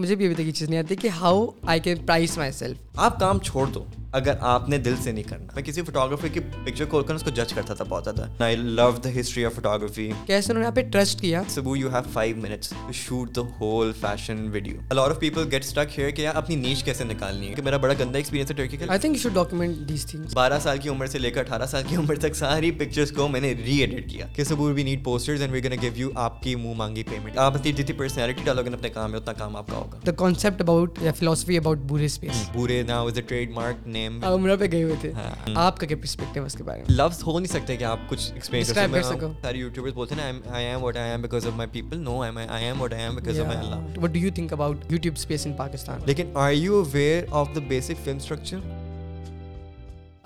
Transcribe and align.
مجھے 0.00 0.14
بھی 0.18 0.24
ابھی 0.26 0.34
تک 0.36 0.42
یہ 0.46 0.52
چیز 0.52 0.68
نہیں 0.70 0.78
آتی 0.78 0.96
کہ 1.00 1.08
how 1.20 1.44
I 1.72 1.80
can 1.80 1.98
praise 2.06 2.36
myself 2.52 2.98
آپ 3.06 3.18
کام 3.20 3.38
چھوڑ 3.44 3.66
دو 3.74 3.84
اگر 4.14 4.34
آپ 4.48 4.68
نے 4.68 4.78
دل 4.78 4.94
سے 5.02 5.12
نہیں 5.12 5.24
کرنا 5.28 5.54
میں 5.54 5.62
کسی 5.64 5.82
فوٹوگرافی 5.82 6.28
کی 6.32 6.40
پکچر 6.64 6.84
کھول 6.90 7.02
کر 7.04 7.14
اس 7.14 7.22
کو 7.22 7.30
جج 7.36 7.52
کرتا 7.52 7.74
تھا 7.74 7.84
بہت 7.88 8.04
زیادہ 8.04 8.26
I 8.44 8.56
love 8.56 8.90
the 9.04 9.08
history 9.18 9.44
of 9.44 9.54
photography 9.54 10.08
کیسے 10.26 10.52
انہوں 10.52 10.62
نے 10.62 10.66
آپ 10.68 10.74
پہ 10.76 10.82
ٹرسٹ 10.92 11.20
کیا 11.20 11.40
سبو 11.54 11.74
you 11.76 11.88
have 11.92 12.02
five 12.12 12.36
minutes 12.42 12.68
to 12.70 12.92
shoot 12.94 13.34
the 13.36 13.40
whole 13.60 13.90
fashion 14.00 14.46
video 14.52 14.74
الار 14.90 15.10
of 15.10 15.18
people 15.20 15.48
get 15.52 15.64
stuck 15.64 15.98
here 15.98 16.10
کہ 16.16 16.22
یار 16.22 16.34
اپنی 16.42 16.56
نیچ 16.56 16.84
کیسے 16.84 17.04
نکالنی 17.04 17.48
ہے 17.48 17.54
کہ 17.54 17.62
میرا 17.68 17.76
بڑا 17.86 17.94
گندا 18.00 18.18
ایکسپیرینس 18.18 18.50
ہے 18.50 18.56
ٹرکی 18.56 18.76
کا 18.76 18.86
I 18.88 18.98
think 19.00 19.16
you 19.16 19.22
should 19.22 19.34
document 19.34 19.88
these 19.88 20.06
things 20.10 20.34
بارہ 20.34 20.58
سال 20.62 20.78
کی 20.82 20.88
عمر 20.88 21.06
سے 21.06 21.18
لے 21.18 21.30
کر 21.30 21.40
اٹھارہ 21.40 21.66
سال 21.70 21.82
کی 21.88 21.96
عمر 21.96 22.18
تک 22.26 22.36
ساری 22.42 22.70
پکچرس 22.84 23.10
کو 23.16 23.28
میں 23.34 23.40
نے 23.40 23.52
ری 23.64 23.76
ایڈٹ 23.84 24.10
کیا 24.10 24.26
کہ 24.36 24.44
سبو 24.44 24.68
we 24.76 24.82
need 24.90 25.04
posters 25.04 25.40
and 25.42 25.54
we 25.54 25.64
gonna 25.64 25.74
give 25.82 25.92
you 25.96 26.10
آپ 26.28 26.40
کی 26.42 26.54
منہ 26.62 26.74
مانگی 26.84 27.02
پیمنٹ 27.10 27.38
آپ 27.48 27.58
جتنی 27.64 27.96
پرسنالٹی 27.98 28.42
ڈالو 28.44 28.62
گے 28.64 28.74
اپنے 28.74 28.88
کام 29.00 29.10
میں 29.10 29.18
اتنا 29.20 29.32
کام 29.42 29.56
آپ 29.56 29.68
کا 29.70 29.76
ہوگا 29.76 29.98
دا 30.06 30.12
کانسیپٹ 30.24 30.60
اباؤٹ 30.68 30.98
یا 31.02 31.12
philosophy 31.18 31.58
about 31.58 31.78
Bore 31.88 32.04
space 32.14 32.48
Bore 32.54 32.82
now 32.94 33.06
is 33.08 33.16
a 33.16 33.22
trademark 33.34 33.52
mark 33.54 33.86
نے 33.86 34.02
ٹائم 34.06 34.18
عمر 34.32 34.54
پہ 34.60 34.64
گئے 34.72 34.82
ہوئے 34.82 34.94
تھے 35.00 35.10
ہاں۔ 35.12 35.30
آپ 35.64 35.78
کا 35.80 35.86
کیا 35.86 35.96
پرسپیکٹو 36.00 36.40
ہے 36.40 36.46
اس 36.46 36.54
کے 36.58 36.64
بارے 36.64 36.80
میں 36.86 36.96
لفظ 36.96 37.22
ہو 37.26 37.38
نہیں 37.38 37.52
سکتے 37.52 37.76
کہ 37.76 37.84
آپ 37.84 37.98
کچھ 38.08 38.30
ایکسپیرینس 38.32 38.72
کر 38.74 39.02
سکو 39.02 39.32
سارے 39.42 39.58
یوٹیوبرز 39.58 39.94
بولتے 39.94 40.14
ہیں 40.22 40.32
I 40.50 40.66
am 40.66 40.82
what 40.84 40.96
I 40.96 41.10
am 41.10 41.22
because 41.22 41.46
of 41.46 41.52
my 41.56 41.70
people 41.72 41.98
no 42.04 42.20
I 42.22 42.64
am 42.64 42.80
what 42.80 42.92
I 42.94 43.02
am 43.04 43.14
because 43.14 43.40
of 43.40 43.46
my 43.46 43.58
Allah 43.58 43.98
what 44.00 44.10
do 44.12 44.18
you 44.20 44.30
think 44.34 44.52
about 44.52 44.92
YouTube 44.92 45.16
space 45.18 45.46
in 45.46 45.52
Pakistan 45.56 46.00
لیکن 46.06 46.32
are 46.44 46.52
you 46.52 46.82
aware 46.82 47.24
of 47.32 47.54
the 47.54 47.60
basic 47.68 48.04
film 48.04 48.18
structure 48.18 48.58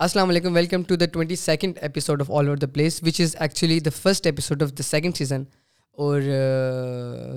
السلام 0.05 0.29
علیکم 0.29 0.53
welcome 0.55 0.83
to 0.87 0.95
the 0.95 1.05
twenty 1.13 1.35
second 1.35 1.77
episode 1.81 2.21
of 2.21 2.31
all 2.37 2.45
over 2.45 2.57
the 2.57 2.67
place 2.73 3.01
which 3.05 3.21
is 3.21 3.35
actually 3.39 3.79
the 3.85 3.89
first 4.01 4.25
episode 4.27 4.63
of 4.63 4.77
the 4.77 4.83
second 4.83 5.17
season 5.17 5.43
اور 5.99 6.21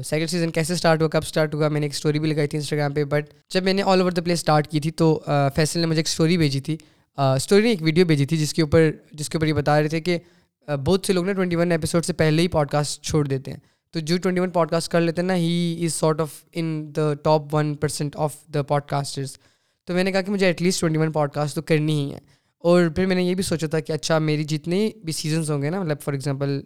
second 0.07 0.31
season 0.31 0.51
کیسے 0.57 0.73
start 0.73 1.01
ہوا 1.01 1.09
کب 1.11 1.21
start 1.27 1.55
ہوا 1.55 1.69
میں 1.69 1.81
نے 1.81 1.87
ایک 1.87 1.93
اسٹوری 1.95 2.19
بھی 2.21 2.29
لگائی 2.29 2.49
تھی 2.49 2.57
انسٹاگرام 2.59 2.93
پہ 2.95 3.05
بٹ 3.11 3.33
جب 3.55 3.63
میں 3.65 3.73
نے 3.75 3.83
all 3.93 4.01
over 4.01 4.13
the 4.13 4.23
place 4.25 4.39
start 4.39 4.69
کی 4.71 4.81
تھی 4.81 4.91
تو 5.01 5.07
فیصل 5.55 5.81
نے 5.81 5.87
مجھے 5.87 5.99
ایک 6.01 6.07
اسٹوری 6.09 6.37
بھیجی 6.39 6.61
تھی 6.69 6.77
اسٹوری 7.25 7.63
نے 7.63 7.69
ایک 7.71 7.83
ویڈیو 7.83 8.05
بھیجی 8.07 8.27
تھی 8.27 8.37
جس 8.43 8.53
کے 8.55 8.63
اوپر 8.63 8.89
جس 9.19 9.29
کے 9.29 9.39
اوپر 9.39 9.47
یہ 9.47 9.53
بتا 9.53 9.79
رہے 9.81 9.89
تھے 9.89 10.01
کہ 10.01 10.19
بہت 10.85 11.07
سے 11.07 11.13
لوگ 11.13 11.27
نا 11.27 11.33
ٹوئنٹی 11.33 11.57
ون 11.57 11.73
ایپیسوڈ 11.73 12.05
سے 12.05 12.13
پہلے 12.21 12.43
ہی 12.43 12.49
پوڈ 12.55 12.69
کاسٹ 12.71 13.03
چھوڑ 13.09 13.25
دیتے 13.29 13.51
ہیں 13.53 13.59
تو 13.93 14.01
جو 14.11 14.17
ٹوئنٹی 14.23 14.41
ون 14.41 14.51
پوڈ 14.51 14.71
کاسٹ 14.71 14.91
کر 14.93 15.01
لیتے 15.01 15.21
ہیں 15.23 15.27
نا 15.29 15.37
he 15.37 15.79
is 15.85 15.95
sort 15.95 16.21
of 16.21 16.35
in 16.53 16.71
the 16.97 17.13
top 17.25 17.55
one 17.55 17.75
percent 17.83 18.17
of 18.27 18.37
the 18.55 18.63
podcasters 18.91 19.37
تو 19.87 19.95
میں 19.95 20.05
نے 20.05 20.13
کہا 20.13 20.21
کہ 20.21 20.33
مجھے 20.33 20.47
at 20.47 20.63
least 20.63 20.81
twenty 20.81 20.99
one 21.01 21.13
podcast 21.35 21.55
تو 21.55 21.63
کرنی 21.73 22.01
ہی 22.05 22.13
ہے 22.13 22.19
اور 22.71 22.89
پھر 22.97 23.07
میں 23.07 23.17
نے 23.17 23.23
یہ 23.23 23.35
بھی 23.35 23.45
سوچا 23.45 23.67
تھا 23.71 23.81
کہ 23.81 23.93
اچھا 23.93 24.19
میری 24.31 24.45
جتنے 24.55 24.89
بھی 25.05 25.13
سیزنس 25.23 25.51
ہوں 25.51 25.63
گے 25.63 25.71
نا 25.71 25.83
مطلب 25.83 26.01
فار 26.05 26.13
ایگزامپل 26.15 26.61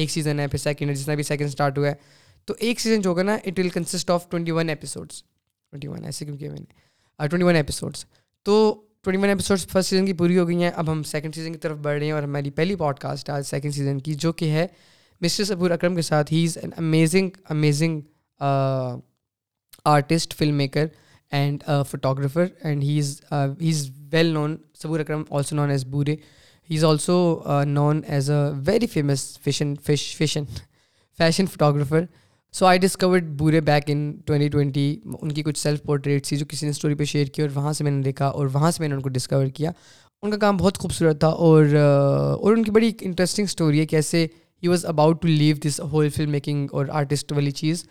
ایک 0.00 0.10
سیزن 0.10 0.40
ہے 0.40 0.46
پھر 0.48 0.58
سیکنڈ 0.58 0.94
جتنا 0.96 1.14
بھی 1.14 1.22
سیکنڈ 1.22 1.46
اسٹارٹ 1.48 1.78
ہوا 1.78 1.88
ہے 1.88 1.94
تو 2.46 2.54
ایک 2.66 2.80
سیزن 2.80 3.00
جو 3.02 3.10
ہوگا 3.10 3.22
نا 3.22 3.34
it 3.46 3.58
will 3.58 3.68
consist 3.74 4.10
of 4.10 4.28
twenty 4.30 4.50
one 4.58 4.68
episodes 4.68 5.18
twenty 5.22 5.88
one 5.88 6.04
ایسے 6.04 6.24
کیا 6.26 6.34
میں 6.52 6.58
نے 6.58 6.66
twenty 6.66 6.76
twenty 7.30 7.44
one 7.44 7.48
one 7.48 7.56
episodes 7.56 8.04
episodes 9.04 9.64
تو 9.64 9.72
فرسٹ 9.72 9.88
سیزن 9.90 10.06
کی 10.06 10.12
پوری 10.20 10.38
ہو 10.38 10.46
گئی 10.48 10.62
ہیں 10.62 10.70
اب 10.76 10.90
ہم 10.92 11.02
سیکنڈ 11.12 11.34
سیزن 11.34 11.52
کی 11.52 11.58
طرف 11.66 11.76
بڑھ 11.82 11.98
رہے 11.98 12.04
ہیں 12.06 12.12
اور 12.12 12.22
ہماری 12.22 12.50
پہلی 12.60 12.74
پوڈ 12.84 12.98
کاسٹ 12.98 13.28
ہے 13.30 13.34
آج 13.34 13.46
سیکنڈ 13.46 13.74
سیزن 13.74 13.98
کی 14.06 14.14
جو 14.24 14.32
کہ 14.40 14.50
ہے 14.52 14.66
مسٹر 15.20 15.44
سبور 15.44 15.70
اکرم 15.70 15.96
کے 15.96 16.02
ساتھ 16.10 16.32
he 16.32 16.44
is 16.44 16.56
an 16.62 16.70
amazing 16.76 17.30
amazing 17.50 18.00
artist 19.84 20.34
film 20.38 20.54
maker 20.56 20.86
and 21.38 21.64
photographer 21.90 22.44
and 22.62 22.82
he 22.82 22.98
is 22.98 23.20
he 23.60 23.70
is 23.70 23.88
well 24.12 24.32
known 24.34 24.56
Sabur 24.82 25.00
Akram 25.00 25.22
also 25.30 25.56
known 25.56 25.70
as 25.70 25.84
Bhoray 25.96 26.16
he 26.70 26.76
is 26.76 26.82
also 26.84 27.14
known 27.66 28.00
as 28.12 28.28
a 28.30 28.36
very 28.64 28.86
famous 28.92 29.20
fashion 29.42 29.72
fish 29.86 30.02
fashion 30.16 30.44
fashion 31.18 31.46
photographer 31.52 32.04
so 32.56 32.66
I 32.66 32.78
discovered 32.78 33.28
Bhoray 33.38 33.60
back 33.66 33.84
in 33.90 34.00
twenty 34.26 34.48
twenty 34.48 34.84
in 35.20 35.32
کی 35.32 35.42
کچھ 35.42 35.58
self 35.58 35.82
portrait 35.82 36.26
تھی 36.26 36.36
جو 36.36 36.46
کسی 36.48 36.66
نے 36.66 36.70
story 36.70 36.94
پہ 36.94 37.04
share 37.12 37.26
کی 37.34 37.42
اور 37.42 37.50
وہاں 37.54 37.72
سے 37.72 37.84
میں 37.84 37.90
نے 37.90 38.02
دیکھا 38.02 38.26
اور 38.26 38.46
وہاں 38.52 38.70
سے 38.70 38.82
میں 38.82 38.88
نے 38.88 38.94
ان 38.94 39.00
کو 39.02 39.08
ڈسکور 39.14 39.46
کیا 39.56 39.70
ان 40.22 40.30
کا 40.30 40.36
کام 40.38 40.56
بہت 40.56 40.78
خوبصورت 40.78 41.20
تھا 41.20 41.28
اور 41.48 41.74
اور 41.74 42.52
ان 42.52 42.62
کی 42.64 42.70
بڑی 42.70 42.90
انٹرسٹنگ 43.00 43.44
اسٹوری 43.48 43.80
ہے 43.80 43.86
کیسے 43.94 44.26
he 44.62 44.68
was 44.68 44.86
about 44.86 45.22
to 45.22 45.28
leave 45.28 45.56
this 45.68 45.80
whole 45.92 46.08
film 46.16 46.30
making 46.30 46.66
اور 46.74 46.86
آرٹسٹ 47.00 47.32
والی 47.36 47.50
چیز 47.62 47.84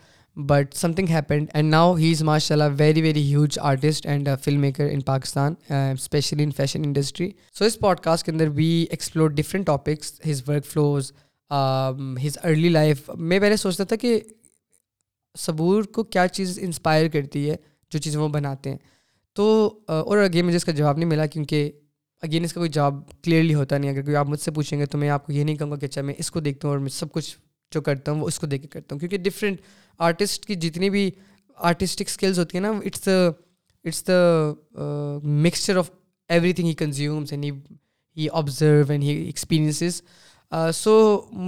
but 0.46 0.74
something 0.92 1.06
happened 1.10 1.48
and 1.54 1.70
now 1.70 1.94
he 1.96 2.10
is 2.12 2.22
ماشاء 2.22 2.54
اللہ 2.54 2.74
very 2.78 3.02
very 3.02 3.22
huge 3.28 3.58
artist 3.62 4.06
and 4.06 4.28
film 4.42 4.60
maker 4.60 4.88
in 4.90 5.00
Pakistan 5.06 5.54
especially 5.70 6.44
in 6.44 6.50
fashion 6.56 6.82
industry 6.84 7.30
so 7.58 7.64
us 7.64 7.78
pod 7.80 8.00
cost 8.04 8.24
کے 8.26 8.32
اندر 8.32 8.48
we 8.54 8.66
explore 8.90 9.30
different 9.36 9.66
topics 9.66 10.12
his 10.30 10.42
workflows 10.66 11.10
his 12.26 12.38
early 12.42 12.68
life 12.68 13.10
میں 13.16 13.40
پہلے 13.40 13.56
سوچتا 13.56 13.84
تھا 13.88 13.96
کہ 14.00 14.18
صبور 15.38 15.82
کو 15.94 16.04
کیا 16.04 16.28
چیز 16.28 16.58
انسپائر 16.62 17.08
کرتی 17.12 17.48
ہے 17.50 17.56
جو 17.90 17.98
چیزیں 17.98 18.20
وہ 18.20 18.28
بناتے 18.28 18.70
ہیں 18.70 18.78
تو 19.36 19.44
uh, 19.92 20.02
اور 20.04 20.18
اگین 20.18 20.44
مجھے 20.44 20.56
اس 20.56 20.64
کا 20.64 20.72
جواب 20.72 20.96
نہیں 20.98 21.08
ملا 21.08 21.26
کیونکہ 21.26 21.70
اگین 22.22 22.44
اس 22.44 22.52
کا 22.52 22.60
کوئی 22.60 22.70
جواب 22.72 22.94
کلیئرلی 23.24 23.54
ہوتا 23.54 23.78
نہیں 23.78 23.90
اگر 23.90 24.02
کوئی 24.04 24.16
آپ 24.16 24.28
مجھ 24.28 24.40
سے 24.40 24.50
پوچھیں 24.50 24.78
گے 24.78 24.86
تو 24.86 24.98
میں 24.98 25.08
آپ 25.16 25.26
کو 25.26 25.32
یہ 25.32 25.44
نہیں 25.44 25.56
کہوں 25.56 25.70
گا 25.70 25.76
کہ 25.76 25.86
اچھا 25.86 26.02
میں 26.02 26.14
اس 26.18 26.30
کو 26.30 26.40
دیکھتا 26.40 26.68
ہوں 26.68 26.74
اور 26.74 26.80
میں 26.82 26.88
سب 26.90 27.12
کچھ 27.12 27.34
جو 27.74 27.80
کرتا 27.80 28.12
ہوں 28.12 28.20
وہ 28.20 28.26
اس 28.28 28.38
کو 28.38 28.46
دیکھ 28.46 28.62
کے 28.62 28.68
کرتا 28.68 28.94
ہوں 28.94 28.98
کیونکہ 29.00 29.18
ڈفرینٹ 29.28 29.60
آرٹسٹ 30.06 30.44
کی 30.46 30.54
جتنی 30.54 30.88
بھی 30.90 31.10
آرٹسٹک 31.68 32.08
اسکلز 32.08 32.38
ہوتی 32.38 32.56
ہیں 32.58 32.62
نا 32.62 32.70
it's 32.86 33.04
the 33.06 33.16
it's 33.84 34.06
the 34.08 34.18
mixture 35.44 35.76
of 35.78 35.90
everything 36.52 36.66
he 36.66 36.72
consumes 36.82 37.32
and 37.32 37.44
he 38.16 38.28
observe 38.32 38.82
and 38.92 39.02
he 39.04 39.08
experiences 39.24 40.00
so 40.74 40.92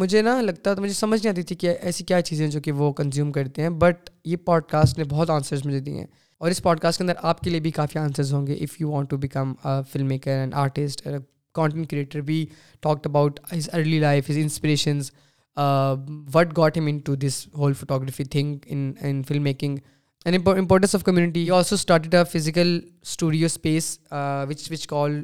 مجھے 0.00 0.22
نا 0.22 0.40
لگتا 0.40 0.74
مجھے 0.78 0.92
سمجھ 0.94 1.20
نہیں 1.20 1.32
آتی 1.32 1.42
تھی 1.48 1.56
کہ 1.56 1.76
ایسی 1.80 2.04
کیا 2.04 2.20
چیزیں 2.22 2.46
جو 2.48 2.60
کہ 2.60 2.72
وہ 2.80 2.92
کنزیوم 2.92 3.30
کرتے 3.32 3.62
ہیں 3.62 3.70
بٹ 3.84 4.10
یہ 4.24 4.36
پوڈ 4.46 4.64
کاسٹ 4.70 4.98
نے 4.98 5.04
بہت 5.10 5.30
آنسرس 5.36 5.64
مجھے 5.66 5.80
دیے 5.80 5.96
ہیں 5.98 6.06
اور 6.40 6.50
اس 6.50 6.62
پوڈ 6.62 6.80
کاسٹ 6.80 6.98
کے 6.98 7.04
اندر 7.04 7.14
آپ 7.28 7.40
کے 7.44 7.50
لیے 7.50 7.60
بھی 7.60 7.70
کافی 7.78 7.98
آنسرس 7.98 8.32
ہوں 8.32 8.46
گے 8.46 8.54
if 8.64 8.80
you 8.80 8.90
want 8.90 9.10
to 9.10 9.16
become 9.24 9.52
film 9.92 10.06
maker 10.08 10.38
and 10.38 10.54
artist 10.64 11.06
content 11.54 11.90
creator 11.90 12.20
بھی 12.30 12.44
talk 12.82 13.06
about 13.06 13.40
his 13.54 13.68
early 13.72 13.98
life 14.00 14.30
his 14.30 14.36
inspirations 14.38 15.10
what 16.34 16.56
got 16.56 16.78
him 16.78 16.86
into 17.04 17.14
this 17.26 17.46
whole 17.58 17.72
photography 17.80 18.24
thing 18.30 18.56
in 19.04 19.22
film 19.28 19.42
making 19.42 19.78
and 20.24 20.40
importance 20.58 20.94
of 20.94 21.02
community 21.04 21.42
you 21.44 21.54
also 21.54 21.92
a 21.94 22.22
physical 22.32 22.78
studio 23.02 23.46
space 23.46 23.86
which 24.48 24.70
which 24.70 24.86
call 24.86 25.20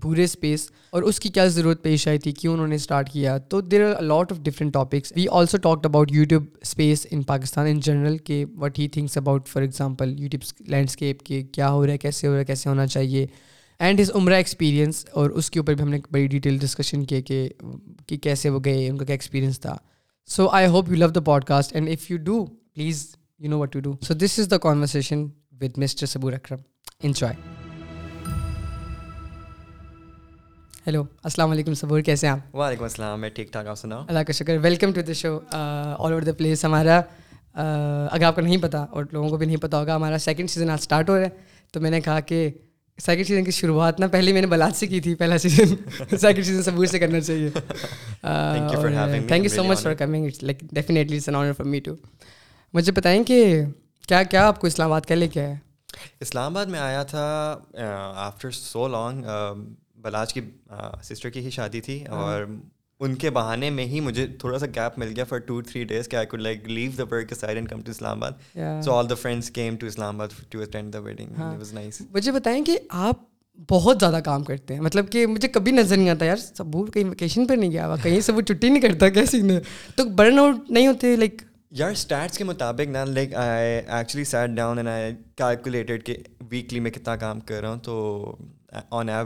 Bhoray 0.00 0.24
space 0.24 0.68
اور 0.90 1.02
اس 1.02 1.18
کی 1.20 1.28
کیا 1.28 1.46
ضرورت 1.54 1.82
پیش 1.82 2.06
آئی 2.08 2.18
تھی 2.24 2.32
کیوں 2.40 2.52
انہوں 2.54 2.66
نے 2.68 2.74
اسٹارٹ 2.74 3.10
کیا 3.12 3.36
تو 3.50 3.60
there 3.60 3.84
are 3.88 3.94
a lot 3.98 4.32
of 4.32 4.38
different 4.44 4.72
topics 4.74 5.12
we 5.16 5.26
also 5.38 5.58
talked 5.68 5.86
about 5.86 6.12
YouTube 6.14 6.44
space 6.62 7.06
in 7.10 7.22
Pakistan 7.32 7.66
in 7.70 7.80
general 7.88 8.18
کہ 8.26 8.44
what 8.60 8.78
he 8.78 8.88
things 8.92 9.16
about 9.18 9.48
for 9.48 9.62
example 9.62 10.14
YouTube 10.22 10.70
landscape 10.70 11.22
کے 11.26 11.42
کیا 11.52 11.70
ہو 11.70 11.84
رہا 11.86 11.92
ہے 11.92 11.98
کیسے 11.98 12.26
ہو 12.26 12.32
رہا 12.32 12.40
ہے 12.40 12.44
کیسے 12.44 12.68
ہونا 12.68 12.86
چاہیے 12.86 13.26
اینڈ 13.86 14.00
ہز 14.00 14.10
عمرہ 14.16 14.34
ایکسپیرینس 14.34 15.04
اور 15.18 15.30
اس 15.40 15.50
کے 15.50 15.58
اوپر 15.60 15.74
بھی 15.74 15.82
ہم 15.82 15.88
نے 15.88 15.98
بڑی 16.12 16.26
ڈیٹیل 16.28 16.56
ڈسکشن 16.60 17.04
کیے 17.06 17.20
کہ 17.22 17.48
کہ 18.06 18.16
کیسے 18.22 18.48
وہ 18.50 18.60
گئے 18.64 18.86
ان 18.88 18.96
کا 18.98 19.04
کیا 19.04 19.14
ایکسپیرینس 19.14 19.60
تھا 19.60 19.74
so 20.36 20.46
I 20.58 20.66
hope 20.68 20.88
you 20.90 20.96
love 20.96 21.08
the 21.08 21.20
podcast 21.50 21.74
and 21.76 21.88
if 21.90 22.10
you 22.10 22.16
do 22.24 22.44
please 22.74 23.06
you 23.40 23.50
know 23.50 23.58
what 23.58 23.72
to 23.72 23.80
do 23.80 23.92
so 24.06 24.14
this 24.24 24.38
is 24.38 24.50
the 24.50 24.58
conversation 24.66 25.24
with 25.60 25.78
mister 25.82 26.06
Sabur 26.06 26.32
Akram 26.32 26.60
enjoy 27.04 27.34
hello 30.86 31.02
السلام 31.22 31.50
علیکم 31.50 31.74
صبور 31.82 32.00
کیسے 32.00 32.26
ہیں 32.26 32.32
آپ 32.34 32.54
وعلیکم 32.56 32.82
السلام 32.84 33.20
میں 33.20 33.28
ٹھیک 33.34 33.52
ٹھاک 33.52 33.66
ہوں 33.66 33.74
سنا 33.84 34.04
اللہ 34.08 34.22
کا 34.26 34.32
شکر 34.32 34.56
welcome 34.62 34.92
to 34.94 35.00
the 35.08 35.12
show 35.22 35.38
all 35.56 35.94
over 36.12 36.22
the 36.22 36.32
place 36.38 36.64
ہمارا 36.64 37.00
اگر 37.62 38.22
آپ 38.24 38.34
کو 38.34 38.40
نہیں 38.40 38.56
پتا 38.62 38.84
اور 38.94 39.04
لوگوں 39.12 39.28
کو 39.30 39.36
بھی 39.36 39.46
نہیں 39.46 39.60
پتا 39.62 39.80
ہوگا 39.80 39.94
ہمارا 39.96 40.18
سیکنڈ 40.30 40.50
سیزن 40.50 40.70
آج 40.70 40.78
اسٹارٹ 40.80 41.10
ہو 41.10 41.16
رہا 41.18 41.24
ہے 41.24 41.58
تو 41.72 41.80
میں 41.80 41.90
نے 41.90 42.00
کہا 42.00 42.20
کہ 42.30 42.48
سیکنڈ 43.04 43.26
سیزن 43.26 43.44
کی 43.44 43.50
شروعات 43.50 44.00
نا 44.00 44.06
پہلے 44.12 44.32
میں 44.32 44.40
نے 44.40 44.46
بلاد 44.46 44.76
سے 44.76 44.86
کی 44.86 45.00
تھی 45.00 45.14
پہلا 45.14 45.36
سیزن 45.38 45.74
سیکنڈ 46.20 46.44
سیزن 46.44 46.62
سبور 46.62 46.86
سے 46.86 46.98
کرنا 46.98 47.20
چاہیے 47.20 47.50
thank 48.22 49.44
you 49.44 49.50
so 49.54 49.64
much 49.64 49.78
for 49.82 49.92
for 49.92 49.94
coming 50.06 50.26
it's 50.26 50.42
like 50.42 50.60
definitely 50.74 51.18
me 51.66 51.80
too 51.86 51.94
مجھے 52.74 52.92
بتائیں 52.92 53.22
کہ 53.24 53.38
کیا 54.06 54.22
کیا 54.30 54.46
آپ 54.46 54.60
کو 54.60 54.66
اسلام 54.66 54.90
آباد 54.92 55.06
کا 55.08 55.14
لے 55.14 55.28
کے 55.28 55.40
آیا 55.44 55.54
اسلام 56.20 56.52
آباد 56.56 56.66
میں 56.72 56.78
آیا 56.80 57.02
تھا 57.12 57.24
آفٹر 58.26 58.50
سو 58.54 58.86
لانگ 58.88 59.22
بلاج 60.02 60.32
کی 60.34 60.40
سسٹر 61.02 61.30
کی 61.30 61.40
ہی 61.44 61.50
شادی 61.50 61.80
تھی 61.86 62.04
اور 62.10 62.44
ان 63.04 63.14
کے 63.14 63.30
بہانے 63.30 63.68
میں 63.70 63.84
ہی 63.86 64.00
مجھے 64.00 64.26
تھوڑا 64.40 64.58
سا 64.58 64.66
گیپ 64.76 64.98
مل 64.98 65.12
گیا 65.16 65.24
فار 65.28 65.38
ٹو 65.46 65.60
تھری 65.62 65.82
ڈیز 65.90 66.08
کہ 66.08 66.16
I 66.16 66.26
could 66.26 66.40
like 66.40 66.68
leave 66.68 66.90
the 66.98 67.02
work 67.10 67.34
side 67.40 67.56
and 67.56 67.68
come 67.70 67.80
to 67.82 67.90
Islamabad 68.22 68.82
so 68.84 68.92
all 68.94 69.10
the 69.10 69.14
friends 69.22 69.50
came 69.58 69.76
to 69.80 69.86
Islamabad 70.20 70.28
to 70.52 70.60
attend 70.62 70.92
the 70.94 70.98
wedding 71.02 71.40
was 71.58 71.72
nice 71.74 72.00
مجھے 72.14 72.32
بتائیں 72.32 72.64
کہ 72.64 72.78
آپ 73.10 73.16
بہت 73.70 73.96
زیادہ 74.00 74.18
کام 74.24 74.42
کرتے 74.44 74.74
ہیں 74.74 74.80
مطلب 74.80 75.10
کہ 75.12 75.26
مجھے 75.26 75.48
کبھی 75.48 75.72
نظر 75.72 75.96
نہیں 75.96 76.10
آتا 76.10 76.24
یار 76.24 76.36
سبور 76.36 76.88
کہیں 76.94 77.04
ویکیشن 77.04 77.46
پہ 77.46 77.54
نہیں 77.54 77.70
گیا 77.72 77.86
ہوا 77.86 77.96
کہیں 78.02 78.20
سے 78.26 78.32
وہ 78.32 78.40
چھٹی 78.40 78.68
نہیں 78.68 78.82
کرتا 78.82 79.08
کیسی 79.18 79.40
نے 79.42 79.58
تو 79.96 80.04
برن 80.16 80.38
آؤٹ 80.38 80.70
نہیں 80.70 80.86
ہوتے 80.86 81.14
لائک 81.16 81.42
یار 81.78 81.90
اسٹارٹس 81.92 82.38
کے 82.38 82.44
مطابق 82.44 82.90
نا 82.90 83.04
like 83.04 83.34
I 83.44 83.80
actually 83.86 84.24
sat 84.24 84.50
down 84.56 84.78
and 84.78 84.88
I 84.88 85.12
calculated 85.36 86.04
کہ 86.06 86.16
ویکلی 86.50 86.80
میں 86.80 86.90
کتنا 86.90 87.16
کام 87.26 87.40
کر 87.48 87.60
رہا 87.60 87.70
ہوں 87.70 87.78
تو 87.82 88.32
کے 88.70 89.22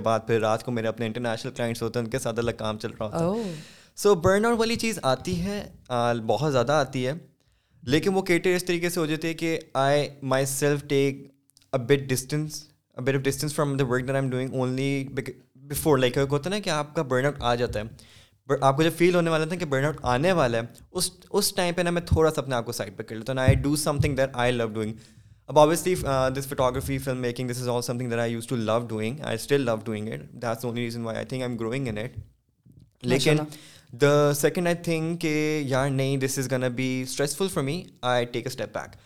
بعد 0.00 0.20
پھر 0.26 0.40
رات 0.40 0.64
کو 0.64 0.70
میرے 0.70 0.86
اپنے 0.86 1.06
انٹرنیشنل 1.06 1.52
کلائنٹس 1.52 1.82
ہوتے 1.82 1.98
ہیں 1.98 2.04
ان 2.04 2.10
کے 2.10 2.18
ساتھ 2.18 2.38
الگ 2.38 2.50
کام 2.58 2.78
چل 2.78 2.90
رہا 3.00 3.32
سو 4.02 4.14
برن 4.24 4.44
آؤٹ 4.44 4.58
والی 4.58 4.76
چیز 4.76 4.98
آتی 5.12 5.40
ہے 5.42 5.62
بہت 6.26 6.52
زیادہ 6.52 6.72
آتی 6.72 7.06
ہے 7.06 7.12
لیکن 7.94 8.14
وہ 8.14 8.22
کیٹر 8.28 8.54
اس 8.54 8.64
طریقے 8.64 8.88
سے 8.90 9.00
ہو 9.00 9.04
جاتی 9.06 9.28
ہے 9.28 9.34
کہ 9.42 9.58
I 9.84 10.08
myself 10.46 10.82
take 10.88 11.26
distance 12.08 12.62
of 12.98 13.04
distance 13.22 13.54
from 13.54 13.76
the 13.76 13.84
work 13.86 14.02
that 14.06 14.10
I 14.16 14.20
am 14.22 14.28
doing 14.30 14.54
only 14.54 15.04
before 15.68 15.98
like 15.98 16.18
ہوتا 16.30 16.48
ہے 16.48 16.54
نا 16.54 16.58
کہ 16.64 16.70
آپ 16.70 16.94
کا 16.94 17.02
برن 17.12 17.24
آؤٹ 17.24 17.36
آ 17.40 17.54
جاتا 17.62 17.80
ہے 17.80 17.84
بٹ 18.48 18.62
آپ 18.62 18.76
کو 18.76 18.82
جب 18.82 18.92
فیل 18.96 19.14
ہونے 19.14 19.30
والا 19.30 19.44
تھا 19.52 19.56
کہ 19.56 19.64
برن 19.70 19.84
آؤٹ 19.84 19.96
آنے 20.12 20.32
والا 20.40 20.58
ہے 20.58 20.80
اس 20.98 21.10
اس 21.38 21.52
ٹائم 21.54 21.74
پہ 21.74 21.82
نا 21.82 21.90
میں 21.90 22.02
تھوڑا 22.06 22.30
سا 22.34 22.40
اپنے 22.40 22.54
آپ 22.54 22.66
کو 22.66 22.72
سائڈ 22.72 22.96
پہ 22.96 23.02
کر 23.02 23.14
لیتا 23.16 23.32
ہوں 23.32 23.40
I 23.40 23.54
do 23.62 23.74
something 24.00 24.16
that 24.16 24.30
I 24.44 24.52
love 24.52 24.66
doing 24.74 24.92
اب 25.48 25.58
obviously 25.58 25.94
this 26.36 26.46
photography 26.48 26.98
film 26.98 27.18
making 27.22 27.50
this 27.50 27.60
is 27.62 27.68
all 27.68 27.82
something 27.98 28.10
that 28.10 28.18
I 28.18 28.32
used 28.32 28.46
to 28.46 28.56
love 28.56 28.78
doing 28.88 29.20
I 29.24 29.34
still 29.36 29.60
love 29.64 29.76
doing 29.84 30.12
it 30.12 30.20
that's 30.42 30.64
only 30.64 30.84
reason 30.84 31.02
why 31.04 31.16
I 31.16 31.26
think 31.26 31.42
I 31.42 31.50
am 31.50 31.58
growing 31.60 31.88
in 31.88 31.98
it 31.98 32.16
لیکن 33.06 33.36
the 34.00 34.14
second 34.40 34.66
I 34.66 34.76
think 34.84 35.20
کہ 35.20 35.34
یار 35.66 35.90
نہیں 35.90 36.16
this 36.26 36.38
is 36.38 36.50
gonna 36.52 36.68
be 36.76 36.88
stressful 37.06 37.48
for 37.54 37.62
me 37.62 37.82
I 38.14 38.24
take 38.32 38.46
a 38.46 38.50
step 38.52 38.74
back 38.78 38.96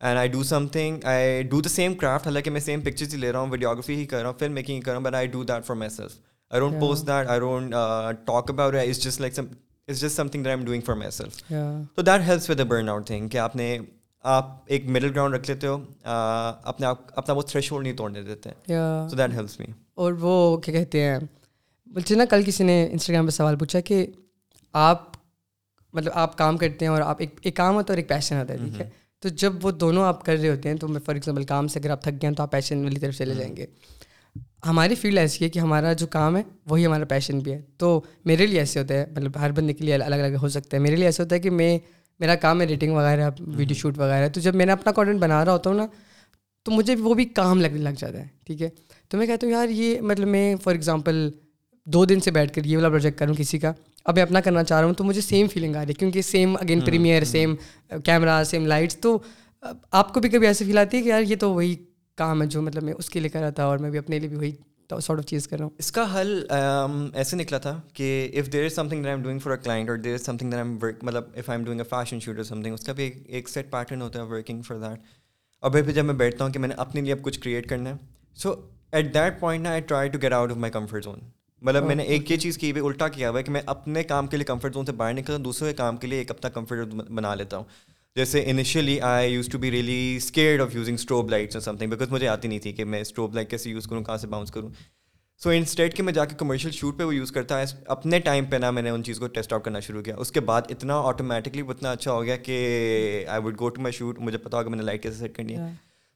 and 0.00 0.18
I 0.18 0.28
do 0.28 0.42
something 0.72 1.04
I 1.10 1.42
do 1.50 1.60
the 1.60 1.68
same 1.68 1.94
craft 1.98 2.26
حالانکہ 2.26 2.50
میں 2.50 2.60
same 2.60 2.80
pictures 2.80 3.14
ہی 3.14 3.18
لے 3.18 3.30
رہا 3.32 3.38
ہوں 3.40 3.50
ویڈیوگرافی 3.50 3.94
ہی 3.96 4.04
کر 4.06 4.20
رہا 4.20 4.28
ہوں 4.30 4.38
فلم 4.38 4.52
میکنگ 4.54 4.74
ہی 4.74 4.80
کر 4.80 4.90
رہا 4.90 4.98
ہوں 4.98 5.04
but 5.04 5.14
I 5.14 5.26
do 5.28 5.42
that 5.44 5.64
for 5.66 5.76
myself 5.90 6.12
I 6.50 6.60
don't 6.60 6.80
post 6.80 7.06
that 7.06 7.28
I 7.30 7.40
don't 7.40 7.72
talk 8.26 8.50
about 8.50 8.74
is 8.86 9.00
just 9.04 9.20
like 9.20 9.38
is 9.38 10.00
just 10.00 10.16
something 10.28 10.42
that 10.42 10.48
I 10.50 10.56
am 10.56 10.64
doing 10.66 10.80
for 10.86 10.94
myself 11.16 11.42
تو 11.96 12.02
that 12.02 12.26
helps 12.28 12.48
with 12.50 12.60
a 12.60 12.64
burnout 12.88 13.06
thing 13.06 13.28
کہ 13.28 13.38
آپ 13.38 13.56
نے 13.56 13.76
آپ 14.34 14.54
ایک 14.72 14.86
middle 14.90 15.10
ground 15.14 15.34
رکھ 15.34 15.50
لیتے 15.50 15.66
ہو 15.66 15.78
اپنے 16.70 16.86
آپ 16.86 17.00
اپنا 17.18 17.34
وہ 17.34 17.42
تھریش 17.50 17.70
ہولڈ 17.72 17.82
نہیں 17.86 17.96
توڑنے 17.96 18.22
دیتے 18.22 18.50
سو 18.68 19.16
دیٹ 19.16 19.34
ہیلپس 19.34 19.58
می 19.60 19.66
اور 20.04 20.12
وہ 20.20 20.56
کیا 20.64 20.74
کہتے 20.78 21.02
ہیں 21.04 21.18
بولتے 21.94 22.14
نا 22.14 22.24
کل 22.30 22.42
کسی 22.46 22.64
نے 22.64 22.82
انسٹاگرام 22.90 23.26
پہ 23.26 23.30
سوال 23.30 23.56
پوچھا 23.58 23.80
کہ 23.90 24.04
آپ 24.88 25.16
مطلب 25.94 26.12
آپ 26.18 26.38
کام 26.38 26.56
کرتے 26.56 26.84
ہیں 26.84 26.92
اور 26.92 27.00
آپ 27.02 27.16
ایک 27.20 27.38
ایک 27.42 27.56
کام 27.56 27.74
ہوتا 27.74 27.92
ہے 27.92 27.92
اور 27.96 28.02
ایک 28.02 28.08
پیشن 28.08 28.36
ہوتا 28.38 28.52
ہے 28.52 28.58
ٹھیک 28.58 28.72
ہے 28.80 28.84
mm-hmm. 28.84 28.96
تو 29.20 29.28
جب 29.38 29.64
وہ 29.66 29.70
دونوں 29.70 30.02
آپ 30.06 30.24
کر 30.24 30.36
رہے 30.40 30.48
ہوتے 30.48 30.68
ہیں 30.68 30.76
تو 30.78 30.88
میں 30.88 31.00
فار 31.06 31.14
ایگزامپل 31.14 31.44
کام 31.44 31.68
سے 31.68 31.78
اگر 31.78 31.90
آپ 31.90 32.02
تھک 32.02 32.20
گئے 32.22 32.28
ہیں 32.28 32.34
تو 32.36 32.42
آپ 32.42 32.50
پیشن 32.52 32.82
والی 32.84 33.00
طرف 33.00 33.16
چلے 33.16 33.32
ہاں۔ 33.32 33.38
جائیں 33.38 33.56
گے 33.56 33.66
ہماری 34.66 34.94
فیلڈ 35.00 35.18
ایسی 35.18 35.44
ہے 35.44 35.48
کہ 35.50 35.58
ہمارا 35.58 35.92
جو 36.02 36.06
کام 36.10 36.36
ہے 36.36 36.42
وہی 36.70 36.86
ہمارا 36.86 37.04
پیشن 37.08 37.38
بھی 37.38 37.52
ہے 37.52 37.60
تو 37.78 38.00
میرے 38.26 38.46
لیے 38.46 38.58
ایسے 38.58 38.80
ہوتا 38.80 38.94
ہے 38.94 39.04
مطلب 39.16 39.38
ہر 39.40 39.52
بندے 39.56 39.72
کے 39.74 39.84
لیے 39.84 39.94
الگ 39.94 40.14
الگ 40.24 40.36
ہو 40.42 40.48
سکتا 40.56 40.76
ہے 40.76 40.82
میرے 40.82 40.96
لیے 40.96 41.04
ایسا 41.06 41.22
ہوتا 41.22 41.34
ہے 41.34 41.40
کہ 41.40 41.50
میں 41.50 41.78
میرا 42.20 42.34
کام 42.42 42.60
ہے 42.60 42.66
ایڈیٹنگ 42.66 42.96
وغیرہ 42.96 43.30
ویڈیو 43.56 43.74
شوٹ 43.80 43.98
ہاں۔ 43.98 44.06
وغیرہ 44.06 44.28
تو 44.34 44.40
جب 44.40 44.54
میں 44.54 44.66
نے 44.66 44.72
اپنا 44.72 44.92
کانٹینٹ 44.92 45.20
بنا 45.20 45.44
رہا 45.44 45.52
ہوتا 45.52 45.70
ہوں 45.70 45.76
نا 45.76 45.86
تو 46.64 46.72
مجھے 46.72 46.94
وہ 47.02 47.14
بھی 47.14 47.24
کام 47.40 47.60
لگنے 47.60 47.80
لگ 47.82 47.92
جاتا 47.98 48.18
ہے 48.18 48.26
ٹھیک 48.46 48.62
ہے 48.62 48.68
تو 49.10 49.18
میں 49.18 49.26
کہتا 49.26 49.46
ہوں 49.46 49.52
یار 49.54 49.68
یہ 49.68 50.00
مطلب 50.10 50.28
میں 50.28 50.54
فار 50.62 50.74
ایگزامپل 50.74 51.28
دو 51.94 52.04
دن 52.04 52.20
سے 52.20 52.30
بیٹھ 52.30 52.52
کر 52.54 52.64
یہ 52.64 52.76
والا 52.76 52.88
پروجیکٹ 52.88 53.18
کروں 53.18 53.34
کسی 53.34 53.58
کا 53.58 53.72
اب 54.08 54.14
میں 54.14 54.22
اپنا 54.22 54.40
کرنا 54.40 54.62
چاہ 54.64 54.78
رہا 54.78 54.86
ہوں 54.86 54.92
تو 54.98 55.04
مجھے 55.04 55.20
سیم 55.20 55.46
فیلنگ 55.52 55.74
آ 55.76 55.80
رہی 55.80 55.88
ہے 55.90 55.94
کیونکہ 55.98 56.22
same 56.22 56.54
again 56.60 56.80
premiere 56.84 57.24
same 57.30 57.54
camera 58.04 58.40
same 58.50 58.66
lights 58.66 58.96
تو 59.02 59.18
آپ 60.00 60.12
کو 60.14 60.20
بھی 60.20 60.28
کبھی 60.28 60.46
ایسے 60.46 60.64
فیل 60.64 60.78
آتی 60.78 60.96
ہے 60.96 61.02
کہ 61.02 61.08
یار 61.08 61.22
یہ 61.28 61.36
تو 61.40 61.50
وہی 61.54 61.74
کام 62.18 62.42
ہے 62.42 62.46
جو 62.54 62.62
مطلب 62.62 62.82
میں 62.82 62.92
اس 62.98 63.10
کے 63.10 63.20
لیے 63.20 63.28
کر 63.30 63.40
رہا 63.40 63.50
تھا 63.58 63.64
اور 63.64 63.78
میں 63.78 63.90
بھی 63.90 63.98
اپنے 63.98 64.18
لیے 64.18 64.28
بھی 64.28 64.36
وہی 64.36 64.50
سارٹ 65.06 65.18
آف 65.18 65.24
چیز 65.26 65.48
کر 65.48 65.56
رہا 65.58 65.64
ہوں 65.64 65.70
اس 65.78 65.90
کا 65.92 66.04
حل 66.14 66.40
ایسے 67.12 67.36
نکلا 67.36 67.58
تھا 67.66 67.78
کہ 67.94 68.08
if 68.40 68.52
there 68.52 68.64
is 68.64 68.72
something 68.88 69.04
I 69.06 69.14
am 69.14 69.22
doing 69.22 69.38
for 69.38 69.50
a 69.52 69.56
client 69.64 69.90
اور 69.90 69.96
there 70.06 70.14
is 70.14 70.24
something 70.36 70.54
am 70.54 70.76
work 70.82 71.04
مطلب 71.04 71.24
if 71.36 71.50
I 71.50 71.58
am 71.58 71.64
doing 71.64 71.80
a 71.80 71.84
fashion 71.90 72.20
shoot 72.24 72.40
something 72.62 72.74
اس 72.74 72.86
کا 72.86 72.92
بھی 73.00 73.10
ایک 73.36 73.48
سیٹ 73.48 73.70
پیٹرن 73.72 74.02
ہوتا 74.02 74.22
ہے 74.22 74.26
ورکنگ 74.32 74.62
فار 74.68 74.76
دیٹ 74.88 74.98
اور 75.60 75.70
پھر 75.72 75.90
جب 76.00 76.04
میں 76.04 76.14
بیٹھتا 76.24 76.44
ہوں 76.44 76.52
کہ 76.52 76.58
میں 76.58 76.68
نے 76.68 76.74
اپنے 76.88 77.00
لیے 77.00 77.12
اب 77.12 77.22
کچھ 77.24 77.40
کریٹ 77.40 77.68
کرنا 77.68 77.90
ہے 77.90 77.96
so 78.42 78.54
at 78.92 79.14
that 79.14 79.40
point 79.40 79.66
I 79.66 79.80
try 79.92 80.08
to 80.08 80.18
get 80.22 80.32
out 80.32 80.50
of 80.50 80.56
my 80.66 80.72
comfort 80.72 81.04
zone 81.04 81.20
مطلب 81.62 81.80
ہاں، 81.82 81.86
میں 81.88 81.94
نے 81.96 82.02
ایک 82.14 82.30
یہ 82.30 82.36
چیز 82.42 82.58
کی 82.58 82.72
بھی 82.72 82.80
الٹا 82.86 83.06
کیا 83.14 83.30
ہوا 83.30 83.38
ہے 83.38 83.44
کہ 83.44 83.50
میں 83.52 83.60
اپنے 83.74 84.02
کام 84.04 84.26
کے 84.32 84.36
لیے 84.36 84.44
کمفرٹ 84.46 84.74
زون 84.74 84.86
سے 84.86 84.92
باہر 84.98 85.12
نکلتا 85.12 85.32
ہوں 85.36 85.42
دوسرے 85.44 85.70
کے 85.70 85.76
کام 85.76 85.96
کے 85.96 86.06
لیے 86.06 86.18
ایک 86.18 86.30
اپنا 86.30 86.48
کمفرٹ 86.54 86.94
بنا 87.10 87.34
لیتا 87.34 87.56
ہوں 87.56 87.64
جیسے 88.16 88.42
initially 88.50 89.00
I 89.08 89.32
used 89.32 89.48
to 89.52 89.58
be 89.58 89.70
really 89.70 89.96
scared 90.16 90.60
of 90.60 90.74
using 90.74 90.94
strobe 90.94 91.30
lights 91.30 91.56
اور 91.56 91.62
سم 91.62 91.76
تھنگ 91.76 91.90
بیکاز 91.90 92.12
مجھے 92.12 92.28
آتی 92.28 92.48
نہیں 92.48 92.58
تھی 92.58 92.72
کہ 92.72 92.84
میں 92.84 93.00
اسٹروب 93.00 93.34
لائٹ 93.34 93.50
کیسے 93.50 93.70
یوز 93.70 93.86
کروں 93.86 94.02
کہاں 94.04 94.16
سے 94.18 94.26
باؤنس 94.26 94.50
کروں 94.50 94.68
سو 95.42 95.50
ان 95.50 95.62
اسٹیٹ 95.62 95.94
کے 95.96 96.02
میں 96.02 96.12
جا 96.12 96.24
کے 96.24 96.34
کمرشیل 96.38 96.70
شوٹ 96.72 96.98
پہ 96.98 97.04
وہ 97.04 97.14
یوز 97.14 97.32
کرتا 97.32 97.58
ہے 97.60 97.64
اپنے 97.94 98.18
ٹائم 98.20 98.44
پہ 98.50 98.56
نا 98.56 98.70
میں 98.70 98.82
نے 98.82 98.90
ان 98.90 99.02
چیز 99.04 99.18
کو 99.18 99.26
ٹیسٹ 99.36 99.52
آؤٹ 99.52 99.64
کرنا 99.64 99.80
شروع 99.80 100.02
کیا 100.02 100.14
اس 100.24 100.32
کے 100.32 100.40
بعد 100.50 100.70
اتنا 100.70 100.94
آٹومیٹکلی 101.10 101.62
اتنا 101.68 101.90
اچھا 101.92 102.12
ہو 102.12 102.22
گیا 102.24 102.36
کہ 102.46 102.58
I 103.28 103.42
would 103.44 103.60
go 103.60 103.68
to 103.76 103.82
my 103.82 103.92
shoot 103.98 104.18
مجھے 104.18 104.38
پتا 104.38 104.56
ہوگا 104.58 104.68
میں 104.70 104.78
نے 104.78 104.84
لائٹ 104.84 105.02
کیسے 105.02 105.18
سیٹ 105.18 105.36
کرنی 105.36 105.56
ہے 105.58 105.72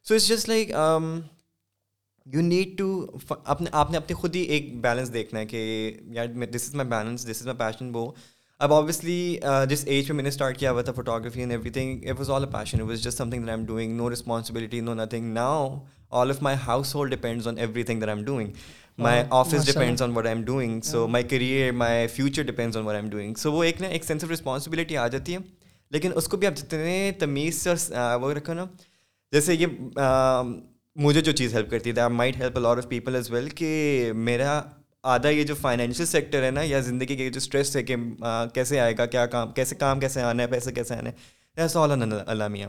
so 0.07 0.13
it's 0.15 0.27
just 0.29 0.49
like 0.49 0.71
you 2.31 2.41
need 2.41 2.77
to 2.77 2.85
اپنے 3.43 3.69
آپ 3.79 3.89
نے 3.91 3.97
اپنے 3.97 4.15
خود 4.15 4.35
ہی 4.35 4.41
ایک 4.41 4.75
بیلنس 4.81 5.13
دیکھنا 5.13 5.39
ہے 5.39 5.45
کہ 5.45 5.59
یار 6.15 6.27
this 6.55 6.67
is 6.67 6.75
my 6.75 6.87
balance 6.89 7.25
this 7.29 7.41
is 7.41 7.47
my 7.47 7.57
passion 7.57 7.89
وہ 7.93 8.11
اب 8.65 8.73
آبویسلی 8.73 9.37
جس 9.69 9.83
ایج 9.87 10.09
میں 10.09 10.15
میں 10.15 10.23
نے 10.23 10.29
اسٹارٹ 10.29 10.57
کیا 10.57 10.71
ہوا 10.71 10.81
تھا 10.81 10.91
photography 11.23 11.43
everything 11.69 12.05
it 12.09 12.19
was 12.19 12.29
all 12.31 12.43
a 12.45 12.49
passion 12.51 12.81
was 12.81 13.01
just 13.03 13.17
something 13.29 13.41
that 13.43 13.51
I 13.55 13.65
doing 13.65 13.95
no 13.97 14.09
responsibility 14.13 14.79
no 14.81 14.93
nothing 14.93 15.33
now 15.33 15.67
all 16.19 16.29
of 16.31 16.41
my 16.43 16.57
household 16.95 17.11
depends 17.13 17.47
on 17.47 17.57
everything 17.83 17.99
that 18.01 18.09
I 18.09 18.23
doing 18.23 18.51
my 19.01 19.21
office 19.41 19.67
depends 19.73 20.01
on 20.01 20.11
what 20.17 20.25
I 20.25 20.35
am 20.35 20.43
doing 20.45 20.81
so 20.91 21.07
my 21.07 21.23
career 21.29 21.71
my 21.83 22.07
future 22.15 22.43
depends 22.51 22.77
on 22.77 22.85
what 22.85 22.95
I 22.95 23.07
doing 23.09 23.33
so 23.41 23.51
وہ 23.53 23.63
ایک 23.63 23.81
نا 23.81 23.87
ایک 23.87 24.03
sense 24.05 24.23
of 24.23 24.31
responsibility 24.31 24.97
آ 24.97 25.07
جاتی 25.17 25.35
ہے 25.35 25.39
لیکن 25.91 26.11
اس 26.17 26.27
کو 26.27 26.37
بھی 26.37 26.47
آپ 26.47 26.55
جتنے 26.57 27.11
تمیز 27.19 27.61
سے 27.67 27.95
وہ 28.21 28.31
رکھو 28.33 28.53
نا 28.53 28.65
جیسے 29.33 29.55
یہ 29.55 29.67
مجھے 31.01 31.21
جو 31.21 31.31
چیز 31.31 31.53
ہیلپ 31.55 31.69
کرتی 31.71 31.91
ہے 33.61 34.13
میرا 34.13 34.61
آدھا 35.11 35.29
یہ 35.29 35.43
جو 35.43 35.55
فائنینشیل 35.61 36.05
سیکٹر 36.05 36.43
ہے 36.43 36.49
نا 36.51 36.61
یا 36.63 36.79
زندگی 36.79 37.15
کے 37.15 37.29
جو 37.29 37.37
اسٹریس 37.37 37.75
ہے 37.75 37.81
کہ 37.83 37.95
کیسے 38.53 38.79
آئے 38.79 38.93
گا 38.97 39.05
کیا 39.05 39.25
کام 39.31 39.51
کیسے 39.53 39.75
کام 39.75 39.99
کیسے 39.99 40.21
آنا 40.21 40.43
ہے 40.43 40.47
پیسے 40.47 40.71
کیسے 40.73 40.95
آنا 40.95 41.09
ہے 41.09 41.15
ایسا 41.61 41.83
اللہ 41.83 42.47
میاں 42.47 42.67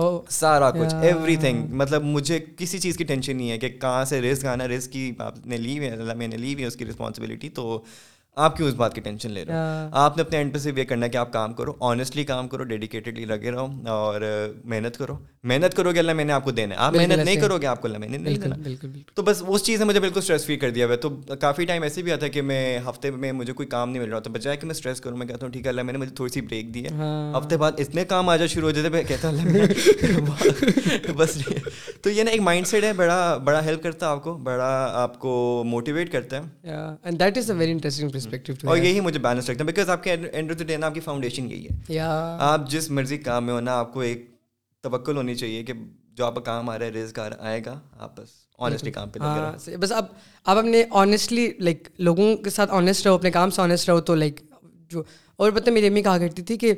oh, 0.00 0.20
سارا 0.30 0.70
کچھ 0.70 0.94
ایوری 0.94 1.36
تھنگ 1.40 1.74
مطلب 1.76 2.02
مجھے 2.04 2.38
کسی 2.56 2.78
چیز 2.80 2.96
کی 2.96 3.04
ٹینشن 3.04 3.36
نہیں 3.36 3.50
ہے 3.50 3.58
کہ 3.58 3.68
کہاں 3.80 4.04
سے 4.12 4.20
رسک 4.20 4.46
آنا 4.46 4.68
رسک 4.68 4.92
کی 4.92 5.10
آپ 5.18 5.46
نے 5.46 5.56
لی 5.56 5.76
ہوئی 5.78 5.90
اللہ 5.90 6.12
نے 6.26 6.36
لی 6.36 6.52
ہوئی 6.52 6.62
ہے 6.62 6.68
اس 6.68 6.76
کی 6.76 6.86
رسپانسبلٹی 6.86 7.48
تو 7.58 7.80
آپ 8.44 8.56
کیوں 8.56 8.68
اس 8.68 8.74
بات 8.74 8.94
کی 8.94 9.00
ٹینشن 9.00 9.30
لے 9.30 9.44
رہے 9.44 9.54
ہو 9.58 9.88
آپ 10.04 10.16
نے 10.16 10.22
اپنے 10.22 10.38
اینڈ 10.38 10.52
پہ 10.52 10.58
صرف 10.58 10.78
یہ 10.78 10.84
کرنا 10.92 11.06
کہ 11.08 11.16
آپ 11.16 11.32
کام 11.32 11.52
کرو 11.54 11.72
آنیسٹلی 11.90 12.24
کام 12.24 12.48
کرو 12.48 12.64
ڈیڈیکیٹڈلی 12.72 13.24
لگے 13.24 13.50
رہو 13.50 13.66
اور 13.96 14.20
محنت 14.64 14.96
کرو 14.98 15.16
محنت 15.50 15.74
کرو 15.76 15.92
گے 15.92 15.98
اللہ 15.98 16.12
میں 16.12 16.24
نے 16.24 16.32
آپ 16.32 16.44
کو 16.44 16.50
دینا 16.56 16.74
ہے 16.74 16.80
آپ 16.80 16.94
محنت 16.96 17.18
نہیں 17.24 17.40
کرو 17.40 17.56
گے 17.62 17.66
آپ 17.66 17.80
کو 17.82 17.86
اللہ 17.88 17.98
میں 17.98 18.08
نے 18.08 18.18
نہیں 18.18 18.36
دینا 18.38 18.90
تو 19.14 19.22
بس 19.28 19.42
اس 19.46 19.62
چیز 19.64 19.78
نے 19.78 19.84
مجھے 19.84 20.00
بالکل 20.00 20.18
اسٹریس 20.18 20.44
فری 20.46 20.56
کر 20.56 20.70
دیا 20.70 20.86
ہوا 20.86 20.96
تو 21.04 21.08
کافی 21.40 21.64
ٹائم 21.70 21.82
ایسے 21.82 22.02
بھی 22.02 22.12
آتا 22.12 22.24
ہے 22.26 22.30
کہ 22.30 22.42
میں 22.50 22.78
ہفتے 22.88 23.10
میں 23.10 23.32
مجھے 23.40 23.52
کوئی 23.52 23.68
کام 23.68 23.90
نہیں 23.90 24.02
مل 24.02 24.10
رہا 24.10 24.18
تھا 24.26 24.30
بجائے 24.34 24.56
کہ 24.56 24.66
میں 24.66 24.74
اسٹریس 24.74 25.00
کروں 25.00 25.16
میں 25.16 25.26
کہتا 25.26 25.46
ہوں 25.46 25.52
ٹھیک 25.52 25.64
ہے 25.64 25.68
اللہ 25.70 25.82
میں 25.82 25.92
نے 25.92 25.98
مجھے 25.98 26.14
تھوڑی 26.16 26.32
سی 26.32 26.40
بریک 26.40 26.72
دی 26.74 26.84
ہے 26.84 26.94
ہاں۔ 26.98 27.34
ہفتے 27.38 27.56
بعد 27.62 27.80
اتنے 27.86 28.04
کام 28.14 28.28
آ 28.28 28.36
جا 28.36 28.46
شروع 28.54 28.68
ہو 28.68 28.74
جاتے 28.76 28.88
میں 28.96 29.02
کہتا 29.08 29.28
ہوں 29.28 29.38
اللہ 29.38 29.52
میں 29.52 31.12
بس 31.16 31.34
تو 32.02 32.10
یہ 32.10 32.22
نا 32.22 32.30
ایک 32.30 32.40
مائنڈ 32.50 32.66
سیٹ 32.66 32.84
ہے 32.84 32.92
بڑا 33.02 33.36
بڑا 33.44 33.64
ہیلپ 33.64 33.82
کرتا 33.82 34.06
ہے 34.06 34.10
آپ 34.10 34.22
کو 34.24 34.34
بڑا 34.48 34.70
آپ 35.02 35.18
کو 35.20 35.36
موٹیویٹ 35.66 36.12
کرتا 36.12 36.40
ہے 37.04 37.12
that 37.20 37.38
is 37.38 37.50
a 37.50 37.56
very 37.56 37.72
interesting 37.72 38.08
perspective 38.10 38.68
اور 38.68 38.76
یہی 38.76 39.00
مجھے 39.10 39.18
بیلنس 39.18 39.50
رکھتا 39.50 39.64
ہے 39.64 39.72
بیکاز 39.72 39.90
آپ 39.96 40.04
کے 40.04 40.10
اینڈ 40.32 40.50
آف 40.50 40.58
دا 40.58 40.64
ڈے 40.64 40.76
نا 40.76 40.86
آپ 40.86 40.94
کی 40.94 41.00
فاؤنڈیشن 41.10 41.50
یہی 41.52 41.66
ہے 41.68 41.98
آپ 42.52 42.70
جس 42.70 42.90
مرضی 42.90 43.16
کام 43.28 43.44
میں 43.46 43.54
ہو 43.54 43.60
نا 43.70 43.78
آپ 43.78 43.92
کو 43.94 44.00
ایک 44.00 44.28
توکل 44.82 45.16
ہونی 45.16 45.34
چاہیے 45.34 45.62
کہ 45.64 45.72
جو 46.16 46.24
آپ 46.26 46.34
کا 46.34 46.40
کام 46.42 46.68
آ 46.70 46.78
رہا 46.78 46.86
ہے 46.86 47.28
آئے 47.48 47.60
گا 47.66 47.78
آپ 47.98 48.16
بس 48.18 48.28
آنیسٹلی 48.66 48.90
کام 48.92 49.08
پہ 49.10 49.18
ہاں، 49.20 49.52
بس 49.80 49.92
اب 49.92 50.04
آپ 50.44 50.58
اپنے 50.58 50.82
آنیسٹلی 51.02 51.50
لائک 51.58 51.88
لوگوں 52.08 52.34
کے 52.44 52.50
ساتھ 52.50 52.70
آنیسٹ 52.74 53.06
رہو 53.06 53.14
اپنے 53.14 53.30
کام 53.30 53.50
سے 53.56 53.62
آنیسٹ 53.62 53.88
رہو 53.88 54.00
تو 54.10 54.14
لائک 54.14 54.40
جو 54.90 55.02
اور 55.42 55.50
پتہ 55.58 55.70
میری 55.70 55.86
امی 55.88 56.02
کہا 56.02 56.18
کرتی 56.18 56.42
تھی 56.48 56.56
کہ 56.58 56.72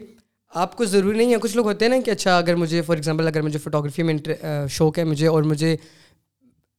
آپ 0.62 0.76
کو 0.76 0.84
ضروری 0.84 1.16
نہیں 1.18 1.32
ہے 1.34 1.38
کچھ 1.42 1.56
لوگ 1.56 1.66
ہوتے 1.66 1.84
ہیں 1.84 1.92
نا 1.92 2.00
کہ 2.04 2.10
اچھا 2.10 2.36
اگر 2.38 2.56
مجھے 2.56 2.82
فار 2.86 2.96
ایگزامپل 2.96 3.26
اگر 3.26 3.42
مجھے 3.42 3.58
فوٹو 3.58 3.80
گرافی 3.82 4.02
میں 4.10 4.16
شوق 4.70 4.98
ہے 4.98 5.04
مجھے 5.04 5.26
اور 5.28 5.42
مجھے 5.52 5.76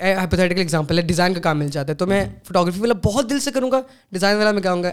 ہائپوتھیٹیکل 0.01 0.59
ایگزامپل 0.61 0.97
ہے 0.97 1.01
ڈیزائن 1.07 1.33
کا 1.33 1.41
کام 1.41 1.59
مل 1.59 1.67
جاتا 1.71 1.91
ہے 1.91 1.97
تو 1.97 2.07
میں 2.07 2.25
فوٹوگرافی 2.47 2.79
والا 2.81 2.93
بہت 3.05 3.29
دل 3.29 3.39
سے 3.39 3.51
کروں 3.53 3.71
گا 3.71 3.81
ڈیزائن 4.11 4.37
والا 4.37 4.51
میں 4.51 4.61
کہوں 4.61 4.83
گا 4.83 4.91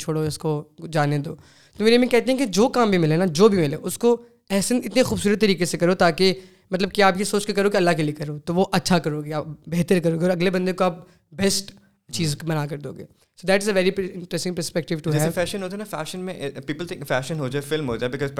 چھوڑو 0.00 0.20
اس 0.20 0.38
کو 0.38 0.62
جانے 0.92 1.18
دو 1.18 1.34
تو 1.76 1.84
میری 1.84 1.96
امی 1.96 2.06
کہتی 2.14 2.30
ہیں 2.30 2.38
کہ 2.38 2.46
جو 2.60 2.68
کام 2.78 2.90
بھی 2.90 2.98
ملے 2.98 3.16
نا 3.16 3.24
جو 3.34 3.48
بھی 3.48 3.58
ملے 3.58 3.76
اس 3.82 3.98
کو 3.98 4.16
احسن 4.56 4.80
اتنے 4.84 5.02
خوبصورت 5.02 5.40
طریقے 5.40 5.64
سے 5.64 5.78
کرو 5.78 5.94
تاکہ 6.04 6.32
مطلب 6.70 6.92
کہ 6.94 7.02
آپ 7.02 7.18
یہ 7.18 7.24
سوچ 7.24 7.46
کے 7.46 7.52
کرو 7.52 7.70
کہ 7.70 7.76
اللہ 7.76 7.90
کے 7.96 8.02
لیے 8.02 8.14
کرو 8.14 8.38
تو 8.46 8.54
وہ 8.54 8.64
اچھا 8.78 8.98
کرو 9.06 9.22
گے 9.24 9.32
آپ 9.34 9.46
بہتر 9.74 10.00
کرو 10.04 10.18
گے 10.20 10.24
اور 10.24 10.30
اگلے 10.32 10.50
بندے 10.50 10.72
کو 10.80 10.84
آپ 10.84 10.98
بیسٹ 11.42 11.72
چیز 12.16 12.36
بنا 12.46 12.64
کر 12.70 12.78
دو 12.84 12.92
گے 12.92 13.04
so 13.40 13.46
that 13.46 13.62
is 13.62 13.68
a 13.68 13.74
very 13.74 13.90
interesting 14.14 14.54
perspective 14.54 14.98
to 15.04 15.10
fashion 15.34 15.62
ہوتا 15.62 15.72
ہے 15.72 15.78
نا 15.78 15.84
فیشن 15.90 16.20
میں 16.24 16.34
پیپل 16.66 16.86
تھنک 16.86 17.06
فیشن 17.08 17.38
ہو 17.40 17.48
جائے 17.54 17.64
فلم 17.68 17.88
ہو 17.88 17.96
جائے 17.96 18.12
because 18.16 18.36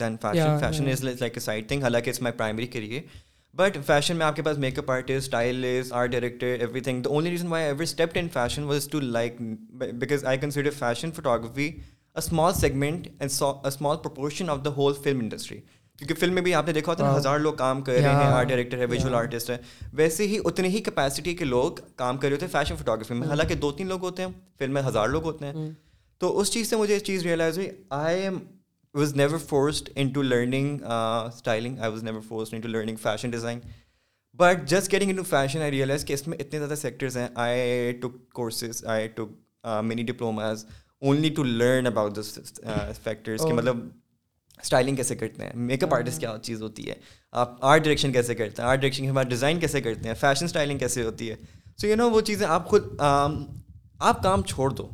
then 0.00 0.16
fashion 0.22 0.56
fashion 0.60 0.88
is 0.90 1.04
like 1.04 1.22
a 1.34 1.40
side 1.40 1.68
thing 1.68 1.82
حالانکہ 1.82 2.10
اٹس 2.10 2.22
مائی 2.28 2.66
کے 2.76 2.80
لیے 2.80 3.00
بٹ 3.56 3.76
فیشن 3.86 4.16
میں 4.16 4.26
آپ 4.26 4.36
کے 4.36 4.42
پاس 4.42 4.58
make 4.64 4.78
up 4.78 4.90
artist 4.90 5.22
stylist 5.24 5.92
art 5.92 6.10
director 6.10 6.56
everything 6.88 7.02
the 7.02 7.10
only 7.10 7.30
reason 7.30 7.46
why 7.48 7.64
every 7.66 7.82
step 7.84 8.10
in 8.20 8.28
fashion 8.32 8.62
was 8.64 8.88
to 8.90 9.00
like 9.00 9.36
because 9.78 10.24
I 10.32 10.38
consider 10.40 10.70
fashion 10.78 11.10
photography 11.16 11.70
small 12.18 12.52
segment 12.60 13.08
small 13.20 13.96
proportion 14.04 14.50
of 14.50 14.64
the 14.64 14.70
whole 14.76 14.94
film 15.02 15.18
industry 15.20 15.60
کیونکہ 15.98 16.14
film 16.20 16.34
میں 16.34 16.42
بھی 16.42 16.54
آپ 16.54 16.66
نے 16.66 16.72
دیکھا 16.72 16.92
ہوتا 16.92 17.10
ہے 17.10 17.16
ہزار 17.16 17.38
لوگ 17.38 17.54
کام 17.54 17.80
کر 17.84 17.92
رہے 17.92 18.08
ہیں 18.10 18.30
آرٹ 18.32 18.48
ڈائریکٹر 18.48 18.76
ہے 18.78 18.82
ہے 18.82 18.86
ویژول 18.90 19.14
آرٹسٹ 19.14 19.50
ویسے 20.00 20.26
ہی 20.28 20.38
اتنی 20.44 20.68
ہی 20.68 20.80
کیپیسٹی 20.82 21.34
کے 21.36 21.44
لوگ 21.44 21.72
کام 21.96 22.16
کر 22.18 22.28
رہے 22.28 22.34
ہوتے 22.34 22.46
ہیں 22.46 22.52
فیشن 22.52 22.76
فوٹوگرافی 22.76 23.14
میں 23.14 23.22
mm. 23.26 23.30
حالانکہ 23.30 23.54
دو 23.54 23.70
تین 23.72 23.86
لوگ 23.88 24.02
ہوتے 24.04 24.22
ہیں 24.24 24.30
فلم 24.58 24.72
میں 24.74 24.82
ہزار 24.86 25.08
لوگ 25.08 25.22
ہوتے 25.24 25.46
ہیں 25.46 25.52
mm. 25.52 25.68
تو 26.18 26.38
اس 26.40 26.50
چیز 26.52 26.70
سے 26.70 26.76
مجھے 26.76 26.98
چیز 27.00 27.22
ریئلائز 27.26 27.58
ہوئی 27.58 27.68
I 27.98 28.20
am 28.22 28.38
was 28.94 29.14
never 29.16 29.38
forced 29.48 29.90
into 30.12 30.22
learning 30.22 30.78
styling 30.84 31.78
I 31.78 31.90
was 31.92 32.02
never 32.04 32.20
forced 32.28 32.54
into 32.60 32.68
learning 32.68 32.96
fashion 33.02 33.30
design 33.30 33.60
but 34.38 34.68
just 34.70 34.92
getting 34.92 35.10
into 35.16 35.22
fashion 35.30 35.62
I 35.62 35.70
realize 35.70 36.04
کہ 36.04 36.12
اس 36.12 36.26
میں 36.28 36.38
اتنے 36.40 36.58
زیادہ 36.58 36.74
سیکٹرز 36.80 37.16
ہیں 37.16 37.28
I 37.34 37.60
I 37.60 37.92
took 37.92 38.00
took 38.24 38.32
courses 38.34 38.84
many 39.84 40.02
diplomas 40.10 40.64
only 41.06 41.28
to 41.36 41.42
learn 41.44 41.86
about 41.86 42.16
this 42.16 42.38
factors 43.04 43.42
کہ 43.48 43.52
مطلب 43.54 43.78
styling 44.62 44.96
کیسے 44.96 45.14
کرتے 45.16 45.42
ہیں 45.44 45.50
میک 45.68 45.84
اپ 45.84 45.94
آرٹسٹ 45.94 46.20
کیا 46.20 46.34
چیز 46.42 46.62
ہوتی 46.62 46.88
ہے 46.88 46.94
آپ 47.42 47.64
آرٹ 47.64 47.82
ڈائریکشن 47.84 48.12
کیسے 48.12 48.34
کرتے 48.34 48.62
ہیں 48.62 48.68
آرٹ 48.68 48.80
ڈائریکشن 48.80 49.06
کے 49.06 49.12
بعد 49.18 49.24
ڈیزائن 49.30 49.60
کیسے 49.60 49.80
کرتے 49.80 50.08
ہیں 50.08 50.14
فیشن 50.20 50.44
اسٹائلنگ 50.44 50.78
کیسے 50.78 51.02
ہوتی 51.04 51.30
ہے 51.30 51.36
سو 51.80 51.86
یو 51.86 51.96
نو 51.96 52.10
وہ 52.10 52.20
چیزیں 52.30 52.46
آپ 52.46 52.68
خود 52.68 52.88
آپ 54.08 54.22
کام 54.22 54.42
چھوڑ 54.48 54.70
دو 54.72 54.88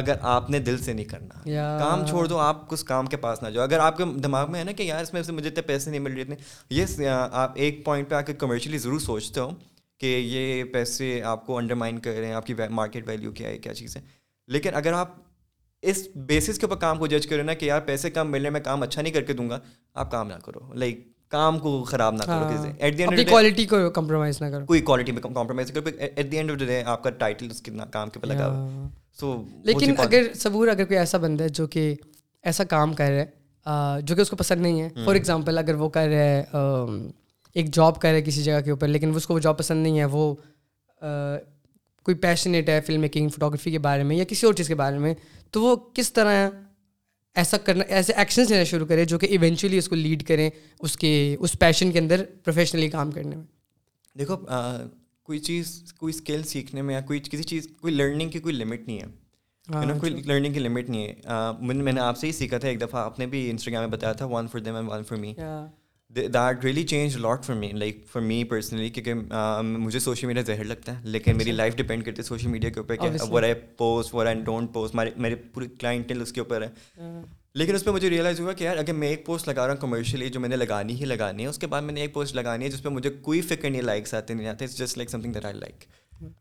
اگر 0.00 0.14
آپ 0.30 0.50
نے 0.50 0.58
دل 0.60 0.76
سے 0.78 0.92
نہیں 0.92 1.06
کرنا 1.08 1.78
کام 1.78 2.06
چھوڑ 2.06 2.26
دو 2.28 2.38
آپ 2.38 2.68
کس 2.70 2.84
کام 2.84 3.06
کے 3.12 3.16
پاس 3.16 3.42
نہ 3.42 3.48
جاؤ 3.50 3.64
اگر 3.64 3.78
آپ 3.80 3.96
کے 3.96 4.04
دماغ 4.22 4.50
میں 4.52 4.58
ہے 4.60 4.64
نا 4.64 4.72
کہ 4.76 4.82
یار 4.82 5.02
اس 5.02 5.12
میں 5.12 5.22
سے 5.22 5.32
مجھے 5.32 5.48
اتنے 5.48 5.62
پیسے 5.66 5.90
نہیں 5.90 6.00
مل 6.00 6.12
رہے 6.12 6.22
اتنے 6.22 6.36
یہ 6.70 7.08
آپ 7.42 7.52
ایک 7.64 7.84
پوائنٹ 7.84 8.10
پہ 8.10 8.14
آ 8.14 8.20
کے 8.30 8.34
کمرشلی 8.44 8.78
ضرور 8.78 9.00
سوچتے 9.00 9.40
ہو 9.40 9.48
کہ 10.00 10.06
یہ 10.24 10.64
پیسے 10.72 11.20
آپ 11.28 11.46
کو 11.46 11.56
انڈرمائن 11.58 11.98
کر 12.00 12.14
رہے 12.18 12.26
ہیں 12.26 12.34
آپ 12.34 12.46
کی 12.46 12.54
مارکیٹ 12.70 13.08
ویلیو 13.08 13.32
کیا 13.40 13.48
ہے 13.48 13.58
کیا 13.58 13.74
چیز 13.74 13.96
ہے 13.96 14.00
لیکن 14.54 14.74
اگر 14.74 14.92
آپ 14.92 15.08
اس 15.90 16.06
بیسس 16.26 16.58
کے 16.58 16.66
اوپر 16.66 16.76
کام 16.80 16.98
کو 16.98 17.06
جج 17.06 17.26
کرو 17.26 17.42
نا 17.44 17.54
کہ 17.54 17.66
یار 17.66 17.80
پیسے 17.86 18.10
کم 18.10 18.30
ملنے 18.30 18.50
میں 18.50 18.60
کام 18.60 18.82
اچھا 18.82 19.02
نہیں 19.02 19.12
کر 19.12 19.22
کے 19.24 19.32
دوں 19.40 19.48
گا 19.50 19.58
آپ 20.02 20.10
کام 20.10 20.28
نہ 20.28 20.34
کرو 20.44 20.72
لائک 20.82 21.06
کام 21.30 21.58
کو 21.58 21.82
خراب 21.88 22.14
نہ 22.14 22.22
کرو 22.26 22.62
ایٹ 22.78 22.96
دی 22.98 23.02
اینڈ 23.04 23.28
کوالٹی 23.28 23.64
کو 23.72 23.88
کمپرومائز 23.94 24.40
نہ 24.42 24.46
کرو 24.50 24.64
کوئی 24.66 24.80
کوالٹی 24.90 25.12
میں 25.12 25.22
کمپرومائز 25.22 25.70
کرو 25.72 25.90
at 25.98 26.30
the 26.32 26.36
end 26.36 26.50
of 26.50 26.58
the 26.60 26.64
day 26.66 26.82
آپ 26.94 27.02
کا 27.02 27.10
ٹائٹل 27.24 27.50
اس 27.50 27.62
کتنا 27.62 27.84
کام 27.92 28.10
کے 28.10 28.20
پہ 28.20 28.26
لگا 28.26 28.46
ہوا 28.50 28.88
سو 29.20 29.36
لیکن 29.64 29.94
اگر 30.06 30.32
صبور 30.42 30.68
اگر 30.68 30.84
کوئی 30.84 30.98
ایسا 30.98 31.18
بندہ 31.24 31.44
ہے 31.44 31.48
جو 31.60 31.66
کہ 31.76 31.92
ایسا 32.50 32.64
کام 32.74 32.92
کر 33.02 33.10
رہا 33.10 33.92
ہے 33.96 34.00
جو 34.06 34.14
کہ 34.16 34.20
اس 34.20 34.30
کو 34.30 34.36
پسند 34.36 34.60
نہیں 34.62 34.80
ہے 34.80 34.88
فار 35.04 35.14
ایگزامپل 35.14 35.58
اگر 35.58 35.74
وہ 35.78 35.88
کر 35.98 36.08
رہا 36.10 36.24
ہے 36.24 36.44
ایک 37.60 37.72
جاب 37.74 38.00
کر 38.00 38.08
رہا 38.08 38.16
ہے 38.16 38.22
کسی 38.22 38.42
جگہ 38.42 38.60
کے 38.64 38.70
اوپر 38.70 38.88
لیکن 38.88 39.12
اس 39.16 39.26
کو 39.26 39.34
وہ 39.34 39.38
جاب 39.46 39.58
پسند 39.58 39.82
نہیں 39.82 39.98
ہے 39.98 40.04
وہ 40.16 40.34
کوئی 42.08 42.16
پیشنیٹ 42.18 42.68
ہے 42.68 42.80
فلم 42.86 43.00
میکنگ 43.00 43.28
فوٹوگرافی 43.28 43.70
کے 43.70 43.78
بارے 43.86 44.02
میں 44.02 44.16
یا 44.16 44.24
کسی 44.28 44.46
اور 44.46 44.54
چیز 44.58 44.68
کے 44.68 44.74
بارے 44.80 44.98
میں 44.98 45.12
تو 45.52 45.62
وہ 45.62 45.74
کس 45.94 46.12
طرح 46.18 46.48
ایسا 47.40 47.56
کرنا 47.64 47.84
ایسے 47.96 48.12
ایکشنس 48.16 48.50
لینا 48.50 48.64
شروع 48.70 48.86
کرے 48.88 49.04
جو 49.04 49.18
کہ 49.18 49.26
ایونچولی 49.26 49.78
اس 49.78 49.88
کو 49.88 49.94
لیڈ 49.94 50.22
کریں 50.28 50.48
اس 50.78 50.96
کے 50.98 51.10
اس 51.38 51.56
پیشن 51.58 51.92
کے 51.92 51.98
اندر 51.98 52.24
پروفیشنلی 52.44 52.88
کام 52.90 53.10
کرنے 53.12 53.36
میں 53.36 53.44
دیکھو 54.18 54.36
کوئی 54.46 55.38
چیز 55.48 55.72
کوئی 55.98 56.14
اسکل 56.14 56.42
سیکھنے 56.52 56.82
میں 56.82 56.94
یا 56.94 57.00
کوئی 57.06 57.20
کسی 57.30 57.42
چیز 57.42 57.68
کوئی 57.80 57.94
لرننگ 57.94 58.28
کی 58.30 58.38
کوئی 58.48 58.54
لمٹ 58.54 58.86
نہیں 58.86 59.00
ہے 59.00 59.06
ہاں، 59.74 59.98
کوئی 60.00 60.12
لرننگ 60.14 60.40
اچھا۔ 60.40 60.54
کی 60.62 60.68
لمٹ 60.68 60.88
نہیں 60.90 61.06
ہے 61.08 61.74
میں 61.82 61.92
نے 61.92 62.00
آپ 62.00 62.18
سے 62.18 62.26
ہی 62.26 62.32
سیکھا 62.32 62.58
تھا 62.58 62.68
ایک 62.68 62.80
دفعہ 62.80 63.04
آپ 63.04 63.18
نے 63.18 63.26
بھی 63.36 63.48
انسٹاگرام 63.50 63.82
میں 63.84 63.96
بتایا 63.96 64.12
تھا 64.22 64.26
one 64.30 64.48
for 64.52 64.60
them 64.66 64.74
and 64.76 64.88
one 64.90 65.02
for 65.08 65.18
me 65.18 65.32
that 66.16 66.36
really 66.64 66.82
change 66.88 67.16
lot 67.20 67.44
for 67.44 67.54
me 67.56 67.68
like 67.78 67.96
for 68.12 68.22
me 68.22 68.42
personally 68.50 68.88
کیونکہ 68.90 69.60
مجھے 69.62 69.98
سوشل 70.00 70.26
میڈیا 70.26 70.42
زہر 70.46 70.64
لگتا 70.64 70.92
ہے 70.96 71.00
لیکن 71.10 71.36
میری 71.36 71.52
لائف 71.52 71.74
ڈپینڈ 71.76 72.04
کرتی 72.04 72.22
ہے 72.22 72.26
سوشل 72.26 72.48
میڈیا 72.50 72.70
کے 72.70 72.80
اوپر 72.80 72.96
کہ 73.02 73.08
where 73.32 73.42
I 73.42 73.54
post 73.76 74.14
where 74.14 74.26
I 74.26 74.40
don't 74.44 74.72
post 74.74 74.94
میرے 75.18 75.34
پوری 75.54 75.66
کلائنٹل 75.80 76.20
اس 76.22 76.32
کے 76.32 76.40
اوپر 76.40 76.62
ہے 76.62 77.02
لیکن 77.58 77.74
اس 77.74 77.84
پہ 77.84 77.90
مجھے 77.90 78.10
ریئلائز 78.10 78.40
ہوا 78.40 78.52
کہ 78.52 78.64
یار 78.64 78.76
اگر 78.76 78.92
میں 78.92 79.08
ایک 79.08 79.24
پوسٹ 79.26 79.48
لگا 79.48 79.66
رہا 79.66 79.72
ہوں 79.74 79.80
کمرشلی 79.80 80.28
جو 80.30 80.40
میں 80.40 80.48
نے 80.48 80.56
لگانی 80.56 80.94
ہی 81.00 81.04
لگانی 81.04 81.42
ہے 81.42 81.48
اس 81.48 81.58
کے 81.58 81.66
بعد 81.66 81.82
میں 81.82 81.94
نے 81.94 82.00
ایک 82.00 82.12
پوسٹ 82.14 82.34
لگانی 82.36 82.64
ہے 82.64 82.70
جس 82.70 82.82
پہ 82.82 82.88
مجھے 82.88 83.10
کوئی 83.22 83.40
فکر 83.52 83.70
نہیں 83.70 83.82
لائکس 83.82 84.14
آتے 84.14 84.34
نہیں 84.34 84.46
آتے 84.48 84.66
just 84.66 84.96
like 84.98 85.10
something 85.22 85.32
that 85.32 85.44
I 85.44 85.54
like 85.60 85.84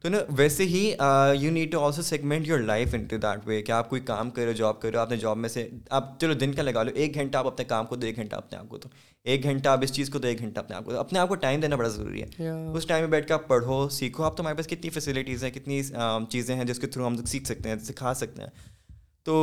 تو 0.02 0.10
نا 0.10 0.18
ویسے 0.38 0.64
ہی 0.66 0.82
you 1.40 1.52
need 1.52 1.72
to 1.72 1.84
also 1.86 2.02
segment 2.02 2.48
your 2.48 2.60
life 2.60 2.94
into 3.10 3.18
that 3.24 3.48
way 3.48 3.62
کہ 3.62 3.72
آپ 3.72 3.90
کوئی 3.90 4.02
کام 4.12 4.30
کرو 4.38 4.52
جاب 4.62 4.82
کرو 4.82 5.00
آپ 5.00 5.12
نے 5.12 5.18
جاب 5.18 5.38
میں 5.38 5.50
سے 5.50 5.68
آپ 6.00 6.20
چلو 6.20 6.34
دن 6.44 6.54
کا 6.54 6.62
لگا 6.62 6.84
لو 6.84 6.92
ایک 6.96 7.16
گھنٹہ 7.16 7.38
آپ 7.38 7.48
اپنے 7.48 7.66
کام 7.66 7.86
کو 7.86 7.96
دو 7.96 8.08
ایک 8.08 8.16
گھنٹہ 8.18 8.36
اپنے 8.36 8.58
آپ 8.58 8.70
کو 8.70 8.78
تو 8.78 8.90
ایک 9.32 9.44
گھنٹہ 9.44 9.70
آپ 9.70 9.80
اس 9.84 9.92
چیز 9.94 10.10
کو 10.10 10.20
دو 10.20 10.28
ایک 10.28 10.40
گھنٹہ 10.40 10.60
اپنے 10.60 10.74
آپ 10.76 10.84
کو 10.86 10.98
اپنے 11.00 11.20
آپ 11.20 11.28
کو 11.30 11.36
ٹائم 11.46 11.60
دینا 11.62 11.76
بڑا 11.76 11.88
ضروری 11.96 12.22
ہے 12.22 12.50
اس 12.78 12.86
ٹائم 12.88 13.00
میں 13.04 13.10
بیٹھ 13.12 13.26
کے 13.28 13.34
آپ 13.34 13.48
پڑھو 13.48 13.80
سیکھو 13.92 14.24
آپ 14.24 14.36
تو 14.38 14.44
ہمارے 14.44 14.56
پاس 14.56 14.68
کتنی 14.68 14.90
فیسلٹیز 14.98 15.44
ہیں 15.44 15.50
کتنی 15.52 15.82
چیزیں 16.30 16.56
ہیں 16.56 16.66
جس 16.66 16.80
کے 16.80 16.88
تھرو 16.94 17.06
ہم 17.08 17.14
لوگ 17.18 17.26
سیکھ 17.34 17.46
سکتے 17.48 17.70
ہیں 17.70 17.78
سکھا 17.84 18.14
سکتے 18.22 18.42
ہیں 18.44 18.50
تو 19.26 19.40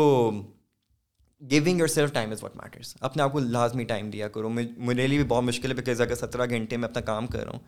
going 1.50 1.78
yourself 1.96 2.12
time 2.12 2.30
is 2.32 2.42
what 2.42 2.56
matters 2.62 2.94
اپنے 3.08 3.22
آپ 3.22 3.32
کو 3.32 3.38
لازمی 3.38 3.84
ٹائم 3.90 4.10
دیا 4.10 4.28
کرو 4.36 4.48
میرے 4.58 5.06
لیے 5.06 5.18
بھی 5.18 5.26
بہت 5.34 5.44
مشکل 5.44 5.70
ہے 5.70 5.74
بکاز 5.82 6.00
اگر 6.00 6.14
سترہ 6.24 6.46
گھنٹے 6.48 6.76
میں 6.76 6.88
اپنا 6.88 7.00
کام 7.12 7.26
کر 7.34 7.44
رہا 7.44 7.56
ہوں 7.56 7.62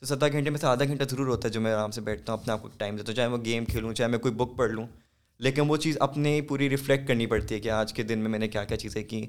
تو 0.00 0.06
سترہ 0.06 0.32
گھنٹے 0.32 0.50
میں 0.50 0.58
سے 0.60 0.66
آدھا 0.66 0.84
گھنٹہ 0.84 1.04
ضرور 1.10 1.26
ہوتا 1.26 1.48
ہے 1.48 1.52
جو 1.52 1.60
میں 1.60 1.72
آرام 1.72 1.90
سے 1.96 2.00
بیٹھتا 2.08 2.32
ہوں 2.32 2.40
اپنے 2.40 2.52
آپ 2.52 2.62
کو 2.62 2.68
ٹائم 2.78 2.96
دیتا 2.96 3.10
ہوں 3.10 3.16
چاہے 3.16 3.28
وہ 3.28 3.38
گیم 3.44 3.64
کھیلوں 3.72 3.92
چاہے 4.00 4.08
میں 4.10 4.18
کوئی 4.26 4.34
بک 4.42 4.56
پڑھ 4.58 4.70
لوں 4.70 4.86
لیکن 5.48 5.70
وہ 5.70 5.76
چیز 5.86 5.96
اپنے 6.08 6.40
پوری 6.48 6.68
ریفلیکٹ 6.70 7.06
کرنی 7.08 7.26
پڑتی 7.34 7.54
ہے 7.54 7.60
کہ 7.66 7.70
آج 7.82 7.92
کے 7.94 8.02
دن 8.12 8.18
میں 8.18 8.30
میں 8.30 8.38
نے 8.38 8.48
کیا 8.56 8.64
کیا 8.72 8.76
چیزیں 8.86 9.02
کی 9.12 9.24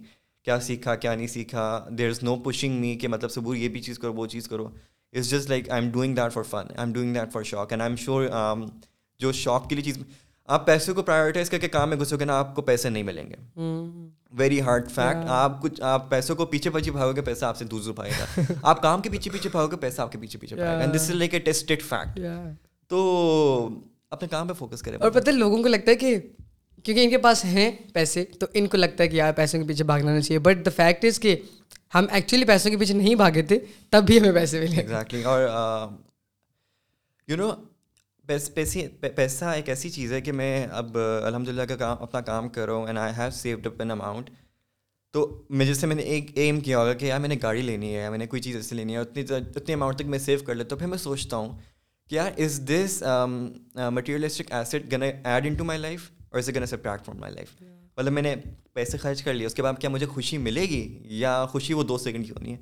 کیا 0.46 0.60
سیکھا 0.66 0.94
کیا 0.96 1.14
نہیں 1.16 1.28
سیکھا 1.28 1.64
دیر 1.98 2.10
از 2.10 2.24
نو 2.24 2.36
پشنگ 2.46 2.80
می 2.82 2.96
کہ 3.02 3.08
مطلب 3.08 3.32
صبح 3.32 3.56
یہ 3.58 3.70
بھی 3.70 3.82
چیز 3.82 4.00
کرو 4.00 4.14
وہ 4.14 4.26
چیز 4.28 4.48
کرو 4.48 4.66
it's 5.14 5.30
just 5.32 5.50
like 5.50 5.70
I 5.70 5.82
am 5.84 5.92
doing 5.92 6.16
that 6.16 6.34
for 6.34 6.44
fun 6.50 6.58
I 6.68 6.80
am 6.84 6.94
doing 6.94 7.14
that 7.14 7.34
for 7.34 7.44
شوق 7.50 7.72
اینڈ 7.74 7.82
آئی 7.82 7.90
ایم 7.92 7.96
شیور 8.06 8.26
جو 9.20 9.32
شوق 9.42 9.68
کے 9.70 9.76
لیے 9.76 9.84
چیز 9.84 10.00
آپ 10.56 10.66
پیسے 10.66 10.94
کو 10.94 11.02
پرائیورٹائز 11.04 11.50
کر 11.50 11.58
کے 11.60 11.68
کام 11.70 11.90
میں 11.90 11.98
گھسو 12.00 12.18
گے 12.20 12.26
نا 12.26 12.38
آپ 12.40 12.56
کو 12.56 12.62
پیسے 12.70 12.90
نہیں 12.90 13.04
ملیں 13.04 13.30
گے 13.30 13.60
ویری 14.38 14.60
ہارڈ 14.62 14.90
فیکٹ 14.92 15.30
آپ 15.42 15.62
کچھ 15.62 15.82
آپ 15.92 16.10
پیسوں 16.10 16.36
کو 16.36 16.46
پیچھے 16.56 16.70
پیچھے 16.72 16.92
بھاگو 16.92 17.16
گے 17.16 17.22
پیسہ 17.30 17.46
آپ 17.46 17.58
سے 17.58 17.66
دور 17.72 17.82
دور 17.86 17.94
پائے 17.94 18.12
گا 18.20 18.42
آپ 18.70 18.82
کام 18.82 19.02
کے 19.02 19.10
پیچھے 19.10 19.32
پیچھے 19.32 19.50
بھاگو 19.52 19.68
گے 19.72 19.76
پیسہ 19.82 20.02
آپ 20.02 20.12
کے 20.12 20.18
پیچھے 20.18 20.40
پیچھے 20.40 20.56
this 20.96 21.02
is 21.10 21.16
like 21.16 21.34
a 21.34 21.40
tested 21.52 21.84
fact 21.90 22.20
تو 22.90 23.04
اپنے 24.16 24.28
کام 24.32 24.48
پہ 24.48 24.54
فوکس 24.60 24.82
کریں 24.84 24.98
اور 24.98 25.12
پتہ 25.20 25.32
لوگوں 25.32 25.62
کو 25.64 25.68
لگتا 25.70 25.92
ہے 25.92 25.96
کہ 25.96 26.16
کیونکہ 26.84 27.02
ان 27.04 27.10
کے 27.10 27.18
پاس 27.24 27.44
ہیں 27.46 27.70
پیسے 27.94 28.24
تو 28.40 28.46
ان 28.60 28.68
کو 28.68 28.78
لگتا 28.78 29.04
ہے 29.04 29.08
کہ 29.10 29.16
یار 29.16 29.32
پیسوں 29.36 29.60
کے 29.62 29.68
پیچھے 29.68 29.84
بھاگنا 29.90 30.12
نہیں 30.12 30.22
چاہیے 30.22 30.40
بٹ 30.46 30.66
دا 30.66 30.70
فیکٹ 30.76 31.06
از 31.06 31.20
کہ 31.20 31.36
ہم 31.96 32.06
ایکچولی 32.18 32.46
پیسوں 32.46 32.72
کے 32.72 32.78
پیچھے 32.78 32.94
نہیں 32.94 33.16
بھاگے 33.16 33.42
تھے 33.52 33.58
تب 33.92 34.04
بھی 34.08 34.20
ہمیں 34.20 34.32
پیسے 34.36 34.60
ملے 34.60 34.82
ایگزیکٹلی 34.82 35.24
اور 35.34 35.42
یو 37.28 37.36
نو 37.38 37.52
پیسے 38.28 38.88
پیسہ 39.16 39.46
ایک 39.56 39.70
ایسی 39.70 39.90
چیز 39.90 40.14
ہے 40.14 40.22
کہ 40.22 40.32
میں 40.32 40.66
اب 40.82 40.98
الحمد 40.98 41.48
للہ 41.50 41.62
کا 41.70 41.76
کام 41.76 41.98
اپنا 42.04 42.22
کام 42.32 42.50
کر 42.56 42.66
رہا 42.66 42.74
ہوں 42.74 42.86
and 42.88 43.00
I 43.00 43.14
have 43.18 43.32
saved 43.42 43.68
up 43.68 43.82
an 43.82 43.92
amount 43.92 44.30
تو 45.14 45.26
میں 45.60 45.66
جیسے 45.66 45.88
میں 45.88 45.96
نے 45.96 46.02
ایک 46.12 46.32
ایم 46.40 46.60
کیا 46.66 46.80
ہوگا 46.80 46.94
کہ 47.00 47.06
یار 47.06 47.20
میں 47.20 47.30
نے 47.30 47.36
گاڑی 47.44 47.62
لینی 47.62 47.96
ہے 47.96 48.10
میں 48.10 48.18
نے 48.18 48.28
کوئی 48.28 48.42
چیز 48.42 48.56
ایسی 48.56 48.76
لینی 48.76 48.94
ہے 48.96 49.00
اتنی 49.00 49.24
اتنے 49.56 49.74
اماؤنٹ 49.74 49.98
تک 50.00 50.06
میں 50.14 50.20
سیو 50.28 50.40
کر 50.48 50.56
لیتا 50.56 50.76
ہوں 50.76 50.80
پھر 50.80 50.88
میں 50.90 50.98
سوچتا 50.98 51.38
ہوں 51.38 51.56
کہ 52.10 52.16
یار 52.16 52.32
is 52.46 52.60
this 52.70 53.02
materialistic 53.96 54.52
asset 54.62 54.92
gonna 54.94 55.04
add 55.04 55.46
into 55.58 55.64
my 55.64 55.80
life 55.80 56.10
اور 56.32 56.40
اسے 56.40 56.52
gonna 56.56 56.62
subtract 56.74 57.06
from 57.06 57.18
my 57.20 57.34
life 57.34 57.50
مطلب 57.62 58.14
میں 58.14 58.22
نے 58.22 58.34
پیسے 58.74 58.98
خرچ 58.98 59.24
کر 59.24 59.34
لیے 59.34 59.46
اس 59.48 59.54
کے 59.54 59.64
بعد 59.64 59.80
کیا 59.80 59.90
مجھے 59.90 60.06
خوشی 60.08 60.38
ملے 60.38 60.62
گی 60.70 60.88
یا 61.20 61.32
خوشی 61.52 61.74
وہ 61.74 61.84
دو 61.84 61.98
سیکنڈ 61.98 62.26
کی 62.26 62.32
ہونی 62.32 62.52
ہے 62.54 62.58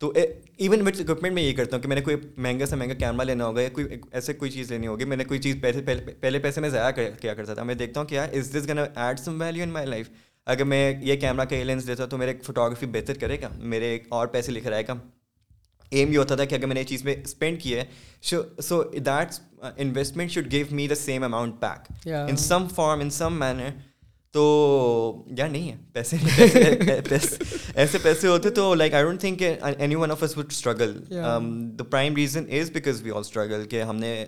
تو 0.00 0.12
ایون 0.16 0.86
وتھ 0.86 1.00
اکوپمنٹ 1.00 1.32
میں 1.34 1.42
یہ 1.42 1.52
کرتا 1.56 1.76
ہوں 1.76 1.82
کہ 1.82 1.88
میں 1.88 1.96
نے 1.96 2.02
کوئی 2.02 2.16
مہنگا 2.36 2.66
سے 2.66 2.76
مہنگا 2.76 2.94
کیمرہ 2.94 3.24
لینا 3.26 3.46
ہوگا 3.46 3.60
یا 3.62 3.68
کوئی 3.74 3.86
ایسے 4.12 4.32
کوئی 4.34 4.50
چیز 4.50 4.70
لینی 4.72 4.86
ہوگی 4.86 5.04
میں 5.12 5.16
نے 5.16 5.24
کوئی 5.28 5.40
چیز 5.46 5.56
پیسے 5.62 5.80
پہلے 6.20 6.38
پیسے 6.38 6.60
میں 6.60 6.68
ضائع 6.74 7.08
کیا 7.20 7.34
کرتا 7.34 7.54
تھا 7.54 7.62
میں 7.70 7.74
دیکھتا 7.82 8.00
ہوں 8.00 8.08
کیا 8.08 8.22
is 8.24 8.54
this 8.56 8.68
gonna 8.68 8.78
add 8.94 9.20
some 9.20 9.40
value 9.40 9.62
in 9.62 9.70
my 9.78 9.86
life 9.86 10.10
اگر 10.54 10.64
میں 10.64 10.82
یہ 11.04 11.16
کیمرہ 11.20 11.44
کا 11.44 11.62
لینس 11.66 11.86
دیتا 11.86 12.06
تو 12.12 12.18
میرے 12.18 12.32
فوٹوگرافی 12.46 12.86
بہتر 12.92 13.18
کرے 13.20 13.40
گا 13.40 13.48
میرے 13.72 13.86
ایک 13.90 14.06
اور 14.18 14.26
پیسے 14.36 14.52
لکھ 14.52 14.66
رہے 14.66 14.82
گا 14.88 14.94
ایم 15.90 16.12
یہ 16.12 16.18
ہوتا 16.18 16.34
تھا 16.36 16.44
کہ 16.44 16.54
اگر 16.54 16.66
میں 16.66 16.74
نے 16.74 16.80
یہ 16.80 16.86
چیز 16.86 17.04
میں 17.04 17.14
اسپینڈ 17.24 17.66
ہے 17.66 17.84
so 18.62 18.82
that's 19.06 19.40
investment 19.62 20.30
should 20.30 20.50
give 20.52 20.66
me 20.70 20.86
the 20.88 20.94
same 20.94 21.22
amount 21.24 21.54
back 21.60 22.08
in 22.28 22.36
some 22.36 22.66
form 22.74 23.00
in 23.00 23.10
some 23.10 23.38
manner 23.40 23.70
تو 24.32 24.42
نہیں 25.28 25.70
ہے 25.70 25.76
پیسے 27.08 27.26
ایسے 27.74 27.98
پیسے 28.02 28.28
ہوتے 28.28 28.50
تو 28.50 28.72
like 28.74 28.94
I 28.94 29.04
don't 29.04 29.20
think 29.20 29.42
any 29.76 29.94
one 29.94 30.10
of 30.10 30.22
us 30.22 30.36
would 30.38 30.50
struggle 30.50 30.98
the 31.78 31.84
prime 31.90 32.16
reason 32.16 32.44
is 32.60 32.70
because 32.72 33.02
we 33.02 33.10
all 33.10 33.20
struggle 33.20 33.64
کہ 33.70 33.82
ہم 33.82 33.96
نے 33.96 34.24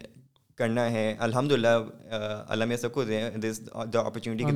کرنا 0.58 0.90
ہے 0.92 1.14
الحمد 1.26 1.52
للہ 1.52 1.74
علامہ 2.48 2.72
uh, 2.74 2.80
سب 2.80 2.92
کو 2.92 3.04
دیں 3.04 3.28
دس 3.40 3.60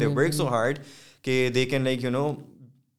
دے 0.00 0.06
ورک 0.06 0.32
سو 0.34 0.48
ہارڈ 0.48 0.78
کہ 1.22 1.48
they 1.54 1.64
can 1.66 1.82
like 1.84 2.04
you 2.04 2.10
know 2.10 2.26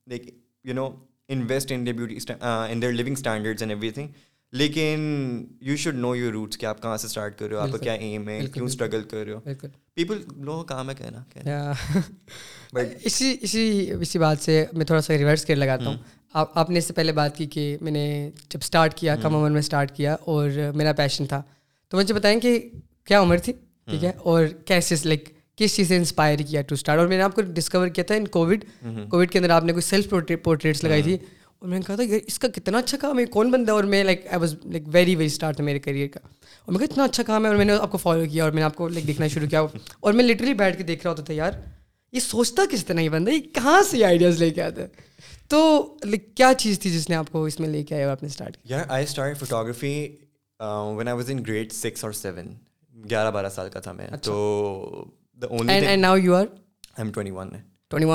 like 0.09 0.29
you 0.67 0.73
know 0.73 0.89
invest 1.27 1.71
in 1.71 1.85
in 1.87 2.81
their 2.81 2.91
living 2.91 3.27
and 3.27 3.65
everything 3.91 4.07
لیکن 4.59 5.43
you 5.61 5.75
should 5.77 5.95
know 5.99 6.15
your 6.15 6.31
roots 6.33 6.57
کہ 6.57 6.65
آپ 6.65 6.81
کہاں 6.81 6.97
سے 6.97 7.07
اسٹارٹ 7.07 7.37
کر 7.39 7.47
رہے 7.47 7.55
ہو 7.55 7.61
آپ 7.61 7.71
کا 7.71 7.77
کیا 7.77 7.93
ایم 7.93 8.27
ہے 8.29 8.39
کیوں 8.53 8.65
اسٹرگل 8.65 9.03
کر 9.11 9.25
رہے 9.25 9.33
ہو 9.33 9.67
پیپل 9.95 10.19
لوگوں 10.45 10.63
کا 10.63 10.75
کام 10.75 10.89
ہے 10.89 10.95
کہنا 10.97 11.71
اسی 13.05 13.35
اسی 13.41 13.91
اسی 13.99 14.19
بات 14.19 14.43
سے 14.43 14.63
میں 14.73 14.85
تھوڑا 14.85 15.01
سا 15.01 15.17
ریورس 15.17 15.45
کر 15.45 15.55
لگاتا 15.55 15.87
ہوں 15.89 15.97
آپ 16.41 16.57
آپ 16.59 16.69
نے 16.69 16.79
اس 16.79 16.85
سے 16.85 16.93
پہلے 16.93 17.11
بات 17.13 17.35
کی 17.37 17.45
کہ 17.47 17.75
میں 17.81 17.91
نے 17.91 18.29
جب 18.49 18.59
اسٹارٹ 18.63 18.93
کیا 18.97 19.15
کم 19.21 19.35
عمر 19.35 19.49
میں 19.51 19.59
اسٹارٹ 19.59 19.91
کیا 19.95 20.15
اور 20.33 20.49
میرا 20.75 20.93
پیشن 20.97 21.25
تھا 21.25 21.41
تو 21.89 21.97
مجھے 21.97 22.13
بتائیں 22.13 22.39
کہ 22.39 22.57
کیا 23.07 23.21
عمر 23.21 23.37
تھی 23.43 23.53
ٹھیک 23.89 24.03
ہے 24.03 24.11
اور 24.31 24.45
کیسے 24.65 24.95
لائک 25.05 25.29
کس 25.57 25.75
چیز 25.75 25.87
سے 25.87 25.95
انسپائر 25.97 26.39
کیا 26.47 26.61
ٹو 26.67 26.75
اسٹارٹ 26.75 26.99
اور 26.99 27.07
میں 27.07 27.17
نے 27.17 27.23
آپ 27.23 27.35
کو 27.35 27.41
ڈسکور 27.55 27.87
کیا 27.87 28.03
تھا 28.07 28.15
ان 28.15 28.27
کووڈ 28.27 28.63
کووڈ 29.09 29.29
کے 29.31 29.39
اندر 29.39 29.49
آپ 29.49 29.63
نے 29.63 29.73
کچھ 29.73 29.85
سیلف 29.85 30.09
پورٹریٹس 30.43 30.83
لگائی 30.83 31.01
تھی 31.01 31.17
اور 31.65 31.69
میں 31.71 31.77
نے 31.79 31.83
کہا 31.85 31.95
تھا 31.95 32.03
اس 32.27 32.37
کا 32.39 32.47
کتنا 32.55 32.77
اچھا 32.77 32.97
کام 33.01 33.19
ہے 33.19 33.25
کون 33.35 33.51
بندہ 33.51 33.71
اور 33.71 33.83
میں 33.91 34.03
like 34.03 34.25
I 34.27 34.39
was 34.39 34.53
like 34.71 34.83
very 34.93 35.15
very 35.21 35.25
start 35.31 35.59
میرے 35.69 35.79
کیریئر 35.85 36.07
کا 36.13 36.19
اور 36.63 36.73
میں 36.73 36.79
کہا 36.79 36.87
اتنا 36.91 37.03
اچھا 37.03 37.23
کام 37.27 37.43
ہے 37.43 37.47
اور 37.49 37.55
میں 37.57 37.65
نے 37.65 37.73
آپ 37.81 37.91
کو 37.91 37.97
فالو 38.03 38.25
کیا 38.31 38.43
اور 38.43 38.51
میں 38.51 38.59
نے 38.61 38.65
آپ 38.65 38.75
کو 38.75 38.87
لائک 38.87 39.07
دیکھنا 39.07 39.27
شروع 39.35 39.47
کیا 39.49 39.61
اور 39.99 40.13
میں 40.13 40.23
لٹرلی 40.25 40.53
بیٹھ 40.61 40.77
کے 40.77 40.83
دیکھ 40.89 41.03
رہا 41.03 41.11
ہوتا 41.11 41.23
تھا 41.25 41.33
یار 41.33 41.53
یہ 42.11 42.19
سوچتا 42.25 42.63
کس 42.71 42.85
طرح 42.85 42.99
یہ 43.01 43.09
بندہ 43.09 43.31
یہ 43.31 43.39
کہاں 43.55 43.81
سے 43.89 43.97
یہ 43.97 44.05
آئیڈیاز 44.05 44.41
لے 44.43 44.49
کے 44.49 44.61
آتا 44.61 44.81
ہے 44.81 44.87
تو 45.55 45.61
لائک 46.05 46.33
کیا 46.37 46.51
چیز 46.65 46.79
تھی 46.79 46.91
جس 46.97 47.09
نے 47.09 47.15
آپ 47.15 47.31
کو 47.31 47.43
اس 47.45 47.59
میں 47.59 47.69
لے 47.69 47.83
کے 47.89 47.95
آیا 47.95 48.11
آپ 48.11 48.23
نے 48.23 48.29
اسٹارٹ 48.29 48.57
کیا 48.67 48.83
I 48.97 49.03
start 49.09 49.39
photography 49.39 49.93
when 50.97 51.07
I 51.07 51.17
was 51.17 51.31
in 51.31 51.43
grade 51.47 51.71
six 51.73 52.03
اور 52.05 52.11
سیون 52.23 52.53
گیارہ 53.09 53.31
بارہ 53.39 53.49
سال 53.55 53.69
کا 53.73 53.79
تھا 53.87 53.91
میں 53.99 54.05
اچھا۔ 54.11 54.21
تو 54.31 55.63
now 55.97 56.15
you 56.17 56.35
are 56.35 56.45
I 56.45 57.01
am 57.05 57.11
twenty 57.13 57.31
one 57.31 57.49
no 57.99 58.13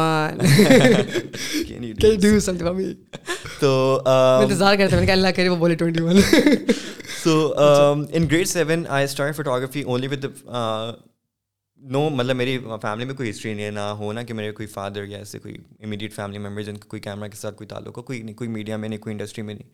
مطلب 12.11 12.37
میری 12.37 12.59
فیملی 12.83 13.05
میں 13.05 13.15
کوئی 13.17 13.31
ہسٹری 13.31 13.53
نہیں 13.55 13.71
نہ 13.75 13.81
ہو 13.99 14.13
نا 14.13 14.23
کہ 14.23 14.35
میرے 14.35 14.51
کوئی 14.53 14.67
فادر 14.69 15.05
یا 15.09 15.19
ایسے 15.19 15.39
کوئی 15.39 15.55
امیڈیٹ 15.85 16.15
فیملی 16.15 16.39
ممبر 16.39 16.63
جن 16.63 16.77
کا 16.77 16.89
کوئی 16.89 17.01
کیمرہ 17.03 17.29
کے 17.29 17.37
ساتھ 17.37 17.57
کوئی 17.57 17.69
تعلق 17.69 17.97
ہو 17.99 18.03
کوئی 18.11 18.21
نہیں 18.23 18.35
کوئی 18.37 18.51
میڈیا 18.51 18.77
میں 18.83 18.89
نہیں 18.89 18.99
کوئی 19.07 19.13
انڈسٹری 19.17 19.43
میں 19.45 19.55
نہیں 19.55 19.71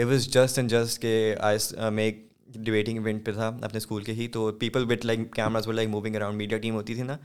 it 0.00 0.06
was 0.12 0.28
just 0.34 0.58
and 0.58 0.70
just 0.70 1.00
کہ 1.02 1.12
آئی 1.50 1.90
میں 1.94 2.04
ایک 2.04 2.26
ڈبیٹنگ 2.56 2.98
ایونٹ 3.06 3.24
پہ 3.26 3.32
تھا 3.32 3.46
اپنے 3.48 3.76
اسکول 3.78 4.02
کے 4.04 4.12
ہی 4.12 4.28
تو 4.36 4.50
people 4.60 4.90
with 4.92 5.06
like 5.06 5.30
cameras 5.34 5.66
moving 5.72 6.16
around 6.16 6.38
media 6.38 6.58
team 6.66 6.74
ہوتی 6.74 6.94
تھی 6.94 7.02
نا 7.02 7.16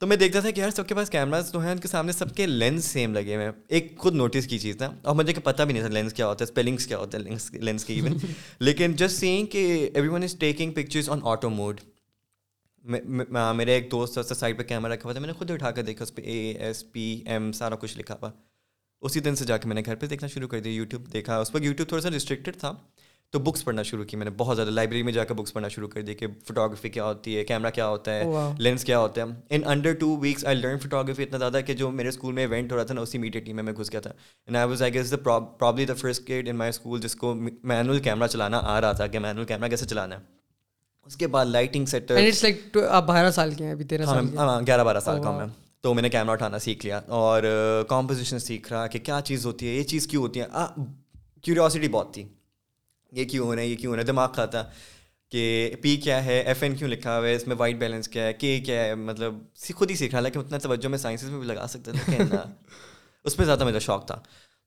تو 0.00 0.06
میں 0.06 0.16
دیکھتا 0.16 0.40
تھا 0.40 0.50
کہ 0.50 0.60
یار 0.60 0.70
سب 0.76 0.86
کے 0.88 0.94
پاس 0.94 1.10
کیمراز 1.10 1.50
تو 1.52 1.58
ہیں 1.60 1.70
ان 1.72 1.78
کے 1.80 1.88
سامنے 1.88 2.12
سب 2.12 2.34
کے 2.36 2.46
لینس 2.46 2.84
سیم 2.84 3.12
لگے 3.14 3.34
ہوئے 3.34 3.44
ہیں 3.46 3.52
ایک 3.76 3.94
خود 3.98 4.14
نوٹس 4.14 4.46
کی 4.46 4.58
چیز 4.58 4.76
تھا 4.78 4.90
اور 5.02 5.14
مجھے 5.16 5.32
کہ 5.32 5.40
پتہ 5.44 5.62
بھی 5.62 5.72
نہیں 5.74 5.82
تھا 5.82 5.90
لینس 5.92 6.12
کیا 6.14 6.26
ہوتا 6.28 6.44
ہے 6.44 6.48
اسپیلنگس 6.50 6.86
کیا 6.86 6.98
ہوتا 6.98 7.18
ہے 7.18 7.58
لینس 7.58 7.84
کی 7.84 7.94
ایون 7.94 8.16
لیکن 8.64 8.92
جسٹ 8.96 9.18
سینگ 9.20 9.46
کہ 9.52 9.64
everyone 10.08 10.22
is 10.22 10.34
taking 10.40 10.70
pictures 10.72 11.08
on 11.10 11.20
auto 11.30 11.50
mode 11.50 11.80
میرے 13.56 13.72
ایک 13.74 13.90
دوست 13.90 14.12
تھا 14.12 14.20
اس 14.20 14.28
سے 14.28 14.34
سائڈ 14.34 14.58
پہ 14.58 14.62
کیمرہ 14.62 14.92
رکھا 14.92 15.04
ہوا 15.08 15.12
تھا 15.12 15.20
میں 15.20 15.26
نے 15.28 15.32
خود 15.38 15.50
اٹھا 15.50 15.70
کر 15.78 15.82
دیکھا 15.84 16.02
اس 16.04 16.14
پہ 16.14 16.22
اے 16.22 16.38
ایس 16.66 16.84
پی 16.92 17.06
ایم 17.26 17.50
سارا 17.62 17.76
کچھ 17.86 17.96
لکھا 17.98 18.16
ہوا 18.22 18.30
اسی 19.06 19.20
دن 19.20 19.36
سے 19.36 19.44
جا 19.44 19.56
کے 19.62 19.68
میں 19.68 19.74
نے 19.74 19.82
گھر 19.86 19.94
پہ 20.00 20.06
دیکھنا 20.06 20.28
شروع 20.34 20.48
کر 20.48 20.60
دیا 20.60 20.72
یوٹیوب 20.72 21.12
دیکھا 21.12 21.38
اس 21.40 21.52
پر 21.52 21.62
یوٹیوب 21.62 21.88
تھوڑا 21.88 22.02
سا 22.02 22.10
ریسٹرکٹیڈ 22.10 22.56
تھا 22.60 22.72
تو 23.32 23.38
بکس 23.40 23.64
پڑھنا 23.64 23.82
شروع 23.82 24.04
کی 24.04 24.16
میں 24.16 24.24
نے 24.24 24.30
بہت 24.38 24.56
زیادہ 24.56 24.70
لائبریری 24.70 25.02
میں 25.02 25.12
جا 25.12 25.24
کے 25.24 25.34
بکس 25.34 25.52
پڑھنا 25.52 25.68
شروع 25.68 25.88
کر 25.88 26.02
دی 26.08 26.14
کہ 26.14 26.26
فوٹوگرافی 26.48 26.88
کیا 26.88 27.04
ہوتی 27.04 27.36
ہے 27.36 27.44
کیمرہ 27.44 27.70
کیا 27.74 27.88
ہوتا 27.88 28.14
ہے 28.14 28.24
لینس 28.58 28.84
کیا 28.84 28.98
ہوتا 28.98 29.22
ہے 29.22 29.56
in 29.56 29.64
under 29.70 29.92
two 30.00 30.08
weeks 30.22 30.44
I 30.46 30.56
learn 30.56 30.78
photography 30.82 31.22
اتنا 31.22 31.38
زیادہ 31.38 31.60
کہ 31.66 31.74
جو 31.80 31.90
میرے 31.90 32.08
اسکول 32.08 32.34
میں 32.34 32.46
ایونٹ 32.46 32.72
ہو 32.72 32.76
رہا 32.76 32.84
تھا 32.90 32.94
نا 32.94 33.00
اسی 33.00 33.18
میڈیا 33.18 33.40
ٹیم 33.44 33.56
میں 33.56 33.62
میں 33.64 33.72
گھس 33.78 33.92
گیا 33.92 34.00
تھا 34.00 35.38
probably 35.38 35.84
the 35.86 35.94
first 36.00 36.26
get 36.28 36.48
in 36.48 36.56
my 36.56 36.68
school 36.68 37.00
جس 37.00 37.14
کو 37.24 37.34
مینول 37.72 37.98
کیمرہ 38.06 38.26
چلانا 38.28 38.58
آ 38.76 38.80
رہا 38.80 38.92
تھا 39.00 39.06
کہ 39.06 39.18
مینول 39.26 39.44
کیمرہ 39.44 39.68
کیسے 39.68 39.86
چلانا 39.86 40.16
ہے 40.16 40.34
اس 41.06 41.16
کے 41.16 41.26
بعد 41.34 41.46
لائٹنگ 41.46 41.86
سیٹ 41.86 42.12
بارہ 43.06 43.30
سال 43.34 43.52
کے 43.54 43.64
ہیں 43.64 43.72
ابھی 43.72 43.96
ہاں،, 44.06 44.22
ہاں 44.36 44.60
گیارہ 44.66 44.84
بارہ 44.84 45.00
سال 45.00 45.22
کا 45.22 45.28
oh, 45.28 45.32
ہوں 45.34 45.38
میں 45.40 45.46
تو 45.82 45.92
میں 45.94 46.02
نے 46.02 46.08
کیمرہ 46.10 46.32
اٹھانا 46.32 46.58
سیکھ 46.58 46.84
لیا 46.86 47.00
اور 47.18 47.42
کمپوزیشن 47.88 48.38
سیکھ 48.38 48.72
رہا 48.72 48.86
کہ 48.94 48.98
کیا 48.98 49.20
چیز 49.24 49.46
ہوتی 49.46 49.68
ہے 49.68 49.74
یہ 49.74 49.82
چیز 49.92 50.06
کیوں 50.06 50.22
ہوتی 50.22 50.40
ہے 50.40 50.46
کیوریاسٹی 51.42 51.88
بہت 51.88 52.12
تھی 52.14 52.24
یہ 53.14 53.24
کیوں 53.28 53.46
ہونا 53.46 53.60
ہے 53.60 53.66
یہ 53.66 53.76
کیوں 53.76 53.96
ہے 53.96 54.02
دماغ 54.04 54.28
کھاتا 54.34 54.62
کہ 55.30 55.70
پی 55.82 55.96
کیا 56.02 56.24
ہے 56.24 56.38
ایف 56.40 56.62
این 56.62 56.74
کیوں 56.76 56.88
لکھا 56.88 57.18
ہوا 57.18 57.26
ہے 57.26 57.34
اس 57.34 57.46
میں 57.46 57.56
وائٹ 57.58 57.76
بیلنس 57.78 58.08
کیا 58.08 58.26
ہے 58.26 58.32
کے 58.32 58.58
کیا 58.66 58.82
ہے 58.84 58.94
مطلب 58.94 59.34
خود 59.76 59.90
ہی 59.90 59.96
سیکھ 59.96 60.12
رہا 60.14 60.20
لیکن 60.20 60.40
اتنا 60.40 60.58
توجہ 60.62 60.88
میں 60.88 60.98
سائنسز 60.98 61.30
میں 61.30 61.38
بھی 61.38 61.46
لگا 61.46 61.66
سکتا 61.68 61.92
تھا 62.30 62.44
اس 63.26 63.36
میں 63.38 63.46
زیادہ 63.46 63.64
میرا 63.64 63.78
شوق 63.86 64.06
تھا 64.06 64.18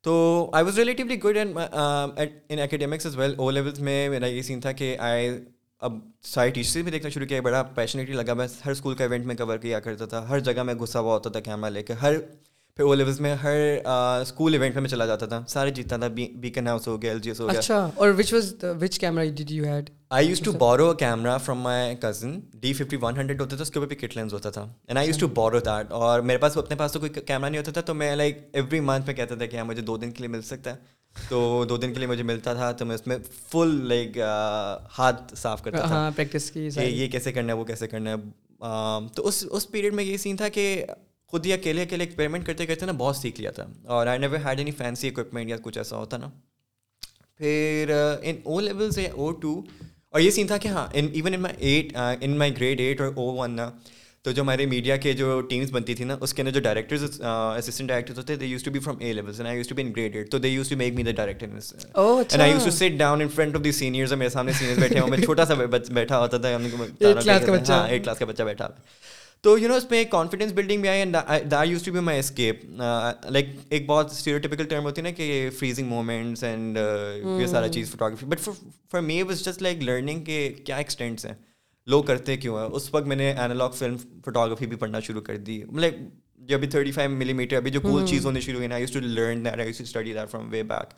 تو 0.03 0.49
I 0.55 0.65
was 0.65 0.77
relatively 0.79 1.15
good 1.23 1.37
and 1.37 1.57
in 2.49 2.59
academics 2.63 3.05
as 3.05 3.15
well 3.17 3.33
O 3.37 3.49
levels 3.51 3.79
میں 3.87 4.07
میرا 4.09 4.25
یہ 4.27 4.41
سین 4.41 4.59
تھا 4.61 4.71
کہ 4.71 4.95
آئی 5.07 5.29
اب 5.81 5.93
سارے 6.25 6.49
ٹیچرس 6.51 6.75
بھی 6.83 6.91
دیکھنا 6.91 7.09
شروع 7.09 7.25
کیا 7.27 7.41
بڑا 7.41 7.61
پیشنیٹلی 7.75 8.15
لگا 8.15 8.33
میں 8.33 8.47
ہر 8.65 8.71
اسکول 8.71 8.95
کا 8.97 9.03
ایونٹ 9.03 9.25
میں 9.25 9.35
کور 9.37 9.57
کیا 9.57 9.79
کرتا 9.79 10.05
تھا 10.05 10.27
ہر 10.29 10.39
جگہ 10.47 10.63
میں 10.63 10.73
گھسا 10.81 10.99
ہوا 10.99 11.13
ہوتا 11.13 11.29
تھا 11.29 11.39
کیمرہ 11.39 11.69
لے 11.69 11.83
کے 11.83 11.93
ہر 12.01 12.15
پھر 12.79 12.85
او 12.85 12.93
لیولس 12.95 13.19
میں 13.21 13.33
ہر 13.35 13.55
اسکول 13.91 14.53
ایونٹ 14.53 14.75
میں 14.77 14.89
چلا 14.89 15.05
جاتا 15.05 15.25
تھا 15.31 15.41
سارے 15.49 15.69
جیتتا 15.77 15.97
تھا 15.99 16.07
بیکن 16.41 16.67
ہاؤس 16.67 16.87
ہو 16.87 17.01
گیا 17.01 17.11
ایل 17.11 17.19
جی 17.21 17.29
ایس 17.29 17.39
ہو 17.41 17.47
گیا 17.49 17.59
اچھا 17.59 17.77
اور 17.95 18.09
which 18.17 18.31
was 18.33 18.53
which 18.81 18.99
camera 18.99 19.23
did 19.37 19.49
you 19.51 19.63
had 19.73 19.89
I 20.19 20.27
used 20.27 20.39
to 20.43 20.51
borrow 20.59 20.87
a 20.89 20.95
camera 20.99 21.37
from 21.45 21.61
my 21.61 21.95
cousin 22.01 22.39
D 22.61 22.71
fifty 22.73 22.97
one 23.01 23.17
hundred 23.17 23.41
ہوتا 23.41 23.55
تھا 23.55 23.61
اس 23.63 23.71
کے 23.71 23.79
اوپر 23.79 23.87
بھی 23.93 23.95
کٹ 24.05 24.15
لینس 24.17 24.33
ہوتا 24.33 24.49
تھا 24.49 24.61
and 24.87 24.97
I 24.97 25.07
used 25.07 25.17
to 25.19 25.27
borrow 25.41 25.59
that 25.65 25.91
اور 25.91 26.19
میرے 26.29 26.37
پاس 26.41 26.55
اپنے 26.57 26.75
پاس 26.83 26.91
تو 26.93 26.99
کوئی 26.99 27.11
کیمرہ 27.13 27.49
نہیں 27.49 27.59
ہوتا 27.59 27.71
تھا 27.71 27.81
تو 27.81 27.93
میں 28.03 28.15
لائک 28.15 28.37
ایوری 28.51 28.79
منتھ 28.91 29.07
میں 29.07 29.15
کہتا 29.15 29.35
تھا 29.35 29.45
کہ 29.45 29.57
ہاں 29.57 29.65
مجھے 29.65 29.81
دو 29.81 29.97
دن 30.05 30.11
کے 30.11 30.23
لیے 30.23 30.27
مل 30.35 30.41
سکتا 30.51 30.73
ہے 30.75 31.23
تو 31.29 31.65
دو 31.69 31.77
دن 31.77 31.93
کے 31.93 31.99
لیے 31.99 32.07
مجھے 32.07 32.23
ملتا 32.31 32.53
تھا 32.53 32.71
تو 32.79 32.85
میں 32.85 32.95
اس 32.95 33.05
میں 33.07 33.17
فل 33.51 33.77
لائک 33.89 34.17
ہاتھ 34.97 35.35
صاف 35.43 35.63
کرتا 35.63 35.85
تھا 35.87 36.09
پریکٹس 36.15 36.51
ہاں، 36.57 36.83
کی 36.85 36.89
یہ 37.01 37.05
کیسے 37.11 37.31
کرنا 37.31 37.53
ہے 37.53 37.57
وہ 37.57 37.65
کیسے 37.71 37.87
کرنا 37.95 38.13
ہے 38.13 38.17
تو 39.15 39.27
اس 39.27 39.45
اس 39.51 39.71
پیریڈ 39.71 39.93
میں 39.95 40.03
یہ 40.03 40.17
سین 40.27 40.35
تھا 40.37 40.49
کہ 40.59 40.75
خود 41.31 41.45
ہی 41.45 41.51
اکیلے 41.53 41.81
اکیلے 41.81 42.03
ایکسپیریمنٹ 42.03 42.45
کرتے 42.45 42.65
کرتے 42.65 42.85
نا 42.85 42.91
بہت 42.97 43.15
سیکھ 43.15 43.39
لیا 43.41 43.49
تھا 43.57 43.65
اور 43.95 44.07
I 44.11 44.19
never 44.19 44.35
had 44.45 44.57
any 44.59 44.71
fancy 44.77 45.07
equipment 45.07 45.49
یا 45.49 45.57
کچھ 45.63 45.77
ایسا 45.77 45.97
ہوتا 45.97 46.17
نا 46.17 46.29
پھر 47.37 47.91
ان 48.21 48.35
او 48.53 48.59
لیول 48.59 48.91
سے 48.91 49.05
او 49.17 49.31
ٹو 49.41 49.59
اور 50.09 50.19
یہ 50.21 50.31
سین 50.37 50.47
تھا 50.47 50.57
کہ 50.63 50.67
ہاں 50.77 50.87
in 50.99 51.07
even 51.13 51.33
in 51.33 51.39
my 51.41 51.71
eight 51.73 51.95
in 52.21 52.37
my 52.37 52.55
grade 52.57 52.79
eight 52.81 53.01
اور 53.01 53.11
او 53.15 53.25
ون 53.35 53.51
نا 53.55 53.69
تو 54.23 54.31
جو 54.37 54.41
ہمارے 54.41 54.65
میڈیا 54.71 54.95
کے 55.03 55.11
جو 55.19 55.39
ٹیمس 55.49 55.71
بنتی 55.73 55.93
تھی 55.95 56.05
نا 56.05 56.17
اس 56.27 56.33
کے 56.33 56.41
اندر 56.41 56.51
جو 56.53 56.59
ڈائریکٹرز 56.61 57.03
اسسٹنٹ 57.21 57.87
ڈائریکٹرز 57.89 58.17
ہوتے 58.17 58.35
they 58.35 58.45
used 58.45 58.63
to 58.63 58.71
be 58.71 58.79
from 58.87 58.97
A 59.01 59.13
level 59.13 59.31
and 59.37 59.47
I 59.47 59.57
used 59.57 59.67
to 59.67 59.75
be 59.75 59.81
in 59.81 59.91
grade 59.97 60.15
eight 60.15 60.31
تو 60.31 60.37
they 60.37 60.49
used 60.49 60.69
to 60.69 60.77
make 60.77 60.93
me 60.95 61.03
the 61.03 61.11
director 61.21 61.47
and 61.95 62.41
I 62.41 62.51
used 62.51 62.63
to 62.65 62.71
sit 62.77 62.97
down 62.99 63.21
in 63.21 63.27
front 63.35 63.55
of 63.55 63.63
the 63.63 63.71
seniors 63.81 64.13
میرے 64.23 64.29
سامنے 64.39 64.51
seniors 64.59 64.79
بیٹھے 64.83 64.99
ہوں 64.99 65.07
میں 65.09 65.17
چھوٹا 65.23 65.45
سا 65.45 65.53
بیٹھا 65.93 66.19
ہوتا 66.19 66.37
تھا 66.47 66.55
ہم 66.55 66.67
کلاس 66.99 67.69
ہاں، 67.69 67.99
کا 68.19 68.25
بچہ 68.25 68.43
بیٹھا 68.43 68.67
تو 69.43 69.51
یو 69.59 69.67
نو 69.69 69.75
اس 69.75 69.85
میں 69.89 69.97
ایک 69.97 70.09
کانفیڈینس 70.11 70.51
بلڈنگ 70.53 70.81
بھی 70.81 70.89
I 70.89 71.03
the 71.51 71.61
used 71.65 71.83
to 71.83 71.91
be 71.93 71.99
my 72.07 72.19
escape 72.19 72.63
like 73.31 73.49
ایک 73.69 73.85
بہت 73.87 74.11
بہتکل 74.27 74.63
ٹرم 74.69 74.83
ہوتی 74.85 75.01
ہے 75.01 75.03
نا 75.03 75.11
کہ 75.17 75.49
فریزنگ 75.59 75.87
مومنٹس 75.89 76.43
اینڈ 76.43 76.77
یہ 76.77 77.23
hmm. 77.25 77.45
سارا 77.51 77.67
چیز 77.73 77.91
photography 77.91 78.25
but 78.29 78.39
for 78.91 79.01
me 79.01 79.21
was 79.23 79.43
just 79.45 79.61
like 79.61 79.83
learning 79.83 80.23
کہ 80.23 80.51
کیا 80.65 80.77
ایکسٹینٹس 80.77 81.25
ہیں 81.25 81.33
لوگ 81.91 82.03
کرتے 82.03 82.35
کیوں 82.37 82.57
ہیں 82.59 82.65
اس 82.75 82.93
وقت 82.93 83.05
میں 83.07 83.15
نے 83.15 83.29
اینالاگ 83.31 83.69
فلم 83.79 83.95
فوٹوگرافی 84.25 84.65
بھی 84.73 84.77
پڑھنا 84.83 84.99
شروع 85.07 85.21
کر 85.29 85.37
دی 85.49 85.61
لائک 85.79 85.95
جو 86.49 86.55
ابھی 86.55 86.67
تھرٹی 86.75 86.91
فائیو 86.91 87.09
ملی 87.11 87.33
میٹر 87.33 87.55
ابھی 87.55 87.71
جو 87.71 87.81
کول 87.81 87.99
hmm. 88.01 88.09
چیز 88.09 88.25
ہونے 88.25 88.41
شروع 88.41 88.57
ہوئی 88.57 88.67
نا 88.67 88.75
I 88.75 88.83
used 88.83 88.91
to 88.93 88.99
learn 89.03 89.45
that 89.45 89.59
I 89.59 89.69
study 89.79 90.13
that 90.13 90.31
from 90.31 90.49
way 90.51 90.63
back 90.63 90.93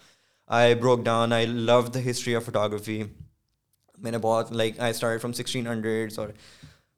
I 0.62 0.75
broke 0.75 1.06
down 1.06 1.34
I 1.34 1.45
love 1.45 1.82
the 1.93 2.10
history 2.10 2.36
of 2.36 2.45
photography 2.45 3.01
میں 4.04 4.12
نے 4.12 4.17
بہت 4.21 4.51
like 4.51 4.80
I 4.80 4.91
start 4.91 5.21
from 5.21 5.34
sixteen 5.34 5.67
hundreds 5.67 6.19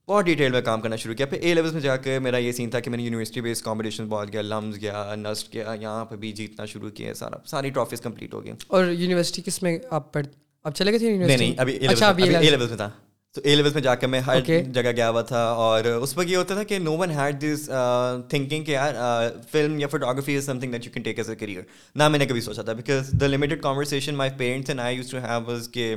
بہت 0.08 0.26
ڈیٹیل 0.26 0.52
میں 0.52 0.60
کام 0.62 0.82
کرنا 0.82 0.96
شروع 1.02 1.14
کیا 1.16 1.26
پھر 1.26 1.38
اے 1.42 1.54
لیول 1.54 1.72
میں 1.74 1.82
جا 1.82 1.96
کے 2.06 2.18
میرا 2.20 2.38
یہ 2.38 2.52
سین 2.52 2.70
تھا 2.70 2.80
کہ 2.80 2.90
میں 2.90 2.98
نے 2.98 3.04
یونیورسٹی 3.04 3.42
بیس 3.42 3.62
کمپٹیشن 3.64 4.08
بہت 4.10 4.32
گیا 4.34 4.42
لمز 4.42 4.80
گیا 4.82 5.14
نسٹ 5.18 5.54
گیا 5.54 5.74
یہاں 5.82 6.04
پہ 6.06 6.16
بھی 6.24 6.32
جیتنا 6.40 6.66
شروع 6.72 6.90
کیا 6.96 7.14
سارا 7.16 7.38
ساری 7.50 7.70
ٹرافیز 7.70 8.02
کمپلیٹ 8.02 8.34
ہو 8.34 8.44
گیا 8.44 8.54
اور 8.68 8.86
یونیورسٹی 8.92 9.42
کس 9.46 9.62
میں 9.64 9.78
آپ 10.00 10.12
پڑھ 10.14 10.26
چلے 10.74 10.92
گئے 10.92 11.10
نہیں 11.38 11.54
ابھی 11.60 11.76
اچھا، 11.88 12.12
میں 12.20 12.68
تھا 12.78 12.90
تو 13.36 13.42
اے 13.44 13.56
لیول 13.56 13.70
میں 13.74 13.82
جا 13.82 13.94
کے 14.02 14.08
میں 14.08 14.20
ہر 14.22 14.40
جگہ 14.74 14.92
گیا 14.96 15.10
ہوا 15.10 15.22
تھا 15.30 15.42
اور 15.62 15.86
اس 15.86 16.18
وقت 16.18 16.28
یہ 16.30 16.38
ہوتا 16.38 16.54
تھا 16.54 16.64
کہ 16.72 16.78
no 16.80 16.96
one 16.98 17.12
had 17.12 17.42
this 17.42 17.66
thinking 18.30 18.64
کہ 18.64 18.72
یار 18.72 18.94
فلم 19.52 19.74
uh, 19.76 19.80
یا 19.82 19.88
فوٹو 19.88 20.14
گرافی 20.14 21.56
نہ 21.96 22.08
میں 22.10 22.20
نے 22.20 22.26
کبھی 22.26 22.42
سوچا 22.42 22.62
تھا 22.62 22.74
because 22.82 23.10
the 23.22 23.28
limited 23.28 24.12
my 24.18 24.30
parents 24.38 24.70
and 24.70 24.80
I 24.82 24.96
used 24.98 25.10
to 25.12 25.18
limited 25.18 25.74
کہ 25.74 25.94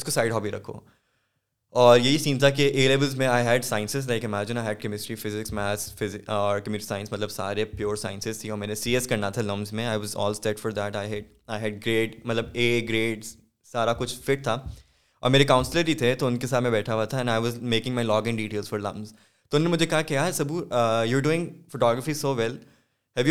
اس 0.00 0.04
کو 0.04 0.10
سائڈ 0.10 0.32
ہابی 0.32 0.50
رکھو 0.50 0.78
اور 1.80 1.98
یہی 1.98 2.18
سین 2.18 2.38
تھا 2.38 2.48
کہ 2.56 2.66
اے 2.74 2.86
لیولز 2.88 3.14
میں 3.18 3.26
I 3.26 3.46
had 3.46 3.64
sciences 3.64 4.06
like 4.08 4.24
imagine 4.24 4.58
I 4.58 4.66
had 4.66 4.78
chemistry 4.80 5.14
physics 5.22 5.52
maths 5.52 6.14
اور 6.34 6.58
کیمسٹری 6.60 6.86
سائنس 6.86 7.10
مطلب 7.12 7.30
سارے 7.30 7.64
پیور 7.78 7.96
سائنسز 8.02 8.38
تھیں 8.40 8.50
اور 8.50 8.58
میں 8.58 8.66
نے 8.66 8.74
سی 8.82 8.94
ایس 8.94 9.06
کرنا 9.06 9.28
تھا 9.30 9.42
لمز 9.42 9.72
میں 9.72 9.84
I 9.86 9.98
was 9.98 10.16
all 10.26 10.34
set 10.34 10.58
for 10.60 10.70
that 10.78 10.96
I 10.96 11.10
had 11.12 11.24
I 11.56 11.62
had 11.64 11.76
grade 11.86 12.14
مطلب 12.26 12.44
اے 12.54 12.68
گریڈ 12.88 13.24
سارا 13.72 13.92
کچھ 13.98 14.14
فٹ 14.26 14.42
تھا 14.44 14.54
اور 15.20 15.30
میرے 15.30 15.44
کاؤنسلر 15.52 15.88
ہی 15.88 15.94
تھے 16.04 16.14
تو 16.20 16.26
ان 16.26 16.36
کے 16.38 16.46
ساتھ 16.46 16.62
میں 16.62 16.70
بیٹھا 16.70 16.94
ہوا 16.94 17.04
تھا 17.12 17.18
and 17.18 17.30
I 17.30 17.42
was 17.42 17.58
making 17.74 17.94
my 17.94 18.06
log 18.06 18.28
in 18.28 18.36
details 18.36 18.68
for 18.68 18.78
LUMS 18.78 19.12
تو 19.12 19.56
انہوں 19.56 19.68
نے 19.68 19.72
مجھے 19.74 19.86
کہا 19.86 20.00
کہ 20.10 20.14
یار 20.14 20.32
سبو 20.40 20.62
you 21.08 21.20
doing 21.28 21.46
photography 21.72 22.14
so 22.24 22.34
well 22.34 22.56
میں 23.16 23.28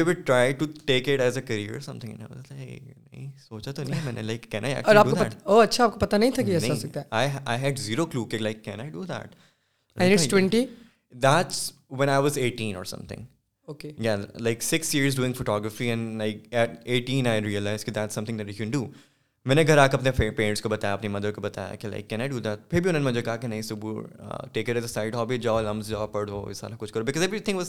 نے 19.54 19.64
گھر 19.68 19.78
آ 19.78 19.86
کے 19.88 19.96
اپنے 19.98 20.12
پیرنٹس 20.36 20.62
کو 20.62 20.70
بتایا 20.70 20.94
اپنی 20.94 21.08
مدر 21.08 21.32
کو 21.32 21.42
بتایا 21.42 21.70
کہ 21.70 21.76
کہ 21.82 21.88
like 21.88 22.10
can 22.10 22.22
I 22.22 22.30
do 22.30 22.40
that 22.44 22.70
پھر 22.70 22.82
بھی 22.82 22.90
انہوں 22.90 23.02
نے 23.04 23.10
مجھے 23.10 23.22
کہا 23.22 23.48
نہیں 23.48 23.62
صبح 23.62 24.46
ٹیک 24.54 24.70
اے 24.70 24.82
سائڈ 24.88 25.16
ہابی 25.16 25.38
جاؤ 25.38 25.62
جاؤ 25.62 25.72
لمز 25.72 25.94
پڑھو 26.12 26.52
سارا 26.62 26.76
کچھ 26.80 26.94
کرو 26.94 27.04
everything 27.40 27.62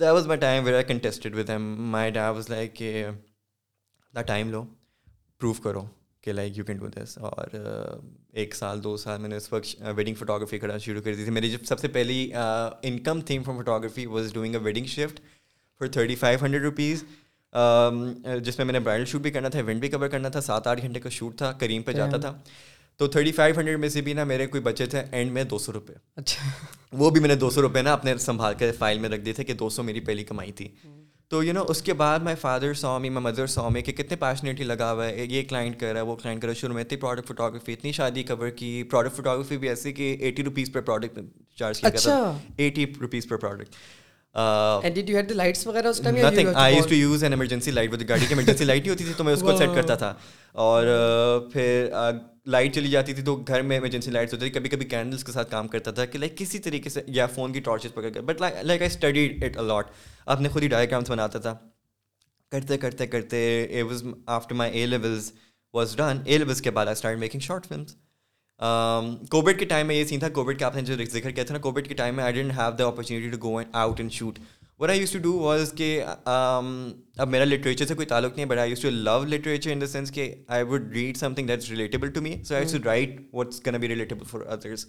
that 0.00 0.12
was 0.12 0.26
my 0.26 0.38
time 0.40 0.64
where 0.64 0.74
I 0.74 0.84
contested 0.88 1.34
with 1.38 1.50
my 1.94 2.10
dad 2.10 2.28
was 2.36 2.48
like 2.50 2.72
کہ 2.76 3.04
دا 4.14 4.22
ٹائم 4.30 4.50
لو 4.50 4.62
پروو 5.40 5.52
کرو 5.62 5.84
کہ 6.24 6.32
like 6.32 6.56
you 6.58 6.64
can 6.64 6.76
do 6.76 6.86
this 6.94 7.16
اور 7.30 7.54
ایک 8.40 8.54
سال 8.54 8.82
دو 8.84 8.96
سال 9.02 9.20
میں 9.20 9.28
نے 9.28 9.36
اس 9.36 9.52
وقت 9.52 9.82
ویڈنگ 9.96 10.14
فوٹو 10.18 10.36
گرافی 10.38 10.58
کرنا 10.58 10.78
شروع 10.86 11.00
کر 11.04 11.14
دی 11.14 11.24
تھی 11.24 11.32
میری 11.32 11.50
جب 11.50 11.64
سب 11.68 11.78
سے 11.80 11.88
پہلی 11.98 12.18
income 12.34 13.20
theme 13.30 13.42
for 13.46 13.54
photography 13.78 14.04
doing 14.34 14.54
a 14.54 14.60
wedding 14.64 14.86
shift 14.94 15.20
for 15.78 15.88
thirty 15.98 16.14
five 16.24 16.38
hundred 16.44 16.62
rupees 16.64 17.04
جس 18.44 18.58
میں 18.58 18.66
میں 18.66 18.72
نے 18.72 18.80
برائڈل 18.88 19.04
شوٹ 19.12 19.20
بھی 19.20 19.30
کرنا 19.30 19.48
تھا 19.48 19.58
ایونٹ 19.58 19.80
بھی 19.80 19.88
کور 19.96 20.08
کرنا 20.08 20.28
تھا 20.34 20.40
سات 20.50 20.66
آٹھ 20.66 20.82
گھنٹے 20.82 21.00
کا 21.00 21.08
شوٹ 21.18 21.38
تھا 21.38 21.52
کریم 21.60 21.82
پہ 21.82 21.92
جاتا 22.00 22.16
تھا 22.26 22.34
تو 23.00 23.06
تھرٹی 23.08 23.30
فائیو 23.32 23.54
ہنڈریڈ 23.56 23.78
میں 23.80 23.88
سے 23.88 24.00
بھی 24.06 24.12
نا 24.14 24.24
میرے 24.30 24.46
کوئی 24.46 24.62
بچے 24.62 24.86
تھے 24.94 25.02
اینڈ 25.16 25.30
میں 25.32 25.42
دو 25.50 25.58
سو 25.58 25.72
روپئے 25.72 25.94
اچھا 26.20 26.48
وہ 27.02 27.08
بھی 27.10 27.20
میں 27.20 27.28
نے 27.28 27.34
دو 27.42 27.48
سو 27.50 27.62
روپئے 27.62 27.82
نا 27.82 27.92
اپنے 27.92 28.16
سنبھال 28.20 28.54
کے 28.58 28.70
فائل 28.78 28.98
میں 29.04 29.08
رکھ 29.08 29.20
دیے 29.24 29.32
تھے 29.34 29.44
کہ 29.44 29.52
دو 29.62 29.68
سو 29.76 29.82
میری 29.82 30.00
پہلی 30.08 30.24
کمائی 30.30 30.52
تھی 30.58 30.68
تو 31.30 31.42
یو 31.44 31.52
نو 31.52 31.64
اس 31.68 31.80
کے 31.82 31.92
بعد 32.02 32.18
میں 32.26 32.34
فادر 32.40 32.74
سوامی 32.82 33.08
میں 33.10 33.20
مدر 33.22 33.46
سوامی 33.54 33.82
کہ 33.82 33.92
کتنے 34.02 34.16
پیشنیٹی 34.20 34.64
لگا 34.64 34.92
ہوا 34.92 35.06
ہے 35.06 35.26
یہ 35.30 35.42
کلائنٹ 35.48 35.78
کر 35.80 35.92
رہا 35.92 36.00
ہے 36.00 36.04
وہ 36.06 36.16
کلائنٹ 36.22 36.42
کر 36.42 36.48
رہا 36.48 36.54
ہے 36.54 36.60
شروع 36.60 36.74
میں 36.74 36.84
اتنی 36.84 36.96
پروڈکٹ 37.00 37.28
فوٹوگرافی 37.28 37.72
اتنی 37.72 37.92
شادی 38.00 38.22
کور 38.32 38.48
کی 38.56 38.82
پروڈکٹ 38.90 39.16
فوٹوگرافی 39.16 39.56
بھی 39.64 39.68
ایسی 39.68 39.92
کہ 40.00 40.14
ایٹی 40.20 40.44
روپیز 40.44 40.72
پر 40.72 40.80
پروڈکٹ 40.90 41.18
چارج 41.58 41.80
کیا 41.80 42.18
ایٹی 42.56 42.86
روپیز 43.00 43.28
پر 43.28 43.36
پروڈکٹ 43.36 43.76
گاڑی 44.34 45.02
کی 46.88 47.04
ایمرجنسی 47.22 47.70
لائٹ 47.70 48.84
ہی 48.84 48.90
ہوتی 48.90 49.04
تھی 49.04 49.12
تو 49.16 49.24
میں 49.24 49.32
اس 49.32 49.40
کو 49.42 49.56
سیٹ 49.56 49.74
کرتا 49.74 49.94
تھا 50.02 50.12
اور 50.64 50.84
پھر 51.52 51.88
لائٹ 52.46 52.74
چلی 52.74 52.90
جاتی 52.90 53.14
تھی 53.14 53.22
تو 53.22 53.34
گھر 53.36 53.62
میں 53.62 53.76
ایمرجنسی 53.76 54.10
لائٹس 54.10 54.34
ہوتی 54.34 54.44
تھی 54.44 54.52
کبھی 54.58 54.68
کبھی 54.70 54.86
کینڈلس 54.88 55.24
کے 55.24 55.32
ساتھ 55.32 55.50
کام 55.50 55.68
کرتا 55.68 55.90
تھا 55.90 56.04
کہ 56.12 56.18
لائک 56.18 56.36
کسی 56.38 56.58
طریقے 56.66 56.90
سے 56.90 57.02
یا 57.06 57.26
فون 57.34 57.52
کی 57.52 57.60
ٹارچز 57.68 57.94
پکڑ 57.94 58.10
کر 58.14 58.20
but 58.28 58.40
like 58.40 58.80
I 58.82 58.86
study 58.92 59.28
it 59.44 59.56
a lot 59.58 59.90
اپنے 60.34 60.48
خود 60.48 60.62
ہی 60.62 60.68
ڈائگرامس 60.68 61.10
بناتا 61.10 61.38
تھا 61.38 61.56
کرتے 62.52 62.78
کرتے 62.78 63.06
کرتے 63.06 63.82
after 64.36 64.54
my 64.54 64.72
A 64.72 64.80
A 64.80 64.86
levels 64.86 65.32
was 65.74 65.96
done 65.96 66.22
levels 66.26 66.60
کے 66.62 66.70
بعد 66.78 66.86
I 66.86 66.92
start 66.98 67.18
making 67.18 67.40
short 67.40 67.66
films 67.66 67.96
Covid 68.60 69.48
um, 69.50 69.58
کے 69.58 69.64
ٹائم 69.66 69.86
میں 69.86 69.94
یہ 69.94 70.04
سین 70.04 70.18
تھا 70.20 70.28
کووڈ 70.28 70.58
کا 70.60 70.66
آپ 70.66 70.74
نے 70.76 70.80
جو 70.84 70.94
ذکر 71.12 71.30
کیا 71.30 71.44
تھا 71.44 71.54
نا 71.54 71.60
کووڈ 71.62 71.86
کے 71.88 71.94
ٹائم 71.94 72.16
میں 72.16 72.24
I 72.24 72.32
didn't 72.34 72.52
have 72.56 72.70
the 72.78 72.86
opportunity 72.86 73.36
go 73.42 73.56
out 73.72 74.00
and 74.00 74.12
shoot 74.12 74.38
what 74.80 74.90
I 74.90 74.98
used 75.00 75.10
to 75.12 75.18
do 75.22 75.32
was 75.38 75.72
کہ 75.76 75.94
um, 76.30 76.66
اب 77.16 77.28
میرا 77.28 77.44
لٹریچر 77.44 77.86
سے 77.86 77.94
کوئی 77.94 78.06
تعلق 78.06 78.32
نہیں 78.34 78.44
ہے 78.44 78.50
but 78.50 78.58
I 78.58 78.70
used 78.70 78.80
to 78.80 78.90
love 78.90 79.18
literature 79.28 79.70
in 79.72 79.80
the 79.80 79.86
sense 79.86 80.10
کہ 80.18 80.32
I 80.56 80.62
would 80.64 80.92
read 80.96 81.16
something 81.34 81.46
that 81.46 81.58
is 81.58 81.70
relatable 81.70 82.10
to 82.12 82.22
me 82.22 82.34
so 82.48 82.54
I 82.54 82.66
should 82.72 82.86
write 82.86 83.20
what's 83.34 83.60
can 83.60 83.80
be 83.80 83.88
relatable 83.88 84.24
for 84.30 84.40
others 84.56 84.86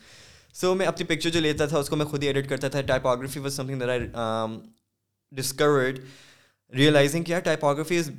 so 0.62 0.74
میں 0.76 0.86
اپنی 0.86 1.06
پکچر 1.16 1.30
جو 1.30 1.40
لیتا 1.40 1.66
تھا 1.66 1.78
اس 1.80 1.90
کو 1.90 1.96
میں 1.96 2.06
خود 2.06 2.24
ہی 2.24 2.28
ایڈٹ 2.28 2.50
کرتا 2.50 2.68
تھا 2.78 2.82
typography 2.92 3.40
was 3.40 3.54
something 3.68 3.80
that 3.80 3.90
I 3.90 4.50
discovered 5.42 6.00
realising 6.78 7.24
کیا 7.24 7.40
typography 7.50 7.98
is 7.98 8.12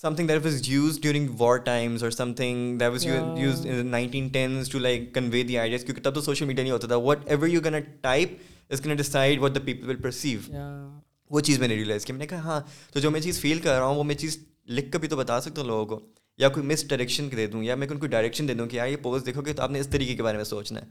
something 0.14 0.26
that 0.28 0.44
was 0.44 0.60
used 0.68 0.98
during 1.02 1.28
war 1.38 1.56
times 1.66 2.02
اور 2.04 2.10
something 2.36 2.78
that 2.78 2.88
was 2.92 3.04
used 3.38 3.64
nineteen 3.66 4.26
tens 4.32 4.68
to 4.70 4.78
like 4.78 5.14
convey 5.14 5.42
the 5.48 5.56
ideas 5.58 5.84
کیونکہ 5.84 6.02
تب 6.02 6.14
تو 6.14 6.20
سوشل 6.20 6.44
میڈیا 6.46 6.62
نہیں 6.62 6.72
ہوتا 6.72 6.86
تھا 6.88 6.96
whatever 7.26 7.46
you 7.48 7.60
can 7.64 7.74
type 8.00 8.34
is 8.72 8.80
can 8.80 8.96
decide 8.96 9.40
what 9.42 9.54
the 9.54 9.60
people 9.66 9.88
will 9.88 9.96
perceive 10.02 10.38
وہ 11.34 11.40
چیز 11.46 11.58
میں 11.58 11.68
نے 11.68 11.74
ریئلائز 11.74 12.04
کی 12.06 12.12
میں 12.12 12.20
نے 12.20 12.26
کہا 12.26 12.42
ہاں 12.44 12.60
تو 12.92 13.00
جو 13.00 13.10
میں 13.10 13.20
چیز 13.20 13.40
فیل 13.40 13.58
کر 13.58 13.78
رہا 13.78 13.86
ہوں 13.86 13.96
وہ 13.96 14.04
میں 14.10 14.14
چیز 14.14 14.38
لکھ 14.78 14.90
کر 14.92 14.98
بھی 14.98 15.08
تو 15.08 15.16
بتا 15.16 15.40
سکتا 15.40 15.60
ہوں 15.60 15.68
لوگوں 15.68 15.86
کو 15.96 16.00
یا 16.38 16.48
کوئی 16.58 16.66
مس 16.66 16.86
ڈائریکشن 16.88 17.28
دے 17.36 17.46
دوں 17.52 17.62
یا 17.62 17.74
میں 17.74 17.86
کوئی 17.88 18.08
ڈائریکشن 18.08 18.48
دے 18.48 18.54
دوں 18.54 18.66
کہ 18.66 18.76
یار 18.76 18.88
یہ 18.88 18.96
پوز 19.02 19.26
دیکھو 19.26 19.42
گے 19.46 19.52
تو 19.52 19.62
آپ 19.62 19.70
نے 19.70 19.80
اس 19.80 19.88
طریقے 19.92 20.16
کے 20.16 20.22
بارے 20.22 20.36
میں 20.36 20.44
سوچنا 20.52 20.80
ہے 20.80 20.86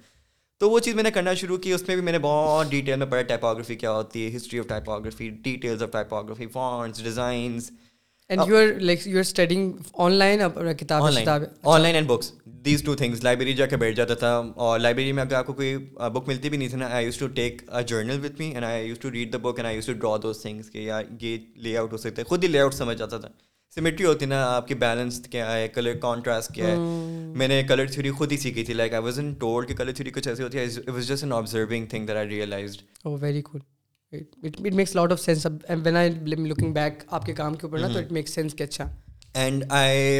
تو 0.59 0.69
وہ 0.71 0.79
چیز 0.79 0.95
میں 0.95 1.03
نے 1.03 1.11
کرنا 1.11 1.33
شروع 1.43 1.57
کی 1.67 1.71
اس 1.73 1.87
میں 1.87 1.95
بھی 1.95 2.03
میں 2.05 2.11
نے 2.13 2.19
بہت 2.27 2.71
ڈیٹیل 2.71 2.97
میں 2.99 3.07
پڑھا 3.11 3.21
ٹائپوگرافی 3.33 3.75
کیا 3.85 3.91
ہوتی 3.91 4.25
ہے 4.25 4.35
history 4.35 4.59
of 4.59 4.67
typography 4.67 5.29
details 5.49 5.81
of 5.83 5.91
typography 5.91 6.47
forms 6.53 7.03
designs 7.03 7.71
and 8.29 8.41
you 8.49 8.57
are 8.57 8.65
like 8.81 9.05
you 9.07 9.15
are 9.17 9.23
studying 9.23 9.73
online 10.11 10.41
on 10.41 11.85
and 11.85 12.07
books 12.07 12.31
these 12.65 12.81
two 12.83 12.93
things 12.95 13.23
library 13.23 13.53
جا 13.57 13.65
کے 13.73 13.77
بیٹھ 13.77 13.95
جاتا 13.97 14.13
تھا 14.21 14.29
اور 14.65 14.79
لائبریری 14.79 15.11
میں 15.17 15.23
اگر 15.23 15.35
آپ 15.35 15.45
کو 15.45 15.53
کوئی 15.53 15.75
بک 16.13 16.27
ملتی 16.27 16.49
بھی 16.49 16.57
نہیں 16.57 16.69
تھی 16.69 16.77
نا 16.77 16.87
I 16.91 17.05
used 17.05 17.17
to 17.17 17.27
take 17.39 17.61
a 17.69 17.83
journal 17.87 18.19
with 18.23 18.39
me 18.39 18.47
and 18.51 18.65
I 18.65 18.87
used 18.87 18.99
to 18.99 19.11
read 19.11 19.33
the 19.33 19.37
book 19.41 19.59
and 19.59 19.67
I 19.67 19.75
used 19.75 19.85
to 19.85 19.93
draw 19.93 20.15
those 20.23 20.41
things 20.41 20.69
کہ 20.71 20.77
یار 20.77 21.03
یہ 21.21 21.37
لے 21.63 21.75
آؤٹ 21.77 21.91
ہو 21.93 21.97
سکتے 22.07 22.23
خود 22.29 22.43
ہی 22.43 22.47
لے 22.49 22.59
آؤٹ 22.59 22.73
سمجھ 22.73 22.97
جاتا 22.97 23.17
تھا 23.17 23.29
سیمیٹری 23.75 24.05
ہوتی 24.05 24.25
نا 24.25 24.43
آپ 24.55 24.67
کی 24.67 24.75
بیلنس 24.85 25.19
کیا 25.31 25.51
ہے 25.53 25.67
کلر 25.75 25.97
کانٹراسٹ 26.01 26.53
کیا 26.55 26.67
ہے 26.67 26.75
میں 27.41 27.47
نے 27.47 27.61
کلر 27.67 27.91
تھیوری 27.93 28.11
خود 28.17 28.31
ہی 28.31 28.37
سیکھی 28.43 28.63
تھی 28.63 28.73
like 28.73 28.93
I 28.93 29.03
was 29.03 29.19
in 29.19 29.31
tool 29.39 29.65
کہ 29.67 29.73
کلر 29.75 29.91
تھیوری 29.95 30.11
کچھ 30.19 30.27
ایسی 30.27 30.43
ہوتی 30.43 30.57
ہے 30.57 32.35
ویری 33.21 33.41
گڈ 33.53 33.61
آپ 37.07 37.25
کے 37.25 37.33
کام 37.33 37.55
کے 37.55 37.67
اوپر 37.67 37.79
نا 37.79 37.87
تو 37.93 37.99
اٹ 37.99 38.11
میکس 38.19 38.33
سینس 38.33 38.53
کہ 38.57 38.63
اچھا 38.63 38.89
and 39.43 39.63
I 39.79 40.19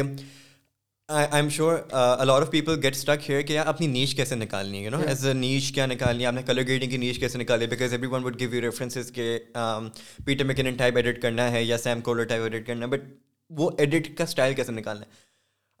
I 1.14 1.26
am 1.40 1.48
sure 1.56 1.76
a lot 1.98 2.42
of 2.42 2.50
people 2.50 2.74
get 2.82 2.94
stuck 2.94 3.28
here 3.30 3.42
کہ 3.48 3.58
اپنی 3.58 3.86
نیچ 3.86 4.14
کیسے 4.16 4.34
نکالنی 4.34 4.84
ہے 4.84 4.90
نا 4.90 4.98
ایز 5.08 5.26
اے 5.26 5.32
نیچ 5.34 5.70
کیا 5.74 5.86
نکالنی 5.86 6.22
ہے 6.22 6.26
آپ 6.28 6.32
نے 6.34 6.42
کلر 6.46 6.62
گریڈنگ 6.68 6.90
کی 6.90 6.96
نیچ 7.02 7.18
کیسے 7.20 7.38
نکالی 7.38 7.66
because 7.74 7.92
everyone 8.14 8.24
would 8.24 8.38
give 8.40 8.54
you 8.54 8.60
references 8.62 9.10
کے 9.18 9.38
پیٹر 10.24 10.44
میکن 10.44 10.74
ٹائپ 10.78 10.96
ایڈٹ 10.96 11.20
کرنا 11.22 11.50
ہے 11.52 11.62
یا 11.64 11.78
سیم 11.78 12.00
کولر 12.08 12.24
ٹائپ 12.32 12.42
ایڈٹ 12.42 12.66
کرنا 12.66 12.84
ہے 12.84 12.90
بٹ 12.90 13.04
وہ 13.58 13.70
ایڈٹ 13.78 14.16
کا 14.18 14.24
اسٹائل 14.24 14.54
کیسے 14.54 14.72
نکالنا 14.72 15.04
ہے 15.04 15.24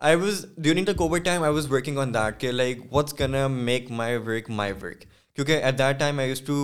I 0.06 0.16
was 0.16 0.44
during 0.62 0.84
the 0.84 0.92
Covid 0.96 1.24
time 1.24 1.42
I 1.42 1.54
was 1.54 1.70
working 1.72 1.98
on 1.98 2.14
that 2.14 2.40
کہ 2.40 2.50
like 2.52 2.92
what's 2.92 3.14
can 3.22 3.34
make 3.64 3.90
my 4.02 4.16
work 4.26 4.50
my 4.60 4.72
work 4.82 5.04
کیونکہ 5.34 5.64
at 5.64 5.78
that 5.78 5.98
time 6.00 6.18
I 6.18 6.28
used 6.28 6.40
to 6.46 6.58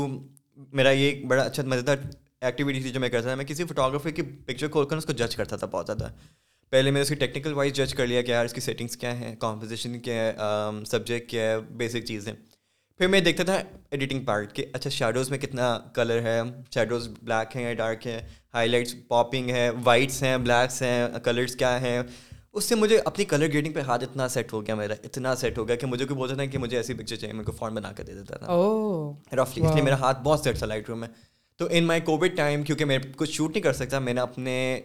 میرا 0.72 0.90
یہ 0.90 1.04
ایک 1.08 1.24
بڑا 1.26 1.42
اچھا 1.42 1.62
مزیدار 1.66 1.96
ایکٹیویٹی 2.44 2.80
تھی 2.82 2.90
جو 2.90 3.00
میں 3.00 3.08
کرتا 3.08 3.26
تھا 3.28 3.34
میں 3.36 3.44
کسی 3.44 3.64
فوٹوگرافی 3.64 4.10
کی 4.12 4.22
پکچر 4.46 4.68
کھول 4.68 4.84
کر 4.88 4.96
اس 4.96 5.06
کو 5.06 5.12
جج 5.12 5.36
کرتا 5.36 5.56
تھا 5.56 5.66
بہت 5.70 5.86
زیادہ 5.86 6.10
پہلے 6.70 6.90
میں 6.90 6.98
نے 6.98 7.02
اس 7.02 7.08
کی 7.08 7.14
ٹیکنیکل 7.14 7.52
وائز 7.54 7.72
جج 7.74 7.94
کر 7.94 8.06
لیا 8.06 8.22
کہ 8.22 8.30
یار 8.30 8.44
اس 8.44 8.52
کی 8.52 8.60
سیٹنگس 8.60 8.96
کیا 8.96 9.14
ہیں 9.18 9.34
کمپوزیشن 9.40 9.98
کیا 10.02 10.14
ہے 10.24 10.82
سبجیکٹ 10.90 11.30
کیا 11.30 11.50
ہے 11.50 11.58
بیسک 11.80 12.04
چیزیں 12.08 12.32
پھر 12.98 13.08
میں 13.08 13.20
دیکھتا 13.20 13.44
تھا 13.44 13.56
ایڈیٹنگ 13.90 14.24
پارٹ 14.24 14.52
کہ 14.54 14.64
اچھا 14.72 14.90
شیڈوز 14.90 15.30
میں 15.30 15.38
کتنا 15.38 15.76
کلر 15.94 16.22
ہے 16.26 16.40
شیڈوز 16.74 17.08
بلیک 17.22 17.56
ہیں 17.56 17.74
ڈارک 17.74 18.06
ہیں 18.06 18.20
ہائی 18.54 18.68
لائٹس 18.68 18.94
پاپنگ 19.08 19.50
ہے 19.50 19.68
وائٹس 19.84 20.22
ہیں 20.22 20.36
بلیکس 20.36 20.82
ہیں 20.82 21.06
کلرس 21.24 21.56
کیا 21.56 21.80
ہیں 21.82 22.00
اس 22.56 22.64
سے 22.64 22.74
مجھے 22.74 22.98
اپنی 23.04 23.24
کلر 23.24 23.48
گریڈنگ 23.52 23.72
پہ 23.72 23.80
ہاتھ 23.86 24.02
اتنا 24.04 24.26
سیٹ 24.28 24.52
ہو 24.52 24.64
گیا 24.66 24.74
میرا 24.76 24.94
اتنا 25.04 25.34
سیٹ 25.36 25.58
ہو 25.58 25.66
گیا 25.68 25.76
کہ 25.76 25.86
مجھے 25.86 26.04
کوئی 26.06 26.16
بولتا 26.18 26.34
تھا 26.36 26.44
کہ 26.52 26.58
مجھے 26.58 26.76
ایسی 26.76 26.94
پکچر 26.94 27.16
چاہیے 27.16 27.32
میرے 27.34 27.44
کو 27.44 27.52
فارم 27.58 27.74
بنا 27.74 27.92
کر 27.96 28.04
دے 28.04 28.14
دیتا 28.14 28.36
تھا 28.38 29.36
رفلی 29.42 29.64
اس 29.66 29.74
لیے 29.74 29.82
میرا 29.84 29.98
ہاتھ 30.00 30.20
بہت 30.24 30.40
سیٹ 30.44 30.58
تھا 30.58 30.66
لائٹ 30.66 30.88
روم 30.88 30.98
میں 31.00 31.08
تو 31.58 31.68
ان 31.70 31.84
مائی 31.86 32.00
کووڈ 32.00 32.36
ٹائم 32.36 32.62
کیونکہ 32.64 32.84
میں 32.84 32.98
کچھ 33.16 33.30
شوٹ 33.30 33.50
نہیں 33.50 33.62
کر 33.62 33.72
سکتا 33.72 33.98
میں 33.98 34.14
نے 34.14 34.20
اپنے 34.20 34.80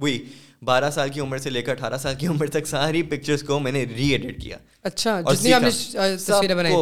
وہی 0.00 0.18
بارہ 0.64 0.90
سال 0.94 1.08
کی 1.10 1.20
عمر 1.20 1.38
سے 1.38 1.50
لے 1.50 1.62
کر 1.62 1.72
اٹھارہ 1.72 1.96
سال 1.98 2.14
کی 2.18 2.26
عمر 2.26 2.46
تک 2.52 2.66
ساری 2.66 3.02
پکچرس 3.10 3.42
کو 3.42 3.58
میں 3.58 3.72
نے 3.72 3.84
ری 3.96 4.08
ایڈٹ 4.14 4.42
کیا 4.42 4.56
اچھا 4.90 5.18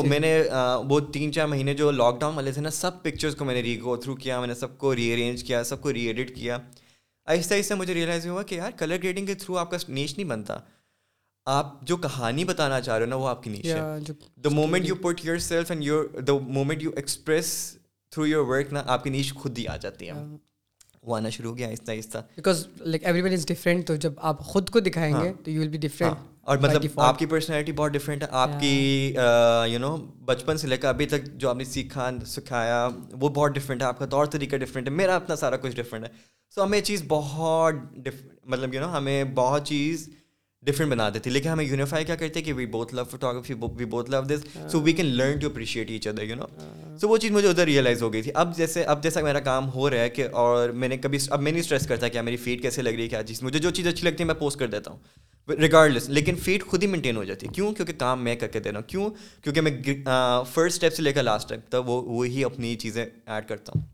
میں 0.05 0.21
نے 0.21 0.39
وہ 0.89 1.01
تین 1.13 1.33
چار 1.33 1.47
مہینے 1.49 1.75
جو 1.75 1.91
لاک 1.91 2.21
ڈاؤن 2.21 2.35
والے 2.35 2.53
تھے 2.53 2.63
نا 2.63 2.71
سب 2.81 3.03
پکچرس 3.03 3.35
کو 3.39 3.45
میں 3.45 3.55
نے 3.55 3.63
ری 3.63 3.81
گو 3.83 3.97
تھرو 3.97 4.15
کیا 4.25 4.39
میں 4.41 4.47
نے 4.49 4.55
سب 4.61 4.79
کو 4.79 4.95
ری 4.97 5.13
ارینج 5.13 5.45
کیا 5.45 5.63
سب 5.65 5.81
کو 5.83 5.93
ری 5.93 6.07
ایڈٹ 6.07 6.35
کیا 6.37 6.59
آہستہ 7.33 7.55
آہستہ 7.55 7.75
مجھے 7.75 7.95
ریئلائز 7.95 8.27
ہوا 8.27 8.43
کہ 8.49 8.55
یار 8.55 8.71
کلر 8.79 8.97
گریڈنگ 9.03 9.27
کے 9.27 9.35
تھرو 9.35 9.57
آپ 9.59 9.71
کا 9.71 9.77
نیچ 9.89 10.17
نہیں 10.17 10.29
بنتا 10.29 10.59
آپ 11.53 11.81
جو 11.87 11.97
کہانی 12.05 12.45
بتانا 12.51 12.81
چاہ 12.81 12.97
رہے 12.99 13.05
ہو 13.05 13.09
نا 13.11 13.17
وہ 13.17 13.29
آپ 13.29 13.43
کی 13.43 13.51
نیچ 13.51 13.67
ہے 13.67 13.81
the 14.45 14.49
moment 14.53 14.87
you 14.89 14.95
put 15.05 15.25
yourself 15.47 15.71
and 15.71 15.83
your 15.85 16.05
the 16.29 16.33
moment 16.59 16.83
you 16.83 16.91
express 16.97 17.53
through 18.13 18.27
your 18.27 18.45
work 18.51 18.73
نا 18.73 18.83
آپ 18.95 19.05
کی 19.05 19.11
نیچ 19.11 19.33
خود 19.35 19.59
ہی 19.59 19.67
آ 19.69 19.77
جاتی 19.81 20.09
ہے 20.11 20.15
وہ 21.07 21.17
آنا 21.17 21.29
شروع 21.37 21.51
ہو 21.51 21.57
گیا 21.57 21.69
آہستہ 21.69 21.91
آہستہ 21.93 22.19
because 22.37 22.67
like 22.81 23.05
everyone 23.23 23.33
is 23.33 23.47
different 23.49 23.87
تو 23.87 23.97
جب 24.07 24.13
آپ 24.33 24.41
خود 24.53 24.69
کو 24.71 24.81
دکھائیں 24.81 25.13
گے 25.15 25.27
ہاں۔ 25.29 25.33
تو 25.45 25.51
یو 25.51 25.61
ول 25.63 25.69
بی 25.69 25.79
ڈفرینٹ 25.89 26.33
اور 26.47 26.59
مطلب 26.63 27.01
آپ 27.01 27.19
کی 27.19 27.27
پرسنالٹی 27.27 27.73
بہت 27.77 27.93
ڈفرینٹ 27.93 28.23
ہے 28.23 28.27
آپ 28.39 28.51
کی 28.61 28.73
یو 29.73 29.79
نو 29.79 29.95
بچپن 30.25 30.57
سے 30.59 30.67
لے 30.67 30.77
کر 30.77 30.89
ابھی 30.89 31.07
تک 31.13 31.25
جو 31.45 31.49
آپ 31.51 31.57
نے 31.57 31.65
سیکھا 31.65 32.11
سکھایا 32.27 32.87
وہ 33.21 33.29
بہت 33.35 33.55
ڈفرینٹ 33.55 33.83
ہے 33.83 33.87
آپ 33.87 33.99
کا 33.99 34.07
طور 34.15 34.27
طریقہ 34.35 34.57
ڈفرینٹ 34.65 34.89
ہے 34.89 34.93
میرا 34.95 35.17
اپنا 35.17 35.37
سارا 35.43 35.57
کچھ 35.63 35.77
ڈفرینٹ 35.77 36.05
ہے 36.05 36.11
سو 36.55 36.63
ہمیں 36.65 36.79
یہ 36.79 36.85
چیز 36.85 37.03
بہت 37.09 37.85
مطلب 38.47 38.75
یو 38.75 38.81
نو 38.81 38.97
ہمیں 38.97 39.23
بہت 39.35 39.67
چیز 39.69 40.09
ڈفرنٹ 40.65 40.91
بنا 40.91 41.09
دیتی 41.15 41.31
لیکن 41.31 41.49
ہمیں 41.49 41.65
یونیفائی 41.65 42.05
کیا 42.05 42.15
کرتے 42.17 42.41
کہ 42.43 42.53
we 42.59 42.67
both 42.75 42.95
love 42.95 43.03
photography 43.11 43.55
we 43.79 43.85
both 43.95 44.11
love 44.11 44.21
this 44.29 44.47
so 44.73 44.81
we 44.83 44.93
can 44.93 45.07
learn 45.17 45.39
to 45.39 45.47
appreciate 45.47 45.91
each 45.91 46.07
other 46.09 46.23
you 46.23 46.35
know 46.37 46.45
so 47.01 47.09
وہ 47.09 47.17
چیز 47.25 47.31
مجھے 47.33 47.49
ادھر 47.49 47.65
ریئلائز 47.65 48.03
ہو 48.03 48.13
گئی 48.13 48.23
تھی 48.23 48.31
اب 48.43 48.57
جیسے 48.57 48.83
اب 48.95 49.03
جیسا 49.03 49.21
میرا 49.25 49.41
کام 49.49 49.69
ہو 49.75 49.91
رہا 49.91 50.01
ہے 50.03 50.09
کہ 50.11 50.29
اور 50.45 50.69
میں 50.83 50.89
نے 50.89 50.97
کبھی 50.99 51.19
اب 51.31 51.43
میں 51.43 51.53
نہیں 51.53 51.63
اسٹریس 51.63 51.87
کرتا 51.87 52.09
کیا 52.09 52.23
میری 52.29 52.37
فیڈ 52.45 52.63
کیسے 52.63 52.83
لگ 52.83 52.91
رہی 52.93 53.03
ہے 53.03 53.09
کیا 53.09 53.23
چیز 53.27 53.43
مجھے 53.43 53.59
جو 53.59 53.71
چیز 53.81 53.87
اچھی 53.87 54.09
لگتی 54.09 54.23
ہے 54.23 54.27
میں 54.27 54.35
پوسٹ 54.39 54.59
کر 54.59 54.69
دیتا 54.77 54.91
ہوں 54.91 55.53
ریگارڈ 55.61 55.93
لیس 55.93 56.09
لیکن 56.09 56.37
فیڈ 56.45 56.63
خود 56.67 56.83
ہی 56.83 56.87
مینٹین 56.89 57.17
ہو 57.17 57.25
جاتی 57.25 57.47
ہے 57.47 57.53
کیوں 57.55 57.73
کیونکہ 57.75 57.93
کام 57.99 58.25
میں 58.25 58.35
کر 58.41 58.47
کے 58.57 58.61
دے 58.61 58.73
رہا 58.73 58.79
ہوں 58.79 58.89
کیوں 58.89 59.11
کیونکہ 59.43 59.61
میں 59.61 60.05
فرسٹ 60.53 60.75
اسٹیپ 60.75 60.95
سے 60.95 61.03
لے 61.03 61.13
کر 61.13 61.23
لاسٹ 61.23 61.53
اسٹیپ 61.53 61.69
تک 61.73 61.89
وہ 61.89 62.01
وہی 62.17 62.45
اپنی 62.45 62.75
چیزیں 62.85 63.05
ایڈ 63.05 63.49
کرتا 63.49 63.73
ہوں 63.79 63.87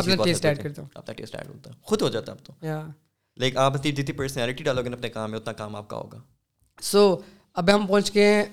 اپنا 0.00 0.22
ٹیسٹ 0.24 0.44
ایڈ 0.46 0.62
کرتا 0.62 0.82
ہوں 0.82 0.88
اپنا 0.94 1.12
ٹیسٹ 1.20 1.34
ایڈ 1.36 1.48
ہوتا 1.48 1.70
ہے 1.70 1.76
خود 1.90 2.02
ہو 2.02 2.08
جاتا 2.18 2.32
ہے 2.32 2.38
اب 2.38 2.44
تو 2.46 2.92
لائک 3.38 3.56
آپ 3.56 3.82
جتنی 3.84 4.12
پرسنالٹی 4.16 4.64
ڈالو 4.64 4.82
گے 4.82 4.88
نا 4.88 4.96
اپنے 4.96 5.08
کام 5.08 5.30
میں 5.30 5.38
اتنا 5.38 5.52
کام 5.60 5.76
آپ 5.76 5.88
کا 5.88 5.96
ہوگا 5.96 6.18
سو 6.82 7.14
اب 7.54 7.70
ہم 7.74 7.86
پہنچ 7.86 8.14
گئے 8.14 8.32
ہیں 8.34 8.44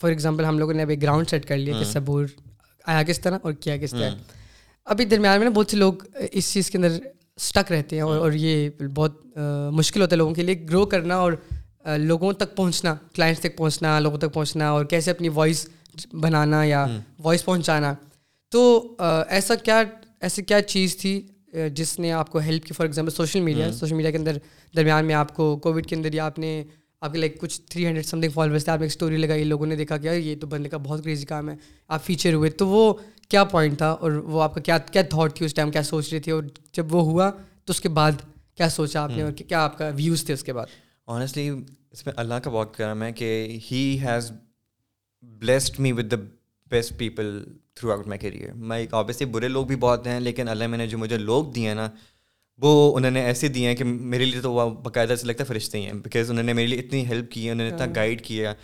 فار 0.00 0.10
ایگزامپل 0.10 0.44
ہم 0.44 0.58
لوگوں 0.58 0.74
نے 0.74 0.82
ابھی 0.82 1.00
گراؤنڈ 1.02 1.28
سیٹ 1.28 1.46
کر 1.48 1.56
لیا 1.56 1.78
کہ 1.78 1.84
صبور 1.90 2.24
آیا 2.84 3.02
کس 3.02 3.20
طرح 3.20 3.38
اور 3.42 3.52
کیا 3.60 3.76
کس 3.76 3.90
طرح 3.90 4.14
ابھی 4.94 5.04
درمیان 5.04 5.38
میں 5.40 5.46
نا 5.48 5.52
بہت 5.54 5.70
سے 5.70 5.76
لوگ 5.76 6.02
اس 6.30 6.52
چیز 6.52 6.70
کے 6.70 6.78
اندر 6.78 6.98
اسٹک 7.36 7.70
رہتے 7.72 7.96
ہیں 7.96 8.02
اور 8.02 8.32
یہ 8.32 8.68
بہت 8.94 9.20
مشکل 9.78 10.00
ہوتا 10.02 10.14
ہے 10.14 10.18
لوگوں 10.18 10.34
کے 10.34 10.42
لیے 10.42 10.66
گرو 10.68 10.84
کرنا 10.92 11.16
اور 11.20 11.32
لوگوں 12.00 12.32
تک 12.32 12.54
پہنچنا 12.56 12.94
کلائنٹس 13.14 13.40
تک 13.40 13.56
پہنچنا 13.56 13.98
لوگوں 14.00 14.18
تک 14.18 14.32
پہنچنا 14.34 14.68
اور 14.70 14.84
کیسے 14.92 15.10
اپنی 15.10 15.28
وائس 15.34 15.66
بنانا 16.22 16.62
یا 16.64 16.84
وائس 17.22 17.44
پہنچانا 17.44 17.94
تو 18.52 18.94
ایسا 19.28 19.54
کیا 19.64 19.82
ایسی 20.20 20.42
کیا 20.42 20.60
چیز 20.62 20.96
تھی 20.96 21.20
جس 21.74 21.98
نے 21.98 22.10
آپ 22.12 22.30
کو 22.30 22.38
ہیلپ 22.38 22.64
کی 22.66 22.74
for 22.74 22.86
example 22.86 23.12
social 23.14 23.40
media 23.40 23.70
social 23.72 23.94
media 23.94 24.10
کے 24.10 24.16
اندر 24.18 24.36
درمیان 24.76 25.04
میں 25.06 25.14
آپ 25.14 25.34
کو 25.36 25.56
کووڈ 25.62 25.86
کے 25.86 25.94
اندر 25.96 26.12
یا 26.14 26.24
آپ 26.26 26.38
نے 26.38 26.62
آپ 27.00 27.12
کے 27.12 27.18
لائک 27.18 27.40
کچھ 27.40 27.60
three 27.70 27.86
hundred 27.86 28.06
some 28.06 28.20
thing 28.20 28.30
followers 28.34 28.64
تھے 28.64 28.72
آپ 28.72 28.78
نے 28.80 28.84
ایک 28.84 28.92
اسٹوری 28.92 29.16
لگائی 29.16 29.44
لوگوں 29.44 29.66
نے 29.66 29.76
دیکھا 29.76 29.96
کہ 29.98 30.08
یہ 30.14 30.34
تو 30.40 30.46
بندے 30.46 30.68
کا 30.68 30.76
بہت 30.84 31.04
کریزی 31.04 31.26
کام 31.26 31.48
ہے 31.50 31.54
آپ 31.88 32.04
فیچر 32.04 32.34
ہوئے 32.34 32.50
تو 32.50 32.66
وہ 32.68 32.92
کیا 33.28 33.44
پوائنٹ 33.44 33.78
تھا 33.78 33.90
اور 33.90 34.12
وہ 34.34 34.42
آپ 34.42 34.54
کا 34.54 34.60
کیا 34.60 34.78
کیا 34.92 35.02
تھاٹ 35.10 35.36
تھی 35.36 35.46
اس 35.46 35.54
ٹائم 35.54 35.70
کیا 35.70 35.82
سوچ 35.82 36.12
رہی 36.12 36.20
تھی 36.20 36.32
اور 36.32 36.42
جب 36.76 36.94
وہ 36.94 37.02
ہوا 37.10 37.30
تو 37.64 37.70
اس 37.72 37.80
کے 37.80 37.88
بعد 38.00 38.22
کیا 38.56 38.68
سوچا 38.68 39.02
آپ 39.02 39.10
نے 39.16 39.22
اور 39.22 39.32
کیا 39.48 39.64
آپ 39.64 39.78
کا 39.78 39.90
ویوز 39.96 40.24
تھے 40.24 40.34
اس 40.34 40.44
کے 40.44 40.52
بعد 40.52 40.66
آنیسٹلی 41.14 41.48
اس 41.48 42.06
میں 42.06 42.14
اللہ 42.16 42.34
کا 42.44 42.50
بہت 42.50 42.76
کرم 42.76 43.02
ہے 43.02 43.12
کہ 43.12 43.46
he 43.70 43.88
has 44.04 44.30
blessed 45.40 45.78
me 45.80 45.92
with 45.92 46.10
the 46.10 46.16
best 46.70 46.96
people 46.98 47.42
throughout 47.92 48.06
my 48.08 48.18
career 48.20 48.52
میں 48.70 48.78
ایک 48.78 48.94
آبیسلی 48.94 49.26
برے 49.32 49.48
لوگ 49.48 49.66
بھی 49.66 49.76
بہت 49.80 50.06
ہیں 50.06 50.18
لیکن 50.20 50.48
اللہ 50.48 50.66
میں 50.66 50.78
نے 50.78 50.86
جو 50.86 50.98
مجھے 50.98 51.18
لوگ 51.18 51.50
دیے 51.54 51.66
ہیں 51.68 51.74
نا 51.74 51.88
وہ 52.62 52.70
انہوں 52.96 53.10
نے 53.10 53.22
ایسے 53.26 53.48
دیے 53.54 53.68
ہیں 53.68 53.74
کہ 53.76 53.84
میرے 53.84 54.24
لیے 54.24 54.40
تو 54.40 54.52
وہ 54.52 54.68
باقاعدہ 54.82 55.14
سے 55.20 55.26
لگتا 55.26 55.44
ہے 55.44 55.48
فرشتے 55.48 55.78
ہی 55.78 55.84
ہیں 55.86 55.92
بیکاز 56.04 56.30
انہوں 56.30 56.44
نے 56.44 56.52
میرے 56.52 56.66
لیے 56.66 56.78
اتنی 56.78 57.04
ہیلپ 57.06 57.30
کی 57.32 57.44
ہے 57.46 57.52
انہوں 57.52 57.68
نے 57.68 57.74
اتنا 57.74 57.86
گائڈ 57.96 58.22
کیا 58.24 58.54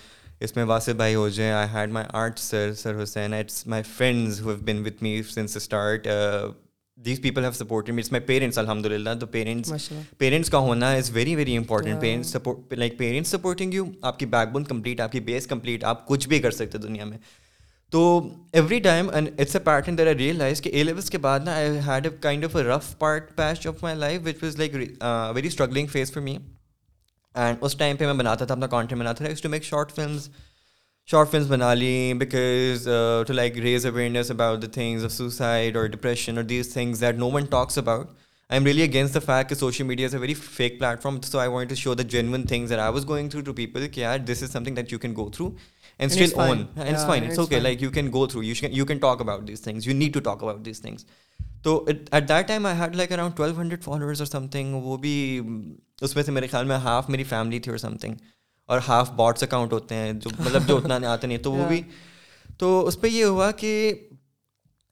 اس 0.45 0.57
میں 0.57 0.65
واسف 0.65 0.95
بھائی 0.97 1.15
ہو 1.15 1.29
جائیں 1.35 1.53
I 1.53 1.69
had 1.73 1.91
my 1.93 2.07
art 2.23 2.39
sir 2.39 2.73
sir 2.77 3.03
Hussain 3.03 3.35
it's 3.35 3.67
my 3.75 3.83
friends 3.97 4.41
who 4.43 4.49
have 4.49 4.57
been 4.65 4.83
me 5.01 5.23
since 5.31 5.57
start 5.57 6.07
these 7.05 7.21
people 7.23 7.43
have 7.45 7.53
support 7.59 7.91
it's 7.91 8.11
my 8.13 8.25
parents 8.27 8.59
الحمد 8.59 8.87
للہ 8.87 9.11
تو 9.21 9.27
پیرنٹس 9.27 9.89
پیرنٹس 10.19 10.51
کا 10.51 10.59
ہونا 10.67 10.91
is 10.95 11.11
very 11.17 11.37
very 11.37 11.57
important 11.57 12.01
parents 12.01 12.37
like 12.77 12.99
parents 12.99 13.31
supporting 13.31 13.75
you 13.75 13.85
آپ 14.01 14.19
کی 14.19 14.27
back 14.35 14.53
bone 14.53 14.65
complete 14.65 15.01
آپ 15.01 15.13
کی 15.13 15.21
base 15.31 15.47
complete 15.47 15.85
آپ 15.95 16.07
کچھ 16.09 16.29
بھی 16.29 16.39
کر 16.41 16.51
سکتے 16.63 16.79
دنیا 16.79 17.05
میں 17.05 17.19
تو 17.93 18.03
every 18.55 18.79
time 18.81 19.09
and 19.15 19.29
it's 19.41 19.57
a 19.57 19.61
pattern 19.65 19.97
there 19.99 20.07
there 20.07 20.15
realise 20.39 20.61
کہ 20.63 20.71
اے 20.73 20.83
لیولس 20.85 21.09
کے 21.11 21.19
بعد 21.25 21.41
نا 21.45 21.55
I 21.55 21.77
had 21.87 22.07
a 22.07 22.11
kind 22.21 22.45
of 22.45 22.55
a 22.57 22.63
rough 22.65 22.85
part 22.99 23.35
patch 23.37 23.67
of 23.67 23.83
my 23.83 23.97
life 23.99 24.21
which 24.27 24.43
was 24.43 24.57
like 24.59 24.75
very 25.35 25.47
struggling 25.49 25.87
phase 25.93 26.13
for 26.13 26.23
me 26.23 26.37
and 27.35 27.65
us 27.65 27.75
time 27.79 27.97
پہ 27.97 28.05
میں 28.05 28.15
بناتا 28.23 28.45
تھا 28.45 28.55
اپنا 28.55 28.67
content 28.77 29.01
بناتا 29.01 29.25
تھا 29.25 29.33
اس 29.33 29.41
to 29.41 29.49
make 29.57 29.65
short 29.65 29.93
films 29.97 30.29
short 31.11 31.31
films 31.31 31.47
بنا 31.51 31.73
لیں 31.75 32.15
because 32.23 32.89
to 33.29 33.33
like 33.33 33.59
raise 33.65 33.87
awareness 33.87 34.31
about 34.31 34.63
the 34.63 34.67
things 34.75 35.05
of 35.05 35.13
suicide 35.13 35.77
اور 35.77 35.87
ڈپریشن 35.97 36.37
اور 36.39 36.45
these 36.55 36.73
things 36.73 37.01
that 37.01 37.17
no 37.19 37.31
one 37.33 37.45
talks 37.51 37.79
about 37.79 38.07
I 38.07 38.59
am 38.59 38.65
really 38.67 38.83
against 38.83 39.13
fake 39.15 39.27
fact 39.49 39.59
social 39.61 39.85
media 39.87 40.07
is 40.07 40.15
a 40.15 40.21
very 40.21 40.35
fake 40.41 40.79
platform 41.03 41.21
so 41.31 41.39
I 41.39 41.49
want 41.51 41.69
to 41.71 41.75
show 41.83 41.95
the 41.95 42.03
genuine 42.17 42.43
things 42.47 42.73
are 42.73 42.79
I 42.87 42.93
was 42.93 43.07
going 43.09 43.29
through 43.31 43.43
to 43.45 43.53
people 43.63 43.89
کہ 43.95 44.05
are 44.07 44.19
this 44.33 44.43
is 44.43 44.53
something 44.65 44.75
that 44.77 44.93
you 44.93 44.99
can 45.07 45.15
go 45.17 45.29
through 45.37 45.51
like 45.99 47.83
you 47.83 47.91
can 47.95 48.11
go 48.13 48.27
through 48.27 48.43
you 48.43 48.85
can 48.87 48.99
talk 48.99 49.21
about 49.21 49.47
these 49.49 49.63
things 49.63 49.87
you 49.87 49.95
need 49.95 50.15
to 50.15 50.21
talk 50.21 50.43
about 50.43 50.65
these 50.67 50.81
things 50.83 51.05
تو 51.65 51.85
at 51.89 52.29
that 52.29 52.47
time 52.49 52.67
I 52.67 52.79
had 52.79 52.95
like 52.97 53.13
around 53.13 53.37
twelve 53.37 53.59
hundred 53.61 53.83
follower 53.85 54.15
اور 54.19 54.27
some 54.27 54.47
thing 54.53 54.75
وہ 54.87 54.97
بھی 55.07 55.15
اس 56.03 56.15
میں 56.17 56.25
سے 56.25 56.33
میرے 56.33 56.47
خیال 56.51 56.65
میں 56.67 56.77
ہاف 56.85 57.09
میری 57.11 57.25
فیملی 57.25 57.59
تھی 57.67 57.71
اور 57.71 57.79
سم 57.79 57.97
تھنگ 58.01 58.15
اور 58.73 58.81
ہاف 58.89 59.11
باٹس 59.17 59.43
اکاؤنٹ 59.43 59.73
ہوتے 59.73 59.95
ہیں 59.95 60.13
جو 60.13 60.31
مطلب 60.39 60.67
جو 60.69 60.77
اتنا 60.77 60.99
نہیں 60.99 61.11
آتے 61.11 61.27
نہیں 61.27 61.39
تو 61.43 61.53
وہ 61.53 61.65
بھی 61.69 61.81
تو 62.59 62.87
اس 62.87 63.01
پہ 63.01 63.09
یہ 63.09 63.25
ہوا 63.25 63.51
کہ 63.61 63.77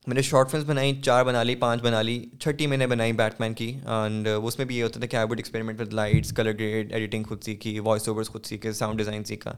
میں 0.07 0.15
نے 0.15 0.23
شارٹ 0.23 0.51
فلمس 0.51 0.65
بنائی 0.67 0.95
چار 1.05 1.25
بنا 1.25 1.43
لی 1.43 1.55
پانچ 1.65 1.83
بنا 1.83 2.01
لی 2.03 2.21
چھٹی 2.43 2.67
میں 2.67 2.77
نے 2.77 2.87
بنائی 2.87 3.13
بیٹ 3.13 3.41
مین 3.41 3.53
کی 3.55 3.67
اینڈ 3.99 4.29
اس 4.43 4.57
میں 4.59 4.67
بھی 4.67 4.77
یہ 4.77 4.83
ہوتا 4.83 5.01
تھا 5.01 5.07
کہ 5.07 5.17
I 5.17 5.27
would 5.31 5.39
experiment 5.39 5.81
with 5.81 5.93
lights 5.95 6.33
colour 6.37 6.53
grade 6.59 6.93
editing 6.93 7.25
خود 7.29 7.43
سیکھی 7.45 7.79
وائس 7.89 8.09
اوورس 8.09 8.29
خود 8.31 8.45
سیکھے 8.47 8.73
ساؤنڈ 8.81 8.99
ڈیزائن 8.99 9.25
سیکھا 9.25 9.53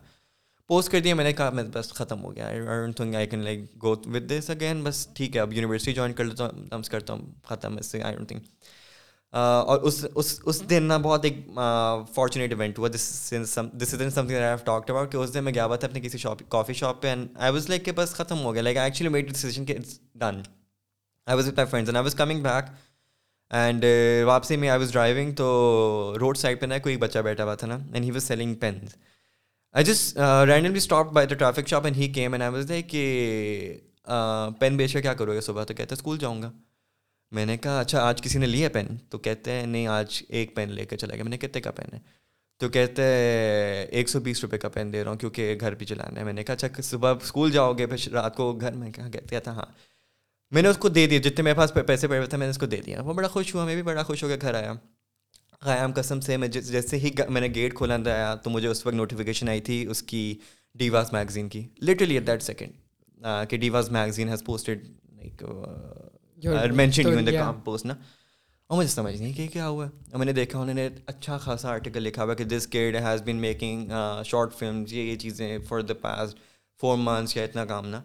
پوسٹ 0.73 0.91
کر 0.93 1.01
دیا 1.03 1.15
میں 1.15 1.25
نے 1.25 1.33
کہا 1.39 1.51
میں 1.57 1.63
بس 1.73 1.93
ختم 1.95 2.23
ہو 2.25 2.35
گیا 2.35 3.91
اگین 4.51 4.83
بس 4.85 5.07
ٹھیک 5.15 5.35
ہے 5.37 5.41
اب 5.41 5.53
یونیورسٹی 5.53 5.93
جوائن 5.95 6.13
کر 6.21 6.25
لیتا 6.25 6.45
ہوں 6.73 6.83
کرتا 6.91 7.13
ہوں 7.13 7.25
ختم 7.49 7.77
اس 7.79 7.87
سے 7.93 8.01
آئی 8.03 8.15
ڈونٹ 8.17 8.29
تھنک 8.29 8.43
اور 9.41 9.81
اس 9.89 10.05
اس 10.21 10.33
اس 10.51 10.63
دن 10.71 10.83
نا 10.93 10.97
بہت 11.09 11.25
ایک 11.25 11.35
فارچونیٹ 12.15 12.53
ایونٹ 12.59 12.79
ہوا 12.79 12.89
this 12.95 13.05
this 13.83 13.95
is 13.95 14.01
I 14.19 14.29
have 14.45 14.57
talk 14.65 14.91
about 14.91 15.15
اس 15.23 15.35
دن 15.35 15.45
میں 15.45 15.55
گیا 15.55 15.67
ہوا 15.67 15.77
تھا 15.83 15.87
اپنے 15.89 16.01
کسی 16.07 16.19
شاپ 16.25 16.43
کافی 16.57 16.75
شاپ 16.81 17.03
پہ 17.03 17.09
اینڈ 17.09 17.29
آئی 17.39 17.53
واز 17.53 17.69
لائک 17.69 17.85
کہ 17.85 17.93
بس 18.01 18.15
ختم 18.23 18.43
ہو 18.45 18.55
گیا 18.55 18.63
like 18.63 18.77
I 18.77 18.91
actually 18.91 19.09
met 19.19 19.31
it's 19.31 19.59
done 20.25 20.41
I 21.27 21.37
was 21.37 21.49
my 21.49 21.77
and 21.79 21.97
I 21.97 22.03
was 22.05 22.15
coming 22.25 22.43
back 22.49 22.73
and 23.63 23.85
واپسی 24.27 24.57
میں 24.65 24.69
آئی 24.71 24.79
واز 24.81 24.93
ڈرائیونگ 24.93 25.33
تو 25.43 25.49
روڈ 26.21 26.37
سائڈ 26.45 26.61
پہ 26.61 26.67
نہ 26.67 26.75
کوئی 26.83 26.97
بچہ 27.09 27.19
بیٹھا 27.31 27.45
ہوا 27.45 27.55
تھا 27.55 27.67
نا 27.67 27.79
and 27.93 28.05
he 28.05 28.11
was 28.19 28.25
selling 28.29 28.55
pens 28.67 28.97
I 29.75 29.85
just 29.85 30.19
randomly 30.47 30.79
stop 30.79 31.13
by 31.15 31.27
the 31.27 31.35
traffic 31.35 31.69
shop 31.69 31.85
and 31.85 31.97
he 31.97 32.07
came 32.13 32.33
and 32.33 32.43
I 32.43 32.53
was 32.53 32.69
there 32.69 32.81
کہ 32.83 33.03
پین 34.59 34.77
بیچ 34.77 34.93
کے 34.93 35.01
کیا 35.03 35.13
کرو 35.21 35.33
گے 35.33 35.41
صبح 35.41 35.65
تو 35.65 35.75
کہتے 35.75 35.95
ہیں 35.95 35.99
اسکول 35.99 36.19
جاؤں 36.19 36.43
گا 36.43 36.51
میں 37.35 37.47
نے 37.47 37.57
کہا 37.59 37.79
اچھا 37.81 38.03
آج 38.09 38.21
کسی 38.23 38.39
نے 38.39 38.47
لی 38.47 38.63
ہے 38.63 38.69
پین 38.75 38.87
تو 39.11 39.19
کہتے 39.27 39.53
ہیں 39.53 39.65
نہیں 39.67 39.87
آج 39.93 40.23
ایک 40.29 40.55
پین 40.57 40.73
لے 40.75 40.85
کے 40.91 40.97
چلا 40.97 41.15
گیا 41.15 41.23
میں 41.25 41.31
نے 41.31 41.39
کتنے 41.47 41.61
کا 41.63 41.71
پین 41.79 41.95
ہے 41.95 41.99
تو 42.61 42.69
کہتے 42.69 43.03
ہیں 43.03 43.85
ایک 43.91 44.09
سو 44.09 44.21
بیس 44.27 44.43
روپئے 44.45 44.59
کا 44.59 44.69
پین 44.75 44.93
دے 44.93 45.03
رہا 45.05 45.11
ہوں 45.11 45.19
کیونکہ 45.19 45.57
گھر 45.61 45.75
بھی 45.79 45.87
چلانا 45.87 46.21
ہے 46.21 46.25
میں 46.25 46.33
نے 46.33 46.43
کہا 46.45 46.55
اچھا 46.67 46.83
صبح 46.91 47.15
اسکول 47.23 47.51
جاؤ 47.53 47.73
گے 47.79 47.87
پھر 47.87 48.11
رات 48.13 48.37
کو 48.37 48.53
گھر 48.61 48.73
میں 48.83 48.91
کہا 48.97 49.09
کہتے 49.13 49.41
تھا 49.45 49.53
ہاں 49.61 49.67
میں 50.55 50.63
نے 50.63 50.69
اس 50.69 50.77
کو 50.85 50.89
دے 50.99 51.07
دیا 51.15 51.21
جتنے 51.29 51.43
میرے 51.45 51.55
پاس 51.63 51.73
پیسے 51.87 52.09
پڑے 52.09 52.17
ہوئے 52.19 52.29
تھے 52.29 52.39
میں 52.39 52.47
نے 52.47 52.51
اس 52.51 52.59
کو 52.59 52.67
دے 52.77 52.81
دیا 52.87 53.03
وہ 53.05 53.15
بڑا 53.15 53.29
خوش 53.37 53.55
ہوا 53.55 53.65
میں 53.65 53.75
بھی 53.75 53.83
بڑا 53.93 54.03
خوش 54.13 54.23
ہو 54.23 54.29
گیا 54.29 54.37
گھر 54.43 54.55
آیا 54.55 54.73
قیام 55.65 55.93
قسم 55.95 56.21
سے 56.21 56.37
میں 56.37 56.47
جیسے 56.49 56.97
ہی 56.99 57.11
میں 57.29 57.41
نے 57.41 57.49
گیٹ 57.55 57.75
کھولا 57.77 57.97
آیا 58.15 58.35
تو 58.45 58.51
مجھے 58.51 58.69
اس 58.69 58.85
وقت 58.87 58.95
نوٹیفیکیشن 58.95 59.49
آئی 59.49 59.61
تھی 59.69 59.85
اس 59.91 60.03
کی 60.13 60.23
ڈیواز 60.79 61.13
میگزین 61.13 61.49
کی 61.49 61.63
لٹرلی 61.87 62.15
ایٹ 62.15 62.27
دیٹ 62.27 62.43
سیکنڈ 62.43 63.25
کہ 63.49 63.57
Diva's 63.57 63.91
magazine 63.99 64.29
has 64.29 64.43
posted 64.47 64.89
like 65.17 65.45
com 67.39 67.61
post 67.65 67.87
نا 67.87 67.95
اور 68.69 68.79
مجھے 68.79 68.89
سمجھ 68.89 69.15
نہیں 69.21 69.33
کہ 69.37 69.47
کیا 69.53 69.69
ہوا 69.69 69.87
ہے 69.87 70.19
میں 70.19 70.27
نے 70.27 70.33
دیکھا 70.33 70.59
انہوں 70.59 70.75
نے 70.75 70.89
اچھا 71.07 71.37
خاصا 71.45 71.69
آرٹیکل 71.73 72.03
لکھا 72.03 72.25
ہوا 72.25 72.35
کہ 72.35 72.45
this 72.53 72.67
kid 72.77 72.97
has 73.05 73.23
been 73.23 73.37
making 73.41 73.91
short 74.27 74.55
film 74.59 74.85
یہ 74.91 75.15
چیزیں 75.25 75.57
for 75.69 75.81
the 75.91 75.95
past 76.01 76.39
four 76.81 76.97
months 77.01 77.37
یا 77.37 77.45
اتنا 77.45 77.65
کام 77.75 77.87
نہ 77.89 77.97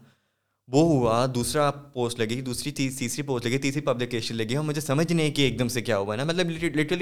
وہ 0.71 0.81
ہوا 0.91 1.25
دوسرا 1.35 1.69
پوسٹ 1.91 2.19
لگی 2.19 2.39
دوسری 2.45 2.71
چیز 2.77 2.97
تیسری 2.99 3.23
پوسٹ 3.27 3.45
لگی 3.45 3.57
تیسری 3.65 3.81
پبلیکیشن 3.81 4.35
لگی 4.35 4.55
اور 4.55 4.63
مجھے 4.65 4.81
سمجھ 4.81 5.11
نہیں 5.11 5.29
کہ 5.35 5.41
ایک 5.41 5.59
دم 5.59 5.67
سے 5.75 5.81
کیا 5.81 5.97
ہوا 5.97 6.13
ہے 6.13 6.17
نا 6.17 6.23
مطلب 6.31 6.47
کوئی 6.87 6.99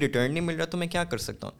ریٹرن 0.00 0.30
نہیں 0.32 0.44
مل 0.44 0.56
رہا 0.56 0.64
تو 0.70 0.78
میں 0.78 0.86
کیا 0.92 1.04
کر 1.04 1.18
سکتا 1.18 1.46
ہوں 1.46 1.54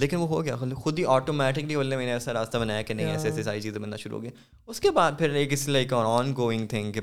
لیکن 0.00 0.16
وہ 0.16 0.26
ہو 0.28 0.44
گیا 0.44 0.56
خود 0.82 0.98
ہی 0.98 1.04
آٹومیٹکلی 1.16 1.74
بولنے 1.76 1.96
میں 1.96 2.06
نے 2.06 2.12
ایسا 2.12 2.32
راستہ 2.32 2.58
بنایا 2.58 2.82
کہ 2.82 2.94
نہیں 2.94 3.06
ایسے 3.10 3.28
ایسے 3.28 3.42
ساری 3.42 3.60
چیزیں 3.60 3.80
بننا 3.80 3.96
شروع 3.96 4.16
ہو 4.18 4.22
گیا 4.22 4.30
اس 4.70 4.80
کے 4.80 4.90
بعد 5.00 5.12
پھر 5.18 5.34
ایک 5.42 5.52
اس 5.52 5.68
لائک 5.68 5.92
آن 6.16 6.32
گوئنگ 6.36 6.66
تھنگ 6.74 6.92
کہ 6.92 7.00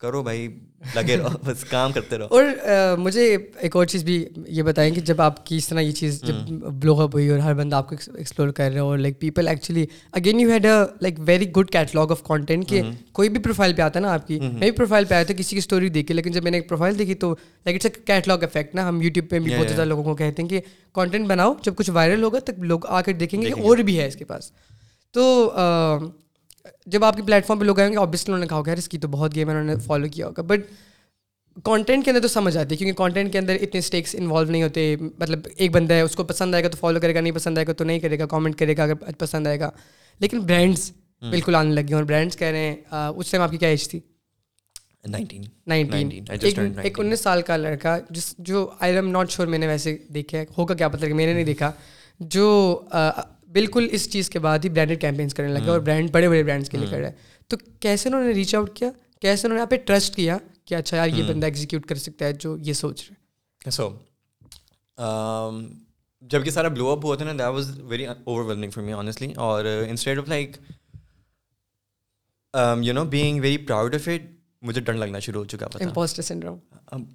کرو 0.00 0.22
بھائی 0.22 0.46
لگے 0.94 1.16
رہو 1.16 1.28
رہو 1.28 1.38
بس 1.44 1.62
کام 1.70 1.92
کرتے 1.92 2.16
اور 2.22 2.96
مجھے 2.98 3.22
ایک 3.34 3.76
اور 3.76 3.86
چیز 3.92 4.04
بھی 4.04 4.14
یہ 4.56 4.62
بتائیں 4.62 4.90
کہ 4.94 5.00
جب 5.08 5.20
آپ 5.20 5.44
کس 5.46 5.68
طرح 5.68 5.80
یہ 5.80 5.92
چیز 6.00 6.20
جب 6.26 6.34
بلو 6.82 6.94
اپ 7.02 7.14
ہوئی 7.14 7.28
اور 7.30 7.38
ہر 7.38 7.54
بندہ 7.60 7.76
آپ 7.76 7.88
کو 7.88 7.94
ایکسپلور 8.18 8.48
کر 8.58 8.70
رہے 8.72 8.80
ہو 8.80 8.86
اور 8.88 8.98
like 8.98 9.18
people 9.20 9.48
actually 9.48 9.84
again 10.20 10.40
you 10.40 10.50
had 10.50 10.66
a 10.66 10.72
like 11.02 11.18
very 11.28 11.50
good 11.56 11.70
catalogue 11.72 12.10
of 12.12 12.22
content 12.28 12.68
کہ 12.68 12.82
کوئی 13.20 13.28
بھی 13.28 13.40
پروفائل 13.42 13.72
پہ 13.76 13.82
آتا 13.82 13.98
ہے 13.98 14.04
نا 14.04 14.12
آپ 14.14 14.26
کی 14.26 14.38
میں 14.40 14.48
بھی 14.60 14.70
پروفائل 14.76 15.04
پہ 15.08 15.14
آیا 15.14 15.22
تھا 15.22 15.34
کسی 15.38 15.56
کی 15.56 15.60
اسٹوری 15.62 15.88
دیکھی 15.98 16.14
لیکن 16.14 16.32
جب 16.32 16.42
میں 16.42 16.50
نے 16.50 16.58
ایک 16.58 16.68
پروفائل 16.68 16.98
دیکھی 16.98 17.14
تو 17.26 17.32
like 17.32 17.74
it's 17.76 17.86
a 17.86 18.00
catalogue 18.04 18.42
effect 18.52 18.74
نا 18.74 18.88
ہم 18.88 19.00
یوٹیوب 19.02 19.30
پہ 19.30 19.38
بھی 19.38 19.54
بہت 19.56 19.68
زیادہ 19.68 19.84
لوگوں 19.88 20.04
کو 20.04 20.14
کہتے 20.16 20.42
ہیں 20.42 20.48
کہ 20.48 20.60
کانٹینٹ 20.94 21.26
بناؤ 21.28 21.54
جب 21.62 21.74
کچھ 21.76 21.90
وائرل 22.00 22.22
ہوگا 22.22 22.38
تب 22.46 22.64
لوگ 22.64 22.86
آ 22.86 23.00
کر 23.06 23.12
دیکھیں 23.26 23.40
گے 23.42 23.46
کہ 23.50 23.60
اور 23.62 23.78
بھی 23.90 23.98
ہے 24.00 24.06
اس 24.06 24.16
کے 24.16 24.24
پاس 24.32 24.50
تو 25.14 25.26
جب 26.88 27.04
آپ 27.04 27.16
کے 27.16 27.22
پلیٹ 27.26 27.46
فارم 27.46 27.58
پہ 27.58 27.64
لوگ 27.64 27.80
آئیں 27.80 27.90
گے 27.92 27.96
آبیسلی 27.98 28.32
انہوں 28.32 28.44
نے 28.44 28.48
کہا 28.48 28.56
ہوگا 28.56 28.72
اس 28.78 28.88
کی 28.88 28.98
تو 28.98 29.08
بہت 29.08 29.34
گیم 29.34 29.48
ہے 29.50 29.54
انہوں 29.58 29.74
نے 29.74 29.80
فالو 29.86 30.08
کیا 30.12 30.26
ہوگا 30.26 30.42
بٹ 30.46 30.62
کانٹینٹ 31.64 32.04
کے 32.04 32.10
اندر 32.10 32.20
تو 32.22 32.28
سمجھ 32.28 32.56
آتی 32.56 32.74
ہے 32.74 32.76
کیونکہ 32.78 32.96
کانٹینٹ 32.96 33.32
کے 33.32 33.38
اندر 33.38 33.56
اتنے 33.62 33.78
اسٹیکس 33.78 34.14
انوالو 34.18 34.50
نہیں 34.50 34.62
ہوتے 34.62 34.94
مطلب 35.00 35.48
ایک 35.56 35.70
بندہ 35.76 35.94
ہے 35.94 36.00
اس 36.00 36.16
کو 36.16 36.24
پسند 36.24 36.54
آئے 36.54 36.64
گا 36.64 36.68
تو 36.68 36.76
فالو 36.80 37.00
کرے 37.00 37.14
گا 37.14 37.20
نہیں 37.20 37.34
پسند 37.36 37.58
آئے 37.58 37.66
گا 37.66 37.72
تو 37.78 37.84
نہیں 37.84 37.98
کرے 38.00 38.18
گا 38.18 38.26
کامنٹ 38.36 38.56
کرے 38.58 38.76
گا 38.76 38.82
اگر 38.82 38.94
پسند 39.18 39.46
آئے 39.46 39.60
گا 39.60 39.70
لیکن 40.20 40.40
برانڈس 40.46 40.90
بالکل 41.30 41.54
آنے 41.54 41.74
لگے 41.74 41.94
اور 41.94 42.04
برانڈس 42.12 42.36
کہہ 42.36 42.48
رہے 42.50 42.66
ہیں 42.68 43.06
اس 43.14 43.30
ٹائم 43.30 43.42
آپ 43.42 43.50
کی 43.50 43.58
کیا 43.58 43.68
ایج 43.68 43.88
تھی 43.88 44.00
ایک 46.82 46.98
انیس 47.00 47.20
سال 47.20 47.42
کا 47.46 47.56
لڑکا 47.56 47.96
جس 48.10 48.34
جو 48.48 48.68
آئی 48.78 48.94
ایم 48.94 49.08
ناٹ 49.10 49.30
شیور 49.30 49.46
میں 49.48 49.58
نے 49.58 49.66
ویسے 49.66 49.96
دیکھا 50.14 50.38
ہے 50.38 50.44
ہوگا 50.58 50.74
کیا 50.74 50.88
پتہ 50.88 51.04
لگے 51.04 51.12
میں 51.14 51.26
نے 51.26 51.32
نہیں 51.32 51.44
دیکھا 51.44 51.70
جو 52.20 52.46
بالکل 53.54 53.86
اس 53.94 54.08
چیز 54.12 54.28
کے 54.30 54.38
بعد 54.46 54.64
ہی 54.64 54.68
برانڈیڈ 54.70 55.00
کیمپینس 55.00 55.34
کرنے 55.34 55.52
لگے 55.52 55.70
اور 55.70 55.78
برانڈ 55.80 56.02
ہاں۔ 56.08 56.12
بڑے 56.14 56.28
بڑے 56.28 56.42
برانڈس 56.42 56.70
کے 56.70 56.76
لیے 56.78 56.86
ہاں۔ 56.86 56.92
کر 56.92 57.00
رہے 57.00 57.08
ہیں 57.08 57.46
تو 57.50 57.56
کیسے 57.80 58.08
انہوں 58.08 58.24
نے 58.24 58.32
ریچ 58.34 58.54
آؤٹ 58.54 58.70
کیا 58.78 58.90
کیسے 59.20 59.46
انہوں 59.46 59.56
نے 59.58 59.62
آپ 59.62 59.70
پہ 59.70 59.76
ٹرسٹ 59.86 60.14
کیا 60.16 60.36
کہ 60.66 60.74
اچھا 60.74 60.96
یار 60.96 61.08
یہ 61.08 61.22
ہاں۔ 61.22 61.28
بندہ 61.32 61.46
ایگزیکیوٹ 61.46 61.86
کر 61.88 61.94
سکتا 62.06 62.24
ہے 62.26 62.32
جو 62.42 62.56
یہ 62.64 62.72
سوچ 62.80 63.04
رہے 63.10 63.70
سو 63.70 63.86
um, 65.02 65.62
جب 66.30 66.44
کہ 66.44 66.50
سارا 66.50 66.68
بلو 66.68 66.88
اپ 66.90 67.04
ہوا 67.04 67.16
تھا 67.16 67.24
نا 67.24 67.32
that 67.38 67.54
was 67.54 67.70
very 67.90 68.06
over 68.06 68.44
whelming 68.44 68.70
for 68.74 68.82
me 68.84 68.92
honestly 68.92 69.32
اور 69.46 69.64
instead 69.64 70.18
of 70.18 70.28
like 70.28 70.56
you 72.84 72.92
know 72.94 73.04
being 73.16 73.40
very 73.40 73.58
proud 73.66 73.94
of 73.94 74.08
it 74.14 74.26
مجھے 74.66 74.80
ڈر 74.80 74.92
لگنا 74.92 75.18
شروع 75.26 75.40
ہو 75.42 75.46
چکا 75.48 75.66
امپوسٹر 75.84 76.22
سنڈروم 76.22 76.56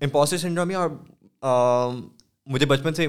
امپوسٹر 0.03 0.37
سنڈروم 0.37 0.69
ہی 0.69 0.75
اور 0.75 0.89
um, 0.89 2.01
مجھے 2.51 2.65
بچپن 2.65 2.93
سے 2.93 3.07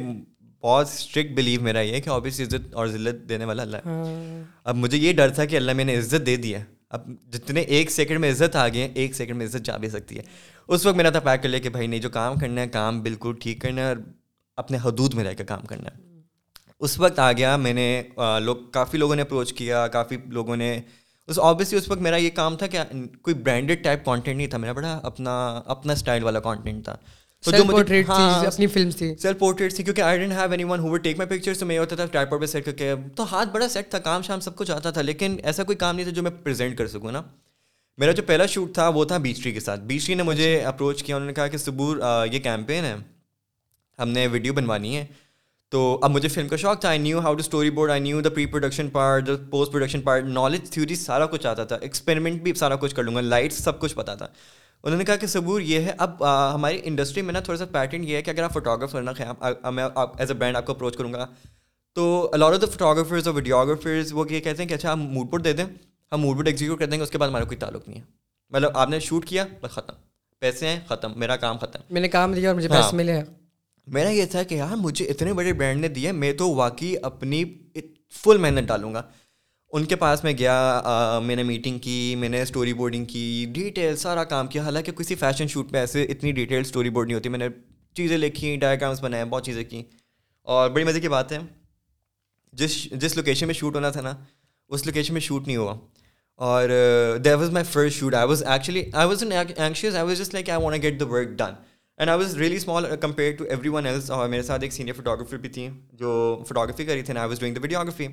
بہت 0.65 0.87
اسٹرکٹ 0.89 1.31
بلیو 1.37 1.61
میرا 1.63 1.81
یہ 1.81 2.01
کہ 2.01 2.11
آبیس 2.11 2.39
عزت 2.41 2.75
اور 2.83 2.87
ذلت 2.89 3.29
دینے 3.29 3.45
والا 3.45 3.63
اللہ 3.63 3.87
ہاں۔ 3.87 4.43
اب 4.71 4.77
مجھے 4.77 4.99
یہ 4.99 5.13
ڈر 5.17 5.31
تھا 5.35 5.45
کہ 5.47 5.57
اللہ 5.57 5.73
میں 5.81 5.85
نے 5.85 5.97
عزت 5.99 6.25
دے 6.27 6.37
دی 6.45 6.55
ہے 6.55 6.63
اب 6.97 7.01
جتنے 7.33 7.61
ایک 7.77 7.91
سیکنڈ 7.91 8.19
میں 8.21 8.31
عزت 8.31 8.55
آ 8.57 8.67
گئی 8.75 8.81
ہے 8.81 8.89
ایک 9.01 9.15
سیکنڈ 9.15 9.37
میں 9.39 9.47
عزت 9.47 9.65
جا 9.67 9.77
بھی 9.83 9.89
سکتی 9.97 10.17
ہے 10.19 10.23
اس 10.75 10.87
وقت 10.87 10.97
میرا 10.97 11.11
تھا 11.17 11.21
پیک 11.25 11.43
کر 11.43 11.49
لیا 11.49 11.59
کہ 11.61 11.69
بھائی 11.71 11.87
نہیں 11.87 12.01
جو 12.01 12.11
کام 12.11 12.39
کرنا 12.39 12.61
ہے 12.61 12.69
کام 12.79 13.01
بالکل 13.03 13.33
ٹھیک 13.43 13.61
کرنا 13.63 13.83
ہے 13.83 13.89
اور 13.89 13.97
اپنے 14.65 14.79
حدود 14.85 15.15
میں 15.15 15.25
رہ 15.25 15.35
کے 15.39 15.45
کام 15.53 15.67
کرنا 15.73 15.91
ہے 15.95 16.23
اس 16.87 16.99
وقت 17.01 17.19
آ 17.27 17.31
گیا 17.33 17.57
میں 17.57 17.73
نے 17.75 17.87
لوگ 18.43 18.63
کافی 18.79 18.99
لوگوں 18.99 19.17
نے 19.17 19.23
اپروچ 19.23 19.53
کیا 19.61 19.87
کافی 19.99 20.17
لوگوں 20.39 20.57
نے 20.65 20.73
اس 21.35 21.39
اس 21.75 21.89
وقت 21.91 22.01
میرا 22.09 22.17
یہ 22.17 22.31
کام 22.41 22.57
تھا 22.63 22.67
کہ 22.73 22.79
کوئی 23.23 23.35
برانڈیڈ 23.45 23.85
ٹائپ 23.85 24.05
کانٹینٹ 24.05 24.37
نہیں 24.37 24.47
تھا 24.55 24.59
میرا 24.65 24.73
بڑا 24.81 24.99
اپنا 25.13 25.37
اپنا 25.77 25.93
اسٹائل 25.93 26.25
والا 26.25 26.41
کانٹینٹ 26.51 26.85
تھا 26.85 26.97
ہاں، 27.53 28.53
تو 33.15 33.25
ہاتھ 33.33 33.49
بڑا 33.53 33.69
سیٹ 33.69 33.91
تھا 33.91 33.99
کام 33.99 34.23
شام 34.27 34.41
سب 34.41 34.57
کچھ 34.57 34.71
آتا 34.71 34.91
تھا 34.91 35.03
لیکن 35.03 35.37
ایسا 35.43 35.65
کوئی 35.65 35.77
کام 35.79 35.95
نہیں 35.97 36.05
تھا 36.05 36.13
جو 36.15 36.23
میں 36.23 36.31
پریزنٹ 36.43 36.77
کر 36.79 36.87
سکوں 36.95 37.13
نا 37.13 37.23
میرا 37.99 38.13
جو 38.13 38.23
پہلا 38.27 38.47
شوٹ 38.55 38.73
تھا 38.75 38.89
وہ 38.95 39.05
تھا 39.11 39.17
بیچری 39.29 39.53
کے 39.53 39.61
ساتھ 39.61 39.81
بیچری 39.93 40.15
نے 40.15 40.23
مجھے 40.31 40.55
اپروچ 40.67 41.03
کیا 41.03 41.17
انہوں 41.17 41.27
نے 41.27 41.35
کہا 41.35 41.47
کہ 41.49 41.57
سبور 41.59 41.97
یہ 42.33 42.39
کیمپین 42.43 42.85
ہے 42.85 42.95
ہم 43.99 44.09
نے 44.09 44.27
ویڈیو 44.33 44.55
بنوانی 44.55 44.97
ہے 44.97 45.05
تو 45.71 45.81
اب 46.03 46.11
مجھے 46.11 46.29
فلم 46.29 46.49
کا 46.49 46.57
شوق 46.63 46.81
تھا 46.81 46.89
I 46.89 46.99
knew 46.99 47.19
how 47.21 47.35
to 47.35 47.41
storyboard 47.77 47.91
I 47.91 48.01
knew 48.01 48.21
the 48.23 48.31
pre 48.35 48.45
production 48.47 48.89
part 48.91 49.27
the 49.27 49.33
post 49.51 49.73
production 49.73 50.01
part 50.01 50.25
knowledge 50.25 50.69
theory 50.71 50.95
سارا 50.97 51.27
کچھ 51.33 51.47
آتا 51.47 51.65
تھا 51.65 51.77
ایکسپیریمنٹ 51.81 52.43
بھی 52.43 52.53
سارا 52.59 52.77
کچھ 52.81 52.95
کر 52.95 53.03
لوں 53.03 53.15
گا 53.15 53.21
لائٹس 53.21 53.63
سب 53.65 53.79
کچھ 53.81 53.95
پتا 53.95 54.15
تھا 54.15 54.27
انہوں 54.85 54.99
نے 54.99 55.05
کہا 55.05 55.17
کہ 55.17 55.27
ثبور 55.27 55.61
یہ 55.61 55.81
ہے 55.87 55.93
اب 56.05 56.23
ہماری 56.55 56.81
انڈسٹری 56.85 57.23
میں 57.23 57.33
نا 57.33 57.41
تھوڑا 57.45 57.57
سا 57.59 57.65
پیٹرن 57.73 58.03
یہ 58.05 58.17
ہے 58.17 58.23
کہ 58.23 58.31
اگر 58.31 58.43
آپ 58.43 58.53
فوٹوگرافر 58.53 59.03
نا 59.03 59.13
خیال 59.17 59.71
میں 59.75 59.87
برانڈ 60.39 60.57
آپ 60.57 60.67
کو 60.67 60.73
اپروچ 60.73 60.97
کروں 60.97 61.13
گا 61.13 61.27
تو 61.95 62.03
دا 62.41 62.67
فوٹوگرافرز 62.73 63.29
اور 63.29 63.35
ویڈیوگرافرز 63.35 64.13
وہ 64.13 64.25
یہ 64.31 64.41
کہتے 64.41 64.63
ہیں 64.63 64.69
کہ 64.69 64.75
اچھا 64.75 64.93
ہم 64.93 65.05
موڈ 65.13 65.29
بورڈ 65.31 65.45
دے 65.45 65.53
دیں 65.61 65.65
ہم 66.13 66.21
موڈ 66.21 66.35
بورڈ 66.37 66.49
ایگزیکیوٹ 66.49 66.79
کر 66.79 66.87
دیں 66.87 66.99
گے 66.99 67.03
اس 67.03 67.11
کے 67.11 67.19
بعد 67.19 67.29
ہمارا 67.29 67.45
کوئی 67.45 67.57
تعلق 67.65 67.89
نہیں 67.89 67.99
ہے 68.01 68.05
مطلب 68.57 68.77
آپ 68.79 68.89
نے 68.91 69.01
شوٹ 69.09 69.27
کیا 69.29 69.45
بس 69.63 69.71
ختم 69.75 69.95
پیسے 70.41 70.69
ہیں 70.69 70.79
ختم 70.89 71.19
میرا 71.21 71.37
کام 71.47 71.59
ختم 71.59 71.93
میں 71.95 72.01
نے 72.01 72.09
کام 72.17 72.35
دیا 72.35 72.49
اور 72.51 72.57
مجھے 72.57 72.69
پیسے 72.69 72.83
ہاں۔ 72.83 72.93
ملے 72.97 73.21
میرا 73.99 74.09
یہ 74.11 74.25
تھا 74.31 74.43
کہ 74.51 74.55
یار 74.55 74.77
مجھے 74.81 75.05
اتنے 75.11 75.33
بڑے 75.41 75.53
برانڈ 75.53 75.81
نے 75.81 75.89
دیے 75.97 76.13
میں 76.23 76.33
تو 76.39 76.51
واقعی 76.55 76.95
اپنی 77.11 77.45
فل 78.23 78.39
محنت 78.39 78.69
ڈالوں 78.69 78.93
گا 78.95 79.03
ان 79.79 79.85
کے 79.91 79.97
پاس 79.97 80.23
میں 80.25 80.33
گیا 80.39 81.19
میں 81.25 81.35
نے 81.37 81.43
میٹنگ 81.43 81.79
کی 81.85 81.95
میں 82.19 82.29
نے 82.29 82.41
اسٹوری 82.43 82.73
بورڈنگ 82.81 83.05
کی 83.13 83.23
ڈیٹیل 83.53 83.97
سارا 83.97 84.25
کام 84.33 84.47
کیا 84.49 84.63
حالانکہ 84.63 84.93
کسی 84.99 85.15
فیشن 85.23 85.47
شوٹ 85.55 85.73
میں 85.73 85.81
ایسے 85.81 86.03
اتنی 86.11 86.33
ڈیٹیل 86.33 86.61
اسٹوری 86.65 86.91
بورڈ 86.91 87.07
نہیں 87.07 87.17
ہوتی 87.17 87.29
میں 87.29 87.39
نے 87.39 87.47
چیزیں 87.97 88.17
لکھی 88.19 88.55
ڈائیگرامس 88.65 89.01
بنائے 89.03 89.25
بہت 89.31 89.45
چیزیں 89.47 89.63
کیں 89.71 89.83
اور 90.57 90.69
بڑی 90.71 90.85
مزے 90.85 91.01
کی 91.01 91.09
بات 91.17 91.33
ہے 91.33 91.39
جس 92.61 92.77
جس 93.05 93.17
لوکیشن 93.17 93.47
میں 93.47 93.55
شوٹ 93.61 93.75
ہونا 93.75 93.91
تھا 93.97 94.01
نا 94.01 94.13
اس 94.75 94.87
لوکیشن 94.87 95.13
میں 95.15 95.21
شوٹ 95.29 95.47
نہیں 95.47 95.57
ہوا 95.57 95.75
اور 96.51 96.69
there 97.25 97.35
was 97.35 97.51
my 97.59 97.65
first 97.73 97.97
shoot 97.99 98.15
I 98.21 98.29
was 98.29 98.45
actually 98.53 98.83
I 98.93 99.09
was 99.09 99.25
anxious 99.57 99.97
I 99.97 100.07
was 100.07 100.19
just 100.19 100.35
like 100.35 100.51
I 100.51 100.63
want 100.65 100.83
get 100.83 101.01
the 101.01 101.07
work 101.13 101.37
done 101.39 101.55
and 101.99 102.11
I 102.11 102.19
was 102.21 102.37
really 102.39 102.57
small 102.57 102.87
compare 103.01 103.33
to 103.39 103.45
everyone 103.79 103.87
else 103.87 104.11
اور 104.11 104.29
میرے 104.29 104.43
ساتھ 104.53 104.63
ایک 104.63 104.73
senior 104.73 104.93
photographer 104.97 105.37
بھی 105.37 105.49
تھیں 105.59 105.69
جو 106.05 106.15
photography 106.49 106.85
کری 106.85 107.03
تھی 107.03 107.17
I 107.19 107.29
was 107.29 107.41
doing 107.41 107.55
the 107.55 107.61
videography 107.63 108.07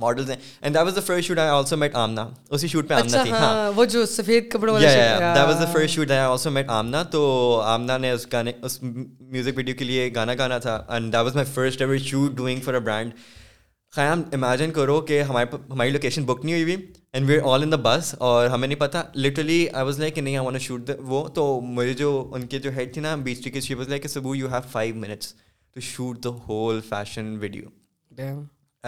models 0.00 0.30
ہیں 0.30 0.36
and 0.60 0.74
that 0.76 0.84
was 0.84 0.96
the 0.96 1.00
first 1.06 1.26
shoot 1.28 1.38
I 1.38 1.48
also 1.50 1.76
met 1.76 1.94
Amna 1.96 2.28
اسی 2.50 2.68
شوٹ 2.68 2.88
پہ 2.88 2.94
آمنا 2.94 3.22
تھی 3.22 3.30
ہاں 3.30 3.70
وہ 3.76 3.84
جو 3.94 4.04
سفید 4.06 4.50
کپڑوں 4.50 4.74
والا 4.74 4.90
that 5.36 5.46
was 5.48 5.58
the 5.60 5.70
first 5.72 5.94
shoot 5.94 6.10
I 6.10 6.20
also 6.20 6.50
met 6.50 6.68
Amna 6.78 7.02
تو 7.12 7.22
آمنا 7.66 7.96
نے 7.98 8.10
اس 8.10 8.26
گانے 8.32 8.52
اس 8.66 8.82
میوزک 8.82 9.56
ویڈیو 9.56 9.74
کے 9.78 9.84
لیے 9.84 10.10
گانا 10.14 10.34
گانا 10.38 10.58
تھا 10.66 10.82
and 10.88 11.12
that 11.12 11.22
was 11.24 11.34
my 11.34 11.46
first 11.54 11.82
ever 11.82 11.96
shoot 12.06 12.30
doing 12.42 12.60
for 12.64 12.74
a 12.74 12.80
brand 12.90 13.12
Khayyam 13.96 14.22
imagine 14.34 14.70
کرو 14.76 15.00
کہ 15.08 15.20
ہمارے 15.22 15.56
ہماری 15.70 15.90
لوکیشن 15.90 16.24
بک 16.26 16.44
نہیں 16.44 16.54
ہوئی 16.54 16.62
ہوئی 16.64 16.86
and 17.12 17.28
we 17.28 17.36
are 17.38 17.52
all 17.52 17.62
in 17.62 17.70
the 17.72 17.76
bus 17.82 18.14
اور 18.28 18.46
ہمیں 18.50 18.66
نہیں 18.68 18.78
پتہ 18.78 19.02
لٹرلی 19.14 19.66
آئی 19.72 19.84
واز 19.86 19.98
لائک 20.00 20.14
کہ 20.14 20.20
نہیں 20.20 20.36
آئی 20.36 20.46
وانٹ 20.46 20.60
شوٹ 20.62 20.86
دا 20.88 20.92
وہ 21.12 21.26
تو 21.38 21.46
مجھے 21.64 21.92
جو 22.02 22.10
ان 22.34 22.46
کے 22.54 22.58
جو 22.66 22.70
ہیڈ 22.76 22.92
تھی 22.94 23.02
نا 23.02 23.14
بیچ 23.28 23.42
ٹی 23.44 23.50
کے 23.50 23.60
شی 23.66 23.74
واز 23.80 23.88
لائک 23.88 24.02
کہ 24.02 24.08
سبو 24.08 24.34
you 24.34 24.48
have 24.52 24.60
five 24.72 24.94
minutes 25.06 25.32
to 25.34 25.80
shoot 25.92 26.22
the 26.24 26.30
whole 26.48 26.80
fashion 26.90 27.36
video 27.40 27.68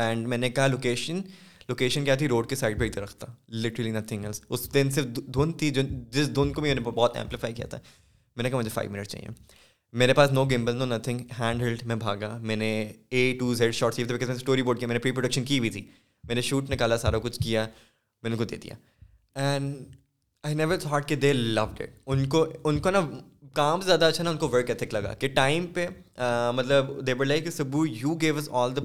and 0.04 0.26
میں 0.28 0.36
نے 0.38 0.48
کہا 0.50 0.66
لوکیشن 0.66 1.20
لوکیشن 1.68 2.04
کیا 2.04 2.14
تھی 2.16 2.26
روڈ 2.28 2.48
کے 2.48 2.56
سائڈ 2.56 2.78
پہ 2.78 2.84
ایک 2.84 2.94
درخت 2.94 3.18
تھا 3.20 3.26
لٹرلی 3.62 3.90
نتھنگ 3.92 4.24
ایلس 4.24 4.40
اس 4.48 4.72
دن 4.74 4.90
صرف 4.94 5.04
دھند 5.34 5.58
تھی 5.58 5.70
جو 5.78 5.82
جس 6.12 6.34
دھند 6.36 6.52
کو 6.54 6.60
میں 6.62 6.74
نے 6.74 6.80
بہت 6.84 7.16
ایمپلیفائی 7.16 7.54
کیا 7.54 7.66
تھا 7.70 7.78
میں 8.36 8.42
نے 8.42 8.50
کہا 8.50 8.58
مجھے 8.58 8.70
فائیو 8.74 8.90
منٹ 8.90 9.06
چاہیے 9.08 9.28
میرے 10.00 10.14
پاس 10.14 10.30
no 10.32 10.44
gimbal 10.50 10.76
no 10.76 10.84
nothing 10.86 11.18
handheld 11.62 11.82
میں 11.86 11.96
بھاگا 12.04 12.36
میں 12.42 12.56
نے 12.56 12.70
A 13.10 13.32
to 13.40 13.52
Z 13.54 13.74
shot 13.74 13.94
shots 13.98 14.30
storyboard 14.62 14.78
کیا 14.78 14.88
میں 14.88 14.94
نے 14.94 14.98
پری 15.02 15.12
پروڈکشن 15.12 15.44
کی 15.50 15.60
بھی 15.60 15.70
تھی 15.76 15.84
میں 16.28 16.34
نے 16.34 16.40
شوٹ 16.48 16.70
نکالا 16.70 16.96
سارا 17.04 17.18
کچھ 17.26 17.38
کیا 17.42 17.66
میں 18.22 18.30
نے 18.30 18.34
ان 18.34 18.38
کو 18.38 18.44
دے 18.50 18.56
دیا 18.66 18.74
اینڈ 19.50 19.96
آئی 20.44 20.54
نیور 20.54 20.76
تھاٹ 20.82 21.08
کہ 21.08 21.16
دے 21.22 21.32
لوڈ 21.32 21.80
اٹ 21.82 21.90
ان 22.08 22.26
کو 22.34 22.46
ان 22.68 22.78
کو 22.80 22.90
نا 22.90 23.00
کام 23.54 23.80
زیادہ 23.80 24.04
اچھا 24.04 24.24
نا 24.24 24.30
ان 24.30 24.36
کو 24.38 24.48
ورک 24.52 24.70
ایتھک 24.70 24.94
لگا 24.94 25.12
کہ 25.18 25.28
ٹائم 25.34 25.66
پہ 25.74 25.86
مطلب 26.54 26.90
دیبر 27.06 27.26
بر 27.26 27.36
کہ 27.44 27.50
سبو 27.50 27.84
یو 27.86 28.14
گیو 28.20 28.36
از 28.38 28.48
آل 28.52 28.76
دا 28.76 28.82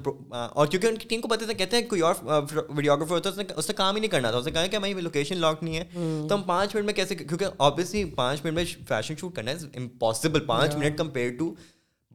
اور 0.53 0.67
کیونکہ 0.67 0.87
ان 0.87 0.95
کی 0.97 1.07
ٹیم 1.09 1.21
کو 1.21 1.27
پتہ 1.27 1.43
تھا 1.45 1.53
کہتے 1.57 1.77
ہیں 1.77 1.83
کوئی 1.89 2.01
اور 2.09 2.13
ویڈیوگرافر 2.25 3.13
ہوتا 3.13 3.29
ہے 3.37 3.45
اس 3.55 3.69
نے 3.69 3.73
کام 3.77 3.95
ہی 3.95 3.99
نہیں 4.01 4.11
کرنا 4.11 4.29
تھا 4.31 4.37
اس 4.37 4.45
نے 4.45 4.51
کہا 4.51 4.65
کہ 4.67 4.75
ہماری 4.75 5.01
لوکیشن 5.01 5.37
لاک 5.41 5.63
نہیں 5.63 5.75
ہے 5.77 5.83
تو 6.29 6.35
ہم 6.35 6.41
پانچ 6.47 6.75
منٹ 6.75 6.85
میں 6.85 6.93
کیسے 6.93 7.15
کیونکہ 7.15 7.45
آبویسلی 7.69 8.03
پانچ 8.15 8.45
منٹ 8.45 8.53
میں 8.55 8.65
فیشن 8.89 9.15
شوٹ 9.21 9.35
کرنا 9.35 9.51
ہے 9.51 9.67
امپاسبل 9.77 10.45
پانچ 10.47 10.75
منٹ 10.75 10.97
کمپیئر 10.97 11.35
ٹو 11.37 11.53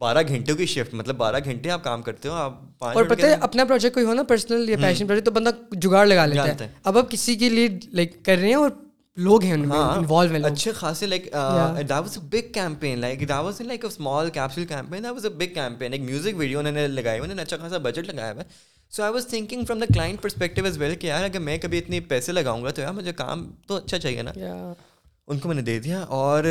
بارہ 0.01 0.21
گھنٹوں 0.27 0.55
کی 0.57 0.65
شفٹ 0.71 0.93
مطلب 0.93 1.15
بارہ 1.17 1.37
گھنٹے 1.45 1.69
آپ 1.69 1.83
کام 1.83 2.01
کرتے 2.01 2.29
ہو 2.29 2.33
آپ 2.33 2.83
اور 2.93 3.03
پتہ 3.09 3.25
ہے 3.25 3.33
اپنا 3.49 3.63
پروجیکٹ 3.67 3.93
کوئی 3.93 4.05
ہو 4.05 4.13
نا 4.13 4.23
پرسنل 4.27 4.69
یا 4.69 4.77
پیشن 4.81 5.07
پروجیکٹ 5.07 5.25
تو 5.25 5.31
بندہ 5.39 5.49
جگاڑ 5.81 6.05
لگا 6.05 6.25
لیتا 6.25 6.53
ہے 6.65 6.69
اب 6.83 6.97
آپ 6.97 7.09
کسی 7.11 7.35
کی 7.35 7.49
لیڈ 7.49 7.83
لائک 7.93 8.23
کر 8.25 8.37
رہے 8.37 8.47
ہیں 8.47 8.55
اور 8.55 8.69
لوگ 9.23 9.43
ہیں 9.43 9.53
انوالو 9.53 10.15
ہاں، 10.15 10.25
ہیں 10.33 10.39
اچھے 10.49 10.71
خاصے 10.75 11.05
like 11.07 11.23
that 11.23 11.91
was 12.03 12.17
a 12.17 12.21
big 12.31 12.51
campaign 12.53 12.99
like 12.99 13.19
that 13.19 13.31
was 13.31 13.61
like 13.61 13.83
a 13.83 13.87
small 13.87 14.29
capsule 14.33 14.65
campaign 14.65 15.03
that 15.03 15.11
was 15.13 15.25
a 15.25 15.31
big 15.37 15.53
campaign 15.53 15.93
ایک 15.93 16.01
میوزک 16.01 16.37
ویڈیو 16.37 16.59
انہوں 16.59 16.73
نے 16.73 16.87
لگائی 16.87 17.19
انہوں 17.19 17.35
نے 17.35 17.41
اچھا 17.41 17.57
خاصا 17.61 17.77
بجٹ 17.87 18.07
لگایا 18.13 18.31
ہوا 18.33 18.41
ہے 18.41 18.47
so 18.95 19.03
I 19.03 19.13
was 19.13 19.27
thinking 19.29 19.65
from 19.65 19.79
the 19.79 19.85
client 19.93 20.21
perspective 20.21 20.65
as 20.65 20.77
well 20.81 20.95
کہ 21.01 21.07
یار 21.07 21.23
اگر 21.23 21.39
میں 21.49 21.57
کبھی 21.61 21.77
اتنے 21.77 21.99
پیسے 22.09 22.31
لگاؤں 22.31 22.63
گا 22.63 22.71
تو 22.77 22.81
یار 22.81 22.93
مجھے 22.93 23.13
کام 23.23 23.49
تو 23.67 23.75
اچھا 23.77 23.97
چاہیے 23.99 24.21
نا 24.21 24.31
ان 25.31 25.39
کو 25.39 25.47
میں 25.47 25.55
نے 25.55 25.61
دے 25.61 25.77
دیا 25.79 25.99
اور 26.21 26.43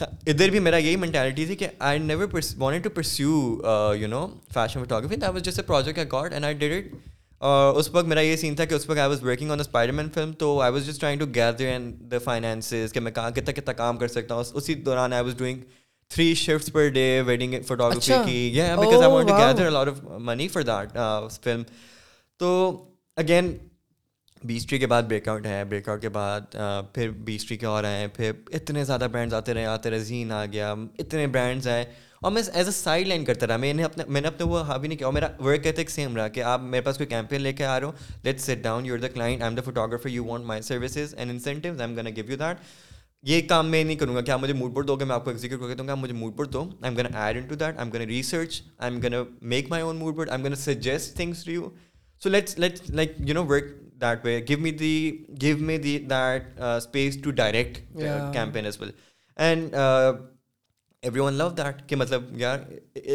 ادھر 0.00 0.50
بھی 0.50 0.58
میرا 0.60 0.76
یہی 0.76 0.96
مینٹیلٹی 1.04 1.44
تھی 1.46 1.54
کہ 1.62 1.68
I 1.90 1.98
never 1.98 2.36
want 2.58 2.84
to 2.84 2.90
perceive 2.94 3.58
you 4.00 4.08
know 4.08 4.26
fashion 4.54 4.80
photography 4.80 5.16
that 5.16 5.28
was 5.34 5.42
just 5.44 5.58
a 5.58 5.66
project 5.66 5.98
I 5.98 6.06
got 6.12 6.32
and 6.32 6.44
I 6.44 6.54
did 6.64 6.72
it 6.76 6.92
اور 7.38 7.72
uh, 7.72 7.78
اس 7.78 7.88
وقت 7.94 8.06
میرا 8.08 8.20
یہ 8.20 8.36
سین 8.36 8.54
تھا 8.56 8.64
کہ 8.64 8.74
اس 8.74 8.88
وقت 8.88 8.98
I 8.98 9.08
was 9.08 9.22
working 9.22 9.50
on 9.50 9.60
Spider 9.60 9.92
Man 9.92 10.08
film 10.14 10.32
تو 10.38 10.60
I 10.62 10.72
was 10.72 10.86
just 10.86 11.00
trying 11.00 11.20
to 11.20 11.26
gather 11.34 11.66
and 11.66 11.94
the 12.10 12.18
finances 12.24 12.92
کہ 12.92 13.00
میں 13.00 13.12
کہاں 13.12 13.30
کتنا 13.34 13.52
کتنا 13.60 13.72
کام 13.76 13.96
کر 13.98 14.08
سکتا 14.08 14.34
ہوں 14.34 14.42
اسی 14.56 14.74
دوران 14.74 15.12
I 15.12 15.24
was 15.24 15.36
doing 15.38 15.60
three 16.14 16.32
shift 16.36 16.72
per 16.72 16.88
day 16.94 17.10
wedding 17.26 17.54
کی 18.00 18.60
I 18.60 18.72
want 18.74 19.30
gather 19.30 19.66
a lot 19.66 19.88
of 19.88 20.00
money 20.18 20.48
for 20.48 20.62
that 20.62 20.96
film 21.44 21.62
تو 22.38 22.50
اگین 23.16 23.56
بیسٹری 24.46 24.78
کے 24.78 24.86
بعد 24.86 25.02
بریک 25.08 25.28
آؤٹ 25.28 25.46
ہے 25.46 25.62
بریک 25.68 25.88
آؤٹ 25.88 26.00
کے 26.00 26.08
بعد 26.18 26.56
uh, 26.56 26.82
پھر 26.94 27.10
بیس 27.24 27.44
ٹری 27.46 27.56
کے 27.56 27.66
اور 27.66 27.84
آئے 27.84 27.98
ہیں 28.00 28.06
پھر 28.16 28.32
اتنے 28.54 28.84
زیادہ 28.84 29.06
برانڈز 29.12 29.34
آتے 29.34 29.54
رہے 29.54 29.64
آتے 29.66 29.90
رہے 29.90 29.98
زین 29.98 30.32
آ 30.32 30.44
گیا 30.52 30.72
اتنے 30.98 31.26
برانڈز 31.26 31.68
آئے 31.68 31.84
اور 32.24 32.32
میں 32.32 32.40
ایز 32.52 32.66
اے 32.68 32.72
سائڈ 32.72 33.08
لائن 33.08 33.24
کرتا 33.24 33.46
رہا 33.46 33.56
میں 33.62 33.72
نے 33.74 33.82
اپنے 33.84 34.04
میں 34.08 34.20
نے 34.20 34.28
اپنے 34.28 34.44
وہ 34.48 34.60
ہابی 34.66 34.88
نہیں 34.88 34.98
کیا 34.98 35.06
اور 35.06 35.12
میرا 35.14 35.26
ورک 35.44 35.66
ایتھک 35.66 35.90
سیم 35.90 36.14
رہا 36.16 36.28
کہ 36.36 36.42
آپ 36.52 36.60
میرے 36.62 36.82
پاس 36.82 36.96
کوئی 36.96 37.06
کیمپین 37.06 37.40
لے 37.42 37.52
کے 37.52 37.64
آ 37.64 37.78
رہے 37.80 37.86
ہو 37.86 37.92
let 38.24 38.40
sit 38.40 38.62
down 38.64 38.86
you 38.86 38.94
are 38.94 38.98
the 38.98 39.08
client 39.14 39.42
I 39.42 39.48
am 39.50 39.56
the 39.56 39.62
photographer 39.64 40.08
you 40.10 40.24
want 40.24 40.44
my 40.46 40.62
services 40.68 41.14
and 41.16 41.30
incentives 41.30 41.80
I 41.80 41.90
am 41.90 41.98
gonna 42.00 42.10
give 42.16 42.30
you 42.30 42.36
that 42.36 42.62
یہ 43.30 43.40
کام 43.48 43.70
میں 43.70 43.82
نہیں 43.84 43.96
کروں 43.96 44.14
گا 44.16 44.20
کہ 44.20 44.30
آپ 44.30 44.40
مجھے 44.42 44.52
موڈ 44.54 44.72
بورڈ 44.72 44.88
دو 44.88 44.96
گے 45.00 45.04
میں 45.10 45.14
آپ 45.14 45.24
کو 45.24 45.30
ایگزیکیوٹ 45.30 45.60
کر 45.60 45.68
کے 45.68 45.74
دوں 45.74 45.86
گا 45.88 45.94
مجھے 45.94 46.14
mood 46.14 46.32
board 46.36 46.52
do 46.52 46.60
I 46.62 46.92
am 46.92 46.96
gonna 46.98 47.14
add 47.14 47.36
into 47.48 47.54
that 47.54 47.78
I 47.78 47.86
am 47.86 47.90
gonna 47.94 48.06
research 48.10 48.60
I 48.78 48.92
am 48.92 49.00
gonna 49.02 49.14
make 49.54 49.70
my 49.70 49.82
own 49.82 49.96
mood 49.96 50.14
board 50.14 50.30
I 50.30 50.42
am 50.42 50.50
gonna 50.50 50.54
suggest 50.64 51.16
things 51.16 51.44
to 51.44 51.50
you 51.52 51.68
so 52.22 52.28
let's 52.30 52.58
let's 52.58 52.90
like 52.90 53.12
you 53.28 53.34
know 53.34 53.44
work 53.50 53.74
that 54.02 54.24
way 54.26 54.40
give 54.48 54.58
me 54.62 54.70
the 54.84 54.94
give 55.40 55.56
me 55.66 55.78
the 55.88 55.98
that 56.10 56.60
space 56.76 57.20
to 57.24 57.30
direct 57.42 57.78
campaign 58.32 58.64
as 58.64 58.80
well 58.80 58.90
and 59.46 59.74
everyone 61.20 61.34
love 61.38 61.48
that 61.56 61.88
کہ 61.88 61.96
مطلب 61.96 62.22
یار 62.40 62.58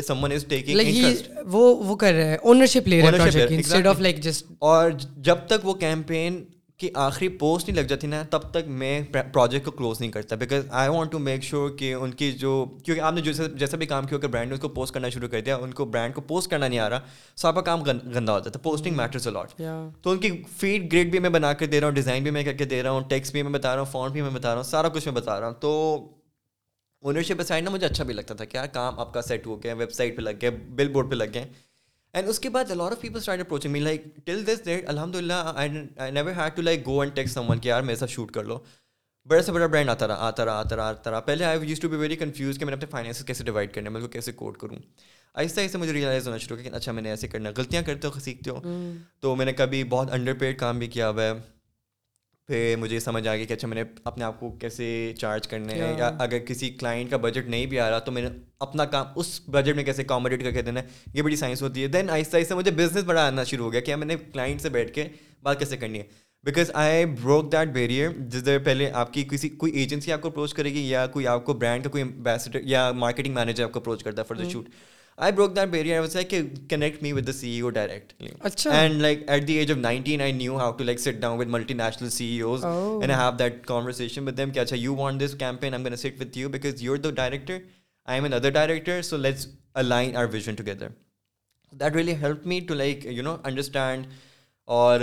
some 0.07 0.23
one 0.23 0.31
is 0.31 0.45
taking 0.49 1.47
وہ 1.53 1.75
وہ 1.85 1.95
کر 2.03 2.13
رہا 2.13 2.27
ہے 2.31 2.37
ownership 2.41 2.87
لے 2.87 3.01
رہا 3.11 3.25
ہے 3.35 3.45
انسٹیڈ 3.55 3.87
اف 3.87 3.99
لائک 4.01 4.19
جسٹ 4.23 4.51
اور 4.71 4.89
جب 5.29 5.45
تک 5.47 5.65
وہ 5.65 5.73
کیمپین 5.85 6.43
کی 6.79 6.89
آخری 7.03 7.27
پوسٹ 7.39 7.67
نہیں 7.69 7.77
لگ 7.81 7.87
جاتی 7.87 8.07
نا 8.07 8.21
تب 8.31 8.41
تک 8.51 8.67
میں 8.81 8.99
پروجیکٹ 9.11 9.65
کو 9.65 9.71
کلوز 9.77 9.99
نہیں 9.99 10.11
کرتا 10.11 10.35
because 10.43 10.65
I 10.81 10.89
want 10.89 11.11
to 11.11 11.19
make 11.19 11.43
sure 11.43 11.69
کہ 11.77 11.93
ان 11.93 12.11
کی 12.21 12.31
جو 12.41 12.51
کیونکہ 12.85 13.01
آپ 13.01 13.13
نے 13.13 13.21
جیسے 13.21 13.43
جیسا 13.59 13.77
بھی 13.77 13.85
کام 13.85 14.05
کیا 14.07 14.17
کہ 14.19 14.27
برانڈ 14.27 14.47
نے 14.49 14.53
اس 14.55 14.61
کو 14.61 14.67
پوسٹ 14.77 14.93
کرنا 14.93 15.09
شروع 15.15 15.27
کر 15.31 15.41
دیا 15.45 15.55
ان 15.55 15.71
کو 15.79 15.85
برانڈ 15.95 16.13
کو 16.15 16.21
پوسٹ 16.27 16.49
کرنا 16.51 16.67
نہیں 16.67 16.79
آ 16.79 16.89
رہا 16.89 16.99
سو 17.35 17.47
آپ 17.47 17.55
کا 17.55 17.61
کام 17.61 17.83
گندا 18.15 18.33
ہوتا 18.33 18.49
تھا 18.49 18.59
پوسٹنگ 18.63 18.95
میٹرز 18.97 19.27
الاٹ 19.27 19.61
تو 20.03 20.11
ان 20.11 20.17
کی 20.19 20.29
فیڈ 20.57 20.91
گریڈ 20.93 21.11
بھی 21.11 21.19
میں 21.19 21.29
بنا 21.29 21.51
کر 21.59 21.65
دے 21.75 21.79
رہا 21.79 21.87
ہوں 21.87 21.95
ڈیزائن 21.95 22.23
بھی 22.23 22.31
میں 22.37 22.43
کر 22.43 22.53
کے 22.57 22.65
دے 22.75 22.81
رہا 22.83 22.91
ہوں 22.91 23.09
ٹیکس 23.09 23.31
بھی 23.31 23.43
میں 23.43 23.51
بتا 23.59 23.73
رہا 23.73 23.81
ہوں 23.81 23.91
فون 23.91 24.11
بھی 24.11 24.21
میں 24.21 24.29
بتا 24.39 24.49
رہا 24.49 24.55
ہوں 24.57 24.69
سارا 24.69 24.89
کچھ 24.93 25.07
میں 25.07 25.15
بتا 25.15 25.39
رہا 25.39 25.47
ہوں 25.47 25.55
تو 25.61 25.75
اونرشپ 27.01 27.41
سائڈ 27.47 27.63
نا 27.63 27.69
مجھے 27.71 27.85
اچھا 27.87 28.03
بھی 28.03 28.13
لگتا 28.13 28.33
تھا 28.35 28.45
کہ 28.45 28.57
یار 28.57 28.67
کام 28.73 28.99
آپ 28.99 29.13
کا 29.13 29.21
سیٹ 29.21 29.45
ہو 29.47 29.61
گیا 29.63 29.73
ویب 29.77 29.91
سائٹ 29.93 30.15
پہ 30.15 30.21
لگ 30.21 30.33
گئے 30.41 30.49
بل 30.75 30.87
بورڈ 30.93 31.09
پہ 31.09 31.15
لگ 31.15 31.23
گئے 31.33 31.47
اینڈ 32.13 32.29
اس 32.29 32.39
کے 32.39 32.49
بعد 32.49 32.71
of 32.79 32.99
people 33.01 33.17
start 33.17 33.39
approaching 33.41 33.71
me 33.71 33.79
like 33.79 34.03
till 34.25 34.45
this 34.47 34.63
date 34.65 34.89
الحمد 34.89 35.15
للہ 35.15 35.51
I 35.55 35.69
I 35.97 36.11
never 36.11 36.31
had 36.37 36.55
to 36.55 36.61
like 36.61 36.85
go 36.85 36.99
and 37.01 37.15
takes 37.15 37.31
someone 37.49 37.59
کہ 37.59 37.67
یار 37.67 37.81
میرے 37.89 37.95
ساتھ 37.97 38.11
شوٹ 38.11 38.31
کر 38.33 38.43
لو 38.43 38.57
بڑا 39.29 39.41
سے 39.43 39.51
بڑا 39.51 39.65
برانڈ 39.65 39.89
آتا 39.89 40.07
رہا 40.07 40.27
آتا 40.27 40.45
رہا 40.45 40.59
آتا 40.59 40.75
رہا 40.75 40.87
آتا 40.89 41.11
رہا 41.11 41.19
پہلے 41.29 41.45
I 41.45 41.59
use 41.69 41.79
to 41.79 41.89
be 41.89 41.97
very 41.97 42.15
confuse 42.15 42.57
کہ 42.59 42.65
میں 42.65 42.71
نے 42.71 42.75
اپنے 42.75 42.91
فائنینس 42.91 43.23
کیسے 43.27 43.43
ڈیوائڈ 43.43 43.73
کرنے 43.73 43.89
میں 43.89 44.01
کو 44.01 44.07
کیسے 44.17 44.31
کوڈ 44.41 44.57
کروں 44.57 44.75
آہستہ 45.33 45.59
آہستہ 45.61 45.77
مجھے 45.77 45.93
ریئلائز 45.93 46.27
ہونا 46.27 46.37
شروع 46.37 46.57
ہو 46.57 46.63
کہ 46.63 46.75
اچھا 46.75 46.91
میں 46.91 47.01
نے 47.01 47.09
ایسے 47.09 47.27
کرنا 47.27 47.49
غلطیاں 47.57 47.81
کرتے 47.85 48.07
ہو 48.15 48.19
سیکھتے 48.19 48.51
ہو 48.51 48.59
تو 49.21 49.35
میں 49.35 49.45
نے 49.45 49.53
کبھی 49.57 49.83
بہت 49.89 50.13
انڈر 50.13 50.33
پیڈ 50.39 50.57
کام 50.59 50.79
بھی 50.79 50.87
کیا 50.97 51.09
ہوا 51.09 51.23
ہے 51.23 51.31
پھر 52.49 52.75
مجھے 52.79 52.99
سمجھ 52.99 53.27
آ 53.27 53.35
گیا 53.35 53.45
کہ 53.45 53.53
اچھا 53.53 53.67
میں 53.67 53.75
نے 53.75 53.81
اپنے 54.09 54.23
آپ 54.25 54.39
کو 54.39 54.49
کیسے 54.59 54.85
چارج 55.17 55.47
کرنے 55.47 55.73
ہیں 55.73 55.91
یا 55.97 56.07
ہاں۔ 56.09 56.15
اگر 56.23 56.39
کسی 56.45 56.69
کلائنٹ 56.77 57.09
کا 57.11 57.17
بجٹ 57.25 57.47
نہیں 57.49 57.65
بھی 57.73 57.79
آ 57.79 57.89
رہا 57.89 57.99
تو 58.05 58.11
میں 58.11 58.21
نے 58.21 58.29
اپنا 58.65 58.85
کام 58.95 59.05
اس 59.19 59.27
بجٹ 59.53 59.75
میں 59.75 59.83
کیسے 59.83 60.01
اکاموڈیٹ 60.01 60.43
کر 60.43 60.51
کے 60.51 60.61
دینا 60.69 60.81
ہے 60.83 60.87
یہ 61.13 61.21
بڑی 61.21 61.35
سائنس 61.41 61.61
ہوتی 61.61 61.83
ہے 61.83 61.87
دین 61.97 62.09
آہستہ 62.09 62.37
آہستہ 62.37 62.53
مجھے 62.53 62.71
بزنس 62.79 63.03
بڑا 63.05 63.25
آنا 63.27 63.43
شروع 63.51 63.65
ہو 63.65 63.71
گیا 63.73 63.81
کہ 63.89 63.95
میں 63.95 64.07
نے 64.07 64.15
کلائنٹ 64.33 64.61
سے 64.61 64.69
بیٹھ 64.77 64.91
کے 64.93 65.07
بات 65.43 65.59
کیسے 65.59 65.77
کرنی 65.77 65.99
ہے 65.99 66.07
because 66.45 66.71
I 66.85 67.05
broke 67.23 67.51
that 67.51 67.71
barrier 67.73 68.17
جس 68.27 68.45
دیر 68.45 68.59
پہلے 68.65 68.89
آپ 69.03 69.13
کی 69.13 69.23
کسی 69.31 69.49
کوئی 69.49 69.71
ایجنسی 69.79 70.11
آپ 70.13 70.21
کو 70.21 70.27
اپروچ 70.27 70.53
کرے 70.53 70.73
گی 70.73 70.87
یا 70.89 71.05
کوئی 71.13 71.27
آپ 71.27 71.45
کو 71.45 71.53
برانڈ 71.53 71.83
کا 71.83 71.89
کوئی 71.89 72.03
امبیسڈر 72.03 72.59
یا 72.73 72.91
مارکیٹنگ 73.05 73.35
مینیجر 73.35 73.63
آپ 73.63 73.71
کو 73.71 73.79
اپروچ 73.79 74.03
کرتا 74.03 74.21
ہے 74.21 74.27
for 74.27 74.37
the 74.43 74.49
shoot 74.51 74.69
I 75.21 75.31
broke 75.35 75.55
that 75.55 75.67
barrier 75.69 75.89
I 75.91 75.99
was 75.99 76.13
like 76.15 76.33
connect 76.69 77.01
me 77.03 77.11
with 77.13 77.25
the 77.27 77.31
C 77.33 77.47
E 77.51 77.59
O 77.61 77.69
directly 77.77 78.27
اچھا 78.49 78.71
and 78.79 79.01
like 79.01 79.23
at 79.29 79.47
the 79.47 79.53
age 79.59 79.71
of 79.71 79.77
nineteen 79.77 80.21
I 80.21 80.31
knew 80.33 80.57
how 80.57 80.71
to 80.77 80.83
like 80.83 80.99
sit 80.99 81.19
down 81.21 81.39
with 81.39 81.47
multinational 81.73 82.09
C 82.09 82.25
E 82.25 82.39
Os 82.41 82.63
and 82.65 83.11
I 83.11 83.21
have 83.21 83.31
that 83.39 83.65
conversation 83.65 84.27
with 84.27 84.37
them 84.37 84.49
کہ 84.53 84.59
اچھا 84.59 84.75
you 84.79 84.95
want 84.95 85.21
this 85.23 85.35
campaign 85.39 85.73
am 85.73 85.85
gonna 85.85 85.95
sit 86.03 86.21
with 86.21 86.37
you 86.37 86.49
because 86.49 86.81
you 86.83 86.91
are 86.93 86.97
the 86.97 87.11
director 87.15 87.57
I 88.05 88.17
am 88.17 88.23
another 88.33 88.49
director 88.59 89.01
so 89.09 89.17
let's 89.17 89.47
align 89.83 90.15
are 90.21 90.27
vision 90.33 90.55
together 90.57 90.87
that 91.79 91.95
really 91.95 92.15
help 92.21 92.45
me 92.47 92.59
to 92.67 92.73
like 92.73 93.05
you 93.09 93.23
know 93.23 93.35
understand 93.43 94.05
اور 94.77 94.99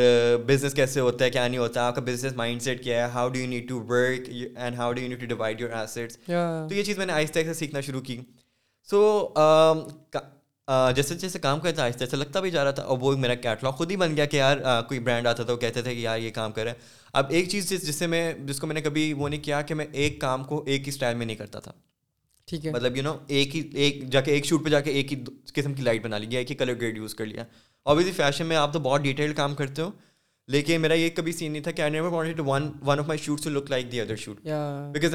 business 0.46 0.74
کیسے 0.74 1.00
ہوتا 1.00 1.24
ہے 1.24 1.30
کیا 1.30 1.46
نہیں 1.48 1.58
ہوتا 1.58 1.86
آپ 1.88 1.94
کا 1.94 2.00
business 2.06 2.36
mind 2.36 2.62
set 2.62 2.82
کیا 2.84 3.04
ہے 3.04 3.10
how 3.12 3.28
do 3.28 3.40
you 3.40 3.46
need 3.48 3.68
to 3.68 3.80
work 3.88 4.30
and 4.56 4.76
how 4.78 4.92
do 4.92 5.02
you 5.02 5.08
need 5.08 5.20
to 5.20 5.26
divide 5.36 5.60
your 5.60 5.70
assets 5.80 6.18
تو 6.26 6.74
یہ 6.74 6.82
چیز 6.82 6.98
میں 6.98 7.06
نے 7.06 7.12
آہستہ 7.12 7.38
آہستہ 7.38 7.52
سیکھنا 7.58 7.80
شروع 7.90 8.00
کی 8.10 8.18
سو 8.90 8.98
um, 9.42 9.78
uh, 10.18 10.92
جیسے 10.96 11.14
جیسے 11.20 11.38
کام 11.38 11.60
کرتا 11.60 11.84
آہستہ 11.84 12.02
آہستہ 12.04 12.16
لگتا 12.16 12.40
بھی 12.40 12.50
جا 12.50 12.62
رہا 12.64 12.70
تھا 12.76 12.82
اور 12.92 12.98
وہ 13.00 13.12
میرا 13.18 13.34
کیٹلاگ 13.34 13.72
خود 13.78 13.90
ہی 13.90 13.96
بن 13.96 14.16
گیا 14.16 14.24
کہ 14.24 14.36
یار 14.36 14.56
کوئی 14.88 15.00
برانڈ 15.08 15.26
آتا 15.26 15.42
تھا 15.42 15.52
وہ 15.52 15.58
کہتے 15.64 15.82
تھے 15.82 15.94
کہ 15.94 16.00
یار 16.00 16.18
یہ 16.18 16.30
کام 16.34 16.52
کرے 16.58 16.72
اب 17.20 17.30
ایک 17.38 17.48
چیز 17.50 17.68
جس 17.70 17.86
جس 17.88 17.96
سے 17.98 18.06
میں 18.12 18.22
جس 18.46 18.60
کو 18.60 18.66
میں 18.66 18.74
نے 18.74 18.80
کبھی 18.82 19.12
وہ 19.22 19.28
نہیں 19.28 19.42
کیا 19.44 19.60
کہ 19.70 19.74
میں 19.80 19.86
ایک 20.02 20.20
کام 20.20 20.44
کو 20.52 20.62
ایک 20.66 20.86
ہی 20.88 20.92
اسٹائل 20.94 21.16
میں 21.16 21.26
نہیں 21.26 21.36
کرتا 21.36 21.60
تھا 21.64 21.72
ٹھیک 22.50 22.66
ہے 22.66 22.72
مطلب 22.72 22.96
یو 22.96 23.02
نو 23.02 23.16
ایک 23.36 23.56
ہی 23.56 23.62
ایک 23.84 24.02
جا 24.12 24.20
کے 24.28 24.32
ایک 24.32 24.44
شوٹ 24.46 24.64
پہ 24.64 24.70
جا 24.70 24.80
کے 24.80 24.90
ایک 25.00 25.12
ہی 25.12 25.22
قسم 25.54 25.74
کی 25.74 25.82
لائٹ 25.82 26.04
بنا 26.04 26.18
لی 26.18 26.30
گیا 26.30 26.38
ایک 26.38 26.50
ہی 26.50 26.56
کلر 26.56 26.76
گریڈ 26.80 26.96
یوز 26.96 27.14
کر 27.14 27.26
لیا 27.26 27.44
اور 27.90 28.02
فیشن 28.16 28.46
میں 28.46 28.56
آپ 28.56 28.72
تو 28.72 28.80
بہت 28.86 29.00
ڈیٹیل 29.02 29.32
کام 29.42 29.54
کرتے 29.54 29.82
ہو 29.82 29.90
لیکن 30.54 30.76
میرا 30.80 30.94
یہ 30.94 31.08
کبھی 31.14 31.32
سین 31.32 31.52
نہیں 31.52 31.62
تھا 31.62 31.70
کہ 31.78 31.82
I 31.82 32.00
won 32.46 32.68
one 32.86 32.98
of 33.00 33.06
my 33.06 33.18
shoot 33.22 33.46
like 33.70 33.90
the 33.92 34.00
other 34.00 34.16
shoot 34.24 34.40
because 34.92 35.14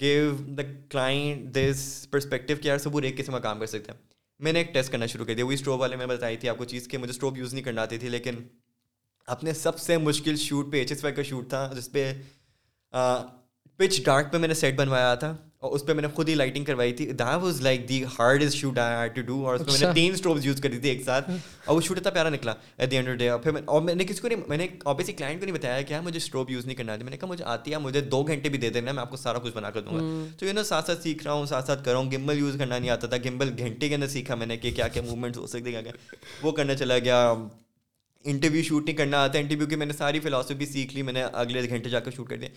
gave 0.00 0.34
the 0.56 0.62
client 0.90 1.54
this 1.54 1.84
perspective 2.10 2.54
کہ 2.62 2.68
یار 2.68 2.78
سب 2.78 2.96
ایک 3.02 3.16
قسم 3.18 3.32
کا 3.32 3.38
کام 3.38 3.58
کر 3.60 3.66
سکتے 3.66 3.92
ہیں 3.92 3.98
میں 4.44 4.52
نے 4.52 4.58
ایک 4.58 4.72
ٹیسٹ 4.74 4.90
کرنا 4.92 5.06
شروع 5.06 5.24
کر 5.26 5.34
دیا 5.34 5.44
وہی 5.46 5.54
اسٹوو 5.54 5.76
والے 5.78 5.96
میں 5.96 6.06
بتائی 6.06 6.36
تھی 6.36 6.48
آپ 6.48 6.58
کو 6.58 6.64
چیز 6.72 6.88
کہ 6.88 6.98
مجھے 6.98 7.10
اسٹروپ 7.10 7.38
یوز 7.38 7.54
نہیں 7.54 7.64
کرنا 7.64 7.82
آتی 7.82 7.98
تھی 7.98 8.08
لیکن 8.08 8.42
اپنے 9.34 9.52
سب 9.54 9.78
سے 9.80 9.96
مشکل 9.98 10.36
شوٹ 10.36 10.72
پہ 10.72 10.76
ایچ 10.78 10.92
ایس 10.92 11.02
وائی 11.04 11.14
کا 11.16 11.22
شوٹ 11.28 11.48
تھا 11.50 11.68
جس 11.76 11.90
پہ 11.92 12.10
پچ 13.76 14.02
ڈارک 14.04 14.32
پہ 14.32 14.38
میں 14.38 14.48
نے 14.48 14.54
سیٹ 14.54 14.76
بنوایا 14.78 15.14
تھا 15.22 15.34
اس 15.72 15.84
پہ 15.86 15.92
میں 15.92 16.02
نے 16.02 16.08
خود 16.14 16.28
ہی 16.28 16.34
لائٹنگ 16.34 16.64
کروائی 16.64 16.92
تھی 16.92 17.06
that 17.18 17.34
was 17.42 17.60
like 17.62 17.88
the 17.88 18.02
hard 18.18 18.42
shoot 18.52 18.78
I 18.78 18.94
had 19.02 19.14
to 19.16 19.22
do 19.26 19.44
اور 19.46 19.54
اس 19.54 19.60
میں 19.60 19.72
نے 19.72 19.76
اچھا. 19.84 19.92
تین 19.94 20.12
اسٹوپ 20.12 20.38
یوز 20.44 20.60
کری 20.62 20.78
تھی 20.78 20.88
ایک 20.88 21.02
ساتھ 21.04 21.30
اور 21.30 21.76
وہ 21.76 21.80
شوٹ 21.80 21.96
اتنا 21.98 22.10
پیارا 22.10 22.28
نکلا 22.30 22.54
at 22.76 22.90
the 22.90 22.96
end 22.96 23.08
of 23.08 23.16
day 23.18 23.28
اور 23.64 23.82
میں 23.82 23.94
نے 23.94 24.04
کسی 24.08 24.20
کو 24.20 24.28
نہیں 24.28 24.40
میں 24.48 24.56
نے 24.56 24.66
آبیسلی 24.94 25.14
کلائنٹ 25.14 25.40
کو 25.40 25.46
نہیں 25.46 25.54
بتایا 25.56 25.80
کہ 25.80 25.86
کیا 25.88 26.00
مجھے 26.04 26.16
اسٹروپ 26.16 26.50
یوز 26.50 26.66
نہیں 26.66 26.76
کرنا 26.76 26.96
تھا 26.96 27.04
میں 27.04 27.10
نے 27.10 27.16
کہا 27.16 27.28
مجھے 27.28 27.44
آتی 27.54 27.72
ہے 27.72 27.78
مجھے 27.86 28.00
دو 28.00 28.22
گھنٹے 28.22 28.48
بھی 28.48 28.58
دے 28.58 28.70
دینا 28.78 28.92
میں 28.92 29.00
آپ 29.02 29.10
کو 29.10 29.16
سارا 29.16 29.38
کچھ 29.42 29.54
بنا 29.56 29.70
کر 29.70 29.80
دوں 29.82 29.98
گا 29.98 30.28
تو 30.38 30.46
یو 30.46 30.52
نا 30.54 30.62
ساتھ 30.64 30.86
ساتھ 30.86 31.02
سیکھ 31.02 31.24
رہا 31.24 31.32
ہوں 31.32 31.46
ساتھ 31.54 31.66
ساتھ 31.66 31.84
کر 31.84 31.90
رہا 31.92 31.98
ہوں 32.00 32.10
گمبل 32.12 32.38
یوز 32.38 32.56
کرنا 32.58 32.78
نہیں 32.78 32.90
آتا 32.90 33.06
تھا 33.06 33.16
گمبل 33.24 33.52
گھنٹے 33.58 33.88
کے 33.88 33.94
اندر 33.94 34.06
سیکھا 34.18 34.34
میں 34.42 34.46
نے 34.46 34.56
کہ 34.56 34.70
کیا 34.76 34.88
کیا 34.88 35.02
موومنٹس 35.06 35.38
ہو 35.38 35.46
سکتے 35.46 35.70
کیا 35.70 35.82
کیا 35.82 35.92
وہ 36.42 36.52
کرنا 36.60 36.74
چلا 36.76 36.98
گیا 37.04 37.32
انٹرویو 38.30 38.62
شوٹ 38.64 38.84
نہیں 38.86 38.96
کرنا 38.96 39.22
آتا 39.24 39.38
انٹرویو 39.38 39.66
کی 39.68 39.76
میں 39.76 39.86
نے 39.86 39.92
ساری 39.98 40.20
فلاسفی 40.20 40.66
سیکھ 40.66 40.94
لی 40.94 41.02
میں 41.02 41.12
نے 41.12 41.22
اگلے 41.32 41.62
گھنٹے 41.68 41.90
جا 41.90 42.00
کر 42.00 42.10
شوٹ 42.16 42.28
کر 42.28 42.36
دیا 42.36 42.48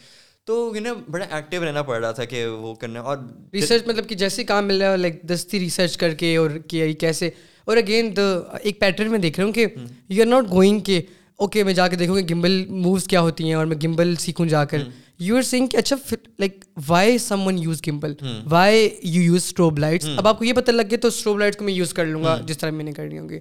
تو 0.45 0.71
یہ 0.75 0.79
نا 0.79 0.93
بڑا 1.11 1.25
ایکٹیو 1.35 1.63
رہنا 1.65 1.81
پڑ 1.83 1.99
رہا 1.99 2.11
تھا 2.19 2.25
کہ 2.33 2.45
وہ 2.47 2.73
کرنا 2.83 2.99
اور 2.99 3.17
ریسرچ 3.53 3.87
مطلب 3.87 4.07
کہ 4.09 4.15
جیسے 4.23 4.43
کام 4.53 4.67
مل 4.67 4.81
رہا 4.81 4.91
ہے 4.91 4.97
لائک 4.97 5.21
دستی 5.33 5.59
ریسرچ 5.59 5.97
کر 6.03 6.13
کے 6.23 6.35
اور 6.37 6.51
کہ 6.69 6.91
کیسے 6.99 7.29
اور 7.65 7.77
اگین 7.77 8.13
دا 8.17 8.27
ایک 8.61 8.79
پیٹرن 8.81 9.09
میں 9.11 9.19
دیکھ 9.19 9.39
رہا 9.39 9.45
ہوں 9.45 9.53
کہ 9.53 9.67
یو 10.09 10.21
آر 10.23 10.27
ناٹ 10.27 10.49
گوئنگ 10.51 10.79
کہ 10.89 11.01
اوکے 11.45 11.63
میں 11.63 11.73
جا 11.73 11.87
کے 11.87 11.95
دیکھوں 11.95 12.15
کہ 12.21 12.33
گمبل 12.33 12.63
مووز 12.69 13.03
کیا 13.09 13.21
ہوتی 13.21 13.43
ہیں 13.47 13.53
اور 13.55 13.65
میں 13.65 13.77
گمبل 13.83 14.15
سیکھوں 14.19 14.45
جا 14.53 14.63
کر 14.65 14.83
یو 15.25 15.35
آر 15.35 15.41
سینگ 15.41 15.67
کہ 15.67 15.77
اچھا 15.77 15.95
like 16.39 16.63
why 16.87 17.17
someone 17.47 17.57
uses 17.63 17.79
gimbal 17.87 18.13
why 18.49 18.89
you 19.03 19.21
use 19.21 19.43
strobe 19.45 19.79
lights 19.79 20.09
اب 20.17 20.27
آپ 20.27 20.37
کو 20.39 20.43
یہ 20.45 20.53
پتہ 20.53 20.71
لگ 20.71 20.83
گیا 20.91 20.97
تو 21.01 21.07
اسٹروب 21.07 21.39
لائٹس 21.39 21.57
کو 21.57 21.65
میں 21.65 21.73
یوز 21.73 21.93
کر 21.93 22.05
لوں 22.05 22.23
گا 22.23 22.33
hmm. 22.35 22.45
جس 22.47 22.57
طرح 22.57 22.71
میں 22.71 22.83
نے 22.85 22.91
کرنی 22.91 23.39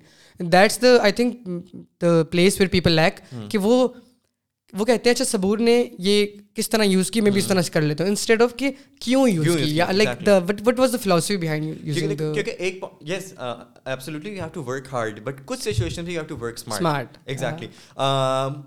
that's 0.52 0.80
the 0.82 0.96
I 1.02 1.12
think 1.16 1.46
the 2.02 2.22
place 2.30 2.60
where 2.60 2.70
people 2.72 2.92
lack 3.00 3.20
کہ 3.50 3.58
وہ 3.58 3.86
وہ 4.78 4.84
کہتے 4.84 5.08
ہیں 5.10 5.14
اچھا 5.14 5.24
صبور 5.24 5.58
نے 5.58 5.82
یہ 6.04 6.26
کس 6.54 6.68
طرح 6.70 6.84
یوز 6.84 7.10
کی 7.10 7.20
میں 7.20 7.30
بھی 7.30 7.38
اس 7.40 7.46
طرح 7.46 7.62
سے 7.62 7.70
کر 7.72 7.82
لیتا 7.82 8.04
ہوں 8.04 8.08
انسٹیڈ 8.10 8.42
آف 8.42 8.54
کہ 8.58 8.70
کیوں 9.00 9.26
یوز 9.28 9.56
کی 9.56 9.76
یا 9.76 9.86
like 9.92 10.24
the 10.26 10.36
what 10.48 10.60
what 10.66 10.78
was 10.80 10.92
the 10.92 10.96
philosophy 11.02 11.36
behind 11.46 11.94
کیونکہ 11.94 12.50
ایک 12.50 12.82
yes 13.08 13.32
absolutely 13.38 14.30
you 14.30 14.36
have 14.40 14.48
to 14.52 14.62
work 14.70 14.88
hard 14.92 15.20
but 15.24 15.40
کچھ 15.46 15.62
situation 15.62 16.06
you 16.06 16.10
have 16.18 16.22
to 16.28 16.36
work 16.40 16.58
smart 16.58 16.78
smart 16.78 17.18
exactly 17.24 17.68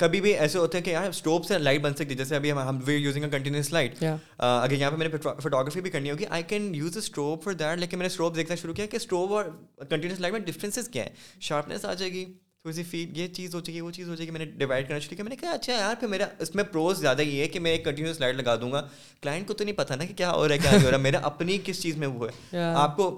کبھی 0.05 0.21
بھی 0.21 0.33
ایسے 0.33 0.57
ہوتے 0.59 0.77
ہیں 0.77 0.85
کہ 0.85 0.91
یار 0.91 1.09
اسٹوپ 1.09 1.45
سے 1.45 1.57
لائٹ 1.59 1.81
بن 1.81 1.93
سکتی 1.93 2.09
ہے 2.09 2.17
جیسے 2.17 2.35
ابھی 2.35 2.51
ہم 2.51 2.79
we 2.87 2.95
using 2.95 3.23
a 3.23 3.29
continuous 3.37 3.71
light 3.73 4.03
اگر 4.37 4.73
یہاں 4.79 4.91
پہ 4.91 4.95
میں 4.97 5.07
نے 5.07 5.17
فوٹوگرافی 5.21 5.81
بھی 5.81 5.89
کرنی 5.89 6.11
ہوگی 6.11 6.23
I 6.29 6.43
can 6.49 6.73
use 6.75 6.97
a 6.97 7.03
strobe 7.03 7.43
for 7.43 7.53
that 7.59 7.79
لیکن 7.79 7.97
میں 7.99 8.05
نے 8.07 8.11
اسٹوپ 8.13 8.35
دیکھنا 8.35 8.55
شروع 8.61 8.73
کیا 8.73 8.85
کہ 8.91 8.95
اسٹوپ 8.95 9.33
اور 9.33 9.45
کنٹینیوس 9.89 10.19
لائٹ 10.19 10.33
میں 10.33 10.41
ڈفرینسز 10.45 10.87
کیا 10.93 11.03
ہیں 11.03 11.15
شارپنیس 11.49 11.85
آ 11.85 11.93
جائے 11.93 12.11
گی 12.13 12.25
اسی 12.69 12.83
فیڈ 12.89 13.17
یہ 13.17 13.27
چیز 13.35 13.55
ہو 13.55 13.59
چکی 13.59 13.81
وہ 13.81 13.91
چیز 13.91 14.09
ہو 14.09 14.15
چکی 14.15 14.31
میں 14.31 14.39
نے 14.39 14.45
ڈیوائڈ 14.57 14.87
کرنا 14.87 14.99
شروع 14.99 15.15
کیا 15.15 15.23
میں 15.23 15.29
نے 15.29 15.35
کہا 15.35 15.49
اچھا 15.53 15.73
یار 15.73 15.95
پھر 15.99 16.07
میرا 16.07 16.25
اس 16.41 16.53
میں 16.55 16.63
پروز 16.71 16.99
زیادہ 16.99 17.21
یہ 17.21 17.41
ہے 17.41 17.47
کہ 17.47 17.59
میں 17.65 17.71
ایک 17.71 17.83
کنٹینیوس 17.85 18.19
لائٹ 18.19 18.35
لگا 18.35 18.55
دوں 18.61 18.71
گا 18.71 18.81
کلائنٹ 19.21 19.47
کو 19.47 19.53
تو 19.53 19.63
نہیں 19.63 19.75
پتا 19.75 19.95
نا 19.95 20.05
کہ 20.05 20.13
کیا 20.17 20.31
ہو 20.31 20.47
رہا 20.47 20.53
ہے 20.53 20.59
کیا 20.59 20.71
نہیں 20.71 20.85
ہو 20.85 20.91
رہا 20.91 20.97
میرا 21.07 21.19
اپنی 21.31 21.57
کس 21.63 21.81
چیز 21.81 21.97
میں 22.03 22.07
وہ 22.07 22.27
ہے 22.27 22.59
آپ 22.73 22.95
کو 22.97 23.09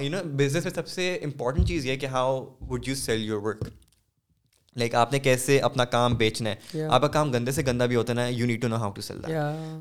یو 0.00 0.10
نو 0.10 0.22
بزنس 0.36 0.64
میں 0.64 0.72
سب 0.74 0.88
سے 0.96 1.14
امپورٹنٹ 1.24 1.68
چیز 1.68 1.86
یہ 1.86 1.96
کہ 1.96 2.06
how 2.16 2.44
would 2.68 2.88
you 2.88 2.94
sell 3.04 3.24
your 3.24 3.42
work 3.46 3.68
like 4.78 4.94
آپ 5.00 5.12
نے 5.12 5.18
کیسے 5.20 5.58
اپنا 5.66 5.84
کام 5.84 6.14
بیچنا 6.22 6.50
ہے 6.50 6.84
آپ 6.84 7.00
کا 7.02 7.08
کام 7.16 7.32
گندے 7.32 7.52
سے 7.52 7.62
گندا 7.66 7.86
بھی 7.90 7.96
ہوتا 7.96 8.12
ہے 8.12 8.16
نا 8.16 8.26
you 8.28 8.46
need 8.46 8.62
to 8.62 8.68
know 8.68 8.76
how 8.76 8.90
to 8.92 9.02
sell 9.02 9.20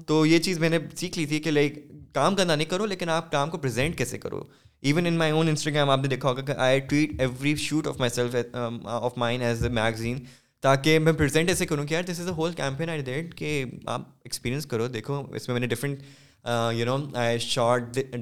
تو 0.08 0.26
یہ 0.26 0.40
چیز 0.48 0.60
میں 0.60 0.70
نے 0.70 0.80
سیکھ 0.98 1.18
لی 1.20 1.26
تھی 1.26 1.40
کہ 1.48 1.52
لائک 1.52 1.80
کام 2.14 2.36
گندا 2.36 2.56
نہیں 2.56 2.70
کرو 2.70 2.86
لیکن 2.86 3.10
آپ 3.10 3.32
کام 3.32 3.50
کو 3.50 3.58
پریزینٹ 3.58 3.98
کیسے 3.98 4.18
کرو 4.26 4.42
even 4.90 5.06
in 5.08 5.18
my 5.18 5.32
own 5.32 5.48
Instagram 5.48 5.90
آپ 5.90 6.00
نے 6.04 6.08
دیکھا 6.10 6.30
ہوگا 6.30 6.42
کہ 6.46 6.52
I 6.64 6.80
every 6.92 7.56
shoot 7.66 7.88
of 7.88 7.94
of 7.94 8.00
myself 8.14 9.16
mine 9.18 9.42
as 9.50 9.62
a 9.64 9.70
magazine 9.74 10.18
تاکہ 10.62 10.98
میں 11.00 11.14
پریزنٹ 11.14 11.50
ایسے 11.50 11.66
کروں 11.66 11.86
کہ 11.86 11.94
یار 11.94 12.04
this 12.12 12.20
is 12.20 12.28
a 12.28 12.34
whole 12.38 12.52
campaign 12.54 12.90
I 12.90 13.04
کہ 13.36 13.64
آپ 13.94 14.02
ایکسپیرینس 14.24 14.66
کرو 14.74 14.88
دیکھو 14.96 15.22
اس 15.36 15.48
میں 15.48 15.54
میں 15.56 15.62
نے 15.62 15.68
ڈفرنٹ 15.76 16.00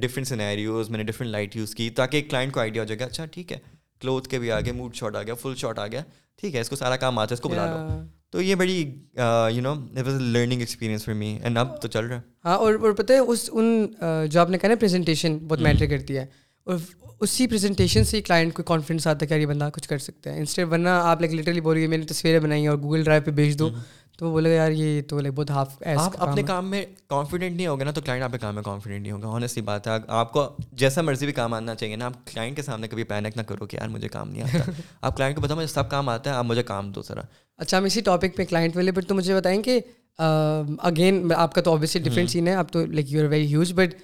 ڈفرینٹ 0.02 0.28
سینیریوز 0.28 0.90
میں 0.90 0.98
نے 0.98 1.04
ڈفرنٹ 1.04 1.30
لائٹ 1.32 1.56
یوز 1.56 1.74
کی 1.76 1.90
تاکہ 2.02 2.22
کلائنٹ 2.30 2.54
کو 2.54 2.60
آئیڈیا 2.60 2.82
ہو 2.82 2.88
جائے 2.88 3.00
گا 3.00 3.06
اچھا 3.06 3.26
ٹھیک 3.32 3.52
ہے 3.52 3.58
کلوتھ 4.02 4.28
کے 4.30 4.40
بھی 4.40 4.52
آ 4.52 4.60
گئے 4.66 4.72
موڈ 4.82 4.96
شارٹ 4.96 5.16
آ 5.16 5.24
گیا 5.24 5.34
فل 5.42 5.56
شارٹ 5.62 5.80
آ 5.80 5.88
گیا 5.92 6.02
ٹھیک 6.42 6.56
ہے 6.56 6.62
اس 6.62 6.70
کو 6.70 6.76
سارا 6.76 6.96
کام 7.06 7.20
آتا 7.20 7.36
ہے 7.36 7.40
اس 7.40 7.42
کو 7.48 7.54
لو 7.54 8.06
تو 8.32 8.42
یہ 8.42 8.56
بڑی 8.56 8.78
you 9.18 9.62
know 9.62 9.74
was 10.06 10.22
learning 10.22 10.60
experience 10.60 11.06
for 11.06 11.14
me 11.24 11.38
and 11.44 11.58
اب 11.58 11.82
تو 11.82 11.88
چل 11.88 12.06
رہا 12.06 12.16
ہے 12.18 12.22
ہاں 12.46 12.58
اور 12.58 12.94
پتہ 12.98 13.14
ہے 13.14 13.18
اس 13.18 13.50
ان 13.54 13.86
جو 14.32 14.40
آپ 14.42 14.50
نے 14.50 14.58
کہا 14.58 14.70
نا 14.70 14.76
پریزنٹیشن 14.80 15.38
بہت 15.48 15.62
میٹر 15.62 15.86
کرتی 15.98 16.18
ہے 16.18 16.26
اور 16.66 16.78
اسی 17.26 17.48
پریزنٹیشن 17.48 18.04
سے 18.04 18.22
کلائنٹ 18.22 18.54
کو 18.54 18.64
کانفیڈنس 18.64 19.08
آتا 19.08 19.26
ہے 19.26 19.28
کہ 19.30 19.42
یہ 19.42 19.46
بندہ 19.48 19.70
کچھ 19.74 19.88
کر 19.90 19.98
سکتا 19.98 20.34
ہے 20.34 20.40
انسٹیڈ 20.40 20.72
ورنہ 20.72 20.90
آپ 21.02 21.22
لائک 21.22 21.34
لٹرلی 21.34 21.62
بول 21.62 21.74
رہی 21.76 21.88
میں 21.88 21.98
نے 21.98 22.06
تصویریں 22.10 22.40
بنائی 22.40 22.66
اور 22.68 22.78
گوگل 22.82 23.04
ڈرائیو 23.04 23.22
پہ 23.26 23.32
بھیج 23.40 23.58
دو 23.60 23.70
تو 24.18 24.26
وہ 24.28 24.32
بولے 24.32 24.50
گا 24.50 24.56
یار 24.56 24.72
یہ 24.72 25.02
تو 25.10 25.20
لائک 25.22 25.34
بہت 25.36 25.52
ہاف 25.52 25.76
آپ 25.96 26.16
اپنے 26.28 26.42
کام 26.48 26.70
میں 26.70 26.84
کانفیڈنٹ 27.10 27.56
نہیں 27.56 27.68
ہوگا 27.68 27.84
نا 27.86 27.92
تو 27.92 28.02
کلائنٹ 28.02 28.24
آپ 28.24 28.32
کے 28.32 28.38
کام 28.42 28.56
میں 28.56 28.64
کانفیڈنٹ 28.64 29.02
نہیں 29.02 29.12
ہوگا 29.12 29.28
ہونے 29.28 29.46
بات 29.66 29.88
ہے 29.88 29.94
آپ 30.08 30.32
کو 30.34 30.48
جیسا 30.82 31.02
مرضی 31.02 31.26
بھی 31.26 31.34
کام 31.34 31.54
آنا 31.54 31.76
چاہیے 31.76 31.96
نا 31.96 32.06
آپ 32.06 32.26
کلائنٹ 32.34 32.56
کے 32.56 32.62
سامنے 32.62 32.88
کبھی 32.88 33.04
پینک 33.14 33.38
نہ 33.38 33.42
کرو 33.50 33.66
کہ 33.66 33.78
یار 33.82 33.90
مجھے 33.90 34.08
کام 34.10 34.30
نہیں 34.30 34.44
آتا 34.58 34.72
آپ 35.02 35.18
کلائنٹ 35.18 35.36
کو 35.38 35.42
پتا 35.48 35.68
سب 35.74 35.90
کام 35.92 36.10
آتا 36.10 36.30
ہے 36.30 36.36
آپ 36.36 36.46
مجھے 36.46 36.64
کام 36.64 36.92
دو 36.92 37.02
ذرا 37.08 37.22
اچھا 37.58 37.78
ہم 37.78 37.84
اسی 37.86 38.02
ٹاپک 38.02 38.36
پہ 38.38 38.46
کلائنٹ 38.50 38.76
والے 38.76 38.92
بٹ 38.92 39.08
تو 39.08 39.16
مجھے 39.16 39.36
بتائیں 39.36 39.62
کہ 39.64 39.80
اگین 40.24 41.28
آپ 41.36 41.54
کا 41.56 41.62
تو 41.62 41.74
آبویسلی 41.74 42.02
ڈفرینٹ 42.10 42.30
سین 42.30 42.48
ہے 42.48 42.54
آپ 42.54 42.72
تو 42.74 42.86
like 42.86 43.12
you 43.12 43.22
are 43.22 43.28
very 43.32 43.46
huge 43.48 43.74
but 43.76 43.96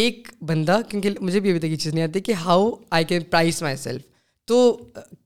ایک 0.00 0.28
بندہ 0.46 0.76
کیونکہ 0.88 1.10
مجھے 1.20 1.40
بھی 1.40 1.50
ابھی 1.50 1.60
تک 1.60 1.66
یہ 1.70 1.76
چیز 1.76 1.94
نہیں 1.94 2.04
آتی 2.04 2.20
کہ 2.26 2.32
how 2.44 2.70
I 2.96 3.04
can 3.04 3.22
price 3.30 3.62
myself 3.76 4.02
تو 4.48 4.56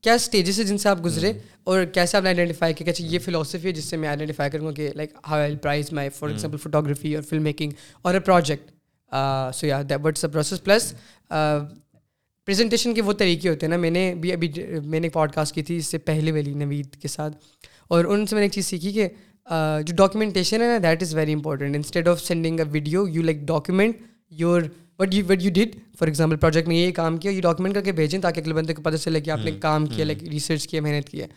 کیا 0.01 0.13
اسٹیجز 0.13 0.59
ہے 0.59 0.63
جن 0.65 0.77
سے 0.83 0.87
آپ 0.89 1.03
گزرے 1.03 1.31
اور 1.71 1.83
کیسے 1.93 2.15
آپ 2.17 2.23
نے 2.23 2.29
آئیڈینٹیفائی 2.29 2.73
کیا 2.73 2.85
کہ 2.85 2.89
اچھا 2.91 3.05
یہ 3.09 3.19
فلاسفی 3.25 3.67
ہے 3.67 3.73
جس 3.73 3.85
سے 3.89 3.97
میں 3.97 4.07
آئیڈینٹیفائی 4.09 4.49
کروں 4.51 4.65
گا 4.67 4.71
کہ 4.79 4.89
like 4.95 5.11
how 5.29 5.39
I 5.41 5.55
price 5.61 5.91
my 5.99 6.09
for 6.17 6.29
example 6.29 6.57
photography 6.85 7.13
اور 7.15 7.23
فلم 7.29 7.43
میکنگ 7.43 7.71
اور 8.01 8.13
اے 8.13 8.19
پروجیکٹ 8.29 8.71
سو 9.55 9.67
یا 9.67 9.81
what's 10.03 10.25
a 10.25 10.31
process 10.31 10.63
plus 10.63 10.93
presentation 12.45 12.93
کے 12.93 13.01
وہ 13.07 13.13
طریقے 13.19 13.49
ہوتے 13.49 13.65
ہیں 13.65 13.71
نا 13.71 13.77
میں 13.81 13.89
نے 13.91 14.13
بھی 14.21 14.31
ابھی 14.33 14.51
میں 14.93 14.99
نے 14.99 15.07
ایک 15.07 15.13
پوڈ 15.13 15.31
کاسٹ 15.33 15.55
کی 15.55 15.61
تھی 15.67 15.77
اس 15.77 15.87
سے 15.91 15.97
پہلے 16.09 16.31
والی 16.31 16.53
نوید 16.63 16.95
کے 17.01 17.07
ساتھ 17.07 17.33
اور 17.93 18.05
ان 18.05 18.25
سے 18.25 18.35
میں 18.35 18.41
نے 18.41 18.45
ایک 18.45 18.53
چیز 18.53 18.67
سیکھی 18.67 18.91
کہ 18.93 19.07
جو 19.85 19.95
ڈاکیومنٹیشن 19.97 20.61
ہے 20.61 20.67
نا 20.67 20.77
that 20.87 21.01
is 21.03 21.15
very 21.15 21.33
important 21.33 21.75
instead 21.75 22.07
of 22.07 22.21
sending 22.21 22.59
a 22.59 22.65
video 22.71 23.07
you 23.11 23.21
like 23.23 23.41
document 23.53 24.01
your 24.39 24.61
what 24.99 25.13
you 25.13 25.23
what 25.29 25.41
you 25.43 25.51
did 25.53 25.75
for 25.99 26.07
example 26.07 26.35
project 26.41 26.67
میں 26.67 26.75
یہ 26.75 26.91
کام 26.95 27.17
کیا 27.17 27.31
یہ 27.31 27.41
ڈاکومنٹ 27.41 27.75
کر 27.75 27.81
کے 27.83 27.91
بھیجیں 27.99 28.19
تاکہ 28.21 28.39
اگلے 28.39 28.53
بندے 28.53 28.73
کو 28.73 28.81
پتہ 28.83 28.95
چلے 29.03 29.21
کہ 29.21 29.29
آپ 29.31 29.39
نے 29.45 29.51
کام 29.61 29.85
کیا 29.87 30.05
لائک 30.05 30.23
ریسرچ 30.31 30.67
کیا 30.67 30.81
محنت 30.81 31.09
کی 31.09 31.21
ہے 31.21 31.27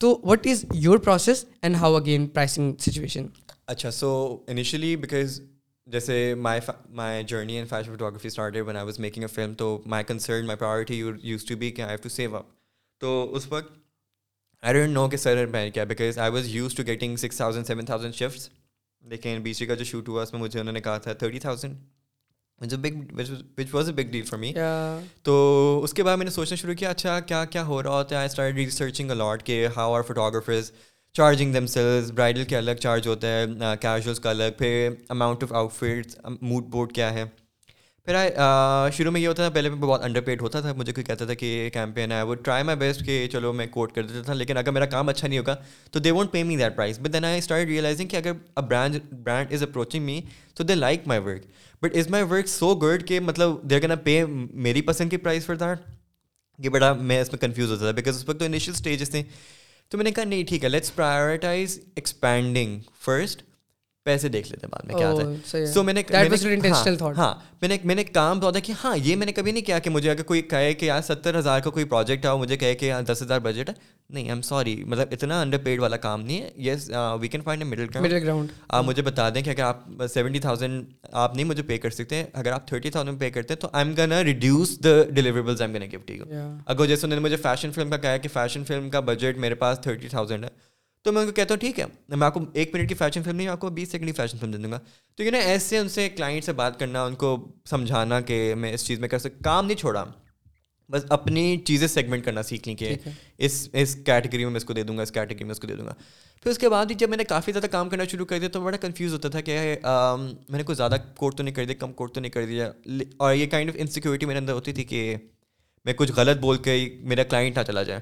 تو 0.00 0.10
what 0.24 0.46
is 0.50 0.64
your 0.74 0.98
process 1.06 1.44
and 1.62 1.76
how 1.76 1.94
again 1.96 2.26
pricing 2.26 2.72
situation 2.88 3.26
اچھا 3.72 3.90
سو 3.90 4.10
انیشلی 4.48 4.94
بیکاز 4.96 5.40
جیسے 5.92 6.34
my 6.42 6.60
my 6.94 7.22
journey 7.28 7.56
and 7.56 7.68
fashion 7.68 7.90
photography 7.90 8.26
start 8.28 8.56
when 8.66 8.76
I 8.76 8.84
was 8.86 8.98
making 9.00 9.22
a 9.24 9.28
film 9.34 9.54
تو 9.58 9.78
my 9.94 10.04
concern 10.08 10.46
my 10.46 10.56
priority 10.58 10.98
use 11.28 11.44
to 11.48 11.56
be 11.58 11.70
کہ 11.70 11.82
I 11.82 11.90
have 11.90 12.02
to 12.02 12.08
save 12.14 12.36
up 12.36 12.46
تو 13.00 13.30
اس 13.36 13.46
وقت 13.52 13.76
I 14.62 14.74
don't 14.78 14.92
know 14.94 15.08
کہ 15.08 15.16
سر 15.16 15.44
میں 15.52 15.68
کیا 15.70 15.84
because 15.94 16.18
I 16.18 16.32
was 16.32 16.48
used 16.54 16.74
to 16.74 16.82
getting 16.86 17.16
six 17.24 17.36
thousand 17.36 17.66
thousand 17.86 18.14
seven 18.14 18.30
shifts 18.30 18.48
لیکن 19.10 19.40
B 19.42 19.52
C 19.54 19.66
کا 19.66 19.74
جو 19.74 19.84
شوٹ 19.84 20.08
ہوا 20.08 20.22
اس 20.22 20.32
میں 20.32 20.40
مجھے 20.40 20.58
انہوں 20.60 20.72
نے 20.72 20.80
کہا 20.80 20.98
تھا 21.02 21.12
thirty 21.12 21.38
thousand 21.40 21.76
which 22.60 23.66
was 23.72 23.88
a 23.88 23.92
big 23.94 24.10
deal 24.10 24.22
for 24.28 24.38
me 24.38 24.52
تو 25.24 25.34
اس 25.84 25.92
کے 25.94 26.02
بعد 26.02 26.16
میں 26.16 26.24
نے 26.24 26.30
سوچنا 26.30 26.56
شروع 26.56 26.74
کیا 26.78 26.90
اچھا 26.90 27.18
کیا 27.26 27.44
کیا 27.50 27.64
ہو 27.66 27.82
رہا 27.82 28.00
ہوتا 28.00 28.22
ہے 28.24 29.66
how 29.76 29.94
are 29.94 30.02
photographers 30.08 30.70
charging 31.16 31.52
themselves 31.66 32.10
bridal 32.12 32.44
کے 32.44 32.56
الگ 32.56 32.74
چارج 32.82 33.06
ہوتا 33.08 33.28
ہے 33.32 33.44
کیجولس 33.80 34.20
کا 34.20 34.30
الگ 34.30 34.58
پھر 34.58 34.88
amount 35.10 35.42
of 35.42 35.52
outfit 35.72 36.16
mood 36.40 36.64
board 36.72 36.92
کیا 36.94 37.12
ہے 37.14 37.24
پھر 38.06 38.16
شروع 38.96 39.10
میں 39.12 39.20
یہ 39.20 39.26
ہوتا 39.28 39.42
تھا 39.42 39.54
پہلے 39.54 39.68
میں 39.70 39.76
بہت 39.78 40.04
انڈر 40.04 40.20
پیڈ 40.26 40.42
ہوتا 40.42 40.60
تھا 40.60 40.72
مجھے 40.76 40.92
کوئی 40.92 41.04
کہتا 41.04 41.24
تھا 41.26 41.34
کہ 41.42 41.68
کیمپین 41.72 42.12
ہے 42.12 42.20
وہ 42.28 42.34
ٹرائی 42.44 42.64
مائی 42.64 42.78
بیسٹ 42.78 43.04
کہ 43.06 43.26
چلو 43.32 43.52
میں 43.52 43.66
کوٹ 43.70 43.92
کر 43.94 44.02
دیتا 44.06 44.22
تھا 44.26 44.34
لیکن 44.34 44.56
اگر 44.56 44.70
میرا 44.72 44.86
کام 44.96 45.08
اچھا 45.08 45.28
نہیں 45.28 45.38
ہوگا 45.38 45.56
تو 45.92 45.98
they 45.98 46.10
won't 46.10 46.30
pay 46.32 46.42
me 46.50 46.56
that 46.56 46.76
price 46.76 46.98
but 47.02 47.12
then 47.12 47.24
I 47.24 47.38
start 47.38 47.66
realising 47.68 48.08
کہ 48.08 48.16
اگر 48.16 48.32
brand 48.68 49.12
brand 49.24 49.52
is 49.54 49.62
approaching 49.62 50.04
me 50.04 50.20
تو 50.56 50.64
they 50.64 50.74
like 50.74 51.06
my 51.08 51.20
work 51.24 51.46
but 51.82 51.96
is 51.96 52.08
my 52.10 52.24
work 52.30 52.48
so 52.48 52.74
good 52.82 53.06
کہ 53.08 53.18
مطلب 53.20 53.58
دیر 53.70 53.80
کین 53.80 53.92
پے 54.04 54.22
میری 54.62 54.80
پسند 54.82 55.10
کی 55.10 55.16
پرائز 55.16 55.44
فار 55.46 55.56
دیٹ 55.56 56.62
کہ 56.62 56.68
بڑا 56.76 56.92
میں 57.10 57.20
اس 57.20 57.28
میں 57.32 57.38
کنفیوز 57.40 57.70
ہوتا 57.72 57.82
تھا 57.84 57.90
بیکاز 57.96 58.16
اس 58.16 58.28
وقت 58.28 58.38
تو 58.38 58.44
انیشیل 58.44 58.74
اسٹیجز 58.74 59.10
تھے 59.10 59.22
تو 59.90 59.98
میں 59.98 60.04
نے 60.04 60.10
کہا 60.12 60.24
نہیں 60.24 60.44
ٹھیک 60.48 60.64
ہے 60.64 60.68
لیٹس 60.68 60.94
پرائیورٹائز 60.94 61.78
ایکسپینڈنگ 61.96 62.78
فرسٹ 63.04 63.42
پیسے 64.08 64.28
دیکھ 64.36 64.50
لیتے 64.50 64.66
بعد 64.72 64.84
میں 64.88 64.94
کیا 64.96 65.08
آتا 65.10 65.60
ہے 65.62 65.66
سو 65.72 65.82
میں 65.88 65.94
نے 65.98 66.02
ہاں،, 66.12 67.10
ہاں 67.18 67.32
میں 67.60 67.68
نے 67.68 67.76
میں 67.90 67.94
نے 68.00 68.04
کام 68.18 68.40
سوچا 68.40 68.58
کہ 68.68 68.72
ہاں 68.84 68.96
یہ 69.08 69.16
میں 69.20 69.26
نے 69.26 69.32
کبھی 69.38 69.52
نہیں 69.52 69.64
کیا 69.64 69.78
کہ 69.86 69.90
مجھے 69.90 70.10
اگر 70.10 70.22
کوئی 70.32 70.42
کہے 70.52 70.72
کہ 70.80 70.86
یار 70.86 71.00
ستر 71.10 71.38
ہزار 71.38 71.60
کا 71.64 71.70
کوئی 71.76 71.84
پروجیکٹ 71.94 72.24
ہے 72.24 72.30
اور 72.30 72.38
مجھے 72.40 72.56
کہے 72.62 72.74
کہ 72.82 72.86
یار 72.86 73.02
دس 73.12 73.22
ہزار 73.22 73.40
بجٹ 73.48 73.68
ہے 73.68 73.74
نہیں 73.74 74.22
آئی 74.22 74.30
ایم 74.34 74.40
سوری 74.48 74.74
مطلب 74.92 75.08
اتنا 75.12 75.40
انڈر 75.40 75.58
پیڈ 75.64 75.80
والا 75.80 75.96
کام 76.06 76.20
نہیں 76.26 76.40
ہے 76.42 76.48
yes 76.68 76.90
we 77.20 77.28
can 77.34 77.40
find 77.48 77.62
a 77.62 77.68
middle 77.70 77.86
middle 78.00 78.22
ground 78.24 78.52
آپ 78.78 78.84
مجھے 78.84 79.02
بتا 79.08 79.28
دیں 79.34 79.42
کہ 79.42 79.50
اگر 79.50 79.62
آپ 79.62 79.84
سیونٹی 80.14 80.38
تھاؤزینڈ 80.46 80.84
آپ 81.24 81.34
نہیں 81.34 81.46
مجھے 81.52 81.62
پے 81.72 81.78
کر 81.84 81.90
سکتے 81.98 82.22
اگر 82.42 82.52
آپ 82.58 82.66
تھرٹی 82.68 82.90
تھاؤزینڈ 82.96 83.20
پے 83.20 83.30
کرتے 83.38 83.54
ہیں 83.54 83.60
تو 83.60 83.68
I'm 83.86 83.94
gonna 83.98 84.12
reduce 84.30 84.76
the 84.84 84.96
deliverables 85.18 85.62
I'm 85.72 85.82
gonna 85.82 85.86
gift 85.96 86.10
اگر 86.72 86.86
جیسے 86.92 87.06
انہوں 87.06 87.20
نے 87.20 87.24
مجھے 87.28 87.36
فیشن 87.48 87.72
فلم 87.78 87.90
کا 87.90 87.96
کہا 88.06 88.16
کہ 88.24 88.28
فیشن 88.38 88.64
فلم 88.72 88.90
کا 88.96 89.00
بجٹ 89.12 89.38
میرے 89.46 89.54
پاس 89.64 89.78
تھرٹی 89.88 90.08
تھاؤزینڈ 90.16 90.44
ہے 90.44 90.48
تو 91.04 91.12
میں 91.12 91.20
ان 91.20 91.26
کو 91.26 91.32
کہتا 91.32 91.54
ہوں 91.54 91.58
ٹھیک 91.60 91.78
ہے 91.80 91.84
میں 92.16 92.26
آپ 92.26 92.34
کو 92.34 92.40
ایک 92.58 92.74
منٹ 92.74 92.88
کی 92.88 92.94
فیشن 92.94 93.22
فلم 93.22 93.36
نہیں 93.36 93.48
آپ 93.48 93.60
کو 93.60 93.68
بیس 93.74 93.90
سیکنڈ 93.92 94.08
کی 94.08 94.12
فیشن 94.20 94.38
فلم 94.38 94.50
دے 94.50 94.58
دوں 94.58 94.70
گا 94.72 94.78
تو 95.16 95.22
یہ 95.22 95.30
نا 95.30 95.38
ایسے 95.50 95.78
ان 95.78 95.88
سے 95.88 96.08
کلائنٹ 96.08 96.44
سے 96.44 96.52
بات 96.60 96.78
کرنا 96.80 97.02
ان 97.04 97.14
کو 97.24 97.36
سمجھانا 97.70 98.20
کہ 98.30 98.42
میں 98.58 98.72
اس 98.74 98.84
چیز 98.86 99.00
میں 99.00 99.08
کر 99.08 99.18
سکتا 99.18 99.40
کام 99.44 99.66
نہیں 99.66 99.76
چھوڑا 99.78 100.04
بس 100.92 101.04
اپنی 101.14 101.42
چیزیں 101.66 101.86
سیگمنٹ 101.88 102.24
کرنا 102.24 102.42
سیکھ 102.42 102.68
لیں 102.68 102.76
کہ 102.76 102.94
اس 103.46 103.68
اس 103.80 103.94
کیٹیگری 104.04 104.44
میں 104.44 104.56
اس 104.56 104.64
کو 104.64 104.72
دے 104.74 104.82
دوں 104.90 104.96
گا 104.96 105.02
اس 105.02 105.10
کیٹیگری 105.12 105.44
میں 105.44 105.52
اس 105.52 105.60
کو 105.60 105.66
دے 105.66 105.74
دوں 105.76 105.86
گا 105.86 105.94
پھر 106.42 106.50
اس 106.50 106.58
کے 106.58 106.68
بعد 106.68 106.86
ہی 106.90 106.94
جب 106.98 107.08
میں 107.08 107.16
نے 107.16 107.24
کافی 107.28 107.52
زیادہ 107.52 107.66
کام 107.70 107.88
کرنا 107.88 108.04
شروع 108.10 108.26
کر 108.26 108.38
دیا 108.38 108.48
تو 108.52 108.60
بڑا 108.60 108.76
کنفیوز 108.80 109.12
ہوتا 109.12 109.28
تھا 109.28 109.40
کہ 109.48 109.56
میں 109.84 110.58
نے 110.58 110.62
کچھ 110.66 110.76
زیادہ 110.76 110.96
کوٹ 111.16 111.36
تو 111.36 111.42
نہیں 111.42 111.54
کر 111.54 111.64
دیا 111.64 111.74
کم 111.78 111.92
کوٹ 111.92 112.14
تو 112.14 112.20
نہیں 112.20 112.32
کر 112.32 112.46
دیا 112.46 112.70
اور 113.16 113.34
یہ 113.34 113.46
کائنڈ 113.50 113.70
آف 113.70 113.76
انسیکیورٹی 113.80 114.26
میرے 114.26 114.38
اندر 114.38 114.52
ہوتی 114.52 114.72
تھی 114.72 114.84
کہ 114.92 115.14
میں 115.84 115.92
کچھ 115.96 116.12
غلط 116.16 116.38
بول 116.40 116.56
کے 116.62 116.78
میرا 117.10 117.22
کلائنٹ 117.30 117.58
نہ 117.58 117.62
چلا 117.66 117.82
جائے 117.82 118.00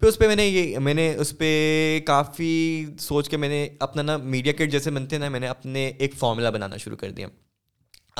پھر 0.00 0.08
اس 0.08 0.18
پہ 0.18 0.26
میں 0.28 0.34
نے 0.36 0.46
یہ 0.46 0.78
میں 0.78 0.92
نے 0.94 1.12
اس 1.20 1.36
پہ 1.38 1.48
کافی 2.06 2.50
سوچ 3.00 3.28
کے 3.28 3.36
میں 3.36 3.48
نے 3.48 3.68
اپنا 3.86 4.02
نا 4.02 4.16
میڈیا 4.16 4.52
کٹ 4.56 4.70
جیسے 4.72 4.90
بنتے 4.90 5.16
ہیں 5.16 5.20
نا 5.22 5.28
میں 5.28 5.40
نے 5.40 5.46
اپنے 5.48 5.86
ایک 5.98 6.14
فارمولا 6.18 6.50
بنانا 6.56 6.76
شروع 6.84 6.96
کر 6.96 7.10
دیا 7.12 7.26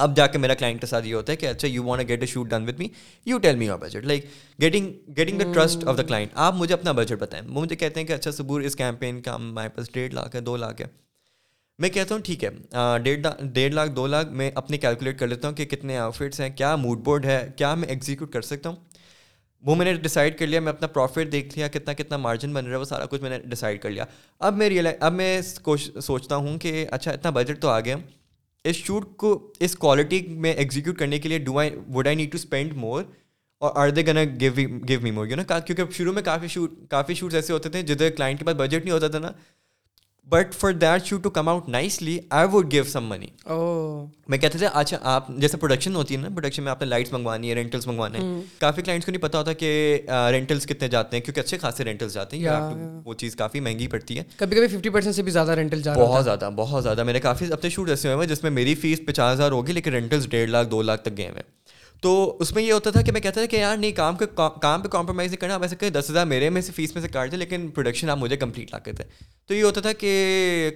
اب 0.07 0.17
جا 0.17 0.27
کے 0.27 0.39
میرا 0.39 0.55
کلائنٹ 0.55 0.81
کے 0.81 0.87
ساتھ 0.87 1.07
یہ 1.07 1.15
ہوتا 1.15 1.33
ہے 1.33 1.37
کہ 1.37 1.47
اچھا 1.47 1.69
you 1.69 1.85
want 1.85 2.09
get 2.09 2.21
a 2.21 2.27
shoot 2.33 2.49
done 2.51 2.67
with 2.69 2.79
me 2.81 2.89
you 3.27 3.39
tell 3.43 3.57
me 3.57 3.67
your 3.67 3.79
budget 3.79 4.05
like 4.07 4.27
getting 4.63 4.91
getting 5.17 5.39
the 5.41 5.53
trust 5.53 5.85
of 5.89 5.99
the 5.99 6.03
client 6.03 6.31
آپ 6.49 6.55
مجھے 6.57 6.75
اپنا 6.75 6.93
بجٹ 7.01 7.21
بتائیں 7.21 7.47
وہ 7.49 7.61
مجھے 7.61 7.77
کہتے 7.77 8.01
ہیں 8.01 8.07
کہ 8.07 8.13
اچھا 8.13 8.31
صبور 8.31 8.61
اس 8.71 8.77
کیمپین 8.77 9.21
کا 9.23 9.35
ہمارے 9.37 9.69
پاس 9.77 9.93
ڈیڑھ 9.95 10.15
لاکھ 10.15 10.37
ہے 10.37 10.41
دو 10.41 10.57
لاکھ 10.65 10.83
ہے 10.83 10.87
میں 11.83 11.89
کہتا 11.91 12.15
ہوں 12.15 12.23
ٹھیک 12.27 12.45
ہے 12.45 12.51
ڈیڑھ 13.03 13.21
ڈیڑھ 13.53 13.73
لاکھ 13.75 13.91
دو 13.97 14.07
لاکھ 14.07 14.33
میں 14.41 14.51
اپنے 14.63 14.79
کیلکولیٹ 14.85 15.19
کر 15.19 15.27
لیتا 15.29 15.49
ہوں 15.49 15.55
کہ 15.57 15.65
کتنے 15.75 15.97
آؤٹ 15.99 16.15
فٹس 16.17 16.41
ہیں 16.41 16.49
کیا 16.57 16.75
موڈ 16.77 17.05
بورڈ 17.05 17.25
ہے 17.27 17.43
کیا 17.57 17.75
میں 17.75 17.89
ایگزیکیوٹ 17.89 18.33
کر 18.33 18.43
سکتا 18.53 18.69
ہوں 18.69 18.77
وہ 19.67 19.75
میں 19.77 19.85
نے 19.85 19.93
ڈیسائڈ 20.03 20.37
کر 20.39 20.47
لیا 20.47 20.61
میں 20.61 20.73
اپنا 20.73 20.87
پروفٹ 20.89 21.31
دیکھ 21.33 21.57
لیا 21.59 21.69
کتنا 21.73 21.93
کتنا 21.99 22.17
مارجن 22.17 22.53
بن 22.55 22.65
رہا 22.67 22.73
ہے 22.75 22.79
وہ 22.79 22.85
سارا 22.85 23.07
کچھ 23.11 23.23
میں 23.23 23.31
نے 23.31 23.39
ڈیسائڈ 23.49 23.81
کر 23.83 23.91
لیا 23.91 24.05
اب 24.49 24.57
میں 24.57 24.69
ریئلائز 24.69 24.97
اب 25.05 25.13
میں 25.13 25.41
سوچتا 26.03 26.37
ہوں 26.37 26.59
کہ 26.59 26.87
اچھا 26.91 27.11
اتنا 27.13 27.31
بجٹ 27.39 27.61
تو 27.63 27.69
آ 27.69 27.79
گیا 27.81 27.97
اس 28.69 28.77
شوٹ 28.77 29.17
کو 29.17 29.33
اس 29.67 29.75
کوالٹی 29.77 30.21
میں 30.45 30.53
ایگزیکیوٹ 30.53 30.97
کرنے 30.99 31.19
کے 31.19 31.29
لیے 31.29 31.39
do 31.39 31.59
I 31.59 31.71
would 31.95 32.07
I 32.07 32.17
need 32.17 32.33
to 32.33 32.37
spend 32.39 32.73
more 32.77 33.03
اور 33.67 33.71
are 33.83 33.89
they 33.91 34.07
gonna 34.07 34.21
give 34.41 34.53
give 34.89 35.01
me 35.03 35.11
more 35.11 35.27
you 35.27 35.37
نا 35.37 35.59
کیونکہ 35.59 35.93
شروع 35.97 36.13
میں 36.15 36.23
کافی 36.23 36.49
شوٹ 36.49 36.75
کافی 36.91 37.15
شوٹس 37.15 37.35
ایسے 37.35 37.53
ہوتے 37.53 37.69
تھے 37.69 37.83
جدھر 37.83 38.11
کلائنٹ 38.17 38.39
کے 38.39 38.45
پاس 38.45 38.55
بجٹ 38.57 38.85
نہیں 38.85 38.95
ہوتا 38.95 39.09
تھا 39.09 39.19
نا 39.19 39.31
but 40.31 40.55
for 40.55 40.73
that 40.81 41.05
show 41.07 41.17
to 41.23 41.31
come 41.31 41.49
out 41.49 41.69
nicely 41.69 42.19
I 42.39 42.49
would 42.53 42.71
give 42.73 42.83
some 42.93 43.05
money 43.09 43.27
میں 44.31 44.39
کہتے 44.39 44.59
تھے 44.59 44.67
اچھا 44.73 44.97
آپ 45.13 45.29
جیسے 45.41 45.57
پروڈکشن 45.57 45.95
ہوتی 45.97 46.15
ہے 46.17 46.21
نا 46.21 46.29
پروڈکشن 46.35 46.63
میں 46.63 46.71
آپ 46.71 46.81
نے 46.83 46.87
لائٹس 46.87 47.13
منگوانی 47.13 47.51
ہے 47.51 47.55
رینٹلس 47.55 47.87
منگوانے 47.87 48.19
ہیں 48.19 48.41
کافی 48.61 48.83
کلائنٹس 48.83 49.07
کو 49.07 49.13
نہیں 49.13 49.23
پتا 49.23 49.39
ہوتا 49.39 49.53
کہ 49.63 49.71
رینٹلس 50.33 50.67
کتنے 50.67 50.89
جاتے 50.97 51.17
ہیں 51.17 51.23
کیونکہ 51.25 51.41
اچھے 51.41 51.59
خاصے 51.59 51.85
رینٹلس 51.85 52.15
جاتے 52.15 52.39
ہیں 52.39 52.57
وہ 53.05 53.15
چیز 53.23 53.37
کافی 53.37 53.61
مہنگی 53.61 53.87
پڑتی 53.97 54.19
ہے 54.19 54.25
کبھی 54.37 54.57
کبھی 54.57 54.69
ففٹی 54.77 54.89
پرسینٹ 54.99 55.15
سے 55.15 55.23
بھی 55.23 55.33
زیادہ 55.33 55.53
رینٹل 55.61 55.83
جاتا 55.83 56.03
بہت 56.03 56.25
زیادہ 56.25 56.51
بہت 56.57 56.83
زیادہ 56.83 57.03
میں 57.05 57.13
نے 57.13 57.21
کافی 57.29 57.53
اپنے 57.53 57.71
شوٹ 57.79 57.91
ایسے 57.91 58.13
ہوئے 58.13 58.19
ہیں 58.27 58.35
جس 58.35 58.43
میں 58.43 58.51
میری 58.61 58.75
فیس 58.85 59.01
پچاس 59.07 59.33
ہزار 59.35 59.53
ہوگی 59.53 59.73
لیکن 59.73 59.93
رینٹلس 59.95 60.29
ڈیڑھ 60.31 60.51
لاکھ 60.51 60.69
دو 60.71 60.83
لاکھ 60.93 61.03
تک 61.03 61.17
گئے 61.19 61.29
ہوئے 61.29 61.41
ہیں 61.47 61.68
تو 62.03 62.37
اس 62.41 62.53
میں 62.55 62.63
یہ 62.63 62.73
ہوتا 62.73 62.91
تھا 62.91 63.01
کہ 63.03 63.13
میں 63.13 63.21
کہتا 63.21 63.41
تھا 63.41 63.47
کہ 63.51 63.57
یار 63.57 63.77
نہیں 63.77 63.93
کام 63.93 64.17
کا 64.17 64.49
کام 64.63 64.83
پہ 64.83 64.89
کمپرومائز 64.89 65.31
نہیں 65.31 65.41
کرنا 65.41 65.55
آپ 65.55 65.81
کہ 65.81 65.89
دس 65.91 66.11
ہزار 66.11 66.27
میرے 66.27 66.51
میں 66.57 66.61
سے 66.63 66.73
فیس 66.73 66.95
میں 66.95 67.03
سے 67.03 67.09
کاٹ 67.13 67.31
دیں 67.31 67.39
لیکن 67.39 67.67
پروڈکشن 67.75 68.11
آپ 68.11 68.19
مجھے 68.19 68.37
کمپلیٹ 68.37 68.73
لا 68.73 68.79
کے 68.85 68.93
تھے 68.99 69.05
تو 69.47 69.55
یہ 69.55 69.63
ہوتا 69.65 69.81
تھا 69.81 69.93
کہ 70.03 70.13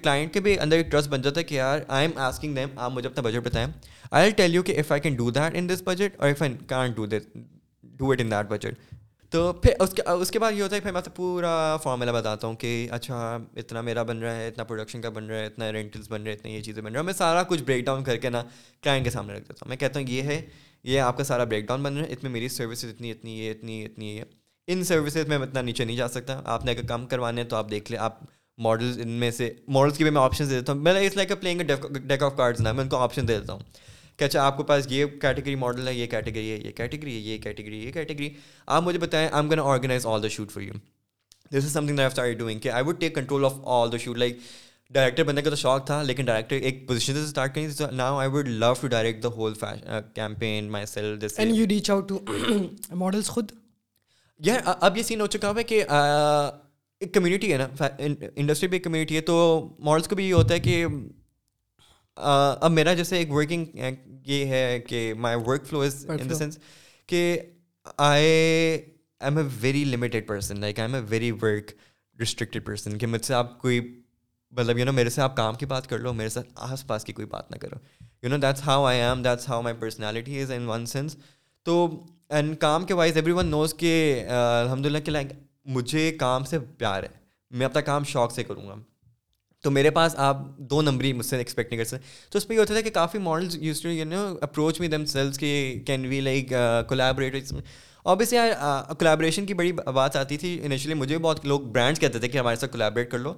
کلائنٹ 0.02 0.32
کے 0.34 0.40
بھی 0.46 0.58
اندر 0.60 0.76
ایک 0.76 0.90
ٹرسٹ 0.92 1.08
بن 1.10 1.22
جاتا 1.22 1.40
ہے 1.40 1.44
کہ 1.44 1.54
یار 1.54 1.80
آئی 1.88 2.06
ایم 2.06 2.18
آسکنگ 2.24 2.54
دیم 2.54 2.68
آپ 2.78 2.92
مجھے 2.92 3.08
اپنا 3.08 3.22
بجٹ 3.28 3.46
بتائیں 3.46 3.66
آئی 4.10 4.24
ایل 4.24 4.32
ٹیل 4.36 4.54
یو 4.54 4.62
کہ 4.62 4.72
if 4.76 4.90
I 4.92 5.00
can 5.00 5.14
do 5.16 5.30
that 5.36 5.56
in 5.58 5.68
this 5.68 5.82
budget 5.86 6.16
اور 6.16 6.44
I 6.78 6.90
do 6.96 7.04
do 7.96 8.10
it 8.10 8.20
in 8.20 8.30
that 8.30 8.48
budget 8.50 8.90
تو 9.32 9.52
پھر 9.62 9.72
اس 9.80 9.90
کے 9.96 10.02
اس 10.20 10.30
کے 10.30 10.38
بعد 10.38 10.52
یہ 10.52 10.62
ہوتا 10.62 10.76
ہے 10.76 10.80
پھر 10.80 10.92
میں 10.92 11.00
پورا 11.16 11.52
فارمولا 11.82 12.12
بتاتا 12.12 12.46
ہوں 12.46 12.54
کہ 12.62 12.76
اچھا 12.92 13.36
اتنا 13.58 13.80
میرا 13.82 14.02
بن 14.10 14.18
رہا 14.22 14.34
ہے 14.36 14.48
اتنا 14.48 14.64
پروڈکشن 14.64 15.00
کا 15.02 15.08
بن 15.10 15.26
رہا 15.30 15.38
ہے 15.38 15.46
اتنا 15.46 15.70
رینٹلس 15.72 16.10
بن 16.10 16.22
رہا 16.22 16.30
ہے 16.30 16.36
اتنی 16.36 16.54
یہ 16.54 16.60
چیزیں 16.62 16.82
بن 16.82 16.86
رہی 16.90 16.98
ہے 16.98 17.04
میں 17.04 17.12
سارا 17.22 17.42
کچھ 17.48 17.62
بریک 17.66 17.84
ڈاؤن 17.84 18.02
کر 18.04 18.16
کے 18.24 18.30
نا 18.30 18.42
کلائنٹ 18.82 19.04
کے 19.04 19.10
سامنے 19.10 19.34
رکھ 19.34 19.48
دیتا 19.48 19.64
ہوں 19.64 19.68
میں 19.68 19.76
کہتا 19.76 20.00
ہوں 20.00 20.08
یہ 20.08 20.22
ہے 20.22 20.40
یہ 20.90 21.00
آپ 21.00 21.16
کا 21.18 21.24
سارا 21.24 21.44
بریک 21.44 21.66
ڈاؤن 21.66 21.82
بن 21.82 21.96
رہا 21.96 22.06
ہے 22.06 22.14
میں 22.22 22.30
میری 22.30 22.48
سروسز 22.48 22.84
اتنی 22.88 23.10
اتنی 23.10 23.38
یہ 23.38 23.50
اتنی 23.50 23.84
اتنی 23.84 24.16
یہ 24.16 24.22
ان 24.72 24.82
سروسز 24.84 25.26
میں 25.28 25.38
اتنا 25.38 25.60
نیچے 25.62 25.84
نہیں 25.84 25.96
جا 25.96 26.08
سکتا 26.08 26.40
آپ 26.54 26.64
نے 26.64 26.70
اگر 26.70 26.86
کم 26.86 27.06
کروانے 27.06 27.42
ہیں 27.42 27.48
تو 27.48 27.56
آپ 27.56 27.70
دیکھ 27.70 27.90
لیں 27.92 28.00
آپ 28.00 28.18
ماڈلز 28.62 28.98
ان 29.02 29.08
میں 29.20 29.30
سے 29.30 29.52
ماڈلس 29.74 29.98
کی 29.98 30.04
بھی 30.04 30.10
میں 30.10 30.20
آپشنس 30.22 30.50
دے 30.50 30.58
دیتا 30.60 30.72
ہوں 30.72 30.80
میں 30.80 30.92
اس 31.00 31.16
like 31.16 31.32
playing 31.40 31.60
deck 32.06 32.22
of 32.22 32.36
cards 32.36 32.60
نا 32.60 32.72
میں 32.72 32.82
ان 32.82 32.88
کو 32.90 32.96
آپشن 32.96 33.28
دے 33.28 33.38
دیتا 33.40 33.52
ہوں 33.52 33.60
کہ 34.18 34.24
اچھا 34.24 34.42
آپ 34.46 34.56
کے 34.58 34.64
پاس 34.66 34.86
یہ 34.90 35.04
کیٹیگری 35.20 35.54
ماڈل 35.64 35.88
ہے 35.88 35.94
یہ 35.94 36.06
کیٹیگری 36.10 36.50
ہے 36.50 36.56
یہ 36.56 36.72
کیٹیگری 36.76 37.14
ہے 37.14 37.18
یہ 37.20 37.38
کیٹیگری 37.42 37.78
یہ 37.84 37.92
کیٹیگری 37.92 38.28
آپ 38.66 38.82
مجھے 38.86 38.98
بتائیں 38.98 39.26
I'm 39.42 39.48
can 39.50 39.60
organise 39.60 40.06
all 40.06 40.22
the 40.22 40.28
shoot 40.36 40.50
for 40.52 40.62
you 40.62 40.72
this 41.56 41.64
is 41.64 41.72
something 41.86 42.00
I 42.22 42.34
doing 42.34 42.58
کہ 42.60 42.68
I 42.70 42.84
would 42.86 43.00
take 43.00 43.14
control 43.14 43.44
of 43.44 43.54
all 43.80 43.92
the 43.92 43.96
shoot 44.04 44.18
like 44.18 44.38
director 44.92 45.24
بننے 45.24 45.42
کا 45.42 45.50
تو 45.50 45.56
شوق 45.56 45.84
تھا 45.86 46.02
لیکن 46.02 46.24
ڈائریکٹر 46.24 46.56
ایک 46.68 46.86
پوزیشن 46.88 47.14
سے 47.14 47.20
اسٹارٹ 47.24 47.54
کریں 47.54 47.68
so 47.70 47.86
now 47.90 48.16
I 48.18 48.28
would 48.30 48.48
love 48.48 48.72
to 48.80 48.88
direct 48.94 49.22
the 49.22 49.28
whole 49.36 49.54
campaign 50.14 50.70
myself 50.86 51.20
this 51.24 51.38
and 51.40 51.54
you 51.56 51.66
reach 51.70 51.90
out 51.90 52.08
to 52.08 52.18
models 53.02 53.26
خود 53.36 53.52
یار 54.46 54.60
اب 54.80 54.96
یہ 54.98 55.02
سین 55.02 55.20
ہو 55.20 55.26
چکا 55.36 55.52
ہے 55.56 55.64
کہ 55.64 55.82
ایک 55.88 57.12
کمیونٹی 57.14 57.52
ہے 57.52 57.58
نا 57.58 57.86
انڈسٹری 58.34 58.68
بھی 58.68 58.76
ایک 58.76 58.84
کمیونٹی 58.84 59.16
ہے 59.16 59.20
تو 59.32 59.36
ماڈلس 59.86 60.08
کو 60.08 60.16
بھی 60.16 60.24
یہ 60.28 60.32
ہوتا 60.34 60.54
ہے 60.54 60.60
کہ 60.66 60.84
اب 62.16 62.70
میرا 62.72 62.94
جیسے 62.94 63.16
ایک 63.18 63.32
ورکنگ 63.32 63.78
یہ 64.26 64.44
ہے 64.46 64.78
کہ 64.88 65.12
my 65.18 65.36
workflow 65.68 65.80
is 65.82 66.04
in 66.20 66.30
the 66.30 66.34
sense 66.34 66.58
کہ 67.08 67.38
I'm 68.26 69.36
a 69.38 69.42
very 69.60 69.84
limited 69.84 70.26
person 70.28 70.60
like 70.60 70.80
I'm 70.92 71.02
a 71.02 71.08
very 71.10 71.30
work 71.42 71.72
restricted 72.20 72.64
person 72.66 72.98
کہ 72.98 73.06
مجھ 73.06 73.24
سے 73.26 73.34
آپ 73.34 73.58
کوئی 73.60 73.80
مطلب 74.56 74.78
یو 74.78 74.84
نو 74.84 74.92
میرے 74.92 75.10
سے 75.10 75.20
آپ 75.22 75.36
کام 75.36 75.54
کی 75.58 75.66
بات 75.66 75.86
کر 75.90 75.98
لو 75.98 76.12
میرے 76.14 76.28
ساتھ 76.28 76.48
آس 76.70 76.86
پاس 76.86 77.04
کی 77.04 77.12
کوئی 77.12 77.26
بات 77.30 77.50
نہ 77.50 77.56
کرو 77.58 77.76
you 78.22 78.30
know 78.30 78.36
that's 78.38 78.62
how 78.66 78.84
I'm 79.00 79.22
that's 79.22 79.48
how 79.48 79.62
my 79.62 79.76
personality 79.80 80.40
is 80.40 80.50
in 80.56 80.66
one 80.68 80.84
sense 80.86 81.16
تو 81.64 81.76
اینڈ 82.30 82.56
کام 82.60 82.84
کے 82.86 82.94
وائز 82.94 83.16
ایوری 83.16 83.32
ون 83.38 83.46
نوز 83.50 83.74
کہ 83.78 83.94
الحمد 84.32 84.86
للہ 84.86 84.98
کہ 85.04 85.10
لائک 85.12 85.28
مجھے 85.76 86.10
کام 86.20 86.44
سے 86.50 86.58
پیار 86.78 87.02
ہے 87.02 87.08
میں 87.58 87.66
اپنا 87.66 87.80
کام 87.90 88.04
شوق 88.12 88.32
سے 88.32 88.44
کروں 88.44 88.66
گا 88.68 88.74
تو 89.62 89.70
میرے 89.70 89.90
پاس 89.96 90.14
آپ 90.26 90.40
دو 90.70 90.82
نمبری 90.82 91.12
مجھ 91.12 91.26
سے 91.26 91.36
ایکسپیکٹ 91.38 91.72
نہیں 91.72 91.78
کر 91.78 91.88
سکتے 91.88 92.06
تو 92.30 92.38
اس 92.38 92.48
میں 92.48 92.56
یہ 92.56 92.60
ہوتا 92.60 92.74
تھا 92.74 92.80
کہ 92.80 92.90
کافی 92.90 93.18
models 93.26 93.84
approach 94.42 94.80
me 94.80 94.88
them 94.94 95.04
sales 95.16 95.38
کہ 95.38 95.50
کین 95.86 96.04
وی 96.08 96.20
لائک 96.20 96.52
کولابریٹ 96.88 97.52
اوبیس 98.02 98.32
یار 98.32 98.48
کولیبریشن 98.98 99.46
کی 99.46 99.54
بڑی 99.54 99.72
بات 99.94 100.16
آتی 100.16 100.36
تھی 100.38 100.58
انیشلی 100.64 100.94
مجھے 101.02 101.18
بہت 101.18 101.44
لوگ 101.46 101.60
برانڈس 101.72 102.00
کہتے 102.00 102.18
تھے 102.18 102.28
کہ 102.28 102.38
ہمارے 102.38 102.56
ساتھ 102.56 102.72
کولیبریٹ 102.72 103.10
کر 103.10 103.18
لو 103.18 103.34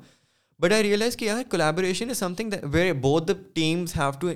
بٹ 0.61 0.73
آئی 0.73 0.83
ریئلائز 0.83 1.17
کہ 1.17 1.25
یار 1.25 1.43
کولیبوریشن 1.51 2.11
از 2.11 2.19
سم 2.19 2.35
تھنگ 2.37 2.51
بہت 3.03 3.27
the 3.29 3.33
teams 3.55 3.97
have 3.97 4.11
to 4.21 4.29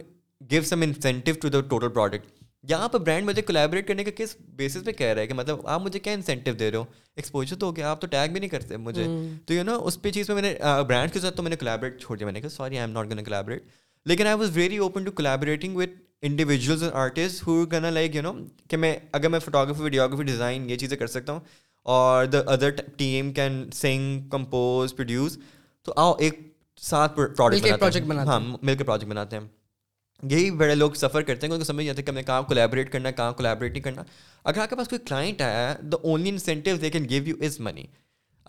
give 0.50 0.62
some 0.68 0.82
incentive 0.82 1.34
to 1.42 1.48
the 1.48 1.60
total 1.68 1.88
product 1.94 2.36
یہاں 2.70 2.88
پہ 2.92 2.98
برانڈ 2.98 3.26
مجھے 3.26 3.42
کولیبریٹ 3.42 3.86
کرنے 3.88 4.04
کا 4.04 4.10
کس 4.16 4.34
بیسس 4.56 4.84
پہ 4.84 4.92
کہہ 4.92 5.06
رہے 5.12 5.20
ہیں 5.22 5.28
کہ 5.28 5.34
مطلب 5.34 5.66
آپ 5.74 5.82
مجھے 5.82 5.98
کیا 6.00 6.12
انسینٹیو 6.12 6.54
دے 6.54 6.70
رہے 6.70 6.78
ہو 6.78 6.84
ایکسپوجر 7.16 7.56
تو 7.58 7.66
ہو 7.66 7.76
گیا 7.76 7.90
آپ 7.90 8.00
تو 8.00 8.06
ٹیگ 8.10 8.32
بھی 8.32 8.40
نہیں 8.40 8.50
کرتے 8.50 8.76
مجھے 8.76 9.04
تو 9.46 9.54
یو 9.54 9.62
نو 9.64 9.78
اس 9.86 10.00
پہ 10.02 10.10
چیز 10.12 10.30
میں 10.30 10.42
نے 10.42 10.54
برانڈ 10.88 11.12
کے 11.12 11.20
ساتھ 11.20 11.36
تو 11.36 11.42
میں 11.42 11.50
نے 11.50 11.56
کولیبریٹ 11.60 12.00
چھوڑ 12.00 12.16
دیا 12.16 12.26
میں 12.26 12.32
نے 12.32 12.40
کہا 12.40 12.48
sorry 12.56 12.78
I'm 12.88 12.92
not 12.98 13.10
gonna 13.12 13.24
collaborate 13.24 13.62
لیکن 14.06 14.26
I 14.26 14.36
was 14.38 14.50
very 14.56 14.76
open 14.76 15.04
to 15.04 15.22
with 15.22 15.44
with 15.74 15.88
individuals 16.24 16.82
artist 16.92 17.46
ہو 17.46 17.64
گنا 17.72 17.90
لائک 17.90 18.14
یو 18.16 18.22
نو 18.22 18.32
کہ 18.70 18.76
میں 18.76 18.94
اگر 19.18 19.28
میں 19.30 19.38
فوٹوگرافی 19.40 19.82
ویڈیوگرافی 19.82 20.24
ڈیزائن 20.26 20.68
یہ 20.70 20.76
چیزیں 20.76 20.96
کر 20.98 21.06
سکتا 21.06 21.32
ہوں 21.32 21.40
اور 21.96 22.24
the 22.26 22.38
other 22.52 22.70
team 22.96 23.30
can 23.32 23.64
sing 23.74 24.28
compose 24.30 24.94
produce 24.96 25.38
تو 25.88 25.92
آؤ 26.00 26.12
ایک 26.24 26.34
ساتھ 26.82 27.16
پروجیکٹ 27.36 28.12
ہاں 28.26 28.40
مل 28.62 28.74
کے 28.76 28.84
پروجیکٹ 28.84 29.04
ہاں، 29.06 29.10
بناتے 29.10 29.36
ہیں 29.38 29.44
یہی 30.30 30.50
بڑے 30.62 30.74
لوگ 30.74 30.92
سفر 31.00 31.22
کرتے 31.22 31.46
ہیں 31.46 31.52
ان 31.54 31.60
کو 31.60 31.64
سمجھ 31.64 31.84
نہیں 31.84 31.90
آتا 31.90 32.10
ہمیں 32.10 32.22
کہاں 32.22 32.40
کولیبریٹ 32.48 32.90
کرنا 32.92 33.10
کہاں 33.10 33.32
کولیبریٹ 33.36 33.72
نہیں 33.72 33.82
کرنا 33.82 34.02
اگر 34.44 34.60
آپ 34.62 34.70
کے 34.70 34.76
پاس 34.76 34.88
کوئی 34.88 34.98
کلائنٹ 35.08 35.40
آیا 35.42 35.68
ہے 35.70 35.74
the 35.92 35.96
only 36.08 36.28
incentive 36.28 36.76
they 36.82 36.90
can 36.90 37.08
give 37.08 37.26
you 37.28 37.34
is 37.46 37.58
money 37.66 37.84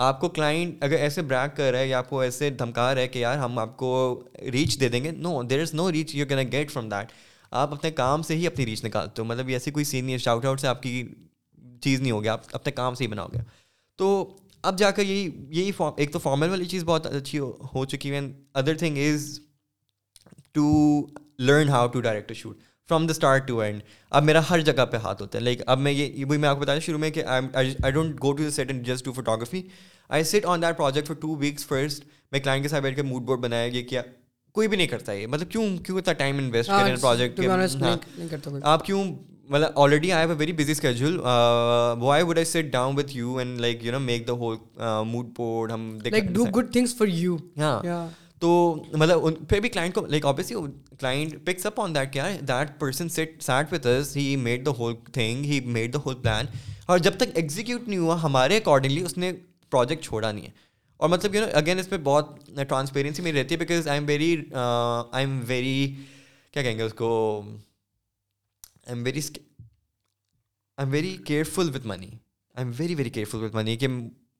آپ 0.07 0.19
کو 0.21 0.29
کلائنٹ 0.35 0.83
اگر 0.83 0.95
ایسے 1.07 1.21
بریک 1.29 1.55
کر 1.57 1.71
رہا 1.71 1.79
ہے 1.79 1.87
یا 1.87 1.97
آپ 1.97 2.09
کو 2.09 2.19
ایسے 2.21 2.49
دھمکا 2.59 2.93
رہا 2.93 3.01
ہے 3.01 3.07
کہ 3.07 3.19
یار 3.19 3.37
ہم 3.37 3.59
آپ 3.59 3.75
کو 3.77 3.89
ریچ 4.53 4.79
دے 4.79 4.89
دیں 4.89 5.03
گے 5.03 5.11
no 5.17 5.41
there 5.49 5.61
is 5.61 5.73
no 5.73 5.91
reach 5.91 6.15
you 6.15 6.25
can 6.29 6.51
get 6.51 6.71
from 6.71 6.89
that 6.89 7.11
آپ 7.61 7.73
اپنے 7.73 7.91
کام 8.01 8.21
سے 8.27 8.35
ہی 8.37 8.47
اپنی 8.47 8.65
ریچ 8.65 8.83
نکالتے 8.85 9.21
ہو 9.21 9.27
مطلب 9.27 9.47
ایسی 9.53 9.71
کوئی 9.71 9.85
سین 9.91 10.05
نہیں 10.05 10.13
ہے 10.13 10.19
شاؤٹ 10.27 10.45
آؤٹ 10.45 10.61
سے 10.61 10.67
آپ 10.67 10.83
کی 10.83 11.03
چیز 11.83 12.01
نہیں 12.01 12.11
ہوگی 12.11 12.29
آپ 12.35 12.41
اپنے 12.53 12.71
کام 12.81 12.95
سے 12.95 13.03
ہی 13.03 13.09
بناؤ 13.09 13.27
گے 13.33 13.39
تو 13.97 14.09
اب 14.67 14.77
جا 14.79 14.89
کر 14.91 15.03
یہی 15.05 15.29
یہی 15.59 15.71
فارم 15.71 15.93
ایک 15.97 16.11
تو 16.13 16.19
فارمل 16.19 16.49
والی 16.49 16.65
چیز 16.69 16.83
بہت 16.85 17.05
اچھی 17.15 17.39
ہو 17.75 17.83
چکی 17.91 18.09
ہے 18.11 18.15
and 18.15 18.33
other 18.59 18.77
thing 18.77 18.97
is 19.07 19.27
to 20.53 20.65
learn 21.47 21.69
how 21.69 21.87
to 21.93 22.01
direct 22.01 22.33
shoot 22.35 22.57
from 22.87 23.05
the 23.07 23.11
start 23.11 23.47
to 23.47 23.59
end 23.61 23.81
اب 24.17 24.23
میرا 24.23 24.41
ہر 24.49 24.61
جگہ 24.69 24.85
پہ 24.91 24.97
ہاتھ 25.03 25.21
ہوتا 25.21 25.37
ہے 25.37 25.43
لائک 25.43 25.61
اب 25.67 25.79
میں 25.79 25.91
یہ 25.91 26.25
بھی 26.29 26.37
میں 26.37 26.49
آپ 26.49 26.55
کو 26.57 26.61
بتایا 26.61 26.79
شروع 26.85 26.99
میں 26.99 27.09
go 28.23 28.31
to 28.37 28.49
set 28.51 28.71
and 28.71 28.85
just 28.87 29.05
to 29.05 29.13
photography 29.13 29.61
I 30.17 30.23
set 30.31 30.45
on 30.53 30.61
that 30.61 30.77
project 30.77 31.07
for 31.07 31.15
two 31.21 31.35
weeks 31.39 31.65
first 31.67 32.03
میں 32.31 32.39
کلائنٹ 32.39 32.63
کے 32.63 32.69
ساتھ 32.69 32.83
بیٹھ 32.83 32.95
کے 32.95 33.01
موڈ 33.01 33.23
بورڈ 33.25 33.39
بنایا 33.43 33.63
یہ 33.77 33.83
کیا 33.87 34.01
کوئی 34.53 34.67
بھی 34.67 34.77
نہیں 34.77 34.87
کرتا 34.87 35.11
یہ 35.13 35.27
مطلب 35.27 35.49
کیوں 35.51 35.65
کیوں 35.85 35.97
اتنا 35.97 36.13
ٹائم 36.21 36.37
انویسٹ 36.37 36.69
پروجیکٹ 37.01 37.39
آپ 38.63 38.85
کیوں 38.85 39.03
مطلب 39.49 39.79
already 39.81 40.11
I 40.13 40.23
have 40.23 40.31
a 40.31 40.37
very 40.39 40.51
busy 40.53 40.71
schedule 40.71 41.17
with 42.97 43.15
you 43.17 43.35
and 43.37 43.59
like 43.61 43.83
you 43.85 43.91
you 43.91 43.91
know 43.91 43.99
make 44.05 44.27
the 44.27 44.33
whole 44.41 44.57
mood 45.11 45.71
ہم 45.71 45.87
ڈو 46.33 46.43
گڈ 46.55 46.71
تھنگس 46.73 46.95
فار 46.97 47.07
ہاں 47.59 48.05
تو 48.41 48.49
مطلب 48.97 49.47
پھر 49.49 49.59
بھی 49.59 49.69
کلائنٹ 49.69 49.93
کو 49.95 50.05
like 50.05 50.25
client 50.99 51.33
picks 51.45 51.65
up 51.65 51.79
on 51.81 51.95
that 51.95 52.13
that 52.47 52.79
person 52.79 53.09
set 53.09 53.41
set 53.43 53.73
with 53.73 53.87
is 53.87 54.15
he 54.17 54.35
made 54.43 54.65
the 54.65 54.71
whole 54.77 54.93
thing 55.13 55.43
he 55.45 55.59
made 55.77 55.93
the 55.93 55.99
whole 56.05 56.15
plan 56.21 56.45
اور 56.87 56.97
جب 57.07 57.17
تک 57.19 57.29
ایگزیکیوٹ 57.39 57.87
نہیں 57.87 57.99
ہوا 57.99 58.17
ہمارے 58.23 58.57
اکارڈنگلی 58.57 59.01
اس 59.05 59.17
نے 59.17 59.31
پروجیکٹ 59.71 60.05
چھوڑا 60.05 60.31
نہیں 60.31 60.45
ہے 60.45 60.51
اور 60.97 61.09
مطلب 61.09 61.35
یو 61.35 61.41
نو 61.41 61.47
اگین 61.57 61.79
اس 61.79 61.89
میں 61.91 61.99
بہت 62.03 62.37
ٹرانسپیرنسی 62.55 63.21
میری 63.23 63.39
رہتی 63.39 63.55
ہے 63.55 63.59
because 63.59 63.87
I'm 63.99 64.07
very 64.07 64.33
I'm 65.25 65.39
very 65.47 65.93
کیا 66.53 66.63
کہیں 66.63 66.77
گے 66.77 66.83
اس 66.83 66.93
کو 67.03 67.09
am 68.89 69.03
very 69.03 69.19
I'm 70.85 70.89
very 70.91 71.15
careful 71.27 71.69
with 71.75 71.85
money 71.87 72.07
I'm 72.65 72.71
very 72.77 72.95
very 72.95 73.09
careful 73.17 73.43
with 73.43 73.55
money 73.55 73.75
کہ 73.77 73.87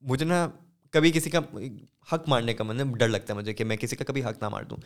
مجھے 0.08 0.24
نا 0.26 0.46
کبھی 0.92 1.10
کسی 1.14 1.30
کا 1.30 1.38
حق 2.12 2.28
مارنے 2.28 2.52
کا 2.54 2.64
مطلب 2.64 2.96
ڈر 2.98 3.08
لگتا 3.08 3.32
ہے 3.32 3.38
مجھے 3.38 3.52
کہ 3.54 3.64
میں 3.64 3.76
کسی 3.80 3.96
کا 3.96 4.04
کبھی 4.04 4.22
حق 4.24 4.42
نہ 4.42 4.48
مار 4.52 4.62
دوں 4.70 4.76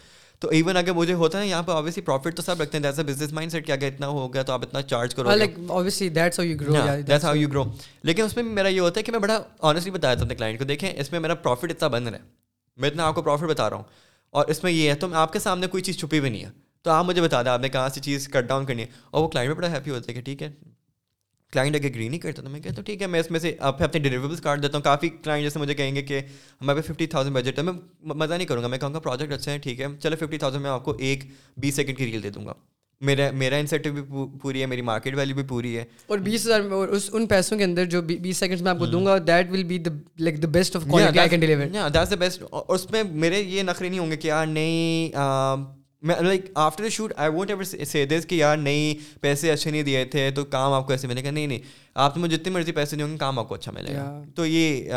تو 0.41 0.49
ایون 0.57 0.77
اگر 0.77 0.93
مجھے 0.95 1.15
ہوتا 1.23 1.41
ہے 1.41 1.47
یہاں 1.49 1.62
پہ 1.69 1.73
آبویسلی 1.73 2.03
پروفٹ 2.05 2.37
تو 2.37 2.43
سب 2.43 2.62
رکھتے 2.62 2.79
ہیں 2.79 2.83
جیسا 2.83 3.03
اے 3.03 3.07
بزنس 3.12 3.33
مائنڈ 3.39 3.53
سیٹ 3.53 3.67
کیا 3.67 3.75
اتنا 3.87 4.07
ہوگا 4.17 4.43
تو 4.43 4.53
آپ 4.53 4.62
اتنا 4.67 4.83
چارج 4.91 5.15
کرو 5.15 5.31
گرو 7.53 7.65
لیکن 8.03 8.23
اس 8.25 8.37
میں 8.37 8.45
میرا 8.45 8.69
یہ 8.69 8.81
ہوتا 8.81 8.99
ہے 9.01 9.05
کہ 9.05 9.12
میں 9.12 9.21
بڑا 9.27 9.39
آنیسٹلی 9.71 9.93
بتایا 9.99 10.15
تھا 10.15 10.23
اپنے 10.23 10.35
کلائنٹ 10.35 10.59
کو 10.59 10.65
دیکھیں 10.73 10.91
اس 10.93 11.12
میں 11.12 11.21
میرا 11.21 11.35
پروفٹ 11.47 11.71
اتنا 11.71 11.89
بند 11.97 12.09
رہا 12.09 12.19
ہے 12.19 12.23
میں 12.83 12.91
اتنا 12.91 13.07
آپ 13.07 13.15
کو 13.15 13.23
پروفٹ 13.23 13.51
بتا 13.55 13.71
رہا 13.71 13.77
ہوں 13.77 13.85
اور 14.41 14.47
اس 14.55 14.62
میں 14.65 14.73
یہ 14.73 14.89
ہے 14.91 14.95
تو 15.05 15.09
میں 15.09 15.19
آپ 15.19 15.33
کے 15.33 15.39
سامنے 15.49 15.67
کوئی 15.77 15.83
چیز 15.89 15.99
چھپی 15.99 16.21
بھی 16.21 16.31
نہیں 16.31 16.45
ہے 16.45 16.51
تو 16.85 16.91
آپ 16.91 17.05
مجھے 17.07 17.20
بتا 17.22 17.43
دیں 17.43 17.51
آپ 17.51 17.61
نے 17.61 17.68
کہاں 17.74 17.89
سی 17.89 18.01
چیز 18.05 18.26
کٹ 18.32 18.47
ڈاؤن 18.49 18.64
کرنی 18.66 18.82
ہے 18.82 18.87
اور 19.11 19.22
وہ 19.22 19.28
کلائنٹ 19.28 19.49
میں 19.51 19.57
بڑا 19.57 19.70
ہیپی 19.74 19.91
ہوتا 19.91 20.07
ہے 20.09 20.14
کہ 20.14 20.20
ٹھیک 20.24 20.43
ہے 20.43 20.49
کلائنٹ 21.53 21.74
اگر 21.76 21.89
اگری 21.91 22.09
نہیں 22.09 22.20
کرتا 22.20 22.43
تو 22.43 22.51
میں 22.51 22.59
کہتا 22.61 22.76
ہوں 22.76 22.85
ٹھیک 22.85 23.03
ہے 23.03 23.07
میں 23.07 23.20
اس 23.20 23.30
میں 23.30 23.41
سے 23.41 23.55
آپ 23.68 23.82
اپنے 23.82 24.01
ڈیلیوریبلس 24.07 24.41
کاٹ 24.43 24.62
دیتا 24.62 24.76
ہوں 24.78 24.82
کافی 24.85 25.09
کلائنٹ 25.22 25.45
جیسے 25.45 25.59
مجھے 25.59 25.74
کہیں 25.74 25.95
گے 25.95 26.03
کہ 26.11 26.20
ہمارے 26.61 26.80
پہ 26.80 26.93
ففٹی 26.93 27.07
تھاؤزینڈ 27.14 27.37
بجٹ 27.37 27.59
ہے 27.59 27.62
میں 27.64 27.72
مزہ 28.14 28.35
نہیں 28.35 28.47
کروں 28.49 28.62
گا 28.62 28.66
میں 28.74 28.78
کہوں 28.78 28.95
گا 28.95 28.99
پروجیکٹ 29.07 29.32
اچھا 29.32 29.53
ہے 29.53 29.59
ٹھیک 29.68 29.80
ہے 29.80 29.87
چلو 30.03 30.16
ففٹی 30.20 30.39
تھاؤزینڈ 30.39 30.62
میں 30.62 30.70
آپ 30.70 30.85
کو 30.85 30.95
ایک 31.09 31.24
بیس 31.64 31.74
سیکنڈ 31.76 31.99
کی 31.99 32.07
ریل 32.11 32.22
دے 32.22 32.30
دوں 32.37 32.45
گا 32.47 32.55
میرا 33.07 33.30
میرا 33.35 33.57
انسینٹو 33.57 33.93
بھی 33.93 34.03
پوری 34.43 34.61
ہے 34.61 34.66
میری 34.72 34.82
مارکیٹ 34.89 35.14
ویلیو 35.16 35.35
بھی 35.37 35.43
پوری 35.49 35.76
ہے 35.76 35.85
اور 36.07 36.18
بیس 36.26 36.45
ہزار 36.47 36.61
میں 36.68 36.76
اس 36.97 37.09
ان 37.12 37.26
پیسوں 37.28 37.59
کے 37.59 37.64
اندر 37.64 37.85
جو 37.95 38.03
بیس 38.03 38.37
سیکنڈ 38.37 38.61
میں 38.61 38.70
آپ 38.70 38.78
کو 38.78 38.85
ہاں۔ 38.85 38.93
دوں 38.93 39.05
گا 39.07 39.16
that 39.26 39.51
will 39.53 39.64
be 39.72 39.78
like 40.18 40.43
the 40.43 40.49
best 40.59 40.76
of 40.76 40.85
the 41.95 42.14
best 42.18 42.43
اس 42.66 42.91
میں 42.93 43.03
میرے 43.26 43.41
یہ 43.41 43.62
نخرے 43.70 43.89
نہیں 43.89 43.99
ہوں 43.99 44.11
گے 44.11 44.16
کہ 44.16 44.28
یار 44.28 44.47
نہیں 44.53 45.12
میں 46.07 46.14
like 46.20 46.46
after 46.61 46.82
the 46.84 46.88
shoot 46.92 47.12
I 47.16 47.30
won't 47.32 47.50
ever 47.50 47.62
say 47.86 48.05
this 48.07 48.26
کہ 48.28 48.34
یار 48.34 48.57
نہیں 48.57 48.94
پیسے 49.20 49.50
اچھے 49.50 49.70
نہیں 49.70 49.82
دیے 49.82 50.05
تھے 50.14 50.30
تو 50.36 50.44
کام 50.55 50.72
آپ 50.72 50.86
کو 50.86 50.92
ایسے 50.92 51.07
ملے 51.09 51.24
گا 51.24 51.30
نہیں 51.30 51.46
نہیں 51.46 51.59
آپ 52.07 52.16
نے 52.16 52.22
مجھے 52.22 52.36
جتنی 52.36 52.52
مرضی 52.55 52.72
پیسے 52.78 52.96
دیں 52.96 53.07
گے 53.12 53.16
کام 53.18 53.38
آپ 53.38 53.48
کو 53.48 53.55
اچھا 53.55 53.72
ملے 53.74 53.94
گا 53.94 54.05
تو 54.34 54.46
یہ 54.46 54.90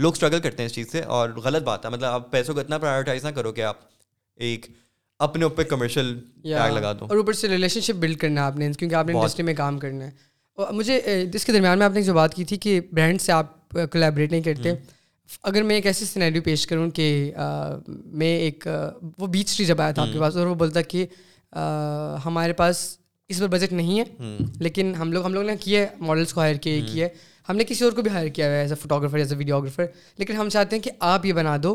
لوگ 0.00 0.12
اسٹرگل 0.12 0.40
کرتے 0.40 0.62
ہیں 0.62 0.68
اس 0.70 0.74
چیز 0.74 0.90
سے 0.92 1.00
اور 1.18 1.30
غلط 1.44 1.62
بات 1.70 1.84
ہے 1.84 1.90
مطلب 1.90 2.08
آپ 2.12 2.30
پیسوں 2.32 2.54
کو 2.54 2.60
اتنا 2.60 2.78
پرائیورٹائز 2.78 3.24
نہ 3.24 3.30
کرو 3.34 3.52
کہ 3.52 3.62
آپ 3.70 3.76
ایک 4.48 4.66
اپنے 5.28 5.44
اوپر 5.44 5.62
کمرشیل 5.72 6.16
لگا 6.74 6.92
دو 7.00 7.06
اور 7.08 7.16
اوپر 7.16 7.32
سے 7.40 7.48
ریلیشن 7.48 7.80
شپ 7.88 7.96
بلڈ 8.00 8.18
کرنا 8.18 8.40
ہے 8.40 8.46
آپ 8.46 8.56
نے 8.56 8.70
کیونکہ 8.78 8.94
آپ 8.94 9.06
نے 9.06 9.14
انڈسٹری 9.18 9.44
میں 9.46 9.54
کام 9.64 9.78
کرنا 9.78 10.04
ہے 10.04 10.10
اور 10.62 10.72
مجھے 10.74 11.00
اس 11.34 11.44
کے 11.44 11.52
درمیان 11.52 11.78
میں 11.78 11.86
آپ 11.86 11.92
نے 11.92 12.02
جو 12.02 12.14
بات 12.14 12.34
کی 12.34 12.44
تھی 12.44 12.56
کہ 12.66 12.80
برانڈ 12.92 13.20
سے 13.20 13.32
آپ 13.32 13.70
کولیبریٹ 13.92 14.30
نہیں 14.32 14.42
کرتے 14.50 14.72
اگر 15.42 15.62
میں 15.62 15.74
ایک 15.76 15.86
ایسی 15.86 16.04
سینیریو 16.04 16.42
پیش 16.44 16.66
کروں 16.66 16.88
کہ 16.94 17.06
میں 18.22 18.26
ایک 18.38 18.66
وہ 19.18 19.26
بیچ 19.26 19.56
جب 19.66 19.80
آیا 19.80 19.92
تھا 19.92 20.02
آپ 20.02 20.08
کے 20.12 20.18
پاس 20.20 20.36
اور 20.36 20.46
وہ 20.46 20.54
بولتا 20.54 20.80
کہ 20.82 21.06
ہمارے 22.24 22.52
پاس 22.56 22.86
اس 23.30 23.38
پر 23.38 23.46
بجٹ 23.48 23.72
نہیں 23.72 24.00
ہے 24.00 24.36
لیکن 24.60 24.94
ہم 24.98 25.12
لوگ 25.12 25.24
ہم 25.24 25.34
لوگ 25.34 25.44
نے 25.46 25.56
کیا 25.60 25.80
ہے 25.80 25.86
ماڈلس 26.00 26.32
کو 26.32 26.40
ہائر 26.40 26.56
کیا 26.62 26.80
کیا 26.92 27.06
ہے 27.06 27.30
ہم 27.48 27.56
نے 27.56 27.64
کسی 27.68 27.84
اور 27.84 27.92
کو 27.92 28.02
بھی 28.02 28.10
ہائر 28.10 28.28
کیا 28.34 28.46
ہوا 28.46 28.54
ہے 28.54 28.60
as 28.60 28.72
a 28.72 28.76
photographer 29.00 29.18
as 29.18 29.32
a 29.32 29.38
videographer 29.60 29.86
لیکن 30.18 30.36
ہم 30.36 30.48
چاہتے 30.52 30.76
ہیں 30.76 30.82
کہ 30.82 30.90
آپ 31.12 31.24
یہ 31.26 31.32
بنا 31.32 31.56
دو 31.62 31.74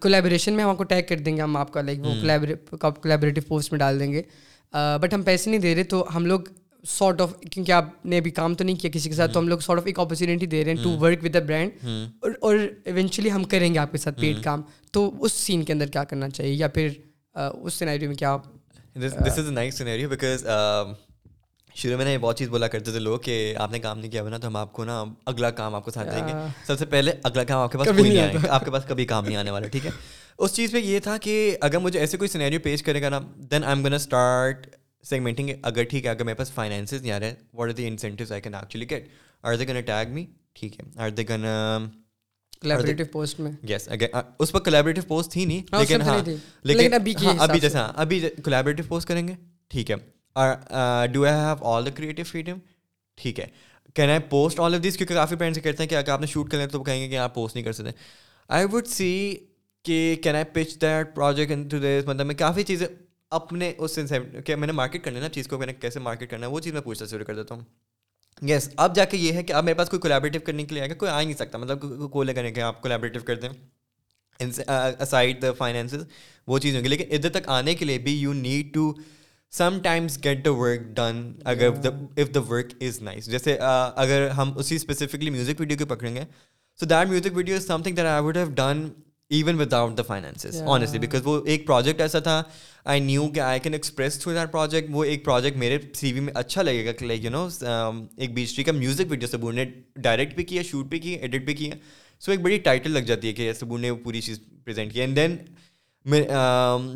کولیبریشن 0.00 0.52
میں 0.52 0.64
ہم 0.64 0.70
آپ 0.70 0.78
کو 0.78 0.84
ٹیگ 0.92 1.02
کر 1.08 1.18
دیں 1.24 1.36
گے 1.36 1.42
ہم 1.42 1.56
آپ 1.56 1.72
کا 1.72 1.80
لائک 1.82 2.00
وہ 2.06 2.90
کولیبریٹو 3.02 3.40
پوسٹ 3.48 3.72
میں 3.72 3.78
ڈال 3.80 4.00
دیں 4.00 4.12
گے 4.12 4.22
بٹ 5.00 5.14
ہم 5.14 5.22
پیسے 5.26 5.50
نہیں 5.50 5.60
دے 5.60 5.74
رہے 5.74 5.84
تو 5.94 6.04
ہم 6.16 6.26
لوگ 6.26 6.40
سارٹ 6.88 7.20
آف 7.20 7.32
کیونکہ 7.52 7.72
آپ 7.72 7.84
نے 8.06 8.18
ابھی 8.18 8.30
کام 8.30 8.54
تو 8.54 8.64
نہیں 8.64 8.76
کیا 8.80 8.90
کسی 8.94 9.08
کے 9.08 9.14
ساتھ 9.16 9.32
تو 9.32 9.38
ہم 9.40 9.48
لوگ 9.48 9.58
سارٹ 9.64 9.78
آف 9.78 9.86
ایک 9.86 9.98
اپرچونیٹی 10.00 10.46
دے 10.52 10.64
رہے 10.64 10.74
ہیں 10.74 10.82
to 10.82 10.90
work 11.00 11.24
with 11.24 11.34
a 11.36 11.42
brand 11.46 12.26
اور 12.40 12.56
ایونچولی 12.84 13.30
ہم 13.32 13.44
کریں 13.54 13.72
گے 13.74 13.78
آپ 13.78 13.92
کے 13.92 13.98
ساتھ 13.98 14.20
پیڈ 14.20 14.42
کام 14.44 14.62
تو 14.92 15.10
اس 15.24 15.32
سین 15.46 15.62
کے 15.64 15.72
اندر 15.72 15.86
کیا 15.96 16.04
کرنا 16.12 16.28
چاہیے 16.30 16.52
یا 16.52 16.68
پھر 16.78 16.88
اس 17.60 17.74
سینیریو 17.74 18.08
میں 18.08 18.16
کیا 18.18 18.36
this 19.04 19.38
is 19.38 19.46
a 19.46 19.52
nice 19.54 19.78
scenario 19.78 20.08
because 20.08 20.46
شروع 21.76 21.96
میں 21.96 22.04
نا 22.04 22.10
یہ 22.10 22.18
بہت 22.18 22.38
چیز 22.38 22.48
بولا 22.48 22.68
کرتے 22.68 22.90
تھے 22.90 22.98
لوگ 23.00 23.18
کہ 23.24 23.34
آپ 23.60 23.72
نے 23.72 23.78
کام 23.78 23.98
نہیں 23.98 24.10
کیا 24.10 24.22
نا 24.28 24.38
تو 24.38 24.48
ہم 24.48 24.56
آپ 24.56 24.72
کو 24.72 24.84
نا 24.84 25.02
اگلا 25.32 25.50
کام 25.60 25.74
آپ 25.74 25.84
کو 25.84 25.90
ساتھ 25.90 26.08
دیں 26.14 26.26
گے 26.28 26.32
سب 26.66 26.78
سے 26.78 26.86
پہلے 26.94 27.12
اگلا 27.24 27.44
کام 27.50 27.58
آپ 27.62 27.72
کے 27.72 27.78
پاس 27.78 27.88
نہیں 27.88 28.18
آئے 28.20 28.34
گا 28.34 28.52
آپ 28.54 28.64
کے 28.64 28.70
پاس 28.70 28.84
کبھی 28.88 29.04
کام 29.12 29.26
نہیں 29.26 29.36
آنے 29.36 29.50
والا 29.50 29.66
ٹھیک 29.72 29.86
ہے 29.86 29.90
اس 30.46 30.52
چیز 30.54 30.72
پہ 30.72 30.78
یہ 30.78 31.00
تھا 31.02 31.16
کہ 31.22 31.34
اگر 31.68 31.78
مجھے 31.84 31.98
ایسے 32.00 32.16
کوئی 32.16 32.28
سینیریو 32.28 32.60
پیش 32.62 32.82
کرے 32.82 33.02
گا 33.02 33.08
نا 33.08 33.20
then 33.50 33.64
I 33.64 33.76
am 33.76 33.86
gonna 33.86 33.94
start 33.94 34.66
segmenting 35.06 35.50
اگر 35.62 35.84
ٹھیک 35.90 36.04
ہے 36.04 36.10
اگر 36.10 36.24
میرے 36.24 36.34
پاس 36.36 36.52
فائنینسز 36.52 37.02
نہیں 37.02 37.12
آ 37.12 37.18
رہے 37.20 37.34
what 37.54 37.68
are 37.68 37.74
the 37.74 37.86
incentives 37.86 38.32
I 38.32 38.40
can 38.42 38.54
actually 38.54 38.88
get 38.90 39.08
are 39.42 39.56
they 39.56 39.66
gonna 39.68 39.80
tag 39.86 40.12
me 40.14 40.24
ٹھیک 40.60 40.80
ہے 40.80 40.84
آر 41.04 41.10
دے 41.10 41.24
گن 41.28 41.44
اس 44.38 44.52
پر 44.52 44.58
کولیبریٹو 44.58 45.02
پوسٹ 45.08 45.32
تھی 45.32 45.44
نہیں 45.44 45.76
لیکن 45.78 46.02
ہاں 46.02 46.18
لیکن 46.64 46.94
ابھی 46.94 47.14
ابھی 47.38 47.60
جیسے 47.60 47.78
ہاں 47.78 47.92
ابھی 48.02 48.20
کولیبریٹو 48.44 48.82
پوسٹ 48.88 49.08
کریں 49.08 49.26
گے 49.28 49.34
ٹھیک 49.70 49.90
ہے 49.90 49.96
do 51.12 51.24
I 51.26 51.34
have 51.38 51.64
all 51.72 51.84
the 51.86 51.90
creative 51.96 52.22
freedom 52.30 52.58
ٹھیک 53.22 53.40
ہے 53.40 53.46
can 53.94 54.10
I 54.10 54.20
post 54.30 54.60
all 54.60 54.74
of 54.74 54.82
these 54.82 54.96
کیونکہ 54.96 55.14
کافی 55.14 55.36
پیرنٹس 55.36 55.62
کہتے 55.62 55.82
ہیں 55.82 55.88
کہ 55.90 55.94
اگر 55.94 56.10
آپ 56.12 56.20
نے 56.20 56.26
شوٹ 56.26 56.50
کر 56.50 56.58
لیں 56.58 56.66
تو 56.66 56.82
کہیں 56.84 57.00
گے 57.04 57.08
کہ 57.08 57.18
آپ 57.18 57.34
پوسٹ 57.34 57.54
نہیں 57.56 57.64
کر 57.64 57.72
سکتے 57.72 57.90
آئی 58.56 58.66
وڈ 58.72 58.86
سی 58.86 59.12
کہ 59.84 60.14
can 60.22 60.34
I 60.36 60.44
pitch 60.52 60.80
that 60.82 61.14
project 61.14 61.74
مطلب 62.08 62.26
میں 62.26 62.34
کافی 62.38 62.62
چیزیں 62.64 62.86
اپنے 63.36 63.72
اس 63.78 63.98
انسینٹو 63.98 64.40
کہ 64.46 64.56
میں 64.56 64.66
نے 64.66 64.72
مارکیٹ 64.72 65.04
کرنا 65.04 65.16
ہے 65.16 65.22
نا 65.22 65.28
چیز 65.28 65.48
کو 65.48 65.58
میں 65.58 65.66
نے 65.66 65.72
کیسے 65.80 66.00
مارکیٹ 66.00 66.30
کرنا 66.30 66.46
ہے 66.46 66.50
وہ 66.50 66.60
چیز 66.60 66.72
میں 66.72 66.80
پوچھنا 66.82 67.06
شروع 67.08 67.24
کر 67.24 67.34
دیتا 67.36 67.54
ہوں 67.54 67.62
یس 68.50 68.68
اب 68.84 68.94
جا 68.96 69.04
کے 69.10 69.16
یہ 69.16 69.32
ہے 69.32 69.42
کہ 69.42 69.52
اب 69.52 69.64
میرے 69.64 69.74
پاس 69.76 69.88
کوئی 69.90 70.00
کولیبریٹیو 70.00 70.40
کرنے 70.44 70.64
کے 70.64 70.74
لیے 70.74 70.82
آئے 70.82 70.90
گا 70.90 70.94
کوئی 70.98 71.10
آ 71.10 71.20
نہیں 71.22 71.34
سکتا 71.38 71.58
مطلب 71.58 72.10
کو 72.12 72.22
لے 72.22 72.34
کے 72.50 72.62
آپ 72.62 72.80
کولیبریٹیو 72.82 73.22
کر 73.26 73.40
دیں 73.44 73.50
سائڈ 75.10 75.40
دا 75.42 75.52
فائنینسز 75.58 76.04
وہ 76.46 76.58
چیز 76.58 76.74
ہوں 76.76 76.82
گی 76.84 76.88
لیکن 76.88 77.14
ادھر 77.14 77.30
تک 77.38 77.48
آنے 77.58 77.74
کے 77.74 77.84
لیے 77.84 77.98
بھی 78.04 78.18
you 78.20 78.32
need 78.32 78.72
to 78.74 78.92
sometimes 79.82 80.18
get 80.24 80.44
the 80.44 80.52
work 80.54 80.80
done 80.96 81.22
اگر 81.52 81.70
if 82.16 82.34
the 82.34 82.40
work 82.48 82.72
is 82.88 83.00
nice 83.02 83.26
جیسے 83.30 83.56
اگر 84.04 84.28
ہم 84.36 84.52
اسی 84.58 84.76
اسپیسیفکلی 84.76 85.30
میوزک 85.30 85.60
ویڈیو 85.60 85.76
کے 85.78 85.84
پکڑیں 85.94 86.14
گے 86.14 86.22
so 86.80 86.86
that 86.86 87.08
music 87.08 87.36
video 87.36 87.56
is 87.56 87.66
something 87.82 87.94
that 87.96 88.06
I 88.06 88.22
would 88.24 88.36
have 88.36 88.50
done 88.56 88.86
even 89.36 89.60
without 89.74 89.96
the 89.96 90.02
finance 90.06 90.46
honestly 90.74 90.98
because 90.98 91.22
وہ 91.26 91.40
ایک 91.44 91.66
پروجیکٹ 91.66 92.00
ایسا 92.00 92.18
تھا 92.26 92.42
آئی 92.92 93.00
نیو 93.00 93.26
کہ 93.34 93.40
I 93.40 93.60
can 93.60 93.72
express 93.74 94.18
through 94.18 94.32
that 94.34 94.52
project 94.52 94.88
وہ 94.92 95.04
ایک 95.04 95.24
پروجیکٹ 95.24 95.56
میرے 95.58 95.78
سی 95.94 96.12
وی 96.12 96.20
میں 96.28 96.32
اچھا 96.36 96.62
لگے 96.62 96.84
گا 96.84 97.04
لائک 97.06 97.24
یو 97.24 97.30
نو 97.30 97.46
ایک 98.18 98.32
بیچ 98.34 98.54
ٹی 98.56 98.64
کا 98.64 98.72
میوزک 98.72 99.10
ویڈیو 99.10 99.28
سبور 99.32 99.52
نے 99.52 99.64
ڈائریکٹ 100.06 100.34
بھی 100.36 100.44
کیا 100.44 100.62
شوٹ 100.70 100.86
بھی 100.90 100.98
کیا 100.98 101.18
ایڈٹ 101.20 101.44
بھی 101.46 101.54
کیا 101.54 101.74
سو 102.20 102.30
ایک 102.32 102.40
بڑی 102.42 102.58
ٹائٹل 102.70 102.90
لگ 102.92 103.00
جاتی 103.12 103.28
ہے 103.28 103.32
کہ 103.32 103.52
سبور 103.58 103.78
نے 103.78 103.90
وہ 103.90 103.96
پوری 104.04 104.20
چیز 104.20 104.40
پرزینٹ 104.64 104.92
کی 104.92 105.00
and 105.00 105.16
then 105.16 105.36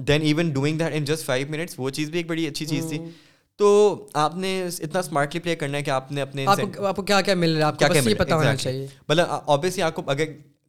then 0.08 0.22
even 0.22 0.50
doing 0.52 0.78
that 0.78 0.92
in 0.96 1.04
just 1.04 1.24
five 1.26 1.46
minutes 1.50 1.74
وہ 1.78 1.90
چیز 1.98 2.10
بھی 2.10 2.18
ایک 2.18 2.26
بڑی 2.28 2.46
اچھی 2.46 2.66
چیز 2.66 2.86
تھی 2.90 2.98
hmm. 2.98 3.08
تو 3.58 4.06
آپ 4.22 4.36
نے 4.42 4.52
اتنا 4.66 4.98
اسمارٹلی 4.98 5.40
پلے 5.40 5.54
کرنا 5.56 5.78
ہے 5.78 5.82
کہ 5.82 5.90
آپ 5.90 6.12
نے 6.12 6.20
اپنے 6.22 6.46
آپ 6.86 6.96
کو 6.96 7.02
کیا 7.02 7.20
کیا 7.20 7.34
مل 7.34 7.56
رہا 7.56 7.66
ہے 7.66 7.72
آپ 7.72 7.78
کو 7.78 7.92
کیا 7.92 8.02
کیا 8.02 8.14
پتا 8.18 8.36
ہونا 8.36 8.54
چاہیے 8.56 8.86
مطلب 9.08 9.26
آبویسلی 9.50 9.82
آپ 9.82 9.94
کو 9.94 10.02
اگر 10.10 10.24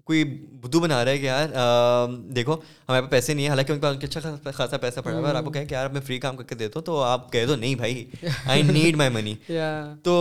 کوئی 0.06 0.24
بدو 0.64 0.80
بنا 0.82 1.04
رہا 1.06 1.12
ہے 1.12 1.18
کہ 1.18 1.26
یار 1.26 2.10
دیکھو 2.36 2.54
ہمارے 2.56 3.01
پاس 3.01 3.10
پیسے 3.12 3.34
نہیں 3.34 3.43
ہیں 3.43 3.49
حالانکہ 3.49 3.72
ان 3.72 3.78
کے 3.80 3.84
پاس 3.84 3.93
ان 3.93 3.99
کا 3.99 4.30
اچھا 4.30 4.51
خاصا 4.56 4.78
پیسہ 4.78 4.99
پڑا 5.04 5.18
ہوا 5.18 5.28
اور 5.28 5.36
آپ 5.36 5.43
کو 5.45 5.51
کہیں 5.51 5.66
کہ 5.66 5.74
یار 5.74 5.89
میں 5.89 6.01
فری 6.08 6.18
کام 6.20 6.38
کر 6.38 6.43
کے 6.45 6.56
دیتا 6.56 6.80
ہوں 6.80 6.86
تو 6.86 7.01
آپ 7.04 7.32
کہہ 7.32 7.45
دو 7.47 7.56
نہیں 7.56 7.76
بھائی 7.84 8.06
آئی 8.45 8.62
نیڈ 8.72 8.95
مائی 8.97 9.10
منی 9.14 9.36
تو 10.04 10.18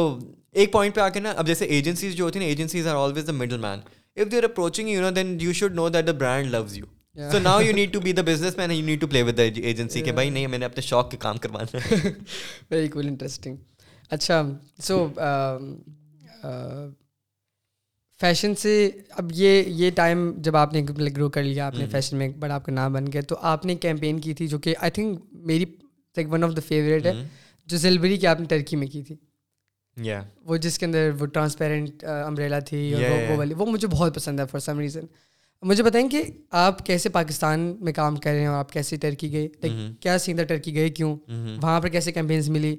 ایک 0.63 0.73
پوائنٹ 0.73 0.95
پہ 0.95 1.01
آ 1.01 1.09
کے 1.09 1.21
نا 1.21 1.33
اب 1.37 1.47
جیسے 1.47 1.65
ایجنسیز 1.65 2.15
جو 2.17 2.25
ہوتی 2.25 2.39
ہیں 2.39 2.45
نا 2.47 2.51
agencies 2.51 2.87
are 2.87 2.97
always 3.05 3.27
the 3.29 3.33
middleman 3.61 3.81
if 4.21 4.31
they 4.33 4.37
are 4.37 4.43
approaching 4.45 4.89
you 4.89 5.01
know 5.03 5.11
then 5.17 5.37
you 5.41 5.53
should 5.61 5.75
know 5.75 5.89
that 5.89 6.07
the 6.07 6.13
brand 6.23 6.51
loves 6.51 6.79
you 6.79 6.85
so 7.33 7.39
now 7.43 7.61
you 7.61 7.73
need 7.77 7.93
to 7.93 8.01
be 8.01 8.13
the 8.13 8.23
businessman 8.59 8.71
you 8.73 8.85
need 8.87 9.01
to 9.01 9.07
play 9.07 9.23
with 9.29 9.41
agency 9.41 10.01
کہ 10.03 10.13
بھائی 10.21 10.31
نہیں 10.31 10.47
میں 10.55 10.59
نے 10.59 10.65
اپنے 10.65 10.83
شوق 10.91 11.11
کے 11.11 11.17
کام 11.27 11.37
کروانا 11.47 11.79
ہے 11.91 12.09
ویری 12.71 12.89
کول 12.89 13.07
انٹرسٹنگ 13.09 13.57
اچھا 14.15 14.43
سو 14.85 15.07
فیشن 18.23 18.55
سے 18.55 18.73
اب 19.21 19.31
یہ 19.35 19.63
یہ 19.77 19.91
ٹائم 19.95 20.19
جب 20.47 20.57
آپ 20.57 20.73
نے 20.73 20.83
گرو 20.99 21.29
کر 21.37 21.43
لیا 21.43 21.67
آپ 21.67 21.75
نے 21.79 21.87
فیشن 21.93 22.17
میں 22.17 22.29
بڑا 22.41 22.55
آپ 22.55 22.65
کا 22.65 22.73
نام 22.73 22.93
بن 22.93 23.05
گیا 23.13 23.21
تو 23.29 23.37
آپ 23.53 23.65
نے 23.67 23.75
کیمپین 23.85 24.19
کی 24.27 24.35
تھی 24.41 24.47
جو 24.49 24.59
کہ 24.67 24.75
آئی 24.79 24.91
تھنک 24.99 25.23
میری 25.47 25.65
like 26.17 26.33
one 26.33 26.45
of 26.45 26.55
the 26.57 26.61
favourite 26.67 27.07
ہے 27.07 27.13
جو 27.73 27.77
زیلبری 27.87 28.17
کی 28.17 28.27
آپ 28.35 28.41
نے 28.41 28.47
ترکی 28.55 28.77
میں 28.83 28.87
کی 28.93 29.03
تھی 29.09 29.17
وہ 30.51 30.57
جس 30.67 30.79
کے 30.79 30.87
اندر 30.87 31.11
وہ 31.19 31.27
ٹرانسپیرنٹ 31.33 32.05
امبریلا 32.25 32.59
تھی 32.69 32.85
وہ 33.01 33.37
والی 33.39 33.55
وہ 33.59 33.67
مجھے 33.73 33.89
بہت 33.97 34.15
پسند 34.15 34.41
ہے 34.41 34.47
فار 34.51 34.61
سم 34.69 34.79
ریزن 34.81 35.07
مجھے 35.73 35.83
بتائیں 35.83 36.09
کہ 36.09 36.23
آپ 36.67 36.85
کیسے 36.87 37.09
پاکستان 37.19 37.73
میں 37.89 37.93
کام 38.01 38.17
کر 38.23 38.31
رہے 38.31 38.41
ہیں 38.41 38.47
آپ 38.63 38.73
کیسے 38.73 38.97
ٹرکی 39.07 39.29
لائک 39.33 39.61
کیا 40.03 40.19
سیدھا 40.27 40.45
ٹرکی 40.53 40.75
گئے 40.75 40.89
کیوں 41.01 41.15
وہاں 41.63 41.81
پر 41.81 41.89
کیسے 41.99 42.13
کیمپینس 42.13 42.49
ملی 42.57 42.75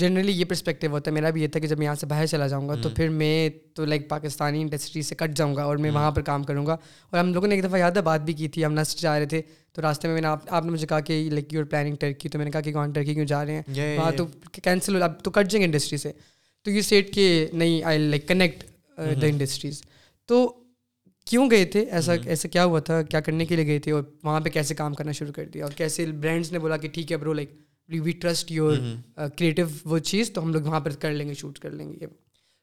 جنرلی 0.00 0.32
یہ 0.32 0.44
پرسپیکٹیو 0.48 0.90
ہوتا 0.90 1.10
ہے 1.10 1.14
میرا 1.14 1.30
بھی 1.30 1.42
یہ 1.42 1.48
تھا 1.52 1.60
کہ 1.60 1.66
جب 1.68 1.78
میں 1.78 1.84
یہاں 1.86 1.94
سے 2.00 2.06
باہر 2.06 2.26
چلا 2.26 2.46
جاؤں 2.48 2.68
گا 2.68 2.74
تو 2.82 2.88
پھر 2.96 3.08
میں 3.22 3.48
تو 3.74 3.84
لائک 3.84 4.08
پاکستانی 4.08 4.60
انڈسٹری 4.62 5.02
سے 5.02 5.14
کٹ 5.18 5.36
جاؤں 5.36 5.54
گا 5.56 5.62
اور 5.64 5.76
میں 5.84 5.90
وہاں 5.94 6.10
پر 6.10 6.22
کام 6.22 6.42
کروں 6.44 6.64
گا 6.66 6.72
اور 7.10 7.18
ہم 7.18 7.32
لوگوں 7.32 7.48
نے 7.48 7.54
ایک 7.54 7.64
دفعہ 7.64 7.80
ہے 7.96 8.00
بات 8.04 8.20
بھی 8.24 8.32
کی 8.34 8.48
تھی 8.54 8.64
ہم 8.64 8.72
نسٹ 8.78 9.00
جا 9.02 9.18
رہے 9.18 9.26
تھے 9.32 9.40
تو 9.74 9.82
راستے 9.82 10.08
میں 10.08 10.14
میں 10.14 10.22
نے 10.22 10.28
آپ 10.28 10.64
نے 10.64 10.70
مجھے 10.70 10.86
کہا 10.86 11.00
کہ 11.00 11.22
لائک 11.32 11.52
یو 11.54 11.60
کہا 11.64 11.70
پلاننگ 11.70 11.96
ٹرکی 12.00 12.28
تو 12.28 12.38
میں 12.38 12.44
نے 12.44 12.50
کہا 12.50 12.60
کہ 12.60 12.72
کون 12.72 12.92
ٹرکی 12.92 13.14
کیوں 13.14 13.24
جا 13.26 13.44
رہے 13.46 13.60
ہیں 13.74 13.96
وہاں 13.98 14.10
تو 14.16 14.26
کینسل 14.62 14.96
ہو 14.98 15.02
اب 15.04 15.20
تو 15.24 15.30
کٹ 15.30 15.50
جائیں 15.50 15.60
گے 15.60 15.66
انڈسٹری 15.66 15.98
سے 15.98 16.12
تو 16.64 16.70
یو 16.70 16.82
سیٹ 16.88 17.12
کہ 17.14 17.46
نہیں 17.52 17.82
I 17.84 17.98
like 17.98 18.26
connect 18.28 18.64
the 19.22 19.26
industries 19.26 19.82
تو 20.28 20.46
کیوں 21.30 21.50
گئے 21.50 21.64
تھے 21.72 21.80
ایسا 21.90 22.12
ایسا 22.26 22.48
کیا 22.52 22.64
ہوا 22.64 22.80
تھا 22.86 23.00
کیا 23.02 23.20
کرنے 23.26 23.44
کے 23.46 23.56
لیے 23.56 23.66
گئے 23.66 23.78
تھے 23.80 23.92
اور 23.92 24.02
وہاں 24.24 24.40
پہ 24.44 24.50
کیسے 24.50 24.74
کام 24.74 24.94
کرنا 24.94 25.12
شروع 25.18 25.32
کر 25.32 25.48
دیا 25.54 25.64
اور 25.64 25.72
کیسے 25.76 26.06
برانڈس 26.20 26.52
نے 26.52 26.58
بولا 26.58 26.76
کہ 26.84 26.88
ٹھیک 26.92 27.12
ہے 27.12 27.16
bro 27.16 27.32
like 27.32 27.50
we 27.88 28.12
trust 28.22 28.50
your 28.52 28.76
creative 29.36 29.62
وہ 29.90 29.98
چیز 29.98 30.30
تو 30.32 30.42
ہم 30.42 30.52
لوگ 30.54 30.62
وہاں 30.66 30.80
پر 30.80 30.90
کر 31.00 31.12
لیں 31.12 31.26
گے 31.28 31.34
شوٹ 31.38 31.58
کر 31.58 31.70
لیں 31.70 31.92
گے 31.92 32.06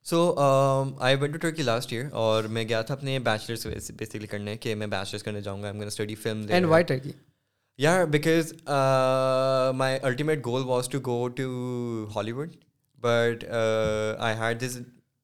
so 0.10 0.20
I 0.44 1.16
went 1.22 1.34
to 1.34 1.40
Turkey 1.40 1.64
last 1.64 1.94
year 1.94 2.06
اور 2.26 2.44
میں 2.58 2.68
گیا 2.70 2.82
تھا 2.82 2.94
اپنے 2.94 3.18
بیچلرس 3.24 3.66
بیسکلی 3.98 4.28
کرنے 4.28 4.56
کے 4.58 4.76
میں 4.76 4.88
بیچلرس 4.88 5.24
کرنے 5.24 5.42
جاؤں 5.42 5.64
گا 5.64 5.72
اسٹڈی 5.88 6.16
فلم 6.22 6.46
اینڈ 6.52 7.02
یار 7.80 8.06
because 8.14 8.54
my 9.78 9.98
ultimate 10.04 10.46
goal 10.46 10.64
was 10.68 10.90
to 10.90 11.00
go 11.06 11.28
to 11.36 11.48
Hollywood 12.32 12.56
but 13.02 13.44
I 13.50 14.36
had 14.40 14.60
this 14.62 14.78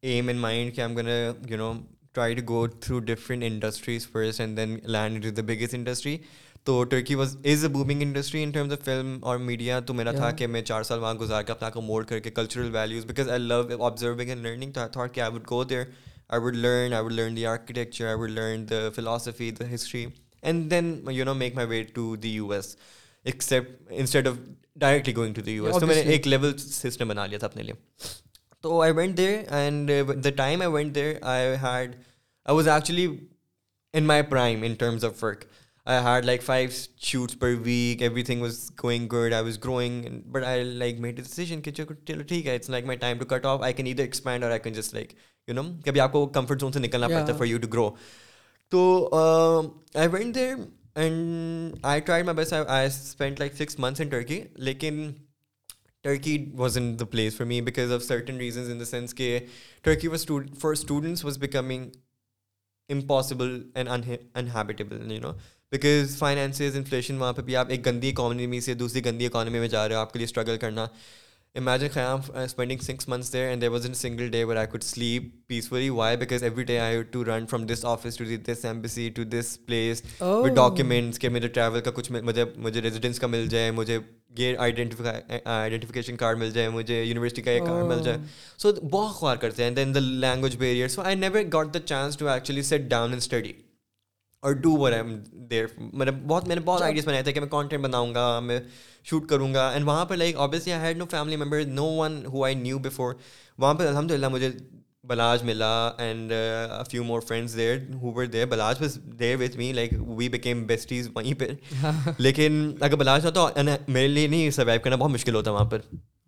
um 0.09 0.29
in 0.29 0.37
mind 0.41 0.75
کہ 0.75 0.81
I'm 0.81 0.95
gonna 0.97 1.07
you 1.49 1.57
know 1.57 1.71
try 2.13 2.35
to 2.35 2.41
go 2.49 2.65
through 2.79 2.99
different 3.09 3.43
industries 3.47 4.07
first 4.11 4.41
and 4.41 4.57
then 4.57 4.77
land 4.91 5.25
is 5.25 5.35
the 5.37 5.41
biggest 5.47 5.73
industry 5.75 6.17
تو 6.65 6.83
Turkey 6.91 7.15
was 7.15 7.35
is 7.47 7.63
a 7.63 7.69
booming 7.71 8.01
industry 8.01 8.41
in 8.43 8.51
terms 8.51 8.71
of 8.73 8.83
film 8.85 9.17
اور 9.31 9.37
media 9.39 9.79
تو 9.87 9.93
میرا 9.93 10.11
تھا 10.11 10.29
کہ 10.37 10.45
میں 10.53 10.61
چار 10.61 10.83
سال 10.83 10.99
وہاں 10.99 11.13
گزار 11.15 11.43
کے 11.43 11.51
اپنا 11.51 11.69
کو 11.69 11.81
موڑ 11.81 12.03
کر 12.11 12.19
کے 12.19 12.29
cultural 12.31 12.69
values 12.75 13.05
because 13.05 13.29
I 13.29 13.39
love 13.39 13.61
observing 13.85 14.29
and 14.29 14.45
learning 14.45 14.77
I 14.85 15.29
would 15.35 15.49
go 15.51 15.63
there 15.63 15.83
I 16.27 16.41
would 16.43 16.55
learn 16.55 16.93
I 16.93 17.03
would 17.05 17.11
learn 17.13 17.35
the 17.35 17.45
architecture 17.45 18.07
I 18.07 18.15
would 18.21 18.29
learn 18.29 18.65
the 18.69 18.79
philosophy 18.95 19.49
the 19.59 19.73
history 19.73 20.05
and 20.41 20.69
then 20.71 20.89
you 21.11 21.25
know 21.25 21.33
make 21.43 21.55
my 21.55 21.67
way 21.67 21.81
to 21.93 22.15
the 22.23 22.29
U 22.33 22.49
S 22.51 22.75
except 23.23 23.89
instead 23.99 24.27
of 24.27 24.37
directly 24.85 25.15
going 25.15 25.33
to 25.33 25.41
the 25.41 25.51
U 25.55 25.65
S 25.65 25.75
تو 25.79 25.87
میں 25.87 25.95
نے 25.95 26.01
ایک 26.11 26.27
level 26.27 26.57
system 26.57 27.07
بنا 27.09 27.25
لیا 27.25 27.37
تھا 27.39 27.47
اپنے 27.47 27.63
لیے 27.63 27.73
تو 28.61 28.81
I 28.81 28.91
went 28.95 29.17
there 29.17 29.37
and 29.55 29.91
the 30.23 30.29
time 30.37 30.61
I 30.61 30.71
went 30.73 30.95
there 30.95 31.13
I 31.35 31.47
had 31.63 31.95
I 32.45 32.57
was 32.57 32.67
actually 32.67 33.07
in 33.97 34.05
my 34.07 34.21
prime 34.29 34.63
in 34.67 34.73
terms 34.79 35.05
of 35.05 35.23
work 35.23 35.45
I 35.87 35.97
had 36.05 36.25
like 36.25 36.41
five 36.43 36.69
shoots 37.05 37.35
per 37.39 37.47
week 37.63 38.01
everything 38.23 38.41
was 38.41 38.59
going 38.83 39.07
good 39.11 39.33
I 39.33 39.43
was 39.45 39.57
growing 39.63 40.05
but 40.33 40.43
I 40.43 40.63
like 40.63 41.01
decision 41.15 41.61
کہ 41.65 41.71
چلو 41.71 42.21
ٹھیک 42.27 42.47
ہے 42.47 42.55
it's 42.55 42.69
like 42.69 42.85
my 42.85 42.97
time 42.99 43.17
to 43.19 43.25
cut 43.33 43.45
off 43.45 43.61
I 43.63 43.73
can 43.73 43.87
ادھر 43.87 44.03
expand 44.03 44.43
اور 44.43 44.51
I 44.51 44.59
can 44.63 44.73
just 44.73 44.93
like 44.93 45.13
you 45.47 45.53
know 45.55 45.61
کبھی 45.85 45.99
آپ 45.99 46.11
کو 46.11 46.25
comfort 46.37 46.61
zone 46.61 46.71
سے 46.71 46.79
نکلنا 46.79 47.07
پڑتا 47.07 47.33
ہے 47.33 47.37
فار 47.37 47.45
یو 47.47 47.57
ٹو 47.61 47.67
گرو 47.73 47.89
تو 48.69 49.09
I 49.97 50.07
went 50.11 50.35
there 50.35 50.55
and 50.95 51.75
I 51.93 52.01
try 52.07 52.23
my 52.23 52.35
best 52.37 52.53
I 52.53 52.85
spend 52.87 53.39
like 53.39 53.55
six 53.57 53.79
months 53.79 54.01
in 54.01 54.09
Turkey 54.09 54.41
لیکن 54.69 55.09
Turkey 56.03 56.37
was 56.57 56.77
in 56.77 56.95
the 56.99 57.05
place 57.11 57.35
for 57.37 57.45
me 57.47 57.61
because 57.71 57.91
of 57.93 58.03
certain 58.03 58.37
reasons 58.37 58.69
in 58.71 58.79
the 58.79 58.85
sense 58.85 59.13
کہ 59.21 59.37
Turkey 59.83 60.07
was 60.07 60.25
for 60.61 60.71
students 60.71 61.25
was 61.25 61.37
becoming 61.39 61.89
impossible 62.93 63.61
and 63.75 63.89
inhabitable 64.35 65.11
you 65.11 65.21
know 65.21 65.31
because 65.71 66.15
finances 66.17 66.75
inflation 66.75 67.17
وہاں 67.17 67.33
پہ 67.33 67.41
بھی 67.41 67.55
آپ 67.55 67.69
ایک 67.71 67.85
گندی 67.85 68.09
economy 68.09 68.59
سے 68.61 68.73
دوسری 68.81 69.03
گندی 69.05 69.25
اکانمی 69.25 69.59
میں 69.59 69.67
جا 69.67 69.87
رہے 69.87 69.95
ہو 69.95 69.99
آپ 69.99 70.11
کے 70.13 70.19
لیے 70.19 70.25
اسٹرگل 70.25 70.57
کرنا 70.61 70.85
imagine 71.57 71.87
Khayyam 71.93 72.19
spending 72.41 72.77
six 72.83 73.07
months 73.09 73.31
there 73.33 73.45
and 73.49 73.61
there 73.61 73.69
was 73.69 73.85
an 73.85 73.93
single 73.95 74.27
day 74.31 74.43
where 74.43 74.55
I 74.55 74.67
could 74.71 74.83
sleep 74.83 75.23
peacefully 75.47 75.89
why 75.89 76.17
because 76.17 76.43
every 76.43 76.63
day 76.63 76.79
I 76.79 77.01
to 77.11 77.23
run 77.25 77.45
from 77.49 77.65
this 77.65 77.83
office 77.91 78.17
to 78.17 78.23
this 78.51 78.63
embassy 78.65 79.09
to 79.15 79.23
this 79.37 79.57
place 79.67 80.03
with 80.21 80.53
documents 80.55 81.19
کہ 81.19 81.29
میرے 81.29 81.47
travel 81.57 81.81
کا 81.85 81.91
کچھ 81.95 82.11
مجھے 82.21 82.43
مجھے 82.57 82.81
residence 82.81 83.19
کا 83.19 83.27
مل 83.27 83.47
جائے 83.49 83.71
مجھے 83.79 83.97
گیئر 84.37 84.55
آئیڈینٹیفیکیشن 84.59 86.15
کارڈ 86.17 86.37
مل 86.39 86.51
جائے 86.51 86.69
مجھے 86.69 87.03
یونیورسٹی 87.03 87.41
کا 87.41 87.51
یہ 87.51 87.59
کارڈ 87.65 87.85
مل 87.93 88.03
جائے 88.03 88.17
سو 88.61 88.71
بہت 88.91 89.15
خوار 89.15 89.35
کرتے 89.43 89.63
ہیں 89.63 89.71
then 89.71 89.95
the 89.95 89.99
language 89.99 90.57
barrier 90.65 90.87
so 90.97 91.01
I 91.01 91.15
never 91.15 91.43
got 91.53 91.73
the 91.73 91.79
chance 91.85 92.17
to 92.17 92.29
actually 92.29 92.61
sit 92.71 92.81
down 92.89 93.09
and 93.09 93.21
study 93.23 93.53
اور 94.45 94.53
ڈو 94.63 94.71
ور 94.77 94.91
ایم 94.93 95.07
دیر 95.49 95.65
مطلب 95.77 96.15
بہت 96.27 96.47
میں 96.47 96.55
نے 96.55 96.61
بہت 96.65 96.81
آئیڈیاز 96.81 97.05
بنائے 97.05 97.21
تھے 97.23 97.31
کہ 97.33 97.39
میں 97.39 97.47
کانٹینٹ 97.49 97.83
بناؤں 97.83 98.13
گا 98.15 98.25
میں 98.49 98.59
شوٹ 99.09 99.27
کروں 99.29 99.53
گا 99.53 99.67
اینڈ 99.69 99.85
وہاں 99.87 100.03
پر 100.05 100.15
like 100.17 100.35
obviously 100.45 100.73
I 100.73 100.81
had 100.85 100.97
no 100.97 101.05
family 101.11 101.35
member 101.43 101.63
no 101.67 101.85
one 101.97 102.19
who 102.33 102.43
I 102.45 102.55
knew 102.55 102.77
before 102.79 103.13
وہاں 103.59 103.73
پہ 103.79 103.87
الحمد 103.87 104.11
للہ 104.11 104.27
مجھے 104.31 104.49
بلاج 105.09 105.43
ملا 105.43 105.71
and 106.05 106.33
few 106.91 107.03
more 107.03 107.21
friends 107.27 107.55
there 107.57 107.75
who 108.01 108.11
were 108.15 108.25
there 108.35 108.45
Balaj 108.51 108.81
was 108.81 108.99
there 109.19 109.35
with 109.41 109.57
me 109.57 109.71
like 109.73 109.93
we 110.17 110.29
became 110.37 110.63
besties 110.73 111.09
وہیں 111.15 111.39
پہ 111.39 111.47
لیکن 112.19 112.63
اگر 112.89 112.95
بلاج 113.05 113.25
نہ 113.25 113.29
تو 113.39 113.47
میرے 113.87 114.07
لیے 114.07 114.27
نہیں 114.27 114.49
سروائیو 114.59 114.81
کرنا 114.83 114.95
بہت 114.95 115.11
مشکل 115.11 115.35
ہوتا 115.35 115.51
وہاں 115.51 115.65
پر 115.71 115.81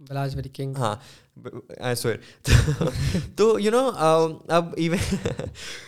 بلاج 0.09 0.35
ویری 0.35 0.49
کنگ 0.55 0.77
ہاں 0.77 0.95
تو 3.37 3.55
یو 3.59 3.71
نو 3.71 3.87
uh, 3.95 4.37
اب 4.47 4.73
ایون 4.77 5.11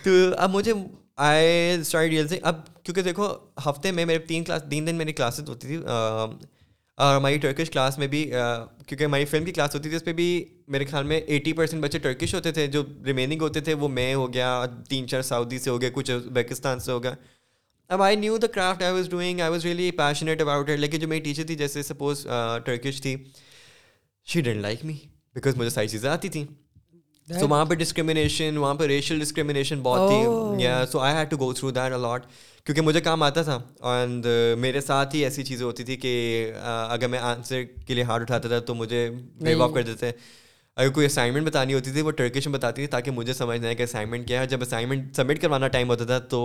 تو 0.03 0.09
اب 0.37 0.55
مجھے 0.55 0.73
آئی 1.21 1.79
ریئل 2.09 2.27
تھنگ 2.27 2.39
اب 2.47 2.57
کیونکہ 2.83 3.01
دیکھو 3.03 3.25
ہفتے 3.65 3.91
میں 3.91 4.03
میرے 4.05 4.19
تین 4.27 4.43
کلاس 4.43 4.61
تین 4.69 4.85
دن 4.87 4.95
میری 4.95 5.11
کلاسز 5.13 5.49
ہوتی 5.49 5.67
تھی 5.67 5.75
اور 5.85 6.29
ہماری 7.15 7.37
ٹرکش 7.45 7.69
کلاس 7.71 7.97
میں 7.97 8.07
بھی 8.07 8.23
کیونکہ 8.29 9.03
ہماری 9.03 9.25
فلم 9.31 9.45
کی 9.45 9.51
کلاس 9.53 9.75
ہوتی 9.75 9.89
تھی 9.89 9.95
اس 9.97 10.03
پہ 10.05 10.13
بھی 10.13 10.27
میرے 10.75 10.85
خیال 10.91 11.03
میں 11.07 11.19
ایٹی 11.27 11.53
پرسینٹ 11.53 11.83
بچے 11.83 11.99
ٹرکش 12.05 12.35
ہوتے 12.35 12.51
تھے 12.57 12.65
جو 12.77 12.83
ریمیننگ 13.05 13.41
ہوتے 13.41 13.59
تھے 13.67 13.73
وہ 13.83 13.87
میں 13.99 14.13
ہو 14.13 14.31
گیا 14.33 14.63
تین 14.89 15.07
چار 15.07 15.21
سعودی 15.31 15.59
سے 15.59 15.69
ہو 15.69 15.79
گیا 15.81 15.89
کچھ 15.93 16.11
پاکستان 16.35 16.79
سے 16.85 16.91
ہو 16.91 17.03
گیا 17.03 17.13
اب 17.93 18.01
I 18.03 18.15
knew 18.15 18.37
the 18.37 18.47
craft 18.53 18.83
I 18.83 18.93
was 18.93 19.09
doing 19.09 19.41
I 19.41 19.51
was 19.51 19.65
really 19.65 19.89
passionate 19.99 20.41
about 20.41 20.69
it 20.69 20.79
لیکن 20.79 20.99
جو 20.99 21.07
میری 21.07 21.21
ٹیچر 21.23 21.43
تھی 21.47 21.55
جیسے 21.65 21.83
سپوز 21.83 22.25
ٹرکش 22.65 23.01
تھی 23.01 23.15
she 24.31 24.41
didn't 24.41 24.61
like 24.61 24.85
me 24.85 24.93
because 25.35 25.57
مجھے 25.57 25.69
ساری 25.69 25.87
چیزیں 25.87 26.09
آتی 26.09 26.29
تھیں 26.29 26.45
سو 27.39 27.47
وہاں 27.47 27.65
پہ 27.69 27.75
ڈسکریمنیشن 27.75 28.57
وہاں 28.57 28.73
پہ 28.75 28.83
ریشل 28.87 29.19
ڈسکریمنیشن 29.19 29.81
بہت 29.83 30.09
تھی 30.09 30.63
یا 30.63 30.83
so 30.91 30.99
I 30.99 31.15
had 31.15 31.29
to 31.31 31.37
go 31.39 31.51
through 31.53 31.71
that 31.71 31.93
a lot 31.93 32.25
کیونکہ 32.65 32.81
مجھے 32.81 33.01
کام 33.01 33.23
آتا 33.23 33.41
تھا 33.43 33.57
اینڈ 33.93 34.25
میرے 34.59 34.81
ساتھ 34.81 35.15
ہی 35.15 35.23
ایسی 35.23 35.43
چیزیں 35.43 35.65
ہوتی 35.65 35.83
تھیں 35.83 35.95
کہ 36.01 36.13
اگر 36.65 37.07
میں 37.07 37.19
آنسر 37.31 37.63
کے 37.87 37.93
لیے 37.93 38.03
ہارڈ 38.03 38.21
اٹھاتا 38.21 38.47
تھا 38.47 38.59
تو 38.71 38.75
مجھے 38.75 39.09
ویو 39.41 39.63
آف 39.63 39.73
کر 39.73 39.81
دیتے 39.91 40.11
اگر 40.81 40.89
کوئی 40.93 41.05
اسائنمنٹ 41.05 41.45
بتانی 41.47 41.73
ہوتی 41.73 41.91
تھی 41.91 42.01
وہ 42.01 42.11
ٹرکش 42.17 42.47
میں 42.47 42.57
بتاتی 42.57 42.81
تھی 42.81 42.87
تاکہ 42.91 43.11
مجھے 43.11 43.33
سمجھنا 43.33 43.67
ہے 43.67 43.75
کہ 43.75 43.83
اسائنمنٹ 43.83 44.27
کیا 44.27 44.41
ہے 44.41 44.47
جب 44.47 44.61
اسائنمنٹ 44.61 45.15
سبمٹ 45.15 45.41
کروانا 45.41 45.67
ٹائم 45.77 45.89
ہوتا 45.89 46.05
تھا 46.05 46.19
تو 46.33 46.41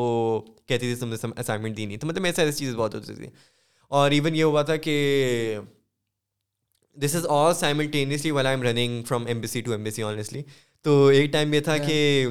کہتی 0.68 0.92
تھی 0.94 0.94
تم 1.00 1.08
نے 1.08 1.16
اسائنمنٹ 1.40 1.76
دی 1.76 1.86
نہیں 1.86 1.96
تو 1.96 2.06
مطلب 2.06 2.22
میرے 2.22 2.32
ساتھ 2.36 2.46
ایسی 2.46 2.58
چیزیں 2.64 2.74
بہت 2.78 2.94
ہوتی 2.94 3.14
تھی 3.14 3.26
اور 4.00 4.10
ایون 4.10 4.34
یہ 4.34 4.44
ہوا 4.44 4.62
تھا 4.70 4.76
کہ 4.88 4.96
this 7.02 7.14
is 7.16 7.26
all 7.36 7.52
simultaneously 7.58 8.30
well 8.30 8.46
I 8.46 8.56
am 8.56 8.62
running 8.66 9.02
from 9.08 9.26
M 9.26 9.40
B 9.40 9.46
C 9.46 9.60
to 9.60 9.70
M 9.72 9.82
B 9.84 9.90
C 9.90 10.02
honestly 10.02 10.42
تو 10.84 10.94
ایک 11.12 11.30
ٹائم 11.32 11.54
یہ 11.54 11.60
تھا 11.66 11.76
کہ 11.78 12.26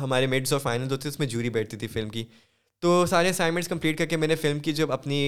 ہمارے 0.00 0.26
میڈس 0.34 0.52
اور 0.52 0.60
فائنل 0.60 0.90
ہوتے 0.90 1.08
اس 1.08 1.18
میں 1.18 1.26
جوری 1.32 1.50
بیٹھتی 1.56 1.76
تھی 1.76 1.86
فلم 1.96 2.08
کی 2.10 2.22
تو 2.82 3.04
سارے 3.08 3.28
اسائنمنٹس 3.30 3.68
کمپلیٹ 3.68 3.98
کر 3.98 4.06
کے 4.10 4.16
میں 4.16 4.28
نے 4.28 4.34
فلم 4.42 4.58
کی 4.66 4.72
جب 4.72 4.92
اپنی 4.92 5.18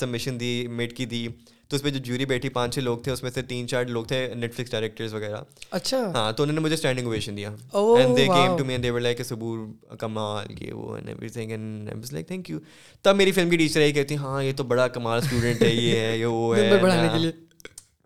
سبمیشن 0.00 0.40
دی 0.40 0.50
میڈ 0.80 0.92
کی 0.96 1.04
دی 1.12 1.26
تو 1.68 1.76
اس 1.76 1.82
میں 1.82 1.90
جو 1.90 1.98
جوری 2.04 2.26
بیٹھی 2.32 2.48
پانچ 2.56 2.74
چھ 2.74 2.78
لوگ 2.80 2.98
تھے 3.04 3.12
اس 3.12 3.22
میں 3.22 3.30
سے 3.34 3.42
تین 3.52 3.68
چار 3.68 3.84
لوگ 3.94 4.04
تھے 4.10 4.18
نیٹ 4.40 4.54
فلکس 4.54 4.70
ڈائریکٹرز 4.72 5.14
وغیرہ 5.14 5.36
اچھا 5.78 6.00
ہاں 6.14 6.30
تو 6.32 6.42
انہوں 6.42 6.54
نے 6.54 6.60
مجھے 6.60 6.74
اسٹینڈنگ 6.74 7.06
اویشن 7.06 7.36
دیا 7.36 7.48
and 7.72 8.16
they 8.16 8.26
came 8.26 8.56
to 8.58 8.64
me 8.64 8.72
and 8.74 8.84
they 8.84 8.90
were 8.90 9.00
like 9.00 9.22
superb 9.28 9.66
کمال 10.00 10.46
یہ 10.60 10.72
وہ 10.72 10.94
and 10.96 11.08
everything 11.28 11.50
and 11.50 11.88
I 11.88 11.98
was 12.00 12.12
like 12.12 12.28
thank 12.28 12.50
you 12.50 12.58
تب 13.02 13.16
میری 13.16 13.32
فلم 13.32 13.50
کی 13.50 13.56
ٹیچر 13.56 13.80
یہ 13.80 13.92
کہتی 13.92 14.16
ہاں 14.26 14.42
یہ 14.42 14.52
تو 14.56 14.64
بڑا 14.74 14.86
کمال 14.98 15.20
اسٹوڈنٹ 15.24 15.62
ہے 15.62 15.72
یہ 15.74 15.98
ہے 15.98 16.16
یہ 16.18 16.24
وہ 16.26 16.54
ہے 16.56 17.30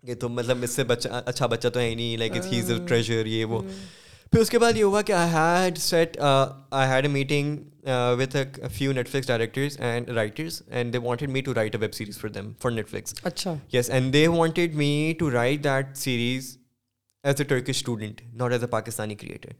کہ 0.07 0.13
تم 0.19 0.33
مطلب 0.35 0.63
اس 0.63 0.71
سے 0.75 0.83
بچہ 0.91 1.07
اچھا 1.25 1.45
بچہ 1.47 1.67
تو 1.73 1.79
ہے 1.79 1.93
نہیں 1.95 2.15
like 2.17 2.37
he 2.51 2.59
is 2.59 2.71
a 2.71 2.77
treasure 2.87 3.25
یہ 3.25 3.45
وہ 3.45 3.59
mm. 3.59 3.71
پھر 4.31 4.39
اس 4.39 4.49
کے 4.49 4.59
بعد 4.59 4.77
یہ 4.77 4.83
ہوا 4.83 5.01
کہ 5.07 5.13
I 5.13 5.23
I 5.23 5.33
had 5.33 5.63
had 5.63 5.77
set 5.83 6.17
a 6.79 6.85
a 7.01 7.07
meeting 7.07 7.57
with 8.19 8.37
few 8.77 8.91
Netflix 9.09 9.79
and 9.81 10.09
and 10.17 10.93
they 10.93 10.97
wanted 11.03 11.29
me 11.29 11.41
to 11.41 11.53
write 11.53 11.75
web 11.81 11.93
series 11.93 12.17
for 12.19 12.29
them 12.37 12.51
for 12.61 12.71
Netflix 12.89 13.13
اچھا 13.23 13.55
yes 13.73 13.89
and 13.89 14.13
they 14.13 14.27
wanted 14.27 14.75
me 14.83 14.91
to 15.19 15.31
write 15.31 15.63
that 15.63 15.95
series 15.97 16.57
as 17.23 17.35
a 17.41 17.45
Turkish 17.45 17.75
student 17.77 18.21
not 18.41 18.51
as 18.51 18.63
a 18.63 18.69
Pakistani 18.69 19.15
creator 19.15 19.51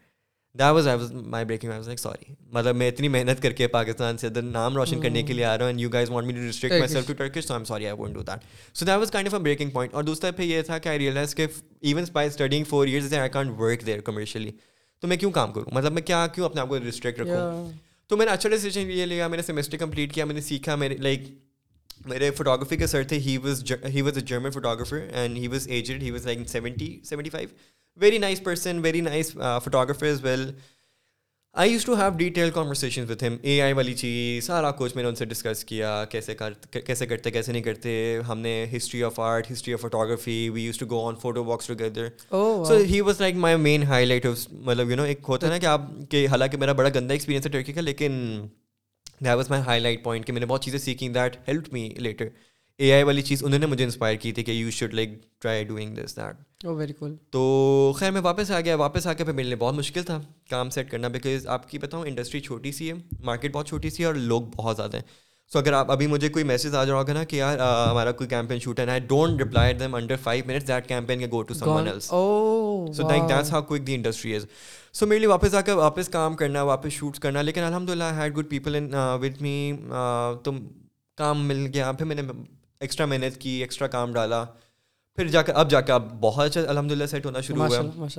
sorry 0.59 2.33
مطلب 2.53 2.75
میں 2.75 2.87
اتنی 2.91 3.07
محنت 3.07 3.41
کر 3.43 3.51
کے 3.57 3.67
پاکستان 3.73 4.17
سے 4.17 4.27
ادھر 4.27 4.41
نام 4.41 4.75
روشن 4.77 5.01
کرنے 5.01 5.21
کے 5.23 5.33
لیے 5.33 5.45
آ 5.45 5.57
رہا 5.57 5.69
ہوں 5.69 6.09
اور 9.93 10.03
دوسرا 10.03 10.31
پہ 10.37 10.43
یہ 10.43 10.61
تھا 10.65 10.77
کہ 10.77 10.89
I 10.89 11.07
studying 12.15 12.63
four 12.69 12.87
years 12.87 13.13
work 13.33 13.85
there 13.85 13.99
commercially 14.11 14.51
تو 15.01 15.07
میں 15.07 15.17
کیوں 15.17 15.31
کام 15.35 15.51
کروں 15.53 15.75
مطلب 15.75 15.93
میں 15.93 16.01
کیا 16.01 16.25
کیوں 16.33 16.45
اپنے 16.45 16.61
آپ 16.61 16.69
کو 16.69 16.79
ریسٹرکٹ 16.79 17.19
رکھوں 17.19 17.71
تو 18.07 18.17
میں 18.17 18.25
نے 18.25 18.31
اچھا 18.31 18.49
ڈیسیجن 18.49 18.91
یہ 18.91 19.05
لیا 19.05 19.27
میں 19.27 19.37
نے 19.37 19.43
سمیسٹر 19.43 19.77
کمپلیٹ 19.77 20.13
کیا 20.13 20.25
میں 20.25 20.35
نے 20.35 20.41
سیکھا 20.41 20.75
لائک 20.99 21.21
میرے 22.09 22.29
فوٹو 22.37 22.55
گرافی 22.57 22.77
کے 22.77 22.87
سر 22.87 23.03
تھے 23.07 23.17
he 23.19 23.37
was 23.43 23.63
he 23.93 24.01
was 24.01 24.17
a 24.17 24.23
German 24.27 24.51
photo 24.51 24.95
and 25.13 25.37
he 25.37 25.47
was 25.47 25.67
aged 25.67 26.03
he 26.03 26.11
was 26.11 26.25
like 26.25 26.47
seventy 26.49 26.97
seventy 27.09 27.29
five 27.29 27.49
very 27.99 28.17
nice 28.17 28.41
person 28.43 28.77
very 28.83 29.01
nice 29.01 29.31
photographer 29.63 30.05
as 30.05 30.23
well 30.25 30.51
I 31.61 31.71
used 31.71 31.85
to 31.85 31.95
have 31.99 32.09
detail 32.17 32.49
conversation 32.53 33.05
with 33.09 33.23
him 33.23 33.35
A 33.43 33.61
I 33.61 33.73
والی 33.73 33.93
چیز 33.97 34.43
سارا 34.45 34.69
کچھ 34.77 34.95
میں 34.95 35.03
نے 35.03 35.09
ان 35.09 35.15
سے 35.15 35.25
discuss 35.25 35.63
کیا 35.65 36.03
کیسے 36.09 36.35
کر 36.35 36.53
کیسے 36.87 37.05
کرتے 37.07 37.31
کیسے 37.31 37.51
نہیں 37.51 37.63
کرتے 37.63 38.19
ہم 38.27 38.39
نے 38.39 38.65
history 38.75 39.01
of 39.03 39.19
art 39.19 39.51
history 39.51 39.73
of 39.73 39.81
photography 39.81 40.37
we 40.53 40.61
used 40.65 40.77
to 40.79 40.85
go 40.89 40.99
on 41.07 41.15
photo 41.21 41.43
walks 41.45 41.67
together 41.67 42.07
so 42.29 42.77
he 42.89 43.01
was 43.01 43.19
like 43.21 43.35
my 43.45 43.55
main 43.61 43.83
highlight 44.05 44.25
مطلب 44.51 44.91
یو 44.91 44.95
نو 44.97 45.03
ایک 45.03 45.25
ہوتا 45.29 45.47
ہے 45.47 45.51
نا 45.51 45.57
کہ 45.59 45.65
آپ 45.65 45.81
کہ 46.11 46.25
حالانکہ 46.31 46.57
میرا 46.57 46.71
بڑا 46.79 46.89
گندا 46.95 47.13
ایکسپیرینس 47.13 47.45
ہے 47.45 47.51
ٹرکی 47.51 47.73
کا 47.73 47.81
لیکن 47.81 48.13
that 49.25 49.35
was 49.35 49.49
my 49.49 49.63
highlight 49.81 50.03
point 50.03 50.27
کہ 50.27 50.33
میں 50.33 50.39
نے 50.41 50.45
بہت 50.45 50.63
چیزیں 50.63 50.79
سیکھیں 50.79 51.07
that 51.13 51.35
help 51.47 51.71
me 51.73 51.87
later 51.97 52.29
A 52.79 52.93
I 52.93 53.03
والی 53.03 53.21
چیز 53.21 53.43
انہوں 53.45 53.59
نے 53.59 53.65
مجھے 53.65 53.83
انسپائر 53.83 54.15
کی 54.21 54.31
تھی 54.31 54.43
کہ 54.43 54.51
you 54.51 54.69
should 54.79 54.93
like 54.93 55.19
try 55.41 55.63
doing 55.73 55.95
this 55.95 56.15
that 56.17 56.35
very 56.69 56.93
oh, 56.93 56.99
cool 56.99 57.15
تو 57.31 57.93
خیر 57.99 58.11
میں 58.11 58.21
واپس 58.23 58.51
آ 58.51 58.59
گیا 58.65 58.75
واپس 58.79 59.07
آ 59.07 59.13
کے 59.17 59.23
پھر 59.23 59.33
ملنے 59.33 59.55
بہت 59.59 59.73
مشکل 59.75 60.03
تھا 60.03 60.19
کام 60.49 60.69
سیٹ 60.69 60.89
کرنا 60.91 61.07
بیکاز 61.07 61.47
آپ 61.55 61.69
کی 61.69 61.77
بتاؤں 61.79 62.05
انڈسٹری 62.07 62.39
چھوٹی 62.41 62.71
سی 62.71 62.89
ہے 62.91 62.95
مارکیٹ 63.25 63.53
بہت 63.53 63.67
چھوٹی 63.67 63.89
سی 63.89 64.03
ہے 64.03 64.07
اور 64.07 64.15
لوگ 64.15 64.41
بہت 64.55 64.75
زیادہ 64.77 64.97
ہیں 64.97 65.03
سو 65.53 65.59
اگر 65.59 65.73
آپ 65.73 65.91
ابھی 65.91 66.07
مجھے 66.07 66.29
کوئی 66.29 66.43
میسج 66.45 66.75
آ 66.75 66.83
جا 66.83 66.91
رہا 66.91 66.99
ہوگا 66.99 67.13
نا 67.13 67.23
کہ 67.29 67.35
یار 67.35 67.57
ہمارا 67.59 68.11
کوئی 68.19 68.27
کیمپین 68.29 68.59
شوٹ 68.63 68.79
ہے 68.79 68.89
I 68.91 68.99
don't 69.07 69.41
reply 69.41 69.73
them 69.79 69.95
under 69.95 70.15
five 70.23 70.43
minutes 70.47 70.67
that 70.67 70.87
campaign 70.87 71.19
کے 71.19 71.27
go 71.31 71.41
to 71.49 71.53
someone 71.69 71.87
else 71.87 72.05
so 72.07 73.07
دیک 73.09 73.27
that's 73.29 73.51
how 73.53 73.61
quick 73.71 73.85
the 73.87 73.95
industry 73.95 74.35
is 74.35 74.45
so 74.99 75.07
میرے 75.07 75.19
لیے 75.19 75.27
واپس 75.27 75.55
آ 75.55 75.61
کے 75.65 75.71
واپس 75.81 76.09
کام 76.09 76.35
کرنا 76.35 76.61
واپس 76.69 76.91
شوٹس 76.93 77.19
کرنا 77.19 77.41
لیکن 77.41 77.63
الحمد 77.63 77.89
للہ 77.89 78.03
I 78.03 78.15
had 78.21 78.37
good 78.37 78.49
people 78.49 78.75
in 78.75 78.93
with 78.93 79.41
me 79.43 79.71
تم 80.43 80.65
کام 81.17 81.45
مل 81.47 81.65
گیا 81.73 81.91
پھر 81.91 82.05
میں 82.05 82.15
نے 82.15 82.21
ایکسٹرا 82.79 83.05
محنت 83.05 83.37
کی 83.41 83.49
ایکسٹرا 83.61 83.87
کام 83.97 84.13
ڈالا 84.13 84.43
پھر 85.15 85.27
جا 85.27 85.41
کر 85.41 85.55
اب 85.59 85.69
جا 85.71 85.79
کے 85.87 85.91
اب 85.91 86.11
بہت 86.19 86.45
اچھا 86.57 86.69
الحمد 86.71 86.91
للہ 86.91 87.05
سیٹ 87.11 87.25
ہونا 87.25 87.41
شروع 87.47 87.65
ہوا 87.67 88.11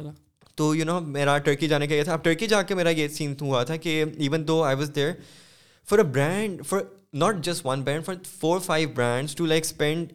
تو 0.56 0.74
یو 0.74 0.84
نو 0.84 0.98
میرا 1.00 1.36
ٹرکی 1.44 1.68
جانے 1.68 1.86
کا 1.86 1.94
یہ 1.94 2.02
تھا 2.04 2.12
اب 2.12 2.24
ٹرکی 2.24 2.46
جا 2.46 2.60
کے 2.70 2.74
میرا 2.74 2.88
یہ 2.96 3.08
سین 3.18 3.34
ہوا 3.40 3.62
تھا 3.70 3.76
کہ 3.84 4.02
even 4.24 4.46
though 4.48 4.62
I 4.62 4.76
was 4.76 4.94
there 4.96 6.02
brand 6.12 6.64
for 6.66 6.80
not 7.22 7.42
just 7.44 7.66
one 7.66 7.82
brand 7.84 8.04
for 8.06 8.14
four 8.40 8.60
five 8.64 8.88
brands 8.96 9.34
to 9.36 9.46
like 9.46 9.64
spend 9.64 10.12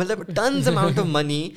مطلب 0.00 0.22
tons 0.36 0.68
amount 0.68 0.98
of 0.98 1.06
money 1.12 1.48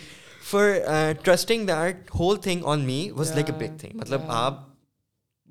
for 0.51 1.11
trusting 1.23 1.65
that 1.67 2.09
whole 2.19 2.37
thing 2.43 2.65
on 2.73 2.81
me 2.85 3.09
was 3.15 3.31
like 3.35 3.49
a 3.51 3.55
big 3.59 3.77
thing 3.79 3.97
مطلب 3.99 4.21
آپ 4.27 4.59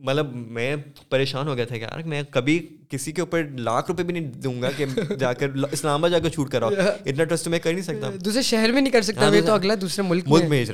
مطلب 0.03 0.33
میں 0.53 0.75
پریشان 1.11 1.49
ہو 1.49 1.57
گیا 1.57 1.65
تھا 1.65 1.77
کہ 1.77 1.81
یار 1.83 2.03
میں 2.09 2.23
کبھی 2.31 2.59
کسی 2.91 3.13
کے 3.13 3.21
اوپر 3.21 3.43
لاکھ 3.69 3.91
روپے 3.91 4.03
بھی 4.05 4.13
نہیں 4.15 4.33
دوں 4.43 4.61
گا 4.63 4.71
کہ 4.77 4.85
جا 5.19 5.33
کر 5.33 5.49
اسلام 5.73 5.99
آباد 6.01 6.11
جا 6.11 6.19
کر 6.23 6.29
چھوٹ 6.35 6.51
کراؤ 6.53 6.71
اتنا 7.07 7.25
ٹرسٹ 7.25 7.49
میں 7.49 7.59
کر 7.63 7.73
نہیں 7.73 7.85
سکتا 7.85 8.11
دوسرے 8.25 8.43
شہر 8.43 8.73
میں 8.73 8.81
نہیں 8.81 8.93
کر 8.93 9.03
سکتا 9.03 9.23
ہاں، 9.25 9.31
میں 9.31 9.41
تو 9.47 9.53
اگلا 9.53 9.75
دوسرے 9.81 10.05
ملک 10.09 10.29
ملک 10.29 10.49
بھیج 10.49 10.73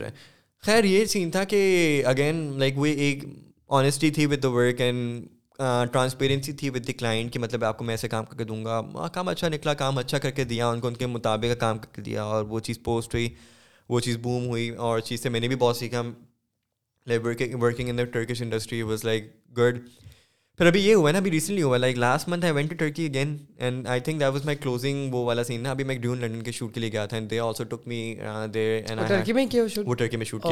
خیر 0.66 0.84
یہ 0.84 1.04
سین 1.12 1.30
تھا 1.30 1.42
کہ 1.50 1.60
اگین 2.06 2.40
لائک 2.58 2.78
وہ 2.78 2.86
ایک 2.86 3.24
آنیسٹی 3.78 4.10
تھی 4.10 4.26
with 4.26 4.40
the 4.42 4.48
work 4.52 4.80
and 4.80 5.26
transparency 5.92 6.52
تھی 6.60 6.70
وتھ 6.70 6.86
دی 6.86 6.92
کلائنٹ 6.92 7.32
کہ 7.32 7.38
مطلب 7.38 7.64
آپ 7.64 7.78
کو 7.78 7.84
میں 7.84 7.94
ایسے 7.94 8.08
کام 8.08 8.24
کر 8.24 8.36
کے 8.36 8.44
دوں 8.44 8.64
گا 8.64 9.06
کام 9.12 9.28
اچھا 9.28 9.48
نکلا 9.48 9.74
کام 9.82 9.98
اچھا 9.98 10.18
کر 10.18 10.30
کے 10.30 10.44
دیا 10.52 10.68
ان 10.68 10.80
کو 10.80 10.88
ان 10.88 10.94
کے 10.94 11.06
مطابق 11.06 11.60
کام 11.60 11.78
کر 11.78 11.94
کے 11.94 12.02
دیا 12.02 12.22
اور 12.22 12.44
وہ 12.48 12.60
چیز 12.68 12.82
پوسٹ 12.84 13.14
ہوئی 13.14 13.28
وہ 13.88 14.00
چیز 14.00 14.16
بوم 14.22 14.46
ہوئی 14.48 14.68
اور 14.86 15.00
چیز 15.10 15.22
سے 15.22 15.28
میں 15.28 15.40
نے 15.40 15.48
بھی 15.48 15.56
بہت 15.60 15.76
سیکھا 15.76 16.02
working 17.08 17.88
in 17.88 17.96
the 17.98 18.04
Turkish 18.12 18.42
industry 18.42 18.82
was 18.82 19.04
like 19.04 19.30
good 19.58 19.78
پھر 20.58 20.66
ابھی 20.66 20.80
یہ 20.84 20.94
ہوا 20.94 21.08
ہے 21.08 21.12
نا 21.12 21.18
ابھی 21.18 21.30
ریسنٹلی 21.30 21.62
ہوا 21.62 21.76
like 21.76 21.98
last 21.98 22.28
month 22.28 22.44
I 22.44 22.54
went 22.54 22.70
to 22.70 22.76
Turkey 22.78 23.04
again 23.06 23.36
and 23.58 23.86
I 23.88 24.00
think 24.04 24.18
that 24.20 24.32
was 24.32 24.44
my 24.44 24.56
closing 24.62 25.14
وہ 25.14 25.24
والا 25.26 25.44
سین 25.44 25.62
نا 25.62 25.70
ابھی 25.70 25.84
میں 25.84 25.94
ڈیون 25.98 26.18
لنڈن 26.20 26.42
کے 26.44 26.52
شوٹ 26.52 26.74
کے 26.74 26.80
لیے 26.80 26.90
گیا 26.92 27.04
تھا 27.12 27.18
they 27.30 27.38
also 27.40 27.64
took 27.68 27.86
me 27.88 28.14
Turkey 29.98 30.16
میں 30.16 30.26
شوٹ 30.26 30.46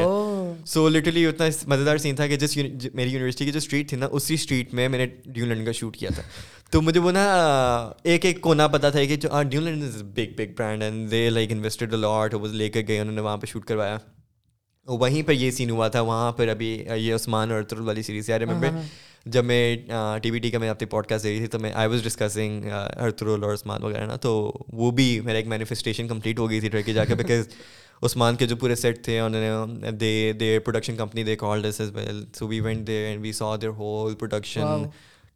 سو 0.68 0.88
لٹرلی 0.88 1.26
اتنا 1.26 1.46
مزے 1.74 1.84
دار 1.84 1.96
سین 2.07 2.16
تھا 2.16 2.26
کہ 2.26 2.36
جس 2.36 2.57
میری 2.66 3.11
یونیورسٹی 3.11 3.44
کی 3.44 3.53
جو 3.53 3.59
اسٹریٹ 3.59 3.88
تھی 3.88 3.96
نا 3.96 4.09
اسی 4.11 4.34
اسٹریٹ 4.34 4.74
میں 4.74 4.88
میں 4.88 4.99
نے 4.99 5.07
ڈیون 5.32 5.49
لنڈن 5.49 5.64
کا 5.64 5.72
شوٹ 5.80 5.96
کیا 5.96 6.11
تھا 6.14 6.22
تو 6.70 6.82
مجھے 6.82 7.01
وہ 7.01 7.12
نا 7.12 7.24
ایک 8.14 8.24
ایک 8.26 8.40
کونا 8.40 8.68
پتا 8.76 8.90
تھا 8.96 9.05
کہ 9.05 9.16
big 9.36 10.34
big 10.36 10.53
brand 10.59 10.82
and 10.82 11.11
they 11.11 11.28
like 11.30 11.53
invested 11.53 11.94
وہ 12.40 12.49
لے 12.53 12.68
کے 12.70 12.82
گئے 12.88 12.99
انہوں 13.01 13.14
نے 13.14 13.20
وہاں 13.20 13.36
پہ 13.36 13.46
شوٹ 13.51 13.64
کروایا 13.64 13.99
وہیں 14.89 15.22
پہ 15.26 15.32
یہ 15.32 15.51
سین 15.51 15.70
ہوا 15.70 15.89
تھا 15.95 16.01
وہاں 16.01 16.30
پر 16.32 16.49
ابھی 16.49 16.66
یہ 16.97 17.14
عثمان 17.14 17.51
اور 17.51 17.59
ارتر 17.59 17.80
والی 17.89 18.03
سیریز 18.03 18.28
یار 18.30 18.41
میں 18.41 18.55
ہاں، 18.55 18.70
ہاں۔ 18.78 18.82
جب 19.32 19.45
میں 19.45 19.76
ٹی 20.22 20.30
وی 20.30 20.39
ٹی 20.39 20.51
کا 20.51 20.59
میں 20.59 20.68
اپنی 20.68 20.86
پوڈ 20.91 21.07
کاسٹ 21.07 21.24
دے 21.24 21.30
رہی 21.30 21.39
تھی 21.39 21.47
تو 21.47 21.59
میں 21.62 21.72
آئی 21.80 21.89
واز 21.89 22.03
ڈسکسنگ 22.05 22.66
ارترول 22.74 23.45
اور 23.45 23.53
عثمان 23.55 23.82
وغیرہ 23.82 24.07
نا 24.07 24.16
تو 24.26 24.32
وہ 24.72 24.91
بھی 24.99 25.09
میرا 25.24 25.36
ایک 25.36 25.47
مینیفیسٹیشن 25.49 26.09
کمپلیٹ 26.09 26.39
ہو 26.39 26.49
گئی 26.51 26.61
تھی 26.61 26.68
ٹرکے 26.68 26.93
جا 26.93 27.05
کے 27.05 27.14
بکاز 27.14 27.49
عثمان 28.07 28.36
کے 28.36 28.47
جو 28.47 28.57
پورے 28.57 28.74
سیٹ 28.76 29.05
تھے 29.05 29.18
انہوں 29.20 29.66
نے 29.80 29.91
they 30.01 30.32
they 30.41 30.59
production 30.64 30.97
company 30.97 31.22
they 31.24 31.36
call 31.36 31.64
whole 33.78 34.14
production 34.18 34.84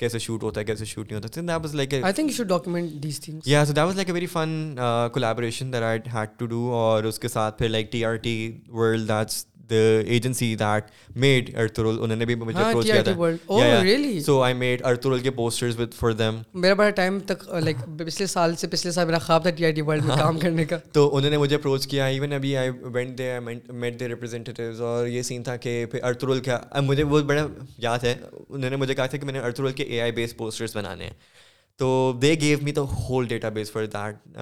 کیسے 0.03 0.19
شوٹ 0.19 0.43
ہوتا 0.43 0.61
ہے 0.61 0.65
کیسے 0.67 0.85
شوٹ 0.85 1.11
نہیں 1.11 1.21
ہوتا 1.23 1.41
that 1.41 1.61
was 1.65 1.75
like 1.75 1.95
I 1.95 2.13
think 2.13 2.31
you 2.31 2.37
should 2.37 2.47
document 2.49 2.93
these 3.03 3.21
things 3.25 3.47
یا 3.49 3.65
so 3.67 3.73
that 3.73 3.85
was 3.85 3.95
like 3.97 4.09
a 4.09 4.15
very 4.15 4.27
fun 4.33 4.75
collaboration 5.13 5.73
that 5.73 5.83
I 5.91 5.99
had 6.15 6.39
to 6.39 6.47
do 6.55 6.71
اور 6.81 7.05
اس 7.11 7.19
کے 7.19 7.29
ساتھ 7.29 7.59
پھر 7.59 7.69
like 7.69 7.93
T 7.93 8.05
R 8.05 8.17
T 8.25 8.37
world 8.79 9.09
that's 9.09 9.45
agency 9.75 10.55
that 10.61 10.91
made 11.25 11.51
Ertugrul 11.61 11.99
انہوں 12.03 12.17
نے 12.17 12.25
بھی 12.27 12.35
مجھے 12.35 12.59
اپروچ 12.61 12.87
کیا 12.87 13.03
تھا 13.03 14.23
سو 14.27 14.41
آئی 14.43 14.55
میڈ 14.55 14.83
ارترول 14.87 15.21
کے 15.21 15.31
پوسٹرز 15.41 15.79
وتھ 15.81 15.95
فار 15.97 16.11
دیم 16.19 16.41
میرا 16.61 16.75
بڑا 16.75 16.91
ٹائم 17.01 17.19
تک 17.27 17.49
لائک 17.65 17.77
پچھلے 18.07 18.27
سال 18.27 18.55
سے 18.59 18.67
پچھلے 18.73 18.93
سال 18.93 19.07
میرا 19.07 19.19
خواب 19.27 19.43
تھا 19.43 19.51
ٹی 19.51 19.65
آئی 19.65 19.73
ٹی 19.75 19.83
ورلڈ 19.87 20.05
میں 20.05 20.17
کام 20.21 20.39
کرنے 20.39 20.65
کا 20.65 20.77
تو 20.93 21.09
انہوں 21.17 21.31
نے 21.31 21.37
مجھے 21.39 21.57
اپروچ 21.57 21.87
کیا 21.89 22.05
ایون 22.07 22.33
ابھی 22.33 22.57
I 22.57 22.71
went 22.93 23.19
they 23.19 23.33
met 23.71 24.01
the 24.01 24.09
representatives 24.09 24.81
اور 24.91 25.07
یہ 25.07 25.23
سین 25.33 25.43
تھا 25.43 25.57
کہ 25.67 25.85
پھر 25.91 26.03
ارترول 26.09 26.41
کا 26.51 26.61
مجھے 26.87 27.03
وہ 27.03 27.21
بڑا 27.29 27.47
یاد 27.83 28.05
ہے 28.05 28.15
انہوں 28.49 28.69
نے 28.71 28.77
مجھے 28.77 28.95
کہا 28.95 29.07
تھا 29.07 29.19
کہ 29.19 29.25
میں 29.27 29.33
نے 29.33 29.39
ارترول 29.41 29.73
کے 29.77 29.83
اے 29.89 30.01
آئی 30.01 30.13
بیس 30.21 30.37
پوسٹرز 30.37 30.77
بنانے 30.77 31.05
ہیں 31.05 31.41
تو 31.79 31.89
they 32.23 32.35
gave 32.41 32.59
me 32.63 32.73
the 32.73 32.81
whole 32.93 33.27
database 33.55 33.71
for 33.73 33.85
that 33.93 34.37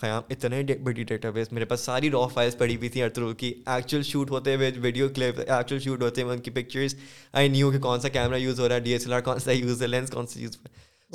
خیام 0.00 0.22
اتنے 0.30 0.62
بڑی 0.84 1.02
ڈیٹا 1.02 1.30
بیس 1.34 1.52
میرے 1.52 1.64
پاس 1.64 1.80
ساری 1.80 2.10
را 2.10 2.26
فائلس 2.34 2.56
پڑی 2.58 2.76
ہوئی 2.76 2.88
تھیں 2.88 3.02
ارترو 3.02 3.32
کی 3.38 3.52
ایکچوئل 3.74 4.02
شوٹ 4.08 4.30
ہوتے 4.30 4.54
ہوئے 4.54 4.70
ویڈیو 4.82 5.08
کلپ 5.14 5.38
ایکچوئل 5.46 5.80
شوٹ 5.82 6.02
ہوتے 6.02 6.22
ہیں 6.22 6.28
ان 6.30 6.38
کی 6.42 6.50
پکچرس 6.50 6.94
آئی 7.40 7.48
نیو 7.48 7.70
کہ 7.72 7.78
کون 7.82 8.00
سا 8.00 8.08
کیمرہ 8.16 8.38
یوز 8.38 8.60
ہو 8.60 8.68
رہا 8.68 8.74
ہے 8.74 8.80
ڈی 8.80 8.92
ایس 8.92 9.06
ایل 9.06 9.12
آر 9.14 9.20
کون 9.28 9.38
سا 9.40 9.52
یوز 9.52 9.82
ہے 9.82 9.86
لینس 9.86 10.10
کون 10.10 10.26
سا 10.26 10.40
یوز 10.40 10.56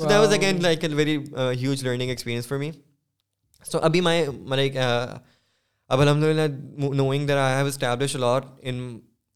ہو 0.02 0.08
رہا 0.08 0.72
ہے 0.82 0.94
very 0.94 1.16
huge 1.36 1.84
learning 1.86 2.08
experience 2.10 2.46
for 2.48 2.58
me 2.58 2.70
so 3.70 3.78
ابھی 3.82 4.00
مائی 4.00 4.24
لائک 4.56 4.76
اب 5.88 6.00
الحمد 6.00 6.22
للہ 6.22 6.86
knowing 6.94 7.26
there 7.26 7.36
I 7.38 7.56
have 7.56 7.66
establish 7.66 8.16
lot 8.16 8.46
in 8.70 8.82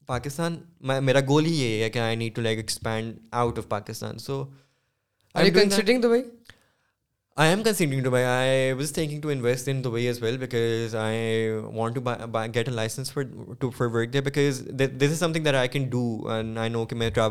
Pakistan 0.07 0.57
میرا 1.05 1.21
گول 1.29 1.45
ہی 1.47 1.55
یہی 1.61 1.83
ہے 1.83 1.89
کہ 1.91 1.99
I 1.99 2.17
need 2.17 2.35
to 2.37 2.43
like 2.43 2.59
expand 2.59 3.15
out 3.43 3.59
of 3.59 3.69
Pakistan 3.69 4.19
so 4.19 4.45
میں 5.35 5.69
ٹریول 5.75 6.01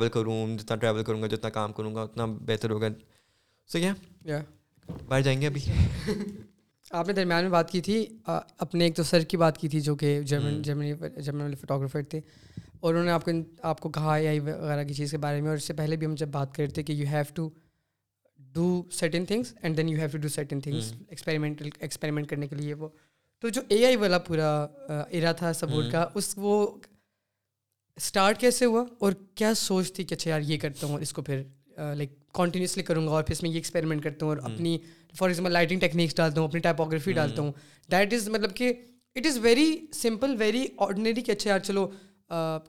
کروں 0.09 0.39
جتنا 0.57 0.75
ٹریول 0.75 1.03
کروں 1.03 1.21
گا 1.21 1.27
جتنا 1.27 1.49
کام 1.49 1.73
کروں 1.73 1.95
گا 1.95 2.01
اتنا 2.01 2.25
بہتر 2.47 2.69
ہوگا 2.71 2.87
سو 3.71 3.77
کیا 3.79 3.93
باہر 5.09 5.21
جائیں 5.21 5.39
گے 5.41 5.47
ابھی 5.47 5.61
آپ 6.99 7.07
نے 7.07 7.13
درمیان 7.13 7.43
میں 7.43 7.51
بات 7.51 7.69
کی 7.71 7.81
تھی 7.81 8.05
اپنے 8.63 8.83
ایک 8.83 8.95
تو 8.95 9.03
سر 9.09 9.23
کی 9.31 9.37
بات 9.37 9.57
کی 9.57 9.67
تھی 9.69 9.79
جو 9.81 9.95
کہ 9.95 10.21
جرمن 10.29 10.61
جرمنی 10.61 10.91
جرمن 11.23 11.41
والے 11.41 11.55
فوٹوگرافر 11.55 12.01
تھے 12.09 12.19
اور 12.79 12.93
انہوں 12.93 13.05
نے 13.05 13.11
آپ 13.11 13.21
کو 13.25 13.31
آپ 13.67 13.79
کو 13.81 13.89
کہا 13.97 14.17
یا 14.17 14.31
وغیرہ 14.43 14.83
کی 14.83 14.93
چیز 14.93 15.11
کے 15.11 15.17
بارے 15.25 15.41
میں 15.41 15.49
اور 15.49 15.57
اس 15.57 15.63
سے 15.67 15.73
پہلے 15.73 15.95
بھی 15.97 16.05
ہم 16.07 16.15
جب 16.21 16.27
بات 16.31 16.53
کرتے 16.55 16.83
کہ 16.83 16.93
you 16.93 17.05
have 17.11 17.23
to 17.35 17.49
do 18.53 18.81
certain 18.91 19.25
things 19.25 19.53
and 19.61 19.77
then 19.77 19.89
you 19.89 19.97
have 19.99 20.07
to 20.11 20.17
do 20.21 20.27
certain 20.29 20.59
things 20.61 20.91
experimental 21.09 21.69
experiment 21.79 22.27
کرنے 22.29 22.47
کے 22.47 22.55
لیے 22.55 22.73
وہ 22.73 22.87
تو 23.41 23.49
جو 23.49 23.61
اے 23.69 23.85
آئی 23.85 23.95
والا 23.97 24.17
پورا 24.27 24.49
ایرا 25.11 25.31
تھا 25.37 25.51
سپورٹ 25.59 25.91
کا 25.91 26.05
اس 26.17 26.33
وہ 26.37 26.65
اسٹارٹ 27.97 28.39
کیسے 28.39 28.65
ہوا 28.65 28.83
اور 29.03 29.13
کیا 29.35 29.53
سوچ 29.57 29.91
تھی 29.93 30.03
کہ 30.03 30.13
اچھا 30.15 30.29
یار 30.29 30.41
یہ 30.45 30.57
کرتا 30.57 30.87
ہوں 30.87 30.99
اس 31.01 31.13
کو 31.13 31.21
پھر 31.21 31.41
لائک 31.97 32.13
کنٹینیوسلی 32.33 32.83
کروں 32.83 33.05
گا 33.07 33.11
اور 33.11 33.23
پھر 33.23 33.31
اس 33.35 33.41
میں 33.43 33.49
یہ 33.49 33.55
ایکسپیریمنٹ 33.55 34.03
کرتا 34.03 34.25
ہوں 34.25 34.35
اور 34.35 34.51
اپنی 34.51 34.77
فار 35.17 35.29
ایگزامپل 35.29 35.51
لائٹنگ 35.53 35.79
ٹیکنیکس 35.79 36.15
ڈالتا 36.17 36.41
ہوں 36.41 36.47
اپنی 36.47 36.59
ٹائپوگرافی 36.61 37.11
ڈالتا 37.13 37.41
ہوں 37.41 37.51
دیٹ 37.91 38.13
از 38.13 38.27
مطلب 38.29 38.55
کہ 38.55 38.73
it 39.15 39.25
is 39.25 39.37
very 39.41 39.71
simple 39.93 40.35
very 40.39 40.65
ordinary 40.87 41.21
کہ 41.21 41.31
اچھا 41.31 41.49
یار 41.49 41.59
چلو 41.59 41.87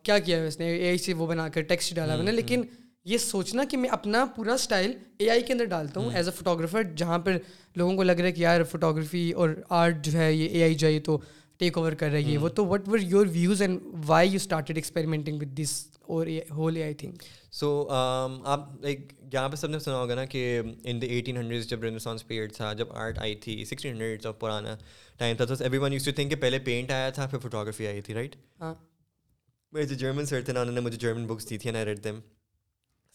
کیا 0.04 0.18
کیا 0.18 0.36
ہے 0.40 0.46
اس 0.48 0.58
نے 0.58 0.68
اے 0.74 0.86
آئی 0.88 0.98
سے 0.98 1.14
وہ 1.14 1.26
بنا 1.26 1.48
کر 1.54 1.62
ٹیکسٹ 1.68 1.94
ڈالا 1.94 2.16
نے 2.22 2.32
لیکن 2.32 2.62
یہ 3.10 3.18
سوچنا 3.18 3.64
کہ 3.70 3.76
میں 3.76 3.88
اپنا 3.92 4.24
پورا 4.34 4.52
اسٹائل 4.54 4.92
اے 5.20 5.30
آئی 5.30 5.42
کے 5.46 5.52
اندر 5.52 5.64
ڈالتا 5.70 6.00
ہوں 6.00 6.12
ایز 6.16 6.28
اے 6.28 6.34
فوٹوگرافر 6.36 6.82
جہاں 6.96 7.18
پر 7.18 7.36
لوگوں 7.76 7.94
کو 7.96 8.02
لگ 8.02 8.12
رہا 8.16 8.26
ہے 8.26 8.32
کہ 8.32 8.40
یار 8.40 8.62
فوٹوگرافی 8.70 9.30
اور 9.42 9.50
آرٹ 9.78 10.04
جو 10.04 10.12
ہے 10.18 10.32
یہ 10.32 10.48
اے 10.48 10.62
آئی 10.62 10.74
جائیے 10.82 11.00
تو 11.06 11.16
ٹیک 11.58 11.78
اوور 11.78 11.92
کر 12.02 12.10
رہی 12.10 12.32
ہے 12.32 12.36
وہ 12.38 12.48
تو 12.58 12.64
what 12.66 12.88
were 12.88 12.98
your 13.02 13.26
views 13.32 13.62
and 13.62 13.80
why 14.06 14.28
you 14.30 14.36
started 14.36 14.76
experimenting 14.78 15.40
with 15.42 15.56
this 15.62 15.72
اور 16.12 16.26
whole 16.50 16.76
uh 16.76 16.82
I 16.82 16.94
think 17.00 17.22
so 17.58 17.70
آپ 17.94 18.60
لائک 18.82 19.12
یہاں 19.32 19.48
پہ 19.48 19.56
سب 19.56 19.70
نے 19.70 19.78
سنا 19.78 19.96
ہوگا 19.96 20.14
نا 20.14 20.24
کہ 20.34 20.60
ان 20.84 21.00
دا 21.02 21.06
ایٹین 21.06 21.36
ہنڈریڈ 21.36 21.64
جب 21.64 21.84
پیریڈ 22.28 22.52
تھا 22.54 22.72
جب 22.78 22.92
آرٹ 22.92 23.18
آئی 23.22 23.34
تھی 23.44 23.64
سکسٹین 23.64 23.92
ہنڈریڈ 23.92 24.26
آف 24.26 24.38
پرانا 24.38 24.76
ٹائم 25.18 25.36
تھا 25.36 25.44
تو 25.44 25.54
every 25.60 25.78
one 25.78 25.92
use 25.92 26.04
to 26.04 26.10
think 26.16 26.30
کہ 26.30 26.36
پہلے 26.42 26.58
پینٹ 26.70 26.90
آیا 26.90 27.10
تھا 27.16 27.26
پھر 27.30 27.38
فوٹوگرافی 27.42 27.86
آئی 27.86 28.00
تھی 28.06 28.14
رائٹ 28.14 28.36
میرے 28.60 29.84
جو 29.86 29.94
جرمن 29.94 30.26
سر 30.26 30.42
تھے 30.44 30.52
نا 30.52 30.60
انہوں 30.60 30.74
نے 30.74 30.80
مجھے 30.88 30.98
جرمن 30.98 31.26
بکس 31.26 31.50
دی 31.50 31.58
تھی 31.58 31.70
نا 31.70 31.84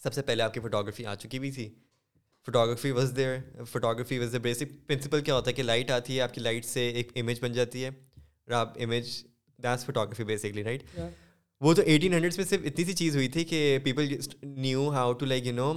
سب 0.04 0.14
سے 0.14 0.22
پہلے 0.22 0.42
آپ 0.42 0.54
کی 0.54 0.60
فوٹوگرافی 0.60 1.04
آ 1.04 1.14
چکی 1.14 1.38
ہوئی 1.38 1.50
بھی 1.50 1.54
تھی 1.56 1.68
photography 2.46 2.90
was 2.98 3.12
they 3.16 3.24
photography 3.70 4.18
was 4.18 4.32
the 4.32 4.38
basic 4.42 4.86
principle 4.88 5.20
کیا 5.22 5.34
ہوتا 5.34 5.50
ہے 5.50 5.54
کہ 5.54 5.62
لائٹ 5.62 5.90
آتی 5.90 6.16
ہے 6.16 6.20
آپ 6.20 6.34
کی 6.34 6.40
لائٹ 6.40 6.64
سے 6.64 6.88
ایک 6.88 7.10
امیج 7.20 7.38
بن 7.42 7.52
جاتی 7.52 7.84
ہے 7.84 7.88
اور 7.88 8.52
آپ 8.60 8.76
image 8.82 9.08
that's 9.62 9.84
photography 10.04 10.24
basically 10.24 10.64
right 10.64 10.82
وہ 11.66 11.72
تو 11.74 11.82
ایٹین 11.92 12.12
ہنڈریڈس 12.14 12.36
میں 12.38 12.44
صرف 12.46 12.60
اتنی 12.64 12.84
سی 12.84 12.92
چیز 12.96 13.14
ہوئی 13.16 13.28
تھی 13.34 13.44
کہ 13.44 13.78
people 13.84 14.12
knew 14.42 14.88
how 14.94 15.12
to 15.22 15.26
like 15.26 15.46
you 15.46 15.52
know 15.52 15.72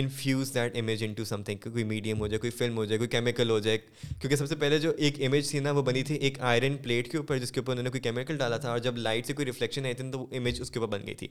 infuse 0.00 0.52
that 0.54 0.76
image 0.78 1.04
into 1.16 1.24
something 1.44 1.68
کوئی 1.70 1.84
میڈیم 1.92 2.20
ہو 2.20 2.26
جائے 2.28 2.38
کوئی 2.40 2.50
فلم 2.50 2.76
ہو 2.76 2.84
جائے 2.84 2.98
کوئی 2.98 3.08
کیمیکل 3.10 3.50
ہو 3.50 3.58
جائے 3.66 3.78
کیونکہ 3.78 4.36
سب 4.36 4.48
سے 4.48 4.56
پہلے 4.64 4.78
جو 4.86 4.92
ایک 4.96 5.20
امیج 5.26 5.50
تھی 5.50 5.58
نا 5.66 5.70
وہ 5.78 5.82
بنی 5.90 6.02
تھی 6.08 6.14
ایک 6.28 6.40
آئرن 6.54 6.76
پلیٹ 6.84 7.10
کے 7.10 7.16
اوپر 7.16 7.38
جس 7.44 7.52
کے 7.52 7.60
اوپر 7.60 7.72
انہوں 7.72 7.84
نے 7.84 7.90
کوئی 7.90 8.00
کیمیکل 8.00 8.36
ڈالا 8.38 8.56
تھا 8.64 8.70
اور 8.70 8.78
جب 8.88 8.96
لائٹ 9.06 9.26
سے 9.26 9.32
کوئی 9.32 9.46
ریفلیکشن 9.46 9.84
آئی 9.84 9.94
تھی 9.94 10.04
نا 10.04 10.10
تو 10.12 10.18
وہ 10.20 10.26
امیج 10.36 10.60
اس 10.60 10.70
کے 10.70 10.78
اوپر 10.78 10.98
بن 10.98 11.06
گئی 11.06 11.14
تھی 11.22 11.28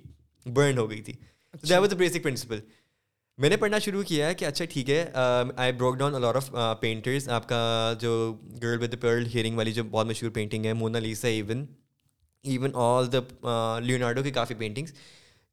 برن 0.54 0.78
ہو 0.78 0.90
گئی 0.90 1.02
تھی 1.02 1.14
that 1.64 1.72
was 1.80 1.90
the 1.92 1.96
basic 1.98 2.24
principle 2.24 2.60
میں 3.42 3.50
نے 3.50 3.58
پڑھنا 3.58 3.78
شروع 3.84 4.02
کیا 4.08 4.28
ہے 4.28 4.34
کہ 4.36 4.46
اچھا 4.46 4.66
ٹھیک 4.70 4.90
ہے 4.90 5.06
I 5.14 5.72
broke 5.72 5.96
down 5.98 6.16
all over 6.16 6.36
of 6.36 6.50
painters 6.82 7.28
آپ 7.38 7.48
کا 7.50 7.60
جو 8.00 8.12
گرل 8.64 8.82
ود 8.82 8.96
پرل 9.02 9.26
ہیئرنگ 9.34 9.58
والی 9.58 9.72
جو 9.74 9.84
بہت 9.92 10.06
مشہور 10.08 10.32
پینٹنگ 10.34 10.66
ہے 10.66 10.74
Mona 10.74 11.00
Lisa 11.00 11.28
even 11.28 11.66
even 12.54 12.72
all 12.84 13.12
the 13.14 13.20
Leonardo 13.86 14.24
کی 14.24 14.32
کافی 14.32 14.56
paintings 14.58 14.94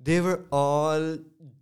they 0.07 0.19
were 0.21 0.37
all 0.61 1.17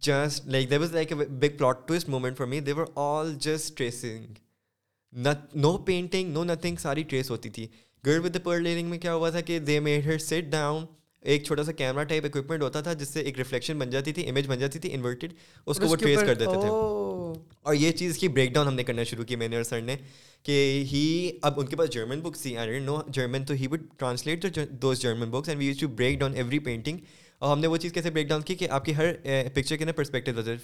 just 0.07 0.47
like 0.49 0.71
there 0.71 0.81
was 0.81 0.93
like 0.95 1.13
a 1.13 1.19
big 1.25 1.57
plot 1.59 1.87
twist 1.89 2.09
moment 2.09 2.37
for 2.39 2.47
me 2.47 2.61
they 2.67 2.73
were 2.77 2.87
all 3.07 3.35
just 3.45 3.77
tracing 3.77 5.25
no 5.61 5.77
painting 5.87 6.33
no 6.33 6.45
nothing 6.45 6.77
ساری 6.83 7.03
trace 7.09 7.31
ہوتی 7.31 7.49
تھی 7.59 7.67
girl 8.07 8.25
with 8.25 8.35
the 8.35 8.39
pearl 8.45 8.67
earring 8.67 8.89
میں 8.91 8.99
کیا 8.99 9.15
ہوا 9.15 9.31
تھا 9.31 9.41
کہ 9.51 9.59
they 9.59 9.81
made 9.89 10.07
her 10.07 10.19
set 10.29 10.45
down 10.53 10.85
ایک 11.23 11.45
چھوٹا 11.45 11.63
سا 11.65 11.73
کیمرہ 11.79 12.05
ٹائپ 12.09 12.25
اکوپمنٹ 12.25 12.63
ہوتا 12.63 12.81
تھا 12.81 12.93
جس 13.01 13.09
سے 13.13 13.21
ایک 13.21 13.39
ریفلیکشن 13.39 13.79
بن 13.79 13.91
جاتی 13.91 14.13
تھی 14.13 14.23
امیج 14.29 14.47
بن 14.49 14.59
جاتی 14.59 14.79
تھی 14.79 14.93
انورٹیڈ 14.95 15.33
اس 15.67 15.79
کو 15.79 15.87
وہ 15.89 15.97
ٹریس 16.01 16.19
کر 16.27 16.35
دیتے 16.35 16.61
تھے 16.61 16.69
اور 16.69 17.75
یہ 17.75 17.91
چیز 17.99 18.19
کی 18.19 18.29
بریک 18.29 18.53
ڈاؤن 18.53 18.67
ہم 18.67 18.75
نے 18.75 18.85
کرنا 18.85 19.03
شروع 19.11 19.25
کی 19.25 19.37
میں 19.37 19.49
نے 19.49 19.57
اور 19.57 19.65
سر 19.65 19.81
نے 19.81 19.97
کہ 20.45 20.53
ہی 20.93 21.03
اب 21.51 21.61
ان 21.61 21.67
کے 21.67 21.77
پاس 21.77 21.91
جرمن 21.95 22.21
بکس 22.21 22.41
تھی 22.43 22.57
نو 22.85 22.99
جرمن 23.15 23.45
تو 23.49 23.55
he 23.61 23.67
would 23.71 23.83
translate 23.99 24.47
those 24.83 25.01
German 25.01 25.31
books 25.31 25.49
and 25.49 25.61
we 25.61 25.67
used 25.67 25.79
to 25.81 25.89
break 25.97 26.19
down 26.21 26.35
every 26.37 26.59
painting 26.71 26.99
اور 27.39 27.53
ہم 27.55 27.61
نے 27.61 27.67
وہ 27.67 27.77
چیز 27.83 27.93
کیسے 27.93 28.11
بریک 28.11 28.29
ڈاؤن 28.29 28.43
کی 28.45 28.55
کہ 28.55 28.69
آپ 28.71 28.85
کی 28.85 28.95
ہر 28.97 29.13
پکچر 29.55 29.77
کے 29.77 29.85
نا 29.85 29.93
perspective 29.97 30.57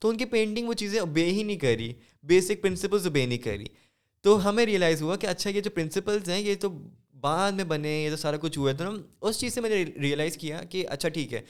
تو 0.00 0.08
ان 0.08 0.16
کی 0.16 0.24
پینٹنگ 0.34 0.68
وہ 0.68 0.74
چیزیں 0.82 1.00
ابے 1.00 1.24
ہی 1.30 1.42
نہیں 1.42 1.56
کری 1.58 1.92
بیسک 2.32 2.62
پرنسپلز 2.62 3.06
ابے 3.06 3.24
نہیں 3.26 3.38
کری 3.44 3.64
تو 4.22 4.48
ہمیں 4.48 4.64
ریئلائز 4.66 5.02
ہوا 5.02 5.16
کہ 5.16 5.26
اچھا 5.26 5.50
یہ 5.50 5.60
جو 5.60 5.70
پرنسپلز 5.74 6.28
ہیں 6.30 6.40
یہ 6.40 6.54
تو 6.60 6.68
بعد 7.22 7.52
میں 7.54 7.64
بنے 7.70 7.90
یہ 8.02 8.10
تو 8.10 8.16
سارا 8.16 8.36
کچھ 8.40 8.58
ہوا 8.58 8.72
تو 8.78 8.84
نا 8.84 8.90
اس 9.28 9.38
چیز 9.38 9.54
سے 9.54 9.60
میں 9.60 9.70
نے 9.70 9.82
ریئلائز 10.02 10.36
کیا 10.38 10.60
کہ 10.70 10.84
اچھا 10.96 11.08
ٹھیک 11.16 11.32
ہے 11.34 11.40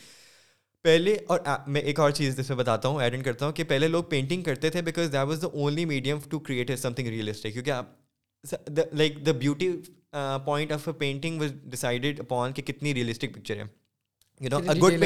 پہلے 0.83 1.17
اور 1.35 1.39
میں 1.77 1.81
ایک 1.91 2.01
اور 2.01 2.11
چیز 2.19 2.37
جس 2.37 2.49
میں 2.49 2.57
بتاتا 2.59 2.89
ہوں 2.89 3.01
ایڈ 3.03 3.23
کرتا 3.25 3.47
ہوں 3.47 3.53
کہ 3.53 3.65
پہلے 3.73 3.89
لوگ 3.89 4.05
پینٹنگ 4.11 4.43
کرتے 4.43 4.71
تھے 4.75 4.83
because 4.89 5.13
that 5.13 5.27
was 5.29 5.43
the 5.43 5.47
only 5.53 5.85
medium 5.93 6.19
to 6.31 6.39
create 6.49 6.79
something 6.97 7.09
realistic 7.17 7.53
کیونکہ 7.53 7.71
آپ 7.71 8.93
like 8.99 9.25
the 9.27 9.33
beauty 9.45 9.69
point 10.45 10.73
of 10.73 10.89
a 10.89 10.95
painting 10.99 11.41
was 11.41 11.53
decided 11.71 12.21
upon 12.21 12.53
کہ 12.53 12.63
کتنی 12.73 12.95
ریئلسٹک 12.95 13.35
پکچر 13.35 13.57
ہے 13.57 13.63
you 14.41 14.49
know 14.53 14.61
good 14.89 15.05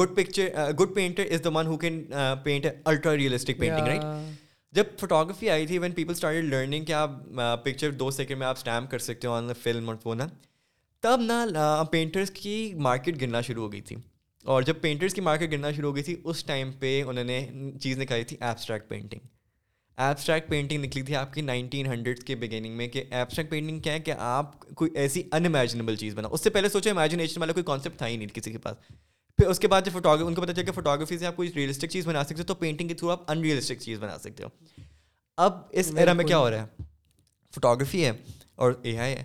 good 0.00 0.16
picture 0.16 0.48
good 0.80 0.94
painter 0.94 1.30
is 1.34 1.44
the 1.44 1.48
one 1.54 1.66
who 1.66 1.76
can 1.86 2.02
paint 2.44 2.66
ultra 2.84 3.16
realistic 3.16 3.58
painting 3.60 3.86
right 3.86 4.36
جب 4.76 4.84
photography 5.00 5.48
آئی 5.50 5.66
تھی 5.66 5.76
when 5.78 5.92
people 5.94 6.12
start 6.12 6.44
learning 6.44 6.84
کہ 6.84 6.92
آپ 6.92 7.10
picture 7.64 7.90
دو 8.00 8.10
second 8.10 8.38
میں 8.38 8.46
آپ 8.46 8.56
اسٹیمپ 8.58 8.90
کر 8.90 8.98
سکتے 8.98 9.28
ہو 9.28 9.32
آن 9.32 9.52
فلم 9.62 9.88
اور 9.88 9.94
وہ 10.04 10.14
نا 10.14 10.26
تب 11.02 11.20
نا 11.50 11.68
پینٹرس 11.92 12.30
کی 12.40 12.56
مارکیٹ 12.86 13.20
گرنا 13.20 13.40
شروع 13.48 13.62
ہو 13.64 13.70
گئی 13.72 13.80
تھی 13.90 13.96
اور 14.54 14.62
جب 14.62 14.80
پینٹرس 14.80 15.14
کی 15.14 15.20
مارکیٹ 15.28 15.52
گرنا 15.52 15.70
شروع 15.76 15.88
ہو 15.90 15.94
گئی 15.96 16.02
تھی 16.08 16.16
اس 16.24 16.44
ٹائم 16.44 16.72
پہ 16.80 16.92
انہوں 17.06 17.24
نے 17.30 17.38
چیز 17.82 17.98
نکالی 17.98 18.24
تھی 18.32 18.36
ایبسٹریکٹ 18.40 18.88
پینٹنگ 18.88 19.20
ایبسٹریکٹ 20.08 20.50
پینٹنگ 20.50 20.84
نکلی 20.84 21.02
تھی 21.02 21.16
آپ 21.22 21.32
کی 21.34 21.40
نائنٹین 21.42 21.86
ہنڈریڈس 21.92 22.24
کے 22.32 22.36
بگیننگ 22.44 22.76
میں 22.76 22.88
کہ 22.96 23.04
ایبسٹریکٹ 23.10 23.50
پینٹنگ 23.50 23.80
کیا 23.88 23.92
ہے 23.92 24.00
کہ 24.10 24.14
آپ 24.34 24.58
کوئی 24.82 24.90
ایسی 25.04 25.22
ان 25.30 25.46
امیجنیبل 25.46 25.96
چیز 26.04 26.14
بنا 26.16 26.28
اس 26.32 26.44
سے 26.44 26.50
پہلے 26.58 26.68
سوچو 26.76 26.90
امیجنیشن 26.90 27.40
والا 27.40 27.52
کوئی 27.60 27.64
کانسیپٹ 27.72 27.98
تھا 27.98 28.06
ہی 28.06 28.16
نہیں 28.16 28.34
کسی 28.34 28.52
کے 28.52 28.58
پاس 28.68 28.92
پھر 29.38 29.46
اس 29.50 29.58
کے 29.60 29.68
بعد 29.68 29.82
جب 29.84 29.92
فوٹو 29.92 30.12
ان 30.26 30.34
کو 30.34 30.42
پتا 30.42 30.50
بتایا 30.52 30.64
کہ 30.66 30.72
فوٹوگرافی 30.72 31.16
سے 31.18 31.26
آپ 31.26 31.36
کوئی 31.36 31.50
ریئلسٹک 31.56 31.90
چیز 31.90 32.06
بنا 32.06 32.22
سکتے 32.24 32.40
ہو 32.42 32.46
تو 32.46 32.54
پینٹنگ 32.64 32.88
کے 32.88 32.94
تھرو 32.94 33.10
آپ 33.10 33.30
ان 33.30 33.40
ریئلسٹک 33.42 33.80
چیز 33.80 33.98
بنا 34.00 34.16
سکتے 34.18 34.44
ہو 34.44 34.48
اب 35.46 35.60
اس 35.80 35.90
ایرا 35.96 36.12
میں 36.20 36.24
کیا 36.24 36.38
ہو 36.38 36.48
رہا 36.50 36.62
ہے 36.62 36.82
فوٹوگرافی 37.54 38.04
ہے 38.04 38.12
اور 38.64 38.72
اے 38.82 38.96
آئی 38.98 39.14
ہے 39.14 39.24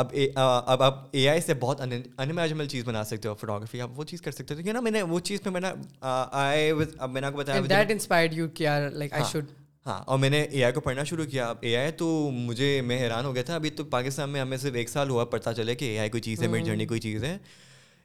اب 0.00 0.06
اب 0.36 0.82
آپ 0.82 0.98
اے 1.16 1.28
آئی 1.28 1.40
سے 1.40 1.54
بہت 1.60 1.80
ان 1.88 2.68
چیز 2.68 2.84
بنا 2.86 3.02
سکتے 3.04 3.28
ہو 3.28 3.34
فوٹو 3.40 3.56
گرافی 3.58 3.80
آپ 3.80 3.98
وہ 3.98 4.04
چیز 4.12 4.22
کر 4.22 4.30
سکتے 4.30 4.54
ہو 4.54 4.58
کیونکہ 4.58 4.72
نا 4.72 4.80
میں 4.80 4.90
نے 4.90 5.02
وہ 5.12 5.20
چیز 5.30 5.42
پہ 5.42 5.50
میں 5.50 5.60
نے 5.60 5.68
اب 6.00 7.10
میں 7.10 7.20
نے 7.20 7.26
آپ 7.26 7.32
کو 7.32 7.38
بتایا 7.38 7.60
that 7.68 7.90
inspired 7.90 8.34
you 8.34 8.46
like 8.92 9.12
I 9.12 9.24
should 9.32 9.50
ہاں 9.86 9.98
اور 10.06 10.18
میں 10.18 10.30
نے 10.30 10.40
اے 10.42 10.64
آئی 10.64 10.72
کو 10.74 10.80
پڑھنا 10.80 11.04
شروع 11.10 11.24
کیا 11.30 11.48
اب 11.50 11.56
اے 11.62 11.76
آئی 11.76 11.92
تو 11.98 12.06
مجھے 12.34 12.80
میں 12.84 12.98
حیران 13.02 13.24
ہو 13.24 13.34
گیا 13.34 13.42
تھا 13.46 13.54
ابھی 13.54 13.70
تو 13.80 13.84
پاکستان 13.96 14.30
میں 14.30 14.40
ہمیں 14.40 14.56
صرف 14.56 14.74
ایک 14.82 14.88
سال 14.88 15.10
ہوا 15.10 15.24
پتہ 15.34 15.50
چلے 15.56 15.74
کہ 15.74 15.84
اے 15.84 15.98
آئی 15.98 16.10
کوئی 16.10 16.20
چیز 16.22 16.42
ہے 16.42 16.48
میری 16.48 16.64
جرنی 16.64 16.86
کوئی 16.86 17.00
چیز 17.00 17.24
ہے 17.24 17.36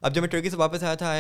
اب 0.07 0.15
جب 0.15 0.21
میں 0.23 0.29
ٹرکی 0.29 0.51
سے 0.51 0.57
واپس 0.57 0.83
آیا 0.85 0.95
تھا 1.01 1.13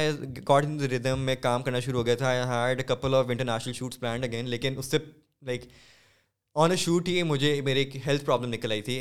گاڈ 0.49 0.65
ردم 0.93 1.21
میں 1.27 1.35
کام 1.43 1.63
کرنا 1.63 1.79
شروع 1.81 1.99
ہو 2.01 2.07
گیا 2.07 2.15
تھا 2.23 2.27
I 2.29 2.41
had 2.49 2.79
a 2.81 2.85
couple 2.87 3.15
of 3.15 3.31
international 3.31 3.73
shoots 3.75 4.01
planned 4.01 4.25
again 4.25 4.49
لیکن 4.49 4.75
اس 4.79 4.87
سے 4.91 4.99
لائک 5.47 5.65
آن 6.63 6.71
اے 6.71 6.77
شوٹ 6.83 7.09
ہی 7.09 7.23
مجھے 7.29 7.55
میرے 7.65 7.79
ایک 7.83 7.97
ہیلتھ 8.07 8.25
پرابلم 8.25 8.53
نکل 8.55 8.73
آئی 8.73 8.83
تھی 8.89 8.99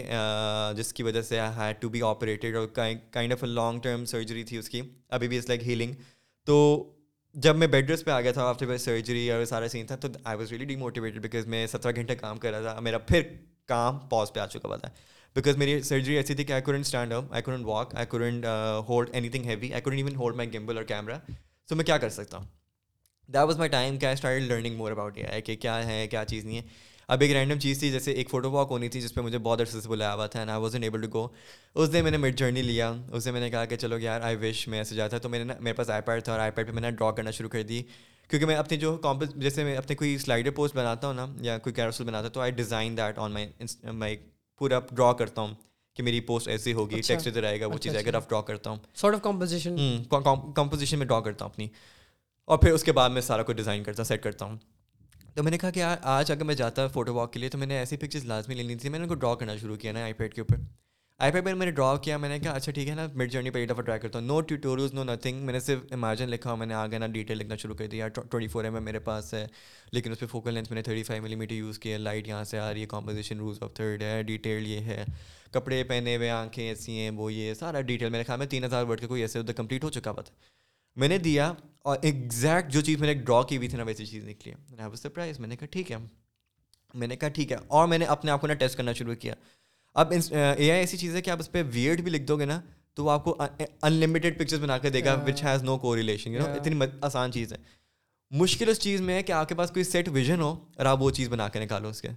جس 0.77 0.93
کی 0.93 1.03
وجہ 1.03 1.21
سے 1.29 1.39
I 1.39 1.51
had 1.57 1.81
to 1.81 1.89
be 1.95 2.01
operated 2.09 2.55
اور 2.55 2.67
kind 2.75 3.34
of 3.34 3.43
a 3.43 3.49
long 3.49 3.79
term 3.88 4.05
surgery 4.13 4.43
تھی 4.51 4.57
اس 4.57 4.69
کی 4.69 4.81
ابھی 5.17 5.27
بھی 5.27 5.38
از 5.38 5.47
لائک 5.49 5.67
ہیلنگ 5.67 5.93
تو 6.51 6.57
جب 7.47 7.55
میں 7.55 7.67
بیڈ 7.75 7.89
ریسٹ 7.91 8.05
پہ 8.05 8.11
آ 8.11 8.21
گیا 8.21 8.31
تھا 8.39 8.45
آپ 8.49 8.59
کے 8.59 8.77
سرجری 8.86 9.29
اور 9.31 9.45
سارا 9.53 9.67
سین 9.75 9.86
تھا 9.88 9.95
تو 10.01 10.07
I 10.23 10.38
was 10.38 10.51
really 10.51 10.65
demotivated 10.73 11.21
because 11.21 11.47
میں 11.55 11.65
سترہ 11.73 11.91
گھنٹے 11.95 12.15
کام 12.25 12.38
کر 12.45 12.51
رہا 12.51 12.71
تھا 12.71 12.79
میرا 12.89 12.97
پھر 13.07 13.21
کام 13.67 13.99
پاز 14.11 14.34
پہ 14.34 14.39
آ 14.39 14.47
چکا 14.47 14.67
ہوا 14.67 14.77
تھا 14.86 14.89
بکاز 15.36 15.57
میری 15.57 15.81
سرجری 15.84 16.15
ایسی 16.17 16.34
تھی 16.36 16.43
کہ 16.45 16.53
I 16.53 16.61
couldn't 16.61 16.86
stand 16.86 17.13
up 17.13 17.31
I 17.34 17.41
couldn't 17.43 17.65
walk 17.65 17.95
I 17.97 18.05
couldn't 18.05 18.45
hold 18.88 19.09
anything 19.29 19.45
heavy 19.49 19.71
I 19.73 19.81
couldn't 19.81 19.97
even 19.99 20.15
hold 20.15 20.36
my 20.36 20.51
gimbal 20.53 20.77
اور 20.77 20.84
کیمرہ 20.88 21.17
سو 21.69 21.75
میں 21.75 21.86
کیا 21.86 21.97
کر 21.97 22.09
سکتا 22.17 22.38
ہوں 22.38 22.45
دیٹ 23.34 23.45
واز 23.47 23.57
مائی 23.57 23.69
ٹائم 23.69 23.97
کہ 23.99 24.05
I 24.05 24.13
start 24.13 24.41
learning 24.41 24.75
more 24.77 24.91
about 24.91 25.17
یہ 25.17 25.39
کہ 25.45 25.55
کیا 25.61 25.77
ہے 25.86 26.05
کیا 26.07 26.23
چیز 26.29 26.45
نہیں 26.45 26.57
ہے 26.57 26.61
اب 27.13 27.21
ایک 27.21 27.31
رینڈم 27.36 27.59
چیز 27.59 27.79
تھی 27.79 27.89
جیسے 27.91 28.11
ایک 28.11 28.29
فوٹو 28.29 28.51
واک 28.51 28.67
ہونی 28.71 28.89
تھی 28.89 29.01
جس 29.01 29.13
پہ 29.15 29.21
مجھے 29.21 29.38
بہت 29.38 29.61
عرصے 29.61 29.81
سے 29.81 29.89
بلایا 29.89 30.13
ہوا 30.13 30.27
تھا 30.27 30.39
and 30.39 30.51
I 30.51 30.61
was 30.61 30.75
unable 30.84 31.01
to 31.01 31.07
go 31.13 31.27
اس 31.84 31.91
دن 31.93 32.03
میں 32.03 32.11
نے 32.11 32.17
مڈ 32.17 32.36
جرنی 32.39 32.61
لیا 32.61 32.91
اس 33.11 33.25
دن 33.25 33.34
میں 33.34 33.41
نے 33.41 33.49
کہا 33.49 33.63
کہ 33.65 33.75
چلو 33.75 33.97
یار 33.99 34.21
آئی 34.29 34.36
وش 34.41 34.67
میں 34.67 34.84
جاتا 34.89 35.07
تھا 35.09 35.17
تو 35.23 35.29
میں 35.29 35.43
نے 35.43 35.53
میرے 35.59 35.73
پاس 35.77 35.89
آئی 35.89 36.01
پیڈ 36.05 36.23
تھا 36.23 36.31
اور 36.31 36.41
آئی 36.41 36.51
پیڈ 36.55 36.67
پہ 36.67 36.73
میں 36.73 36.81
نے 36.81 36.91
ڈرا 36.91 37.09
کرنا 37.17 37.31
شروع 37.38 37.49
کر 37.49 37.61
دی 37.73 37.81
کیونکہ 38.29 38.45
میں 38.47 38.55
اپنی 38.55 38.77
جو 38.84 38.95
کمپل 39.03 39.39
جیسے 39.41 39.63
میں 39.63 39.75
اپنے 39.77 39.95
کوئی 39.95 40.17
سلائڈر 40.17 40.51
پوسٹ 40.55 40.75
بناتا 40.75 41.07
ہوں 41.07 41.13
نا 41.13 41.25
یا 41.41 41.57
کوئی 41.67 41.73
کیرسل 41.75 42.03
بناتا 42.03 42.27
ہوں 42.27 42.34
تو 42.34 42.41
I 42.41 42.51
design 42.61 42.97
that 42.97 43.19
on 43.27 43.34
my 43.34 43.47
my 43.93 44.17
پورا 44.64 44.80
ڈرا 44.95 45.11
کرتا 45.20 45.41
ہوں 45.41 45.53
کہ 45.95 46.03
میری 46.03 46.20
پوسٹ 46.28 46.47
ایسی 46.47 46.74
ہوگی 46.74 46.99
ٹیکسٹ 47.07 47.28
ادھر 47.28 47.43
آئے 47.43 47.59
گا 47.61 47.66
وہ 47.66 47.72
اچھا، 47.74 47.82
چیز 47.84 47.95
آئے 47.95 48.03
گا 48.05 48.09
اچھا. 48.09 48.18
آپ 48.20 48.30
ڈرا 48.30 48.41
کرتا 48.49 48.70
ہوں 48.70 48.78
سارٹ 49.01 49.14
آف 49.16 49.22
کمپوزیشن 49.22 49.76
کمپوزیشن 50.55 50.99
میں 50.99 51.05
ڈرا 51.07 51.20
کرتا 51.28 51.45
ہوں 51.45 51.51
اپنی 51.51 51.68
اور 52.51 52.57
پھر 52.57 52.72
اس 52.74 52.84
کے 52.84 52.91
بعد 52.99 53.09
میں 53.18 53.22
سارا 53.28 53.43
کچھ 53.49 53.57
ڈیزائن 53.57 53.84
کرتا 53.84 54.01
ہوں 54.01 54.07
سیٹ 54.07 54.24
کرتا 54.24 54.45
ہوں 54.45 54.57
تو 55.36 55.43
میں 55.43 55.51
نے 55.51 55.57
کہا 55.57 55.70
کہ 55.78 55.84
آج 56.16 56.32
اگر 56.32 56.43
میں 56.45 56.55
جاتا 56.55 56.88
فوٹو 56.93 57.14
واک 57.14 57.34
کے 57.34 57.39
لیے 57.39 57.49
تو 57.49 57.57
میں 57.57 57.68
نے 57.68 57.78
ایسی 57.78 57.97
پکچرز 57.97 58.26
لازمی 58.34 58.55
لینی 58.55 58.76
تھی 58.84 58.89
میں 58.89 58.99
نے 58.99 59.03
ان 59.03 59.09
کو 59.09 59.16
ڈرا 59.24 59.34
کرنا 59.39 59.55
شروع 59.61 59.76
کیا 59.86 59.91
نا 59.99 60.03
آئی 60.03 60.14
پیڈ 60.24 60.34
کے 60.34 60.41
اوپر 60.41 60.57
آئی 61.24 61.32
پیبل 61.32 61.53
میں 61.55 61.65
نے 61.65 61.71
ڈرا 61.71 61.95
کیا 62.03 62.15
میں 62.17 62.30
نے 62.30 62.38
کہا 62.39 62.51
اچھا 62.51 62.71
ٹھیک 62.76 62.88
ہے 62.89 62.93
نا 62.95 63.05
مڈ 63.17 63.32
جرنی 63.32 63.49
پہ 63.49 63.59
ایک 63.59 63.69
دفعہ 63.69 63.84
ٹرائی 63.86 63.99
کرتا 63.99 64.19
ہوں 64.19 64.26
نو 64.28 64.39
ٹیوٹوریلز 64.47 64.93
نو 64.93 65.03
نتھنگ 65.03 65.43
میں 65.45 65.53
نے 65.53 65.59
صرف 65.59 65.84
امیجن 65.93 66.30
لکھا 66.30 66.55
میں 66.55 66.65
نے 66.67 66.74
آگے 66.74 66.97
نا 66.99 67.07
ڈیٹیل 67.13 67.38
لکھنا 67.38 67.55
شروع 67.61 67.76
کر 67.80 67.88
دیا 67.91 68.07
ٹوئنٹی 68.07 68.47
فور 68.53 68.63
ایم 68.63 68.76
ایم 68.76 68.84
میرے 68.86 68.99
پاس 69.05 69.34
ہے 69.34 69.45
لیکن 69.91 70.11
اس 70.11 70.19
پہ 70.19 70.26
فوکل 70.32 70.53
لینس 70.53 70.69
میں 70.71 70.76
نے 70.76 70.82
تھرٹی 70.84 71.03
فائیو 71.03 71.24
ملی 71.24 71.36
میٹر 71.36 71.53
یوز 71.53 71.80
کیا 71.80 71.97
لائٹ 71.97 72.28
یہاں 72.28 72.43
سے 72.49 72.59
آ 72.59 72.71
رہی 72.74 72.82
ہے 72.82 72.86
کمپوزیشن 72.95 73.38
رولز 73.39 73.63
آف 73.63 73.74
تھرڈ 73.76 74.01
ہے 74.03 74.21
ڈیٹیل 74.28 74.67
یہ 74.67 74.80
ہے 74.91 75.03
کپڑے 75.53 75.84
پہنے 75.93 76.15
ہوئے 76.17 76.30
آنکھیں 76.30 76.67
ایسی 76.67 76.97
ہیں 76.99 77.09
وہ 77.19 77.32
یہ 77.34 77.53
سارا 77.59 77.82
ڈیٹیل 77.93 78.09
میں 78.09 78.19
نے 78.19 78.24
کہا 78.26 78.36
میں 78.43 78.47
تین 78.55 78.63
ہزار 78.65 78.84
ورڈ 78.89 79.01
کا 79.01 79.07
کوئی 79.15 79.21
ایسے 79.21 79.39
ادھر 79.39 79.53
کمپلیٹ 79.61 79.84
ہو 79.84 79.89
چکا 79.99 80.11
تھا 80.15 80.24
میں 81.01 81.07
نے 81.07 81.17
دیا 81.30 81.51
اور 81.91 81.97
ایگزیکٹ 82.11 82.71
جو 82.74 82.82
چیز 82.91 82.99
میں 83.01 83.13
نے 83.13 83.13
ڈرا 83.24 83.41
کی 83.49 83.57
ہوئی 83.57 83.67
تھی 83.67 83.78
نا 83.78 83.84
ویسی 83.93 84.05
چیز 84.05 84.28
نکلی 84.28 84.53
سرپرائز 85.03 85.39
میں 85.39 85.47
نے 85.47 85.55
کہا 85.57 85.67
ٹھیک 85.78 85.91
ہے 85.91 85.97
میں 87.01 87.07
نے 87.07 87.15
کہا 87.17 87.30
ٹھیک 87.39 87.51
ہے 87.51 87.57
اور 87.78 87.88
میں 87.88 87.97
نے 87.97 88.05
اپنے 88.19 88.32
آپ 88.32 88.41
کو 88.41 88.47
نا 88.47 88.53
ٹیسٹ 88.65 88.78
کرنا 88.78 88.93
شروع 89.03 89.15
کیا 89.19 89.34
اب 90.01 90.11
اے 90.13 90.37
آئی 90.39 90.69
ایسی 90.71 90.97
چیز 90.97 91.15
ہے 91.15 91.21
کہ 91.21 91.29
آپ 91.29 91.39
اس 91.39 91.51
پہ 91.51 91.61
ویئرڈ 91.73 92.01
بھی 92.01 92.11
لکھ 92.11 92.23
دو 92.27 92.37
گے 92.39 92.45
نا 92.45 92.59
تو 92.95 93.03
وہ 93.05 93.11
آپ 93.11 93.23
کو 93.23 93.35
ان 93.39 93.93
لمیٹیڈ 93.93 94.37
پکچر 94.39 94.57
بنا 94.61 94.77
کے 94.77 94.89
دے 94.89 95.03
گا 95.05 95.13
وچ 95.27 95.43
ہیز 95.43 95.63
نو 95.63 95.77
کو 95.79 95.95
ریلیشن 95.95 96.35
اتنی 96.45 96.79
آسان 97.09 97.31
چیز 97.31 97.53
ہے 97.53 97.57
مشکل 98.39 98.69
اس 98.69 98.79
چیز 98.79 99.01
میں 99.07 99.15
ہے 99.15 99.23
کہ 99.23 99.31
آپ 99.31 99.47
کے 99.49 99.55
پاس 99.55 99.71
کوئی 99.71 99.83
سیٹ 99.83 100.07
ویژن 100.11 100.41
ہو 100.41 100.49
اور 100.77 100.85
آپ 100.91 101.01
وہ 101.01 101.09
چیز 101.17 101.29
بنا 101.29 101.47
کے 101.53 101.59
نکالو 101.63 101.87
اس 101.89 102.01
کے 102.01 102.07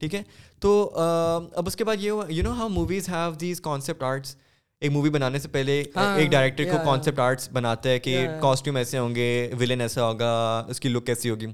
ٹھیک 0.00 0.14
ہے 0.14 0.22
تو 0.60 0.74
اب 1.00 1.66
اس 1.66 1.76
کے 1.76 1.84
بعد 1.84 1.96
یہ 2.00 2.12
you 2.28 2.42
know 2.44 2.52
how 2.58 2.68
movies 2.78 3.08
have 3.08 3.34
these 3.40 3.60
concept 3.60 4.02
arts 4.02 4.34
ایک 4.80 4.92
مووی 4.92 5.10
بنانے 5.10 5.38
سے 5.38 5.48
پہلے 5.52 5.82
ہاں۔ 5.96 6.16
ایک 6.18 6.30
ڈائریکٹر 6.30 6.64
کو 6.70 6.78
کانسیپٹ 6.84 7.18
آرٹس 7.20 7.48
بناتا 7.52 7.88
ہے 7.90 7.98
کہ 8.00 8.26
کاسٹیوم 8.42 8.76
ایسے 8.76 8.98
ہوں 8.98 9.14
گے 9.14 9.28
ولن 9.60 9.80
ایسا 9.80 10.04
ہوگا 10.06 10.32
اس 10.70 10.80
کی 10.80 10.88
لک 10.88 11.06
کیسی 11.06 11.30
ہوگی 11.30 11.46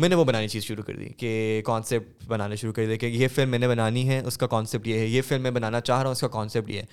میں 0.00 0.08
نے 0.08 0.14
وہ 0.14 0.24
بنانی 0.24 0.48
چیز 0.48 0.64
شروع 0.64 0.82
کر 0.84 0.96
دی 0.96 1.04
کہ 1.18 1.60
کانسیپٹ 1.64 2.24
بنانا 2.28 2.54
شروع 2.54 2.72
کر 2.72 2.86
دیا 2.86 2.96
کہ 3.02 3.06
یہ 3.06 3.28
فلم 3.34 3.50
میں 3.50 3.58
نے 3.58 3.68
بنانی 3.68 4.08
ہے 4.08 4.20
اس 4.26 4.36
کا 4.38 4.46
کانسیپٹ 4.46 4.86
یہ 4.88 4.98
ہے 4.98 5.06
یہ 5.06 5.22
فلم 5.28 5.42
میں 5.42 5.50
بنانا 5.50 5.80
چاہ 5.80 5.98
رہا 5.98 6.04
ہوں 6.04 6.12
اس 6.12 6.20
کا 6.20 6.28
کانسیپٹ 6.28 6.70
یہ 6.70 6.78
ہے 6.80 6.84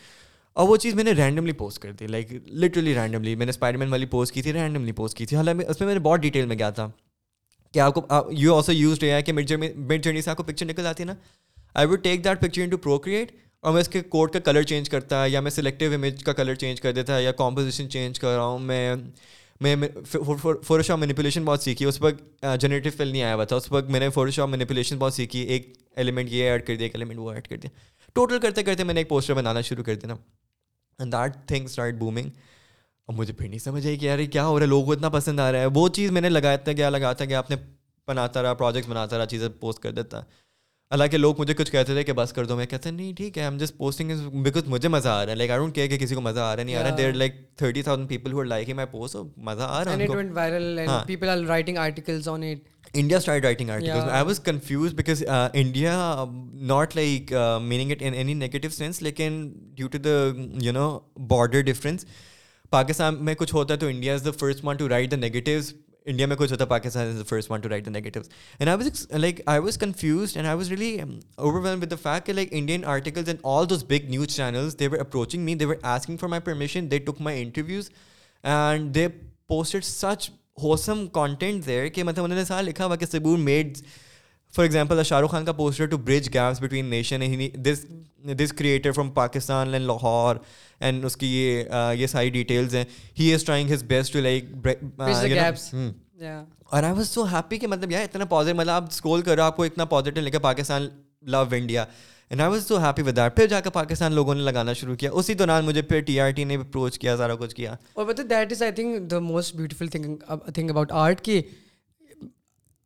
اور 0.62 0.68
وہ 0.68 0.78
چیز 0.84 0.94
میں 0.96 1.04
نے 1.04 1.12
رینڈملی 1.18 1.52
پوسٹ 1.62 1.80
کر 1.82 1.92
دی 2.00 2.08
لائک 2.08 2.32
لٹرلی 2.64 2.94
رینڈملی 2.96 3.36
میں 3.36 3.46
نے 3.46 3.50
اسپائڈر 3.50 3.78
مین 3.78 3.90
والی 3.90 4.06
پوسٹ 4.16 4.34
کی 4.34 4.42
تھی 4.42 4.54
رینڈملی 4.54 4.92
پوسٹ 5.02 5.18
کی 5.18 5.26
تھی 5.26 5.38
حالانکہ 5.38 5.66
اس 5.70 5.80
میں 5.80 5.88
میں 5.88 5.94
نے 5.96 6.00
بہت 6.10 6.20
ڈیٹیل 6.22 6.46
میں 6.46 6.56
کیا 6.58 6.70
تھا 6.80 6.90
کہ 7.74 7.80
آپ 7.80 7.94
کو 7.94 8.06
یو 8.38 8.56
آلسو 8.56 8.72
یوز 8.74 9.04
ہے 9.04 9.22
کہ 9.26 9.34
جرنی 9.42 9.68
مڈ 9.76 10.04
جرنی 10.04 10.22
سے 10.22 10.32
آپ 10.32 10.38
کو 10.38 10.44
پکچر 10.44 10.66
نکل 10.66 10.88
آتی 10.88 11.04
ہے 11.04 11.08
نا 11.08 11.14
I 11.74 11.88
would 11.88 12.04
take 12.04 12.24
that 12.24 12.42
picture 12.42 12.62
in 12.64 12.76
Procreate 13.06 13.32
اور 13.62 13.74
میں 13.74 13.82
اس 13.82 13.88
کے 13.90 14.02
کوڈ 14.16 14.32
کا 14.32 14.40
کلر 14.46 14.64
چینج 14.74 14.90
کرتا 14.90 15.24
ہے 15.24 15.30
یا 15.30 15.40
میں 15.42 15.52
سلیکٹیو 15.52 15.94
امیج 15.94 16.24
کا 16.24 16.34
کلر 16.42 16.56
چینج 16.64 16.82
کر 16.82 16.92
دیتا 16.94 17.20
یا 17.20 17.32
کمپوزیشن 17.44 17.90
چینج 17.90 18.20
کر 18.20 18.36
رہا 18.36 18.46
ہوں 18.46 18.60
میں 18.72 18.96
میں 19.64 19.76
فوٹو 20.12 20.82
شاپ 20.84 21.00
مینیپولیشن 21.00 21.44
بہت 21.46 21.62
سیکھی 21.64 21.86
اس 21.86 22.00
وقت 22.02 22.44
جنریٹو 22.62 22.90
فل 22.98 23.08
نہیں 23.08 23.22
آیا 23.24 23.36
ہوا 23.36 23.44
تھا 23.52 23.56
اس 23.56 23.72
وقت 23.72 23.90
میں 23.92 24.00
نے 24.00 24.10
فوٹو 24.18 24.32
شاپ 24.38 24.50
مینیپولیشن 24.50 24.98
بہت 25.00 25.14
سیکھی 25.14 25.40
ایک 25.54 25.72
ایلیمنٹ 26.02 26.32
یہ 26.32 26.50
ایڈ 26.50 26.66
کر 26.68 26.76
دیا 26.76 26.86
ایک 26.86 26.96
ایلیمنٹ 26.96 27.20
وہ 27.20 27.32
ایڈ 27.32 27.48
کر 27.48 27.58
دیا 27.66 27.70
ٹوٹل 28.16 28.40
کرتے 28.46 28.64
کرتے 28.64 28.84
میں 28.84 28.94
نے 28.94 29.00
ایک 29.02 29.10
پوسٹر 29.10 29.34
بنانا 29.34 29.62
شروع 29.70 29.84
کر 29.84 29.96
دینا 30.04 30.16
and 31.00 31.14
that 31.14 31.38
thing 31.48 31.66
start 31.66 31.96
booming 32.00 32.30
اور 33.08 33.16
مجھے 33.18 33.34
پھر 33.34 33.48
نہیں 33.50 33.60
سمجھ 33.60 33.86
آئی 33.86 33.98
کہ 33.98 34.06
یار 34.06 34.20
کیا 34.32 34.46
ہو 34.48 34.58
رہا 34.58 34.64
ہے 34.66 34.70
لوگوں 34.70 34.86
کو 34.86 34.92
اتنا 34.94 35.10
پسند 35.18 35.40
آ 35.40 35.52
رہا 35.52 35.60
ہے 35.62 35.66
وہ 35.76 35.88
چیز 36.00 36.12
میں 36.18 36.22
نے 36.22 36.30
لگاتا 36.30 36.72
گیا 36.78 36.90
لگاتا 36.90 37.26
گیا 37.26 37.38
آپ 37.40 37.50
نے 37.50 37.56
بناتا 38.08 38.42
رہا 38.44 38.54
پروجیکٹ 38.64 38.90
بناتا 38.90 39.18
رہا 39.18 39.26
چیزیں 39.34 39.48
پوسٹ 39.60 39.80
کر 39.84 39.92
دیتا 40.02 40.22
حالانکہ 40.94 41.18
لوگ 41.18 41.40
مجھے 41.40 41.54
کچھ 41.58 41.72
کہتے 41.72 41.94
تھے 41.94 42.04
کہ 42.04 42.14
بس 42.14 42.32
کر 42.34 42.46
دو 42.46 42.56
میں 42.56 42.66
کہتے 42.70 42.90
نہیں 42.92 43.14
ٹھیک 43.18 43.38
ہے 43.38 43.44
ہم 43.44 43.56
جسٹ 43.58 43.76
پوسٹنگ 43.78 44.12
از 44.12 44.20
بیکاز 44.44 44.68
مجھے 44.70 44.90
مزہ 44.96 45.10
آ 45.10 45.24
رہا 45.26 45.32
ہے 45.32 45.36
لائک 45.38 45.52
آئی 45.52 45.60
ڈونٹ 45.60 45.76
کہ 45.76 45.98
کسی 46.02 46.16
کو 46.16 46.22
مزہ 46.22 46.40
آ 46.40 46.56
رہا 46.56 46.64
نہیں 46.64 46.76
آ 46.76 46.84
رہا 46.84 46.96
there 46.98 47.14
like 47.14 47.36
thirty 47.58 47.82
thousand 47.84 48.10
people 48.10 48.34
ہوئی 48.34 48.48
لائک 48.48 48.70
مائی 48.76 48.88
پوسٹ 48.92 49.16
مزہ 49.48 49.64
آ 49.68 49.84
رہا 49.84 49.96
ہے 51.56 52.54
India 53.02 53.18
start 53.18 53.44
writing 53.44 53.70
article 53.72 54.10
I 54.10 54.24
was 54.26 54.40
confuse 54.46 54.94
because 54.96 55.24
India 55.54 55.96
not 56.74 56.96
like 56.96 57.34
meaning 57.62 57.92
it 57.92 58.02
in 58.08 58.14
any 58.14 58.34
negative 58.34 58.70
sense 58.78 59.02
لیکن 59.04 59.48
due 59.76 59.88
to 59.92 59.98
the 59.98 60.20
you 60.66 60.72
know 60.74 60.88
border 61.30 61.62
difference 61.72 62.06
Pakistan 62.70 63.16
میں 63.26 63.34
کچھ 63.38 63.54
ہوتا 63.56 63.74
ہے 63.74 63.80
تو 63.80 63.88
India 63.88 64.14
is 64.14 64.26
the 64.26 64.32
first 64.40 64.64
one 64.66 64.80
to 64.80 64.90
write 64.90 65.12
the 65.12 65.16
negatives 65.18 65.74
India 66.12 66.26
میں 66.28 66.36
کچھ 66.36 66.52
ہوتا 66.52 66.64
ہے 66.64 66.70
Pakistan 66.70 67.08
is 67.08 67.18
the 67.18 67.24
first 67.28 67.52
one 67.52 67.62
to 67.62 67.70
write 67.70 67.86
the 67.86 67.92
negatives 67.92 68.30
and 68.60 68.70
I 68.70 68.78
was 68.78 69.06
like 69.18 69.40
I 69.50 69.60
was 69.62 69.78
confused 69.82 70.38
and 70.38 70.48
I 70.48 70.58
was 70.58 70.70
really 70.70 70.98
over 71.36 71.60
ویل 71.64 71.82
with 71.82 71.92
the 71.92 71.96
fact 72.04 72.26
کہ 72.28 72.34
like 72.34 72.48
Indian 72.60 72.86
articles 72.94 73.28
and 73.30 73.40
all 73.56 73.70
those 73.70 73.84
big 73.90 74.10
news 74.10 74.28
channels 74.36 74.76
they 74.80 74.88
were 74.92 75.00
approaching 75.00 75.46
me 75.46 75.56
they 75.56 75.66
were 75.66 75.76
asking 75.94 76.18
for 76.22 76.30
my 76.30 76.42
permission 76.46 76.92
they 76.92 76.98
took 77.06 77.22
my 77.22 77.42
interviews 77.44 77.90
and 78.44 78.94
they 78.96 79.08
posted 79.48 79.84
such 79.84 80.30
wholesome 80.64 81.06
content 81.14 81.66
there 81.66 81.88
کہ 81.94 82.04
مطلب 82.04 82.24
انہوں 82.24 82.38
نے 82.38 82.46
سارا 82.46 82.62
لکھا 82.62 82.86
ہوا 82.86 82.96
کہ 82.96 83.06
سبور 83.12 83.38
made 83.38 83.78
for 84.56 84.64
example 84.66 85.02
Shah 85.04 85.20
Rukh 85.22 85.32
Khan 85.32 85.46
کا 85.46 85.52
poster 85.52 85.86
to 85.90 85.98
bridge 85.98 86.28
gaps 86.34 86.62
between 86.62 86.86
nation 86.90 87.22
this 87.66 87.86
this 88.40 88.52
creator 88.58 88.92
from 88.96 89.10
Pakistan 89.12 89.74
and 89.74 89.86
Lahore 89.86 90.36
and 90.80 91.06
اس 91.06 91.16
کی 91.18 91.28
یہ 91.36 91.94
یہ 92.00 92.08
ساری 92.08 92.30
ڈیٹیلز 92.30 92.76
ہیں 92.76 92.84
he 93.20 93.34
is 93.34 93.44
trying 93.46 93.72
his 93.74 93.84
best 93.88 94.14
to 94.14 94.20
like 94.22 94.52
اور 96.70 96.84
آئی 96.84 96.94
واز 96.94 97.10
سو 97.10 97.24
ہیپی 97.32 97.58
کہ 97.60 97.68
مطلب 97.68 97.92
یار 97.92 98.04
اتنا 98.04 98.26
پازیٹو 98.26 98.58
مطلب 98.58 98.84
آپ 98.84 98.86
اسکول 98.92 99.22
کرو 99.22 99.44
آپ 99.44 99.56
کو 99.56 99.64
اتنا 99.64 99.86
پازیٹیو 99.96 100.24
لے 100.24 100.40
Pakistan 100.42 100.88
love 101.32 101.44
India 101.58 101.86
and 102.30 102.42
I 102.42 102.50
was 102.52 102.68
so 102.68 102.78
happy 102.86 103.02
with 103.08 103.20
پھر 103.36 103.48
جا 103.48 103.60
کے 103.62 103.70
پاکستان 103.74 104.14
لوگوں 104.14 104.36
نے 104.36 104.42
لگانا 104.42 104.74
شروع 104.82 104.96
کیا 104.96 105.10
اسی 105.14 105.34
دوران 105.42 105.66
مجھے 105.66 105.82
پھر 105.92 106.00
ٹی 106.08 106.20
آر 106.22 106.32
ٹی 106.36 106.44
نے 106.44 106.56
اپروچ 106.56 107.00
کیا 107.00 107.18
سارا 107.18 107.36
کچھ 107.40 107.56
کیا 107.56 107.76
اور 107.94 108.14
that 108.30 108.52
is 108.52 108.62
I 108.64 108.72
think 108.76 109.10
the 109.12 109.20
most 109.30 109.56
beautiful 109.56 109.88
thing 109.98 110.24
about 110.70 110.92
art 111.06 111.22
کی 111.26 111.42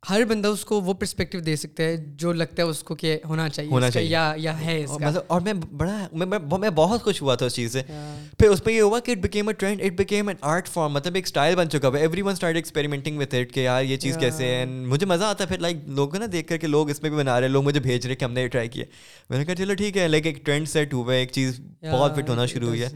ہر 0.09 0.23
بندہ 0.27 0.47
اس 0.47 0.63
کو 0.65 0.79
وہ 0.81 0.93
پرسپیکٹو 0.99 1.39
دے 1.45 1.55
سکتا 1.55 1.83
ہے 1.83 1.95
جو 2.19 2.31
لگتا 2.33 2.61
ہے 2.63 2.67
اس 2.67 2.81
کو 2.83 2.95
کہ 2.95 3.17
ہونا 3.29 3.47
چاہیے 3.49 3.69
ہونا 3.71 3.89
چاہیے 3.91 4.09
یا 4.09 4.53
ہے 4.59 4.75
مطلب 4.89 5.17
اور 5.27 5.41
میں 5.47 5.53
بڑا 5.77 6.25
میں 6.59 6.69
بہت 6.75 7.03
خوش 7.03 7.21
ہوا 7.21 7.35
تھا 7.35 7.45
اس 7.45 7.53
چیز 7.55 7.71
سے 7.73 7.81
ہاں۔ 7.89 8.15
پھر 8.39 8.49
اس 8.49 8.63
پہ 8.63 8.71
یہ 8.71 8.81
ہوا 8.81 8.99
کہ 9.05 9.11
it 9.11 9.17
became 9.25 9.47
a 9.47 9.53
trend 9.53 9.81
it 9.85 9.99
became 10.01 10.27
an 10.27 10.37
art 10.51 10.67
form 10.73 10.93
مطلب 10.93 11.15
ایک 11.15 11.25
اسٹائل 11.25 11.55
بن 11.55 11.69
چکا 11.69 11.87
ہوا 11.87 11.99
everyone 12.21 12.31
start 12.31 12.55
experimenting 12.55 13.17
with 13.21 13.35
it 13.39 13.51
کہ 13.53 13.59
یار 13.59 13.83
یہ 13.83 13.97
چیز 14.05 14.13
ہاں۔ 14.13 14.21
کیسے 14.21 14.47
ہے 14.55 14.63
مجھے 14.65 15.05
مزہ 15.13 15.23
آتا 15.23 15.43
ہے 15.43 15.49
پھر 15.49 15.59
لائک 15.67 15.83
لوگ 15.99 16.15
نا 16.17 16.25
دیکھ 16.31 16.47
کر 16.49 16.57
کے 16.63 16.67
لوگ 16.67 16.89
اس 16.89 17.01
میں 17.01 17.09
بھی 17.09 17.17
بنا 17.19 17.39
رہے 17.39 17.47
ہیں 17.47 17.53
لوگ 17.53 17.63
مجھے 17.63 17.79
بھیج 17.79 18.05
رہے 18.07 18.15
کہ 18.15 18.25
ہم 18.25 18.31
نے 18.33 18.43
یہ 18.43 18.47
ٹرائی 18.55 18.69
کیا 18.77 18.85
میں 19.29 19.37
نے 19.39 19.45
کہا 19.45 19.55
چلو 19.55 19.73
ٹھیک 19.83 19.97
ہے 19.97 20.07
لائک 20.07 20.25
ایک 20.25 20.45
ٹرینڈ 20.45 20.69
سیٹ 20.69 20.93
ہوا 20.93 21.13
ہے 21.13 21.17
ایک 21.19 21.31
چیز 21.39 21.59
بہت 21.91 22.15
فٹ 22.17 22.29
ہونا 22.29 22.45
شروع 22.55 22.67
ہوئی 22.67 22.81
ہے 22.83 22.89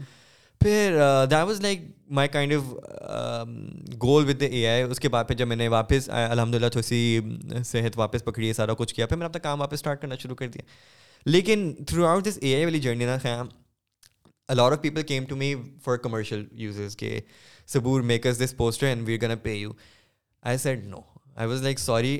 پھر 0.62 0.96
that 1.30 1.44
was 1.46 1.60
like 1.60 1.80
my 2.16 2.28
kind 2.32 2.52
of 2.54 3.48
goal 4.02 4.28
with 4.28 4.40
the 4.40 4.46
A 4.46 4.66
I 4.68 4.82
اس 4.82 5.00
کے 5.00 5.08
بعد 5.08 5.24
پھر 5.28 5.34
جب 5.36 5.48
میں 5.48 5.56
نے 5.56 5.66
واپس 5.68 6.08
الحمد 6.12 6.54
للہ 6.54 6.68
تھوڑی 6.72 6.86
سی 6.88 7.20
صحت 7.64 7.98
واپس 7.98 8.24
پکڑی 8.24 8.48
ہے 8.48 8.52
سارا 8.52 8.74
کچھ 8.78 8.94
کیا 8.94 9.06
پھر 9.06 9.16
میں 9.16 9.24
نے 9.24 9.28
اپنا 9.28 9.38
کام 9.48 9.60
واپس 9.60 9.78
اسٹارٹ 9.78 10.00
کرنا 10.02 10.14
شروع 10.22 10.34
کر 10.36 10.48
دیا 10.48 10.64
لیکن 11.30 11.70
through 11.86 12.06
out 12.06 12.24
this 12.26 12.38
a 12.42 12.54
I 12.54 12.64
والی 12.64 12.78
جرنی 12.86 13.04
نا 13.04 13.16
خیام 13.22 13.46
all over 14.52 14.72
of 14.72 14.82
people 14.82 15.02
came 15.12 15.24
to 15.28 15.36
me 15.36 15.54
for 15.84 15.96
commercial 16.06 16.44
uses 16.62 16.96
کے 16.96 17.18
سبور 17.72 18.00
makers 18.14 18.42
this 18.44 18.56
poster 18.56 18.86
and 18.86 19.08
gonna 19.22 19.30
a 19.30 19.36
pay 19.42 19.54
you 19.54 19.72
I 20.50 20.58
said 20.66 20.84
no 20.86 21.00
I 21.34 21.48
was 21.48 21.62
like 21.62 21.78
sorry 21.78 22.16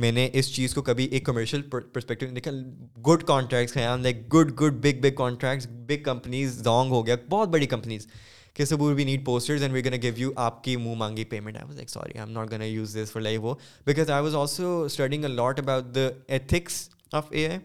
میں 0.00 0.10
نے 0.12 0.28
اس 0.38 0.52
چیز 0.54 0.74
کو 0.74 0.82
کبھی 0.82 1.04
ایک 1.10 1.24
کمرشیل 1.26 1.62
پرسپیکٹو 1.92 2.26
دیکھا 2.34 2.50
گڈ 3.06 3.22
کانٹریکٹس 3.26 3.76
ہیں 3.76 3.86
like 4.02 4.22
good 4.34 4.52
good 4.60 4.74
big 4.82 5.00
big 5.02 5.14
contracts 5.16 5.66
big 5.88 6.02
companies 6.04 6.62
Zong 6.64 6.90
ہو 6.92 7.04
گیا 7.06 7.14
بہت 7.30 7.48
بڑی 7.52 7.66
کمپنیز 7.72 8.06
کہ 8.54 8.64
سب 8.64 8.82
we 8.82 9.04
need 9.04 9.24
posters 9.26 9.62
and 9.62 9.74
we 9.74 9.84
gonna 9.84 10.00
give 10.02 10.12
you 10.16 10.30
آپ 10.44 10.62
کی 10.64 10.76
منہ 10.76 10.94
مانگی 10.98 11.24
payment 11.32 11.56
I 11.56 11.64
was 11.66 11.76
like 11.76 11.90
sorry 11.90 12.18
I 12.18 12.26
am 12.28 12.32
not 12.38 12.50
gonna 12.52 12.62
use 12.66 12.96
this 13.02 13.12
for 13.12 13.22
because 13.86 14.10
I 14.10 14.22
was 14.24 14.34
also 14.36 14.80
studying 14.84 15.24
a 15.24 15.30
lot 15.32 15.60
about 15.60 15.94
the 15.94 16.08
ethics 16.28 16.78
of 17.20 17.32
A 17.32 17.46
I 17.48 17.58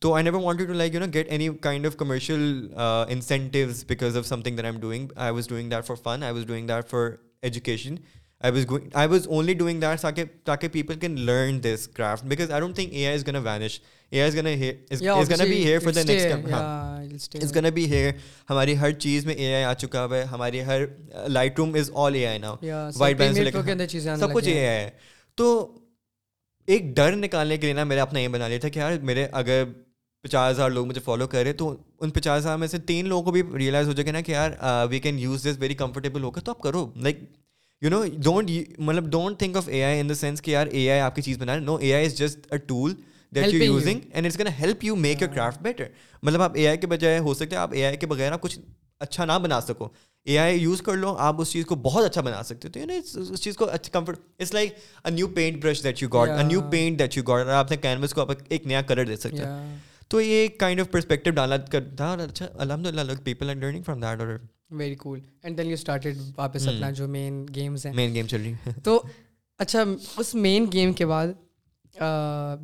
تو 0.00 0.14
I 0.14 0.24
never 0.24 0.42
want 0.42 0.60
to 0.66 0.72
like 0.72 0.94
you 0.94 1.00
know 1.00 1.06
get 1.14 1.30
any 1.32 1.48
kind 1.60 1.86
of 1.86 1.96
commercial 1.98 2.66
incentives 2.76 3.84
because 3.88 4.16
of 4.16 4.26
something 4.42 4.56
that 4.56 4.64
I 4.64 4.72
am 4.74 4.80
doing 4.80 5.08
I 5.16 5.32
was 5.34 5.48
doing 5.48 5.70
that 5.70 5.86
for 5.86 5.96
fun 6.02 6.22
I 6.22 6.34
was 6.34 6.44
doing 6.46 6.66
that 6.68 6.88
for 6.90 7.10
education 7.42 7.94
I 8.40 8.52
was 8.54 8.66
going 8.70 8.88
I 8.94 9.08
was 9.08 9.26
only 9.28 9.54
doing 9.58 9.80
that 9.80 10.00
تاکہ 10.00 10.24
تاکہ 10.44 10.68
people 10.72 10.98
can 10.98 11.18
learn 11.26 11.58
this 11.62 11.86
craft 11.94 12.24
because 12.28 12.50
I 12.50 12.60
don't 12.60 12.74
think 12.76 12.92
A 12.92 13.06
I 13.06 13.14
is 13.14 13.26
gonna 13.26 13.36
vanish 13.44 13.78
A 14.12 14.20
I 14.20 14.28
is 14.28 14.36
gonna 14.36 14.46
is 14.90 15.02
gonna 15.30 15.44
be 15.48 15.64
here 15.64 15.78
for 15.84 15.92
the 15.92 16.02
next 17.08 17.34
is 17.42 17.54
gonna 17.56 17.68
be 17.74 17.84
here 17.92 18.10
ہماری 18.50 18.76
ہر 18.78 18.92
چیز 18.98 19.26
میں 19.26 19.34
اے 19.34 19.52
آئی 19.54 19.64
آ 19.64 19.72
چکا 19.82 20.04
ہوا 20.04 20.16
ہے 20.16 20.22
ہماری 20.32 20.62
ہر 20.66 20.84
light 21.28 21.58
room 21.58 21.74
is 21.80 21.90
all 21.94 22.14
A 22.14 22.26
I 22.26 22.38
نا 22.46 22.54
وائٹ 22.98 23.16
بینس 23.18 24.04
سب 24.20 24.32
کچھ 24.34 24.48
اے 24.48 24.56
آئی 24.66 24.84
ہے 24.84 24.90
تو 25.36 25.48
ایک 26.66 26.94
ڈر 26.96 27.16
نکالنے 27.16 27.56
کے 27.56 27.66
لیے 27.66 27.74
نا 27.74 27.84
میرے 27.84 28.00
اپنا 28.00 28.20
یہ 28.20 28.28
بنا 28.28 28.48
لیا 28.48 28.58
تھا 28.60 28.68
کہ 28.68 28.78
یار 28.78 28.98
میرے 29.10 29.26
اگر 29.40 29.64
پچاس 30.22 30.50
ہزار 30.54 30.70
لوگ 30.70 30.86
مجھے 30.86 31.00
فالو 31.04 31.26
کر 31.34 31.42
رہے 31.42 31.52
تو 31.62 31.74
ان 32.00 32.10
پچاس 32.10 32.36
ہزار 32.40 32.56
میں 32.58 32.66
سے 32.68 32.78
تین 32.86 33.08
لوگوں 33.08 33.22
کو 33.24 33.30
بھی 33.32 33.42
ریئلائز 33.58 33.88
ہو 33.88 33.92
جائے 33.92 34.06
گا 34.06 34.12
نا 34.12 34.20
کہ 34.20 34.32
یار 34.32 34.50
we 34.90 34.98
can 35.00 35.18
use 35.18 35.44
this 35.46 35.56
very 35.60 35.74
comfortable 35.82 36.22
ہوگا 36.22 36.40
تو 36.44 36.52
آپ 36.52 36.60
کرو 36.62 36.90
لائک 37.02 37.20
یو 37.82 37.90
نو 37.90 38.00
ڈونٹ 38.24 38.50
مطلب 38.78 39.10
don't 39.10 39.38
think 39.38 39.56
of 39.56 39.68
A 39.68 39.82
I 39.84 40.00
in 40.00 40.08
the 40.08 40.14
sense 40.14 40.42
کہ 40.42 40.50
یار 40.50 40.66
اے 40.66 40.88
آئی 40.90 41.00
آپ 41.00 41.16
کی 41.16 41.22
چیز 41.22 41.38
بنانے 41.38 41.60
no 41.64 41.76
A 41.82 41.92
I 41.94 42.06
is 42.06 42.14
just 42.18 42.52
a 42.52 42.56
tool 42.66 42.94
that 43.34 43.52
you 43.52 43.62
using 43.62 44.00
and 44.12 44.26
it's 44.26 44.36
can 44.36 44.46
help 44.58 44.84
you 44.84 44.96
make 44.96 45.22
a 45.22 45.28
craft 45.34 45.62
better 45.62 45.84
مطلب 46.22 46.42
آپ 46.42 46.56
اے 46.56 46.66
آئی 46.68 46.76
کے 46.78 46.86
بجائے 46.86 47.18
ہو 47.28 47.34
سکتے 47.34 47.54
ہیں 47.56 47.62
آپ 47.62 47.72
اے 47.74 47.84
آئی 47.86 47.96
کے 47.96 48.06
بغیر 48.06 48.32
آپ 48.32 48.40
کچھ 48.42 48.58
اچھا 49.06 49.24
نہ 49.24 49.32
بنا 49.42 49.60
سکو 49.66 49.88
اے 50.26 50.38
آئی 50.38 50.58
یوز 50.60 50.82
کر 50.86 50.96
لو 50.96 51.14
آپ 51.26 51.40
اس 51.40 51.50
چیز 51.52 51.64
کو 51.66 51.74
بہت 51.84 52.04
اچھا 52.04 52.20
بنا 52.20 52.42
سکتے 52.44 52.68
تو 52.68 52.86
اس 53.32 53.42
چیز 53.42 53.56
کو 53.56 53.68
اچھا 53.70 53.92
comfort 53.98 54.18
it's 54.38 54.52
like 54.54 54.72
a 55.04 55.10
new 55.14 55.28
paint 55.34 55.62
brush 55.64 55.82
that 55.84 56.02
you 56.02 56.22
a 56.22 56.42
new 56.44 56.60
paint 56.70 56.98
that 56.98 57.16
you 57.16 57.22
گا 57.28 57.42
آپ 57.58 57.70
نے 57.70 57.76
کینوس 57.82 58.14
کو 58.14 58.20
آپ 58.20 58.30
ایک 58.48 58.66
نیا 58.66 58.82
کلر 58.88 59.04
دے 59.06 59.16
سکتے 59.16 59.44
ہیں 59.44 59.78
تو 60.10 60.20
یہ 60.20 60.46
کائنڈ 60.58 60.80
آف 60.80 60.90
پرسپیکٹو 60.90 61.30
ڈالا 61.34 61.56
کرتا 61.72 62.04
ہے 62.06 62.10
اور 62.10 62.28
اچھا 62.28 62.46
الحمد 62.56 62.86
للہ 62.86 63.20
people 63.24 63.50
are 63.50 63.54
learning 63.54 63.82
from 63.86 64.00
that 64.00 64.20
اور 64.20 64.38
very 64.76 64.94
cool 64.94 65.20
and 65.42 65.58
then 65.58 65.66
you 65.66 65.72
started 65.72 66.16
واپس 66.36 66.66
اپنا 66.68 66.90
جو 66.96 67.06
مین 67.08 67.44
گیمز 67.54 67.86
ہیں 67.86 67.92
مین 67.94 68.14
گیم 68.14 68.26
چل 68.30 68.40
رہی 68.40 68.52
ہیں 68.66 68.72
تو 68.84 69.00
اچھا 69.58 69.82
اس 70.20 70.34
مین 70.34 70.66
گیم 70.72 70.92
کے 70.98 71.06
بعد 71.06 71.28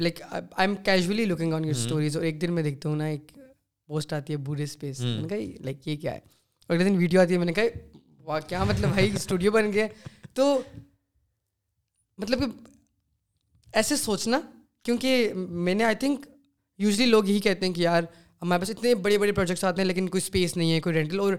like 0.03 0.21
I 0.31 0.43
am 0.67 0.75
casually 0.85 1.25
looking 1.25 1.53
on 1.53 1.65
your 1.65 1.75
stories 1.75 2.17
اور 2.17 2.25
ایک 2.25 2.41
دن 2.43 2.53
میں 2.53 2.63
دیکھتا 2.63 2.89
ہوں 2.89 2.97
نا 2.97 3.05
ایک 3.05 3.33
پوسٹ 3.87 4.13
آتی 4.13 4.33
ہے 4.33 4.39
بورے 4.49 4.63
اسپیس 4.63 5.01
میں 5.01 5.17
نے 5.23 5.29
کہا 5.29 5.63
لائک 5.65 5.89
یہ 5.89 5.97
کیا 6.03 6.13
ہے 6.15 6.19
اور 6.67 6.77
اگلے 6.77 6.89
دن 6.89 6.97
ویڈیو 6.99 7.21
آتی 7.21 7.33
ہے 7.33 7.39
میں 7.39 7.47
نے 7.47 7.53
کہا 7.53 7.99
واہ 8.27 8.41
کیا 8.49 8.63
مطلب 8.65 8.93
بھائی 8.95 9.11
اسٹوڈیو 9.15 9.53
بن 9.53 9.73
گیا 9.73 9.87
تو 10.35 10.59
مطلب 12.19 12.41
کہ 12.41 12.47
ایسے 13.77 13.97
سوچنا 13.97 14.41
کیونکہ 14.85 15.33
میں 15.35 15.75
نے 15.75 15.85
آئی 15.85 15.95
تھنک 16.01 16.27
یوزلی 16.79 17.07
لوگ 17.07 17.29
یہی 17.29 17.41
کہتے 17.41 17.67
ہیں 17.67 17.73
کہ 17.75 17.81
یار 17.81 18.03
ہمارے 18.43 18.61
پاس 18.61 18.71
اتنے 18.71 18.95
بڑے 18.95 19.19
بڑے 19.19 19.33
پروجیکٹس 19.33 19.65
آتے 19.65 19.83
ہیں 19.83 19.87
لیکن 19.87 20.09
کوئی 20.09 20.23
اسپیس 20.25 20.57
نہیں 20.57 20.73
ہے 20.73 20.81
کوئی 20.81 20.95
رینٹل 20.95 21.21
اور 21.21 21.33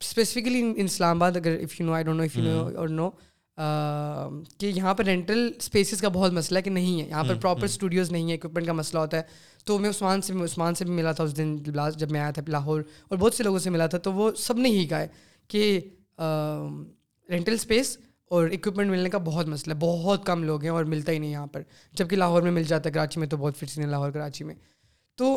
اسپیسیفکلی 0.00 0.60
ان 0.62 0.72
اسلام 0.84 1.16
آباد 1.16 1.36
اگر 1.36 1.58
if 1.62 1.78
you 1.80 1.86
know 1.86 1.92
I 1.94 2.04
don't 2.04 2.18
know 2.18 2.24
if 2.24 2.36
you 2.36 2.44
know 2.44 2.76
اور 2.80 2.88
نو 2.88 3.08
کہ 4.58 4.66
یہاں 4.66 4.94
پر 4.94 5.04
رینٹل 5.04 5.48
اسپیسیز 5.58 6.00
کا 6.00 6.08
بہت 6.12 6.32
مسئلہ 6.32 6.58
ہے 6.58 6.62
کہ 6.64 6.70
نہیں 6.70 7.00
ہے 7.00 7.08
یہاں 7.08 7.24
پر 7.28 7.34
پراپر 7.40 7.58
hmm, 7.60 7.64
اسٹوڈیوز 7.70 8.06
hmm. 8.06 8.12
نہیں 8.16 8.30
ہے 8.30 8.34
اکوپمنٹ 8.36 8.66
کا 8.66 8.72
مسئلہ 8.72 9.00
ہوتا 9.00 9.16
ہے 9.16 9.22
تو 9.66 9.78
میں 9.78 9.90
عثمان 9.90 10.22
سے 10.22 10.34
عثمان 10.44 10.74
سے 10.74 10.84
بھی 10.84 10.92
ملا 10.94 11.12
تھا 11.18 11.24
اس 11.24 11.36
دن 11.36 11.56
جب 11.98 12.10
میں 12.10 12.20
آیا 12.20 12.30
تھا 12.38 12.42
لاہور 12.48 12.80
اور 13.08 13.16
بہت 13.18 13.34
سے 13.34 13.44
لوگوں 13.44 13.58
سے 13.66 13.70
ملا 13.70 13.86
تھا 13.94 13.98
تو 14.06 14.12
وہ 14.12 14.30
سب 14.38 14.58
نے 14.58 14.68
ہی 14.68 14.86
کہا 14.86 15.00
ہے 15.00 15.08
کہ 15.48 15.78
رینٹل 17.30 17.52
اسپیس 17.54 17.96
اور 18.36 18.48
اکوپمنٹ 18.52 18.90
ملنے 18.90 19.08
کا 19.10 19.18
بہت 19.24 19.48
مسئلہ 19.48 19.74
ہے 19.74 19.78
بہت 19.80 20.24
کم 20.26 20.42
لوگ 20.44 20.62
ہیں 20.62 20.70
اور 20.70 20.84
ملتا 20.94 21.12
ہی 21.12 21.18
نہیں 21.18 21.30
یہاں 21.30 21.46
پر 21.52 21.62
جب 21.98 22.08
کہ 22.10 22.16
لاہور 22.16 22.42
میں 22.42 22.50
مل 22.50 22.62
جاتا 22.68 22.88
ہے 22.88 22.92
کراچی 22.94 23.20
میں 23.20 23.26
تو 23.28 23.36
بہت 23.36 23.58
پھر 23.58 23.78
ہے 23.82 23.90
لاہور 23.90 24.10
کراچی 24.10 24.44
میں 24.44 24.54
تو 25.16 25.32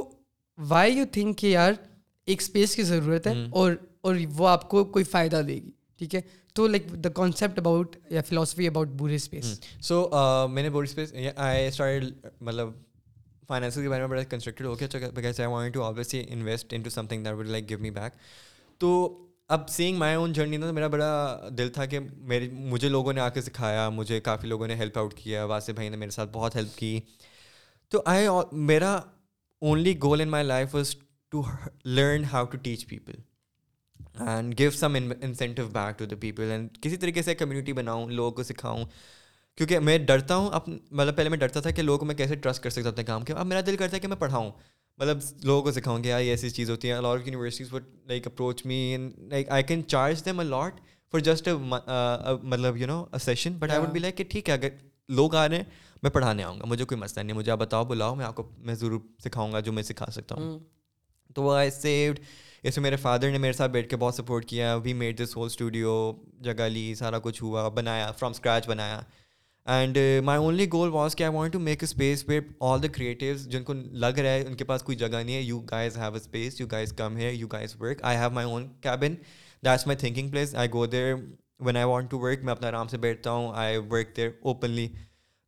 وائی 0.69 0.93
یو 0.97 1.03
تھنک 1.11 1.37
کہ 1.37 1.47
یار 1.47 1.73
ایک 2.25 2.41
اسپیس 2.41 2.75
کی 2.75 2.83
ضرورت 2.83 3.27
ہے 3.27 3.33
اور 3.59 3.73
اور 4.07 4.15
وہ 4.37 4.47
آپ 4.47 4.67
کو 4.69 4.83
کوئی 4.85 5.05
فائدہ 5.05 5.41
دے 5.47 5.53
گی 5.53 5.71
ٹھیک 5.97 6.15
ہے 6.15 6.21
تو 6.55 6.67
لائک 6.67 6.87
دا 7.03 7.09
کانسیپٹ 7.15 7.59
اباؤٹ 7.59 7.95
یا 8.11 8.21
philosophy 8.27 8.67
about 8.67 8.87
Bhoray 8.97 9.15
space 9.15 9.59
so 9.87 10.07
میں 10.51 10.61
نے 10.63 10.69
اسپیس 10.83 11.13
آئی 11.35 11.67
اسٹارٹ 11.67 12.25
مطلب 12.41 12.69
فائنینس 13.47 13.75
کے 13.75 13.89
بارے 13.89 13.99
میں 14.01 14.09
بڑا 14.09 14.23
constructed 14.29 14.67
who 15.47 15.67
to 15.73 15.83
obviously 15.83 16.23
invest 16.33 16.73
in 16.73 16.89
something 17.07 17.23
that 17.23 17.45
like 17.47 17.69
give 17.69 17.79
me 17.79 17.91
back 17.91 18.13
تو 18.79 18.93
اب 19.55 19.67
سینگ 19.69 19.97
مائی 19.97 20.15
اون 20.15 20.31
جرنی 20.33 20.57
میرا 20.57 20.87
بڑا 20.87 21.49
دل 21.57 21.69
تھا 21.73 21.85
کہ 21.85 21.99
میرے 22.13 22.47
مجھے 22.51 22.89
لوگوں 22.89 23.13
نے 23.13 23.21
آ 23.21 23.27
کے 23.29 23.41
سکھایا 23.41 23.87
مجھے 23.89 24.19
کافی 24.21 24.47
لوگوں 24.47 24.67
نے 24.67 24.75
ہیلپ 24.75 24.97
آؤٹ 24.99 25.13
کیا 25.17 25.43
واسف 25.45 25.73
بھائی 25.75 25.89
نے 25.89 25.97
میرے 25.97 26.11
ساتھ 26.11 26.29
بہت 26.33 26.55
ہیلپ 26.55 26.77
کی 26.77 26.99
تو 27.91 28.01
آئی 28.15 28.27
میرا 28.51 28.97
only 29.61 29.93
goal 30.03 30.21
in 30.21 30.29
my 30.29 30.43
life 30.45 30.73
is 30.75 30.95
to 31.31 31.41
learn 31.85 32.23
how 32.31 32.45
to 32.51 32.57
teach 32.63 32.87
people 32.87 34.21
and 34.27 34.57
give 34.59 34.71
some 34.71 34.95
incentive 35.21 35.67
back 35.73 35.99
to 35.99 36.05
the 36.11 36.15
people 36.19 36.51
and 36.51 36.77
کسی 36.81 36.97
طریقے 36.97 37.21
سے 37.23 37.35
کمیونٹی 37.35 37.73
بناؤں 37.73 38.07
لوگوں 38.09 38.31
کو 38.37 38.43
سکھاؤں 38.43 38.85
کیونکہ 39.57 39.79
میں 39.79 39.97
ڈرتا 39.97 40.35
ہوں 40.35 40.49
اپ 40.53 40.67
مطلب 40.69 41.15
پہلے 41.17 41.29
میں 41.29 41.37
ڈرتا 41.37 41.59
تھا 41.61 41.71
کہ 41.71 41.81
لوگوں 41.81 41.99
کو 41.99 42.05
میں 42.05 42.15
کیسے 42.15 42.35
ٹرسٹ 42.35 42.63
کر 42.63 42.69
سکتا 42.69 42.83
ہوں 42.87 42.91
اپنے 42.91 43.03
کام 43.03 43.23
کے 43.25 43.33
اب 43.33 43.47
میرا 43.47 43.61
دل 43.65 43.75
کرتا 43.77 43.95
ہے 43.95 43.99
کہ 44.01 44.07
میں 44.07 44.17
پڑھاؤں 44.19 44.51
مطلب 44.97 45.19
لوگوں 45.43 45.61
کو 45.61 45.71
سکھاؤں 45.71 46.03
کہ 46.03 46.07
یہ 46.07 46.29
ایسی 46.31 46.49
چیز 46.49 46.69
ہوتی 46.69 46.91
ہیں 46.91 46.95
of 46.97 47.03
universities 47.25 47.73
what 47.73 47.83
like 48.09 48.27
approach 48.27 48.65
me 48.65 48.79
like 49.31 49.49
I 49.51 49.63
can 49.67 49.87
charge 49.87 50.25
them 50.25 50.39
a 50.39 50.45
lot 50.45 50.79
for 51.11 51.19
just 51.19 51.49
مطلب 51.59 52.77
you 52.77 52.87
know 52.87 53.03
a 53.13 53.19
session 53.25 53.53
but 53.59 53.71
I 53.71 53.79
would 53.81 53.91
be 53.93 53.99
like 53.99 54.17
کہ 54.17 54.23
ٹھیک 54.29 54.49
ہے 54.49 54.53
اگر 54.53 54.69
لوگ 55.15 55.35
آ 55.35 55.47
رہے 55.47 55.55
ہیں 55.57 55.63
میں 56.03 56.11
پڑھانے 56.11 56.43
آؤں 56.43 56.59
گا 56.59 56.65
مجھے 56.67 56.85
کوئی 56.85 56.99
مسئلہ 57.01 57.23
نہیں 57.23 57.37
مجھے 57.37 57.51
آپ 57.51 57.57
بتاؤ 57.59 57.85
بلاؤ 57.85 58.15
میں 58.15 58.25
آپ 58.25 58.35
کو 58.35 58.43
میں 58.69 58.75
ضرور 58.75 58.99
سکھاؤں 59.25 59.53
گا 59.53 59.59
جو 59.67 59.71
میں 59.73 59.83
سکھا 59.83 60.05
سکتا 60.11 60.35
ہوں 60.39 60.57
تو 61.35 61.49
آئی 61.51 61.71
سیوڈ 61.71 62.19
اس 62.69 62.77
میں 62.77 62.83
میرے 62.83 62.95
فادر 62.95 63.31
نے 63.31 63.37
میرے 63.37 63.53
ساتھ 63.53 63.71
بیٹھ 63.71 63.89
کے 63.89 63.95
بہت 63.97 64.15
سپورٹ 64.15 64.45
کیا 64.49 64.75
we 64.83 64.93
made 65.03 65.21
this 65.23 65.35
whole 65.37 65.45
studio 65.45 65.93
جگہ 66.43 66.67
لی 66.69 66.93
سارا 66.99 67.19
کچھ 67.23 67.41
ہوا 67.43 67.67
بنایا 67.79 68.11
فرام 68.19 68.31
اسکریچ 68.35 68.67
بنایا 68.69 68.99
and 69.73 69.97
my 70.23 70.39
only 70.39 70.65
goal 70.73 70.89
was 70.93 71.15
کہ 71.15 71.23
I 71.23 71.33
want 71.35 71.53
to 71.53 71.59
make 71.59 71.83
a 71.83 71.87
space 71.89 72.25
all 72.67 72.83
the 72.83 72.87
creatives 72.95 73.47
جن 73.51 73.63
کو 73.63 73.73
لگ 73.73 74.19
رہا 74.19 74.29
ہے 74.33 74.41
ان 74.47 74.55
کے 74.55 74.63
پاس 74.71 74.83
کوئی 74.83 74.97
جگہ 74.97 75.21
نہیں 75.23 75.35
ہے 75.35 75.41
you 75.41 75.59
guys 75.71 75.97
have 75.97 76.11
a 76.11 76.17
space 76.19 76.59
you 76.61 76.67
guys 76.71 76.93
come 76.97 77.17
ہے 77.17 77.33
you 77.33 77.47
guys 77.51 77.75
work 77.81 78.03
I 78.11 78.17
have 78.17 78.29
my 78.33 78.47
own 78.51 78.67
cabin 78.81 79.15
that's 79.65 79.85
my 79.87 79.97
thinking 79.99 80.29
place 80.31 80.55
I 80.55 80.69
go 80.73 80.85
there 80.85 81.13
when 81.65 81.77
I 81.77 81.85
want 81.91 82.11
to 82.11 82.19
work 82.19 82.43
میں 82.43 82.51
اپنا 82.53 82.67
آرام 82.67 82.87
سے 82.87 82.97
بیٹھتا 83.07 83.31
ہوں 83.31 83.51
آئی 83.63 83.77
ورک 83.91 84.15
دیر 84.17 84.29
اوپنلی 84.43 84.87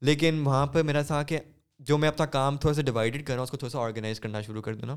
لیکن 0.06 0.42
وہاں 0.46 0.66
پہ 0.74 0.82
میرا 0.84 1.02
تھا 1.02 1.22
کہ 1.28 1.40
جو 1.88 1.98
میں 1.98 2.08
اپنا 2.10 2.26
کام 2.26 2.58
تھوڑا 2.58 2.74
سا 2.76 2.82
ڈیوائڈیڈ 2.86 3.26
کر 3.26 3.34
رہا 3.34 3.40
ہوں 3.40 3.44
اس 3.44 3.52
کو 3.52 3.58
تھوڑا 3.58 3.70
سا 3.72 3.80
آرگنائز 3.80 4.20
کرنا 4.20 4.42
شروع 4.42 4.62
کر 4.62 4.76
دوں 4.76 4.88
نا 4.88 4.96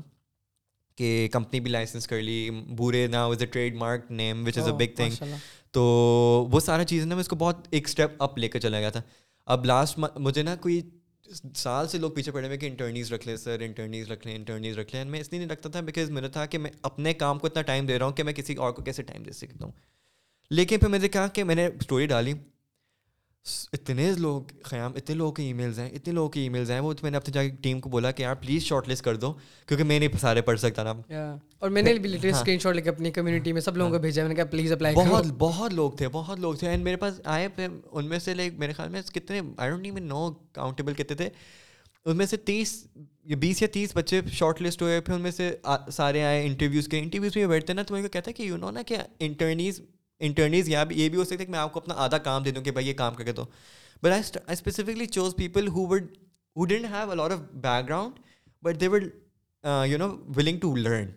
کہ 0.97 1.27
کمپنی 1.31 1.59
بھی 1.59 1.71
لائسنس 1.71 2.07
کر 2.07 2.21
لی 2.21 2.49
بورے 2.77 3.05
نا 3.11 3.25
was 3.27 3.41
a 3.41 3.45
trademark 3.77 4.09
name 4.11 4.45
which 4.47 4.57
is 4.57 4.67
a 4.67 4.73
big 4.85 4.95
thing 4.95 5.23
تو 5.73 5.83
وہ 6.51 6.59
سارا 6.59 6.83
چیز 6.85 7.05
نا 7.05 7.15
میں 7.15 7.21
اس 7.21 7.27
کو 7.27 7.35
بہت 7.35 7.67
ایک 7.71 7.87
اسٹیپ 7.87 8.23
اپ 8.23 8.37
لے 8.37 8.47
کر 8.49 8.59
چلا 8.59 8.79
گیا 8.79 8.89
تھا 8.89 9.01
اب 9.55 9.65
لاسٹ 9.65 9.99
مجھے 10.17 10.43
نا 10.43 10.55
کوئی 10.61 10.81
سال 11.55 11.87
سے 11.87 11.97
لوگ 11.97 12.11
پیچھے 12.11 12.31
پڑے 12.31 12.45
ہوئے 12.47 12.57
کہ 12.57 12.65
انٹرنیز 12.65 13.11
رکھ 13.13 13.27
لیں 13.27 13.35
سر 13.37 13.59
انٹرنیز 13.65 14.11
رکھ 14.11 14.25
لیں 14.27 14.35
انٹرنیز 14.35 14.77
رکھ 14.77 14.95
لیں 14.95 15.03
میں 15.05 15.19
اس 15.19 15.31
لیے 15.31 15.39
نہیں 15.39 15.49
رکھتا 15.49 15.69
تھا 15.69 15.81
بکاز 15.89 16.09
میرا 16.11 16.27
تھا 16.37 16.45
کہ 16.45 16.57
میں 16.57 16.71
اپنے 16.91 17.13
کام 17.13 17.39
کو 17.39 17.47
اتنا 17.47 17.61
ٹائم 17.71 17.85
دے 17.85 17.97
رہا 17.99 18.05
ہوں 18.05 18.13
کہ 18.13 18.23
میں 18.23 18.33
کسی 18.33 18.53
اور 18.65 18.71
کو 18.73 18.81
کیسے 18.83 19.03
ٹائم 19.03 19.23
دے 19.23 19.31
سکتا 19.33 19.65
ہوں 19.65 19.71
لیکن 20.49 20.79
پھر 20.79 20.87
میں 20.89 20.99
نے 20.99 21.07
کہا 21.09 21.27
کہ 21.33 21.43
میں 21.43 21.55
نے 21.55 21.65
اسٹوری 21.67 22.05
ڈالی 22.07 22.33
اتنے 23.73 24.09
لوگ 24.17 24.41
قیام 24.69 24.91
اتنے 24.95 25.15
لوگوں 25.15 25.31
کے 25.33 25.43
ای 25.43 25.53
میلز 25.53 25.79
ہیں 25.79 25.89
اتنے 25.95 26.13
لوگوں 26.13 26.29
کے 26.29 26.39
ای 26.39 26.49
میلز 26.49 26.71
ہیں 26.71 26.79
وہ 26.79 26.91
تو 26.93 26.99
میں 27.03 27.11
نے 27.11 27.17
اپنے 27.17 27.31
جا 27.33 27.43
کے 27.43 27.49
ٹیم 27.61 27.79
کو 27.81 27.89
بولا 27.89 28.09
کہ 28.11 28.21
یار 28.23 28.35
پلیز 28.41 28.63
شارٹ 28.63 28.89
لسٹ 28.89 29.03
کر 29.05 29.15
دو 29.23 29.31
کیونکہ 29.67 29.83
میں 29.83 29.97
نہیں 29.99 30.17
سارے 30.21 30.41
پڑھ 30.49 30.59
سکتا 30.59 30.83
نا 30.89 30.93
اور 31.59 31.69
میں 31.69 31.81
نے 31.81 31.93
بھی 31.99 32.13
اسکرین 32.15 32.33
ہاں۔ 32.53 32.57
شاٹ 32.63 32.75
لے 32.75 32.81
کے 32.81 32.89
اپنی 32.89 33.11
کمیونٹی 33.11 33.53
میں 33.53 33.61
سب 33.61 33.77
لوگوں 33.77 33.89
کو 33.89 33.95
ہاں۔ 33.95 34.01
بھیجا 34.01 34.21
میں 34.21 34.29
نے 34.29 34.35
کہا 34.35 34.45
پلیز 34.51 34.71
اپلائی 34.71 34.95
بہت 34.95 35.27
بہت 35.37 35.73
لوگ 35.73 35.91
تھے 35.97 36.07
بہت 36.11 36.39
لوگ 36.39 36.53
تھے 36.59 36.69
اینڈ 36.69 36.83
میرے 36.83 36.95
پاس 37.03 37.19
آئے 37.23 37.47
پھر 37.55 37.67
ان 37.91 38.09
میں 38.09 38.19
سے 38.19 38.33
لائک 38.33 38.59
میرے 38.59 38.73
خیال 38.73 38.89
میں 38.89 39.01
کتنے 39.13 39.39
آئی 39.57 39.77
نیو 39.81 39.93
میں 39.93 40.01
نو 40.01 40.27
کاؤنٹیبل 40.53 40.93
کتنے 40.93 41.15
تھے 41.17 41.29
ان 42.05 42.17
میں 42.17 42.25
سے 42.25 42.37
تیس 42.51 42.75
بیس 43.39 43.61
یا 43.61 43.67
تیس 43.73 43.91
بچے 43.95 44.21
شارٹ 44.33 44.61
لسٹ 44.61 44.81
ہوئے 44.81 44.99
پھر 45.01 45.13
ان 45.13 45.21
میں 45.21 45.31
سے 45.31 45.51
سارے 45.93 46.23
آئے 46.23 46.45
انٹرویوز 46.45 46.87
کے 46.91 46.99
انٹرویوز 46.99 47.35
میں 47.37 47.47
بیٹھتے 47.47 47.73
ہیں 47.73 47.77
نا 47.77 47.83
تو 47.87 47.95
کہتا 48.11 48.27
ہے 48.29 48.33
کہ 48.33 48.43
یو 48.43 48.57
نو 48.57 48.71
نا 48.71 48.81
کہ 48.87 48.97
انٹرنیز 49.25 49.81
انٹرنیز 50.25 50.69
یہاں 50.69 50.85
یہ 50.95 51.07
بھی 51.09 51.17
ہو 51.17 51.23
سکتا 51.23 51.39
ہے 51.41 51.45
کہ 51.45 51.51
میں 51.51 51.59
آپ 51.59 51.71
کو 51.73 51.79
اپنا 51.83 51.93
آدھا 52.03 52.17
کام 52.29 52.43
دے 52.43 52.51
دوں 52.57 52.61
کہ 52.63 52.71
بھائی 52.71 52.87
یہ 52.87 52.93
کام 53.01 53.13
کر 53.15 53.23
کے 53.23 53.31
دو 53.41 53.45
but 54.03 54.11
I 54.11 54.21
specifically 54.53 55.05
choose 55.17 55.35
people 55.35 55.67
who 55.77 55.85
who 55.93 55.95
would 56.55 56.69
didn't 56.69 56.85
have 56.93 57.21
of 57.21 57.31
background 57.87 58.19
but 58.63 58.79
they 58.81 58.87
would 58.95 59.07
you 59.87 59.97
know 59.97 60.09
willing 60.35 60.59
to 60.59 60.75
learn 60.75 61.09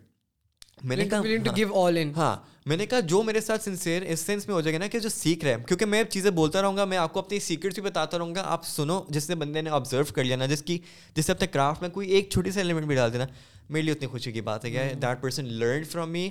میں 0.83 0.95
نے 0.97 1.05
کہا 1.09 1.87
ہاں 2.15 2.35
میں 2.67 2.75
نے 2.77 2.85
کہا 2.85 2.99
جو 3.11 3.21
میرے 3.23 3.41
ساتھ 3.41 3.63
سنسیئر 3.63 4.01
اس 4.13 4.19
سینس 4.25 4.47
میں 4.47 4.53
ہو 4.55 4.61
جائے 4.61 4.73
گا 4.73 4.77
نا 4.79 4.87
کہ 4.91 4.99
جو 4.99 5.09
سیکھ 5.09 5.43
رہے 5.45 5.53
ہیں 5.55 5.63
کیونکہ 5.67 5.85
میں 5.85 6.03
چیزیں 6.09 6.29
بولتا 6.39 6.61
رہوں 6.61 6.77
گا 6.77 6.85
میں 6.93 6.97
آپ 6.97 7.13
کو 7.13 7.19
اپنی 7.19 7.39
سیکریٹس 7.47 7.79
بھی 7.79 7.81
بتاتا 7.89 8.17
رہوں 8.17 8.35
گا 8.35 8.41
آپ 8.53 8.65
سنو 8.67 8.99
جس 9.17 9.29
نے 9.29 9.35
بندے 9.43 9.61
نے 9.61 9.69
آبزرو 9.79 10.03
کر 10.15 10.23
لیا 10.23 10.35
نا 10.35 10.45
جس 10.53 10.61
کی 10.69 10.77
جس 11.15 11.25
سے 11.25 11.31
اپنے 11.31 11.47
کرافٹ 11.57 11.81
میں 11.81 11.89
کوئی 11.97 12.09
ایک 12.17 12.29
چھوٹی 12.31 12.51
سا 12.51 12.59
ایلیمنٹ 12.59 12.85
بھی 12.87 12.95
ڈال 12.95 13.13
دینا 13.13 13.25
میرے 13.69 13.81
لیے 13.81 13.91
اتنی 13.93 14.07
خوشی 14.11 14.31
کی 14.31 14.41
بات 14.49 14.65
ہے 14.65 14.91
that 15.01 15.21
person 15.21 15.53
learn 15.59 15.83
from 15.91 16.11
me 16.11 16.29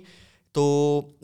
تو 0.54 0.64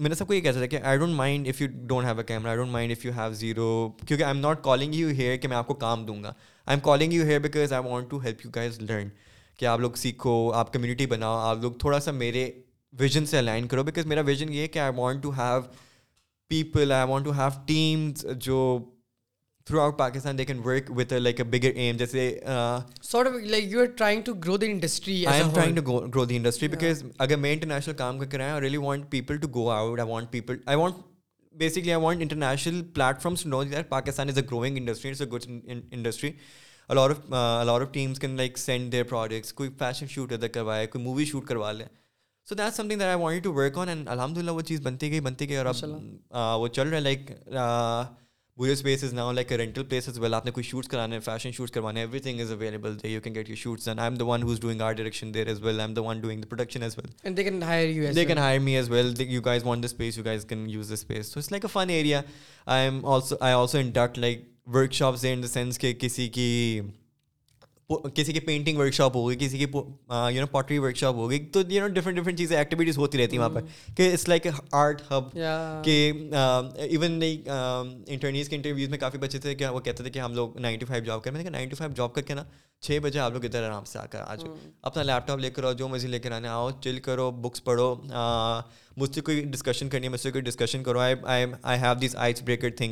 میں 0.02 0.08
نے 0.08 0.14
سب 0.14 0.26
کو 0.26 0.34
یہ 0.34 0.40
کہہ 0.40 0.50
تھا 0.52 0.66
کہ 0.66 0.78
I 0.82 0.98
don't 0.98 1.14
mind 1.14 1.48
if 1.48 1.60
you 1.60 1.66
don't 1.88 2.06
have 2.06 2.16
a 2.18 2.22
camera 2.26 2.48
I 2.50 2.58
don't 2.58 2.70
mind 2.70 2.92
if 2.92 3.04
you 3.04 3.12
have 3.16 3.32
zero 3.40 3.66
کیونکہ 4.06 4.22
I 4.24 4.32
am 4.34 4.40
not 4.46 4.62
calling 4.62 4.94
you 4.94 5.08
here 5.18 5.36
کہ 5.42 5.48
میں 5.48 5.56
آپ 5.56 5.66
کو 5.66 5.74
کام 5.84 6.04
دوں 6.06 6.22
گا 6.22 6.28
I 6.64 6.74
am 6.76 6.80
calling 6.84 7.12
you 7.12 7.24
here 7.26 7.38
because 7.40 7.72
I 7.72 7.88
want 7.88 8.10
to 8.10 8.18
help 8.24 8.44
you 8.44 8.50
guys 8.54 8.80
learn 8.80 9.08
کہ 9.58 9.66
آپ 9.74 9.80
لوگ 9.80 9.92
سیکھو 10.02 10.34
آپ 10.54 10.72
کمیونٹی 10.72 11.06
بناؤ 11.14 11.38
آپ 11.50 11.58
لوگ 11.62 11.72
تھوڑا 11.80 12.00
سا 12.00 12.10
میرے 12.12 12.50
ویژن 13.00 13.26
سے 13.26 13.38
الائن 13.38 13.66
کرو 13.68 13.82
بیکاز 13.84 14.06
میرا 14.14 14.20
ویژن 14.26 14.52
یہ 14.52 14.60
ہے 14.62 14.68
کہ 14.68 14.78
I 14.78 14.92
want 14.96 15.22
to 15.22 15.30
have 15.38 15.60
people 16.48 16.92
I 16.92 17.06
want 17.10 17.24
to 17.26 17.32
have 17.38 17.48
teams 17.66 18.26
جو 18.46 18.60
throughout 19.80 19.98
Pakistan 19.98 20.38
they 20.38 20.44
can 20.44 20.60
work 20.64 20.90
with 20.96 21.12
like 21.12 21.40
a 21.40 21.44
bigger 21.56 21.70
M 21.74 21.96
جیسے 21.96 22.22
sort 23.02 23.26
of 23.26 23.32
like 23.50 23.64
you 23.72 23.80
are 23.80 23.86
trying 23.96 24.22
to 24.26 24.34
grow 24.44 24.54
industry 24.68 25.24
I 25.30 25.40
am 25.40 25.50
trying 25.54 25.76
to 25.76 25.98
grow 26.00 26.24
the 26.24 26.36
industry 26.36 26.68
because 26.68 27.04
اگر 27.26 27.36
میں 27.36 27.52
international 27.52 27.94
کام 27.96 28.18
کر 28.18 28.38
رہا 28.38 28.58
ہوں 29.98 30.32
Pakistan 33.88 34.28
is 34.28 34.38
a 34.38 34.42
a 34.42 34.48
growing 34.50 34.76
industry 34.76 35.10
industry 35.10 36.30
it's 36.88 36.96
good 36.96 37.32
of 37.32 37.68
of 37.70 37.92
teams 37.92 38.18
can 38.20 38.36
like 38.36 38.58
send 38.58 38.92
their 38.92 39.04
products 39.08 39.52
کوئی 39.52 39.70
fashion 39.78 40.06
shoot 40.10 40.32
ادھر 40.32 40.48
کروائے 40.54 40.86
کوئی 40.86 41.04
مووی 41.04 41.24
شوٹ 41.24 41.46
کروا 41.48 41.72
لے 41.72 41.84
so 42.48 42.54
that 42.54 42.74
something 42.88 42.98
that 42.98 43.06
I 43.06 43.16
want 43.22 43.44
to 43.44 43.52
work 43.54 43.78
on 43.78 43.88
and 43.88 44.08
الحمد 44.08 44.38
للہ 44.38 44.50
وہ 44.50 44.60
چیز 44.70 44.80
بنتی 44.86 45.10
گئی 45.10 45.20
بنتی 45.20 45.48
گئی 45.48 45.56
اور 45.56 45.66
اب 45.74 46.60
وہ 46.60 46.68
چل 46.68 46.88
رہا 46.88 46.96
ہے 46.96 47.02
لائک 47.02 47.30
پورے 48.60 48.72
space 48.72 49.02
is 49.04 49.12
now 49.14 49.30
like 49.32 49.52
rental 49.58 49.82
place 49.88 50.08
as 50.08 50.18
well 50.20 50.34
آپ 50.34 50.46
نے 50.46 50.50
کوئی 50.52 50.64
شوٹس 50.64 50.88
کرانے 50.88 51.18
فیشن 51.24 51.50
شوٹس 51.56 51.70
کروانے 51.72 52.00
everything 52.26 52.40
is 52.40 52.50
available 52.52 52.96
they 53.02 53.08
you 53.08 53.20
can 53.24 53.34
get 53.34 53.48
you 53.50 53.56
shoots 53.56 53.86
and 53.88 54.00
I 54.00 54.08
am 54.10 54.16
the 54.18 54.22
one 54.30 54.40
doing 54.60 54.80
art 54.80 54.92
direction 54.92 55.32
there 55.34 55.48
as 55.50 55.62
well 55.62 55.80
I 55.80 55.88
am 55.88 55.94
the 55.94 55.98
one 56.06 56.20
doing 56.20 56.42
production 56.50 56.82
as 56.82 56.98
well 56.98 57.34
can 57.34 57.62
hire 58.38 58.58
me 58.64 58.76
as 58.76 58.90
well 58.90 59.14
you 59.28 59.40
guys 59.46 59.64
want 59.66 59.82
the 59.82 59.88
space 59.92 60.18
you 60.18 60.24
can 60.48 60.68
use 60.70 60.92
space 60.92 61.32
so 61.32 61.38
it's 61.40 61.50
like 61.52 61.64
a 61.64 61.72
fun 61.72 61.90
area 61.94 62.20
I 62.76 62.88
am 62.88 63.04
also 63.14 63.36
I 63.40 63.54
also 63.54 63.78
in 63.78 63.90
did 63.94 64.18
like 64.18 64.44
workshops 65.00 65.24
in 65.32 65.42
the 65.42 65.48
sense 65.48 65.78
کہ 65.78 65.92
کسی 66.00 66.28
کی 66.36 66.48
کسی 68.14 68.32
کی 68.32 68.40
painting 68.40 68.76
work 68.78 68.92
shop 68.94 69.16
ہوگی 69.16 69.36
کسی 69.44 69.58
کی 69.58 69.66
you 69.74 70.40
know 70.40 70.46
pottery 70.50 70.78
work 70.78 70.96
shop 70.96 71.14
ہوگی 71.14 71.38
تو 71.52 71.60
یو 71.68 71.86
نو 71.86 71.88
ڈفرنٹ 71.94 72.16
ڈفرنٹ 72.18 72.38
چیزیں 72.38 72.56
ایکٹیویٹیز 72.56 72.98
ہوتی 72.98 73.18
رہتی 73.18 73.36
ہیں 73.36 73.42
وہاں 73.44 73.54
پر 73.54 73.60
mm. 73.60 73.94
کہ 73.96 74.10
اٹس 74.12 74.28
لائک 74.28 74.46
آرٹ 74.70 75.02
ہب 75.10 75.30
کہ 75.84 75.92
ایون 76.32 77.12
نہیں 77.12 77.42
انٹرنیز 77.46 78.48
کے 78.48 78.56
انٹرویوز 78.56 78.88
میں 78.90 78.98
کافی 78.98 79.18
بچے 79.18 79.38
تھے 79.38 79.54
کہ 79.54 79.68
وہ 79.68 79.80
کہتے 79.80 80.02
تھے 80.02 80.10
کہ 80.10 80.18
ہم 80.18 80.34
لوگ 80.34 80.58
نائنٹی 80.60 80.86
فائیو 80.86 81.04
جاب 81.04 81.22
کریں 81.22 81.32
میں 81.36 81.42
دیکھا 81.42 81.56
نائنٹی 81.56 81.76
فائیو 81.76 81.92
جاب 81.96 82.14
کر 82.14 82.22
کے 82.22 82.34
نا 82.34 82.42
چھ 82.86 82.98
بجے 83.02 83.18
آپ 83.20 83.32
لوگ 83.32 83.44
ادھر 83.44 83.62
آرام 83.66 83.84
سے 83.84 83.98
آ 83.98 84.04
کر 84.10 84.20
آ 84.26 84.34
جاؤ 84.34 84.50
mm. 84.52 84.70
اپنا 84.82 85.02
لیپ 85.02 85.26
ٹاپ 85.28 85.38
لے 85.38 85.50
کر 85.50 85.64
آؤ 85.64 85.72
جو 85.82 85.88
مرضی 85.88 86.08
لے 86.08 86.18
کر 86.18 86.32
آنے 86.32 86.48
آؤ 86.48 86.70
چل 86.84 86.98
کرو 87.08 87.30
بکس 87.40 87.64
پڑھو 87.64 87.94
مجھ 89.00 89.14
سے 89.14 89.20
کوئی 89.28 89.40
ڈسکشن 89.52 89.88
کرنی 89.88 90.06
ہے 90.06 90.12
مجھ 90.12 90.20
سے 90.20 90.30
کوئی 90.30 90.42
ڈسکشن 90.44 90.82
کرو 90.82 90.98
I 91.00 91.14
I 91.34 91.44
I 91.74 91.78
have 91.80 91.94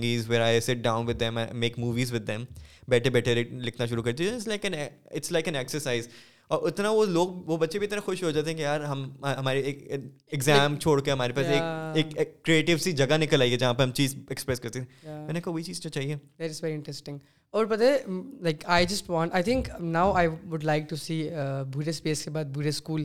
these 0.03 0.29
were 0.31 0.75
down 0.83 1.07
with 1.09 1.21
them 1.21 1.39
make 1.65 1.79
movies 1.79 2.13
with 2.15 2.27
them 2.29 2.45
بیٹھے 2.91 3.11
بیٹھے 3.11 3.35
لکھنا 3.45 3.87
شروع 3.87 4.03
کرتی 4.03 4.29
اٹس 4.31 5.33
لائک 5.33 5.49
این 5.49 5.57
ایکسرسائز 5.57 6.09
اور 6.57 6.63
اتنا 6.69 6.91
وہ 6.91 7.05
لوگ 7.05 7.29
وہ 7.47 7.57
بچے 7.63 7.79
بھی 7.79 7.87
اتنا 7.87 8.01
خوش 8.05 8.23
ہو 8.23 8.31
جاتے 8.35 8.51
ہیں 8.51 8.57
کہ 8.57 8.63
یار 8.63 8.81
ہم 8.91 9.03
ہمارے 9.39 9.61
ایک 9.71 9.83
ایگزام 9.91 10.77
چھوڑ 10.85 11.01
کے 11.01 11.11
ہمارے 11.13 11.33
پاس 11.39 11.47
ایک 11.47 12.17
ایک 12.19 12.43
کریٹیو 12.45 12.79
سی 12.85 12.93
جگہ 13.01 13.17
نکل 13.23 13.43
آئی 13.43 13.53
ہے 13.53 13.57
جہاں 13.65 13.75
پہ 13.75 13.83
ہم 13.83 13.91
چیز 13.99 14.15
ایکسپریس 14.29 14.61
کرتے 14.61 14.81
ہیں 14.81 15.19
میں 15.27 15.33
نے 15.35 15.41
کہا 15.41 15.53
وہی 15.53 15.63
چیز 15.63 15.81
تو 15.83 15.89
چاہیے 15.97 16.15
اور 17.51 17.67
پتہ 17.67 17.83
ہے 17.85 17.99
like 18.45 18.65
I 18.77 18.87
just 18.87 19.09
want 19.11 19.35
I 19.35 19.43
think 19.43 19.69
now 19.81 20.13
I 20.17 20.29
would 20.51 20.65
like 20.65 20.89
to 20.89 20.97
see 21.03 21.23
Bhoray 21.73 21.91
space 21.91 22.25
کے 22.25 22.31
بعد 22.31 22.45
بھورے 22.53 22.69
اسکول 22.69 23.05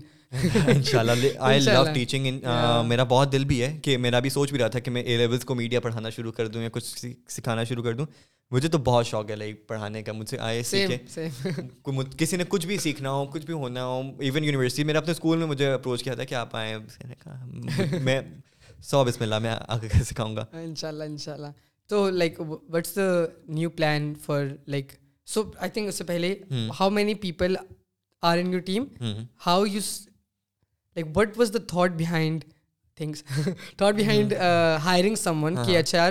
ان 0.72 0.82
شاء 0.84 1.00
اللہ 1.00 1.26
آئی 1.50 1.60
لو 1.66 1.84
ٹیچنگ 1.94 2.44
میرا 2.88 3.04
بہت 3.10 3.32
دل 3.32 3.46
بھی 3.52 3.62
ہے 3.62 3.74
کہ 3.84 3.98
میرا 4.08 4.20
بھی 4.26 4.30
سوچ 4.30 4.52
بھی 4.52 4.60
رہا 4.60 4.68
تھا 4.76 4.80
کہ 4.88 4.92
میں 4.92 5.04
اے 5.04 5.18
لیولس 5.18 5.46
کو 5.52 5.56
میڈیا 5.56 5.80
پڑھانا 5.80 6.10
شروع 6.16 6.32
کر 6.38 6.48
دوں 6.56 6.62
یا 6.64 6.70
کچھ 6.74 6.96
سکھانا 7.36 7.64
شروع 7.70 7.84
کر 7.84 7.94
دوں 8.02 8.06
مجھے 8.52 8.70
تو 8.70 8.78
بہت 8.86 9.08
شوق 9.08 9.30
ہے 9.32 9.36
لائک 9.36 9.66
پڑھانے 9.68 10.04
کا 10.04 10.12
مجھ 10.14 10.30
سے 10.30 10.38
آئے 10.48 10.62
سیکھے 10.72 10.98
کسی 12.18 12.38
نے 12.38 12.44
کچھ 12.50 12.68
بھی 12.68 12.78
سیکھنا 12.88 13.12
ہو 13.12 13.26
کچھ 13.34 13.46
بھی 13.46 13.54
ہونا 13.64 13.86
ہو 13.86 14.02
ایون 14.20 14.44
یونیورسٹی 14.44 14.84
میرا 14.90 14.98
اپنے 14.98 15.12
اسکول 15.12 15.38
میں 15.38 15.48
مجھے 15.48 15.72
اپروچ 15.74 16.04
کیا 16.04 16.16
تھا 16.16 16.24
کہ 16.24 16.36
آپ 16.36 16.56
آئیں 16.56 16.78
میں 18.02 18.20
سو 18.90 19.04
بسم 19.06 19.24
اللہ 19.24 19.40
میں 19.42 19.56
آگے 19.68 20.04
سکھاؤں 20.10 20.36
گا 20.36 20.46
ان 20.62 20.76
شاء 20.78 20.88
اللہ 20.88 21.04
ان 21.04 21.18
شاء 21.26 21.34
اللہ 21.34 21.52
تو 21.94 22.08
like 22.10 22.40
what's 22.74 22.96
the 22.96 23.04
new 23.56 23.70
plan 23.70 24.14
for 24.22 24.46
like 24.74 24.92
so 25.34 25.42
I 25.62 25.70
think 25.74 25.88
اس 25.88 25.96
سے 25.98 26.04
پہلے 26.04 26.34
how 26.80 26.90
many 26.90 27.14
people 27.26 27.56
are 28.30 28.38
in 28.38 28.52
your 28.54 28.62
team 28.66 28.84
how 29.46 29.66
you 29.66 29.80
like 30.96 31.06
what 31.18 31.38
was 31.38 31.52
the 31.54 31.60
thought 31.68 31.92
behind 32.00 32.44
things 32.98 33.24
thought 33.78 33.94
behind 34.00 34.34
hiring 34.86 35.16
someone 35.44 35.56
کہ 35.68 35.78
اچھا 35.78 36.10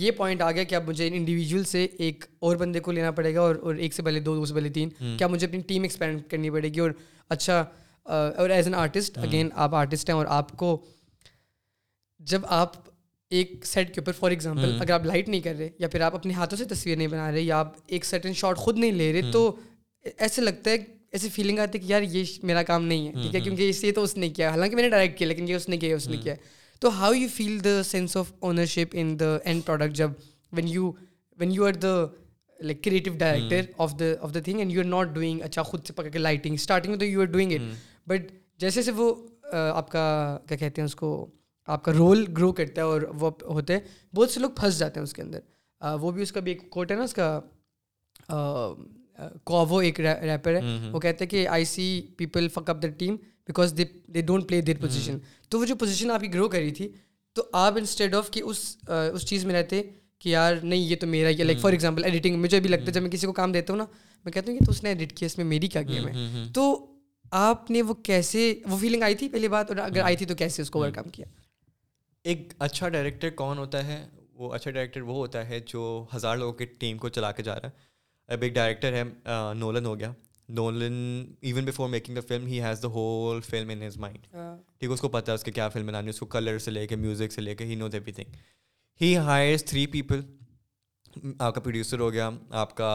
یہ 0.00 0.10
پوائنٹ 0.16 0.42
آ 0.42 0.50
گیا 0.50 0.62
کہ 0.68 0.74
اب 0.74 0.88
مجھے 0.88 1.06
individual 1.12 1.64
سے 1.70 1.84
ایک 2.04 2.24
اور 2.48 2.56
بندے 2.64 2.80
کو 2.80 2.92
لینا 2.98 3.10
پڑے 3.20 3.34
گا 3.34 3.40
اور 3.40 3.74
ایک 3.74 3.94
سے 3.94 4.02
پہلے 4.02 4.20
دو 4.28 4.34
دو 4.36 4.44
سے 4.46 4.54
پہلے 4.54 4.68
تین 4.78 4.88
hmm. 5.02 5.16
کیا 5.18 5.26
مجھے 5.26 5.46
اپنی 5.46 5.60
ٹیم 5.68 5.82
ایکسپینڈ 5.82 6.20
کرنی 6.30 6.50
پڑے 6.50 6.68
گی 6.74 6.80
اور 6.80 6.90
اچھا 7.36 7.64
uh, 8.08 8.30
اور 8.38 8.50
ایز 8.56 8.66
این 8.66 8.74
آرٹسٹ 8.84 9.18
اگین 9.26 9.48
آپ 9.66 9.74
آرٹسٹ 9.82 10.10
ہیں 10.10 10.16
اور 10.16 10.26
آپ 10.40 10.56
کو 10.62 10.78
جب 12.34 12.46
آپ 12.60 12.76
ایک 13.30 13.64
سیٹ 13.66 13.94
کے 13.94 14.00
اوپر 14.00 14.12
فار 14.18 14.30
ایگزامپل 14.30 14.76
اگر 14.80 14.90
آپ 14.92 15.04
لائٹ 15.06 15.28
نہیں 15.28 15.40
کر 15.40 15.54
رہے 15.58 15.68
یا 15.78 15.88
پھر 15.92 16.00
آپ 16.00 16.14
اپنے 16.14 16.32
ہاتھوں 16.34 16.58
سے 16.58 16.64
تصویر 16.74 16.96
نہیں 16.96 17.08
بنا 17.08 17.30
رہے 17.32 17.40
یا 17.42 17.58
آپ 17.60 17.72
ایک 17.86 18.04
سرٹن 18.04 18.32
شاٹ 18.40 18.56
خود 18.58 18.78
نہیں 18.78 18.92
لے 18.92 19.12
رہے 19.12 19.30
تو 19.32 19.50
ایسے 20.16 20.42
لگتا 20.42 20.70
ہے 20.70 20.76
ایسے 21.12 21.28
فیلنگ 21.32 21.58
آتی 21.58 21.78
ہے 21.78 21.82
کہ 21.84 21.92
یار 21.92 22.02
یہ 22.12 22.24
میرا 22.46 22.62
کام 22.66 22.84
نہیں 22.84 23.06
ہے 23.08 23.12
ٹھیک 23.22 23.34
ہے 23.34 23.40
کیونکہ 23.40 23.68
اس 23.70 23.82
لیے 23.82 23.92
تو 23.92 24.02
اس 24.02 24.16
نے 24.16 24.28
کیا 24.28 24.48
حالانکہ 24.50 24.76
میں 24.76 24.82
نے 24.82 24.88
ڈائریکٹ 24.90 25.18
کیا 25.18 25.28
لیکن 25.28 25.48
یہ 25.48 25.54
اس 25.56 25.68
نے 25.68 25.76
کیا 25.76 25.96
اس 25.96 26.08
نے 26.08 26.16
کیا 26.22 26.34
تو 26.80 26.88
how 27.02 27.12
you 27.14 27.28
feel 27.34 27.62
the 27.64 27.82
sense 27.90 28.16
of 28.16 28.32
ownership 28.46 28.94
in 29.00 29.18
the 29.20 29.36
end 29.44 29.64
product 29.66 29.94
جب 29.96 30.10
when 30.56 30.68
you 30.68 30.90
when 31.40 31.52
you 31.52 31.64
are 31.66 31.72
the 31.82 31.94
like 32.60 32.82
creative 32.84 33.10
director 33.18 33.70
of 33.82 33.98
the 34.00 34.12
of 34.24 34.34
the 34.34 34.40
thing 34.44 34.58
and 34.58 34.72
you 34.72 34.80
are 34.80 34.86
not 34.86 35.08
doing 35.14 35.40
اچھا 35.44 35.62
خود 35.62 35.84
سے 35.86 35.92
پکا 35.96 36.08
کے 36.08 36.18
لائٹنگ 36.18 36.54
اسٹارٹنگ 36.54 36.90
میں 36.92 36.98
تو 36.98 37.04
you 37.06 37.20
are 37.20 37.26
doing 37.26 37.52
it 37.52 37.72
but 38.08 38.30
جیسے 38.58 38.80
جیسے 38.80 38.92
وہ 39.00 39.14
آپ 39.52 39.90
کا 39.90 40.38
کیا 40.48 40.56
کہتے 40.56 40.80
ہیں 40.80 40.86
اس 40.86 40.94
کو 40.96 41.14
آپ 41.74 41.82
کا 41.84 41.92
رول 41.92 42.24
گرو 42.36 42.50
کرتا 42.58 42.80
ہے 42.80 42.86
اور 42.86 43.02
وہ 43.20 43.30
ہوتے 43.46 43.72
ہیں 43.72 43.80
بہت 44.16 44.30
سے 44.30 44.40
لوگ 44.40 44.50
پھنس 44.60 44.78
جاتے 44.78 45.00
ہیں 45.00 45.04
اس 45.04 45.12
کے 45.14 45.22
اندر 45.22 45.40
وہ 46.00 46.10
بھی 46.12 46.22
اس 46.22 46.32
کا 46.32 46.40
بھی 46.40 46.52
ایک 46.52 46.68
کوٹ 46.70 46.90
ہے 46.90 46.96
نا 46.96 47.02
اس 47.04 47.14
کا 47.14 47.40
کوو 49.44 49.78
ایک 49.78 50.00
ریپر 50.00 50.54
ہے 50.54 50.60
وہ 50.92 51.00
کہتے 51.00 51.24
ہیں 51.24 51.30
کہ 51.30 51.46
I 51.48 51.64
see 51.64 51.86
people 52.18 52.48
fuck 52.54 52.70
up 52.70 52.82
the 52.82 52.88
team 52.98 53.16
because 53.46 53.74
they 53.78 53.84
they 54.14 54.20
don't 54.28 54.48
play 54.48 54.60
their 54.60 54.76
position 54.80 55.18
تو 55.50 55.60
وہ 55.60 55.64
جو 55.66 55.74
پوزیشن 55.80 56.10
آپ 56.10 56.20
کی 56.20 56.32
گرو 56.34 56.48
کری 56.48 56.70
تھی 56.74 56.88
تو 57.34 57.42
آپ 57.62 57.76
انسٹیڈ 57.78 58.14
آف 58.14 58.30
کہ 58.32 58.40
اس 58.42 58.58
اس 59.12 59.24
چیز 59.28 59.44
میں 59.44 59.54
رہتے 59.54 59.82
کہ 60.20 60.28
یار 60.28 60.54
نہیں 60.62 60.78
یہ 60.80 60.96
تو 61.00 61.06
میرا 61.06 61.28
یہ 61.28 61.44
لائک 61.44 61.58
فار 61.60 61.72
ایگزامپل 61.72 62.04
ایڈیٹنگ 62.04 62.38
مجھے 62.42 62.60
بھی 62.60 62.70
لگتا 62.70 62.86
ہے 62.86 62.92
جب 62.92 63.02
میں 63.02 63.10
کسی 63.10 63.26
کو 63.26 63.32
کام 63.32 63.52
دیتا 63.52 63.72
ہوں 63.72 63.78
نا 63.78 63.84
میں 64.24 64.32
کہتا 64.32 64.50
ہوں 64.52 64.58
کہ 64.58 64.64
تو 64.64 64.70
اس 64.72 64.82
نے 64.84 64.90
ایڈٹ 64.90 65.16
کیا 65.18 65.26
اس 65.26 65.36
میں 65.38 65.44
میری 65.46 65.66
کیا 65.74 65.82
گیم 65.88 66.08
ہے 66.08 66.44
تو 66.54 66.64
آپ 67.40 67.70
نے 67.70 67.82
وہ 67.82 67.94
کیسے 68.08 68.52
وہ 68.70 68.76
فیلنگ 68.80 69.02
آئی 69.02 69.14
تھی 69.22 69.28
پہلی 69.28 69.48
بات 69.48 69.70
اور 69.70 69.76
اگر 69.86 70.00
آئی 70.04 70.16
تھی 70.16 70.26
تو 70.26 70.34
کیسے 70.38 70.62
اس 70.62 70.70
کو 70.70 70.78
اوور 70.82 70.90
کم 70.94 71.08
کیا 71.12 71.26
ایک 72.28 72.52
اچھا 72.58 72.88
ڈائریکٹر 72.88 73.30
کون 73.36 73.58
ہوتا 73.58 73.86
ہے 73.86 73.96
وہ 74.38 74.52
اچھا 74.54 74.70
ڈائریکٹر 74.70 75.00
وہ 75.10 75.14
ہوتا 75.16 75.46
ہے 75.48 75.58
جو 75.72 75.82
ہزار 76.14 76.36
لوگوں 76.36 76.52
کی 76.60 76.64
ٹیم 76.78 76.96
کو 76.98 77.08
چلا 77.16 77.30
کے 77.32 77.42
جا 77.48 77.54
رہا 77.54 77.68
ہے 77.68 78.32
اب 78.34 78.42
ایک 78.42 78.52
ڈائریکٹر 78.54 78.92
ہے 78.92 79.02
نولن 79.58 79.86
ہو 79.86 79.98
گیا 79.98 80.10
Nolan 80.58 80.96
even 81.50 81.64
before 81.64 81.88
making 81.88 82.14
the 82.14 82.20
film 82.28 82.46
he 82.46 82.60
has 82.62 82.82
the 82.82 82.88
whole 82.96 83.40
film 83.50 83.68
in 83.72 83.82
his 83.86 83.98
mind 84.06 84.26
ٹھیک 84.26 84.88
ہے 84.88 84.94
اس 84.94 85.00
کو 85.00 85.08
پتا 85.16 85.32
ہے 85.32 85.34
اس 85.34 85.44
کے 85.44 85.52
کیا 85.58 85.68
فلم 85.76 85.86
بنانی 85.86 86.06
ہے 86.06 86.10
اس 86.14 86.18
کو 86.20 86.26
کلر 86.34 86.58
سے 86.64 86.70
لے 86.70 86.86
کے 86.86 86.96
میوزک 87.04 87.32
سے 87.32 87.40
لے 87.40 87.54
کے 87.60 87.64
he 87.70 87.74
know 87.84 87.88
everything 88.18 88.36
he 89.00 89.16
hires 89.28 89.64
three 89.70 89.86
people 89.94 90.20
آپ 91.38 91.54
کا 91.54 91.60
پروڈیوسر 91.60 92.00
ہو 92.00 92.12
گیا 92.12 92.28
آپ 92.64 92.74
کا 92.76 92.90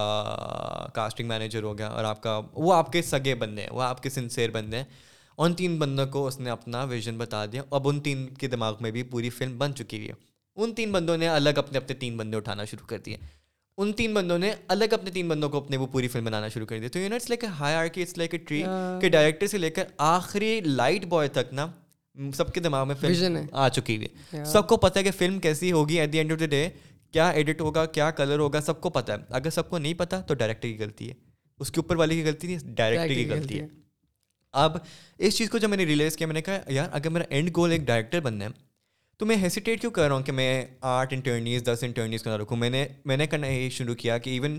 کاسٹنگ 0.95 1.28
مینیجر 1.28 1.64
ہو 1.64 1.78
گیا 1.78 1.88
اور 1.88 2.03
آپ 2.14 2.22
کا 2.24 2.40
وہ 2.53 2.74
آپ 2.74 2.91
کے 2.91 3.02
سگے 3.14 3.36
بندے 3.45 3.62
ہیں 3.62 3.70
وہ 3.74 3.82
آپ 3.82 4.03
کے 4.03 4.10
سنسیئر 4.20 4.52
بندے 4.60 4.78
ہیں 4.78 4.84
ان 5.40 5.53
تین 5.56 5.78
بندوں 5.80 6.06
کو 6.12 6.26
اس 6.28 6.40
نے 6.40 6.49
اپنا 6.49 6.84
ویژن 6.84 7.18
بتا 7.18 7.45
دیا 7.52 7.62
اب 7.76 7.88
ان 7.90 7.99
تین 8.03 8.28
کے 8.40 8.48
دماغ 8.48 8.76
میں 8.82 8.91
بھی 8.91 9.03
پوری 9.12 9.30
فلم 9.30 9.58
بن 9.60 9.76
چکی 9.76 9.98
ہوئی 9.98 10.10
ہے 10.10 10.14
ان 10.64 10.74
تین 10.76 10.91
بندوں 10.91 11.18
نے 11.18 11.28
الگ 11.30 11.58
اپنے 11.58 11.78
اپنے 11.78 11.95
تین 11.99 12.18
بندے 12.18 12.38
اٹھانا 12.38 12.66
شروع 12.72 12.88
کر 12.88 12.99
دیے 13.06 13.18
ان 13.78 13.91
تین 13.98 14.14
بندوں 14.14 14.38
نے 14.40 14.52
الگ 14.76 14.94
اپنے 14.94 15.12
تین 15.12 15.28
بندوں 15.30 15.49
کو 15.49 15.58
اپنے 15.58 15.78
وہ 15.78 15.88
پوری 15.91 16.08
فلم 16.08 16.26
بنانا 16.26 16.48
شروع 16.53 16.66
کر 16.68 16.80
دی 16.80 16.88
تو 16.95 16.99
you 16.99 17.10
like 17.10 17.30
like 17.30 17.44
hi 17.60 17.76
are 17.76 17.86
it's 17.86 18.18
a 18.20 18.38
tree 18.38 18.62
کہ 19.02 19.10
ڈائریکٹر 19.10 19.48
سے 19.48 19.58
لے 19.58 19.70
کر 19.70 19.84
آخری 20.10 20.60
لائٹ 20.66 21.06
بوائے 21.10 21.28
تک 21.40 21.53
نا 21.62 21.68
سب 22.36 22.53
کے 22.53 22.60
دماغ 22.60 22.88
میں 22.88 23.41
آ 23.52 23.68
چکی 23.70 23.95
ہوئی 23.98 24.08
ہے 24.38 24.44
سب 24.52 24.68
کو 24.68 24.78
پتہ 24.78 24.99
ہے 24.99 25.03
کہ 25.03 25.12
فلم 25.18 25.40
کیسی 25.40 25.72
ہوگی 25.72 25.99
at 25.99 26.14
the 26.14 26.18
end 26.18 26.32
of 26.32 26.40
the 26.40 26.45
day 26.45 26.68
کیا 27.14 27.30
ایڈٹ 27.30 27.62
ہوگا 27.62 27.86
کیا 27.95 28.10
کلر 28.18 28.40
ہوگا 28.40 28.62
سب 28.62 28.82
کو 28.82 28.90
پتہ 28.98 29.12
ہے 29.12 29.18
اگر 29.40 29.49
سب 29.52 29.70
کو 29.70 29.78
نہیں 29.78 29.94
پتہ 29.98 30.22
تو 30.28 30.34
ڈائریکٹر 30.41 30.68
کی 30.68 30.78
غلطی 30.84 31.10
ہے 31.10 31.14
اس 31.60 31.72
کے 31.72 31.80
اوپر 31.82 31.95
والے 31.95 32.16
کی 32.16 32.24
غلطی 32.26 32.48
نہیں 32.48 32.74
ڈائریکٹر 32.76 33.14
کی 33.14 33.30
غلطی 33.30 33.60
ہے 33.60 33.68
اب 34.53 34.76
اس 35.28 35.38
چیز 35.38 35.49
کو 35.49 35.57
جب 35.57 35.69
میں 35.69 35.78
نے 35.78 35.86
ریلائز 35.86 36.15
کیا 36.18 36.28
میں 36.28 36.34
نے 36.34 36.41
کہا 36.41 36.61
یار 36.72 36.88
اگر 36.94 37.10
میرا 37.10 37.23
اینڈ 37.34 37.49
گول 37.56 37.72
ایک 37.72 37.82
ڈائریکٹر 37.88 38.19
بننا 38.22 38.45
ہے 38.45 38.49
تو 39.19 39.26
میں 39.26 39.36
ہیسیٹیٹ 39.41 39.82
کیوں 39.82 39.91
کر 39.91 40.07
رہا 40.07 40.15
ہوں 40.15 40.23
کہ 40.23 40.32
میں 40.32 40.65
آٹھ 40.94 41.14
انٹرنیز 41.14 41.64
دس 41.65 41.84
انٹرنیز 41.86 42.23
کرنا 42.23 42.38
رکھوں 42.38 42.57
میں 42.57 42.69
نے 42.69 42.86
میں 43.06 43.18
نے 43.18 43.28
کرنا 43.28 43.48
یہ 43.48 43.69
شروع 43.78 43.95
کیا 44.02 44.18
کہ 44.26 44.30
ایون 44.30 44.57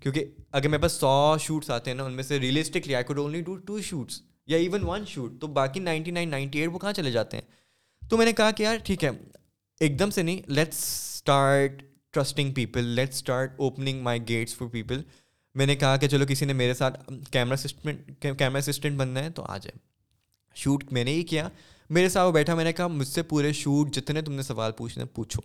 کیونکہ 0.00 0.24
اگر 0.52 0.68
میرے 0.68 0.82
پاس 0.82 0.92
سو 1.00 1.36
شوٹس 1.44 1.70
آتے 1.70 1.90
ہیں 1.90 1.96
نا 1.96 2.04
ان 2.04 2.12
میں 2.12 2.22
سے 2.24 2.38
realistically 2.40 2.94
I 2.94 3.04
could 3.04 3.18
only 3.18 3.40
do 3.46 3.54
two 3.66 3.80
shoots 3.88 4.20
or 4.46 4.58
even 4.58 4.84
one 4.86 5.04
shoot 5.08 5.40
تو 5.40 5.46
باقی 5.60 5.80
نائنٹی 5.80 6.10
نائن 6.10 6.28
نائنٹی 6.30 6.58
ایٹ 6.58 6.70
وہ 6.72 6.78
کہاں 6.78 6.92
چلے 6.92 7.10
جاتے 7.12 7.36
ہیں 7.36 8.08
تو 8.10 8.16
میں 8.16 8.26
نے 8.26 8.32
کہا 8.36 8.50
کہ 8.56 8.62
یار 8.62 8.76
ٹھیک 8.84 9.04
ہے 9.04 9.10
ایک 9.80 9.98
دم 9.98 10.10
سے 10.10 10.22
نہیں 10.22 10.40
let's 10.52 10.76
start 10.78 11.82
trusting 12.14 12.52
people 12.52 12.84
let's 12.98 13.16
start 13.16 13.58
opening 13.58 14.02
my 14.02 14.20
gates 14.28 14.56
for 14.56 14.68
people 14.72 15.02
میں 15.56 15.66
نے 15.66 15.74
کہا 15.76 15.96
کہ 15.96 16.08
چلو 16.08 16.24
کسی 16.28 16.46
نے 16.46 16.52
میرے 16.52 16.74
ساتھ 16.74 16.98
کیمرہ 17.32 17.54
اسسٹنٹ 17.64 18.24
کیمرہ 18.38 18.56
اسسٹنٹ 18.66 18.96
بننا 18.98 19.22
ہے 19.24 19.30
تو 19.36 19.42
آ 19.48 19.56
جائے 19.62 19.78
شوٹ 20.58 20.84
میں 20.92 21.04
نے 21.04 21.10
ہی 21.14 21.22
کیا 21.32 21.48
میرے 21.96 22.08
ساتھ 22.08 22.26
وہ 22.26 22.32
بیٹھا 22.32 22.54
میں 22.54 22.64
نے 22.64 22.72
کہا 22.72 22.86
مجھ 22.86 23.08
سے 23.08 23.22
پورے 23.32 23.52
شوٹ 23.62 23.94
جتنے 23.96 24.22
تم 24.22 24.32
نے 24.32 24.42
سوال 24.42 24.72
پوچھنے 24.76 25.04
پوچھو 25.14 25.40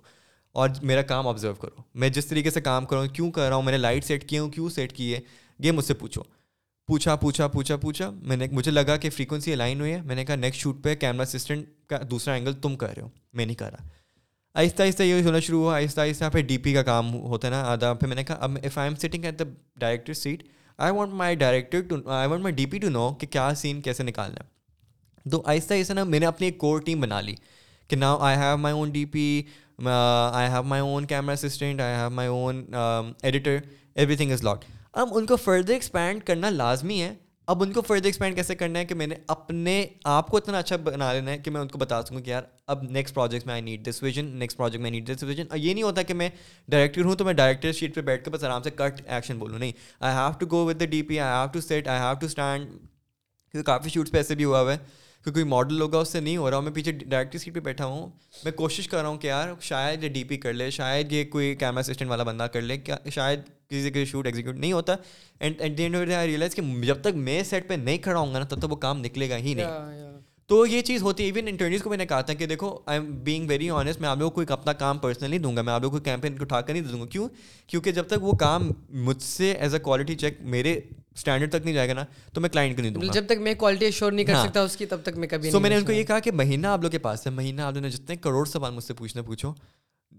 اور 0.61 0.69
میرا 0.82 1.02
کام 1.02 1.27
آبزرو 1.27 1.53
کرو 1.61 1.82
میں 1.99 2.10
جس 2.18 2.26
طریقے 2.26 2.49
سے 2.52 2.61
کام 2.61 2.86
کروں 2.91 3.07
کیوں 3.14 3.32
کر 3.32 3.48
رہا 3.48 3.56
ہوں 3.56 3.64
میں 3.64 3.72
نے 3.72 3.77
لائٹ 3.77 4.06
سیٹ 4.06 4.27
کیے 4.30 4.40
ہوں 4.40 4.49
کیوں 4.49 4.69
سیٹ 4.76 4.94
کی 4.98 5.14
ہے 5.14 5.19
یہ 5.64 5.72
مجھ 5.72 5.86
سے 5.86 5.94
پوچھو 5.94 6.23
پوچھا 6.88 7.15
پوچھا 7.15 7.48
پوچھا 7.53 7.76
پوچھا 7.77 8.10
میں 8.22 8.36
نے 8.38 8.48
مجھے 8.52 8.72
لگا 8.72 8.95
کہ 9.03 9.10
فریکوینسی 9.10 9.53
الائن 9.53 9.80
ہوئی 9.82 9.91
ہے 9.94 10.02
میں 10.06 10.15
نے 10.15 10.26
کہا 10.26 10.36
نیکسٹ 10.36 10.61
شوٹ 10.61 10.84
پہ 10.84 10.95
کیمرہ 10.95 11.26
اسسٹنٹ 11.34 11.68
کا 11.90 11.98
دوسرا 12.11 12.34
اینگل 12.34 12.53
تم 12.61 12.76
کر 12.84 12.95
رہے 12.95 13.02
ہو 13.02 13.10
میں 13.34 13.45
نہیں 13.45 13.56
کر 13.56 13.72
رہا 13.72 13.88
آہستہ 14.60 14.84
آہستہ 14.84 15.03
یہ 15.03 15.22
ہونا 15.23 15.40
شروع 15.45 15.61
ہوا 15.61 15.76
آہستہ 15.77 16.02
آہستہ 16.02 16.26
پھر 16.32 16.41
ڈی 16.48 16.57
پی 16.65 16.73
کا 16.73 16.82
کام 16.90 17.14
ہوتا 17.22 17.48
ہے 17.48 17.52
نا 17.52 17.61
آدھا 17.72 17.91
پھر 17.94 18.07
میں 18.07 18.15
نے 18.15 18.23
کہا 18.23 18.36
اب 18.45 18.52
if 18.61 18.77
I 18.77 18.90
am 18.90 18.95
sitting 18.99 19.26
at 19.26 19.40
the 19.40 19.44
director 19.80 20.14
seat 20.19 20.44
I 20.86 20.91
want 20.95 21.14
my 21.22 21.36
director 21.41 21.82
to 21.90 21.95
I 22.18 22.27
want 22.30 22.41
my 22.44 22.56
D 22.56 22.65
P 22.72 22.80
to 22.80 22.90
know 22.90 23.10
کہ 23.19 23.27
کیا 23.32 23.49
سین 23.61 23.82
کیسے 23.88 24.03
نکالنا 24.03 24.44
ہے 24.45 25.30
تو 25.32 25.41
آہستہ 25.45 25.73
آہستہ 25.73 25.94
نا 25.94 26.03
میں 26.14 26.19
نے 26.19 26.26
اپنی 26.26 26.48
ایک 26.48 26.57
کور 26.57 26.80
ٹیم 26.86 27.02
بنا 27.02 27.19
لی 27.22 27.36
کہ 27.88 27.95
now 27.95 28.18
I 28.27 28.38
have 28.44 28.57
my 28.57 28.76
own 28.76 28.91
D 28.91 29.03
P 29.15 29.26
I 29.86 30.49
have 30.53 30.64
my 30.73 30.82
own 30.82 31.06
camera 31.06 31.34
assistant 31.41 31.82
I 31.82 31.95
have 31.95 32.10
my 32.22 32.30
own 32.30 32.64
editor 33.22 33.57
everything 34.15 34.32
is 34.32 34.44
lot 34.44 34.65
اب 35.03 35.18
ان 35.18 35.26
کو 35.26 35.36
فردر 35.44 35.73
ایکسپینڈ 35.73 36.23
کرنا 36.27 36.49
لازمی 36.49 37.02
ہے 37.02 37.14
اب 37.49 37.61
ان 37.63 37.72
کو 37.73 37.81
فردر 37.88 38.05
ایکسپینڈ 38.05 38.35
کیسے 38.35 38.55
کرنا 38.55 38.80
ہے 38.80 38.85
کہ 38.85 38.95
میں 38.95 39.05
نے 39.07 39.15
اپنے 39.30 39.73
آپ 40.11 40.27
کو 40.30 40.38
اتنا 40.38 40.57
اچھا 40.59 40.76
بنا 40.84 41.11
لینا 41.13 41.31
ہے 41.31 41.38
کہ 41.38 41.51
میں 41.51 41.59
ان 41.61 41.67
کو 41.67 41.77
بتا 41.77 42.01
سکوں 42.05 42.19
کہ 42.19 42.30
یار 42.30 42.43
اب 42.73 42.84
نیکسٹ 42.91 43.15
پروجیکٹ 43.15 43.45
میں 43.45 43.53
I 43.53 43.61
need 43.61 43.85
this 43.89 44.01
vision 44.03 44.30
next 44.39 44.57
project 44.57 44.81
میں 44.84 44.91
نیڈ 44.91 45.07
دس 45.11 45.23
ویژن 45.23 45.43
یہ 45.55 45.73
نہیں 45.73 45.84
ہوتا 45.84 46.01
کہ 46.01 46.13
میں 46.13 46.30
ڈائریکٹر 46.69 47.05
ہوں 47.05 47.15
تو 47.15 47.26
میں 47.26 47.34
ڈائریکٹر 47.41 47.72
شیٹ 47.80 47.95
پہ 47.95 48.01
بیٹھ 48.07 48.23
کے 48.26 48.31
بس 48.31 48.43
آرام 48.43 48.63
سے 48.63 48.69
کٹ 48.76 49.01
ایکشن 49.05 49.38
بولوں 49.39 49.59
نہیں 49.59 49.72
I 49.99 50.15
have 50.15 50.31
to 50.39 50.45
go 50.51 50.65
with 50.67 50.80
the 50.80 50.85
D 50.95 51.01
P 51.09 51.19
I 51.19 51.38
have 51.39 51.47
to 51.53 51.61
set 51.67 51.88
I 51.88 51.99
have 52.01 52.13
to 52.19 52.26
stand 52.26 52.69
کیونکہ 52.72 53.63
کافی 53.72 53.89
شوٹس 53.93 54.11
پہ 54.11 54.17
ایسے 54.17 54.35
بھی 54.35 54.45
ہوا 54.45 54.61
ہوا 54.61 54.72
ہے 54.73 54.77
کیونکہ 55.23 55.31
کوئی 55.39 55.43
ماڈل 55.51 55.81
ہوگا 55.81 55.99
اس 55.99 56.11
سے 56.11 56.19
نہیں 56.19 56.38
ہو 56.38 56.49
رہا 56.49 56.57
ہوں 56.57 56.63
میں 56.63 56.72
پیچھے 56.73 56.91
ڈائریکٹر 56.91 57.38
سیٹ 57.38 57.53
پہ 57.53 57.59
بیٹھا 57.69 57.85
ہوں 57.85 58.09
میں 58.43 58.51
کوشش 58.55 58.88
کر 58.88 59.01
رہا 59.01 59.07
ہوں 59.07 59.17
کہ 59.17 59.27
یار 59.27 59.47
شاید 59.61 60.03
یہ 60.03 60.09
ڈی 60.09 60.23
پی 60.34 60.38
کر 60.47 60.53
لے 60.53 60.69
شاید 60.81 61.11
یہ 61.13 61.23
کوئی 61.31 61.55
کیمرہ 61.59 61.89
اسسٹنٹ 61.89 62.09
والا 62.09 62.23
بندہ 62.31 62.43
کر 62.53 62.61
لے 62.61 62.77
کیا 62.77 62.97
شاید 63.11 63.39
کسی 63.69 63.89
سے 63.93 64.05
شوٹ 64.05 64.25
ایگزیکیوٹ 64.27 64.55
نہیں 64.55 64.71
ہوتا 64.73 64.95
and 65.39 65.61
at 65.61 65.77
the 65.77 65.83
end 65.83 65.95
of 65.95 66.07
the 66.09 66.17
I 66.17 66.27
realise 66.27 66.55
کہ 66.55 66.61
جب 66.87 67.01
تک 67.03 67.15
میں 67.29 67.41
سیٹ 67.49 67.67
پہ 67.69 67.73
نہیں 67.83 67.97
کھڑا 68.03 68.19
ہوں 68.19 68.33
گا 68.33 68.39
نا 68.39 68.45
تب 68.49 68.59
تک 68.61 68.71
وہ 68.71 68.75
کام 68.87 68.99
نکلے 69.05 69.29
گا 69.29 69.37
ہی 69.37 69.53
نہیں 69.53 70.11
تو 70.47 70.65
یہ 70.67 70.81
چیز 70.87 71.01
ہوتی 71.03 71.23
ہے 71.23 71.27
ایون 71.27 71.47
انٹرنیوز 71.47 71.81
کو 71.83 71.89
میں 71.89 71.97
نے 71.97 72.05
کہا 72.05 72.19
تھا 72.25 72.33
کہ 72.39 72.45
دیکھو 72.47 72.67
I 72.85 72.99
am 72.99 73.05
being 73.23 73.47
very 73.49 73.69
honest 73.77 74.01
میں 74.01 74.09
آپ 74.09 74.17
لوگوں 74.17 74.31
کو 74.31 74.41
ایک 74.41 74.51
اپنا 74.51 74.73
کام 74.81 74.97
پرسنلی 75.05 75.37
دوں 75.45 75.55
گا 75.55 75.61
میں 75.61 75.73
آپ 75.73 75.81
لوگوں 75.81 75.97
کو 75.99 76.03
کیمپین 76.03 76.35
اٹھا 76.41 76.59
کر 76.61 76.73
نہیں 76.73 76.83
دوں 76.91 76.99
گا 77.01 77.05
کیوں 77.11 77.27
کیونکہ 77.67 77.91
جب 77.91 78.07
تک 78.07 78.23
وہ 78.23 78.33
کام 78.39 78.69
مجھ 79.07 79.21
سے 79.23 79.51
ایز 79.51 79.73
اے 79.73 79.79
کوالٹی 79.83 80.15
چیک 80.15 80.37
میرے 80.55 80.79
اسٹینڈرڈ 81.15 81.51
تک 81.51 81.63
نہیں 81.65 81.73
جائے 81.75 81.87
گا 81.87 81.93
نا 81.93 82.03
تو 82.33 82.41
میں 82.41 82.49
کلائنٹ 82.49 82.75
کو 82.75 82.81
نہیں 82.81 82.91
دوں 82.93 83.01
گا 83.01 83.11
جب 83.13 83.25
تک 83.27 83.39
میں 83.41 83.53
کوالٹی 83.57 83.85
ایشور 83.85 84.11
نہیں 84.11 84.25
کر 84.25 84.33
ہاں. 84.33 84.45
سکتا 84.45 84.61
اس 84.63 84.77
کی 84.77 84.85
تب 84.85 85.01
تک 85.03 85.17
میں 85.17 85.27
کبھی 85.27 85.51
تو 85.51 85.59
میں 85.59 85.69
نے 85.69 85.75
ان 85.75 85.85
کو 85.85 85.91
یہ 85.91 86.03
کہا 86.03 86.19
کہ 86.27 86.31
مہینہ 86.31 86.67
آپ 86.67 86.81
لوگ 86.83 86.91
کے 86.91 86.97
پاس 87.07 87.25
ہے 87.27 87.31
مہینہ 87.31 87.61
آپ 87.61 87.75
نے 87.77 87.89
جتنے 87.89 88.15
کروڑ 88.15 88.45
سوال 88.53 88.73
مجھ 88.73 88.83
سے 88.83 88.93
پوچھنا 88.93 89.21
پوچھو 89.23 89.53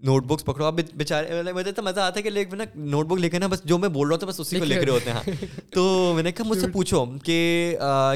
نوٹ 0.05 0.23
بکس 0.27 0.45
پکڑو 0.45 0.65
آپ 0.65 0.73
بےچارے 0.95 1.35
مطلب 1.39 1.55
مجھے 1.55 1.71
تو 1.71 1.81
مزہ 1.83 1.99
آتا 1.99 2.19
ہے 2.25 2.29
کہ 2.29 2.63
نوٹ 2.75 3.05
بک 3.07 3.19
لے 3.19 3.29
کے 3.29 3.39
نا 3.39 3.47
بس 3.51 3.63
جو 3.67 3.77
میں 3.77 3.89
بول 3.89 4.07
رہا 4.07 4.15
ہوں 4.21 4.27
بس 4.29 4.39
اسی 4.39 4.59
کو 4.59 4.65
لکھ 4.65 4.83
رہے 4.83 4.91
ہوتے 4.91 5.11
ہیں 5.11 5.17
ہاں۔ 5.17 5.71
تو 5.73 6.11
میں 6.15 6.23
نے 6.23 6.31
کہا 6.31 6.45
مجھ 6.47 6.57
سے 6.59 6.67
پوچھو 6.73 7.03
کہ 7.25 7.35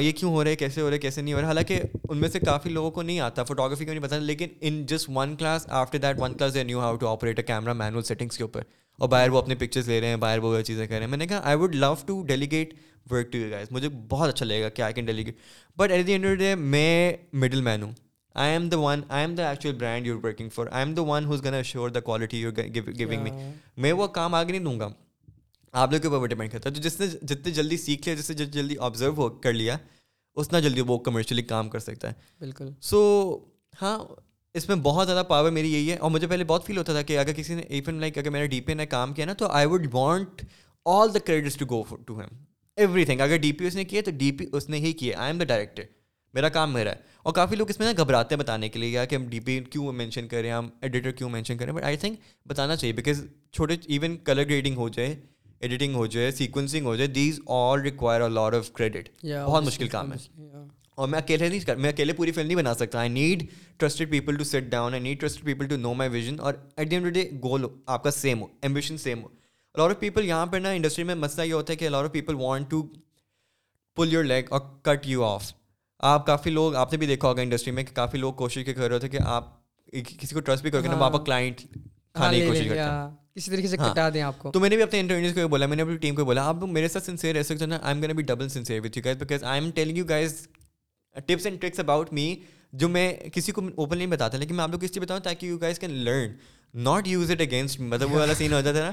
یہ 0.02 0.12
کیوں 0.16 0.30
ہو 0.34 0.44
رہے 0.44 0.56
کیسے 0.56 0.80
ہو 0.80 0.88
رہے 0.88 0.94
ہے 0.96 1.00
کیسے 1.00 1.22
نہیں 1.22 1.34
ہو 1.34 1.38
رہے 1.40 1.46
حالانکہ 1.46 1.80
ان 2.08 2.18
میں 2.18 2.28
سے 2.32 2.40
کافی 2.40 2.70
لوگوں 2.70 2.90
کو 2.90 3.02
نہیں 3.02 3.18
آتا 3.26 3.44
فوٹو 3.44 3.66
گرافی 3.68 3.84
کو 3.84 3.92
نہیں 3.92 4.02
پتا 4.02 4.18
لیکن 4.18 4.48
in 4.60 4.84
just 4.92 5.10
one 5.14 5.34
class 5.36 5.66
after 5.80 5.98
that 6.02 6.20
one 6.20 6.34
class 6.36 6.56
knew 6.66 6.80
how 6.80 6.96
to 6.96 7.08
operate 7.08 7.38
a 7.38 7.44
camera 7.46 7.72
main 7.82 8.00
settings 8.08 8.36
کے 8.36 8.44
اوپر 8.44 8.62
اور 8.98 9.08
باہر 9.08 9.28
وہ 9.32 9.38
اپنے 9.38 9.54
پکچرس 9.58 9.88
لے 9.88 10.00
رہے 10.00 10.08
ہیں 10.08 10.16
باہر 10.26 10.38
وہ 10.42 10.60
چیزیں 10.60 10.86
کر 10.86 10.94
رہے 10.94 11.00
ہیں 11.02 11.10
میں 11.10 11.18
نے 11.18 11.26
کہا 11.26 11.40
I 11.44 11.56
would 11.56 11.74
love 11.74 11.94
to 12.06 12.22
delegate 12.26 12.74
work 13.10 13.32
to 13.32 13.38
you 13.38 13.50
guys 13.50 13.68
مجھے 13.70 13.88
بہت 14.08 14.28
اچھا 14.28 14.46
لگے 14.46 14.62
گا 14.62 14.68
کہ 14.68 14.82
I 14.82 14.94
can 14.94 15.04
delegate 15.04 15.36
but 15.78 15.90
at 15.90 16.06
the 16.06 16.12
end 16.12 16.44
میں 16.60 17.12
مڈل 17.32 17.60
مین 17.62 17.82
ہوں 17.82 17.92
I 18.40 18.50
am 18.52 18.68
the 18.68 18.76
one 18.80 19.00
I 19.08 19.24
am 19.26 19.34
the 19.34 19.48
actual 19.48 19.74
brand 19.78 20.06
you 20.06 20.18
working 20.22 20.48
for 20.52 20.66
I 20.70 20.84
am 20.84 20.94
the 20.94 21.02
one 21.06 21.24
who's 21.26 21.42
gonna 21.44 21.54
assure 21.54 21.88
the 21.90 22.00
quality 22.00 22.38
you 22.40 22.50
giving 22.56 23.08
me 23.22 23.30
میں 23.82 23.92
وہ 23.92 24.06
کام 24.18 24.34
آگے 24.34 24.52
نہیں 24.52 24.64
دوں 24.64 24.78
گا 24.80 24.88
آپ 25.80 25.92
لوگوں 25.92 26.10
کے 26.10 26.14
اوپر 26.16 26.28
ڈپینڈ 26.28 26.52
کرتا 26.52 26.68
ہے 26.68 26.74
تو 26.74 26.80
جس 26.82 26.98
نے 27.00 27.06
جتنے 27.22 27.52
جلدی 27.52 27.76
سیکھ 27.76 28.08
لیا 28.08 28.16
جس 28.20 28.30
نے 28.30 28.36
جتنے 28.36 28.62
جلدی 28.62 28.74
آبزرو 28.86 29.12
ہو 29.16 29.28
کر 29.46 29.52
لیا 29.52 29.76
اتنا 30.36 30.60
جلدی 30.60 30.80
وہ 30.86 30.98
کمرشلی 31.08 31.42
کام 31.42 31.68
کر 31.70 31.78
سکتا 31.78 32.08
ہے 32.08 32.14
بالکل 32.40 32.70
سو 32.90 33.00
ہاں 33.82 33.98
اس 34.60 34.68
میں 34.68 34.76
بہت 34.82 35.06
زیادہ 35.06 35.22
پاور 35.28 35.50
میری 35.50 35.72
یہی 35.72 35.90
ہے 35.90 35.96
اور 35.96 36.10
مجھے 36.10 36.26
پہلے 36.26 36.44
بہت 36.46 36.66
فیل 36.66 36.78
ہوتا 36.78 36.92
تھا 36.92 37.02
کہ 37.10 37.18
اگر 37.18 37.32
کسی 37.36 37.54
نے 37.54 37.62
ایون 37.68 38.00
لائک 38.00 38.18
اگر 38.18 38.30
میں 38.30 38.40
نے 38.40 38.46
ڈی 38.46 38.60
پی 38.60 38.74
نے 38.74 38.86
کام 38.86 39.12
کیا 39.14 39.26
نا 39.26 39.32
تو 39.38 39.46
I 39.60 39.66
would 39.70 39.86
want 39.92 40.42
all 40.94 41.14
the 41.14 41.18
credits 41.26 41.56
to 41.56 41.66
go 41.70 41.82
to 42.06 42.18
him 42.20 42.36
everything 43.04 43.20
اگر 43.20 43.36
ڈی 43.40 43.52
پی 43.52 43.66
اس 43.66 43.74
نے 43.76 43.84
کیا 43.84 44.02
تو 44.04 44.10
ڈی 44.18 44.30
پی 44.38 44.46
اس 44.56 44.68
نے 44.68 44.76
ہی 44.80 44.92
کیا 45.00 45.18
آئی 45.20 45.32
ایم 45.32 45.38
دا 45.38 45.44
ڈائریکٹر 45.44 45.82
میرا 46.34 46.48
کام 46.48 46.72
میرا 46.72 46.90
ہے 46.90 47.10
اور 47.24 47.32
کافی 47.34 47.56
لوگ 47.56 47.68
اس 47.70 47.78
میں 47.78 47.92
نا 47.92 48.02
گھبراتے 48.02 48.34
ہیں 48.34 48.40
بتانے 48.42 48.68
کے 48.68 48.78
لیے 48.78 48.88
یا 48.90 49.04
کہ 49.10 49.14
ہم 49.14 49.26
ڈی 49.30 49.40
پی 49.40 49.58
کیوں 49.70 49.92
مینشن 49.92 50.28
کریں 50.28 50.50
ہم 50.50 50.68
ایڈیٹر 50.80 51.10
کیوں 51.18 51.28
مینشن 51.30 51.56
کریں 51.58 51.72
بٹ 51.72 51.84
آئی 51.84 51.96
تھنک 51.96 52.18
بتانا 52.48 52.76
چاہیے 52.76 52.92
بیکاز 52.92 53.24
چھوٹے 53.56 53.74
ایون 53.94 54.16
کلر 54.24 54.44
گریڈنگ 54.48 54.76
ہو 54.76 54.88
جائے 54.96 55.14
ایڈیٹنگ 55.60 55.94
ہو 55.94 56.06
جائے 56.14 56.30
سیکوینسنگ 56.30 56.86
ہو 56.86 56.94
جائے 56.96 57.06
these 57.08 57.40
all 57.58 57.80
require 57.82 58.20
a 58.20 58.28
lot 58.28 58.52
of 58.52 58.72
credit 58.72 59.08
بہت 59.32 59.64
مشکل 59.66 59.88
کام 59.88 60.12
ہے 60.12 60.16
اور 61.02 61.08
میں 61.08 61.18
اکیلے 61.18 61.48
نہیں 61.48 61.60
کر 61.66 61.76
میں 61.84 61.90
اکیلے 61.90 62.12
پوری 62.12 62.32
فلم 62.32 62.46
نہیں 62.46 62.56
بنا 62.56 62.74
سکتا 62.74 62.98
I 63.00 63.08
need 63.08 63.42
trusted 63.80 64.10
people 64.10 64.36
to 64.38 64.44
sit 64.44 64.64
down 64.70 64.92
I 64.92 65.02
need 65.02 65.20
trusted 65.20 65.44
people 65.44 65.66
to 65.68 65.76
know 65.76 65.94
my 66.02 66.10
vision 66.10 66.40
اور 66.40 66.54
at 66.76 66.90
the 66.90 66.96
end 66.96 67.12
day 67.14 67.28
goal 67.42 67.64
ہو 67.64 67.68
آپ 67.94 68.02
کا 68.04 68.10
سیم 68.10 68.42
ہو 68.42 68.46
ایمبیشن 68.62 68.96
سیم 69.04 69.22
ہو 69.22 69.28
لار 69.78 69.90
آف 69.90 70.00
پیپل 70.00 70.24
یہاں 70.28 70.44
پہ 70.52 70.56
نا 70.56 70.70
انڈسٹری 70.70 71.04
میں 71.04 71.14
مسئلہ 71.14 71.46
یہ 71.46 71.52
ہوتا 71.54 71.72
ہے 71.72 71.76
کہ 71.78 71.88
lot 71.88 72.04
of 72.04 72.12
people 72.12 72.34
want 72.40 72.70
to 72.70 72.82
pull 73.96 74.12
your 74.12 74.24
leg 74.24 74.50
اور 74.52 74.60
کٹ 74.82 75.06
یو 75.08 75.24
آف 75.24 75.52
آپ 76.04 76.24
کافی 76.26 76.50
لوگ 76.50 76.74
آپ 76.76 76.92
نے 76.92 76.98
بھی 76.98 77.06
دیکھا 77.06 77.28
ہوگا 77.28 77.40
انڈسٹری 77.42 77.72
میں 77.72 77.82
کہ 77.84 77.94
کافی 77.94 78.18
لوگ 78.18 78.32
کوشش 78.34 78.64
کر 78.76 78.88
رہے 78.88 78.98
تھے 78.98 79.08
کہ 79.08 79.18
آپ 79.24 79.50
کسی 80.20 80.34
کو 80.34 80.40
ٹرسٹ 80.40 80.62
بھی 80.62 80.70
کر 80.70 80.80
کے 80.82 80.88
نا 80.88 80.96
آپ 81.04 81.24
کلائنٹ 81.26 81.60
کھانے 82.14 82.36
کی 82.36 82.42
ہاں، 82.44 82.48
کوشش 82.48 82.66
کرتے 82.68 82.80
ہیں 82.80 82.88
اسی 83.34 83.50
ہاں۔ 83.50 83.54
طریقے 83.56 83.68
سے 83.68 83.76
ہاں۔ 83.80 83.92
کٹا 83.92 84.08
دیں 84.14 84.22
آپ 84.22 84.38
کو 84.38 84.50
تو 84.52 84.60
میں 84.60 84.68
نے 84.70 84.76
بھی 84.76 84.82
اپنے 84.82 85.00
انٹرویوز 85.00 85.34
کو 85.34 85.46
بولا 85.48 85.66
میں 85.66 85.76
نے 85.76 85.82
اپنی 85.82 85.96
ٹیم 86.04 86.14
کو 86.14 86.24
بولا 86.24 86.46
آپ 86.48 86.64
میرے 86.68 86.88
ساتھ 86.88 87.04
سنسیئر 87.04 87.36
رہ 87.36 87.42
سکتے 87.42 87.64
ہیں 87.70 87.78
I'm 87.94 88.02
gonna 88.04 88.16
be 88.16 88.22
double 88.32 88.48
sincere 88.48 88.80
with 88.84 88.98
you 88.98 89.02
guys 89.04 89.16
because 89.18 89.44
I'm 89.60 89.70
telling 89.74 89.96
you 89.98 90.04
guys 90.08 90.34
tips 91.26 91.46
and 91.46 91.60
tricks 91.60 91.80
about 91.80 92.12
me 92.18 92.34
جو 92.80 92.88
میں 92.88 93.12
کسی 93.32 93.52
کو 93.52 93.62
اوپن 93.74 93.96
نہیں 93.96 94.06
بتاتا 94.16 94.38
لیکن 94.38 94.54
میں 94.56 94.64
آپ 94.64 94.70
لوگ 94.70 94.84
اس 94.84 94.90
لیے 94.96 95.04
بتاؤں 95.04 95.20
تاکہ 95.24 95.46
you 95.46 95.58
guys 95.62 95.78
can 95.78 95.90
learn 96.04 96.32
not 96.84 97.08
use 97.08 97.30
it 97.30 97.40
against 97.40 97.80
مطلب 97.80 98.12
وہ 98.14 98.18
والا 98.18 98.34
سین 98.34 98.52
ہو 98.52 98.60
جاتا 98.60 98.78
ہے 98.86 98.92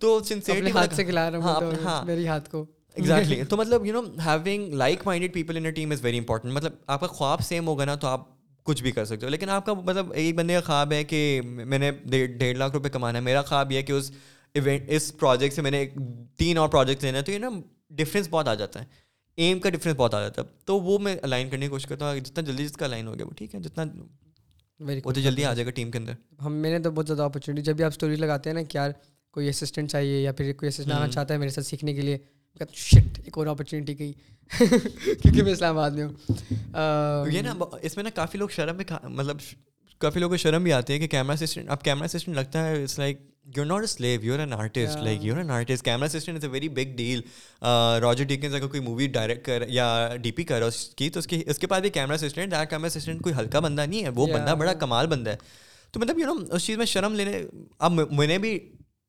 تو 0.00 0.18
سنسیئر 0.28 0.70
ہاتھ 0.76 0.94
سے 0.94 1.04
کھلا 1.04 1.30
رہا 1.30 1.56
ہوں 1.60 1.84
ہاں 1.84 2.02
میری 2.06 2.26
ہاتھ 2.28 2.50
کو 2.50 2.64
ایگزیکٹلی 2.98 3.42
تو 3.48 3.56
مطلب 3.56 3.84
you 3.86 3.92
know 3.92 4.00
having 4.24 4.72
like 4.78 5.02
minded 5.06 5.32
people 5.34 5.56
in 5.56 5.64
a 5.66 5.70
team 5.72 5.90
is 5.92 6.04
very 6.04 6.18
important 6.18 6.52
مطلب 6.54 6.72
آپ 6.94 7.00
کا 7.00 7.06
خواب 7.06 7.40
سیم 7.44 7.68
ہوگا 7.68 7.84
نا 7.84 7.94
تو 7.94 8.06
آپ 8.08 8.26
کچھ 8.64 8.82
بھی 8.82 8.90
کر 8.92 9.04
سکتے 9.04 9.26
ہو 9.26 9.30
لیکن 9.30 9.50
آپ 9.50 9.66
کا 9.66 9.74
مطلب 9.84 10.12
ایک 10.12 10.34
بندے 10.36 10.54
کا 10.54 10.60
خواب 10.66 10.92
ہے 10.92 11.02
کہ 11.12 11.20
میں 11.44 11.78
نے 11.78 11.90
ڈیڑھ 12.38 12.56
لاکھ 12.58 12.74
روپئے 12.76 12.90
کمانا 12.92 13.18
ہے 13.18 13.22
میرا 13.24 13.42
خواب 13.42 13.72
یہ 13.72 13.76
ہے 13.78 13.82
کہ 13.82 13.92
اس 13.92 14.10
ایونٹ 14.54 14.90
اس 14.96 15.12
پروجیکٹ 15.18 15.54
سے 15.54 15.62
میں 15.62 15.70
نے 15.70 15.84
تین 16.38 16.58
اور 16.58 16.68
پروجیکٹ 16.68 17.04
لینا 17.04 17.18
ہے 17.18 17.22
تو 17.24 17.32
یہ 17.32 17.38
نا 17.38 17.48
ڈفرینس 17.98 18.28
بہت 18.30 18.48
آ 18.48 18.54
جاتا 18.62 18.80
ہے 18.80 18.84
ایم 19.44 19.58
کا 19.64 19.70
ڈفرینس 19.70 19.96
بہت 19.98 20.14
آ 20.14 20.20
جاتا 20.22 20.42
ہے 20.42 20.46
تو 20.66 20.78
وہ 20.80 20.98
میں 20.98 21.14
الائن 21.22 21.48
کرنے 21.50 21.66
کی 21.66 21.70
کوشش 21.70 21.86
کرتا 21.86 22.10
ہوں 22.10 22.18
جتنا 22.20 22.44
جلدی 22.50 22.64
جس 22.66 22.76
کا 22.76 22.84
الائن 22.86 23.06
ہو 23.06 23.14
گیا 23.14 23.26
وہ 23.26 23.34
ٹھیک 23.36 23.54
ہے 23.54 23.60
جتنا 23.60 23.84
وہ 25.04 25.12
تو 25.12 25.20
جلدی 25.20 25.44
آ 25.44 25.52
جائے 25.52 25.66
گا 25.66 25.70
ٹیم 25.74 25.90
کے 25.90 25.98
اندر 25.98 26.12
ہم 26.44 26.54
میں 26.62 26.70
نے 26.70 26.78
تو 26.82 26.90
بہت 26.90 27.06
زیادہ 27.06 27.22
اپرچونیٹی 27.22 27.62
جب 27.70 27.76
بھی 27.76 27.84
آپ 27.84 27.92
اسٹوری 27.92 28.16
لگاتے 28.16 28.50
ہیں 28.50 28.54
نا 28.54 28.62
کہ 28.62 28.76
یار 28.78 28.90
کوئی 29.32 29.48
اسسٹنٹ 29.48 29.90
چاہیے 29.90 30.20
یا 30.20 30.32
پھر 30.32 30.52
کوئی 30.58 30.68
اسسٹنٹ 30.68 30.92
آنا 30.94 31.08
چاہتا 31.08 31.34
ہے 31.34 31.38
میرے 31.38 31.50
ساتھ 31.50 31.66
سیکھنے 31.66 31.94
کے 31.94 32.00
لیے 32.02 32.18
شٹ 32.74 33.18
ایک 33.24 33.38
اور 33.38 33.46
اپرچونیٹی 33.46 33.98
گئی 33.98 34.12
کیونکہ 34.60 35.42
میں 35.42 35.52
اسلام 35.52 35.78
آباد 35.78 35.90
میں 35.90 36.04
ہوں 36.04 37.30
یہ 37.32 37.42
نا 37.42 37.54
اس 37.82 37.96
میں 37.96 38.04
نا 38.04 38.10
کافی 38.14 38.38
لوگ 38.38 38.48
شرم 38.56 38.76
میں 38.76 38.84
مطلب 39.08 39.36
کافی 40.00 40.20
لوگوں 40.20 40.30
کو 40.32 40.36
شرم 40.42 40.62
بھی 40.62 40.72
آتی 40.72 40.92
ہے 40.92 40.98
کہ 40.98 41.06
کیمرہ 41.16 41.34
اسسٹنٹ 41.42 41.70
اب 41.70 41.82
کیمرہ 41.84 42.04
اسسٹنٹ 42.14 42.36
لگتا 42.36 42.66
ہے 42.66 42.82
it's 42.82 42.98
like 42.98 43.20
camera 43.54 43.76
is 46.04 46.26
a 46.26 46.48
very 46.50 46.68
big 46.68 46.94
deal 46.96 47.20
Roger 48.02 48.24
Deakins 48.28 48.54
اگر 48.54 48.66
کوئی 48.66 48.80
مووی 48.82 49.06
ڈائریکٹ 49.18 49.44
کر 49.46 49.62
یا 49.68 50.08
ڈی 50.22 50.32
پی 50.32 50.44
کر 50.50 50.62
اس 50.62 50.84
کی 50.96 51.08
تو 51.10 51.18
اس 51.20 51.26
کے 51.26 51.42
اس 51.46 51.58
کے 51.58 51.66
پاس 51.66 51.80
بھی 51.82 51.90
camera 51.90 52.14
assistant 52.24 52.50
direct 52.50 52.70
camera 52.70 52.96
assistant 52.96 53.22
کوئی 53.22 53.34
ہلکا 53.38 53.60
بندہ 53.68 53.86
نہیں 53.86 54.04
ہے 54.04 54.08
وہ 54.14 54.26
بندہ 54.34 54.54
بڑا 54.58 54.72
کمال 54.80 55.06
بندہ 55.14 55.30
ہے 55.30 55.36
تو 55.92 56.00
مطلب 56.00 56.18
یو 56.18 56.34
نو 56.34 56.54
اس 56.56 56.64
چیز 56.66 56.78
میں 56.78 56.86
شرم 56.86 57.14
لینے 57.14 57.40
اب 57.78 57.92
میں 58.10 58.26
نے 58.26 58.38
بھی 58.38 58.58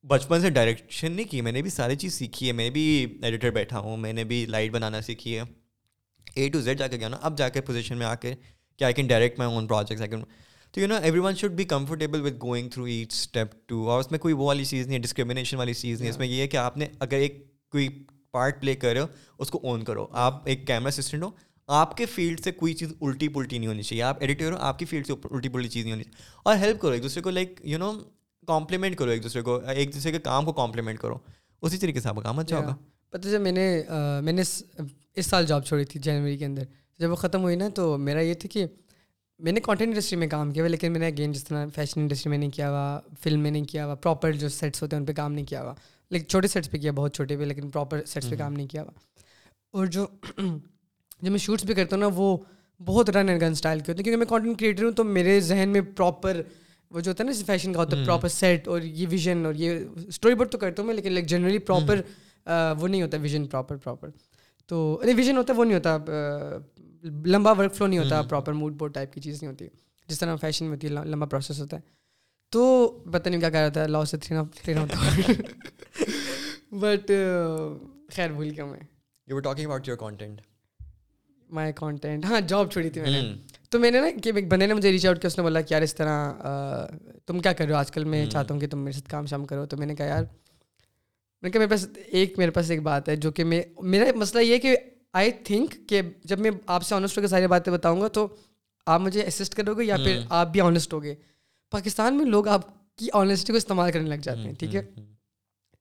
بچپن 0.07 0.41
سے 0.41 0.49
ڈائریکشن 0.49 1.11
نہیں 1.11 1.26
کی 1.31 1.39
میں 1.41 1.51
نے 1.51 1.61
بھی 1.61 1.69
ساری 1.69 1.95
چیز 1.95 2.13
سیکھی 2.13 2.47
ہے 2.47 2.51
میں 2.53 2.69
بھی 2.71 2.81
ایڈیٹر 3.21 3.49
بیٹھا 3.53 3.80
ہوں 3.80 3.97
میں 3.97 4.11
نے 4.13 4.23
بھی 4.23 4.45
لائٹ 4.49 4.71
بنانا 4.71 5.01
سیکھی 5.01 5.38
ہے 5.38 5.41
اے 6.35 6.47
ٹو 6.49 6.59
زیڈ 6.61 6.80
جا 6.80 6.88
کے 6.88 6.97
گیا 6.99 7.07
نا 7.09 7.17
اب 7.21 7.38
جا 7.38 7.47
کے 7.49 7.61
پوزیشن 7.61 7.97
میں 7.97 8.05
آ 8.05 8.13
کے 8.15 8.34
کہ 8.77 8.84
I 8.84 8.93
can 8.93 9.07
direct 9.07 9.39
my 9.39 9.51
own 9.53 9.67
projects 9.67 10.01
I 10.01 10.09
can 10.09 10.21
تو 10.71 10.81
you 10.81 10.88
know 10.88 10.95
everyone 11.19 11.35
should 11.35 11.51
be 11.55 11.63
comfortable 11.65 12.21
with 12.26 12.34
going 12.41 12.69
through 12.69 12.84
each 12.84 13.13
step 13.13 13.53
to 13.69 13.89
اور 13.91 13.99
اس 13.99 14.11
میں 14.11 14.19
کوئی 14.19 14.34
وہ 14.34 14.45
والی 14.45 14.65
چیز 14.65 14.88
نہیں 14.88 14.97
ہے 14.97 15.01
ڈسکریمنیشن 15.03 15.57
والی 15.57 15.73
چیز 15.73 15.99
نہیں 15.99 16.07
ہے 16.09 16.13
اس 16.13 16.19
میں 16.19 16.27
یہ 16.27 16.41
ہے 16.41 16.47
کہ 16.47 16.57
آپ 16.57 16.77
نے 16.77 16.88
اگر 16.99 17.17
ایک 17.17 17.43
کوئی 17.71 17.88
پارٹ 18.31 18.61
پلے 18.61 18.76
کر 18.76 18.91
رہے 18.93 19.01
ہو 19.01 19.07
اس 19.41 19.49
کو 19.51 19.61
آن 19.73 19.84
کرو 19.84 20.05
آپ 20.26 20.47
ایک 20.47 20.65
کیمرہ 20.67 20.91
اسسٹنٹ 20.97 21.23
ہو 21.23 21.30
آپ 21.77 21.97
کے 21.97 22.05
فیلڈ 22.13 22.39
سے 22.43 22.51
کوئی 22.51 22.73
چیز 22.73 22.93
الٹی 23.01 23.27
پلٹی 23.30 23.57
نہیں 23.57 23.67
ہونی 23.67 23.84
چاہیے 23.84 24.03
آپ 24.03 24.17
ایڈیٹر 24.21 24.51
ہو 24.51 24.57
آپ 24.67 24.80
کی 24.80 24.85
فیلڈ 24.85 25.07
سے 25.07 25.13
الٹی 25.31 25.49
پلٹی 25.49 25.69
چیز 25.69 25.84
نہیں 25.85 25.93
ہونی 25.93 26.03
چاہیے 26.03 26.23
اور 26.43 26.55
ہیلپ 26.65 26.80
کرو 26.81 26.91
ایک 26.91 27.03
دوسرے 27.03 27.21
کو 27.23 27.30
لائک 27.30 27.59
یو 27.63 27.77
نو 27.77 27.91
کمپلیمنٹ 28.49 28.95
کرو 28.97 29.09
ایک 29.09 29.17
ایک 29.17 29.23
دوسرے 29.23 29.41
دوسرے 29.93 30.11
کو 30.11 30.11
کے 30.11 30.19
کام 30.27 30.45
کو 30.45 30.53
کمپلیمنٹ 30.59 30.99
کرو 30.99 31.17
اسی 31.61 31.77
طریقے 31.77 31.99
سے 31.99 32.09
آپ 32.09 32.15
کا 32.15 32.21
کام 32.21 32.39
اچھا 32.39 32.57
ہوگا 32.57 32.76
پتہ 33.11 33.27
جب 33.30 33.41
میں 33.41 33.51
نے 33.51 33.65
میں 34.23 34.34
نے 34.34 34.41
اس 34.41 35.26
سال 35.26 35.45
جاب 35.45 35.65
چھوڑی 35.65 35.85
تھی 35.91 35.99
جنوری 36.07 36.38
کے 36.38 36.45
اندر 36.45 36.63
جب 36.99 37.11
وہ 37.11 37.15
ختم 37.23 37.41
ہوئی 37.43 37.55
نا 37.63 37.67
تو 37.80 37.88
میرا 38.07 38.19
یہ 38.30 38.34
تھا 38.43 38.49
کہ 38.53 38.65
میں 39.47 39.51
نے 39.51 39.59
کانٹینٹ 39.65 39.93
انڈسٹری 39.93 40.17
میں 40.19 40.27
کام 40.27 40.51
کیا 40.51 40.63
ہوا 40.63 40.69
لیکن 40.69 40.91
میں 40.91 40.99
نے 40.99 41.07
اگین 41.07 41.31
جس 41.31 41.43
طرح 41.47 41.65
فیشن 41.76 41.99
انڈسٹری 41.99 42.30
میں 42.30 42.38
نہیں 42.38 42.49
کیا 42.57 42.69
ہوا 42.69 42.89
فلم 43.23 43.39
میں 43.47 43.51
نہیں 43.51 43.63
کیا 43.73 43.85
ہوا 43.85 43.95
پراپر 44.05 44.31
جو 44.43 44.49
سیٹس 44.57 44.81
ہوتے 44.84 44.95
ہیں 44.95 44.99
ان 45.01 45.05
پہ 45.07 45.13
کام 45.19 45.34
نہیں 45.34 45.45
کیا 45.53 45.61
ہوا 45.61 45.73
لیکن 46.11 46.27
چھوٹے 46.27 46.47
سیٹس 46.55 46.71
پہ 46.71 46.77
کیا 46.85 46.91
بہت 46.95 47.13
چھوٹے 47.15 47.38
پہ 47.38 47.43
لیکن 47.51 47.69
پراپر 47.69 48.03
سیٹس 48.13 48.30
پہ 48.30 48.35
کام 48.38 48.53
نہیں 48.53 48.67
کیا 48.76 48.81
ہوا 48.81 48.91
اور 49.77 49.85
جو 49.97 50.05
جب 50.45 51.30
میں 51.31 51.39
شوٹس 51.47 51.65
بھی 51.65 51.73
کرتا 51.76 51.95
ہوں 51.95 52.01
نا 52.03 52.09
وہ 52.15 52.35
بہت 52.85 53.09
رن 53.17 53.30
اینڈ 53.30 53.41
گن 53.41 53.51
اسٹائل 53.51 53.80
کے 53.80 53.91
ہوتے 53.91 54.01
ہیں 54.01 54.03
کیونکہ 54.03 54.17
میں 54.17 54.26
کانٹینٹ 54.30 54.59
کریٹر 54.59 54.84
ہوں 54.84 54.91
تو 54.97 55.03
میرے 55.19 55.39
ذہن 55.51 55.69
میں 55.73 55.81
پراپر 55.95 56.41
وہ 56.94 56.99
جو 56.99 57.11
ہوتا 57.11 57.24
ہے 57.24 57.30
نا 57.30 57.36
فیشن 57.45 57.74
کا 57.74 57.80
ہوتا 57.80 57.98
ہے 57.98 58.06
پراپر 58.06 58.28
سیٹ 58.36 58.68
اور 58.68 58.82
یہ 58.82 59.07
ویژن 59.10 59.45
اور 59.45 59.56
یہ 59.56 59.80
اسٹوری 60.07 60.36
بورڈ 60.36 60.52
تو 60.52 60.57
کرتا 60.57 60.82
ہوں 60.82 60.88
میں 60.88 60.95
لیکن 60.95 61.11
لائک 61.14 61.26
جنرلی 61.30 61.57
پراپر 61.70 62.02
وہ 62.80 62.88
نہیں 62.88 63.02
ہوتا 63.02 63.18
ویژن 63.22 63.45
پراپر 63.48 63.78
پراپر 63.84 64.10
تو 64.68 64.80
ارے 65.03 65.14
ویژن 65.18 65.38
ہوتا 65.38 65.53
ہے 65.53 65.57
وہ 65.57 65.66
نہیں 65.66 65.78
ہوتا 65.78 66.68
لمبا 67.32 67.52
ورک 67.57 67.74
فلو 67.76 67.88
نہیں 67.88 67.99
ہوتا 67.99 68.22
پراپر 68.30 68.53
موڈ 68.61 68.74
بورڈ 68.80 68.94
ٹائپ 68.94 69.14
کی 69.14 69.22
چیز 69.22 69.41
نہیں 69.41 69.52
ہوتی 69.52 69.68
جس 70.07 70.20
طرح 70.20 70.36
فیشن 70.41 70.66
میں 70.66 70.74
ہوتی 70.76 70.88
ہے 70.88 70.91
لمبا 71.06 71.26
پروسیس 71.36 71.60
ہوتا 71.61 71.78
ہے 71.78 71.82
تو 72.52 72.66
پتہ 73.14 73.30
نہیں 73.30 73.40
کیا 73.40 73.49
کہہ 73.49 73.57
کیا 73.74 73.98
ہوتا 73.99 74.44
تھری 74.61 74.74
لاسٹ 74.74 75.41
بٹ 76.80 77.11
خیر 78.16 78.32
بھول 78.32 78.52
گیا 78.56 78.66
میں 78.66 78.80
میں 79.34 79.40
talking 79.41 79.66
about 79.66 79.88
your 79.88 79.98
content 79.98 80.41
content 81.76 82.26
my 82.26 82.30
ہاں 82.34 82.41
جاب 82.48 82.72
چھوڑی 82.72 82.90
تھی 82.95 83.02
نے 83.02 83.22
تو 83.71 83.79
میں 83.79 83.89
نے 83.91 83.99
نا 84.01 84.07
کہ 84.23 84.31
ایک 84.35 84.47
بندے 84.51 84.65
نے 84.67 84.73
مجھے 84.73 84.89
ریچ 84.91 85.05
آؤٹ 85.05 85.19
کیا 85.21 85.27
اس 85.31 85.37
نے 85.37 85.43
بولا 85.43 85.61
کہ 85.61 85.73
یار 85.73 85.81
اس 85.81 85.93
طرح 85.95 86.31
تم 87.27 87.39
کیا 87.39 87.51
کر 87.53 87.65
رہے 87.65 87.73
ہو 87.73 87.79
آج 87.79 87.91
کل 87.91 88.03
میں 88.13 88.25
چاہتا 88.25 88.53
ہوں 88.53 88.61
کہ 88.61 88.67
تم 88.67 88.79
میرے 88.83 88.91
ساتھ 88.93 89.09
کام 89.09 89.25
شام 89.29 89.43
کرو 89.45 89.65
تو 89.71 89.77
میں 89.77 89.87
نے 89.87 89.95
کہا 89.95 90.05
یار 90.05 90.23
میں 91.41 91.49
نے 91.49 91.51
کہا 91.51 91.59
میرے 91.59 91.69
پاس 91.71 91.85
ایک 92.11 92.37
میرے 92.39 92.51
پاس 92.51 92.71
ایک 92.71 92.81
بات 92.83 93.09
ہے 93.09 93.15
جو 93.25 93.31
کہ 93.31 93.43
میں 93.51 93.61
میرا 93.95 94.05
مسئلہ 94.19 94.41
یہ 94.41 94.53
ہے 94.53 94.59
کہ 94.59 94.75
آئی 95.19 95.31
تھنک 95.43 95.73
کہ 95.89 96.01
جب 96.31 96.39
میں 96.39 96.51
آپ 96.77 96.83
سے 96.83 96.95
آنیسٹ 96.95 97.17
ہو 97.17 97.21
کے 97.21 97.27
ساری 97.27 97.47
باتیں 97.47 97.71
بتاؤں 97.73 98.01
گا 98.01 98.07
تو 98.17 98.27
آپ 98.95 99.01
مجھے 99.01 99.23
اسسٹ 99.27 99.55
کرو 99.55 99.73
گے 99.77 99.85
یا 99.85 99.97
پھر 100.03 100.19
آپ 100.39 100.51
بھی 100.51 100.61
آنیسٹ 100.61 100.93
ہوگے 100.93 101.13
پاکستان 101.71 102.17
میں 102.17 102.25
لوگ 102.25 102.47
آپ 102.57 102.61
کی 102.97 103.09
آنیسٹی 103.21 103.53
کو 103.53 103.57
استعمال 103.57 103.91
کرنے 103.91 104.09
لگ 104.09 104.21
جاتے 104.23 104.39
ہیں 104.41 104.53
ٹھیک 104.59 104.75
ہے 104.75 104.81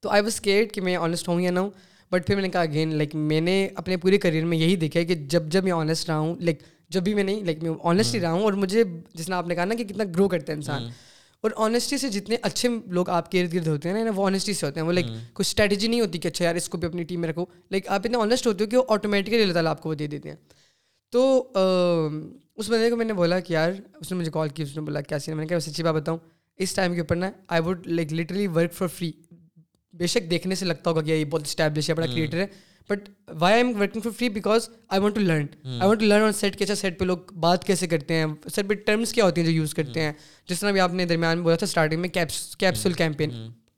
تو 0.01 0.09
آئی 0.17 0.23
واز 0.23 0.41
کیئر 0.41 0.65
کہ 0.73 0.81
میں 0.89 0.97
آنیسٹ 0.97 1.29
ہوں 1.29 1.41
یا 1.41 1.51
نہ 1.51 1.59
ہوں 1.61 1.71
بٹ 2.13 2.27
پھر 2.27 2.35
میں 2.35 2.43
نے 2.43 2.49
کہا 2.49 2.61
اگین 2.61 2.95
لائک 2.97 3.15
میں 3.31 3.41
نے 3.41 3.59
اپنے 3.77 3.97
پورے 4.03 4.19
کریئر 4.19 4.45
میں 4.53 4.59
یہی 4.59 4.77
دیکھا 4.85 5.01
ہے 5.01 5.05
کہ 5.05 5.15
جب 5.31 5.49
جب 5.53 5.65
میں 5.65 5.73
آنیسٹ 5.73 6.09
رہا 6.09 6.19
ہوں 6.19 6.35
لائک 6.41 6.63
جب 6.91 7.03
بھی 7.05 7.15
میں 7.15 7.23
نہیں 7.23 7.45
لائک 7.45 7.63
میں 7.63 7.71
آنیسٹلی 7.89 8.19
hmm. 8.19 8.25
رہا 8.29 8.33
ہوں 8.37 8.43
اور 8.45 8.53
مجھے 8.61 8.83
جس 9.15 9.29
نے 9.29 9.35
آپ 9.35 9.47
نے 9.49 9.55
کہا 9.55 9.65
نا 9.65 9.75
کہ 9.79 9.85
کتنا 9.85 10.05
گرو 10.15 10.29
کرتا 10.29 10.53
ہے 10.53 10.57
انسان 10.57 10.83
hmm. 10.83 10.93
اور 11.43 11.51
آنیسٹی 11.65 11.97
سے 11.99 12.09
جتنے 12.11 12.37
اچھے 12.43 12.69
لوگ 12.99 13.11
آپ 13.17 13.31
کے 13.31 13.41
ارد 13.41 13.53
گرد 13.55 13.67
ہوتے 13.69 13.89
ہیں 13.93 14.05
نا 14.05 14.11
وہ 14.15 14.27
آنیسٹی 14.27 14.53
سے 14.55 14.67
ہوتے 14.67 14.81
ہیں 14.81 14.87
وہ 14.87 14.93
لائک 14.93 15.07
hmm. 15.07 15.19
کوئی 15.35 15.47
اسٹریٹجی 15.49 15.89
نہیں 15.89 16.01
ہوتی 16.01 16.19
کہ 16.19 16.29
اچھا 16.29 16.45
یار 16.45 16.55
اس 16.61 16.69
کو 16.69 16.79
بھی 16.79 16.89
اپنی 16.89 17.03
ٹیم 17.11 17.21
میں 17.21 17.29
رکھو 17.29 17.45
لائک 17.71 17.89
آپ 17.89 18.01
اتنے 18.05 18.19
آنیسٹ 18.23 18.47
ہوتے 18.47 18.65
ہو 18.65 18.69
کہ 18.71 18.77
وہ 18.77 18.83
آٹومیٹکلی 18.95 19.43
اللہ 19.43 19.53
تعالیٰ 19.53 19.71
آپ 19.71 19.81
کو 19.83 19.89
وہ 19.89 19.95
دے 20.03 20.07
دیتے 20.17 20.29
ہیں 20.31 20.37
تو 21.13 21.25
اس 22.61 22.71
بندے 22.71 22.91
کو 22.91 22.97
میں 22.97 23.05
نے 23.05 23.13
بولا 23.15 23.41
کہ 23.41 23.53
یار 23.53 23.73
اس 24.01 24.13
نے 24.13 24.19
مجھے 24.19 24.31
کال 24.31 24.49
کی 24.55 24.63
اس 24.63 24.77
نے 24.77 24.83
بولا 24.83 25.01
کیا 25.01 25.19
سین 25.19 25.37
میں 25.37 25.45
نے 25.45 25.49
کہا 25.49 25.61
سچی 25.71 25.83
بات 25.83 25.95
بتاؤں 25.95 26.19
اس 26.67 26.75
ٹائم 26.75 26.95
کے 26.95 27.01
اوپر 27.01 27.17
نا 27.17 27.31
I 27.49 27.63
would 27.67 27.87
like 27.87 28.13
literally 28.13 28.47
work 28.55 28.73
for 28.75 28.89
free 28.97 29.11
بے 29.99 30.07
شک 30.07 30.31
دیکھنے 30.31 30.55
سے 30.55 30.65
لگتا 30.67 30.91
ہوگا 30.91 31.03
کہ 31.03 31.11
یہ 31.11 31.25
بہت 31.31 31.43
اسٹیبلش 31.47 31.89
ہے 31.91 31.95
بڑا 31.95 32.07
کریٹر 32.07 32.39
ہے 32.41 32.47
but 32.91 33.09
why 33.41 33.55
I 33.55 33.63
am 33.63 33.75
working 33.81 34.01
for 34.05 34.13
free 34.19 34.29
because 34.29 34.69
I 34.89 35.01
want 35.03 35.15
to 35.15 35.21
learn 35.21 35.47
I 35.69 35.87
want 35.89 36.01
to 36.01 36.07
learn 36.07 36.23
on 36.25 36.33
set 36.33 36.57
کیسے 36.59 36.75
سیٹ 36.75 36.99
پہ 36.99 37.05
لوگ 37.05 37.33
بات 37.41 37.65
کیسے 37.65 37.87
کرتے 37.87 38.15
ہیں 38.15 38.25
سیٹ 38.55 38.69
پہ 38.69 38.75
ٹرمس 38.87 39.13
کیا 39.13 39.25
ہوتی 39.25 39.41
ہیں 39.41 39.49
جو 39.49 39.55
یوز 39.55 39.75
کرتے 39.75 40.01
ہیں 40.03 40.11
hmm. 40.11 40.19
جس 40.49 40.61
طرح 40.61 40.71
بھی 40.73 40.81
آپ 40.81 40.95
نے 41.01 41.05
درمیان 41.11 41.43
بولا 41.43 41.57
تھا 41.57 41.67
اسٹارٹنگ 41.67 42.01
میں 42.01 42.09
capsule 42.09 42.59
capsule 42.59 42.93
campaign 43.03 43.31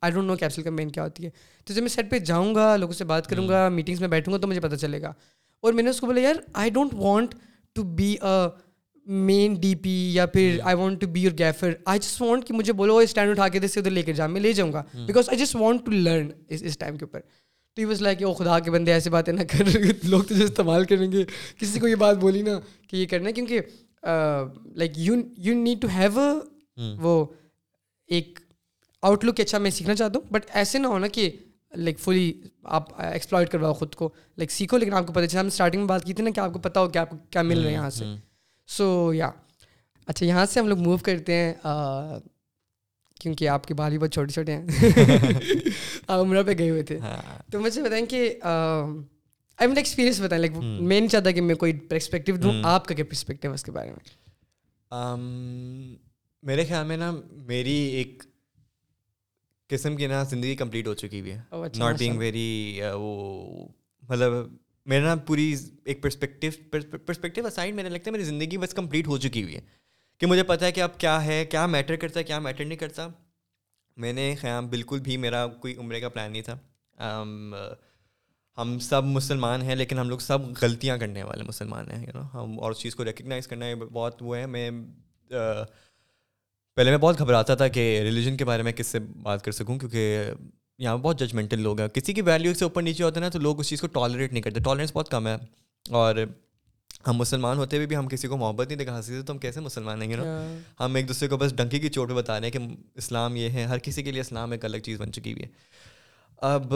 I 0.02 0.12
don't 0.12 0.26
know 0.26 0.36
campaign 0.62 0.90
کیا 0.90 1.04
ہوتی 1.04 1.24
ہے 1.24 1.30
تو 1.66 1.74
جب 1.74 1.80
میں 1.82 1.88
سیٹ 1.94 2.10
پہ 2.10 2.18
جاؤں 2.30 2.54
گا 2.54 2.74
لوگوں 2.76 2.92
سے 2.98 3.04
بات 3.04 3.26
کروں 3.30 3.48
گا 3.48 3.68
میٹنگس 3.68 3.96
hmm. 3.96 4.00
میں 4.00 4.08
بیٹھوں 4.18 4.32
گا 4.34 4.38
تو 4.38 4.48
مجھے 4.48 4.60
پتا 4.60 4.76
چلے 4.76 5.00
گا 5.02 5.12
اور 5.62 5.72
میں 5.78 5.82
نے 5.84 5.90
اس 5.90 6.00
کو 6.00 6.06
بولا 6.06 6.20
یار 6.20 6.34
I 6.64 6.70
don't 6.78 6.94
want 6.98 7.34
to 7.74 7.82
be 7.96 8.14
a 8.22 8.36
main 9.24 9.54
D 9.60 9.74
P 9.82 9.92
یا 10.14 10.24
پھر 10.32 10.58
I 10.70 10.76
want 10.76 11.00
to 11.00 11.06
be 11.12 11.20
your 11.22 11.32
gaffer 11.38 11.72
I 11.90 11.98
just 12.00 12.50
مجھے 12.52 12.72
بولو 12.80 12.96
اسٹینڈ 12.98 13.30
اٹھا 13.30 13.48
کے 13.48 13.58
ادھر 13.58 13.68
سے 13.68 13.80
ادھر 13.80 13.90
لے 13.90 14.02
کے 14.02 14.12
جاؤں 14.18 14.28
میں 14.28 14.40
لے 14.40 14.52
جاؤں 14.58 14.72
گا 14.72 14.82
because 15.06 15.28
I 15.28 15.38
just 15.44 15.56
want 15.56 15.84
to 15.86 15.90
learn 15.90 16.28
us 16.60 16.76
time 16.78 16.96
کے 16.98 17.04
اوپر 17.04 17.20
تو 17.74 17.80
یہ 17.80 17.86
بس 17.86 18.00
لائک 18.02 18.22
وہ 18.26 18.32
خدا 18.34 18.58
کے 18.60 18.70
بندے 18.70 18.92
ایسے 18.92 19.10
باتیں 19.10 19.32
نہ 19.32 19.42
کر 19.50 19.64
رہے 19.74 19.90
لوگ 20.10 20.22
تو 20.28 20.34
استعمال 20.44 20.84
کریں 20.92 21.10
گے 21.12 21.24
کسی 21.58 21.80
کو 21.80 21.88
یہ 21.88 21.94
بات 22.04 22.16
بولی 22.20 22.42
نا 22.42 22.58
کہ 22.88 22.96
یہ 22.96 23.06
کرنا 23.10 23.28
ہے 23.28 23.32
کیونکہ 23.32 23.60
like 24.78 24.98
you 24.98 25.14
you 25.46 25.54
need 25.62 25.82
to 25.82 25.88
have 25.98 26.18
a 26.38 26.94
وہ 27.02 27.24
ایک 28.16 28.38
آؤٹ 29.08 29.24
لک 29.24 29.40
اچھا 29.40 29.58
میں 29.58 29.70
سیکھنا 29.70 29.94
چاہتا 29.94 30.18
ہوں 30.18 30.32
بٹ 30.32 30.46
ایسے 30.60 30.78
نہ 30.78 30.86
ہونا 30.86 31.06
کہ 31.18 31.30
لائک 31.76 31.98
فلی 32.00 32.32
آپ 32.78 33.00
ایکسپلائٹ 33.02 33.50
کرواؤ 33.50 33.72
خود 33.74 33.94
کو 33.94 34.08
لائک 34.38 34.50
سیکھو 34.52 34.78
لیکن 34.78 34.94
آپ 34.94 35.06
کو 35.06 35.12
پتہ 35.12 35.26
چلا 35.26 35.40
ہم 35.40 35.46
اسٹارٹنگ 35.46 35.80
میں 35.80 35.88
بات 35.88 36.04
کی 36.04 36.12
تھی 36.14 36.24
نا 36.24 36.30
کہ 36.34 36.40
آپ 36.40 36.52
کو 36.52 36.58
پتہ 36.68 36.78
ہو 36.78 36.88
کہ 36.94 36.98
آپ 36.98 37.10
کو 37.10 37.16
کیا 37.30 37.42
مل 37.42 37.58
رہا 37.60 37.68
ہے 37.68 37.72
یہاں 37.72 37.90
سے 37.98 38.04
سو 38.76 39.12
یا 39.14 39.30
اچھا 40.06 40.26
یہاں 40.26 40.44
سے 40.50 40.60
ہم 40.60 40.68
لوگ 40.68 40.78
موو 40.84 40.96
کرتے 41.04 41.34
ہیں 41.36 41.52
کیونکہ 43.20 43.48
آپ 43.54 43.66
کے 43.66 43.74
بال 43.80 43.90
بھی 43.90 43.98
بہت 43.98 44.12
چھوٹے 44.12 44.32
چھوٹے 44.32 44.56
ہیں 44.56 44.64
آپ 46.06 46.20
عمرہ 46.20 46.42
پہ 46.42 46.52
گئے 46.58 46.68
ہوئے 46.70 46.82
تھے 46.90 46.96
ہاں۔ 46.98 47.16
تو 47.52 47.60
مجھے 47.60 47.82
بتائیں 47.82 48.04
کہ 48.12 48.20
آئی 48.52 49.66
مین 49.68 49.76
ایکسپیرینس 49.76 50.20
بتائیں 50.20 50.40
لائک 50.40 50.52
میں 50.56 51.00
نہیں 51.00 51.08
چاہتا 51.14 51.30
کہ 51.30 51.40
میں 51.48 51.54
کوئی 51.64 51.72
پرسپیکٹیو 51.90 52.36
دوں 52.44 52.52
آپ 52.74 52.86
کا 52.86 52.94
کیا 52.94 53.04
پرسپیکٹیو 53.08 53.52
اس 53.52 53.64
کے 53.64 53.70
بارے 53.78 53.88
میں 53.90 53.98
میرے 56.50 56.64
خیال 56.68 56.84
میں 56.86 56.96
نا 56.96 57.10
میری 57.48 57.74
ایک 58.00 58.22
قسم 59.70 59.96
کی 59.96 60.06
نا 60.12 60.22
زندگی 60.30 60.54
کمپلیٹ 60.60 60.86
ہو 60.86 60.94
چکی 61.02 61.20
ہوئی 61.20 61.32
ہے 61.32 61.40
ناٹ 61.78 61.98
بینگ 61.98 62.18
ویری 62.18 62.80
وہ 62.92 63.66
مطلب 64.08 64.32
میرا 64.90 65.02
نا 65.04 65.14
پوری 65.26 65.46
ایک 65.92 66.02
پرسپیکٹیو 66.02 66.50
پرسپیکٹیو 67.06 67.46
اسائڈ 67.46 67.74
میرے 67.74 67.88
لگتا 67.88 68.06
ہے 68.06 68.12
میری 68.12 68.24
زندگی 68.24 68.56
بس 68.64 68.74
کمپلیٹ 68.74 69.06
ہو 69.08 69.16
چکی 69.26 69.42
ہوئی 69.42 69.54
ہے 69.54 69.60
کہ 70.20 70.26
مجھے 70.26 70.42
پتہ 70.48 70.64
ہے 70.64 70.70
کہ 70.72 70.80
اب 70.82 70.96
کیا 71.00 71.24
ہے 71.24 71.44
کیا 71.50 71.66
میٹر 71.74 71.96
کرتا 71.96 72.18
ہے 72.18 72.24
کیا 72.30 72.38
میٹر 72.46 72.64
نہیں 72.64 72.78
کرتا 72.78 73.06
میں 74.04 74.12
نے 74.12 74.34
خیام 74.40 74.68
بالکل 74.70 75.00
بھی 75.04 75.16
میرا 75.22 75.46
کوئی 75.60 75.74
عمرے 75.78 76.00
کا 76.00 76.08
پلان 76.16 76.32
نہیں 76.32 76.42
تھا 76.42 76.56
ہم 78.60 78.78
سب 78.88 79.04
مسلمان 79.12 79.62
ہیں 79.62 79.76
لیکن 79.76 79.98
ہم 79.98 80.08
لوگ 80.08 80.18
سب 80.24 80.42
غلطیاں 80.62 80.96
کرنے 80.98 81.22
والے 81.22 81.44
مسلمان 81.48 81.90
ہیں 81.90 82.00
یو 82.02 82.18
نو 82.18 82.22
ہم 82.34 82.58
اور 82.62 82.70
اس 82.70 82.78
چیز 82.78 82.94
کو 82.96 83.04
ریکگنائز 83.04 83.48
کرنا 83.48 83.66
ہے 83.66 83.74
بہت 83.84 84.22
وہ 84.22 84.36
ہے 84.36 84.44
میں 84.56 84.70
پہلے 86.74 86.90
میں 86.90 86.98
بہت 87.06 87.18
گھبراتا 87.20 87.54
تھا 87.62 87.68
کہ 87.76 87.80
ریلیجن 88.04 88.36
کے 88.36 88.44
بارے 88.52 88.62
میں 88.62 88.72
کس 88.80 88.86
سے 88.86 88.98
بات 89.22 89.44
کر 89.44 89.52
سکوں 89.60 89.78
کیونکہ 89.78 90.30
یہاں 90.84 90.96
بہت 90.96 91.18
ججمنٹل 91.20 91.60
لوگ 91.62 91.80
ہیں 91.80 91.88
کسی 91.94 92.12
کی 92.14 92.22
ویلیو 92.30 92.54
سے 92.58 92.64
اوپر 92.64 92.82
نیچے 92.82 93.04
ہوتے 93.04 93.20
ہیں 93.20 93.26
نا 93.26 93.30
تو 93.30 93.38
لوگ 93.38 93.60
اس 93.60 93.68
چیز 93.68 93.80
کو 93.80 93.86
ٹالریٹ 93.96 94.32
نہیں 94.32 94.42
کرتے 94.42 94.60
ٹالرینس 94.68 94.92
بہت 94.94 95.08
کم 95.10 95.26
ہے 95.26 95.36
اور 96.02 96.16
ہم 97.06 97.16
مسلمان 97.16 97.56
ہوتے 97.58 97.76
ہوئے 97.76 97.86
بھی 97.88 97.96
ہم 97.96 98.08
کسی 98.08 98.28
کو 98.28 98.36
محبت 98.36 98.68
نہیں 98.68 98.78
دکھا 98.78 99.00
سکتے 99.02 99.20
تو 99.22 99.32
ہم 99.32 99.38
کیسے 99.38 99.60
مسلمان 99.60 99.98
نہیں 99.98 100.16
نا 100.16 100.48
ہم 100.80 100.94
ایک 100.94 101.08
دوسرے 101.08 101.28
کو 101.28 101.36
بس 101.42 101.54
ڈنکی 101.56 101.78
کی 101.80 101.88
چوٹ 101.88 102.08
پہ 102.08 102.14
بتا 102.14 102.38
رہے 102.40 102.46
ہیں 102.46 102.52
کہ 102.52 102.74
اسلام 102.98 103.36
یہ 103.36 103.50
ہے 103.58 103.64
ہر 103.70 103.78
کسی 103.82 104.02
کے 104.02 104.12
لیے 104.12 104.20
اسلام 104.20 104.52
ایک 104.52 104.64
الگ 104.64 104.76
چیز 104.84 105.00
بن 105.00 105.12
چکی 105.12 105.32
ہوئی 105.32 105.42
ہے 105.42 105.48
اب 106.52 106.72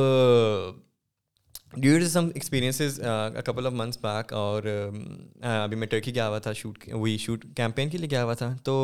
due 1.81 1.99
to 1.99 2.09
some 2.09 2.29
experiences 2.35 3.01
couple 3.45 3.67
of 3.67 3.73
months 3.77 3.99
back 4.05 4.33
اور 4.33 4.63
uh, 4.63 5.63
ابھی 5.63 5.77
میں 5.77 5.87
ٹرکی 5.87 6.15
گیا 6.15 6.29
ہوا 6.29 6.39
تھا 6.39 6.53
شوٹ 6.63 6.89
وہی 6.93 7.17
شوٹ 7.19 7.45
کیمپین 7.57 7.89
کے 7.91 7.99
لیے 7.99 8.11
گیا 8.11 8.25
ہوا 8.25 8.35
تھا 8.43 8.55
تو 8.65 8.77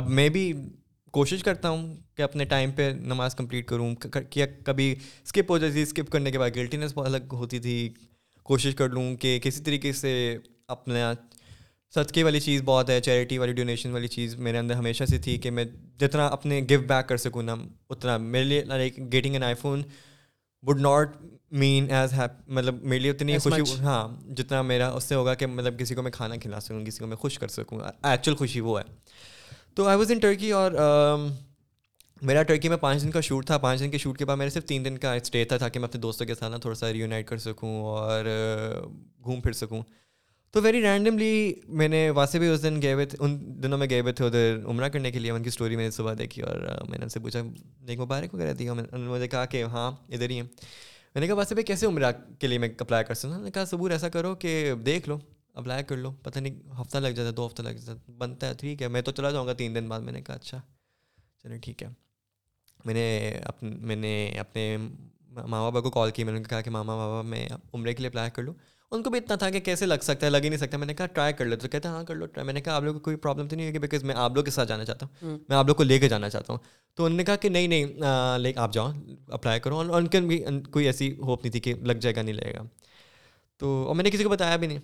اب 0.00 0.08
میں 0.18 0.28
بھی 0.36 0.52
کوشش 1.12 1.42
کرتا 1.44 1.68
ہوں 1.68 1.94
کہ 2.16 2.22
اپنے 2.22 2.44
ٹائم 2.54 2.70
پہ 2.76 2.90
نماز 3.12 3.34
کمپلیٹ 3.34 3.66
کروں 3.68 3.94
کیا 4.30 4.46
کبھی 4.64 4.94
اسکپ 5.24 5.50
ہو 5.50 5.58
جاتی 5.58 5.72
تھی 5.72 5.82
اسکپ 5.82 6.10
کرنے 6.12 6.30
کے 6.32 6.38
بعد 6.38 6.56
گلٹینس 6.56 6.92
بہت 6.94 7.06
الگ 7.06 7.32
ہوتی 7.32 7.58
تھی 7.60 7.74
کوشش 8.50 8.74
کر 8.74 8.88
لوں 8.98 9.04
کہ 9.22 9.38
کسی 9.42 9.60
طریقے 9.64 9.92
سے 9.92 10.12
اپنا 10.74 11.12
صدقے 11.94 12.22
والی 12.24 12.38
چیز 12.40 12.62
بہت 12.64 12.88
ہے 12.90 13.00
چیریٹی 13.00 13.36
والی 13.38 13.52
ڈونیشن 13.54 13.90
والی 13.92 14.08
چیز 14.14 14.34
میرے 14.46 14.58
اندر 14.58 14.74
ہمیشہ 14.76 15.04
سے 15.10 15.18
تھی 15.26 15.36
کہ 15.44 15.50
میں 15.50 15.64
جتنا 16.00 16.26
اپنے 16.36 16.60
گو 16.70 16.78
بیک 16.86 17.08
کر 17.08 17.16
سکوں 17.26 17.42
نا 17.42 17.54
اتنا 17.90 18.16
میرے 18.32 18.44
لیے 18.44 18.64
like 18.68 18.96
getting 19.12 19.32
an 19.34 19.42
iPhone 19.60 19.82
would 20.66 20.80
not 20.80 21.12
mean 21.62 21.90
as 21.96 22.12
happy 22.18 22.48
مطلب 22.58 22.82
میرے 22.82 22.98
لیے 23.00 23.10
اتنی 23.10 23.36
خوشی 23.44 23.78
ہاں 23.82 24.02
جتنا 24.38 24.62
میرا 24.72 24.88
اس 24.96 25.04
سے 25.08 25.14
ہوگا 25.14 25.34
کہ 25.42 25.46
مطلب 25.54 25.78
کسی 25.78 25.94
کو 25.94 26.02
میں 26.02 26.12
کھانا 26.18 26.36
کھلا 26.42 26.60
سکوں 26.66 26.84
کسی 26.86 26.98
کو 27.02 27.06
میں 27.12 27.16
خوش 27.24 27.38
کر 27.38 27.48
سکوں 27.58 27.80
ایکچوئل 27.90 28.36
خوشی 28.36 28.60
وہ 28.70 28.78
ہے 28.78 28.84
تو 29.74 29.88
آئی 29.88 29.98
واز 29.98 30.12
ان 30.12 30.18
ٹرکی 30.26 30.50
اور 30.62 30.72
um, 30.86 31.28
میرا 32.28 32.42
ٹرکی 32.42 32.68
میں 32.68 32.76
پانچ 32.76 33.02
دن 33.02 33.10
کا 33.10 33.20
شوٹ 33.24 33.46
تھا 33.46 33.56
پانچ 33.58 33.80
دن 33.80 33.90
کے 33.90 33.98
شوٹ 33.98 34.18
کے 34.18 34.24
بعد 34.26 34.36
میں 34.36 34.46
نے 34.46 34.50
صرف 34.50 34.64
تین 34.66 34.84
دن 34.84 34.96
کا 34.98 35.12
اسٹے 35.14 35.44
تھا 35.48 35.56
تاکہ 35.58 35.80
میں 35.80 35.88
اپنے 35.88 36.00
دوستوں 36.00 36.26
کے 36.26 36.34
ساتھ 36.34 36.50
نا 36.50 36.56
تھوڑا 36.62 36.74
سا 36.76 36.92
ری 36.92 36.98
یونائٹ 36.98 37.26
کر 37.26 37.38
سکوں 37.44 37.70
اور 37.84 38.24
گھوم 39.22 39.40
پھر 39.40 39.52
سکوں 39.60 39.80
تو 40.52 40.60
ویری 40.62 40.82
رینڈملی 40.82 41.52
میں 41.80 41.86
نے 41.88 42.08
واسطے 42.14 42.48
اس 42.52 42.62
دن 42.62 42.80
گئے 42.82 42.92
ہوئے 42.92 43.06
تھے 43.06 43.18
ان 43.24 43.36
دنوں 43.62 43.78
میں 43.78 43.86
گئے 43.90 44.00
ہوئے 44.00 44.12
تھے 44.12 44.24
ادھر 44.26 44.58
عمرہ 44.70 44.88
کرنے 44.92 45.10
کے 45.12 45.18
لیے 45.18 45.30
ان 45.30 45.42
کی 45.42 45.48
اسٹوری 45.48 45.76
میں 45.76 45.84
نے 45.84 45.90
صبح 45.90 46.14
دیکھی 46.18 46.42
اور 46.42 46.58
میں 46.88 46.98
نے 46.98 47.02
ان 47.04 47.08
سے 47.08 47.20
پوچھا 47.20 47.40
دیکھ 47.88 48.00
مبارک 48.00 48.34
وغیرہ 48.34 48.52
دیا 48.58 48.72
انہوں 48.72 48.86
نے 48.90 48.96
انہوں 48.96 49.18
نے 49.18 49.28
کہا 49.28 49.44
کہ 49.54 49.62
ہاں 49.72 49.90
ادھر 50.14 50.30
ہی 50.30 50.36
ہیں 50.40 50.42
میں 50.42 51.20
نے 51.20 51.26
کہا 51.26 51.34
واسطے 51.34 51.54
بھی 51.54 51.62
کیسے 51.72 51.86
عمرہ 51.86 52.12
کے 52.40 52.46
لیے 52.46 52.58
میں 52.58 52.68
اپلائی 52.78 53.04
کر 53.04 53.14
سکوں 53.22 53.38
نے 53.42 53.50
کہا 53.50 53.64
ثبور 53.70 53.90
ایسا 53.90 54.08
کرو 54.18 54.34
کہ 54.44 54.54
دیکھ 54.86 55.08
لو 55.08 55.18
اپلائی 55.54 55.84
کر 55.88 55.96
لو 55.96 56.12
پتہ 56.22 56.38
نہیں 56.38 56.60
ہفتہ 56.80 56.98
لگ 56.98 57.12
جاتا 57.16 57.30
دو 57.36 57.46
ہفتہ 57.46 57.62
لگ 57.62 57.74
جاتا 57.86 58.12
بنتا 58.18 58.48
ہے 58.48 58.54
ٹھیک 58.60 58.82
ہے 58.82 58.88
میں 58.96 59.02
تو 59.08 59.12
چلا 59.16 59.30
جاؤں 59.30 59.46
گا 59.46 59.52
تین 59.62 59.74
دن 59.74 59.88
بعد 59.88 60.00
میں 60.00 60.12
نے 60.12 60.20
کہا 60.26 60.34
اچھا 60.34 60.60
چلو 61.42 61.54
ٹھیک 61.62 61.82
ہے 61.82 61.88
میں 62.86 62.94
نے 62.94 63.04
میں 63.90 63.96
نے 63.96 64.12
اپنے 64.40 64.76
ماما 65.34 65.58
بابا 65.62 65.80
کو 65.80 65.90
کال 65.90 66.10
کی 66.10 66.24
میں 66.24 66.32
نے 66.32 66.42
کہا 66.48 66.60
کہ 66.60 66.70
ماما 66.70 66.96
بابا 66.96 67.20
میں 67.32 67.46
عمرے 67.74 67.92
کے 67.94 67.98
لیے 68.02 68.08
اپلائی 68.08 68.30
کر 68.34 68.42
لوں 68.42 68.54
ان 68.94 69.02
کو 69.02 69.10
بھی 69.10 69.18
اتنا 69.18 69.34
تھا 69.40 69.48
کہ 69.50 69.60
کیسے 69.66 69.86
لگ 69.86 70.02
سکتا 70.02 70.26
ہے 70.26 70.30
لگ 70.30 70.44
ہی 70.44 70.48
نہیں 70.48 70.58
سکتا 70.58 70.76
میں 70.78 70.86
نے 70.86 70.94
کہا 70.94 71.06
ٹرائی 71.16 71.32
کر 71.38 71.44
لو 71.44 71.56
تو 71.62 71.68
کہتے 71.68 71.88
ہیں 71.88 71.94
ہاں 71.94 72.02
کر 72.04 72.14
لو 72.14 72.26
ٹرائی 72.26 72.46
میں 72.46 72.54
نے 72.54 72.60
کہا 72.60 72.74
آپ 72.76 72.82
لوگ 72.82 72.94
کو 72.94 73.00
کوئی 73.00 73.16
پرابلم 73.16 73.48
تو 73.48 73.56
نہیں 73.56 73.66
ہوگی 73.68 73.78
بیکاز 73.78 74.04
میں 74.04 74.14
آپ 74.22 74.34
لوگ 74.36 74.44
کے 74.44 74.50
ساتھ 74.50 74.68
جانا 74.68 74.84
چاہتا 74.84 75.06
ہوں 75.22 75.38
میں 75.48 75.56
آپ 75.56 75.66
لوگ 75.66 75.74
کو 75.76 75.82
لے 75.82 75.98
کے 75.98 76.08
جانا 76.08 76.28
چاہتا 76.30 76.52
ہوں 76.52 76.60
تو 76.96 77.04
انہوں 77.04 77.16
نے 77.16 77.24
کہا 77.24 77.36
کہ 77.44 77.48
نہیں 77.48 77.66
نہیں 77.74 78.38
لے 78.38 78.52
آپ 78.64 78.72
جاؤ 78.72 78.90
اپلائی 79.38 79.60
کرو 79.66 79.76
اور 79.78 80.00
ان 80.00 80.06
کے 80.14 80.20
بھی 80.20 80.42
کوئی 80.72 80.86
ایسی 80.86 81.10
ہوپ 81.20 81.42
نہیں 81.44 81.52
تھی 81.52 81.60
کہ 81.60 81.74
لگ 81.90 82.00
جائے 82.00 82.14
گا 82.16 82.22
نہیں 82.22 82.34
لگے 82.34 82.52
گا 82.54 82.62
تو 83.58 83.74
اور 83.86 83.94
میں 83.94 84.04
نے 84.04 84.10
کسی 84.10 84.22
کو 84.24 84.28
بتایا 84.30 84.56
بھی 84.56 84.66
نہیں 84.66 84.78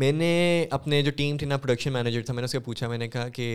میں 0.00 0.12
نے 0.12 0.32
اپنے 0.78 1.02
جو 1.02 1.10
ٹیم 1.16 1.36
تھی 1.38 1.46
نا 1.46 1.56
پروڈکشن 1.56 1.92
مینیجر 1.92 2.22
تھا 2.26 2.34
میں 2.34 2.40
نے 2.40 2.44
اس 2.44 2.52
سے 2.52 2.58
پوچھا 2.70 2.88
میں 2.88 2.98
نے 2.98 3.08
کہا 3.08 3.28
کہ 3.38 3.50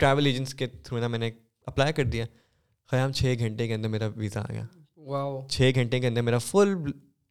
ٹریول 0.00 0.26
ایجنٹس 0.26 0.54
کے 0.54 0.66
تھرو 0.84 0.98
نا 1.00 1.08
میں 1.14 1.18
نے 1.18 1.30
اپلائی 1.66 1.92
کر 1.96 2.04
دیا 2.14 2.24
قیام 2.90 3.12
چھ 3.12 3.34
گھنٹے 3.38 3.66
کے 3.68 3.74
اندر 3.74 3.88
میرا 3.88 4.06
ویزا 4.16 4.40
آ 4.40 4.52
گیا 4.52 4.64
چھ 5.52 5.70
گھنٹے 5.76 5.98
کے 6.00 6.06
اندر 6.06 6.22
میرا 6.28 6.38
فل 6.38 6.74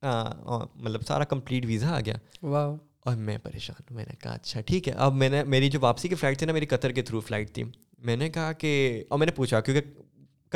مطلب 0.03 1.05
سارا 1.07 1.23
کمپلیٹ 1.29 1.65
ویزا 1.65 1.95
آ 1.95 1.99
گیا 2.05 2.15
اور 3.09 3.15
میں 3.29 3.37
پریشان 3.43 3.81
ہوں 3.89 3.95
میں 3.97 4.05
نے 4.09 4.15
کہا 4.23 4.31
اچھا 4.33 4.61
ٹھیک 4.67 4.87
ہے 4.87 4.93
اب 5.05 5.13
میں 5.21 5.29
نے 5.29 5.43
میری 5.53 5.69
جو 5.75 5.79
واپسی 5.81 6.07
کی 6.09 6.15
فلائٹ 6.15 6.37
تھی 6.39 6.45
نا 6.47 6.53
میری 6.53 6.65
قطر 6.73 6.91
کے 6.97 7.01
تھرو 7.09 7.19
فلائٹ 7.27 7.53
تھی 7.55 7.63
میں 8.09 8.15
نے 8.15 8.29
کہا 8.29 8.51
کہ 8.63 8.71
اور 9.09 9.19
میں 9.19 9.25
نے 9.27 9.31
پوچھا 9.35 9.59
کیونکہ 9.59 9.91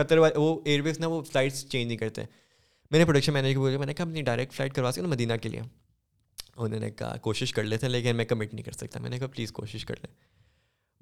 قطر 0.02 0.18
والے 0.18 0.40
وہ 0.40 0.58
ایئر 0.66 0.82
ویز 0.86 1.00
نا 1.00 1.08
وہ 1.14 1.22
فلائٹس 1.32 1.66
چینج 1.70 1.88
نہیں 1.88 1.98
کرتے 1.98 2.22
میں 2.92 3.00
نے 3.00 3.06
پروڈکشن 3.06 3.34
مینیجر 3.34 3.56
کو 3.58 3.64
پوچھا 3.66 3.78
میں 3.78 3.86
نے 3.88 3.94
کہا 3.94 4.06
اپنی 4.06 4.22
ڈائریکٹ 4.30 4.54
فلائٹ 4.54 4.74
کروا 4.74 4.92
سکا 4.92 5.08
مدینہ 5.08 5.34
کے 5.42 5.50
لیے 5.50 5.62
انہوں 6.58 6.80
نے 6.80 6.90
کہا 6.92 7.16
کوشش 7.22 7.54
کر 7.54 7.64
لیتے 7.64 7.90
لیکن 7.90 8.16
میں 8.16 8.26
کمٹ 8.26 8.54
نہیں 8.54 8.64
کر 8.64 8.72
سکتا 8.82 9.00
میں 9.02 9.10
نے 9.10 9.20
کہا 9.20 9.28
پلیز 9.36 9.52
کوشش 9.62 9.86
کر 9.86 9.96
لیں 10.04 10.14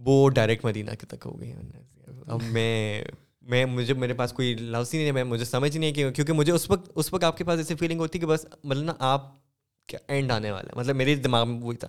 وہ 0.05 0.27
ڈائریکٹ 0.39 0.65
مدینہ 0.65 0.91
کے 0.99 1.05
تک 1.15 1.26
ہو 1.26 1.39
گئی 1.39 1.51
اب 2.27 2.43
میں 2.51 2.69
میں 3.51 3.63
مجھے 3.65 3.93
میرے 4.01 4.13
پاس 4.13 4.34
کوئی 4.34 4.53
لفظ 4.59 4.93
ہی 4.93 4.97
نہیں 4.97 5.07
ہے 5.07 5.11
میں 5.17 5.23
مجھے 5.34 5.45
سمجھ 5.45 5.76
نہیں 5.77 5.91
کہ 5.93 6.09
کیونکہ 6.17 6.34
مجھے 6.39 6.51
اس 6.53 6.69
وقت 6.71 6.91
اس 6.99 7.11
وقت 7.13 7.23
آپ 7.23 7.38
کے 7.38 7.43
پاس 7.49 7.57
ایسی 7.63 7.76
فیلنگ 7.80 7.99
ہوتی 7.99 8.19
ہے 8.19 8.21
کہ 8.21 8.27
بس 8.31 8.45
مطلب 8.63 8.84
نا 8.89 8.93
آپ 9.13 9.26
کیا 9.93 9.99
اینڈ 10.15 10.31
آنے 10.31 10.51
والا 10.51 10.67
ہے 10.73 10.80
مطلب 10.80 10.95
میرے 11.03 11.15
دماغ 11.27 11.47
میں 11.51 11.59
وہی 11.61 11.77
تھا 11.84 11.88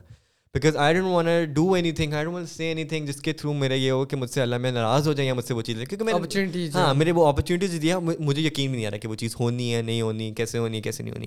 because 0.55 0.77
I 0.85 0.95
don't 0.95 1.07
want 1.13 1.55
do 1.57 1.73
anything 1.99 2.13
I 2.21 2.25
don't 2.25 2.49
see 2.49 2.65
anything 2.93 3.07
جس 3.07 3.21
کے 3.27 3.33
تھرو 3.41 3.53
میرا 3.65 3.75
یہ 3.75 3.91
ہو 3.91 4.05
کہ 4.13 4.17
مجھ 4.23 4.31
سے 4.31 4.43
اللہ 4.43 4.59
میں 4.65 4.71
ناراض 4.79 5.09
ہو 5.09 5.13
جائیں 5.21 5.33
مجھ 5.41 5.45
سے 5.45 5.55
وہ 5.55 5.63
چیز 5.69 5.83
کیونکہ 5.89 6.05
میں 6.05 6.15
اپرچونیٹیز 6.15 6.77
ہاں 6.77 6.93
میرے 7.03 7.11
وہ 7.21 7.27
اپرچونیٹیز 7.27 7.79
دیا 7.83 7.99
مجھے 8.29 8.43
یقین 8.43 8.71
نہیں 8.71 8.87
آ 8.87 8.91
رہا 8.91 8.99
کہ 9.05 9.09
وہ 9.09 9.15
چیز 9.25 9.37
ہونی 9.41 9.75
ہے 9.75 9.83
نہیں 9.83 10.01
ہونی 10.01 10.33
کیسے 10.43 10.59
ہونی 10.65 10.81
کیسے 10.89 11.03
نہیں 11.03 11.15
ہونی 11.15 11.27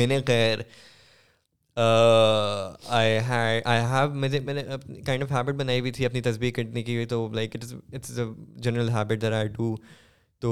میں 0.00 0.06
نے 0.06 0.20
خیر 0.26 0.58
میں 4.12 4.54
نے 4.54 4.62
کائنڈ 5.06 5.22
آف 5.22 5.30
ہیبٹ 5.32 5.54
بنائی 5.56 5.80
ہوئی 5.80 5.92
تھی 5.92 6.06
اپنی 6.06 6.20
تصویر 6.22 6.52
کرنے 6.56 6.82
کی 6.82 7.04
تو 7.10 7.26
like 7.34 7.56
it's 7.56 8.18
a 8.18 8.24
general 8.62 8.88
habit 8.96 9.22
that 9.22 9.32
I 9.38 9.48
do 9.56 9.74
تو 10.40 10.50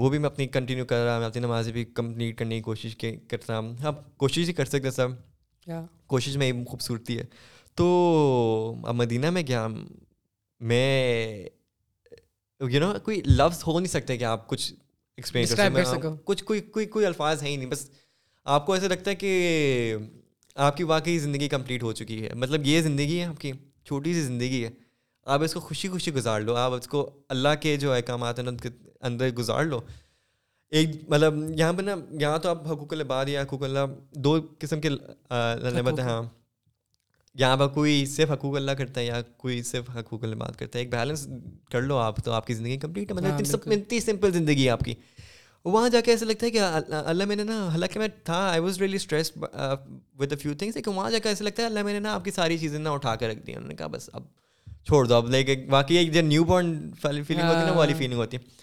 وہ 0.00 0.10
بھی 0.10 0.18
میں 0.18 0.28
اپنی 0.30 0.46
کنٹینیو 0.48 0.84
کر 0.90 1.04
رہا 1.04 1.12
ہوں 1.12 1.18
میں 1.20 1.26
اپنی 1.28 1.42
نمازیں 1.42 1.72
بھی 1.72 1.84
کمپلیٹ 1.94 2.36
کرنے 2.38 2.56
کی 2.56 2.62
کوشش 2.62 2.96
کرتا 3.30 3.58
ہوں 3.58 3.74
آپ 3.86 4.16
کوشش 4.18 4.48
ہی 4.48 4.52
کر 4.60 4.64
سکتے 4.74 4.90
سب 4.90 5.68
کوشش 6.12 6.36
میں 6.42 6.52
خوبصورتی 6.68 7.16
ہے 7.18 7.24
تو 7.76 7.86
اب 8.88 8.94
مدینہ 8.94 9.30
میں 9.30 9.42
کیا 9.50 9.66
میں 10.60 11.44
یو 12.70 12.80
نو 12.80 12.92
کوئی 13.04 13.20
لفظ 13.26 13.62
ہو 13.66 13.78
نہیں 13.78 13.90
سکتے 13.90 14.16
کہ 14.16 14.24
آپ 14.30 14.46
کچھ 14.48 14.72
ایکسپلین 15.16 16.14
کچھ 16.24 16.44
کوئی 16.44 16.60
کوئی 16.60 16.86
کوئی 16.96 17.06
الفاظ 17.06 17.42
ہیں 17.42 17.50
ہی 17.50 17.56
نہیں 17.56 17.70
بس 17.70 17.88
آپ 18.56 18.66
کو 18.66 18.72
ایسا 18.72 18.88
لگتا 18.88 19.10
ہے 19.10 19.14
کہ 19.16 19.30
آپ 20.54 20.76
کی 20.76 20.84
واقعی 20.84 21.18
زندگی 21.18 21.48
کمپلیٹ 21.48 21.82
ہو 21.82 21.92
چکی 21.92 22.22
ہے 22.22 22.28
مطلب 22.34 22.66
یہ 22.66 22.80
زندگی 22.82 23.18
ہے 23.20 23.24
آپ 23.26 23.40
کی 23.40 23.52
چھوٹی 23.86 24.14
سی 24.14 24.22
زندگی 24.22 24.62
ہے 24.64 24.70
آپ 25.34 25.42
اس 25.42 25.54
کو 25.54 25.60
خوشی 25.60 25.88
خوشی 25.88 26.12
گزار 26.14 26.40
لو 26.40 26.54
آپ 26.56 26.72
اس 26.74 26.86
کو 26.88 27.08
اللہ 27.28 27.54
کے 27.60 27.76
جو 27.76 27.92
احکامات 27.92 28.40
کے 28.62 28.68
اندر 29.06 29.30
گزار 29.38 29.64
لو 29.64 29.80
ایک 30.78 30.90
مطلب 31.10 31.34
یہاں 31.58 31.72
پہ 31.76 31.82
نا 31.82 31.94
یہاں 32.20 32.38
تو 32.38 32.48
آپ 32.48 32.66
حقوق 32.72 32.92
الباد 32.92 33.28
یا 33.28 33.42
حقوق 33.42 33.62
اللہ 33.64 33.86
دو 34.24 34.36
قسم 34.58 34.80
کے 34.80 34.88
ہاں 35.30 36.22
یہاں 37.40 37.56
پر 37.56 37.66
کوئی 37.74 38.04
صرف 38.06 38.30
حقوق 38.30 38.54
اللہ 38.56 38.70
کرتا 38.78 39.00
ہے 39.00 39.04
یا 39.06 39.20
کوئی 39.36 39.62
صرف 39.62 39.90
حقوق 39.96 40.24
الباد 40.24 40.56
کرتا 40.58 40.78
ہے 40.78 40.82
ایک 40.84 40.90
بیلنس 40.94 41.26
کر 41.72 41.82
لو 41.82 41.96
آپ 41.96 42.16
تو 42.24 42.32
آپ 42.32 42.46
کی 42.46 42.54
زندگی 42.54 42.76
کمپلیٹ 42.78 43.10
ہے 43.10 43.14
مطلب 43.16 43.30
ہاں، 43.32 43.38
اتنی 43.58 43.74
اتنی 43.74 44.00
سمپل 44.00 44.32
زندگی 44.32 44.64
ہے 44.64 44.70
آپ 44.70 44.80
کی 44.84 44.94
وہاں 45.64 45.88
جا 45.90 46.00
کے 46.04 46.10
ایسا 46.10 46.26
لگتا 46.26 46.46
ہے 46.46 46.50
کہ 46.50 46.60
اللہ 46.88 47.24
میں 47.28 47.36
نے 47.36 47.44
نا 47.44 47.56
حالانکہ 47.72 47.98
میں 48.00 48.06
تھا 48.24 48.34
I 48.50 48.60
was 48.60 48.78
really 48.78 48.96
stress 48.96 49.32
with 50.18 50.32
a 50.32 50.36
few 50.42 50.54
things 50.58 50.76
لیکن 50.76 50.90
وہاں 50.94 51.10
جا 51.10 51.18
کے 51.22 51.28
ایسا 51.28 51.44
لگتا 51.44 51.62
ہے 51.62 51.66
اللہ 51.66 51.82
میں 51.84 51.92
نے 51.92 51.98
نا 52.00 52.14
آپ 52.14 52.24
کی 52.24 52.30
ساری 52.34 52.56
چیزیں 52.58 52.78
نا 52.78 52.90
اٹھا 52.90 53.14
کے 53.20 53.28
رکھ 53.28 53.44
دی 53.46 53.52
انہوں 53.54 53.68
نے 53.68 53.74
کہا 53.76 53.86
بس 53.96 54.08
اب 54.12 54.22
چھوڑ 54.88 55.04
دو 55.06 55.14
اب 55.14 55.28
لائک 55.30 55.48
ایک 55.48 55.68
باقی 55.70 56.04
نیو 56.22 56.44
بورن 56.44 56.74
فیلنگ 57.02 57.40
ہوتی 57.44 57.58
ہے 57.60 57.66
نا 57.66 57.72
والی 57.78 57.94
فیلنگ 57.94 58.12
ہاں۔ 58.12 58.20
ہوتی 58.20 58.36
ہے 58.36 58.58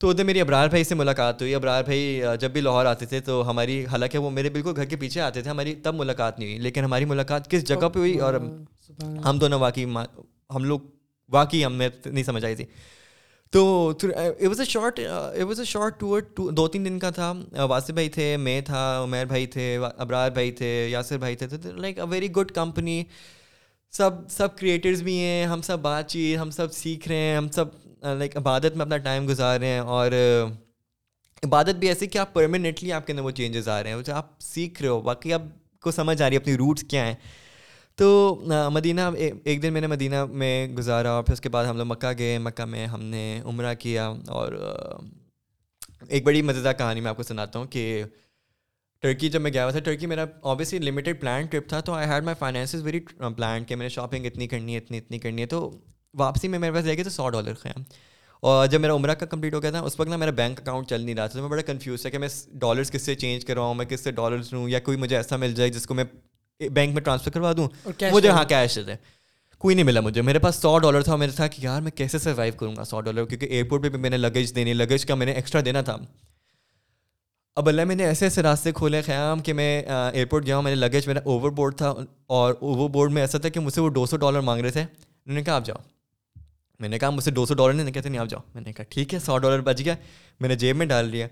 تو 0.00 0.08
ادھر 0.10 0.24
میری 0.24 0.40
ابرار 0.40 0.68
بھائی 0.68 0.84
سے 0.84 0.94
ملاقات 0.94 1.42
ہوئی 1.42 1.54
ابرار 1.54 1.82
بھائی 1.84 2.20
uh, 2.22 2.36
جب 2.40 2.50
بھی 2.52 2.60
لاہور 2.60 2.86
آتے 2.86 3.06
تھے 3.06 3.20
تو 3.28 3.48
ہماری 3.50 3.84
حالانکہ 3.90 4.18
وہ 4.18 4.30
میرے 4.30 4.50
بالکل 4.50 4.72
گھر 4.76 4.84
کے 4.84 4.96
پیچھے 4.96 5.20
آتے 5.20 5.42
تھے 5.42 5.50
ہماری 5.50 5.74
تب 5.82 5.94
ملاقات 5.94 6.38
نہیں 6.38 6.48
ہوئی 6.48 6.58
لیکن 6.62 6.84
ہماری 6.84 7.04
ملاقات 7.12 7.50
کس 7.50 7.64
جگہ 7.68 7.88
پہ 7.94 7.98
ہوئی 7.98 8.16
اور 8.28 8.34
ہم 9.28 9.38
دونوں 9.40 9.58
واقعی 9.60 9.84
ہم 10.54 10.64
لوگ 10.64 10.80
واقعی 11.32 11.64
ہم 11.64 11.76
نے 11.76 11.88
نہیں 12.10 12.24
سمجھ 12.24 12.44
آئی 12.44 12.54
تھی 12.54 12.64
was 13.56 14.60
a 14.60 14.64
short 14.68 14.98
at 14.98 15.42
was 15.48 15.58
a 15.60 15.64
short 15.66 15.98
tour 16.00 16.20
دو 16.56 16.66
تین 16.68 16.84
دن 16.84 16.98
کا 16.98 17.10
تھا 17.10 17.32
uh, 17.60 17.68
واسف 17.70 17.90
بھائی 17.94 18.08
تھے 18.16 18.36
میں 18.36 18.60
تھا 18.66 18.80
عمیر 19.02 19.24
بھائی 19.26 19.46
تھے 19.54 19.76
ابرار 19.96 20.30
بھائی 20.30 20.52
تھے 20.60 20.68
یاسر 20.90 21.18
بھائی 21.18 21.36
تھے 21.36 21.46
like 21.64 21.98
a 21.98 22.04
very 22.10 22.30
good 22.36 22.50
company 22.54 23.02
سب 23.96 24.10
سب 24.30 24.56
کریٹرز 24.58 25.02
بھی 25.02 25.18
ہیں 25.18 25.44
ہم 25.46 25.60
سب 25.62 25.78
بات 25.82 26.08
چیت 26.10 26.38
ہم 26.40 26.50
سب 26.50 26.72
سیکھ 26.72 27.08
رہے 27.08 27.16
ہیں 27.16 27.36
ہم 27.36 27.48
سب 27.54 27.64
لائک 28.06 28.30
uh, 28.32 28.38
عبادت 28.42 28.76
میں 28.76 28.84
اپنا 28.84 28.96
ٹائم 29.06 29.28
گزار 29.28 29.58
رہے 29.60 29.66
ہیں 29.66 29.78
اور 29.80 30.10
uh, 30.10 30.50
عبادت 31.44 31.74
بھی 31.78 31.88
ایسی 31.88 32.06
کہ 32.06 32.18
آپ 32.18 32.32
پرماننٹلی 32.34 32.92
آپ 32.92 33.06
کے 33.06 33.12
اندر 33.12 33.24
وہ 33.24 33.30
چینجز 33.40 33.68
آ 33.68 33.82
رہے 33.82 33.92
ہیں 33.94 34.12
آپ 34.14 34.30
سیکھ 34.40 34.82
رہے 34.82 34.88
ہو 34.90 35.00
باقی 35.00 35.32
آپ 35.32 35.42
کو 35.82 35.90
سمجھ 35.90 36.20
آ 36.22 36.28
رہی 36.28 36.36
ہے 36.36 36.40
اپنی 36.40 36.56
روٹس 36.56 36.84
کیا 36.88 37.06
ہیں 37.06 37.14
تو 37.96 38.06
مدینہ 38.72 39.00
ایک 39.44 39.62
دن 39.62 39.72
میں 39.72 39.80
نے 39.80 39.86
مدینہ 39.86 40.24
میں 40.24 40.66
گزارا 40.76 41.10
اور 41.10 41.22
پھر 41.24 41.32
اس 41.32 41.40
کے 41.40 41.48
بعد 41.48 41.64
ہم 41.64 41.76
لوگ 41.78 41.86
مکہ 41.86 42.06
گئے 42.18 42.38
مکہ 42.38 42.64
میں 42.68 42.86
ہم 42.94 43.02
نے 43.10 43.20
عمرہ 43.46 43.74
کیا 43.78 44.06
اور 44.38 44.52
ایک 46.08 46.24
بڑی 46.26 46.40
مزیدار 46.42 46.72
کہانی 46.78 47.00
میں 47.00 47.10
آپ 47.10 47.16
کو 47.16 47.22
سناتا 47.22 47.58
ہوں 47.58 47.66
کہ 47.70 48.02
ٹرکی 49.02 49.28
جب 49.30 49.40
میں 49.40 49.52
گیا 49.52 49.64
ہوا 49.64 49.70
تھا 49.72 49.80
ٹرکی 49.84 50.06
میرا 50.06 50.24
اوبیسلی 50.54 50.78
لمیٹیڈ 50.90 51.20
پلان 51.20 51.46
ٹرپ 51.50 51.68
تھا 51.68 51.80
تو 51.88 51.92
I 51.92 52.08
had 52.08 52.24
my 52.24 52.34
finance 52.38 52.74
is 52.74 52.82
very 52.82 53.00
plan 53.36 53.64
کہ 53.64 53.76
میں 53.76 53.84
نے 53.84 53.88
شاپنگ 53.94 54.26
اتنی 54.26 54.48
کرنی 54.48 54.72
ہے 54.72 54.78
اتنی 54.78 54.98
اتنی 54.98 55.18
کرنی 55.18 55.42
ہے 55.42 55.46
تو 55.54 55.70
واپسی 56.18 56.48
میں 56.48 56.58
میرے 56.58 56.72
پاس 56.72 56.84
جائے 56.84 56.96
گی 56.98 57.04
تو 57.04 57.10
سو 57.10 57.28
ڈالر 57.30 57.54
خیام 57.60 57.82
اور 58.52 58.66
جب 58.66 58.80
میرا 58.80 58.94
عمرہ 58.94 59.14
کا 59.20 59.26
کمپلیٹ 59.26 59.54
ہو 59.54 59.62
گیا 59.62 59.70
تھا 59.70 59.80
اس 59.80 60.00
وقت 60.00 60.08
نا 60.08 60.16
میرا 60.16 60.30
بینک 60.42 60.60
اکاؤنٹ 60.60 60.88
چل 60.88 61.00
نہیں 61.02 61.14
رہا 61.14 61.26
تھا 61.26 61.34
تو 61.38 61.42
میں 61.42 61.50
بڑا 61.50 61.62
کنفیوز 61.72 62.02
تھا 62.02 62.10
کہ 62.10 62.18
میں 62.18 62.28
ڈالرس 62.66 62.90
کس 62.90 63.02
سے 63.06 63.14
چینج 63.24 63.44
کراؤں 63.44 63.74
میں 63.74 63.86
کس 63.88 64.00
سے 64.04 64.10
ڈالرس 64.20 64.52
لوں 64.52 64.68
یا 64.68 64.80
کوئی 64.90 64.96
مجھے 65.06 65.16
ایسا 65.16 65.36
مل 65.36 65.54
جائے 65.54 65.68
جس 65.78 65.86
کو 65.86 65.94
میں 65.94 66.04
بینک 66.60 66.94
میں 66.94 67.02
ٹرانسفر 67.02 67.30
کروا 67.30 67.52
دوں 67.56 67.68
مجھے 68.12 68.28
ہاں 68.28 68.44
کیش 68.48 68.78
ہے 68.88 68.96
کوئی 69.58 69.74
نہیں 69.74 69.84
ملا 69.86 70.00
مجھے 70.00 70.22
میرے 70.22 70.38
پاس 70.38 70.56
سو 70.62 70.78
ڈالر 70.78 71.02
تھا 71.02 71.16
میں 71.16 71.26
نے 71.26 71.32
تھا 71.36 71.46
کہ 71.48 71.60
یار 71.64 71.80
میں 71.82 71.90
کیسے 71.96 72.18
سروائیو 72.18 72.52
کروں 72.58 72.74
گا 72.76 72.84
سو 72.84 73.00
ڈالر 73.00 73.24
کیونکہ 73.26 73.46
ایئرپورٹ 73.46 73.82
پہ 73.82 73.88
بھی 73.88 73.98
میں 73.98 74.10
نے 74.10 74.16
لگیج 74.16 74.54
دینی 74.56 74.72
لگیج 74.72 75.04
کا 75.06 75.14
میں 75.14 75.26
نے 75.26 75.32
ایکسٹرا 75.32 75.60
دینا 75.64 75.80
تھا 75.88 75.96
اب 77.60 77.68
اللہ 77.68 77.84
میں 77.84 77.94
نے 77.94 78.04
ایسے 78.04 78.24
ایسے 78.26 78.42
راستے 78.42 78.72
کھولے 78.74 79.00
قیام 79.06 79.40
کہ 79.46 79.52
میں 79.54 79.70
ایئرپورٹ 79.88 80.46
گیا 80.46 80.56
ہوں 80.56 80.62
میں 80.62 80.70
نے 80.74 80.80
لگیج 80.80 81.06
میرا 81.08 81.20
اوور 81.24 81.50
بورڈ 81.58 81.76
تھا 81.78 81.92
اور 82.38 82.54
اوور 82.60 82.90
بورڈ 82.90 83.12
میں 83.12 83.22
ایسا 83.22 83.38
تھا 83.38 83.48
کہ 83.56 83.60
مجھ 83.60 83.74
سے 83.74 83.80
وہ 83.80 83.90
دو 83.90 84.04
سو 84.06 84.16
ڈالر 84.16 84.40
مانگ 84.48 84.60
رہے 84.62 84.70
تھے 84.70 84.80
انہوں 84.80 85.34
نے 85.38 85.42
کہا 85.44 85.54
آپ 85.56 85.66
جاؤ 85.66 85.82
میں 86.80 86.88
نے 86.88 86.98
کہا 86.98 87.10
مجھ 87.10 87.24
سے 87.24 87.30
دو 87.30 87.44
سو 87.46 87.54
ڈالر 87.54 87.72
نہیں 87.72 87.92
کہتے 87.92 88.08
نہیں 88.08 88.20
آپ 88.20 88.28
جاؤ 88.30 88.40
میں 88.54 88.62
نے 88.66 88.72
کہا 88.72 88.84
ٹھیک 88.88 89.14
ہے 89.14 89.18
سو 89.24 89.38
ڈالر 89.38 89.60
بچ 89.70 89.80
گیا 89.84 89.94
میں 90.40 90.48
نے 90.48 90.54
جیب 90.64 90.76
میں 90.76 90.86
ڈال 90.86 91.12
دیا 91.12 91.26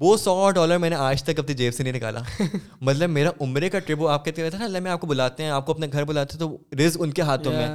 وہ 0.00 0.16
سو 0.16 0.50
ڈالر 0.54 0.78
میں 0.78 0.88
نے 0.90 0.96
آج 0.96 1.22
تک 1.22 1.38
اپنی 1.38 1.54
جیب 1.54 1.74
سے 1.74 1.82
نہیں 1.82 1.92
نکالا 1.92 2.20
مطلب 2.80 3.10
میرا 3.10 3.30
عمرے 3.44 3.68
کا 3.70 3.78
ٹرپ 3.86 4.00
وہ 4.02 4.08
آپ 4.10 4.28
نا 4.38 4.64
اللہ 4.64 4.78
میں 4.82 4.90
آپ 4.90 5.00
کو 5.00 5.06
بلاتے 5.06 5.42
ہیں 5.42 5.50
آپ 5.50 5.66
کو 5.66 5.72
اپنے 5.72 5.86
گھر 5.92 6.04
بلاتے 6.04 6.34
ہیں 6.34 6.38
تو 6.40 6.56
رز 6.78 6.96
ان 7.00 7.10
کے 7.12 7.22
ہاتھوں 7.30 7.52
میں 7.52 7.66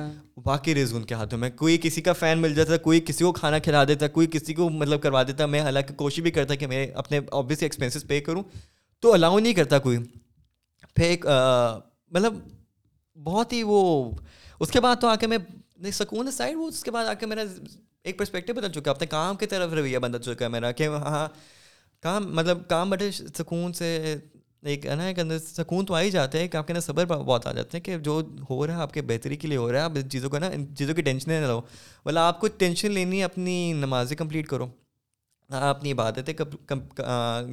باقی 0.44 0.76
رز 0.76 0.94
ان 0.96 1.04
کے 1.12 1.16
ہاتھوں 1.16 1.40
میں 1.40 1.50
کوئی 1.56 1.78
کسی 1.82 2.02
کا 2.02 2.14
فین 2.20 2.40
مل 2.42 2.54
جاتا 2.56 2.78
کوئی 2.88 3.00
کسی 3.08 3.24
کو 3.24 3.32
کھانا 3.34 3.60
کھلا 3.66 3.84
دیتا 3.88 4.08
کوئی 4.18 4.28
کسی 4.32 4.54
کو 4.54 4.70
مطلب 4.70 5.02
کروا 5.02 5.24
دیتا 5.28 5.46
میں 5.46 5.62
حالانکہ 5.64 5.94
کوشش 5.96 6.20
بھی 6.22 6.32
کرتا 6.32 6.56
کہ 6.56 6.68
میں 6.68 6.86
اپنے 7.02 7.20
آبویسلی 7.32 7.66
ایکسپینسز 7.66 8.08
پے 8.08 8.20
کروں 8.22 8.44
تو 9.02 9.14
الاؤ 9.14 9.40
نہیں 9.40 9.54
کرتا 9.54 9.80
کوئی 9.80 9.98
پھر 10.96 11.04
ایک 11.06 11.26
مطلب 11.30 12.34
بہت 13.24 13.54
ہی 13.54 13.62
وہ 13.64 14.12
اس 14.60 14.72
کے 14.72 14.80
بعد 14.82 14.96
تو 15.02 15.08
آ 15.08 15.16
کے 15.20 15.28
میں 15.28 15.92
سکون 15.94 16.32
سائڈ 16.32 16.56
وہ 16.58 16.68
اس 16.68 16.84
کے 16.84 16.92
بعد 16.92 17.06
آ 17.06 17.14
کے 17.20 17.26
میرا 17.26 17.44
ایک 18.04 18.18
پرسپیکٹو 18.20 18.54
بدل 18.54 18.72
چکا 18.72 18.90
ہے 18.92 18.96
اپنے 18.96 19.08
کام 19.08 19.36
کی 19.36 19.46
طرف 19.46 19.74
رویہ 19.74 19.98
بدل 20.00 20.22
چکا 20.22 20.46
ہے 20.46 20.50
میرا 20.50 20.72
کہ 20.80 20.88
ہاں 20.88 21.28
کام 22.04 22.36
مطلب 22.36 22.68
کام 22.70 22.90
بڑے 22.90 23.10
سکون 23.38 23.72
سے 23.74 24.16
ایک 24.72 24.86
ہے 24.86 24.96
نا 24.96 25.04
ایک 25.08 25.20
اندر 25.20 25.38
سکون 25.40 25.86
تو 25.86 25.94
آ 25.96 26.02
ہی 26.02 26.10
جاتا 26.12 26.38
ہے 26.38 26.48
کہ 26.48 26.58
آپ 26.58 26.68
کے 26.68 26.74
اندر 26.74 26.82
صبر 26.84 27.06
بہت 27.08 27.46
آ 27.48 27.52
جاتے 27.52 27.78
ہیں 27.78 27.84
کہ 27.84 27.98
جو 28.08 28.20
ہو 28.50 28.66
رہا 28.68 28.76
ہے 28.78 28.82
آپ 28.82 28.94
کے 28.94 29.02
بہتری 29.12 29.36
کے 29.38 29.48
لیے 29.48 29.58
ہو 29.58 29.72
رہا 29.72 29.80
ہے 29.80 29.84
آپ 29.86 30.10
چیزوں 30.12 30.30
کو 30.30 30.38
نا 30.40 30.48
ان 30.54 30.66
چیزوں 30.78 30.96
کی 30.96 31.02
ٹینشنیں 31.02 31.40
نہ 31.40 31.46
لو 31.46 31.60
بولے 32.06 32.20
آپ 32.20 32.40
کو 32.42 32.48
ٹینشن 32.58 32.92
لینی 32.92 33.20
ہے 33.20 33.24
اپنی 33.24 33.58
نمازیں 33.78 34.16
کمپلیٹ 34.18 34.48
کرو 34.48 34.66
ہاں، 35.54 35.62
آپ 35.68 35.76
اپنی 35.78 35.92
عبادتیں 35.92 36.34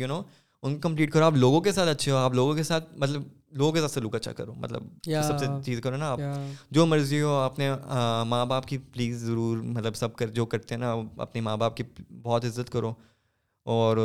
یو 0.01 0.07
نو 0.07 0.21
ان 0.67 0.79
کمپلیٹ 0.81 1.13
کرو 1.13 1.25
آپ 1.25 1.37
لوگوں 1.37 1.61
کے 1.61 1.73
ساتھ 1.73 1.89
اچھے 1.89 2.13
ہو 2.13 2.17
آپ 2.17 2.35
لوگوں 2.35 2.55
کے 2.55 2.63
ساتھ 2.63 2.89
مطلب 2.99 3.23
لوگوں 3.59 3.73
کے 3.73 3.81
ساتھ 3.81 3.93
سلوک 3.93 4.15
اچھا 4.15 4.33
کرو 4.33 4.55
مطلب 4.61 4.83
سب 5.27 5.39
سے 5.41 5.47
چیز 5.65 5.81
کرو 5.83 5.97
نا 5.97 6.11
آپ 6.11 6.21
جو 6.75 6.87
مرضی 6.87 7.21
ہو 7.23 7.35
اپنے 7.41 7.71
ماں 8.27 8.45
باپ 8.51 8.67
کی 8.69 8.79
پلیز 8.93 9.23
ضرور 9.27 9.59
مطلب 9.63 9.97
سب 9.97 10.15
کر 10.17 10.29
جو 10.41 10.47
کرتے 10.55 10.75
ہیں 10.75 10.81
نا 10.83 10.95
اپنے 11.23 11.41
ماں 11.49 11.57
باپ 11.57 11.77
کی 11.77 11.83
بہت 12.23 12.45
عزت 12.45 12.71
کرو 12.73 12.93
اور 13.73 13.97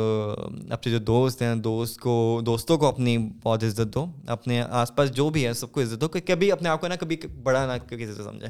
اپنے 0.72 0.92
جو 0.92 0.98
دوست 0.98 1.42
ہیں 1.42 1.54
دوست 1.54 1.98
کو 2.00 2.12
دوستوں 2.46 2.76
کو 2.78 2.86
اپنی 2.86 3.16
بہت 3.42 3.64
عزت 3.64 3.92
دو 3.94 4.04
اپنے 4.34 4.60
آس 4.66 4.94
پاس 4.96 5.10
جو 5.14 5.28
بھی 5.30 5.46
ہے 5.46 5.52
سب 5.54 5.72
کو 5.72 5.80
عزت 5.80 6.00
دو 6.00 6.08
کہ 6.08 6.20
کبھی 6.26 6.50
اپنے 6.52 6.68
آپ 6.68 6.80
کو 6.80 6.88
نہ 6.88 6.94
کبھی 7.00 7.16
بڑا 7.42 7.64
نہ 7.74 7.78
کسی 7.88 8.06
سے 8.06 8.22
سمجھیں 8.22 8.48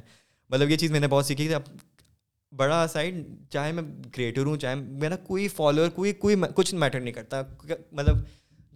مطلب 0.50 0.70
یہ 0.70 0.76
چیز 0.76 0.90
میں 0.90 1.00
نے 1.00 1.06
بہت 1.08 1.26
سیکھی 1.26 1.48
بڑا 2.56 2.84
سائڈ 2.92 3.22
چاہے 3.52 3.72
میں 3.72 3.82
کریٹر 4.12 4.46
ہوں 4.46 4.56
چاہے 4.58 4.74
میرا 4.74 5.16
کوئی 5.26 5.48
فالوور 5.48 5.88
کوئی 5.94 6.12
کوئی 6.12 6.36
کچھ 6.54 6.74
میٹر 6.74 7.00
نہیں 7.00 7.14
کرتا 7.14 7.42
مطلب 7.90 8.16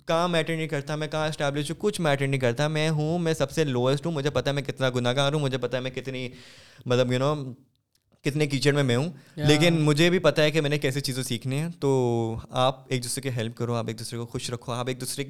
کہاں 0.09 0.27
میٹر 0.29 0.57
نہیں 0.57 0.69
کرتا 0.69 0.97
میں 0.97 1.09
کہاں 1.09 1.29
اسٹیبلش 1.29 1.71
ہوں 1.71 1.81
کچھ 1.83 2.01
میٹر 2.01 2.27
نہیں 2.27 2.41
کرتا 2.41 2.67
میں 2.69 2.89
ہوں 2.99 3.19
میں 3.19 3.35
سب 3.35 3.51
سے 3.51 3.65
لوئسٹ 3.65 4.07
ہوں 4.07 4.13
مجھے 4.13 4.31
پتا 4.31 4.51
ہے 4.51 4.55
میں 4.55 4.63
کتنا 4.63 4.91
گناہ 4.95 5.13
گار 5.17 5.33
ہوں 5.33 5.41
مجھے 5.41 5.59
پتا 5.59 5.77
ہے 5.77 5.83
میں 5.83 5.91
کتنی 5.91 6.29
مطلب 6.87 7.13
یو 7.13 7.19
نو 7.19 7.35
کتنے 8.25 8.47
کیچڑ 8.47 8.73
میں 8.75 8.83
میں 8.83 8.97
ہوں 8.97 9.11
لیکن 9.37 9.81
مجھے 9.85 10.09
بھی 10.11 10.19
پتا 10.27 10.43
ہے 10.43 10.51
کہ 10.51 10.61
میں 10.61 10.71
نے 10.71 10.77
کیسے 10.79 11.01
چیزیں 11.09 11.23
سیکھنی 11.23 11.59
ہیں 11.61 11.69
تو 11.81 11.91
آپ 12.61 12.79
ایک 12.93 13.03
دوسرے 13.05 13.23
کی 13.23 13.29
ہیلپ 13.37 13.57
کرو 13.57 13.75
آپ 13.75 13.89
ایک 13.89 13.99
دوسرے 13.99 14.19
کو 14.19 14.27
خوش 14.27 14.49
رکھو 14.51 14.73
آپ 14.73 14.89
ایک 14.89 15.01
دوسرے 15.01 15.25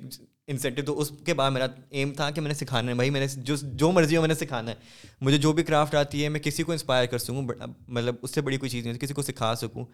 انسینٹیو 0.54 0.84
تو 0.84 0.98
اس 1.00 1.10
کے 1.26 1.34
بعد 1.34 1.50
میرا 1.52 1.66
ایم 2.00 2.12
تھا 2.16 2.30
کہ 2.36 2.40
میں 2.40 2.48
نے 2.48 2.54
سکھانا 2.54 2.90
ہے 2.90 2.94
بھائی 2.96 3.10
میں 3.10 3.20
نے 3.20 3.26
جو 3.44 3.56
جو 3.82 3.90
مرضی 3.92 4.16
ہو 4.16 4.20
میں 4.22 4.28
نے 4.28 4.34
سکھانا 4.44 4.70
ہے 4.70 4.76
مجھے 5.20 5.38
جو 5.46 5.52
بھی 5.52 5.62
کرافٹ 5.72 5.94
آتی 6.02 6.22
ہے 6.24 6.28
میں 6.36 6.40
کسی 6.40 6.62
کو 6.62 6.72
انسپائر 6.72 7.06
کر 7.14 7.18
سکوں 7.26 7.42
مطلب 7.42 8.14
اس 8.22 8.34
سے 8.34 8.40
بڑی 8.50 8.56
کوئی 8.64 8.70
چیز 8.70 8.86
نہیں 8.86 8.98
کسی 9.06 9.14
کو 9.14 9.22
سکھا 9.30 9.54
سکوں 9.64 9.84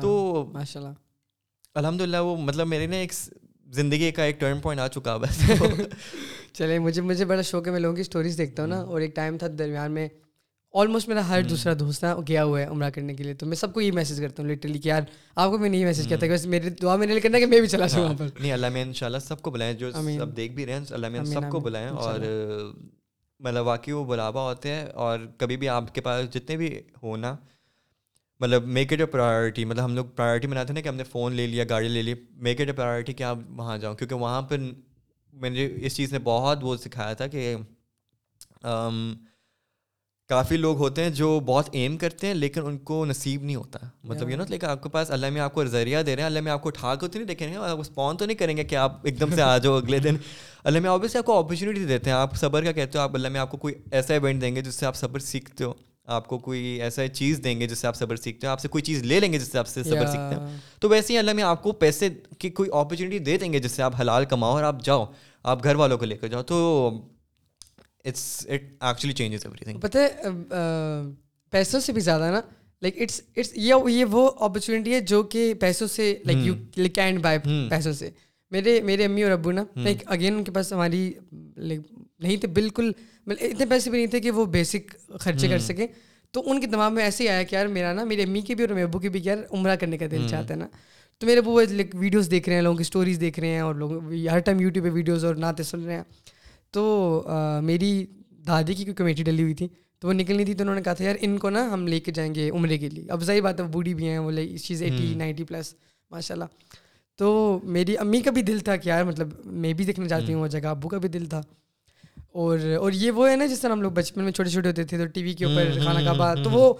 تو 0.00 0.12
ماشاء 0.54 0.80
اللہ 0.80 0.92
الحمد 1.78 2.00
للہ 2.00 2.16
وہ 2.28 2.36
مطلب 2.42 2.66
میرے 2.68 2.86
نا 2.86 2.96
ایک 2.96 3.12
زندگی 3.74 4.10
کا 4.12 4.24
ایک 4.24 4.40
ٹرن 4.40 4.60
پوائنٹ 4.60 4.80
آ 4.80 4.86
چکا 4.98 5.16
بس 5.24 5.40
چلے 6.52 6.78
مجھے 6.88 7.02
مجھے 7.02 7.24
بڑا 7.24 7.42
شوق 7.50 7.66
ہے 7.66 7.72
میں 7.72 7.80
لوگوں 7.80 7.94
کی 7.96 8.02
اسٹوریز 8.02 8.38
دیکھتا 8.38 8.62
ہوں 8.62 8.68
نا 8.68 8.78
hmm. 8.80 8.88
اور 8.88 9.00
ایک 9.00 9.14
ٹائم 9.16 9.36
تھا 9.38 9.46
درمیان 9.58 9.92
میں 9.92 10.08
آلموسٹ 10.78 11.08
میرا 11.08 11.26
ہر 11.28 11.38
hmm. 11.40 11.48
دوسرا 11.50 11.72
دوست 11.78 12.04
ہے 12.04 12.08
گیا 12.28 12.42
ہوا 12.44 12.60
ہے 12.60 12.64
عمرہ 12.64 12.88
کرنے 12.94 13.14
کے 13.14 13.24
لیے 13.24 13.34
تو 13.34 13.46
میں 13.46 13.56
سب 13.56 13.72
کو 13.74 13.80
یہ 13.80 13.92
میسج 13.92 14.20
کرتا 14.20 14.42
ہوں 14.42 14.48
لٹرلی 14.50 14.78
کہ 14.80 14.88
یار 14.88 15.02
آپ 15.34 15.50
کو 15.50 15.58
میں 15.58 15.68
نہیں 15.68 15.84
میسج 15.84 16.08
کرتا 16.08 16.26
کہ 16.26 16.36
میرے 16.48 16.70
دعا 16.82 16.94
میرے 16.96 17.12
لیے 17.12 17.20
کرنا 17.20 17.38
کہ 17.38 17.46
میں 17.46 17.60
بھی 17.60 17.68
چلا 17.68 17.88
سکوں 17.88 18.04
ہاں۔ 18.06 18.26
نہیں 18.40 18.52
علامہ 18.54 18.78
ان 18.78 18.92
شاء 18.94 19.06
اللہ 19.06 19.18
سب 19.24 19.40
کو 19.42 19.50
بلائیں 19.50 19.72
جو 19.78 19.90
سب 19.92 20.36
دیکھ 20.36 20.52
بھی 20.54 20.66
رہے 20.66 20.72
ہیں 20.74 20.94
علامہ 20.94 21.24
سب 21.32 21.48
کو 21.52 21.60
بلائیں 21.60 21.88
اور 21.88 22.20
مطلب 23.38 23.66
واقعی 23.66 23.92
وہ 23.92 24.04
بلاوا 24.04 24.42
ہوتے 24.48 24.72
ہیں 24.74 24.84
اور 25.04 25.18
کبھی 25.38 25.56
بھی 25.56 25.68
آپ 25.68 25.94
کے 25.94 26.00
پاس 26.06 26.30
جتنے 26.34 26.56
بھی 26.56 26.68
ہونا 27.02 27.34
مطلب 28.40 28.66
میک 28.76 28.92
اٹ 28.92 29.00
اے 29.00 29.06
پرائیورٹی 29.14 29.64
مطلب 29.64 29.84
ہم 29.84 29.94
لوگ 29.94 30.04
پرائیورٹی 30.16 30.46
بناتے 30.48 30.72
ہیں 30.72 30.74
نا 30.74 30.80
کہ 30.84 30.88
ہم 30.88 30.94
نے 30.96 31.04
فون 31.10 31.32
لے 31.36 31.46
لیا 31.46 31.64
گاڑی 31.70 31.88
لے 31.88 32.02
لی 32.02 32.14
میک 32.48 32.60
اٹ 32.60 32.66
اے 32.68 32.72
پرائیورٹی 32.74 33.12
کہ 33.14 33.22
آپ 33.24 33.38
وہاں 33.56 33.76
جاؤں 33.78 33.94
کیونکہ 33.94 34.14
وہاں 34.24 34.40
پہ 34.50 34.56
میں 35.42 35.50
نے 35.50 35.68
اس 35.86 35.96
چیز 35.96 36.12
نے 36.12 36.18
بہت 36.24 36.64
وہ 36.64 36.76
سکھایا 36.84 37.12
تھا 37.20 37.26
کہ 37.34 37.54
کافی 40.30 40.56
لوگ 40.56 40.76
ہوتے 40.78 41.02
ہیں 41.04 41.10
جو 41.18 41.28
بہت 41.46 41.68
ایم 41.78 41.96
کرتے 41.98 42.26
ہیں 42.26 42.34
لیکن 42.34 42.66
ان 42.66 42.76
کو 42.88 43.04
نصیب 43.06 43.42
نہیں 43.42 43.56
ہوتا 43.56 43.78
مطلب 44.08 44.28
یہ 44.30 44.36
نا 44.36 44.44
لیکن 44.48 44.66
آپ 44.70 44.82
کے 44.82 44.88
پاس 44.96 45.10
اللہ 45.16 45.30
میں 45.36 45.40
آپ 45.46 45.54
کو 45.54 45.64
ذریعہ 45.72 46.02
دے 46.08 46.14
رہے 46.16 46.22
ہیں 46.22 46.26
اللہ 46.26 46.40
میں 46.48 46.52
آپ 46.52 46.62
کو 46.62 46.68
اٹھا 46.68 46.94
کے 46.94 47.06
تو 47.08 47.18
نہیں 47.18 47.26
دیکھیں 47.28 47.48
گے 47.52 47.56
آپ 47.70 47.80
اسپون 47.80 48.16
تو 48.16 48.26
نہیں 48.26 48.36
کریں 48.42 48.56
گے 48.56 48.64
کہ 48.72 48.76
آپ 48.84 49.04
ایک 49.06 49.18
دم 49.20 49.34
سے 49.34 49.42
آ 49.42 49.56
جاؤ 49.66 49.76
اگلے 49.76 49.98
دن 50.06 50.16
اللہ 50.64 50.80
میں 50.84 50.90
آبویسلی 50.90 51.18
آپ 51.18 51.26
کو 51.26 51.38
اپرچونیٹی 51.38 51.84
دیتے 51.86 52.10
ہیں 52.10 52.16
آپ 52.16 52.36
صبر 52.44 52.64
کا 52.64 52.72
کہتے 52.78 52.98
ہو 52.98 53.02
آپ 53.04 53.14
اللہ 53.14 53.28
میں 53.28 53.40
آپ 53.40 53.50
کو 53.50 53.56
کوئی 53.64 53.74
ایسا 53.90 54.14
ایونٹ 54.14 54.40
دیں 54.42 54.54
گے 54.56 54.62
جس 54.68 54.74
سے 54.74 54.86
آپ 54.86 54.96
صبر 54.96 55.18
سیکھتے 55.32 55.64
ہو 55.64 55.72
آپ 56.18 56.28
کو 56.28 56.38
کوئی 56.46 56.62
ایسا 56.82 57.08
چیز 57.20 57.40
دیں 57.44 57.58
گے 57.60 57.66
جس 57.72 57.78
سے 57.78 57.86
آپ 57.86 57.96
صبر 57.96 58.16
سیکھتے 58.22 58.46
ہو 58.46 58.52
آپ 58.52 58.60
سے 58.60 58.68
کوئی 58.76 58.82
چیز 58.90 59.02
لے 59.10 59.20
لیں 59.20 59.32
گے 59.32 59.38
جس 59.38 59.52
سے 59.52 59.58
آپ 59.58 59.66
سے 59.68 59.82
صبر 59.82 60.06
سیکھتے 60.12 60.36
ہیں 60.44 60.56
تو 60.80 60.88
ویسے 60.88 61.12
ہی 61.12 61.18
اللہ 61.18 61.32
میں 61.40 61.44
آپ 61.50 61.62
کو 61.62 61.72
پیسے 61.86 62.08
کی 62.44 62.50
کوئی 62.60 62.70
اپرچونیٹی 62.80 63.18
دے 63.30 63.36
دیں 63.38 63.52
گے 63.52 63.58
جس 63.66 63.72
سے 63.72 63.82
آپ 63.82 64.00
حلال 64.00 64.24
کماؤ 64.34 64.52
اور 64.56 64.62
آپ 64.72 64.82
جاؤ 64.84 65.04
آپ 65.54 65.64
گھر 65.64 65.74
والوں 65.84 65.98
کو 65.98 66.04
لے 66.12 66.16
کر 66.22 66.28
جاؤ 66.36 66.42
تو 66.54 66.60
پتہ 69.80 69.98
پیسوں 71.50 71.80
سے 71.80 71.92
بھی 71.92 72.00
زیادہ 72.00 72.30
نا 72.30 72.40
لائک 72.82 72.96
یہ 73.54 74.04
وہ 74.10 74.30
اپرچونیٹی 74.44 74.92
ہے 74.94 75.00
جو 75.12 75.22
کہ 75.32 75.52
پیسوں 75.60 75.86
سے 75.94 76.14
لائک 76.26 76.38
یو 76.46 76.86
کینڈ 76.94 77.18
بائی 77.22 77.38
پیسوں 77.70 77.92
سے 77.92 78.10
میرے 78.52 78.80
میرے 78.84 79.04
امی 79.04 79.22
اور 79.22 79.30
ابو 79.32 79.50
نا 79.52 79.64
لائک 79.82 80.02
اگین 80.12 80.34
ان 80.34 80.44
کے 80.44 80.52
پاس 80.52 80.72
ہماری 80.72 81.10
لائک 81.56 81.80
نہیں 82.22 82.36
تھے 82.36 82.48
بالکل 82.54 82.90
مطلب 83.26 83.46
اتنے 83.50 83.66
پیسے 83.68 83.90
بھی 83.90 83.98
نہیں 83.98 84.10
تھے 84.10 84.20
کہ 84.20 84.30
وہ 84.38 84.44
بیسک 84.56 84.94
خرچے 85.20 85.48
کر 85.48 85.58
سکیں 85.66 85.86
تو 86.32 86.42
ان 86.50 86.60
کے 86.60 86.66
دماغ 86.72 86.92
میں 86.94 87.02
ایسے 87.04 87.24
ہی 87.24 87.28
آیا 87.28 87.42
کہ 87.42 87.54
یار 87.56 87.66
میرا 87.76 87.92
نا 87.92 88.04
میری 88.04 88.22
امی 88.22 88.40
کے 88.46 88.54
بھی 88.54 88.64
اور 88.64 88.74
میرے 88.74 88.84
ابو 88.84 88.98
کی 88.98 89.08
بھی 89.14 89.20
یار 89.24 89.38
عمرہ 89.50 89.76
کرنے 89.80 89.98
کا 89.98 90.06
دل 90.10 90.26
چاہتا 90.30 90.54
ہے 90.54 90.58
نا 90.58 90.66
تو 91.18 91.26
میرے 91.26 91.38
ابو 91.40 91.60
لائک 91.70 91.94
ویڈیوز 91.98 92.30
دیکھ 92.30 92.48
رہے 92.48 92.56
ہیں 92.56 92.62
لوگوں 92.62 92.76
کی 92.76 92.82
اسٹوریز 92.82 93.20
دیکھ 93.20 93.40
رہے 93.40 93.48
ہیں 93.48 93.60
اور 93.60 93.74
لوگ 93.74 93.92
ہر 94.32 94.38
ٹائم 94.44 94.60
یوٹیوب 94.60 94.84
پہ 94.86 94.90
ویڈیوز 94.92 95.24
اور 95.24 95.34
نعتیں 95.46 95.64
سن 95.64 95.84
رہے 95.84 95.94
ہیں 95.96 96.02
تو 96.72 96.84
میری 97.64 98.04
دادی 98.46 98.74
کی 98.74 98.84
کوئی 98.84 98.94
کمیٹی 98.96 99.22
ڈلی 99.22 99.42
ہوئی 99.42 99.54
تھی 99.54 99.68
تو 100.00 100.08
وہ 100.08 100.12
نکلنی 100.12 100.44
تھی 100.44 100.54
تو 100.54 100.62
انہوں 100.62 100.74
نے 100.76 100.82
کہا 100.82 100.92
تھا 100.98 101.04
یار 101.04 101.16
ان 101.20 101.36
کو 101.38 101.50
نا 101.50 101.66
ہم 101.72 101.86
لے 101.86 101.98
کے 102.00 102.12
جائیں 102.14 102.34
گے 102.34 102.48
عمرے 102.50 102.78
کے 102.78 102.88
لیے 102.88 103.04
اب 103.12 103.22
صحیح 103.24 103.40
بات 103.42 103.60
ہے 103.60 103.64
بوڑھی 103.72 103.94
بھی 103.94 104.08
ہیں 104.08 104.18
وہ 104.18 104.30
لے 104.30 104.46
اس 104.54 104.64
چیز 104.66 104.82
ایٹی 104.82 105.14
نائنٹی 105.18 105.44
پلس 105.44 105.74
ماشاء 106.10 106.34
اللہ 106.34 106.78
تو 107.18 107.32
میری 107.76 107.96
امی 107.98 108.20
کا 108.26 108.30
بھی 108.36 108.42
دل 108.42 108.58
تھا 108.64 108.76
کہ 108.76 108.88
یار 108.88 109.04
مطلب 109.04 109.30
میں 109.64 109.72
بھی 109.80 109.84
دیکھنا 109.84 110.08
چاہتی 110.08 110.32
ہوں 110.34 110.40
وہ 110.40 110.46
جگہ 110.56 110.66
ابو 110.68 110.88
کا 110.88 110.98
بھی 110.98 111.08
دل 111.16 111.26
تھا 111.30 111.40
اور 112.40 112.58
اور 112.78 112.92
یہ 112.94 113.10
وہ 113.12 113.28
ہے 113.30 113.36
نا 113.36 113.46
جس 113.46 113.60
طرح 113.60 113.72
ہم 113.72 113.82
لوگ 113.82 113.90
بچپن 113.92 114.22
میں 114.24 114.32
چھوٹے 114.32 114.50
چھوٹے 114.50 114.68
ہوتے 114.68 114.84
تھے 114.90 114.98
تو 114.98 115.06
ٹی 115.14 115.22
وی 115.22 115.32
کے 115.32 115.44
اوپر 115.44 115.78
کھانا 115.84 116.12
کھا 116.14 116.32
تو 116.42 116.50
وہ 116.50 116.72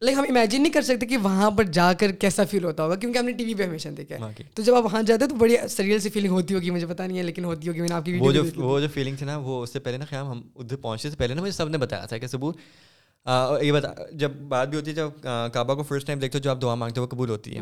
لیکن 0.00 0.18
ہم 0.18 0.24
امیجن 0.28 0.62
نہیں 0.62 0.72
کر 0.72 0.82
سکتے 0.86 1.06
کہ 1.06 1.16
وہاں 1.22 1.50
پر 1.50 1.64
جا 1.76 1.92
کر 1.98 2.12
کیسا 2.24 2.44
فیل 2.50 2.64
ہوتا 2.64 2.82
ہوگا 2.84 2.94
کیونکہ 2.94 3.18
ہم 3.18 3.24
نے 3.24 3.32
ٹی 3.38 3.44
وی 3.44 3.54
پہ 3.58 3.62
ہمیشہ 3.62 3.88
دیکھا 3.96 4.16
ہے 4.26 4.42
تو 4.54 4.62
جب 4.62 4.74
آپ 4.74 4.84
وہاں 4.84 5.02
جاتے 5.02 5.24
ہیں 5.24 5.28
تو 5.30 5.36
بڑی 5.36 5.56
سریل 5.70 5.98
سی 6.00 6.08
فیلنگ 6.16 6.30
ہوتی 6.32 6.54
ہوگی 6.54 6.70
مجھے 6.70 6.86
پتا 6.86 7.06
نہیں 7.06 7.18
ہے 7.18 7.22
لیکن 7.22 7.44
ہوتی 7.44 7.68
ہوگی 7.68 7.80
میں 7.80 7.88
نے 7.88 7.94
آپ 7.94 8.04
کی 8.04 8.16
وہ 8.18 8.32
جو 8.32 8.42
وہ 8.56 8.78
جو 8.80 8.88
تھی 8.92 9.24
نا 9.26 9.36
وہ 9.44 9.62
اس 9.62 9.72
سے 9.72 9.78
پہلے 9.78 9.96
نا 9.98 10.04
خیال 10.10 10.26
ہم 10.26 10.42
ادھر 10.56 10.76
پہنچنے 10.76 11.10
سے 11.10 11.16
پہلے 11.16 11.34
نا 11.34 11.42
مجھے 11.42 11.52
سب 11.52 11.68
نے 11.68 11.78
بتایا 11.84 12.06
تھا 12.06 12.18
کہ 12.18 12.26
صبح 12.26 13.58
یہ 13.62 13.72
بتا 13.72 13.88
جب 14.18 14.36
بات 14.54 14.68
بھی 14.68 14.78
ہوتی 14.78 14.90
ہے 14.90 14.96
جب 14.96 15.10
کعبہ 15.52 15.74
کو 15.74 15.82
فرسٹ 15.88 16.06
ٹائم 16.06 16.18
دیکھتے 16.18 16.38
ہو 16.38 16.42
جو 16.42 16.50
آپ 16.50 16.62
دعا 16.62 16.74
مانگتے 16.82 17.00
ہو 17.00 17.04
وہ 17.06 17.10
قبول 17.10 17.30
ہوتی 17.30 17.56
ہے 17.56 17.60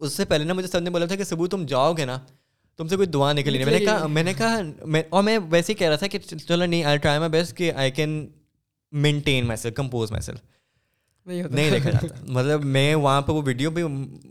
اس 0.00 0.12
سے 0.12 0.24
پہلے 0.32 0.44
نا 0.44 0.52
مجھے 0.54 0.68
سب 0.68 0.80
نے 0.82 0.90
بولا 0.90 1.06
تھا 1.06 1.16
کہ 1.16 1.24
سبو 1.24 1.46
تم 1.56 1.64
جاؤ 1.66 1.92
گے 1.98 2.04
نا 2.04 2.18
تم 2.76 2.88
سے 2.88 2.96
کوئی 2.96 3.08
دعا 3.08 3.32
نکلی 3.32 3.58
نہیں 3.58 3.66
میں 3.70 3.78
نے 3.78 3.84
کہا 3.84 4.06
میں 4.06 4.22
نے 4.22 4.34
کہا 4.38 4.58
میں 4.94 5.02
اور 5.10 5.22
میں 5.22 5.38
ویسے 5.50 5.72
ہی 5.72 5.76
کہہ 5.78 5.88
رہا 5.88 5.96
تھا 5.96 6.06
کہ 6.06 6.18
چلو 6.18 6.64
نہیں 6.64 6.82
آئی 6.84 6.98
ٹرائی 7.04 7.18
مائی 7.18 7.30
بیسٹ 7.30 7.56
کہ 7.56 7.72
I 7.72 7.90
can 8.00 8.26
maintain 9.06 9.46
myself 9.62 9.74
compose 9.76 10.10
myself 10.22 10.40
نہیں 11.26 11.70
دیکھا 11.70 11.90
جاتا 11.90 12.06
مطلب 12.32 12.64
میں 12.64 12.94
وہاں 12.94 13.20
پہ 13.26 13.32
وہ 13.32 13.40
ویڈیو 13.46 13.70
بھی 13.78 13.82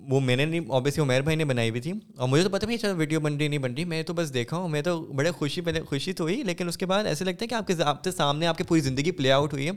وہ 0.09 0.19
میں 0.21 0.35
نے 0.35 0.45
نہیں 0.45 0.61
اوبیسلی 0.71 1.03
عمیر 1.03 1.21
بھائی 1.21 1.37
نے 1.37 1.45
بنائی 1.45 1.69
ہوئی 1.69 1.81
تھی 1.81 1.91
اور 2.17 2.27
مجھے 2.27 2.43
تو 2.43 2.49
پتہ 2.49 2.65
بھی 2.65 2.73
نہیں 2.75 2.81
چلو 2.81 2.95
ویڈیو 2.97 3.19
بن 3.19 3.35
رہی 3.37 3.47
نہیں 3.47 3.59
بن 3.59 3.73
رہی 3.73 3.85
میں 3.85 4.01
تو 4.03 4.13
بس 4.13 4.33
دیکھا 4.33 4.57
ہوں 4.57 4.67
میں 4.75 4.81
تو 4.81 4.99
بڑے 5.15 5.31
خوشی 5.39 5.61
خوشی 5.89 6.13
تو 6.13 6.23
ہوئی 6.23 6.35
لیکن 6.45 6.67
اس 6.67 6.77
کے 6.77 6.85
بعد 6.93 7.05
ایسے 7.07 7.25
لگتا 7.25 7.43
ہے 7.43 7.47
کہ 7.47 7.55
آپ 7.55 7.67
کے 7.67 7.73
آپ 7.85 8.03
کے 8.03 8.11
سامنے 8.11 8.47
آپ 8.47 8.57
کی 8.57 8.63
پوری 8.67 8.79
زندگی 8.81 9.11
پلے 9.19 9.31
آؤٹ 9.31 9.53
ہوئی 9.53 9.65
ہے 9.69 9.73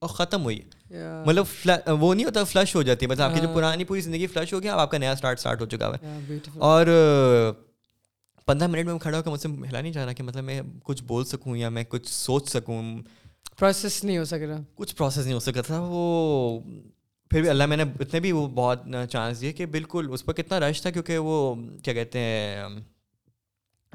اور 0.00 0.08
ختم 0.08 0.42
ہوئی 0.44 0.58
ہے 0.58 1.06
مطلب 1.26 1.92
وہ 2.02 2.12
نہیں 2.14 2.24
ہوتا 2.24 2.44
فلش 2.52 2.74
ہو 2.74 2.82
جاتی 2.88 3.06
ہے 3.06 3.10
مطلب 3.10 3.24
آپ 3.24 3.34
کی 3.34 3.40
جو 3.40 3.46
ہاں۔ 3.46 3.54
پرانی 3.54 3.84
پوری 3.84 4.00
زندگی 4.00 4.26
فلش 4.26 4.52
ہو 4.52 4.62
گیا 4.62 4.74
آپ 4.82 4.90
کا 4.90 4.98
نیا 4.98 5.12
اسٹارٹ 5.12 5.38
اسٹارٹ 5.38 5.60
ہو 5.60 5.66
چکا 5.74 5.90
ہے 6.02 6.38
اور 6.68 6.86
پندرہ 8.46 8.66
منٹ 8.68 8.84
میں 8.86 8.98
کھڑا 8.98 9.16
ہو 9.16 9.22
کے 9.22 9.30
مجھ 9.30 9.40
سے 9.40 9.48
ہلا 9.48 9.80
نہیں 9.80 9.92
جا 9.92 10.04
رہا 10.04 10.12
کہ 10.12 10.22
مطلب 10.24 10.44
میں 10.44 10.60
کچھ 10.84 11.02
بول 11.06 11.24
سکوں 11.24 11.56
یا 11.56 11.68
میں 11.76 11.84
کچھ 11.88 12.08
سوچ 12.12 12.48
سکوں 12.50 12.80
پروسیس 13.60 14.02
نہیں 14.04 14.16
ہو 14.18 14.24
سک 14.24 14.42
رہا 14.48 14.60
کچھ 14.74 14.94
پروسیس 14.96 15.24
نہیں 15.24 15.34
ہو 15.34 15.40
سکا 15.40 15.62
تھا 15.62 15.78
وہ 15.88 16.02
پھر 17.30 17.40
بھی 17.40 17.48
اللہ 17.50 17.66
میں 17.66 17.76
نے 17.76 17.84
اتنے 18.00 18.20
بھی 18.20 18.30
وہ 18.32 18.46
بہت 18.54 18.82
چانس 19.10 19.40
دیے 19.40 19.52
کہ 19.58 19.66
بالکل 19.74 20.06
اس 20.12 20.24
پر 20.24 20.32
کتنا 20.38 20.60
رش 20.60 20.80
تھا 20.82 20.90
کیونکہ 20.90 21.18
وہ 21.26 21.36
کیا 21.84 21.94
کہتے 21.94 22.18
ہیں 22.20 22.62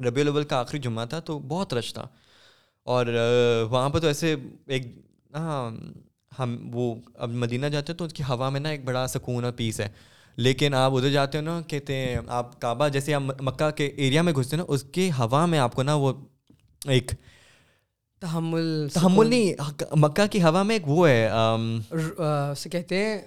ربیع 0.06 0.22
الاول 0.22 0.44
کا 0.52 0.60
آخری 0.60 0.78
جمعہ 0.86 1.04
تھا 1.14 1.20
تو 1.30 1.38
بہت 1.48 1.74
رش 1.74 1.92
تھا 1.94 2.06
اور 2.96 3.06
وہاں 3.70 3.88
پہ 3.90 3.98
تو 3.98 4.06
ایسے 4.06 4.34
ایک 4.76 4.86
ہاں 5.34 5.70
ہم 6.38 6.56
وہ 6.72 6.94
اب 7.26 7.30
مدینہ 7.44 7.66
جاتے 7.74 7.92
ہیں 7.92 7.98
تو 7.98 8.04
اس 8.04 8.12
کی 8.14 8.22
ہوا 8.28 8.48
میں 8.56 8.60
نا 8.60 8.68
ایک 8.68 8.84
بڑا 8.84 9.06
سکون 9.16 9.44
اور 9.44 9.52
پیس 9.56 9.80
ہے 9.80 9.88
لیکن 10.46 10.74
آپ 10.74 10.94
ادھر 10.96 11.08
جاتے 11.10 11.38
ہو 11.38 11.42
نا 11.44 11.60
کہتے 11.68 11.94
ہیں 12.00 12.16
آپ 12.38 12.60
کعبہ 12.60 12.88
جیسے 12.96 13.14
آپ 13.14 13.42
مکہ 13.48 13.70
کے 13.76 13.86
ایریا 14.06 14.22
میں 14.28 14.32
گھستے 14.36 14.56
ہو 14.56 14.62
نا 14.62 14.72
اس 14.74 14.82
کی 14.94 15.10
ہوا 15.18 15.44
میں 15.52 15.58
آپ 15.58 15.74
کو 15.74 15.82
نا 15.90 15.94
وہ 16.04 16.12
ایک 16.96 17.12
تحمل 18.26 19.28
نہیں 19.28 19.92
مکہ 20.04 20.26
کی 20.30 20.42
ہوا 20.42 20.62
میں 20.70 20.74
ایک 20.76 20.88
وہ 20.88 21.08
ہے 21.08 21.28
اسے 22.50 22.68
کہتے 22.68 23.18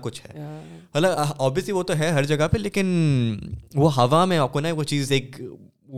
کچھ 0.00 0.20
ہے 0.20 0.42
وہ 1.72 1.82
تو 1.82 1.94
ہے 1.98 2.08
ہر 2.10 2.24
جگہ 2.24 2.48
پہ 2.52 2.58
لیکن 2.58 3.36
وہ 3.74 3.94
ہوا 3.96 4.24
میں 4.24 4.38
آپ 4.38 4.52
کو 4.52 4.60
نا 4.60 4.72
وہ 4.76 4.82
چیز 4.94 5.12
ایک 5.18 5.36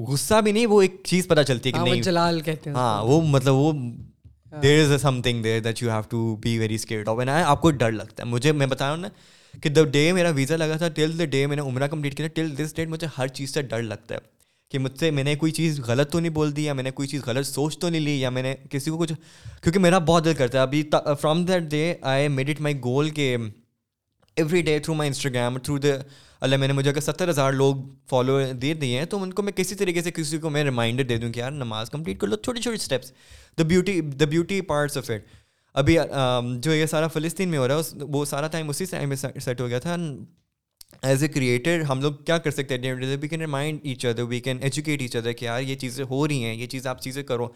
غصہ 0.08 0.40
بھی 0.44 0.52
نہیں 0.52 0.66
وہ 0.66 0.80
ایک 0.82 0.96
چیز 1.08 1.26
پتا 1.28 1.42
چلتی 1.48 1.70
ہے 1.70 2.10
وہ 2.72 3.00
وہ 3.08 3.20
مطلب 3.36 3.54
there 4.62 4.80
is 4.80 4.90
a 4.92 4.96
something 5.22 5.42
there 5.42 5.58
that 5.62 5.82
you 5.82 5.90
have 5.90 6.00
to 6.10 6.34
be 6.42 6.56
very 6.58 6.74
scare 6.74 7.08
of 7.08 7.18
and 7.18 7.30
آپ 7.30 7.60
کو 7.62 7.70
ڈر 7.70 7.92
لگتا 7.92 8.22
ہے 8.22 8.28
مجھے 8.28 8.52
میں 8.52 8.66
ہوں 8.80 8.96
نا 8.96 9.08
کہ 9.62 9.68
دا 9.70 9.84
ڈے 9.92 10.10
میرا 10.12 10.30
ویزا 10.34 10.56
لگا 10.56 10.76
تھا 10.76 10.88
ٹل 10.94 11.18
دا 11.18 11.24
ڈے 11.30 11.44
میں 11.46 11.56
نے 11.56 11.62
عمرہ 11.62 11.86
کمپلیٹ 11.88 12.16
کیا 12.16 12.26
ٹل 12.34 12.50
دس 12.58 12.74
ڈیٹ 12.76 12.88
مجھے 12.88 13.06
ہر 13.18 13.28
چیز 13.38 13.54
سے 13.54 13.62
ڈر 13.62 13.82
لگتا 13.82 14.14
ہے 14.14 14.20
کہ 14.70 14.78
مجھ 14.78 14.92
سے 14.98 15.10
میں 15.16 15.24
نے 15.24 15.34
کوئی 15.36 15.52
چیز 15.52 15.80
غلط 15.86 16.10
تو 16.12 16.20
نہیں 16.20 16.32
بول 16.32 16.54
دی 16.56 16.64
یا 16.64 16.72
میں 16.72 16.82
نے 16.82 16.90
کوئی 16.90 17.08
چیز 17.08 17.22
غلط 17.26 17.46
سوچ 17.46 17.78
تو 17.78 17.88
نہیں 17.88 18.00
لی 18.00 18.18
یا 18.20 18.30
میں 18.30 18.42
نے 18.42 18.54
کسی 18.70 18.90
کو 18.90 18.96
کچھ 18.98 19.12
کیونکہ 19.62 19.78
میرا 19.80 19.98
بہت 20.08 20.24
دل 20.24 20.34
کرتا 20.38 20.58
ہے 20.58 20.62
ابھی 20.62 20.82
from 21.20 21.44
that 21.44 21.62
day 21.70 21.92
I 22.14 22.28
made 22.28 22.50
it 22.50 22.60
my 22.60 22.78
goal 22.84 23.10
کہ 23.18 23.34
every 24.36 24.62
day 24.62 24.78
through 24.78 24.94
my 24.94 25.08
Instagram 25.08 25.58
through 25.58 25.78
the 25.86 25.96
اللہ 26.44 26.56
میں 26.56 26.66
نے 26.68 26.72
مجھے 26.74 26.88
اگر 26.90 27.00
ستر 27.00 27.28
ہزار 27.30 27.52
لوگ 27.52 27.76
فالو 28.10 28.38
دے 28.62 28.72
دیے 28.80 28.98
ہیں 28.98 29.04
تو 29.12 29.22
ان 29.22 29.32
کو 29.34 29.42
میں 29.42 29.52
کسی 29.56 29.74
طریقے 29.82 30.00
سے 30.02 30.10
کسی 30.14 30.38
کو 30.38 30.50
میں 30.56 30.64
ریمائنڈر 30.64 31.04
دے 31.10 31.16
دوں 31.18 31.30
کہ 31.32 31.38
یار 31.40 31.50
نماز 31.50 31.90
کمپلیٹ 31.90 32.18
کر 32.20 32.26
لو 32.26 32.36
چھوٹے 32.36 32.60
چھوٹے 32.60 32.76
steps 32.76 33.12
the 33.58 33.62
beauty 33.68 34.00
the 34.20 34.24
beauty 34.32 34.60
parts 34.72 34.96
of 34.98 35.08
it 35.10 35.28
ابھی 35.82 35.96
جو 36.62 36.74
یہ 36.74 36.84
سارا 36.90 37.06
فلسطین 37.14 37.48
میں 37.48 37.58
ہو 37.58 37.68
رہا 37.68 37.78
ہے 37.92 38.04
وہ 38.16 38.24
سارا 38.32 38.46
ٹائم 38.56 38.68
اسی 38.68 38.84
ٹائم 38.90 39.08
میں 39.08 39.16
سیٹ 39.44 39.60
ہو 39.60 39.68
گیا 39.68 39.78
تھا 39.86 39.94
ایز 41.10 41.22
اے 41.22 41.28
کریٹر 41.28 41.80
ہم 41.90 42.00
لوگ 42.02 42.12
کیا 42.26 42.38
کر 42.44 42.50
سکتے 42.58 42.76
ہیں 42.84 42.92
we 43.22 43.28
can 43.28 43.40
remind 43.40 43.78
each 43.92 44.06
other 44.06 44.22
we 44.34 44.40
can 44.40 44.58
educate 44.68 45.02
each 45.02 45.16
other 45.16 45.32
کہ 45.38 45.44
یار 45.44 45.62
یہ 45.62 45.74
چیزیں 45.84 46.04
ہو 46.10 46.26
رہی 46.26 46.44
ہیں 46.44 46.54
یہ 46.54 46.66
چیز 46.74 46.86
آپ 46.92 47.00
چیزیں 47.02 47.22
کرو 47.32 47.48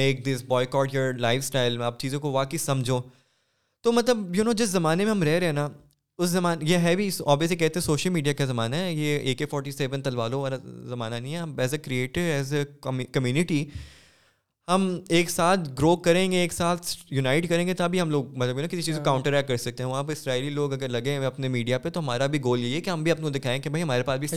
make 0.00 0.24
this 0.26 0.42
boycott 0.74 0.94
your 0.94 1.12
lifestyle 1.44 1.80
آپ 1.82 2.00
چیزوں 2.00 2.20
کو 2.20 2.30
واقعی 2.32 2.58
سمجھو 2.66 3.00
تو 3.82 3.92
مطلب 3.92 4.34
یو 4.36 4.44
نو 4.44 4.52
جس 4.62 4.68
زمانے 4.78 5.04
میں 5.04 5.10
ہم 5.10 5.22
رہ 5.30 5.38
رہے 5.38 5.46
ہیں 5.46 5.52
نا 5.62 5.68
اس 6.20 6.28
زمان 6.30 6.58
یہ 6.66 6.78
ہے 6.82 6.94
بھی 6.96 7.08
اوبیسلی 7.24 7.56
کہتے 7.56 7.78
ہیں 7.78 7.82
سوشل 7.84 8.10
میڈیا 8.10 8.32
کا 8.38 8.44
زمانہ 8.44 8.76
ہے 8.76 8.92
یہ 8.92 9.18
اے 9.18 9.34
کے 9.34 9.46
فورٹی 9.50 9.70
سیون 9.72 10.02
تلوالوں 10.02 10.40
والا 10.42 10.56
زمانہ 10.88 11.14
نہیں 11.14 11.32
ہے 11.32 11.38
ہم 11.38 11.54
as 11.58 11.74
a 11.74 11.78
creative 11.78 12.20
as 12.20 12.52
a 12.54 12.62
community 13.12 13.64
ہم 14.72 14.86
ایک 15.18 15.30
ساتھ 15.30 15.60
گرو 15.78 15.94
کریں 16.02 16.30
گے 16.32 16.38
ایک 16.40 16.52
ساتھ 16.52 16.86
یونائٹ 17.10 17.48
کریں 17.48 17.66
گے 17.66 17.74
تبھی 17.74 18.00
ہم 18.00 18.10
لوگ 18.10 18.34
مطلب 18.38 18.70
کسی 18.70 18.82
چیز 18.82 18.96
کو 18.96 19.02
کاؤنٹر 19.04 19.32
ایک 19.34 19.46
کر 19.48 19.56
سکتے 19.56 19.82
ہیں 19.82 19.90
وہاں 19.90 20.02
پہ 20.04 20.12
اسرائیلی 20.12 20.50
لوگ 20.50 20.72
اگر 20.72 20.88
لگے 20.88 21.16
ہوئے 21.16 21.26
اپنے 21.26 21.48
میڈیا 21.54 21.78
پہ 21.78 21.90
تو 21.94 22.00
ہمارا 22.00 22.26
بھی 22.34 22.42
گول 22.44 22.60
یہ 22.64 22.74
ہے 22.74 22.80
کہ 22.80 22.90
ہم 22.90 23.02
بھی 23.02 23.10
اپنے 23.12 23.30
دکھائیں 23.38 23.58
کہ 23.62 23.70
بھائی 23.70 23.82
ہمارے 23.82 24.02
پاس 24.10 24.20
بھی 24.20 24.28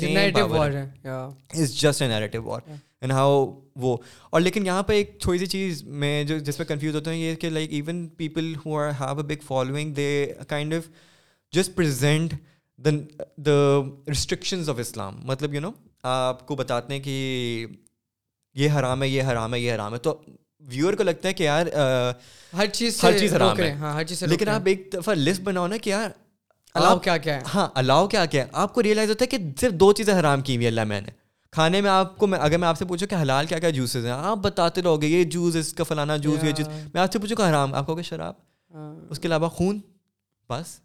is 1.61 1.73
just 1.81 2.01
a 2.01 2.07
narrative 2.07 2.41
war 2.43 2.61
and 2.69 3.11
how 3.13 3.45
وہ 3.81 3.95
اور 4.29 4.41
لیکن 4.41 4.65
یہاں 4.65 4.83
پہ 4.83 4.93
ایک 4.93 5.17
تھوڑی 5.21 5.39
سی 5.39 5.45
چیز 5.45 5.83
میں 6.05 6.23
جو 6.23 6.37
جس 6.45 6.57
پہ 6.57 6.63
کنفیوز 6.67 6.95
ہوتا 6.95 7.11
ہیں 7.11 7.17
یہ 7.21 7.35
کہ 7.41 7.49
like 7.49 7.73
even 7.73 8.07
people 8.17 8.53
who 8.65 8.77
are 8.81 8.89
have 9.01 9.17
a 9.19 9.23
big 9.35 9.43
following 9.47 9.93
they 9.93 10.09
kind 10.47 10.73
of 10.73 10.89
just 11.55 11.79
the 12.85 12.89
the 13.45 13.51
restrictions 14.09 14.69
of 14.69 14.79
Islam 14.79 15.15
مطلب 15.25 15.53
یو 15.53 15.61
نو 15.61 15.69
آپ 16.13 16.45
کو 16.47 16.55
بتاتے 16.55 16.93
ہیں 16.93 17.01
کہ 17.03 17.13
یہ 18.61 18.69
حرام 18.79 19.03
ہے 19.03 19.07
یہ 19.07 19.23
حرام 19.31 19.53
ہے 19.53 19.59
یہ 19.59 19.71
حرام 19.73 19.93
ہے 19.93 19.99
تو 20.07 20.13
ویور 20.73 20.93
کو 20.99 21.03
لگتا 21.03 21.27
ہے 21.27 21.33
کہ 21.33 21.43
یار 21.43 21.65
ہر 22.57 22.65
چیز 22.73 23.03
ہر 23.03 23.17
چیز 23.19 23.33
حرام 23.35 23.57
ہے 23.59 23.71
ہاں، 23.83 23.93
ہر 23.93 24.03
چیز 24.09 24.23
لیکن 24.33 24.49
آپ 24.49 24.67
ایک 24.71 24.87
دفعہ 24.93 25.15
لسٹ 25.15 25.41
بناؤ 25.49 25.67
نا 25.73 25.77
کہ 25.85 25.89
یار 25.89 26.09
الاؤ 26.79 26.97
کیا 27.07 27.15
کیا 27.25 27.35
ہے 27.37 27.41
ہاں 27.53 27.67
الاؤ 27.83 28.07
کیا 28.15 28.25
کیا 28.33 28.43
ہے 28.43 28.49
آپ 28.65 28.73
کو 28.73 28.83
ریئلائز 28.83 29.09
ہوتا 29.09 29.25
ہے 29.25 29.29
کہ 29.37 29.37
صرف 29.61 29.73
دو 29.85 29.91
چیزیں 29.99 30.13
حرام 30.19 30.41
کی 30.47 30.55
ہوئی 30.55 30.67
اللہ 30.67 30.83
میں 30.93 31.01
نے 31.01 31.11
کھانے 31.57 31.81
میں 31.81 31.89
آپ 31.89 32.17
کو 32.17 32.27
میں 32.27 32.39
اگر 32.49 32.57
میں 32.63 32.67
آپ 32.67 32.77
سے 32.77 32.85
پوچھوں 32.85 33.07
کہ 33.07 33.21
حلال 33.21 33.45
کیا 33.51 33.59
کیا 33.65 33.69
جوسز 33.79 34.05
ہیں 34.05 34.11
آپ 34.17 34.37
بتاتے 34.49 34.81
رہو 34.81 35.01
گے 35.01 35.07
یہ 35.07 35.23
جوس 35.37 35.55
اس 35.63 35.73
کا 35.73 35.83
فلانا 35.93 36.17
جوس 36.27 36.43
یہ 36.43 36.51
چیز 36.57 36.67
میں 36.93 37.01
آپ 37.01 37.11
سے 37.13 37.19
پوچھوں 37.19 37.37
کہ 37.37 37.49
حرام 37.49 37.73
آپ 37.81 37.85
کو 37.85 37.95
کہ 37.95 38.01
شراب 38.11 38.33
ہاں۔ 38.75 38.93
اس 39.09 39.19
کے 39.19 39.27
علاوہ 39.27 39.49
خون 39.59 39.79
بس 40.49 40.79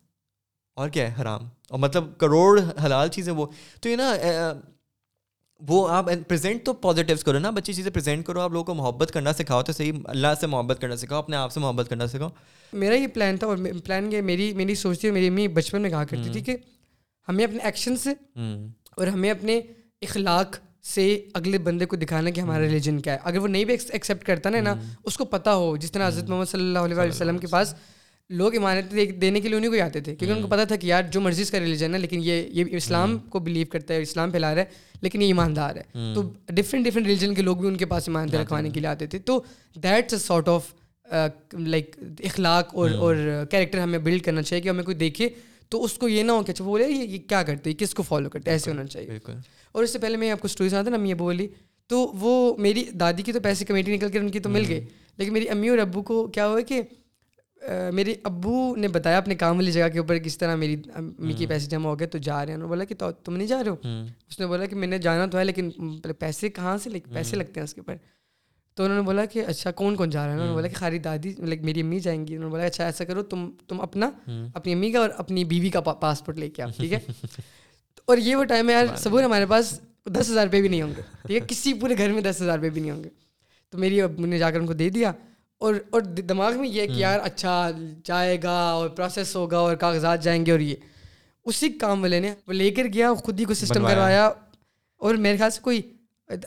اور 0.77 0.89
کیا 0.91 1.07
ہے 1.09 1.21
حرام 1.21 1.47
اور 1.71 1.79
مطلب 1.79 2.17
کروڑ 2.19 2.59
حلال 2.85 3.09
چیزیں 3.13 3.33
وہ 3.33 3.47
تو 3.83 3.89
یہ 3.89 3.97
نا 3.97 4.15
وہ 5.69 5.89
آپ 5.93 6.09
پریزینٹ 6.29 6.65
تو 6.65 6.73
پازیٹیوس 6.87 7.25
کرو 7.25 7.39
نا 7.39 7.51
بچی 7.57 7.73
چیزیں 7.75 7.91
پریزینٹ 7.93 8.27
کرو 8.27 8.41
آپ 8.41 8.53
لوگوں 8.53 8.65
کو 8.65 8.75
محبت 8.75 9.11
کرنا 9.15 9.33
سکھاؤ 9.39 9.63
تو 9.63 9.73
صحیح 9.73 9.93
اللہ 10.15 10.35
سے 10.41 10.47
محبت 10.47 10.81
کرنا 10.81 10.97
سکھاؤ 10.97 11.19
اپنے 11.19 11.37
آپ 11.37 11.53
سے 11.53 11.61
محبت 11.61 11.89
کرنا 11.91 12.07
سکھاؤ 12.07 12.29
میرا 12.73 12.95
یہ 12.95 13.07
پلان 13.15 13.37
تھا 13.39 13.47
اور 13.47 13.57
پلان 13.85 14.13
یہ 14.13 14.21
میری 14.31 14.53
میری 14.57 14.75
سوچتی 14.75 15.01
تھی 15.01 15.11
میری 15.15 15.29
امی 15.29 15.47
بچپن 15.59 15.83
میں 15.83 15.91
کہا 15.91 16.05
کرتی 16.11 16.31
تھی 16.33 16.41
کہ 16.43 16.57
ہمیں 17.29 17.45
اپنے 17.45 17.59
ایکشن 17.65 17.97
سے 18.05 18.13
اور 18.97 19.07
ہمیں 19.07 19.31
اپنے 19.31 19.61
اخلاق 20.03 20.57
سے 20.95 21.07
اگلے 21.35 21.59
بندے 21.69 21.87
کو 21.87 21.97
دکھانا 21.97 22.31
کہ 22.31 22.41
ہمارا 22.41 22.61
ریلیجن 22.65 23.01
کیا 23.01 23.13
ہے 23.15 23.19
اگر 23.25 23.39
وہ 23.39 23.49
نہیں 23.49 23.65
بھی 23.71 23.77
ایکسیپٹ 23.89 24.25
کرتا 24.27 24.51
نا 24.51 24.75
اس 25.05 25.17
کو 25.17 25.25
پتا 25.37 25.55
ہو 25.55 25.77
جس 25.81 25.93
طرح 25.93 26.07
حضرت 26.09 26.31
محمد 26.31 26.49
صلی 26.51 26.61
اللہ 26.61 26.79
علیہ 27.01 27.09
وسلم 27.11 27.39
کے 27.39 27.47
پاس 27.51 27.75
لوگ 28.39 28.55
امانت 28.57 28.95
دینے 29.21 29.41
کے 29.41 29.49
لیے 29.49 29.57
انہیں 29.57 29.69
کوئی 29.71 29.81
آتے 29.81 30.01
تھے 30.01 30.15
کیونکہ 30.15 30.35
ان 30.35 30.43
کو 30.43 30.49
پتا 30.49 30.65
تھا 30.65 30.77
کہ 30.81 30.87
یار 30.87 31.05
جو 31.13 31.21
اس 31.41 31.51
کا 31.51 31.61
ریلیجن 31.61 31.95
ہے 31.95 31.99
لیکن 31.99 32.21
یہ 32.23 32.45
یہ 32.53 32.75
اسلام 32.77 33.17
کو 33.31 33.39
بلیو 33.49 33.67
کرتا 33.71 33.95
ہے 33.95 34.03
اسلام 34.03 34.31
پھیلا 34.31 34.55
رہا 34.55 34.63
ہے 34.63 34.99
لیکن 35.03 35.23
یہ 35.23 35.27
ایماندار 35.27 35.77
ہے 35.77 36.13
تو 36.15 36.23
ڈفرینٹ 36.55 36.87
ڈفرینٹ 36.87 37.07
ریلیجن 37.07 37.35
کے 37.35 37.43
لوگ 37.43 37.57
بھی 37.57 37.69
ان 37.69 37.77
کے 37.77 37.87
پاس 37.95 38.09
ایمانتیں 38.09 38.39
رکھوانے 38.39 38.71
کے 38.71 38.81
لیے 38.81 38.89
آتے 38.89 39.07
تھے 39.07 39.19
تو 39.31 39.41
that's 39.83 40.13
a 40.15 40.19
sort 40.19 40.49
of 40.49 40.73
like 41.67 41.97
اخلاق 42.25 42.75
اور 42.75 42.91
اور 42.91 43.15
کیریکٹر 43.51 43.79
uh, 43.79 43.85
ہمیں 43.85 43.99
بلڈ 43.99 44.23
کرنا 44.25 44.43
چاہیے 44.43 44.63
کہ 44.63 44.69
ہمیں 44.69 44.85
کوئی 44.85 44.97
دیکھے 44.97 45.29
تو 45.71 45.83
اس 45.85 45.93
کو 45.99 46.09
یہ 46.09 46.23
نہ 46.23 46.33
ہو 46.33 46.43
کہ 46.43 46.51
اچھا 46.53 46.65
وہ 46.65 46.69
بولے 46.71 46.89
یہ 46.89 47.19
کیا 47.29 47.43
کرتے 47.47 47.73
کس 47.79 47.95
کو 47.95 48.03
فالو 48.03 48.29
کرتے 48.31 48.51
ہیں 48.51 48.55
ایسے 48.55 48.71
ہونا 48.71 48.85
چاہیے 48.87 49.19
اور 49.73 49.85
اس 49.85 49.93
سے 49.93 49.99
پہلے 49.99 50.17
میں 50.17 50.31
آپ 50.31 50.41
کو 50.41 50.47
اسٹوری 50.51 50.69
سنا 50.71 50.83
تھا 50.83 50.91
نا 50.91 50.97
امی 50.97 51.13
ابو 51.13 51.25
بولی 51.25 51.47
تو 51.89 52.07
وہ 52.21 52.33
میری 52.63 52.85
دادی 53.01 53.23
کی 53.23 53.33
تو 53.33 53.41
پیسے 53.43 53.65
کمیٹی 53.65 53.95
نکل 53.97 54.11
کر 54.13 54.21
ان 54.21 54.29
کی 54.31 54.41
تو 54.41 54.49
مل 54.49 54.65
گئی 54.69 54.81
لیکن 55.19 55.33
میری 55.33 55.49
امی 55.51 55.69
اور 55.69 55.79
ابو 55.79 56.03
کو 56.11 56.27
کیا 56.35 56.47
ہوا 56.49 56.61
کہ 56.69 56.81
میرے 57.93 58.15
ابو 58.25 58.75
نے 58.79 58.89
بتایا 58.89 59.17
اپنے 59.19 59.35
کام 59.37 59.57
والی 59.57 59.73
جگہ 59.73 59.89
کے 59.93 59.99
اوپر 59.99 60.19
کس 60.25 60.39
طرح 60.39 60.57
میری 60.57 60.77
امی 60.97 61.33
کے 61.39 61.47
پیسے 61.47 61.67
جمع 61.71 61.89
ہو 61.89 61.99
گئے 61.99 62.07
تو 62.09 62.19
جا 62.19 62.37
رہے 62.45 62.53
ہیں 62.53 62.55
انہوں 62.55 62.67
نے 62.69 62.69
بولا 62.71 62.85
کہ 62.85 62.95
تم 63.25 63.37
نہیں 63.37 63.49
جا 63.49 63.63
رہے 63.65 63.71
ہو 63.71 64.05
اس 64.29 64.39
نے 64.41 64.47
بولا 64.47 64.67
کہ 64.67 64.77
میں 64.77 64.89
نے 64.89 64.99
جانا 64.99 65.27
تو 65.33 65.39
ہے 65.39 65.45
لیکن 65.45 65.71
مطلب 65.79 66.19
پیسے 66.19 66.49
کہاں 66.59 66.77
سے 66.85 66.91
پیسے 67.15 67.37
لگتے 67.37 67.61
ہیں 67.61 67.65
اس 67.65 67.75
کے 67.75 67.81
اوپر 67.81 67.97
تو 68.77 68.83
انہوں 68.85 68.97
نے 68.97 69.03
بولا 69.05 69.25
کہ 69.33 69.45
اچھا 69.47 69.71
کون 69.81 69.97
کون 69.97 70.11
جا 70.11 70.21
رہا 70.25 70.29
ہے 70.31 70.35
انہوں 70.35 70.49
نے 70.49 70.55
بولا 70.55 70.69
کہ 70.69 70.75
خالی 70.77 70.99
دادی 71.09 71.33
لائک 71.39 71.63
میری 71.65 71.81
امی 71.81 72.01
جائیں 72.01 72.27
گی 72.27 72.35
انہوں 72.37 72.49
نے 72.49 72.51
بولا 72.53 72.65
اچھا 72.65 72.85
ایسا 72.85 73.05
کرو 73.05 73.23
تم 73.35 73.49
تم 73.69 73.81
اپنا 73.81 74.11
اپنی 74.55 74.73
امی 74.73 74.91
کا 74.93 74.99
اور 74.99 75.11
اپنی 75.19 75.45
بیوی 75.53 75.71
کا 75.71 75.81
پاسپورٹ 75.93 76.39
لے 76.39 76.49
کے 76.51 76.63
آؤ 76.63 76.69
ٹھیک 76.77 76.93
ہے 76.93 76.99
اور 78.07 78.19
یہ 78.19 78.37
وہ 78.37 78.45
ٹائم 78.49 78.69
ہے 78.69 78.75
یار 78.75 78.95
صبور 78.99 79.23
ہمارے 79.23 79.47
پاس 79.49 79.79
دس 80.13 80.31
ہزار 80.31 80.45
روپئے 80.47 80.61
بھی 80.61 80.69
نہیں 80.69 80.83
ہوں 80.83 80.93
گے 80.97 81.03
ٹھیک 81.27 81.41
ہے 81.43 81.47
کسی 81.49 81.73
پورے 81.81 81.97
گھر 81.99 82.13
میں 82.13 82.23
دس 82.23 82.43
ہزار 82.43 82.57
روپئے 82.59 82.71
بھی 82.71 82.81
نہیں 82.81 82.91
ہوں 82.91 83.03
گے 83.05 83.09
تو 83.71 83.79
میری 83.79 84.01
ابو 84.03 84.27
نے 84.27 84.39
جا 84.39 84.51
کر 84.51 84.61
ان 84.61 84.67
کو 84.67 84.73
دے 84.75 84.89
دیا 84.91 85.13
اور 85.65 85.75
اور 85.93 86.01
دماغ 86.29 86.57
میں 86.61 86.69
یہ 86.69 86.87
کہ 86.87 86.93
یار 86.99 87.19
اچھا 87.23 87.55
جائے 88.05 88.37
گا 88.43 88.55
اور 88.73 88.89
پروسیس 88.99 89.35
ہوگا 89.37 89.59
اور 89.59 89.75
کاغذات 89.83 90.23
جائیں 90.23 90.45
گے 90.47 90.51
اور 90.53 90.61
یہ 90.67 90.75
اسی 91.51 91.69
کام 91.83 92.03
والے 92.03 92.21
نے 92.21 92.33
وہ 92.47 92.53
لے 92.53 92.71
کر 92.77 92.85
گیا 92.95 93.13
خود 93.25 93.41
ہی 93.41 93.45
کو 93.51 93.55
سسٹم 93.55 93.87
کروایا 93.87 94.25
اور 95.07 95.15
میرے 95.25 95.37
خیال 95.37 95.51
سے 95.51 95.61
کوئی 95.65 95.81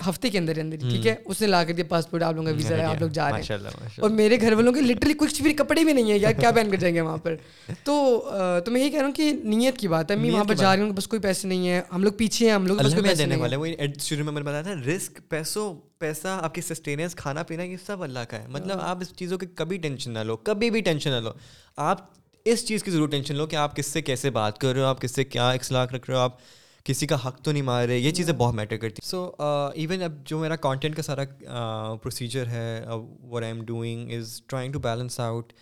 ہفتے 0.08 0.30
کے 0.30 0.38
اندر 0.38 0.58
اندر 0.60 0.78
ٹھیک 0.80 1.08
ہے 1.08 1.16
اس 1.26 1.42
نے 1.42 1.48
لا 1.48 1.64
کر 1.64 1.74
دیا 1.74 1.86
پاسپورٹ 1.90 2.24
آپ 2.24 2.34
لوگوں 2.34 2.46
کا 2.50 2.56
ویزا 2.58 2.76
ہے 2.78 2.84
آپ 2.86 3.02
لوگ 3.02 3.10
جا 3.14 3.30
رہے 3.32 3.42
ہیں 3.66 3.98
اور 4.02 4.10
میرے 4.10 4.40
گھر 4.42 4.54
والوں 4.56 4.74
کے 4.74 4.82
لٹرلی 4.82 5.14
کچھ 5.20 5.42
بھی 5.44 5.54
کپڑے 5.54 5.84
بھی 5.84 5.94
نہیں 5.94 6.12
ہیں 6.12 6.20
یار 6.20 6.34
کیا 6.40 6.52
پہن 6.56 6.72
کر 6.72 6.78
جائیں 6.78 6.94
گے 6.96 7.02
وہاں 7.02 7.18
پر 7.24 7.36
تو 7.84 8.30
تو 8.66 8.72
میں 8.72 8.84
یہ 8.84 8.90
کہہ 8.90 9.00
رہا 9.00 9.06
ہوں 9.06 9.14
کہ 9.14 9.32
نیت 9.44 9.78
کی 9.78 9.88
بات 9.88 10.12
ہے 10.12 10.16
میں 10.16 10.32
وہاں 10.32 10.44
پر 10.48 10.56
جا 10.56 10.76
رہی 10.76 10.84
ہوں 10.84 10.92
بس 10.96 11.08
کوئی 11.08 11.20
پیسے 11.22 11.48
نہیں 11.48 11.68
ہیں 11.68 11.82
ہم 11.94 12.04
لوگ 12.04 12.14
پیچھے 12.18 12.46
ہیں 12.46 12.54
ہم 12.56 12.68
لوگ 12.68 12.78
بس 12.78 12.94
کوئی 12.94 13.06
پیسے 13.10 13.26
نہیں 13.26 13.42
ہیں 13.42 14.32
میں 14.32 14.42
بتایا 14.42 14.62
تھا 14.62 14.74
رسک 14.88 15.20
پیسوں 15.30 15.74
پیسہ 16.00 16.38
آپ 16.44 16.54
کی 16.56 16.62
سسٹیننس 16.62 17.16
کھانا 17.16 17.44
پینا 17.52 17.64
یہ 17.64 17.78
سب 17.86 18.04
اللہ 18.04 18.20
کا 18.30 18.40
ہے 18.42 18.48
مطلب 18.52 18.80
ہاں۔ 18.80 18.90
آپ 18.90 18.98
اس 19.02 19.14
چیزوں 19.18 19.38
کی 19.38 19.46
کبھی 19.56 19.78
ٹینشن 19.84 20.12
نہ 20.14 20.20
لو 20.26 20.36
کبھی 20.50 20.70
بھی 20.72 20.82
ٹینشن 20.82 21.12
نہ 21.12 21.20
لو 21.24 21.32
آپ 21.92 22.00
اس 22.52 22.66
چیز 22.68 22.84
کی 22.84 22.92
ضرور 22.92 23.08
ٹینشن 23.10 23.36
لو 23.36 23.46
کہ 23.48 23.56
آپ 23.56 23.76
کس 23.76 23.92
سے 23.92 24.02
کیسے 24.02 24.30
بات 24.40 24.58
کر 24.60 24.74
رہے 24.74 24.82
ہو 24.82 24.86
آپ 24.88 25.02
کس 25.02 25.12
سے 25.16 25.24
کیا 25.24 25.50
اخلاق 25.52 25.94
رکھ 25.94 26.10
رہے 26.10 26.18
ہو 26.18 26.22
آپ 26.24 26.38
کسی 26.88 27.08
کا 27.08 27.16
حق 27.28 27.40
تو 27.44 27.52
نہیں 27.52 27.62
مار 27.64 27.86
رہے 27.88 27.98
یہ 27.98 28.12
چیزیں 28.14 28.34
بہت 28.38 28.54
میٹر 28.56 28.78
کرتی 28.78 29.02
سو 29.08 29.20
ایون 29.40 30.02
اب 30.04 30.14
جو 30.28 30.40
میرا 30.40 30.56
کانٹینٹ 30.66 30.96
کا 30.96 31.02
سارا 31.04 31.24
پروسیجر 32.04 32.48
ہے 32.48 32.84
what 32.90 33.42
I 33.44 33.52
am 33.54 33.64
doing 33.66 34.12
is 34.18 34.34
trying 34.48 34.72
to 34.74 34.80
balance 34.84 35.20
out 35.20 35.54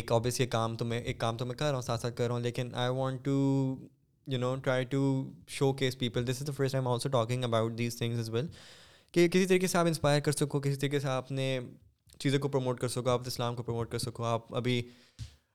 ایک 0.00 0.12
یہ 0.40 0.46
کام 0.50 0.74
تو 0.76 0.84
میں 0.84 1.00
ایک 1.00 1.18
کام 1.20 1.36
تو 1.36 1.46
میں 1.46 1.54
کر 1.56 1.64
رہا 1.66 1.74
ہوں 1.74 1.82
ساتھ 1.82 2.00
ساتھ 2.00 2.16
کر 2.16 2.26
رہا 2.26 2.34
ہوں 2.34 2.42
لیکن 2.42 2.74
I 2.82 2.90
want 2.96 3.24
to 3.24 3.34
you 4.32 4.38
know 4.38 4.54
try 4.64 4.84
to 4.90 5.00
showcase 5.80 5.98
people 5.98 6.26
this 6.30 6.40
is 6.42 6.46
the 6.46 6.52
first 6.56 6.72
time 6.72 6.88
also 6.88 7.08
talking 7.08 7.44
about 7.44 7.78
these 7.78 7.96
things 7.98 8.18
as 8.20 8.30
well 8.30 8.46
کہ 9.12 9.26
کسی 9.28 9.46
طریقے 9.46 9.66
سے 9.66 9.78
آپ 9.78 9.86
انسپائر 9.86 10.20
کر 10.24 10.32
سکو 10.32 10.60
کسی 10.60 10.76
طریقے 10.76 11.00
سے 11.00 11.08
آپ 11.08 11.24
اپنے 11.24 11.58
چیزوں 12.20 12.38
کو 12.40 12.48
پروموٹ 12.48 12.80
کر 12.80 12.88
سکو 12.88 13.10
آپ 13.10 13.26
اسلام 13.26 13.54
کو 13.56 13.62
پروموٹ 13.62 13.90
کر 13.90 13.98
سکو 13.98 14.24
آپ 14.24 14.54
ابھی 14.56 14.80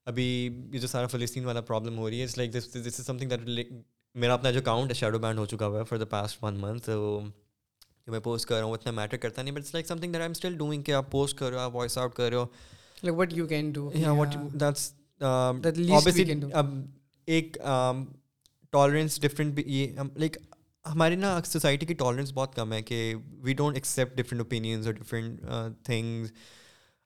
ابھی 0.06 0.26
یہ 0.74 0.80
جو 0.80 0.88
سارا 0.88 1.08
فلسطین 1.08 1.46
والا 1.46 1.62
پرابلم 1.72 1.98
ہو 2.00 2.10
رہی 2.10 2.20
ہے 2.20 2.24
it's 2.24 2.38
like 2.38 2.54
this 2.54 2.72
this 2.74 3.00
is 3.00 3.06
something 3.18 3.30
that 3.30 3.68
میرا 4.20 4.34
اپنا 4.34 4.50
جو 4.52 4.60
اکاؤنٹ 4.60 4.90
ہے 4.90 4.94
شیڈو 4.96 5.20
بینڈ 5.20 5.40
ہو 5.40 5.46
چکا 5.46 5.68
ہوا 5.68 5.80
ہے 5.80 5.84
for 5.90 5.98
the 5.98 6.06
past 6.10 6.44
one 6.44 6.58
month 6.62 6.86
تو 6.86 7.20
جو 8.06 8.12
میں 8.12 8.20
پوسٹ 8.24 8.48
کر 8.48 8.56
رہا 8.56 8.64
ہوں 8.64 8.74
اتنا 8.74 8.92
میٹر 8.92 9.18
کرتا 9.18 9.42
نہیں 9.42 9.54
but 9.56 9.74
like 9.74 9.88
something 9.98 10.12
that 10.12 10.20
I 10.22 10.26
am 10.26 10.32
still 10.32 10.58
doing 10.58 10.82
کہ 10.84 10.92
آپ 10.94 11.12
پوسٹ 11.12 11.38
کر 11.40 11.50
رہے 11.50 11.58
ہو 11.60 11.64
آپ 11.64 11.76
وائس 11.76 11.98
آؤٹ 11.98 12.14
کر 12.16 12.30
رہے 12.30 12.38
ہو 12.38 12.46
like 13.04 13.18
what 13.20 13.34
you 13.38 13.48
can 13.48 13.72
do 13.74 13.90
what 14.18 14.36
that's 14.62 14.92
اب 16.52 16.76
ایک 17.36 17.58
ٹالرنس 18.72 19.20
ڈفرینٹ 19.22 19.54
بھی 19.54 19.64
یہ 19.68 19.98
لائک 20.20 20.38
ہماری 20.92 21.16
نا 21.16 21.40
سوسائٹی 21.46 21.86
کی 21.86 21.94
ٹالرنس 21.94 22.32
بہت 22.34 22.56
کم 22.56 22.74
ہے 22.74 22.82
کہ 22.82 23.04
we 23.44 23.54
don't 23.54 23.76
accept 23.76 24.18
different 24.18 24.42
opinions 24.42 24.86
اور 24.86 24.94
different 24.94 25.42
things 25.86 26.32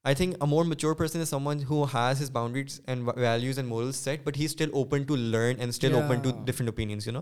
I 0.08 0.16
think 0.16 0.36
a 0.42 0.46
more 0.46 0.66
mature 0.66 0.94
person 0.96 1.20
is 1.20 1.30
someone 1.48 1.60
who 1.70 1.84
has 1.94 2.20
his 2.22 2.30
boundaries 2.32 2.80
and 2.88 3.08
values 3.16 3.58
and 3.60 3.70
moral 3.70 3.92
set 3.92 4.26
but 4.26 4.36
he 4.38 4.46
still 4.46 4.70
open 4.74 5.04
to 5.08 5.16
learn 5.16 5.60
and 5.60 5.70
still 5.70 5.94
open 5.96 6.20
to 6.24 6.32
different 6.46 6.68
opinions 6.70 7.08
you 7.08 7.14
know 7.14 7.20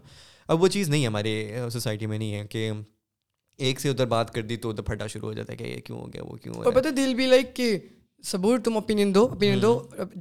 اب 0.54 0.64
وہ 0.64 0.68
چیز 0.74 0.90
نہیں 0.90 1.06
ہمارے 1.08 1.34
society 1.74 2.06
میں 2.14 2.18
نہیں 2.18 2.34
ہے 2.40 2.44
کہ 2.50 2.70
ایک 3.68 3.80
سے 3.80 3.90
ادھر 3.90 4.06
بات 4.16 4.34
کر 4.34 4.42
دی 4.50 4.56
تو 4.66 4.70
ادھر 4.70 4.84
پھٹا 4.92 5.08
شروع 5.14 5.28
ہو 5.30 5.34
جاتا 5.34 5.52
ہے 5.52 5.58
کہ 5.58 5.64
یہ 5.64 5.80
کیوں 5.86 6.00
ہو 6.00 6.08
گیا 6.14 6.24
وہ 6.30 6.36
کیوں 6.44 6.72
پتہ 6.76 6.90
دل 6.98 7.14
بھی 7.14 7.26
لائک 7.28 7.56
کہ 7.56 7.78
تم 8.64 8.76
اوپینین 8.76 9.16
دو 9.16 9.26
اوپینین 9.28 9.62
دو 9.62 9.74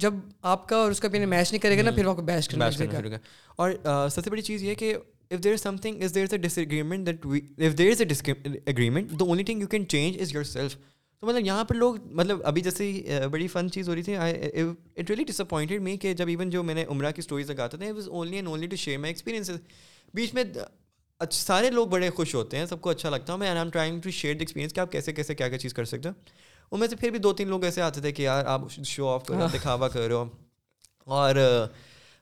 جب 0.05 0.13
آپ 0.53 0.67
کا 0.69 0.77
اور 0.77 0.91
اس 0.91 0.99
کا 0.99 1.07
اوپینین 1.07 1.29
میچ 1.29 1.51
نہیں 1.51 1.61
کرے 1.61 1.77
گا 1.77 1.83
نا 1.83 1.91
پھر 1.91 2.07
آپ 2.07 2.21
کو 2.51 3.09
گا 3.09 3.19
اور 3.55 4.07
سب 4.15 4.23
سے 4.23 4.29
بڑی 4.29 4.41
چیز 4.51 4.63
یہ 4.63 4.73
کہ 4.83 4.95
if 5.31 5.43
there 5.43 5.53
is 5.53 5.61
something 5.81 6.01
is 6.03 6.15
there 6.15 6.23
is 6.23 6.33
a 6.33 6.37
disagreement 6.57 7.09
agreement 7.09 7.57
that 7.57 7.65
if 7.69 7.77
there 7.77 7.91
is 7.91 8.01
a 8.01 8.73
the 9.19 9.25
only 9.25 9.43
thing 9.43 9.61
you 9.61 9.67
can 9.67 9.87
change 9.87 10.21
is 10.21 10.33
yourself 10.53 10.75
تو 11.23 11.27
مطلب 11.27 11.45
یہاں 11.45 11.63
پر 11.63 11.75
لوگ 11.75 11.95
مطلب 12.19 12.39
ابھی 12.45 12.61
جیسے 12.61 13.27
بڑی 13.31 13.47
فن 13.47 13.69
چیز 13.71 13.89
ہو 13.89 13.93
رہی 13.95 14.01
تھی 14.03 14.15
it 14.17 15.09
really 15.09 15.23
dish 15.27 15.39
appointed 15.41 15.81
me 15.81 15.95
کہ 15.97 16.13
جب 16.21 16.27
ایون 16.29 16.49
جو 16.55 16.63
میں 16.63 16.73
نے 16.75 16.83
عمرہ 16.89 17.11
کی 17.15 17.19
اسٹوریز 17.19 17.49
لگاتے 17.51 17.77
تھے 17.77 17.91
was 17.91 18.07
only 18.11 18.35
and 18.35 18.47
only 18.47 18.67
to 18.67 18.75
share 18.77 18.97
my 18.99 19.11
experience 19.11 19.49
بیچ 20.15 20.33
میں 20.33 20.43
سارے 21.33 21.69
لوگ 21.71 21.87
بڑے 21.87 22.09
خوش 22.15 22.33
ہوتے 22.35 22.57
ہیں 22.57 22.65
سب 22.69 22.81
کو 22.81 22.89
اچھا 22.89 23.09
لگتا 23.09 23.33
ہے 23.33 23.37
میں 23.37 23.47
I 23.49 23.59
am 23.59 23.69
trying 23.73 23.99
to 24.03 24.09
share 24.17 24.33
the 24.33 24.39
experience 24.39 24.73
کہ 24.73 24.79
آپ 24.79 24.91
کیسے 24.91 25.13
کیسے 25.13 25.35
کیا 25.35 25.47
کیا 25.49 25.57
چیز 25.59 25.73
کر 25.73 25.85
سکتے 25.93 26.09
ہیں 26.09 26.15
ان 26.71 26.79
میں 26.79 26.87
سے 26.87 26.95
پھر 26.95 27.09
بھی 27.11 27.19
دو 27.19 27.33
تین 27.41 27.47
لوگ 27.49 27.63
ایسے 27.65 27.81
آتے 27.87 28.01
تھے 28.01 28.11
کہ 28.11 28.21
یار 28.21 28.45
آپ 28.55 28.67
شو 28.87 29.07
آف 29.13 29.25
کرو 29.27 29.47
دکھاوا 29.53 29.87
کرو 29.95 30.23
اور 31.19 31.35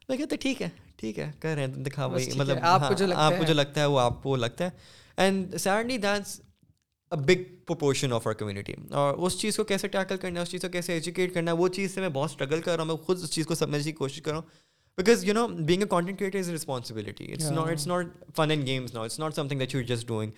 میں 0.10 0.18
کہتے 0.18 0.36
ٹھیک 0.46 0.62
ہے 0.62 0.70
ٹھیک 0.98 1.20
ہے 1.20 1.32
کر 1.40 1.56
رہے 1.56 1.66
ہیں 1.66 1.84
دکھاوا 1.90 2.18
مطلب 2.38 2.58
آپ 2.62 2.88
کو 2.88 2.94
جو 2.94 3.12
ہاں، 3.14 3.26
آپ 3.26 3.38
کو 3.40 3.44
جو 3.48 3.54
لگتا 3.54 3.82
ہے 3.82 3.86
وہ 3.96 4.00
آپ 4.00 4.24
کو 4.24 4.36
لگتا 4.46 4.66
ہے 4.66 4.70
and 5.24 5.56
sadly 5.62 5.98
that's 6.08 6.40
big 7.18 7.44
proportion 7.68 8.12
of 8.14 8.28
our 8.28 8.34
community 8.34 8.74
اور 9.00 9.18
اس 9.26 9.38
چیز 9.40 9.56
کو 9.58 9.64
کیسے 9.64 9.88
ٹیکل 9.88 10.18
کرنا 10.18 10.40
ہے 10.40 10.44
اس 10.44 10.50
چیز 10.52 10.62
کو 10.62 10.68
کیسے 10.72 10.94
ایجوکیٹ 10.94 11.34
کرنا 11.34 11.52
ہے 11.52 11.56
وہ 11.58 11.68
چیز 11.78 11.94
سے 11.96 12.02
میں 12.02 12.10
بہت 12.14 12.30
اسٹرگل 12.30 12.62
کر 12.62 12.72
رہا 12.76 12.82
ہوں 12.84 12.88
میں 12.88 12.96
خود 13.06 13.24
اس 13.24 13.32
چیز 13.32 13.46
کو 13.48 13.56
سمجھنے 13.56 13.84
کی 13.84 13.92
کوشش 13.98 14.22
کر 14.22 14.32
رہا 14.32 14.40
ہوں 14.40 14.50
because 14.98 15.24
you 15.26 15.34
know 15.34 15.48
being 15.48 15.82
a 15.82 15.88
content 15.90 16.20
creator 16.20 16.38
is 16.40 16.50
responsibility 16.50 17.32
it's 17.34 17.52
not 17.52 17.70
it's 17.72 17.88
not 17.88 18.08
fun 18.36 18.52
and 18.52 18.66
games 18.68 18.94
now 18.94 19.04
it's 19.04 19.20
not 19.20 19.36
something 19.48 19.60
that 19.60 19.76
you 19.76 19.82
just 19.96 20.08
doing 20.08 20.32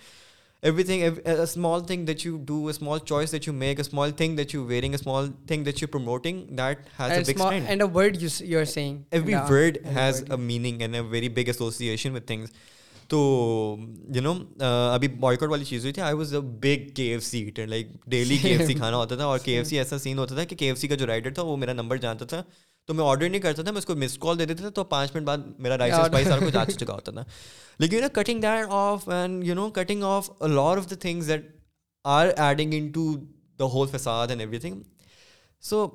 everything 0.84 1.18
small 1.40 1.84
thing 1.88 2.06
that 2.06 2.26
you 2.26 2.38
do 2.48 2.62
a 2.66 2.70
small 2.70 3.00
choice 3.06 3.32
that 3.32 3.48
you 3.48 3.54
make 3.54 3.80
a 3.80 3.86
small 3.88 4.12
thing 4.18 4.38
that 4.38 4.54
you 4.56 4.64
wearing 4.66 4.94
a 4.94 5.00
small 5.02 5.32
thing 5.48 5.64
that 5.66 5.82
you 5.82 5.88
promoting 5.92 6.42
that 6.58 6.88
has 7.00 7.30
and 7.50 7.84
word 7.94 8.22
you 8.42 8.60
are 8.60 8.66
seeing 8.74 9.02
every 9.12 9.36
word 9.50 9.78
has 9.96 10.24
a 10.30 10.38
meaning 10.46 10.82
and 10.82 10.96
a 10.96 11.02
very 11.10 11.30
big 11.30 11.48
association 11.48 12.16
with 12.16 12.26
things 12.28 12.50
تو 13.10 13.20
you 14.16 14.22
know 14.22 14.34
uh, 14.34 14.94
ابھی 14.94 15.08
boy 15.08 15.48
والی 15.50 15.66
چیز 15.66 15.82
ہوئی 15.84 15.94
تھی 15.94 16.02
I 16.02 16.16
was 16.16 16.34
a 16.36 16.40
big 16.62 16.90
K 16.96 17.04
F 17.14 17.24
C 17.24 17.42
eater 17.44 17.68
like 17.68 17.88
daily 18.12 18.38
K 18.42 18.50
F 18.56 18.66
C 18.68 18.74
کھانا 18.74 18.98
ہوتا 18.98 19.16
تھا 19.16 19.26
اور 19.26 19.40
کے 19.44 19.58
ایف 19.58 19.68
سی 19.68 19.78
ایسا 19.80 19.98
سین 19.98 20.20
ہوتا 20.20 20.36
تھا 20.36 20.44
کہ 20.44 20.56
کے 20.56 20.68
ایف 20.70 20.78
سی 20.80 20.88
کا 20.88 20.96
جو 21.04 21.08
رائڈر 21.08 21.34
تھا 21.34 21.44
وہ 21.44 21.58
میرا 21.58 21.74
نمبر 21.74 21.98
جانتا 22.06 22.26
تھا 22.26 22.42
تو 22.88 22.94
میں 22.94 23.06
آڈر 23.06 23.30
نہیں 23.30 23.42
کرتا 23.42 23.64
تھا 23.64 23.72
میں 23.72 23.78
اس 23.80 23.86
کو 23.86 23.96
مس 23.96 24.18
کال 24.22 24.40
دے 24.40 24.46
دیتا 24.46 24.62
تھا 24.62 24.70
تو 24.76 24.84
پانچ 24.94 25.16
منٹ 25.16 25.26
بعد 25.26 25.38
میرا 25.68 25.78
رائس 25.78 25.94
کچھ 26.46 26.56
آ 26.58 26.64
چکا 26.66 26.94
ہوتا 26.94 27.12
تھا 27.12 27.24
لیکن 27.80 27.96
you 27.96 28.02
know 28.02 28.10
cutting 28.22 28.42
that 28.42 28.66
off 28.70 29.08
and 29.10 29.44
you 29.48 29.56
know 29.56 29.70
cutting 29.82 30.04
off 30.08 30.30
lot 30.42 30.78
of 30.78 30.90
the 30.92 30.96
things 31.02 31.28
that 31.30 31.52
are 32.18 32.28
adding 32.46 32.74
into 32.94 33.12
the 33.60 33.66
whole 33.74 33.88
فساد 33.98 34.28
and 34.28 34.42
everything 34.60 34.82
so 35.70 35.86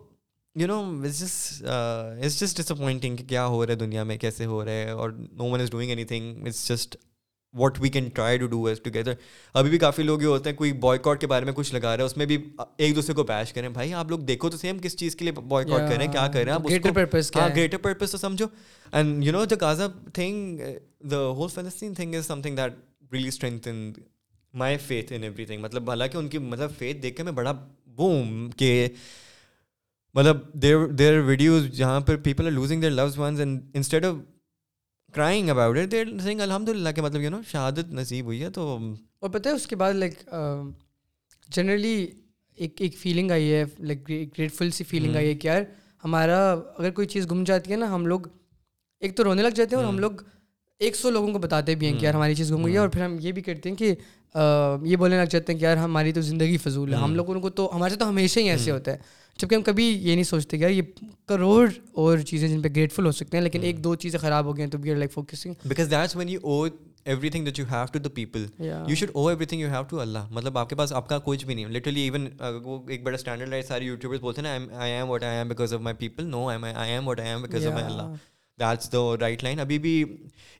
you 0.60 0.66
know 0.66 0.76
it's 1.04 2.38
just 2.40 2.56
disappointing 2.70 3.16
کہ 3.16 3.24
کیا 3.28 3.46
ہو 3.46 3.64
رہا 3.66 3.72
ہے 3.72 3.78
دنیا 3.78 4.02
میں 4.04 4.16
کیسے 4.18 4.44
ہو 4.52 4.64
رہا 4.64 4.72
ہے 4.72 4.90
اور 5.02 5.10
no 5.18 5.44
one 5.50 5.60
is 5.60 5.70
doing 5.70 5.90
anything 6.04 6.46
it's 6.46 6.66
just 6.68 6.96
what 7.58 7.78
we 7.80 7.88
can 7.88 8.08
try 8.14 8.38
to 8.38 8.46
do 8.46 8.64
as 8.66 8.80
together 8.84 9.12
ابھی 9.60 9.70
بھی 9.70 9.78
کافی 9.84 10.02
لوگ 10.02 10.22
یہ 10.22 10.26
ہوتے 10.26 10.50
ہیں 10.50 10.56
کوئی 10.56 10.72
بوائے 10.84 10.98
کاٹ 11.02 11.20
کے 11.20 11.26
بارے 11.32 11.44
میں 11.44 11.52
کچھ 11.56 11.72
لگا 11.74 11.94
رہے 11.96 12.02
ہیں 12.04 12.10
اس 12.10 12.16
میں 12.16 12.26
بھی 12.32 12.38
ایک 12.86 12.94
دوسرے 12.96 13.14
کو 13.16 13.22
بیش 13.28 13.52
کریں 13.52 13.68
بھائی 13.76 13.92
آپ 14.00 14.10
لوگ 14.10 14.18
دیکھو 14.32 14.50
تو 14.50 14.56
سیم 14.56 14.78
کس 14.82 14.96
چیز 14.98 15.16
کے 15.16 15.24
لیے 15.24 15.32
بوائے 15.40 15.64
کاٹ 15.70 15.88
کریں 15.92 16.06
کیا 16.12 16.26
کر 16.32 16.46
ہیں 16.46 16.54
آپ 16.54 16.66
گریٹر 16.68 16.92
پرپز 16.94 17.30
گریٹر 17.36 17.78
پرپز 17.82 18.12
تو 18.12 18.18
سمجھو 18.18 18.46
and 18.92 19.24
you 19.26 19.32
know 19.32 19.44
the 19.60 19.72
the 19.80 19.86
thing 20.12 20.12
thing 20.12 20.56
thing 20.66 21.12
whole 21.38 21.48
فلسطین 21.54 22.14
is 22.16 22.26
some 22.26 22.40
that 22.44 22.82
really 23.12 23.28
strength 23.28 23.68
in 23.68 23.92
my 24.64 24.76
faith 24.86 25.12
in 25.12 25.22
everything 25.44 25.62
مطلب 25.62 25.90
حالانکہ 25.90 26.16
ان 26.18 26.28
کی 26.28 26.38
مطلب 26.52 26.70
فیتھ 26.78 27.02
دیکھ 27.02 27.16
کے 27.16 27.22
میں 27.22 27.32
بڑا 27.42 27.52
بوم 27.96 28.48
کہ 28.56 28.86
مطلب 30.14 30.38
دیر 30.62 30.84
دیر 30.98 31.18
ویڈیوز 31.26 31.64
جہاں 31.76 32.00
پر 32.06 32.16
people 32.24 32.46
are 32.46 32.50
losing 32.50 32.80
their 32.80 32.90
their 32.90 32.96
loved 32.98 33.18
ones 33.18 33.40
and 33.40 33.60
instead 33.76 34.04
of 34.06 34.14
crying 35.14 35.48
about 35.50 35.94
الحمد 36.40 36.68
للہ 36.68 37.00
مطلب 37.02 37.22
یو 37.22 37.30
نو 37.30 37.40
شہادت 37.50 37.92
نصیب 37.94 38.24
ہوئی 38.26 38.42
ہے 38.42 38.50
تو 38.50 38.66
اور 39.20 39.30
پتہ 39.30 39.48
ہے 39.48 39.54
اس 39.54 39.66
کے 39.66 39.76
بعد 39.76 39.92
لائک 39.94 40.22
جنرلی 41.56 41.96
um, 42.04 42.12
ایک 42.56 42.80
ایک 42.82 42.96
فیلنگ 42.98 43.30
آئی 43.30 43.52
ہے 43.52 43.62
لائک 43.78 44.08
گریٹفل 44.08 44.70
سی 44.78 44.84
فیلنگ 44.84 45.08
hmm. 45.10 45.16
آئی 45.18 45.28
ہے 45.28 45.34
کہ 45.34 45.46
یار 45.48 45.62
ہمارا 46.04 46.50
اگر 46.52 46.90
کوئی 46.94 47.06
چیز 47.08 47.30
گم 47.30 47.44
جاتی 47.46 47.72
ہے 47.72 47.76
نا 47.76 47.94
ہم 47.94 48.06
لوگ 48.06 48.20
ایک 49.00 49.16
تو 49.16 49.24
رونے 49.24 49.42
لگ 49.42 49.50
جاتے 49.54 49.74
ہیں 49.76 49.82
اور 49.82 49.88
ہم 49.88 49.94
hmm. 49.94 50.00
لوگ 50.00 50.20
ایک 50.78 50.96
سو 50.96 51.10
لوگوں 51.10 51.32
کو 51.32 51.38
بتاتے 51.38 51.74
بھی 51.74 51.86
ہیں 51.86 51.92
کہ 51.92 51.98
hmm. 51.98 52.04
یار 52.04 52.14
ہماری 52.14 52.34
چیز 52.34 52.52
گم 52.52 52.64
گئی 52.64 52.72
ہے 52.72 52.78
اور 52.78 52.88
پھر 52.88 53.04
ہم 53.04 53.16
یہ 53.20 53.32
بھی 53.32 53.42
کرتے 53.42 53.68
ہیں 53.68 53.76
کہ 53.76 53.94
یہ 54.34 54.96
بولنے 54.98 55.16
لگ 55.20 55.26
جاتے 55.30 55.52
ہیں 55.52 55.58
کہ 55.60 55.64
یار 55.64 55.76
ہماری 55.76 56.12
تو 56.12 56.20
زندگی 56.20 56.56
فضول 56.62 56.92
ہے 56.94 56.98
ہم 56.98 57.14
لوگوں 57.14 57.40
کو 57.40 57.50
تو 57.60 57.70
ہمارے 57.74 57.96
تو 57.96 58.08
ہمیشہ 58.08 58.40
ہی 58.40 58.50
ایسے 58.50 58.70
ہوتا 58.70 58.92
ہے 58.92 59.16
جبکہ 59.38 59.54
ہم 59.54 59.62
کبھی 59.62 59.84
یہ 59.84 60.14
نہیں 60.14 60.24
سوچتے 60.24 60.58
کہ 60.58 60.62
یار 60.62 60.70
یہ 60.70 60.82
کروڑ 61.28 61.68
اور 62.04 62.18
چیزیں 62.26 62.48
جن 62.48 62.60
پہ 62.62 62.68
گریٹفل 62.76 63.06
ہو 63.06 63.12
سکتے 63.12 63.36
ہیں 63.36 63.42
لیکن 63.44 63.62
ایک 63.64 63.82
دو 63.84 63.94
چیزیں 64.02 64.18
خراب 64.20 64.44
ہو 64.46 64.56
گئی 64.56 64.64
ہیں 64.64 64.70
تو 64.70 64.78
we 64.82 64.90
are 64.90 64.96
like 64.96 65.12
focusing 65.12 65.52
because 65.68 65.90
that's 65.90 66.16
when 66.16 66.28
you 66.28 66.40
owe 66.42 66.64
everything 67.30 67.44
that 67.44 67.58
you 67.58 67.64
have 67.70 67.84
to 67.92 67.98
the 67.98 68.08
people 68.14 68.44
you 68.64 68.94
should 69.00 69.10
owe 69.14 69.26
everything 69.46 69.60
you 69.60 69.68
have 69.72 69.82
to 69.90 70.00
اللہ 70.00 70.26
مطلب 70.30 70.58
آپ 70.58 70.70
کے 70.70 70.76
پاس 70.76 70.92
آپ 70.92 71.08
کا 71.08 71.18
کچھ 71.24 71.44
بھی 71.46 71.54
نہیں 71.54 71.68
لٹرلی 71.76 72.00
ایون 72.00 72.26
وہ 72.64 72.78
ایک 72.88 73.02
بڑا 73.02 73.14
اسٹینڈرڈ 73.14 73.52
ہے 73.54 73.60
سارے 73.68 73.84
یوٹیوبرس 73.84 74.20
بولتے 74.20 74.42
ہیں 74.46 74.58
نا 74.58 74.78
I 74.82 74.92
am 74.92 75.10
what 75.10 75.22
I 75.24 75.36
am 75.38 75.48
because 75.48 75.72
of 75.74 75.80
my 75.80 75.96
people 75.98 76.26
no 76.30 76.46
I 76.48 76.62
I 76.74 76.92
am 76.92 77.08
what 77.08 77.20
I 77.20 77.28
am 77.30 77.42
because 77.42 77.66
of 77.66 77.72
my 77.74 77.84
Allah 77.86 78.14
that's 78.60 78.92
the 78.92 78.98
right 79.20 79.44
line 79.44 79.60
ابھی 79.60 79.78
بھی 79.78 80.02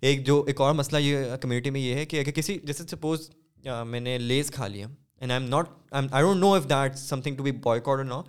ایک 0.00 0.24
جو 0.26 0.42
ایک 0.48 0.60
اور 0.60 0.74
مسئلہ 0.74 0.98
یہ 1.02 1.34
کمیونٹی 1.40 1.70
میں 1.70 1.80
یہ 1.80 1.94
ہے 1.94 2.06
کہ 2.06 2.20
اگر 2.20 2.30
کسی 2.32 2.58
جیسے 2.64 2.84
سپوز 2.90 3.28
میں 3.86 4.00
نے 4.00 4.18
لیز 4.18 4.50
کھا 4.54 4.66
لیا 4.66 4.86
and 5.20 5.32
I 5.32 5.40
am 5.42 5.48
not 5.50 5.66
I 6.00 6.22
don't 6.24 6.40
know 6.40 6.52
if 6.54 6.68
that 6.70 6.96
something 7.20 7.36
to 7.36 7.42
be 7.42 7.52
boycott 7.84 8.06
نا 8.08 8.22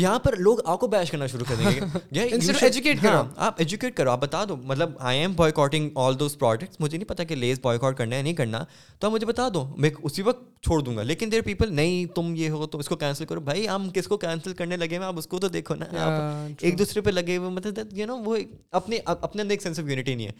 یہاں 0.00 0.18
پر 0.24 0.34
لوگ 0.36 0.58
آپ 0.68 0.78
کو 0.80 0.86
بیش 0.92 1.10
کرنا 1.10 1.26
شروع 1.32 1.44
کر 1.48 1.54
دیں 1.58 1.70
گے 2.14 2.92
ہاں، 3.06 3.22
آپ 3.46 3.54
ایجوکیٹ 3.58 3.94
کرو 3.96 4.10
آپ 4.10 4.20
بتا 4.22 4.44
دو 4.48 4.56
مطلب 4.56 4.90
I 5.10 5.18
am 5.20 5.32
boycotting 5.56 5.96
all 5.98 6.18
those 6.20 6.36
products 6.38 6.80
مجھے 6.80 6.96
نہیں 6.98 7.08
پتا 7.08 7.24
کہ 7.24 7.34
لیز 7.34 7.60
بوائے 7.62 7.78
کاٹ 7.78 7.96
کرنا 7.98 8.16
ہے 8.16 8.22
نہیں 8.22 8.34
کرنا 8.40 8.62
تو 8.98 9.06
آپ 9.06 9.12
مجھے 9.12 9.26
بتا 9.26 9.48
دو 9.54 9.66
میں 9.84 9.90
اسی 10.02 10.22
وقت 10.22 10.42
چھوڑ 10.64 10.80
دوں 10.84 10.96
گا 10.96 11.02
لیکن 11.02 11.32
دیر 11.32 11.40
پیپل 11.44 11.72
نہیں 11.76 12.04
تم 12.16 12.32
یہ 12.36 12.50
ہو 12.50 12.66
تو 12.66 12.78
اس 12.78 12.88
کو 12.88 12.96
کینسل 12.96 13.24
کرو 13.26 13.40
بھائی 13.48 13.68
ہم 13.68 13.88
کس 13.94 14.06
کو 14.08 14.16
کینسل 14.26 14.52
کرنے 14.60 14.76
لگے 14.76 14.96
ہوئے 14.96 15.06
آپ 15.08 15.18
اس 15.18 15.26
کو 15.26 15.38
تو 15.38 15.48
دیکھو 15.56 15.74
نا 15.74 15.86
ہاں، 15.92 16.48
ایک 16.60 16.78
دوسرے 16.78 17.00
پہ 17.00 17.10
لگے 17.10 17.36
ہوئے 17.36 17.50
مطلب 17.50 17.96
یو 17.98 18.06
نو 18.06 18.18
وہ 18.24 18.36
اپنے 18.80 18.98
اپنے 19.20 19.42
اندر 19.42 19.52
ایک 19.54 19.62
سینس 19.62 19.78
آف 19.80 19.88
یونٹی 19.90 20.14
نہیں 20.14 20.26
ہے 20.26 20.32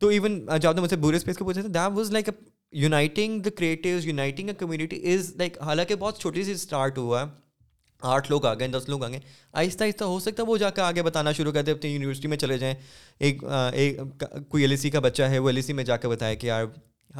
تو 0.00 0.08
ایون 0.14 0.38
جب 0.62 0.72
نے 0.74 0.80
مجھ 0.80 0.90
سے 0.90 0.96
بورے 1.04 1.16
اسپیس 1.16 1.38
کو 1.38 1.44
پوچھا 1.44 1.60
تھا 1.60 1.68
that 1.74 1.96
was 1.98 2.10
like 2.12 2.28
a 2.28 2.34
uniting 2.72 3.40
the 3.42 3.50
creatives 3.56 4.06
uniting 4.06 4.48
a 4.48 4.54
community 4.58 4.96
is 5.14 5.32
like 5.38 5.58
حالانکہ 5.64 5.94
بہت 5.98 6.18
چھوٹی 6.20 6.44
سی 6.44 6.52
اسٹارٹ 6.52 6.98
ہوا 6.98 7.20
ہے 7.22 7.26
آٹھ 8.14 8.30
لوگ 8.30 8.44
آ 8.46 8.52
گئے 8.54 8.68
دس 8.68 8.88
لوگ 8.88 9.04
آ 9.04 9.08
گئے 9.08 9.18
آہستہ 9.52 9.84
آہستہ 9.84 10.04
ہو 10.04 10.18
سکتا 10.20 10.42
ہے 10.42 10.48
وہ 10.48 10.56
جا 10.58 10.70
کے 10.70 10.80
آگے 10.80 11.02
بتانا 11.02 11.32
شروع 11.32 11.52
کر 11.52 11.62
دے 11.64 11.70
اپنی 11.72 11.92
یونیورسٹی 11.92 12.28
میں 12.28 12.36
چلے 12.36 12.58
جائیں 12.58 12.74
ایک 13.18 13.44
ایک 13.72 14.22
کوئی 14.48 14.62
ایل 14.64 14.70
ای 14.70 14.76
سی 14.76 14.90
کا 14.90 15.00
بچہ 15.00 15.22
ہے 15.32 15.38
وہ 15.38 15.48
ایل 15.48 15.56
ای 15.56 15.62
سی 15.62 15.72
میں 15.72 15.84
جا 15.84 15.96
کے 15.96 16.08
بتایا 16.08 16.34
کہ 16.34 16.46
یار 16.46 16.64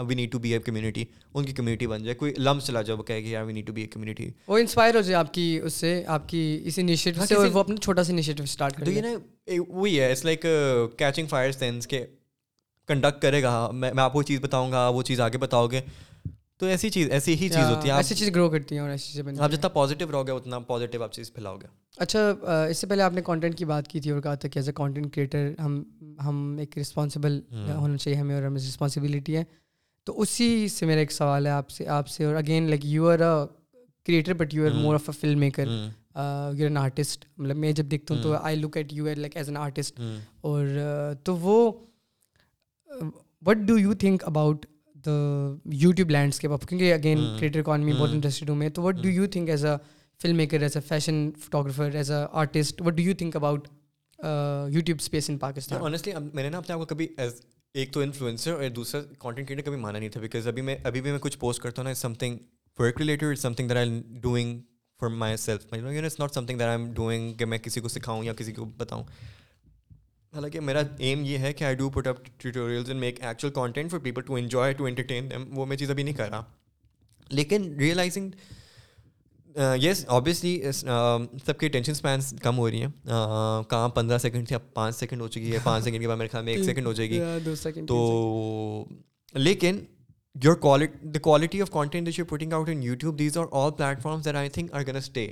we 0.08 0.14
need 0.14 0.32
to 0.32 0.38
be 0.38 0.52
a 0.52 0.58
community 0.60 1.04
ان 1.34 1.44
کی 1.44 1.52
کمیونٹی 1.52 1.86
بن 1.86 2.02
جائے 2.04 2.14
کوئی 2.14 2.32
لمس 2.38 2.66
چلا 2.66 2.82
جائے 2.82 2.96
وہ 2.98 3.02
کہے 3.02 3.22
کہ 3.22 3.28
یار 3.28 3.44
we 3.44 3.52
need 3.52 3.66
to 3.66 3.72
be 3.72 3.80
a 3.80 3.86
community 3.88 4.28
وہ 4.46 4.58
انسپائر 4.58 4.94
ہو 4.94 5.00
جائے 5.00 5.14
آپ 5.18 5.32
کی 5.34 5.48
اس 5.64 5.72
سے 5.74 6.02
آپ 6.16 6.28
کی 6.28 6.42
اس 6.66 6.78
انیشیٹو 6.78 7.20
ہاں، 7.20 7.26
سے 7.26 7.36
وہ 7.36 7.60
اپنا 7.60 7.76
چھوٹا 7.82 8.02
سا 8.04 8.12
انیشیٹو 8.12 8.42
اسٹارٹ 8.42 8.76
کر 8.76 8.84
دیں 8.84 9.14
وہی 9.68 9.98
ہے 10.00 10.10
it's 10.10 10.24
like 10.24 10.46
catching 10.98 11.26
fire 11.30 11.52
sense 11.58 11.86
کے 11.86 12.04
کنڈکٹ 12.88 13.22
کرے 13.22 13.42
گا 13.42 13.68
میں 13.72 14.02
آپ 14.02 14.12
کو 14.12 14.22
چیز 14.22 14.40
بتاؤں 14.42 14.72
گا 14.72 14.86
وہ 14.94 15.02
چیز 15.08 15.20
آگے 15.20 15.38
بتاؤ 15.38 15.66
گے 15.70 15.80
تو 16.58 16.66
ایسی 16.66 16.88
چیز 16.90 17.10
ایسی 17.12 17.32
ہی 17.40 17.48
چیز 17.48 17.64
ہوتی 17.70 17.88
ہے 17.88 17.92
ایسی 17.94 18.14
چیز 18.14 18.28
گرو 18.34 18.48
کرتی 18.50 18.74
ہیں 18.74 18.82
اور 18.82 18.90
ایسی 18.90 19.12
چیزیں 19.12 19.42
آپ 19.44 19.50
جتنا 19.52 19.68
پازیٹیو 19.72 20.10
رہو 20.12 20.26
گے 20.26 20.32
اتنا 20.32 20.58
پازیٹیو 20.68 21.02
آپ 21.02 21.12
چیز 21.12 21.32
پھیلاؤ 21.32 21.56
گے 21.62 21.66
اچھا 22.04 22.20
اس 22.70 22.78
سے 22.78 22.86
پہلے 22.86 23.02
آپ 23.02 23.12
نے 23.12 23.22
کانٹینٹ 23.24 23.58
کی 23.58 23.64
بات 23.72 23.88
کی 23.88 24.00
تھی 24.00 24.10
اور 24.10 24.20
کہا 24.22 24.34
تھا 24.44 24.48
کہ 24.48 24.58
ایز 24.58 24.68
اے 24.68 24.72
کانٹینٹ 24.76 25.12
کریٹر 25.14 25.50
ہم 25.64 25.82
ہم 26.24 26.56
ایک 26.60 26.78
رسپانسبل 26.78 27.38
ہونا 27.74 27.96
چاہیے 27.96 28.18
ہمیں 28.20 28.34
اور 28.34 28.42
ہمیں 28.42 28.60
رسپانسبلٹی 28.60 29.36
ہے 29.36 29.44
تو 30.06 30.20
اسی 30.22 30.48
سے 30.76 30.86
میرا 30.86 31.00
ایک 31.00 31.12
سوال 31.12 31.46
ہے 31.46 31.50
آپ 31.52 31.70
سے 31.70 31.86
آپ 31.98 32.08
سے 32.08 32.24
اور 32.24 32.34
again 32.42 32.68
like 32.70 32.84
you 32.86 33.08
are 33.10 33.20
a 33.20 33.34
creator 34.06 34.34
but 34.44 34.54
you 34.54 34.66
are 34.66 34.74
more 34.82 34.94
of 34.94 35.08
a 35.08 35.18
filmmaker 35.40 35.66
you're 36.62 36.66
an 36.66 36.76
artist 36.76 37.24
مطلب 37.38 37.56
میں 37.66 37.72
جب 37.80 37.90
دیکھتا 37.90 38.14
ہوں 38.14 38.22
تو 38.22 38.36
I 38.36 38.56
look 38.60 38.76
at 38.76 38.92
you're 39.06 39.16
like 39.18 39.36
as 39.36 39.48
an 39.48 39.56
artist 39.56 40.00
اور 40.50 41.14
تو 41.24 41.36
وہ 41.36 41.60
what 43.46 43.56
do 43.66 43.78
you 43.78 43.94
think 44.00 44.24
about 44.26 44.66
the 45.06 45.10
YouTube 45.82 46.10
landscape 46.10 46.50
of 46.52 46.66
کیونکہ 46.68 46.92
اگین 46.94 47.18
کریٹر 47.38 47.60
اکانمی 47.60 47.92
بہت 47.98 48.10
انٹرسٹڈ 48.12 48.48
ہوں 48.50 48.56
میں 48.56 48.68
تو 48.74 48.82
what 48.82 49.02
do 49.02 49.08
you 49.08 49.26
think 49.32 49.48
as 49.50 49.64
a 49.66 49.74
filmmaker 50.36 50.62
as 50.62 50.76
a 50.76 50.82
fashion 50.88 51.28
photographer 51.44 51.94
as 51.94 52.10
a 52.10 52.24
artist 52.30 52.80
what 52.86 52.94
do 52.96 53.02
you 53.02 53.14
think 53.18 53.36
about 53.36 53.68
YouTube 54.74 54.98
space 55.00 55.30
in 55.30 55.38
Pakistan 55.38 55.82
honestly 55.84 56.12
میں 56.32 56.42
نے 56.42 56.48
نا 56.50 56.58
اپنے 56.58 56.74
آپ 56.74 56.78
کو 56.80 56.84
کبھی 56.94 57.06
ایز 57.16 57.40
ایک 57.74 57.92
تو 57.92 58.00
انفلوئنسر 58.00 58.52
اور 58.52 58.68
دوسرا 58.76 59.00
کانٹینٹ 59.18 59.48
کریٹر 59.48 59.62
کبھی 59.62 59.76
مانا 59.78 59.98
نہیں 59.98 60.08
تھا 60.08 60.20
بیکاز 60.20 60.46
ابھی 60.48 60.62
میں 60.62 60.76
ابھی 60.84 61.00
بھی 61.00 61.10
میں 61.10 61.18
کچھ 61.22 61.38
پوسٹ 61.38 61.62
کرتا 61.62 61.82
ہوں 61.82 61.88
نا 61.88 61.94
something 62.18 62.36
work 62.78 63.00
related 63.00 63.38
something 63.54 63.68
that 63.68 63.76
I 63.76 64.00
doing 64.22 64.58
for 65.00 65.08
myself 65.36 65.66
it's 65.72 66.18
not 66.20 66.34
something 66.46 66.58
that 66.58 66.68
I 66.68 66.80
am 66.80 66.92
doing 66.94 67.32
کہ 67.38 67.44
میں 67.46 67.58
کسی 67.62 67.80
کو 67.80 67.88
سکھاؤں 67.88 68.24
یا 68.24 68.32
کسی 68.36 68.52
کو 68.52 68.64
بتاؤں 68.76 69.04
حالانکہ 70.34 70.60
میرا 70.60 70.82
ایم 70.98 71.22
یہ 71.24 71.38
ہے 71.38 71.52
کہ 71.54 71.64
I 71.64 71.74
do 71.76 71.88
put 71.90 72.06
up 72.06 72.16
and 72.44 72.90
make 73.00 73.22
actual 73.24 73.52
content 73.54 73.90
for 73.90 74.00
people 74.02 74.20
to 74.22 74.26
to 74.26 74.36
enjoy 74.36 74.74
entertain 74.88 75.30
them 75.30 75.44
وہ 75.58 75.66
میں 75.66 75.76
چیز 75.76 75.90
ابھی 75.90 76.02
نہیں 76.02 76.14
کرا 76.14 76.40
لیکن 77.30 77.72
ریئلائزنگ 77.78 78.30
یس 79.82 80.04
آبویسلی 80.14 80.58
سب 80.74 81.58
کے 81.60 81.68
ٹینشن 81.68 81.90
اسپینس 81.92 82.32
کم 82.42 82.58
ہو 82.58 82.68
رہی 82.70 82.82
ہیں 82.84 83.62
کام 83.68 83.90
پندرہ 83.90 84.18
سیکنڈ 84.22 84.48
سے 84.48 84.54
اب 84.54 84.72
پانچ 84.74 84.96
سیکنڈ 84.96 85.20
ہو 85.22 85.28
چکی 85.28 85.52
ہے 85.52 85.58
پانچ 85.64 85.84
سیکنڈ 85.84 86.00
کے 86.02 86.08
بعد 86.08 86.16
میرے 86.16 86.28
خیال 86.32 86.44
میں 86.44 86.52
ایک 86.52 86.64
سیکنڈ 86.64 86.86
ہو 86.86 86.92
جائے 86.98 87.08
گی 87.10 87.82
تو 87.88 88.04
لیکن 89.34 89.78
your 90.44 90.54
quality 90.66 91.08
the 91.14 91.18
quality 91.22 91.60
of 91.62 91.70
content 91.72 92.10
putting 92.28 92.52
out 92.52 92.68
in 92.68 92.82
YouTube 92.82 93.18
these 93.18 93.38
are 93.38 93.44
are 93.50 93.82
all 93.82 94.36
I 94.36 94.48
think 94.48 94.74
gonna 94.88 94.96
stay 94.96 95.26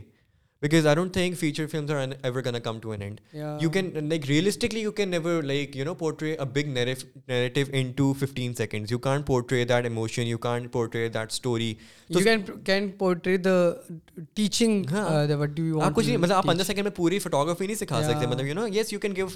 because 0.62 0.86
I 0.86 0.94
don't 0.97 1.12
think 1.12 1.36
feature 1.39 1.66
films 1.70 1.90
are 1.90 2.09
ever 2.24 2.43
gonna 2.44 2.59
come 2.64 2.78
to 2.82 2.90
an 2.93 3.02
end 3.02 3.20
you 3.62 3.70
can 3.70 3.90
like 4.09 4.26
realistically 4.28 4.81
you 4.81 4.90
can 4.98 5.09
never 5.10 5.43
like 5.43 5.76
you 5.76 5.85
know 5.85 5.94
portray 6.02 6.31
a 6.32 6.44
big 6.55 6.68
narrative 6.72 7.60
in 7.78 7.90
to 7.97 8.12
fifteen 8.20 8.55
seconds 8.59 8.93
you 8.93 8.98
can 9.06 9.22
portray 9.26 9.64
that 9.64 9.85
emotion 9.85 10.26
you 10.26 10.39
can 10.47 10.68
portray 10.72 11.09
that 11.14 11.32
story 11.32 11.72
teaching 14.35 14.85
کچھ 14.90 16.06
نہیں 16.06 16.16
مطلب 16.16 16.32
آپ 16.36 16.47
پندرہ 16.47 16.64
second 16.64 16.85
میں 16.86 16.94
پوری 16.97 17.18
photography 17.18 17.66
نہیں 17.66 17.76
سکھا 17.76 18.02
سکتے 18.02 18.26
مطلب 18.26 18.47
you 18.47 18.55
know 18.55 18.66
yes 18.74 18.93
you 18.93 18.98
can 19.01 19.16
give 19.16 19.26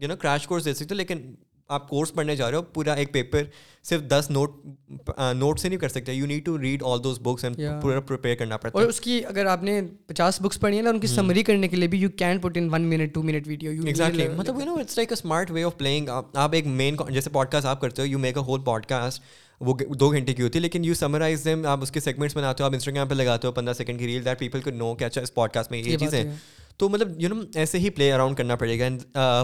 you 0.00 0.08
know 0.08 0.16
crash 0.22 0.46
course 0.46 0.64
دے 0.64 0.74
سکتے 0.74 0.94
لیکن 0.94 1.26
آپ 1.72 1.88
کورس 1.88 2.12
پڑھنے 2.14 2.34
جا 2.36 2.50
رہے 2.50 2.56
ہو 2.56 2.62
پورا 2.72 2.92
ایک 2.94 3.12
پیپر 3.12 3.42
صرف 3.88 4.02
دس 4.08 4.28
نوٹ 4.30 5.08
نوٹ 5.36 5.60
سے 5.60 5.68
نہیں 5.68 5.78
کر 5.78 5.88
سکتے 5.88 6.12
you 6.14 6.26
need 6.26 6.44
to 6.46 6.56
read 6.60 6.82
all 6.86 7.02
those 7.04 7.18
books 7.22 7.44
and 7.44 7.60
پورا 7.82 8.00
پریپیئر 8.08 8.34
کرنا 8.38 8.56
پڑتا 8.56 8.78
ہے 8.78 8.82
اور 8.82 8.90
اس 8.92 9.00
کی 9.00 9.20
اگر 9.28 9.46
آپ 9.52 9.62
نے 9.62 9.80
پچاس 10.06 10.40
بکس 10.42 10.60
پڑھی 10.60 10.76
ہیں 10.76 10.82
نا 10.82 10.90
ان 10.90 10.98
کی 11.00 11.06
سمری 11.06 11.42
کرنے 11.42 11.68
کے 11.68 11.76
لیے 11.76 11.88
بھی 11.88 11.98
you 11.98 12.10
can 12.16 12.38
put 12.40 12.56
in 12.58 12.68
one 12.72 12.82
minute 12.90 13.14
two 13.14 13.22
minute 13.22 13.48
video 13.48 13.72
مطلب 13.82 14.58
you 14.60 14.64
know 14.64 14.74
it's 14.80 14.96
like 14.98 15.12
a 15.12 15.16
smart 15.18 15.50
way 15.50 15.62
of 15.64 15.78
playing 15.78 16.08
آپ 16.34 16.54
ایک 16.54 16.66
مین 16.66 16.96
جیسے 17.12 17.30
پوڈ 17.30 17.50
کاسٹ 17.52 17.66
آپ 17.66 17.80
کرتے 17.80 18.02
ہو 18.02 18.06
you 18.06 18.18
make 18.18 18.38
a 18.38 18.42
whole 18.46 18.60
podcast 18.88 19.22
وہ 19.64 19.74
دو 20.00 20.10
گھنٹے 20.12 20.32
کی 20.34 20.42
ہوتی 20.42 20.58
ہے 20.58 20.62
لیکن 20.62 20.84
یو 20.84 20.94
سمرائز 20.94 21.44
دم 21.44 21.64
آپ 21.70 21.82
اس 21.82 21.90
کے 21.90 22.00
سیگمنٹس 22.00 22.36
بناتے 22.36 22.62
ہو 22.62 22.66
آپ 22.66 22.74
انسٹاگرام 22.74 23.08
پہ 23.08 23.14
لگاتے 23.14 23.46
ہو 23.46 23.52
پندرہ 23.52 23.72
سیکنڈ 23.74 23.98
کی 23.98 24.06
ریل 24.06 24.24
دیٹ 24.24 24.38
پیپل 24.38 24.60
کو 24.60 24.70
نو 24.70 24.94
کہ 24.98 25.04
اچھا 25.04 25.20
اس 25.22 25.34
پوڈ 25.34 25.50
کاسٹ 25.52 25.70
میں 25.70 25.78
یہ 25.78 25.96
چیزیں 25.98 26.22
تو 26.78 26.88
مطلب 26.88 27.20
یو 27.22 27.28
نو 27.28 27.34
ایسے 27.62 27.78
ہی 27.78 27.90
پلے 27.96 28.10
اراؤنڈ 28.12 28.36
کرنا 28.36 28.54
پڑے 28.60 28.78
گا 28.78 28.88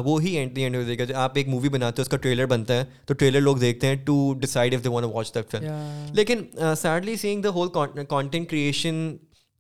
وہی 0.05 0.31
اینڈ 0.37 0.55
دی 0.57 0.63
اینڈ 0.63 0.77
ہو 0.77 0.83
جائے 0.83 0.99
گا 0.99 1.05
جب 1.05 1.15
آپ 1.25 1.37
ایک 1.39 1.49
مووی 1.49 1.69
بناتے 1.75 2.01
ہیں 2.01 2.05
اس 2.05 2.09
کا 2.11 2.17
ٹریلر 2.25 2.47
بنتا 2.53 2.77
ہے 2.79 2.85
تو 3.07 3.15
ٹریلر 3.15 3.41
لوگ 3.41 3.57
دیکھتے 3.57 3.87
ہیں 3.87 3.97
to 4.07 4.17
decide 4.41 4.75
if 4.75 4.83
they 4.85 4.89
want 4.89 5.05
watch 5.13 5.35
that 5.35 5.51
film 5.51 6.15
لیکن 6.17 6.41
sadly 6.81 7.15
seeing 7.21 7.43
the 7.43 7.49
whole 7.59 7.69
content 8.09 8.51
creation 8.51 8.95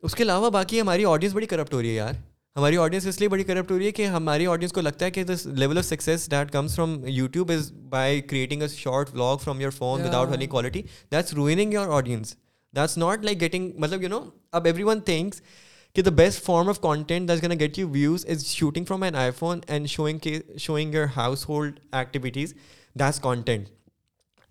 اس 0.02 0.14
کے 0.14 0.22
علاوہ 0.22 0.51
باقی 0.51 0.80
ہماری 0.80 1.05
آڈینس 1.05 1.34
بڑی 1.34 1.47
کرپٹ 1.47 1.74
ہو 1.74 1.80
رہی 1.80 1.88
ہے 1.88 1.94
یار 1.94 2.12
ہماری 2.56 2.76
آڈینس 2.76 3.06
اس 3.06 3.18
لیے 3.20 3.28
بڑی 3.28 3.44
کرپٹ 3.44 3.70
ہو 3.70 3.78
رہی 3.78 3.86
ہے 3.86 3.92
کہ 3.98 4.06
ہماری 4.16 4.47
آڈینس 4.52 4.72
کو 4.72 4.80
لگتا 4.80 5.06
ہے 5.06 5.10
کہ 5.10 5.24
this 5.24 5.47
level 5.59 5.78
of 5.78 5.84
success 5.84 6.28
that 6.30 6.51
comes 6.52 6.74
from 6.76 6.98
YouTube 7.09 7.51
is 7.52 7.70
by 7.88 8.20
creating 8.20 8.62
a 8.62 8.68
short 8.76 9.14
vlog 9.14 9.36
from 9.44 9.60
your 9.60 9.70
phone 9.76 10.02
without 10.05 10.30
any 10.32 10.47
quality 10.56 10.82
that's 11.12 11.34
ruining 11.34 11.72
your 11.72 11.88
audience 11.97 12.34
that's 12.76 12.98
not 12.98 13.24
like 13.24 13.40
getting 13.40 13.70
مطلب 13.80 14.02
یو 14.02 14.09
نو 14.09 14.20
اب 14.59 14.64
everyone 14.82 15.01
things 15.06 15.42
Okay, 15.90 16.02
the 16.02 16.12
best 16.12 16.38
form 16.38 16.68
of 16.68 16.80
content 16.80 17.26
that's 17.26 17.40
gonna 17.40 17.56
get 17.56 17.76
you 17.76 17.88
views 17.88 18.24
is 18.24 18.48
shooting 18.48 18.84
from 18.84 19.02
an 19.02 19.14
iPhone 19.14 19.64
and 19.66 19.90
showing 19.90 20.92
your 20.92 21.06
household 21.09 21.80
activities. 21.92 22.55
That's 22.94 23.18
content. 23.18 23.70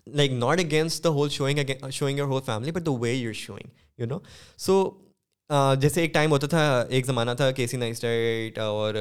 Like, 0.06 0.32
not 0.32 0.60
against 0.60 1.02
the 1.02 1.14
whole 1.14 1.28
showing 1.30 2.18
your 2.18 2.26
whole 2.26 2.42
family, 2.42 2.70
but 2.72 2.84
the 2.84 2.92
way 2.92 3.14
you're 3.14 3.34
showing, 3.34 3.70
you 3.96 4.06
know. 4.06 4.22
So 4.56 4.96
جیسے 5.80 6.00
ایک 6.00 6.12
time 6.14 6.30
ہوتا 6.30 6.46
تھا 6.46 6.60
ایک 6.96 7.06
زمانہ 7.06 7.30
تھا 7.36 7.50
کیسی 7.52 7.76
نائسٹ 7.76 8.04
اور 8.62 8.94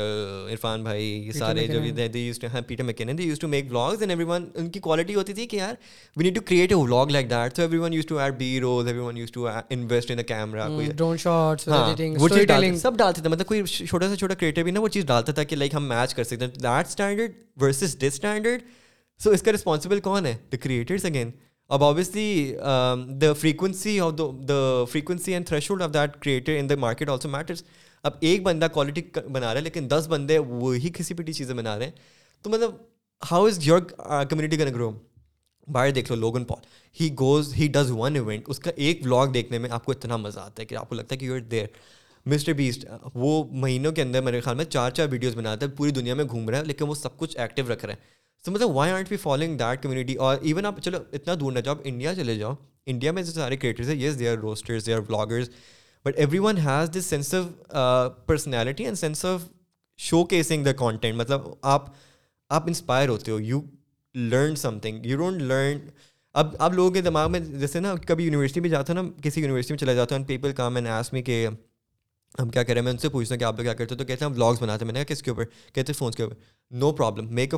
عرفان 0.52 0.84
بھائی 0.84 1.04
یہ 1.26 1.32
سارے 1.32 1.66
جو 1.68 2.48
ہاں 2.54 2.62
Peter 2.68 2.84
McKinnon 2.84 3.18
the 3.18 3.24
used 3.24 3.40
to 3.40 3.48
make 3.48 3.68
vlogs 3.70 4.02
and 4.02 4.12
everyone 4.32 4.48
ان 4.60 4.70
کی 4.72 4.80
کوالٹی 4.80 5.16
ہوتی 5.16 5.34
تھی 5.34 5.46
کہ 5.48 5.58
یار 5.58 5.74
we 6.18 6.24
need 6.24 6.36
to 6.36 6.42
create 6.48 6.72
a 6.74 6.82
vlog 6.84 7.12
like 7.12 7.30
that 7.30 7.56
so 7.56 7.62
everyone 7.80 7.94
used 7.94 8.06
to 8.08 8.18
add 8.20 8.34
B 8.38 8.60
rolls 8.62 8.88
everyone 9.00 9.18
used 9.18 9.32
to 9.32 9.48
invest 9.70 10.12
in 10.12 10.24
camera 10.28 10.68
سب 12.82 12.98
ڈالتے 12.98 13.22
تھے 13.22 13.30
مطلب 13.30 13.46
کوئی 13.48 13.64
چھوٹا 13.86 14.08
سا 14.10 14.16
چھوٹا 14.16 14.34
کریٹر 14.40 14.64
بھی 14.64 14.72
نا 14.72 14.80
وہ 14.82 14.88
چیز 14.98 15.06
ڈالتا 15.08 15.32
تھا 15.32 15.44
کہ 15.44 15.56
لائک 15.56 15.76
ہم 15.76 15.88
میچ 15.90 16.14
کر 16.16 16.24
سکتے 16.24 16.46
ہیں 16.46 16.52
that 16.62 16.88
standard 16.88 17.34
versus 17.62 17.98
this 18.00 18.14
standard 18.14 18.62
so 19.24 19.30
اس 19.32 19.42
کا 19.44 19.52
رسپانسبل 19.56 20.00
کون 20.10 20.26
ہے 20.26 20.34
دا 20.52 20.58
کریٹرس 20.66 21.06
اگین 21.06 21.32
اب 21.72 21.84
obviously 21.84 22.52
the 23.22 23.32
frequency 23.40 24.00
of 24.02 24.14
the 24.50 24.86
frequency 24.91 25.34
and 25.34 25.48
threshold 25.72 25.82
of 25.82 25.90
that 25.94 26.16
creator 26.22 26.58
in 26.60 26.70
the 26.70 26.76
market 26.80 27.10
also 27.10 27.30
matters 27.30 27.64
اب 28.04 28.14
ایک 28.20 28.41
بندہ 28.44 28.68
کوالٹی 28.74 29.02
بنا 29.20 29.46
رہا 29.54 29.58
ہے 29.60 29.64
لیکن 29.64 29.90
دس 29.90 30.06
بندے 30.10 30.38
وہی 30.48 30.78
کسی 30.80 30.90
کھسی 30.94 31.14
پٹی 31.16 31.34
چیزیں 31.34 31.54
بنا 31.56 31.78
رہے 31.80 31.86
ہیں 31.86 31.91
تو 32.44 32.50
مطلب 32.50 32.72
how 33.32 33.46
is 33.48 33.60
your 33.68 33.80
community 34.30 34.58
can 34.58 34.74
grow 34.74 34.91
باہر 35.74 35.91
دیکھ 35.96 36.12
لو 36.12 36.18
Logan 36.18 36.44
Paul 36.50 36.66
he 37.02 37.10
goes 37.20 37.54
he 37.58 37.68
does 37.74 37.91
one 37.98 38.16
event 38.16 38.50
اس 38.50 38.60
کا 38.60 38.72
ایک 38.76 39.04
بلاگ 39.06 39.28
دیکھنے 39.34 39.58
میں 39.60 39.70
آپ 39.80 39.86
کو 39.86 39.91
اتنا 39.91 40.18
مزہ 40.26 40.40
آتا 40.40 40.62
ہے 40.62 40.66
کہ 40.68 40.76
آپ 40.76 40.90
کو 40.90 40.96
لگتا 40.96 41.14
ہے 41.16 41.20
کہ 41.20 41.26
you 41.26 41.34
are 41.34 41.41
there 41.52 41.66
Mister 42.34 42.54
Beast 42.54 42.86
وہ 43.16 43.44
مہینوں 43.64 43.91
کے 43.91 44.02
اندر 44.02 44.22
میرے 44.24 44.40
خیال 44.41 44.56
میں 44.56 44.66
چار 44.66 44.91
چار 44.91 45.08
ویڈیوز 45.12 45.36
بناتا 45.36 45.66
ہے 45.66 45.72
پوری 45.76 45.91
دنیا 46.02 46.16
میں 46.16 46.26
گھوم 46.30 46.50
رہا 46.50 46.60
ہے 46.60 46.64
لیکن 46.66 46.88
وہ 46.90 46.96
سب 47.04 47.18
کچھ 47.18 47.38
ایکٹیو 47.38 47.72
رکھ 47.74 47.86
رہے 47.86 47.94
ہیں 47.94 48.18
تو 48.44 48.52
مطلب 48.52 48.70
why 48.76 48.91
aren't 48.94 49.10
be 49.10 49.18
following 49.18 49.57
that 49.57 49.82
community 49.84 50.14
اور 50.26 50.38
ایون 50.41 50.66
آپ 50.66 50.80
چلو 50.84 50.98
اتنا 51.14 51.34
دور 51.40 51.52
نہ 51.52 51.60
جاؤ 51.60 51.74
آپ 51.76 51.82
انڈیا 51.88 52.14
چلے 52.16 52.36
جاؤ 52.36 52.53
انڈیا 52.91 53.11
میں 53.11 53.24
سارے 53.24 53.57
کریٹرز 53.57 53.90
ہیں 53.90 53.95
yes 54.02 54.18
they 54.20 54.28
are 54.30 54.38
roasters 54.41 54.86
they 54.86 54.94
are 54.94 54.99
vloggers 55.07 55.49
but 56.06 56.18
everyone 56.40 56.57
has 56.66 56.91
this 56.99 57.06
sense 57.06 57.34
of 57.36 58.11
personality 58.28 58.84
and 58.86 58.98
sense 58.98 59.26
of 59.26 59.44
showcasing 60.26 60.64
the 60.66 60.72
content 60.84 61.16
مطلب 61.18 61.41
آپ 61.72 61.88
آپ 62.60 62.68
انسپائر 62.68 63.10
ہوتے 63.10 63.32
ہو 63.32 63.40
you 63.41 63.61
learn 64.16 64.56
something 64.82 65.06
you 65.06 65.18
don't 65.18 65.41
learn 65.41 65.80
اب 66.40 66.56
آپ 66.60 66.74
لوگوں 66.74 66.91
کے 66.91 67.02
دماغ 67.02 67.32
میں 67.32 67.40
جیسے 67.40 67.80
نا 67.80 67.94
کبھی 68.07 68.24
یونیورسٹی 68.26 68.60
میں 68.61 68.70
جاتا 68.70 68.94
ہوں 68.94 69.03
نا 69.03 69.10
کسی 69.24 69.41
یونیورسٹی 69.41 69.74
میں 69.86 69.94
جاتا 69.94 70.16
ہوں 70.16 70.20
and 70.20 70.28
people 70.28 70.52
come 70.57 70.76
and 70.76 70.88
ask 70.99 71.14
me 71.14 71.22
کہ 71.24 71.48
ہم 72.42 72.50
کیا 72.50 72.64
کر 72.64 72.74
رہے 72.74 72.80
ہیں 72.80 72.84
میں 72.86 72.92
ان 72.92 72.98
سے 72.98 73.10
پوچھتا 73.10 73.34
ہوں 73.34 73.40
کہ 73.40 73.44
آپ 73.44 73.56
لوگ 73.58 73.64
کیا 73.64 73.74
کرتے 73.74 73.96
تو 73.96 74.06
کہتے 74.06 74.24
ہیں 74.26 74.30
ہم 74.32 74.36
بلاگس 74.36 74.62
بناتے 74.62 74.86
ہیں 74.86 74.92
میں 74.92 75.00
نے 75.00 75.06
کس 75.08 75.22
کے 75.24 75.32
اوپر 75.32 75.44
کہتے 75.74 75.92
ہیں 75.92 75.98
فونس 76.00 76.16
کے 76.16 76.24
اوپر 76.24 76.36
no 76.80 76.92
problem 76.96 77.34
make 77.36 77.54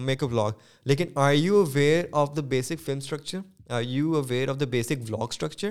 make 0.00 0.22
a 0.22 0.26
a 0.26 0.26
vlog 0.34 0.52
لیکن 0.88 1.06
are 1.24 1.32
you 1.34 1.60
aware 1.62 2.04
of 2.20 2.36
the 2.36 2.40
basic 2.50 2.84
film 2.84 2.98
structure 2.98 3.38
are 3.70 3.82
you 3.86 4.14
aware 4.16 4.48
of 4.48 4.60
the 4.60 4.64
basic 4.70 5.00
vlog 5.06 5.26
structure 5.32 5.70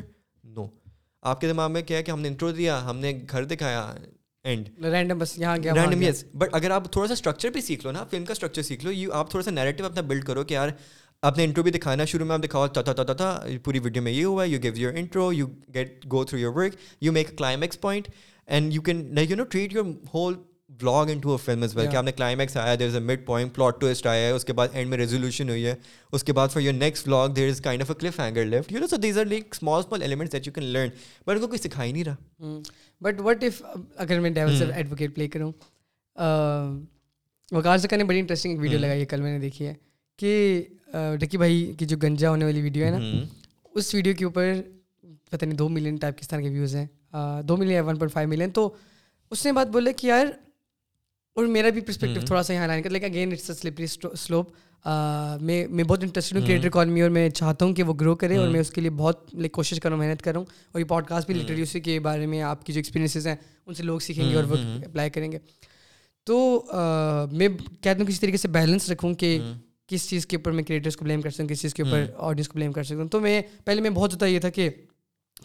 no 0.57 0.65
آپ 1.31 1.41
کے 1.41 1.47
دماغ 1.47 1.71
میں 1.71 1.81
کیا 1.81 1.97
ہے 1.97 2.03
کہ 2.03 2.11
ہم 2.11 2.19
نے 2.21 2.27
انٹرو 2.27 2.51
دیا 2.51 2.81
ہم 2.89 2.97
نے 2.99 3.13
گھر 3.31 3.43
دکھایا 3.53 3.91
اینڈ 4.43 4.69
رینڈم 4.85 5.17
بس 5.17 5.37
یہاں 5.39 5.57
گیا 5.63 5.73
رینڈم 5.75 6.01
یس 6.01 6.23
بٹ 6.37 6.55
اگر 6.55 6.71
آپ 6.71 6.91
تھوڑا 6.91 7.07
سا 7.07 7.13
اسٹرکچر 7.13 7.49
بھی 7.53 7.61
سیکھ 7.61 7.85
لو 7.85 7.91
نا 7.91 8.03
فلم 8.11 8.25
کا 8.25 8.31
اسٹرکچر 8.31 8.61
سیکھ 8.61 8.85
لو 8.85 8.91
یو 8.91 9.13
آپ 9.13 9.29
تھوڑا 9.31 9.43
سا 9.45 9.51
نیریٹو 9.51 9.85
اپنا 9.85 10.01
بلڈ 10.07 10.23
کرو 10.25 10.43
کہ 10.43 10.53
یار 10.53 10.69
آپ 11.23 11.37
نے 11.37 11.43
انٹرو 11.43 11.63
بھی 11.63 11.71
دکھانا 11.71 12.05
شروع 12.11 12.25
میں 12.25 12.33
آپ 12.35 12.43
دکھاؤ 12.43 12.67
تا 12.67 12.81
تا 12.81 13.13
تھا 13.13 13.39
پوری 13.63 13.79
ویڈیو 13.83 14.03
میں 14.03 14.11
یہ 14.11 14.25
ہوا 14.25 14.43
ہے 14.43 14.49
you 14.49 14.59
give 14.63 14.71
your 14.77 14.93
intro 14.97 15.31
you 15.33 15.47
get 15.73 16.05
go 16.11 16.23
through 16.23 16.39
your 16.39 16.55
work 16.55 16.75
you 17.01 17.11
make 17.13 17.37
climax 17.37 17.81
point 17.81 18.07
and 18.53 18.73
you 18.73 18.81
can 18.85 19.01
you 19.29 19.35
know 19.35 19.43
treat 19.49 19.73
your 19.73 19.85
whole 20.13 20.33
vlog 20.79 21.09
into 21.21 21.35
film 21.43 21.61
as 21.63 21.75
well 21.77 21.87
کہ 21.91 21.95
آپ 21.97 22.03
نے 22.03 22.11
کلائمیکس 22.11 22.55
آیا 22.57 22.73
there 22.79 22.87
is 22.87 22.95
a 22.95 22.99
midpoint 23.25 23.53
plot 23.55 23.79
twist 23.81 24.07
آیا 24.07 24.25
ہے 24.27 24.31
اس 24.31 24.45
کے 24.45 24.53
بعد 24.53 24.67
end 24.73 24.89
میں 24.89 24.97
ریزولیوشن 24.97 25.49
ہوئی 25.49 25.65
ہے 25.65 25.73
اس 26.17 26.23
کے 26.23 26.33
بعد 26.33 26.47
for 26.53 26.61
your 26.61 26.73
next 26.73 27.05
vlog 27.07 27.29
there 27.35 27.49
is 27.49 27.61
kind 27.67 27.81
of 27.81 27.89
a 27.91 27.95
cliffhanger 28.19 28.45
left 28.45 28.71
you 28.71 28.79
know 28.79 28.87
so 28.87 28.95
these 29.03 29.17
are 29.17 29.25
like 29.25 29.45
small 29.55 29.79
small 29.85 30.01
elements 30.03 30.33
that 30.33 30.47
you 30.47 30.53
can 30.53 30.63
learn 30.63 30.89
but 31.27 31.35
ان 31.35 31.47
کوئی 31.47 31.57
سکھا 31.57 31.69
سکھائی 31.69 31.91
نہیں 31.91 32.03
رہا 32.03 32.59
بٹ 33.03 33.21
وٹ 33.25 33.43
اف 33.47 33.61
اگر 34.05 34.19
میں 34.19 34.29
ڈیورسر 34.39 34.71
ایڈوکیٹ 34.75 35.15
پلے 35.15 35.27
کروں 35.35 35.51
وقار 37.55 37.77
سے 37.77 37.87
کہنے 37.87 38.03
بڑی 38.13 38.19
انٹرسٹنگ 38.19 38.59
ویڈیو 38.59 38.79
لگائی 38.79 38.99
ہے 39.01 39.05
کل 39.15 39.21
میں 39.21 39.33
نے 39.33 39.39
دیکھی 39.39 39.67
ہے 39.67 39.73
کہ 40.19 40.61
ڈکی 41.19 41.37
بھائی 41.37 41.71
کی 41.79 41.85
جو 41.93 41.97
گنجا 42.03 42.29
ہونے 42.29 42.45
والی 42.45 42.61
ویڈیو 42.61 42.85
ہے 42.85 42.91
نا 42.97 42.99
اس 43.75 43.93
ویڈیو 43.95 44.13
کے 44.19 44.25
اوپر 44.25 44.53
پتہ 45.31 45.45
نہیں 45.45 45.57
دو 45.57 45.69
ملین 45.77 45.95
ٹائپ 46.01 46.17
کے 46.19 46.37
ویوز 46.49 46.75
ہیں 46.75 46.85
دو 47.47 47.57
ملین 47.57 47.71
یا 47.75 47.83
ون 47.85 47.95
پوائنٹ 47.95 48.11
فائیو 48.13 48.29
ملین 48.29 48.51
تو 48.53 48.69
اس 49.31 49.45
نے 49.45 49.51
بات 49.53 49.67
بولے 49.71 49.93
کہ 49.93 50.07
یار 50.07 50.25
اور 51.35 51.45
میرا 51.47 51.69
بھی 51.73 51.81
پرسپیکٹو 51.81 52.25
تھوڑا 52.25 52.41
سا 52.43 52.53
یہاں 52.53 52.67
لائن 52.67 52.81
کر 52.83 52.89
لیکن 52.89 53.05
again 53.05 53.31
it's 53.31 53.49
a 53.49 53.55
slippery 53.55 53.85
slope 54.23 54.49
میں 55.41 55.65
میں 55.67 55.83
بہت 55.87 56.03
انٹرسٹڈ 56.03 56.37
ہوں 56.37 56.45
کریٹر 56.45 56.67
اکانمی 56.67 57.01
اور 57.01 57.09
میں 57.09 57.29
چاہتا 57.29 57.65
ہوں 57.65 57.73
کہ 57.75 57.83
وہ 57.83 57.93
گرو 57.99 58.15
کرے 58.23 58.37
اور 58.37 58.47
میں 58.51 58.59
اس 58.59 58.69
کے 58.71 58.81
لیے 58.81 58.89
بہت 58.97 59.29
لائک 59.33 59.51
کوشش 59.51 59.79
کروں 59.83 59.97
محنت 59.97 60.21
کروں 60.21 60.43
اور 60.71 60.79
یہ 60.79 60.85
پوڈ 60.87 61.05
کاسٹ 61.07 61.27
بھی 61.31 61.35
لٹریسی 61.39 61.79
کے 61.81 61.99
بارے 62.07 62.25
میں 62.33 62.41
آپ 62.41 62.65
کی 62.65 62.73
جو 62.73 62.79
ایکسپیرینسز 62.79 63.27
ہیں 63.27 63.35
ان 63.65 63.73
سے 63.73 63.83
لوگ 63.83 63.99
سیکھیں 64.07 64.29
گے 64.29 64.35
اور 64.35 64.43
وہ 64.49 64.57
اپلائی 64.87 65.09
کریں 65.09 65.31
گے 65.31 65.39
تو 66.25 66.37
میں 67.31 67.47
کہتا 67.47 67.97
ہوں 67.99 68.05
کسی 68.07 68.19
طریقے 68.21 68.37
سے 68.37 68.47
بیلنس 68.47 68.89
رکھوں 68.91 69.13
کہ 69.19 69.37
کس 69.87 70.09
چیز 70.09 70.25
کے 70.27 70.37
اوپر 70.37 70.51
میں 70.51 70.63
کریٹرس 70.63 70.97
کو 70.97 71.05
بلیم 71.05 71.21
کر 71.21 71.29
سکوں 71.29 71.47
کس 71.47 71.61
چیز 71.61 71.73
کے 71.73 71.83
اوپر 71.83 72.05
آڈینس 72.25 72.47
کو 72.47 72.53
بلیم 72.57 72.71
کر 72.71 72.83
سکوں 72.83 73.07
تو 73.11 73.19
میں 73.19 73.41
پہلے 73.65 73.81
میں 73.81 73.89
بہت 73.89 74.11
زیادہ 74.11 74.29
یہ 74.31 74.39
تھا 74.39 74.49
کہ 74.49 74.69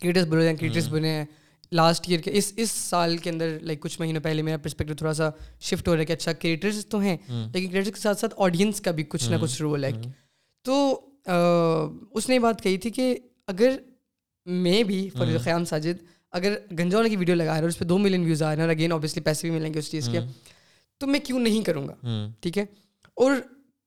کریٹرس 0.03 0.27
بنے 0.31 0.55
کریٹرس 0.57 0.89
بنے 0.93 1.09
ہیں 1.17 1.25
لاسٹ 1.73 2.05
ایئر 2.09 2.21
کے 2.21 2.31
اس 2.39 2.53
اس 2.57 2.71
سال 2.71 3.17
کے 3.19 3.31
اندر 3.31 3.59
لائک 3.63 3.81
کچھ 3.81 4.01
مہینوں 4.01 4.21
پہلے 4.23 4.43
میرا 4.43 4.57
پرسپیکٹو 4.63 4.95
تھوڑا 4.95 5.13
سا 5.15 5.29
شفٹ 5.69 5.89
ہو 5.89 5.93
رہا 5.95 6.01
ہے 6.01 6.07
کہ 6.07 6.13
اچھا 6.13 6.33
کریٹرز 6.33 6.87
تو 6.91 6.99
ہیں 7.01 7.17
لیکن 7.29 7.71
کریٹرز 7.71 7.91
کے 7.95 8.01
ساتھ 8.01 8.19
ساتھ 8.21 8.35
آڈینس 8.47 8.81
کا 8.81 8.91
بھی 8.99 9.05
کچھ 9.09 9.29
نہ 9.31 9.37
کچھ 9.43 9.61
رول 9.63 9.85
ہے 9.85 9.91
تو 10.65 10.77
اس 11.27 12.29
نے 12.29 12.35
یہ 12.35 12.41
بات 12.41 12.63
کہی 12.63 12.77
تھی 12.79 12.91
کہ 12.99 13.15
اگر 13.49 13.77
میں 14.67 14.83
بھی 14.87 15.09
فل 15.19 15.37
قیام 15.45 15.65
ساجد 15.65 16.03
اگر 16.41 16.55
گنجولا 16.79 17.09
کی 17.09 17.17
ویڈیو 17.17 17.35
لگا 17.35 17.47
رہا 17.47 17.57
ہے 17.57 17.61
اور 17.63 17.69
اس 17.69 17.79
پہ 17.79 17.85
دو 17.85 17.99
ملین 17.99 18.25
ویوز 18.25 18.43
آ 18.43 18.49
رہے 18.51 18.63
ہیں 18.63 18.63
اور 18.69 18.75
اگین 18.75 18.93
آبویسلی 18.93 19.23
پیسے 19.25 19.49
بھی 19.51 19.57
ملیں 19.59 19.75
گے 19.75 19.79
اس 19.79 19.91
چیز 19.91 20.09
کے 20.13 20.21
تو 21.01 21.07
میں 21.07 21.21
کیوں 21.25 21.39
نہیں 21.41 21.63
کروں 21.65 21.87
گا 21.89 21.95
ٹھیک 22.41 22.59
ہے 22.59 22.65
اور 23.25 23.33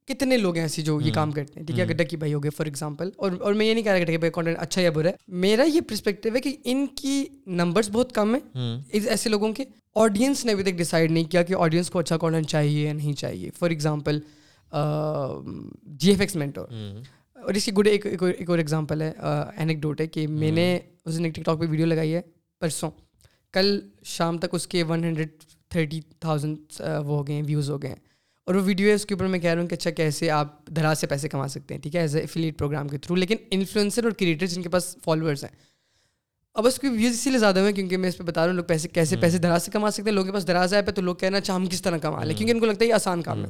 کتنے 0.09 0.37
لوگ 0.37 0.55
ہیں 0.55 0.61
ایسے 0.65 0.81
جو 0.81 0.99
یہ 1.01 1.11
کام 1.13 1.31
کرتے 1.31 1.59
ہیں 1.59 1.65
ٹھیک 1.65 1.77
ہے 1.79 1.83
اگر 1.83 1.93
ڈکی 1.97 2.17
بھائی 2.17 2.33
ہو 2.33 2.41
گئے 2.43 2.49
فار 2.57 2.65
ایگزامپل 2.65 3.09
اور 3.23 3.31
اور 3.39 3.53
میں 3.53 3.65
یہ 3.65 3.73
نہیں 3.73 3.83
کہہ 3.83 3.91
رہا 3.91 3.99
کہ 3.99 4.05
ڈکی 4.05 4.17
بھائی 4.17 4.31
کانٹینٹ 4.35 4.57
اچھا 4.61 4.81
یا 4.81 4.91
برا 4.91 5.09
ہے 5.09 5.15
میرا 5.43 5.63
یہ 5.73 5.81
پرسپیکٹیو 5.89 6.35
ہے 6.35 6.39
کہ 6.41 6.55
ان 6.71 6.85
کی 7.01 7.15
نمبرس 7.61 7.89
بہت 7.93 8.13
کم 8.15 8.35
ہیں 8.35 8.77
ایسے 9.09 9.29
لوگوں 9.29 9.51
کے 9.57 9.63
آڈینس 10.05 10.43
نے 10.45 10.51
ابھی 10.51 10.63
تک 10.63 10.77
ڈیسائڈ 10.77 11.11
نہیں 11.11 11.23
کیا 11.31 11.43
کہ 11.43 11.53
آڈینس 11.59 11.89
کو 11.89 11.99
اچھا 11.99 12.17
کانٹینٹ 12.23 12.47
چاہیے 12.47 12.85
یا 12.85 12.93
نہیں 12.93 13.13
چاہیے 13.19 13.49
for 13.59 13.69
example 13.69 14.19
G 15.99 16.09
F 16.11 16.21
X 16.21 16.35
mentor 16.35 16.67
اور 17.45 17.53
اس 17.55 17.65
کی 17.65 17.71
گڈ 17.77 17.87
ایک 17.87 18.05
ایک 18.05 18.49
اور 18.49 18.57
ایگزامپل 18.57 19.01
ہے 19.01 19.11
اینک 19.57 19.85
ہے 20.01 20.07
کہ 20.07 20.27
میں 20.27 20.51
نے 20.51 20.67
اس 21.05 21.19
نے 21.19 21.29
ٹک 21.35 21.45
ٹاک 21.45 21.59
پہ 21.59 21.65
ویڈیو 21.69 21.85
لگائی 21.85 22.15
ہے 22.15 22.21
پرسوں 22.61 22.89
کل 23.53 23.79
شام 24.17 24.37
تک 24.37 24.53
اس 24.55 24.67
کے 24.73 24.83
ون 24.87 25.03
ہنڈریڈ 25.03 25.29
تھرٹی 25.71 25.99
تھاؤزینڈ 26.19 26.79
وہ 27.05 27.15
ہو 27.17 27.25
گئے 27.27 27.35
ہیں 27.35 27.43
ویوز 27.47 27.69
ہو 27.69 27.81
گئے 27.81 27.89
ہیں 27.89 28.07
اور 28.49 28.55
وہ 28.55 28.61
ویڈیو 28.65 28.87
ہے 28.89 28.93
اس 28.95 29.05
کے 29.05 29.13
اوپر 29.13 29.27
میں 29.31 29.37
کہہ 29.39 29.49
رہا 29.53 29.61
ہوں 29.61 29.67
کہ 29.69 29.75
اچھا 29.75 29.91
کیسے 29.97 30.29
آپ 30.35 30.65
دھرا 30.75 30.93
سے 30.99 31.07
پیسے 31.07 31.27
کما 31.29 31.47
سکتے 31.47 31.73
ہیں 31.73 31.81
ٹھیک 31.81 31.95
ہے 31.95 32.01
ایز 32.01 32.15
اے 32.17 32.25
فلیٹ 32.27 32.57
پروگرام 32.57 32.87
کے 32.87 32.97
تھرو 32.97 33.15
لیکن 33.15 33.35
انفلوئنسر 33.57 34.03
اور 34.03 34.11
کریٹر 34.19 34.45
جن 34.53 34.61
کے 34.61 34.69
پاس 34.75 34.85
فالوورس 35.03 35.43
ہیں 35.43 35.51
اب 36.59 36.67
اس 36.67 36.79
کی 36.79 36.87
ویوز 36.87 37.11
اسی 37.19 37.29
لیے 37.29 37.39
زیادہ 37.39 37.59
ہوئے 37.59 37.73
کیونکہ 37.73 37.97
میں 38.05 38.09
اس 38.09 38.17
پہ 38.17 38.23
بتا 38.23 38.41
رہا 38.43 38.49
ہوں 38.49 38.55
لوگ 38.57 38.65
پیسے 38.67 38.87
کیسے 38.93 39.17
پیسے 39.21 39.37
دراز 39.45 39.63
سے 39.65 39.71
کما 39.71 39.91
سکتے 39.91 40.09
ہیں 40.09 40.13
لوگوں 40.15 40.25
کے 40.27 40.33
پاس 40.33 40.47
دراز 40.47 40.73
ہے 40.73 40.81
تو 40.89 41.01
لوگ 41.01 41.15
کہنا 41.25 41.37
اچھا 41.37 41.55
ہم 41.55 41.65
کس 41.71 41.81
طرح 41.81 41.97
کما 42.07 42.23
لیں 42.23 42.35
کیونکہ 42.37 42.53
ان 42.53 42.59
کو 42.59 42.65
لگتا 42.65 42.83
ہے 42.83 42.87
یہ 42.89 42.93
آسان 42.93 43.21
کام 43.27 43.43
ہے 43.45 43.49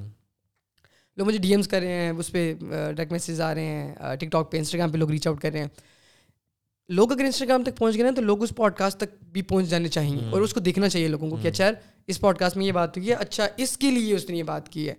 لوگ 1.17 1.27
مجھے 1.27 1.37
ڈی 1.45 1.51
ایمس 1.51 1.67
کر 1.67 1.79
رہے 1.81 2.01
ہیں 2.01 2.11
اس 2.17 2.31
پہ 2.31 2.51
ڈائریکٹ 2.61 3.11
میسجز 3.11 3.39
آ 3.41 3.53
رہے 3.55 3.63
ہیں 3.65 4.15
ٹک 4.19 4.31
ٹاک 4.31 4.51
پہ 4.51 4.57
انسٹاگرام 4.57 4.91
پہ 4.91 4.97
لوگ 4.97 5.11
ریچ 5.11 5.27
آؤٹ 5.27 5.41
کر 5.41 5.51
رہے 5.51 5.59
ہیں 5.59 5.67
لوگ 6.99 7.11
اگر 7.11 7.23
انسٹاگرام 7.25 7.63
تک 7.63 7.77
پہنچ 7.77 7.95
گئے 7.95 8.03
نا 8.03 8.11
تو 8.15 8.21
لوگ 8.21 8.43
اس 8.43 8.53
پوڈ 8.55 8.73
کاسٹ 8.77 8.97
تک 8.99 9.23
بھی 9.33 9.41
پہنچ 9.53 9.69
جانے 9.69 9.87
چاہیے 9.95 10.27
اور 10.33 10.41
اس 10.41 10.53
کو 10.53 10.59
دیکھنا 10.69 10.89
چاہیے 10.89 11.07
لوگوں 11.07 11.29
کو 11.29 11.35
کہ 11.41 11.47
اچھا 11.47 11.69
اس 12.09 12.19
پوڈ 12.21 12.37
کاسٹ 12.37 12.57
میں 12.57 12.65
یہ 12.65 12.71
بات 12.71 12.95
ہوئی 12.97 13.09
ہے 13.09 13.15
اچھا 13.19 13.47
اس 13.63 13.77
کے 13.77 13.89
لیے 13.91 14.13
اس 14.15 14.29
نے 14.29 14.35
یہ 14.37 14.43
بات 14.43 14.69
کی 14.73 14.87
ہے 14.89 14.93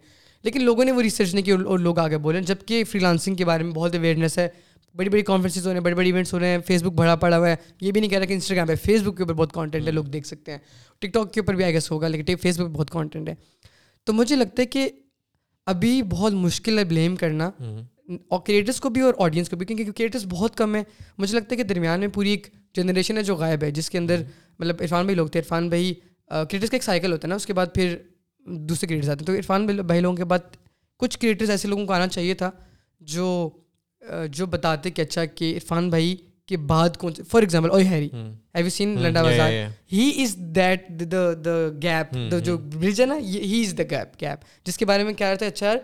لیکن 0.45 0.62
لوگوں 0.65 0.85
نے 0.85 0.93
وہ 0.93 1.03
ریسرچ 1.03 1.32
نہیں 1.35 1.45
کی 1.45 1.51
اور 1.51 1.78
لوگ 1.78 1.99
آگے 1.99 2.16
بولے 2.27 2.41
کہ 2.66 2.82
فری 2.91 3.01
لانسنگ 3.01 3.35
کے 3.37 3.45
بارے 3.45 3.62
میں 3.65 3.73
بہت 3.74 3.95
اویئرنیس 3.95 4.37
ہے 4.39 4.49
بڑی 4.97 5.09
بڑی 5.11 5.23
کانفرنسز 5.23 5.66
ہو 5.66 5.70
رہے 5.73 5.78
ہیں 5.78 5.85
بڑے 5.85 5.95
بڑے 5.95 6.09
ایونٹس 6.09 6.32
ہو 6.35 6.39
رہے 6.41 6.49
ہیں 6.49 6.59
فیس 6.66 6.82
بک 6.82 6.93
بڑا 6.99 7.15
پڑا 7.24 7.37
ہوا 7.39 7.49
ہے 7.51 7.57
یہ 7.81 7.93
بھی 7.93 8.01
نہیں 8.01 8.11
کہہ 8.11 8.19
رہا 8.19 8.27
کہ 8.27 8.32
انسٹاگرام 8.32 8.66
پہ 8.66 8.74
فیس 8.85 9.03
بک 9.03 9.16
کے 9.16 9.23
اوپر 9.23 9.35
بہت 9.35 9.53
کانٹینٹ 9.53 9.87
ہے 9.87 9.93
لوگ 9.93 10.05
دیکھ 10.15 10.27
سکتے 10.27 10.53
ہیں 10.53 10.59
ٹک 10.99 11.12
ٹاک 11.15 11.32
کے 11.35 11.41
اوپر 11.41 11.55
بھی 11.57 11.65
آئی 11.65 11.74
گیس 11.74 11.91
ہوگا 11.91 12.09
لیکن 12.09 12.37
فیس 12.43 12.59
بک 12.59 12.65
پہ 12.66 12.73
بہت 12.73 12.91
کانٹینٹ 12.91 13.28
ہے 13.28 13.35
تو 14.07 14.12
مجھے 14.12 14.37
لگتا 14.37 14.62
ہے 14.62 14.66
کہ 14.66 14.89
ابھی 15.74 16.01
بہت 16.11 16.32
مشکل 16.32 16.78
ہے 16.78 16.85
بلیم 16.85 17.16
کرنا 17.16 17.51
اور 18.28 18.41
کریٹرس 18.47 18.81
کو 18.81 18.89
بھی 18.91 19.01
اور 19.09 19.15
آڈینس 19.24 19.49
کو 19.49 19.57
بھی 19.57 19.66
کیونکہ 19.66 19.91
کریٹرس 19.91 20.24
بہت 20.31 20.57
کم 20.59 20.74
ہیں 20.74 20.82
مجھے 21.19 21.37
لگتا 21.39 21.51
ہے 21.55 21.57
کہ 21.57 21.62
درمیان 21.74 22.01
میں 22.01 22.09
پوری 22.15 22.31
ایک 22.31 22.47
جنریشن 22.77 23.16
ہے 23.19 23.23
جو 23.31 23.35
غائب 23.37 23.62
ہے 23.65 23.70
جس 23.78 23.91
کے 23.91 23.99
اندر 23.99 24.23
مطلب 24.59 24.81
عرفان 24.82 25.05
بھائی 25.07 25.16
لوگ 25.16 25.27
تھے 25.35 25.41
عرفان 25.41 25.69
بھائی 25.69 25.93
کریٹرس 26.51 26.70
کا 26.70 26.77
ایک 26.77 26.82
سائیکل 26.85 27.12
ہوتا 27.12 27.27
ہے 27.27 27.31
نا 27.31 27.35
اس 27.36 27.47
کے 27.47 27.52
بعد 27.55 27.66
پھر 27.74 27.94
دوسرے 28.69 28.86
کریٹرس 28.89 29.09
آتے 29.11 29.20
ہیں 29.20 29.27
تو 29.27 29.35
عرفان 29.36 29.66
بھائی 29.86 30.01
لوگوں 30.01 30.16
کے 30.16 30.24
بعد 30.24 30.57
کچھ 30.98 31.19
کریٹرس 31.19 31.51
ایسے 31.51 31.69
لوگوں 31.69 31.86
کو 31.86 31.93
آنا 31.93 32.07
چاہیے 32.09 32.35
تھا 32.43 32.51
جو 33.15 33.27
جو 34.32 34.47
بتاتے 34.52 34.90
کہ 34.90 35.02
اچھا 35.02 35.24
کہ 35.24 35.52
عرفان 35.57 35.89
بھائی 35.90 36.15
کے 36.48 36.57
بعد 36.66 36.97
کون 36.98 37.15
سے 37.15 37.23
for 37.31 37.43
example 37.43 37.70
اوئی 37.70 37.86
Harry 37.89 38.09
have 38.12 38.62
you 38.65 38.70
seen 38.77 38.97
Landa 39.02 39.23
Bazaar 39.23 39.51
he 39.93 40.11
is 40.23 40.35
that 40.57 40.89
the 41.12 41.27
the 41.44 41.57
gap 41.82 42.16
the 42.31 42.39
جو 42.44 42.57
برج 42.59 43.01
ہے 43.01 43.07
نا 43.07 43.19
he 43.23 43.61
is 43.66 43.77
the 43.78 43.82
gap 43.90 44.20
gap 44.20 44.44
جس 44.66 44.78
کے 44.78 44.85
بارے 44.86 45.05
میں 45.05 45.12
کیا 45.15 45.32
رہتا 45.32 45.44
ہے 45.44 45.51
اچھا 45.51 45.74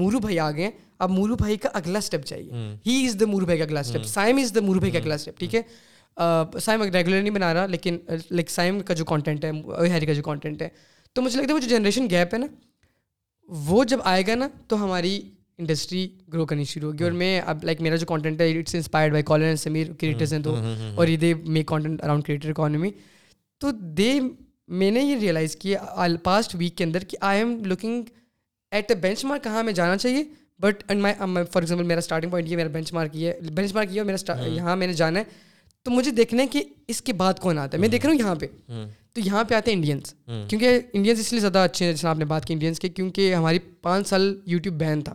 مورو 0.00 0.18
بھائی 0.20 0.38
آ 0.38 0.50
گئے 0.56 0.70
اب 1.04 1.10
مورو 1.10 1.36
بھائی 1.36 1.56
کا 1.56 1.68
اگلا 1.74 1.98
اسٹیپ 1.98 2.24
چاہیے 2.26 2.66
ہی 2.86 3.04
از 3.06 3.16
دا 3.20 3.26
مورو 3.26 3.44
بھائی 3.44 3.58
کا 3.58 3.64
اگلا 3.64 3.80
step 3.80 4.04
Saim 4.06 4.36
is 4.42 4.54
the 4.54 4.60
Moro 4.66 4.78
Bhai 4.80 4.92
کا 4.92 4.98
اگلا 4.98 5.14
اسٹیپ 5.14 5.38
ٹھیک 5.38 5.54
ہے 5.54 5.62
سائم 6.62 6.82
ریگولر 6.82 7.20
نہیں 7.20 7.34
بنا 7.34 7.52
رہا 7.54 7.66
لیکن 7.66 7.96
لائک 8.30 8.50
سائم 8.50 8.80
کا 8.88 8.94
جو 8.94 9.04
کانٹینٹ 9.04 9.44
ہے 9.44 9.50
ہیری 9.92 10.06
کا 10.06 10.12
جو 10.12 10.22
کانٹینٹ 10.22 10.62
ہے 10.62 10.68
تو 11.14 11.22
مجھے 11.22 11.38
لگتا 11.40 11.52
ہے 11.52 11.54
وہ 11.54 11.60
جو 11.60 11.68
جنریشن 11.76 12.10
گیپ 12.10 12.34
ہے 12.34 12.38
نا 12.38 12.46
وہ 13.66 13.84
جب 13.92 13.98
آئے 14.12 14.22
گا 14.26 14.34
نا 14.34 14.48
تو 14.68 14.82
ہماری 14.84 15.20
انڈسٹری 15.58 16.06
گرو 16.32 16.44
کرنی 16.50 16.64
شروع 16.64 16.90
ہوگی 16.90 17.04
اور 17.04 17.10
ہاں۔ 17.12 17.18
میں 17.18 17.40
اب 17.44 17.64
لائک 17.64 17.80
میرا 17.82 17.96
جو 18.02 18.06
کانٹینٹ 18.06 18.40
ہے 18.40 18.50
it's 18.58 18.74
inspired 18.74 19.12
by 19.12 19.22
Kaler 19.26 19.44
and 19.44 19.58
Samir 19.60 19.92
creators 20.00 20.32
ہیں 20.32 20.40
تو 20.42 20.54
ہاں، 20.60 20.74
ہاں، 20.78 20.92
اور 20.96 21.08
یہ 21.08 21.16
they 21.24 21.32
make 21.56 21.66
content 21.66 22.04
around 22.04 22.24
creator 22.26 22.50
economy 22.50 22.90
تو 23.60 23.70
دے 23.96 24.12
میں 24.80 24.90
نے 24.90 25.02
یہ 25.02 25.16
ریئلائز 25.20 25.56
کیا 25.60 26.06
پاسٹ 26.24 26.54
ویک 26.58 26.76
کے 26.76 26.84
اندر 26.84 27.04
کہ 27.08 27.16
I 27.30 27.38
am 27.40 27.56
looking 27.66 28.02
at 28.72 28.90
a 28.90 28.96
benchmark 29.24 29.44
کہاں 29.44 29.62
میں 29.64 29.72
جانا 29.80 29.96
چاہیے 29.96 30.24
but 30.62 30.82
and 30.88 31.02
my 31.02 31.14
for 31.52 31.62
example 31.62 31.86
میرا 31.86 31.98
اسٹارٹنگ 31.98 32.30
پوائنٹ 32.30 32.48
یہ 32.50 32.56
میرا 32.56 32.68
بینچ 32.72 32.92
مارک 32.92 33.16
یہ 33.16 33.32
بینچ 33.54 33.74
مارک 33.74 33.88
یہ 33.96 34.02
میرا 34.12 34.42
یہاں 34.46 34.76
میں 34.76 34.86
نے 34.86 34.92
جانا 34.94 35.20
ہے 35.20 35.48
تو 35.84 35.90
مجھے 35.90 36.10
دیکھنا 36.12 36.42
ہے 36.42 36.46
کہ 36.52 36.62
اس 36.92 37.00
کے 37.02 37.12
بعد 37.20 37.38
کون 37.40 37.58
آتا 37.58 37.76
ہے 37.76 37.80
میں 37.80 37.88
دیکھ 37.88 38.04
رہا 38.06 38.12
ہوں 38.12 38.20
یہاں 38.20 38.34
پہ 38.40 38.46
تو 39.14 39.20
یہاں 39.24 39.42
پہ 39.48 39.54
آتے 39.54 39.70
ہیں 39.70 39.76
انڈینس 39.78 40.14
کیونکہ 40.48 40.78
انڈینس 40.92 41.18
اس 41.20 41.30
لیے 41.32 41.40
زیادہ 41.40 41.58
اچھے 41.68 41.84
ہیں 41.84 41.92
جیسے 41.92 42.06
آپ 42.08 42.18
نے 42.18 42.24
بات 42.32 42.44
کی 42.46 42.52
انڈینس 42.54 42.80
کے 42.80 42.88
کیونکہ 42.88 43.34
ہماری 43.34 43.58
پانچ 43.82 44.08
سال 44.08 44.34
یوٹیوب 44.46 44.74
بین 44.78 45.00
تھا 45.04 45.14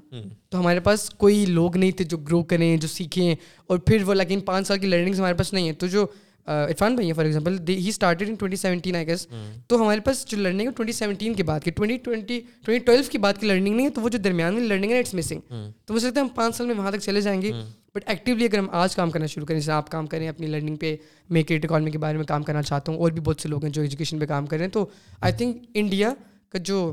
تو 0.49 0.59
ہمارے 0.59 0.79
پاس 0.87 1.09
کوئی 1.17 1.45
لوگ 1.45 1.77
نہیں 1.77 1.91
تھے 1.97 2.05
جو 2.13 2.17
گرو 2.17 2.41
کریں 2.53 2.75
جو 2.77 2.87
سیکھیں 2.87 3.35
اور 3.67 3.77
پھر 3.85 4.03
وہ 4.07 4.13
لیکن 4.13 4.39
پانچ 4.45 4.67
سال 4.67 4.79
کی 4.79 4.87
لرننگس 4.87 5.19
ہمارے 5.19 5.33
پاس 5.37 5.53
نہیں 5.53 5.67
ہے 5.67 5.73
تو 5.83 5.87
جو 5.95 6.05
عرفان 6.47 6.95
بھائی 6.95 7.13
for 7.13 7.25
example 7.25 7.55
he 7.69 7.87
started 7.89 8.29
in 8.29 8.35
twenty 8.39 8.57
seventeen 8.57 8.95
I 8.95 9.07
guess 9.07 9.25
تو 9.67 9.81
ہمارے 9.81 9.99
پاس 10.05 10.25
جو 10.31 10.37
لرننگ 10.37 10.67
ہے 10.67 10.71
ٹوئنٹی 10.75 10.91
سیونٹین 10.93 11.33
کے 11.33 11.43
بعد 11.43 11.67
ٹویلو 11.75 12.91
کی 13.11 13.17
بات 13.17 13.39
کی 13.39 13.47
لرننگ 13.47 13.75
نہیں 13.75 13.85
ہے 13.85 13.91
تو 13.93 14.01
وہ 14.01 14.09
جو 14.09 14.17
درمیان 14.23 14.53
میں 14.55 14.61
لرننگ 14.67 14.91
ہے 14.91 14.99
اٹس 14.99 15.13
مسنگ 15.13 15.53
hmm. 15.53 15.69
تو 15.85 15.93
ہو 15.93 15.99
سکتا 15.99 16.19
ہے 16.19 16.25
ہم 16.25 16.29
پانچ 16.35 16.55
سال 16.55 16.67
میں 16.67 16.75
وہاں 16.75 16.91
تک 16.91 16.99
چلے 17.01 17.21
جائیں 17.21 17.41
گے 17.41 17.51
بٹ 17.51 17.55
hmm. 17.55 18.03
ایکٹیولی 18.09 18.45
اگر 18.45 18.57
ہم 18.57 18.67
آج 18.81 18.95
کام 18.95 19.09
کرنا 19.11 19.25
شروع 19.25 19.45
کریں 19.45 19.59
جیسے 19.59 19.71
آپ 19.71 19.89
کام 19.91 20.07
کریں 20.07 20.27
اپنی 20.27 20.47
لرننگ 20.47 20.75
پہ 20.79 20.95
میں 21.29 21.43
کریٹ 21.47 21.65
اکانمی 21.65 21.91
کے 21.91 21.97
بارے 21.97 22.17
میں 22.17 22.25
کام 22.27 22.43
کرنا 22.43 22.61
چاہتا 22.61 22.91
ہوں 22.91 22.99
اور 22.99 23.11
بھی 23.11 23.21
بہت 23.25 23.41
سے 23.41 23.49
لوگ 23.49 23.63
ہیں 23.65 23.71
جو 23.73 23.81
ایجوکیشن 23.81 24.19
پہ 24.19 24.25
کام 24.25 24.45
کر 24.45 24.57
رہے 24.57 24.65
ہیں 24.65 24.71
تو 24.71 24.85
آئی 25.21 25.33
تھنک 25.37 25.65
انڈیا 25.73 26.13
کا 26.51 26.59
جو 26.65 26.91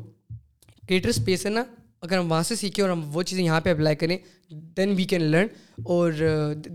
کریٹر 0.88 1.08
اسپیس 1.08 1.46
ہے 1.46 1.50
نا 1.50 1.62
اگر 2.02 2.18
ہم 2.18 2.30
وہاں 2.30 2.42
سے 2.42 2.54
سیکھیں 2.56 2.82
اور 2.84 2.90
ہم 2.90 3.02
وہ 3.12 3.22
چیزیں 3.22 3.44
یہاں 3.44 3.60
پہ 3.64 3.70
اپلائی 3.72 3.96
کریں 3.96 4.16
دین 4.76 4.92
وی 4.96 5.04
کین 5.10 5.22
لرن 5.22 5.46
اور 5.94 6.12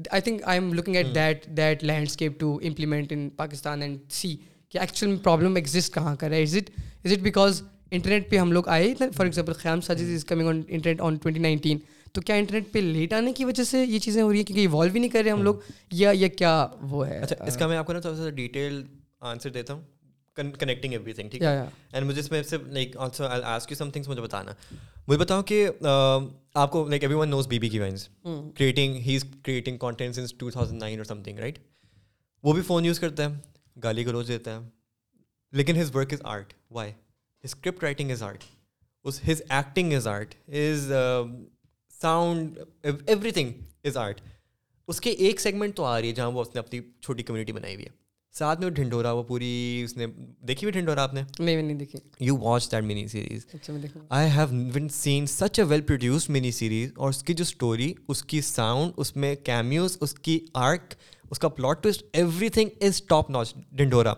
I 0.10 0.22
think 0.22 0.42
I 0.44 0.60
am 0.60 0.72
looking 0.74 0.96
at 0.96 1.08
that 1.16 1.46
that 1.58 1.84
landscape 1.84 2.40
to 2.40 2.54
implement 2.68 3.12
in 3.12 3.28
Pakistan 3.38 3.82
and 3.82 3.98
see 4.20 4.36
کہ 4.72 4.78
ایکچوئل 4.78 5.12
میں 5.12 5.20
پرابلم 5.24 5.56
ایگزسٹ 5.56 5.94
کہاں 5.94 6.16
رہا 6.22 6.36
ہے 6.36 6.42
is 6.44 6.56
it 6.58 6.70
is 7.06 7.12
it 7.14 7.20
because 7.24 7.62
internet 7.92 8.30
پہ 8.30 8.38
ہم 8.38 8.52
لوگ 8.52 8.68
آئے 8.70 8.94
for 9.16 9.26
example 9.26 9.54
Khayyam 9.58 9.80
is 9.92 10.26
coming 10.28 10.48
on 10.48 10.62
internet 10.68 11.02
on 11.02 11.16
twenty 11.24 11.40
nineteen 11.42 11.78
تو 12.14 12.22
کیا 12.22 12.36
انٹرنیٹ 12.36 12.72
پہ 12.72 12.80
لیٹ 12.80 13.14
آنے 13.14 13.34
کی 13.34 13.46
وجہ 13.46 13.64
سے 13.72 13.84
یہ 13.86 14.00
چیزیں 14.00 14.22
ہو 14.22 14.32
رہی 14.32 14.38
ہیں 14.38 14.46
کیونکہ 14.46 14.62
ایوالو 14.62 14.94
ہی 14.94 15.00
نہیں 15.00 15.10
کر 15.12 15.22
رہے 15.24 15.32
ہم 15.32 15.36
hmm. 15.38 15.44
لوگ 15.46 15.56
یا 15.92 16.12
یا 16.16 16.28
کیا 16.38 16.66
وہ 16.90 17.08
ہے 17.08 17.18
اچھا 17.20 17.44
اس 17.48 17.58
کا 17.58 17.68
میں 17.68 17.78
آپ 17.78 17.86
کو 17.88 17.94
نا 17.94 18.00
تھوڑا 18.00 18.18
سا 18.18 18.30
ڈیٹیل 18.42 18.82
آنسر 19.32 19.50
دیتا 19.50 19.74
ہوں 19.74 19.82
کنیکٹنگ 20.38 20.92
ایوری 20.94 21.14
تھنگ 21.14 21.30
ٹھیک 21.30 21.42
ہے 21.42 21.50
اینڈ 21.92 22.06
مجھے 22.08 22.20
اس 22.20 22.30
میں 22.32 22.42
سے 22.44 22.58
like 22.74 22.98
also 23.06 23.26
I 23.26 23.42
ask 23.54 23.72
you 23.72 23.78
some 23.78 23.90
things 23.92 24.08
مجھے 24.08 24.22
بتانا 24.22 24.52
مجھے 25.08 25.18
بتاؤ 25.22 25.42
کہ 25.52 25.66
آپ 25.82 26.72
کو 26.72 26.88
like 26.90 27.04
everyone 27.16 27.30
knows 27.30 27.48
B 27.48 27.60
B 27.60 27.70
کی 27.70 27.80
Vines 27.80 28.08
creating 28.58 28.96
he 29.06 29.16
is 29.16 29.26
creating 29.44 29.78
content 29.86 30.20
two 30.40 30.50
thousand 30.52 30.82
nine 30.82 30.98
اور 31.00 31.06
سم 31.06 31.24
تھنگ 31.24 31.40
رائٹ 31.40 31.60
وہ 32.44 32.54
بھی 32.54 32.62
فون 32.68 32.86
یوز 32.86 33.00
کرتا 33.00 33.26
ہے 33.30 33.40
گالی 33.84 34.06
گلوز 34.06 34.28
دیتا 34.28 34.56
ہے 34.58 34.66
لیکن 35.58 35.80
his 35.82 35.96
work 35.96 36.14
is 36.14 36.22
art 36.34 36.54
why 36.78 36.92
script 37.44 37.84
writing 37.84 38.12
is 38.12 38.24
art 38.24 38.44
is 39.08 39.20
his 39.28 39.42
acting 39.50 39.94
is 39.94 40.08
art 40.08 40.34
is 40.50 40.92
sound 42.02 42.58
everything 43.32 43.52
is 43.88 43.98
art 43.98 44.20
اس 44.92 45.00
کے 45.02 45.10
ایک 45.28 45.40
سیگمنٹ 45.42 45.76
تو 45.76 45.84
آ 45.84 46.00
رہی 46.00 46.08
ہے 46.10 46.14
جہاں 46.16 46.32
وہ 46.32 46.42
اس 46.42 46.48
نے 46.56 46.60
اپنی 46.60 46.80
چھوٹی 47.02 47.24
کمیونٹی 47.24 47.52
بنائی 47.54 47.74
ہوئی 47.76 47.86
ہے 47.86 47.96
ساتھ 48.38 48.60
میں 48.60 48.68
وہ 48.68 48.74
ڈھنڈورا 48.76 49.12
وہ 49.18 49.22
پوری 49.28 49.52
اس 49.84 49.96
نے 49.98 50.06
دیکھی 50.48 50.66
ہوئی 50.66 50.72
ڈھنڈورا 50.72 51.04
آپ 51.04 51.14
نے 51.14 51.22
you 52.26 52.36
watch 52.42 52.70
that 52.72 52.84
mini 52.84 53.06
series 53.08 53.46
I 54.18 54.30
have 54.36 54.48
one 54.76 54.90
seen 54.94 55.26
such 55.28 55.60
a 55.60 55.66
well 55.70 55.82
produce 55.88 56.30
mini 56.36 56.52
series 56.58 56.92
اور 56.98 57.10
اس 57.10 57.24
کی 57.28 57.34
جو 57.34 57.44
اسٹوری 57.48 57.92
اس 58.08 58.24
کی 58.34 58.42
ساؤنڈ 58.52 58.92
اس 59.02 59.16
میں 59.24 59.34
کیمیوز 59.46 59.98
اس 60.02 60.14
کی 60.28 60.38
آرک 60.66 60.94
اس 61.30 61.40
کا 61.46 61.50
plot 61.60 61.84
twist 61.84 62.04
everything 62.58 62.84
is 62.88 63.02
top 63.10 63.30
notch 63.38 63.54
Dhindora 63.82 64.14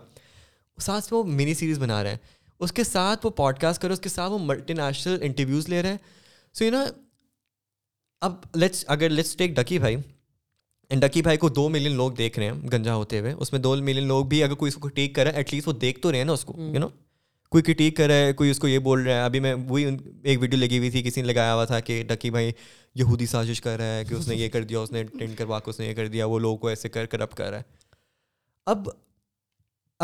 ساتھ 0.86 1.12
وہ 1.14 1.22
منی 1.40 1.54
سیریز 1.62 1.78
بنا 1.78 2.02
رہے 2.02 2.10
ہیں 2.10 2.18
اس 2.64 2.72
کے 2.78 2.84
ساتھ 2.84 3.26
وہ 3.26 3.30
پوڈ 3.40 3.58
کاسٹ 3.60 3.82
کر 3.82 3.88
رہے 3.88 3.94
اس 3.94 4.00
کے 4.00 4.08
ساتھ 4.08 4.32
وہ 4.32 4.38
ملٹی 4.42 4.72
نیشنل 4.82 5.18
انٹرویوز 5.28 5.68
لے 5.68 5.82
رہے 5.82 5.90
ہیں 5.90 5.96
سو 6.58 6.64
یو 6.64 6.70
نو 6.70 6.84
اب 8.28 8.34
لیٹس 8.56 8.84
اگر 8.96 9.08
let's 9.08 9.36
take 9.36 9.56
Ducky 9.56 9.78
Bhai 9.78 9.96
and 10.90 11.02
ڈکی 11.02 11.20
بھائی 11.22 11.36
کو 11.38 11.48
دو 11.48 11.68
ملین 11.68 11.92
لوگ 11.96 12.12
دیکھ 12.18 12.38
رہے 12.38 12.46
ہیں 12.50 12.52
گنجا 12.72 12.94
ہوتے 12.94 13.18
ہوئے 13.20 13.32
اس 13.32 13.52
میں 13.52 13.60
دو 13.60 13.74
ملین 13.88 14.06
لوگ 14.06 14.24
بھی 14.26 14.42
اگر 14.42 14.54
کوئی 14.62 14.68
اس 14.68 14.74
کو 14.74 14.88
ٹیک 14.94 15.14
کرا 15.14 15.32
ہے 15.32 15.42
لیسٹ 15.50 15.68
وہ 15.68 15.72
دیکھ 15.72 16.00
تو 16.00 16.10
رہے 16.12 16.18
ہیں 16.18 16.24
نا 16.24 16.32
اس 16.32 16.44
کو 16.44 16.54
یو 16.58 16.80
نو 16.80 16.88
کوئی 17.50 17.62
کٹیک 17.62 17.96
کر 17.96 18.06
رہا 18.08 18.26
ہے 18.26 18.32
کوئی 18.40 18.50
اس 18.50 18.58
کو 18.58 18.68
یہ 18.68 18.78
بول 18.88 19.02
رہا 19.02 19.14
ہے 19.16 19.22
ابھی 19.24 19.40
میں 19.40 19.52
وہی 19.68 19.84
ایک 20.22 20.40
ویڈیو 20.42 20.58
لگی 20.60 20.78
ہوئی 20.78 20.90
تھی 20.90 21.02
کسی 21.02 21.20
نے 21.22 21.26
لگایا 21.32 21.54
ہوا 21.54 21.64
تھا 21.70 21.80
کہ 21.88 22.02
ڈکی 22.08 22.30
بھائی 22.30 22.52
یہودی 23.00 23.26
سازش 23.26 23.60
کر 23.60 23.76
رہا 23.78 23.96
ہے 23.98 24.04
کہ 24.08 24.14
اس 24.14 24.26
نے 24.28 24.34
یہ 24.36 24.48
کر 24.48 24.64
دیا 24.72 24.78
اس 24.80 24.92
نے 24.92 25.04
کروا 25.38 25.58
کے 25.60 25.70
اس 25.70 25.78
نے 25.80 25.86
یہ 25.86 25.94
کر 25.94 26.08
دیا 26.16 26.26
وہ 26.26 26.38
لوگ 26.38 26.58
کو 26.64 26.68
ایسے 26.68 26.88
کر 26.96 27.06
کرپٹ 27.14 27.34
کر 27.38 27.50
رہا 27.50 27.58
ہے 27.58 27.78
اب 28.74 28.88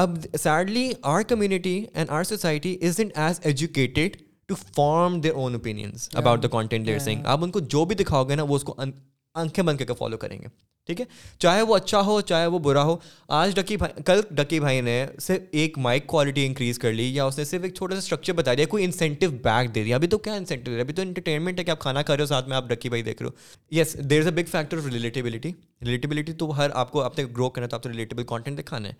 اب 0.05 0.17
sadly 0.43 0.91
our 1.15 1.23
community 1.29 1.83
and 1.95 2.11
our 2.19 2.25
society 2.33 2.77
is 2.87 3.01
as 3.15 3.41
educated 3.43 4.17
to 4.49 4.55
form 4.77 5.21
their 5.21 5.35
own 5.35 5.55
opinions 5.55 6.09
about 6.15 6.43
the 6.43 6.49
content 6.49 6.87
layer 6.87 7.15
آپ 7.25 7.45
ان 7.45 7.51
کو 7.51 7.61
جو 7.77 7.85
بھی 7.93 7.97
دکھاؤ 8.05 8.25
گے 8.29 8.35
نا 8.37 8.43
وہ 8.49 8.57
اس 8.57 8.65
کو 8.65 8.75
آنکھیں 8.79 9.65
بند 9.65 9.79
کر 9.79 9.85
کے 9.85 9.95
فالو 9.99 10.17
کریں 10.19 10.39
گے 10.43 10.49
ٹھیک 10.87 11.01
ہے 11.01 11.05
چاہے 11.41 11.63
وہ 11.69 11.75
اچھا 11.77 12.01
ہو 12.07 12.21
چاہے 12.31 12.47
وہ 12.47 12.59
برا 12.65 12.83
ہو 12.85 12.97
آج 13.39 13.55
ڈکی 13.55 13.77
بھائی 13.77 14.03
کل 14.07 14.21
ڈکی 14.37 14.59
بھائی 14.61 14.81
نے 14.81 15.05
صرف 15.21 15.43
ایک 15.61 15.79
مائک 15.87 16.07
کوالٹی 16.07 16.45
انکریز 16.47 16.79
کر 16.79 16.93
لی 16.93 17.07
یا 17.15 17.25
اس 17.25 17.39
نے 17.39 17.45
صرف 17.45 17.63
ایک 17.65 17.75
چھوٹا 17.75 17.95
سا 17.95 17.99
اسٹرکچر 17.99 18.33
بتا 18.33 18.55
دیا 18.59 18.67
کوئی 18.71 18.85
انسینٹیو 18.85 19.31
بیک 19.45 19.75
دے 19.75 19.85
دیا 19.85 19.97
ابھی 19.97 20.09
تو 20.09 20.19
کیا 20.19 20.35
انسینٹیو 20.35 20.73
انسینٹو 20.75 20.83
ابھی 20.85 20.95
تو 20.95 21.03
انٹرٹینمنٹ 21.03 21.59
ہے 21.59 21.65
کہ 21.65 21.71
آپ 21.71 21.79
کھانا 21.81 22.03
کھا 22.03 22.15
رہے 22.17 22.23
ہو 22.23 22.27
ساتھ 22.27 22.49
میں 22.49 22.57
آپ 22.57 22.69
ڈکی 22.69 22.89
بھائی 22.89 23.03
دیکھ 23.03 23.23
رہے 23.23 23.29
ہو 23.29 23.77
yes 23.81 23.97
there 24.11 24.21
is 24.21 24.27
a 24.27 24.33
big 24.43 24.51
factor 24.51 24.79
of 24.79 24.87
relatability 24.93 25.53
relatability 25.87 26.33
تو 26.45 26.51
ہر 26.59 26.71
آپ 26.83 26.91
کو 26.93 27.03
آپ 27.03 27.19
نے 27.19 27.25
گرو 27.37 27.51
کرنا 27.51 27.67
تھا 27.67 27.77
آپ 27.77 27.87
نے 27.87 27.93
ریلیٹیبل 27.93 28.25
کانٹینٹ 28.35 28.59
دکھانا 28.61 28.89
ہے 28.89 28.95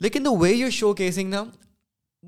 لیکن 0.00 0.24
دا 0.24 0.30
وے 0.40 0.52
یو 0.52 0.70
شو 0.80 0.92
کیسنگ 1.02 1.30
نا 1.30 1.44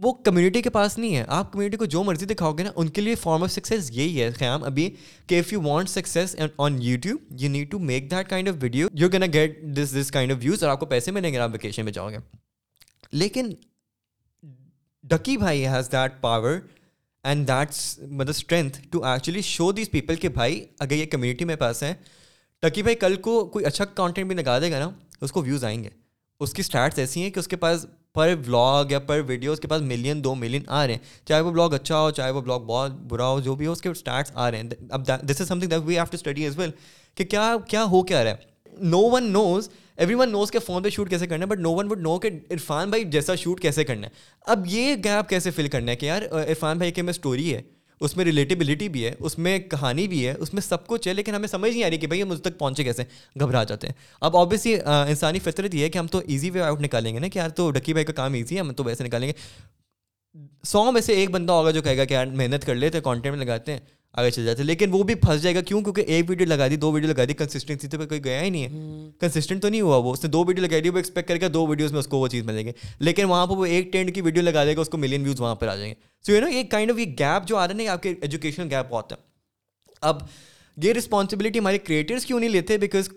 وہ 0.03 0.13
کمیونٹی 0.25 0.61
کے 0.63 0.71
پاس 0.71 0.97
نہیں 0.99 1.17
ہے 1.17 1.25
آپ 1.29 1.53
کمیونٹی 1.53 1.77
کو 1.77 1.85
جو 1.93 2.03
مرضی 2.05 2.27
دکھاؤ 2.27 2.53
گے 2.59 2.63
نا 2.65 2.71
ان 2.77 2.89
کے 2.89 3.01
لیے 3.01 3.15
فارم 3.23 3.43
آف 3.43 3.51
سکسیز 3.51 3.91
یہی 3.95 4.21
ہے 4.23 4.31
قیام 4.39 4.65
ابھی 4.65 4.89
کہ 5.29 5.35
if 5.35 5.53
you 5.53 5.61
want 5.63 5.89
success 5.91 6.35
on 6.67 6.77
YouTube 7.03 7.43
you 7.43 7.49
need 7.51 7.71
to 7.71 7.79
make 7.79 8.11
that 8.11 8.29
kind 8.31 8.49
of 8.49 8.55
video 8.61 8.87
you 9.01 9.09
can 9.11 9.23
get 9.33 9.61
this 9.77 9.95
this 10.01 10.11
kind 10.13 10.33
of 10.33 10.39
views 10.43 10.63
اور 10.65 10.71
آپ 10.73 10.81
کو 10.81 10.87
پیسے 10.87 11.11
ملیں 11.11 11.33
گے 11.33 11.39
آپ 11.39 11.51
ویکیشن 11.53 11.85
میں 11.85 11.93
جاؤ 11.93 12.11
گے 12.11 12.19
لیکن 13.13 13.51
ڈکی 15.11 15.37
بھائی 15.37 15.67
has 15.67 15.91
that 15.93 16.21
power 16.21 16.59
and 17.29 17.49
that 17.49 18.01
مطلب 18.09 18.35
strength 18.37 18.79
to 18.91 19.05
actually 19.05 19.41
show 19.45 19.71
these 19.73 19.91
people 19.91 20.17
کہ 20.17 20.29
بھائی 20.39 20.65
اگر 20.81 20.95
یہ 20.97 21.07
کمیونٹی 21.13 21.45
میرے 21.45 21.59
پاس 21.59 21.83
ہے 21.83 21.95
ڈکی 22.63 22.83
بھائی 22.83 22.97
کل 22.97 23.17
کو 23.23 23.45
کوئی 23.53 23.65
اچھا 23.65 23.85
کانٹینٹ 23.85 24.29
بھی 24.33 24.37
لگا 24.43 24.59
دے 24.61 24.71
گا 24.73 24.79
نا 24.79 24.91
اس 25.21 25.33
کو 25.33 25.43
ویوز 25.43 25.65
آئیں 25.65 25.83
گے 25.85 25.89
اس 26.41 26.53
کی 26.55 26.61
اسٹارٹس 26.61 26.99
ایسی 26.99 27.23
ہیں 27.23 27.31
کہ 27.31 27.39
اس 27.39 27.49
کے 27.49 27.57
پاس 27.65 27.87
پر 28.15 28.35
بلاگ 28.47 28.91
یا 28.91 28.99
پر 29.07 29.21
ویڈیو 29.27 29.53
اس 29.53 29.61
کے 29.61 29.69
پاس 29.69 29.83
ملین 29.83 30.23
دو 30.25 30.35
ملین 30.35 30.63
آ 30.77 30.87
رہے 30.87 30.93
ہیں 30.95 31.27
چاہے 31.29 31.41
وہ 31.41 31.51
بلاگ 31.51 31.73
اچھا 31.75 31.99
ہو 32.01 32.11
چاہے 32.17 32.31
وہ 32.31 32.41
بلاگ 32.41 32.61
بہت 32.67 32.93
برا 33.11 33.29
ہو 33.31 33.41
جو 33.41 33.55
بھی 33.57 33.67
ہو 33.67 33.73
اس 33.73 33.81
کے 33.83 33.89
اسٹارٹس 33.89 34.33
آ 34.35 34.51
رہے 34.51 34.59
ہیں 34.59 34.69
اب 34.99 35.07
this 35.29 35.41
is 35.41 35.49
something 35.61 35.71
that 35.71 35.81
we 35.87 35.95
have 35.97 36.05
to 36.11 36.17
study 36.17 36.47
as 36.47 36.59
well 36.59 36.71
کہ 37.17 37.25
کیا 37.25 37.55
کیا 37.69 37.85
ہو 37.91 38.03
کیا 38.11 38.25
رہا 38.25 38.31
ہے 38.31 38.83
no 38.91 39.01
one 39.11 39.31
knows 39.33 39.69
everyone 40.15 40.33
knows 40.33 40.51
کے 40.51 40.59
فون 40.67 40.83
پہ 40.83 40.91
شوٹ 40.91 41.11
کیسے 41.11 41.27
کرنا 41.27 41.45
ہے 41.45 41.51
but 41.51 41.59
no 41.61 41.73
one 41.77 41.91
would 41.91 42.01
know 42.03 42.19
کہ 42.21 42.29
عرفان 42.51 42.91
بھائی 42.91 43.05
جیسا 43.17 43.35
شوٹ 43.45 43.61
کیسے 43.63 43.85
کرنا 43.85 44.07
ہے 44.07 44.13
اب 44.53 44.67
یہ 44.71 44.95
گیپ 45.05 45.29
کیسے 45.29 45.51
فل 45.61 45.69
کرنا 45.77 45.91
ہے 45.93 45.97
کہ 45.97 46.07
یار 46.07 46.23
عرفان 46.47 46.77
بھائی 46.79 46.93
کے 46.99 47.03
میں 47.03 47.11
اسٹوری 47.15 47.55
ہے 47.55 47.61
اس 48.05 48.17
میں 48.17 48.25
ریلیٹیبلٹی 48.25 48.89
بھی 48.89 49.05
ہے 49.05 49.15
اس 49.19 49.37
میں 49.39 49.59
کہانی 49.71 50.07
بھی 50.09 50.27
ہے 50.27 50.35
اس 50.45 50.53
میں 50.55 50.63
سب 50.63 50.87
کچھ 50.87 51.09
ہے 51.09 51.13
لیکن 51.15 51.35
ہمیں 51.35 51.49
سمجھ 51.49 51.71
نہیں 51.71 51.85
آ 51.85 51.89
رہی 51.91 51.97
کہ 51.97 52.07
بھائی 52.07 52.23
ہم 52.23 52.31
اس 52.31 52.41
تک 52.43 52.59
پہنچے 52.59 52.85
کیسے 52.85 53.03
گھبرا 53.41 53.63
جاتے 53.73 53.87
ہیں 53.87 53.95
اب 54.29 54.37
آبویسلی 54.37 54.75
انسانی 54.85 55.39
فطرت 55.45 55.75
یہ 55.75 55.85
ہے 55.85 55.89
کہ 55.91 55.99
ہم 55.99 56.07
تو 56.15 56.21
ایزی 56.29 56.51
وے 56.51 56.61
آؤٹ 56.63 56.81
نکالیں 56.81 57.13
گے 57.15 57.19
نا 57.19 57.29
کہ 57.33 57.39
یار 57.39 57.49
تو 57.61 57.71
ڈکی 57.71 57.93
بھائی 57.93 58.05
کا 58.05 58.13
کام 58.23 58.33
ایزی 58.41 58.55
ہے 58.57 58.61
ہم 58.61 58.73
تو 58.81 58.85
ویسے 58.85 59.05
نکالیں 59.05 59.29
گے 59.29 59.33
سو 60.73 60.91
میں 60.93 61.01
سے 61.01 61.13
ایک 61.15 61.31
بندہ 61.31 61.53
ہوگا 61.53 61.71
جو 61.77 61.83
کہے 61.83 61.97
گا 61.99 62.05
کہ 62.05 62.15
یار 62.15 62.27
محنت 62.43 62.67
کر 62.67 62.75
لیتے 62.75 63.01
کانٹینٹ 63.01 63.37
میں 63.37 63.45
لگاتے 63.45 63.73
ہیں 63.73 63.79
آگے 64.19 64.31
چل 64.31 64.45
جاتے 64.45 64.63
لیکن 64.63 64.91
وہ 64.93 65.03
بھی 65.07 65.15
پھنس 65.15 65.43
جائے 65.43 65.55
گا 65.55 65.61
کیوں 65.67 65.81
کیونکہ 65.83 66.01
ایک 66.15 66.29
ویڈیو 66.31 66.47
لگا 66.49 66.67
دی 66.69 66.77
دو 66.85 66.91
ویڈیو 66.93 67.11
لگا 67.11 67.25
دی 67.29 67.33
کنسسٹنسی 67.39 67.89
تو 67.89 67.99
کوئی 68.07 68.23
گیا 68.25 68.41
ہی 68.43 68.51
نہیں 68.51 68.63
ہے 68.67 69.09
کنسسٹنٹ 69.21 69.63
تو 69.63 69.69
نہیں 69.69 69.81
ہوا 69.81 69.97
وہ 69.97 70.13
اس 70.13 70.25
نے 70.25 70.31
دو 70.31 70.45
ویڈیو 70.49 70.65
لگائی 70.65 70.83
دی 70.83 70.89
وہ 70.89 70.97
ایکسپیکٹ 70.97 71.29
کر 71.29 71.37
کے 71.39 71.49
دو 71.49 71.67
ویڈیوز 71.67 71.93
میں 71.93 71.99
اس 72.01 72.07
کو 72.07 72.19
وہ 72.19 72.29
چیز 72.29 72.45
ملیں 72.45 72.65
گے 72.67 72.73
لیکن 73.01 73.25
وہاں 73.25 73.47
پہ 73.47 73.55
وہ 73.59 73.65
ایک 73.67 73.93
ٹینڈ 73.93 74.15
کی 74.15 74.21
ویڈیو 74.23 74.43
لگا 74.43 74.65
دے 74.65 74.75
گا 74.77 74.81
اس 74.81 74.89
کو 74.89 74.99
ملین 74.99 75.23
ویوز 75.25 75.41
وہاں 75.41 75.55
پر 75.55 75.69
آ 75.69 75.75
جائیں 75.77 75.89
گے 75.91 75.95
سو 76.27 76.33
یو 76.33 76.41
نو 76.41 76.47
ایک 76.57 76.71
کائنڈ 76.71 76.91
آف 76.91 76.99
یہ 76.99 77.15
گیپ 77.19 77.47
جو 77.49 77.57
آ 77.57 77.67
رہا 77.69 77.75
ہے 77.79 77.83
نا 77.85 77.93
آپ 77.93 78.03
کے 78.03 78.15
ایجوکیشن 78.21 78.71
گیپ 78.71 78.91
بہت 78.91 79.13
ہے 79.13 79.17
اب 80.01 80.19
یہ 80.83 80.93
رسپانسبلٹی 80.97 81.59
ہمارے 81.59 81.79
کریٹرس 81.79 82.27
کیوں 82.27 82.41
نہیں 82.41 82.51
لیتے 82.51 82.79
بکاز 82.79 83.09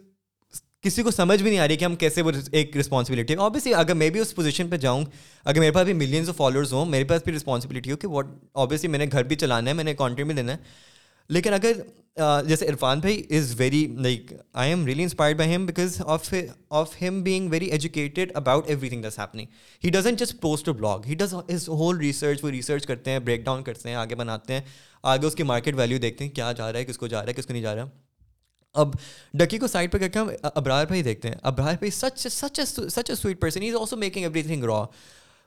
کسی 0.84 1.04
کو 1.04 1.12
سمجھ 1.12 1.42
بھی 1.42 1.50
نہیں 1.50 1.60
آ 1.60 1.68
رہی 1.68 1.76
کہ 1.78 1.86
ہم 1.86 1.96
کیسے 1.96 2.22
وہ 2.22 2.32
ایک 2.52 2.76
رسپانسبلٹی 2.78 3.36
آبویسلی 3.42 3.74
اگر 3.74 3.94
میں 3.96 4.10
بھی 4.16 4.20
اس 4.20 4.34
پوزیشن 4.36 4.68
پہ 4.70 4.78
جاؤں 4.86 5.04
اگر 5.44 5.60
میرے 5.60 5.72
پاس 5.72 5.86
بھی 5.86 5.94
ملینس 5.94 6.30
آف 6.30 6.36
فالوورس 6.38 6.74
ہوں 6.74 6.86
میرے 6.86 7.04
پاس 7.12 7.22
بھی 7.26 7.34
رسپانسبلٹی 7.36 7.92
ہو 7.92 7.98
کہ 7.98 8.08
واٹ 8.08 8.32
آبویسلی 8.64 8.90
میں 8.90 9.00
نے 9.00 9.06
گھر 9.12 9.24
بھی 9.30 9.36
چلانا 9.36 9.70
ہے 9.70 9.76
میں 9.76 9.84
نے 9.84 9.94
کانٹینٹ 10.02 10.28
بھی 10.30 10.36
دینا 10.36 10.52
ہے 10.54 10.58
لیکن 11.30 11.54
اگر 11.54 11.72
جیسے 12.48 12.68
عرفان 12.70 13.00
بھائی 13.00 13.22
is 13.38 13.54
very 13.60 13.86
like 14.04 14.34
I 14.64 14.72
am 14.72 14.86
really 14.86 15.04
inspired 15.04 15.38
by 15.38 15.50
him 15.52 15.66
because 15.66 16.02
of 16.06 16.34
of 16.80 17.02
him 17.02 17.22
being 17.24 17.50
very 17.52 17.66
educated 17.66 18.32
about 18.38 18.70
everything 18.90 19.02
this 19.08 19.20
happening 19.20 19.46
he 19.84 19.90
doesn't 20.00 20.16
just 20.20 20.40
post 20.42 20.66
to 20.66 20.74
blog 20.74 21.08
he 21.10 21.16
does 21.20 21.36
is 21.48 21.70
whole 21.70 21.98
research 22.00 22.44
وہ 22.44 22.50
research 22.52 22.86
کرتے 22.88 23.12
ہیں 23.12 23.20
break 23.30 23.46
down 23.46 23.64
کرتے 23.64 23.90
ہیں 23.90 23.96
آگے 23.96 24.16
بناتے 24.24 24.54
ہیں 24.54 24.62
آگے 25.14 25.26
اس 25.28 25.36
کی 25.36 25.44
مارکیٹ 25.54 25.76
ویلیو 25.78 25.98
دیکھتے 26.08 26.24
ہیں 26.24 26.32
کیا 26.32 26.52
جا 26.58 26.72
رہا 26.72 26.80
ہے 26.80 26.86
کس 26.86 26.98
کو 26.98 27.08
جا 27.08 27.20
رہا 27.22 27.28
ہے 27.28 27.34
کس 27.42 27.46
کو 27.46 27.54
نہیں 27.54 27.64
جا 27.64 27.76
رہا 27.76 27.84
ہے 27.84 28.02
اب 28.82 28.94
ڈکی 29.38 29.58
کو 29.60 29.68
سائڈ 29.68 29.92
پہ 29.92 29.98
کر 29.98 30.08
کے 30.08 30.20
ہم 30.20 30.28
پہ 30.56 30.60
بھائی 30.88 31.02
دیکھتے 31.04 31.28
ہیں 31.28 31.36
ابرار 31.48 31.76
بھائی 31.80 31.90
such 32.30 32.56
a 32.56 33.16
sweet 33.16 33.40
person 33.42 33.64
is 33.64 33.76
also 33.80 33.98
making 33.98 34.24
everything 34.44 34.64
raw 34.64 34.84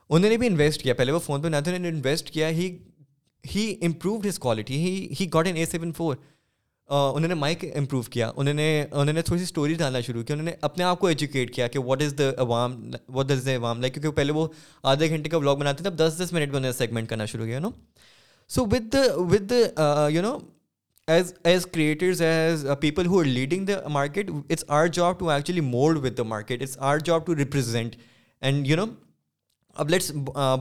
انہوں 0.09 0.29
نے 0.29 0.37
بھی 0.37 0.47
انویسٹ 0.47 0.81
کیا 0.83 0.93
پہلے 0.97 1.11
وہ 1.11 1.19
فون 1.25 1.41
پہ 1.41 1.47
نہ 1.47 1.55
تھا 1.63 1.71
انہوں 1.71 1.91
نے 1.91 1.97
انویسٹ 1.97 2.29
کیا 2.31 2.49
he 3.55 3.73
improved 3.85 4.25
his 4.27 4.39
quality 4.39 4.77
he 5.19 5.27
got 5.33 5.47
an 5.47 5.55
A 5.55 5.65
seven 5.65 5.91
four 5.97 6.15
انہوں 6.89 7.27
نے 7.27 7.33
مائک 7.33 7.63
امپروو 7.77 8.01
کیا 8.11 8.31
انہوں 8.35 8.53
نے 8.53 8.69
انہوں 8.91 9.13
نے 9.13 9.21
تھوڑی 9.21 9.39
سی 9.39 9.43
اسٹوری 9.43 9.73
ڈالنا 9.79 10.01
شروع 10.01 10.23
کی 10.23 10.33
انہوں 10.33 10.45
نے 10.45 10.51
اپنے 10.67 10.83
آپ 10.83 10.99
کو 10.99 11.07
ایجوکیٹ 11.07 11.53
کیا 11.55 11.67
کہ 11.67 11.79
واٹ 11.85 12.01
از 12.01 12.13
دا 12.19 12.29
عوام 12.41 12.79
واٹ 13.15 13.31
از 13.31 13.45
دا 13.45 13.55
عوام 13.55 13.81
لائک 13.81 13.93
کیونکہ 13.93 14.11
پہلے 14.17 14.31
وہ 14.33 14.47
آدھے 14.93 15.09
گھنٹے 15.09 15.29
کا 15.29 15.37
بلاگ 15.37 15.55
بناتے 15.57 15.83
تھے 15.83 15.89
اب 15.91 15.97
دس 16.07 16.21
دس 16.23 16.31
منٹ 16.33 16.33
میں 16.49 16.57
انہوں 16.57 16.71
نے 16.71 16.71
سیگمنٹ 16.77 17.09
کرنا 17.09 17.25
شروع 17.33 17.45
کیا 17.45 17.59
no 17.59 17.69
so 18.55 18.65
with 18.73 18.95
with 19.33 19.51
you 20.13 20.21
know 20.21 20.37
as 21.11 21.33
as 21.47 21.65
creators 21.73 22.21
as 22.21 22.65
people 22.79 23.05
who 23.07 23.19
are 23.19 23.25
leading 23.25 23.65
the 23.65 23.73
market 23.91 24.29
it's 24.49 24.63
our 24.77 24.87
job 24.93 25.19
to 25.19 25.29
actually 25.31 25.61
mold 25.61 25.97
with 26.05 26.17
the 26.17 26.23
market 26.23 26.61
it's 26.61 26.77
our 26.87 26.97
job 27.05 27.25
to 27.25 27.35
represent 27.35 27.95
and 28.41 28.67
you 28.67 28.75
know 28.77 28.85
اب 29.83 29.89
let's 29.89 30.11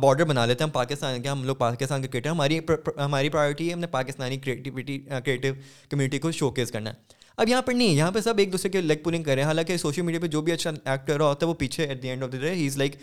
border 0.00 0.24
بنا 0.24 0.44
لیتے 0.46 0.64
ہیں 0.64 0.68
ہم 0.68 0.72
پاکستان 0.72 1.20
کے 1.22 1.28
ہم 1.28 1.42
لوگ 1.44 1.56
پاکستان 1.64 2.02
کے 2.02 2.08
creator 2.08 2.28
ہماری 2.30 2.58
ہماری 2.98 3.28
پرائیورٹی 3.28 3.68
ہے 3.68 3.72
ہم 3.72 3.78
نے 3.78 3.86
پاکستانی 3.96 4.36
کریٹیوٹی 4.44 4.98
کریٹیو 5.24 5.54
کمیونٹی 5.90 6.18
کو 6.26 6.30
شو 6.38 6.50
کیس 6.60 6.70
کرنا 6.72 6.90
ہے 6.90 7.14
اب 7.36 7.48
یہاں 7.48 7.62
پر 7.62 7.72
نہیں 7.74 7.94
یہاں 7.96 8.10
پہ 8.10 8.20
سب 8.24 8.38
ایک 8.38 8.52
دوسرے 8.52 8.70
کے 8.70 8.80
لیگ 8.80 8.98
پولنگ 9.04 9.22
کر 9.22 9.34
رہے 9.34 9.42
ہیں 9.42 9.48
حالانکہ 9.48 9.76
سوشل 9.76 10.02
میڈیا 10.02 10.20
پہ 10.20 10.26
جو 10.36 10.40
بھی 10.42 10.52
اچھا 10.52 10.70
ایکٹر 10.84 11.20
ہوتا 11.20 11.46
ہے 11.46 11.50
وہ 11.50 11.54
پیچھے 11.64 11.86
at 11.86 12.02
the 12.02 12.08
end 12.08 12.22
of 12.24 12.32
the 12.32 12.38
day 12.40 12.52
he 12.54 12.66
is 12.66 12.76
like 12.78 12.96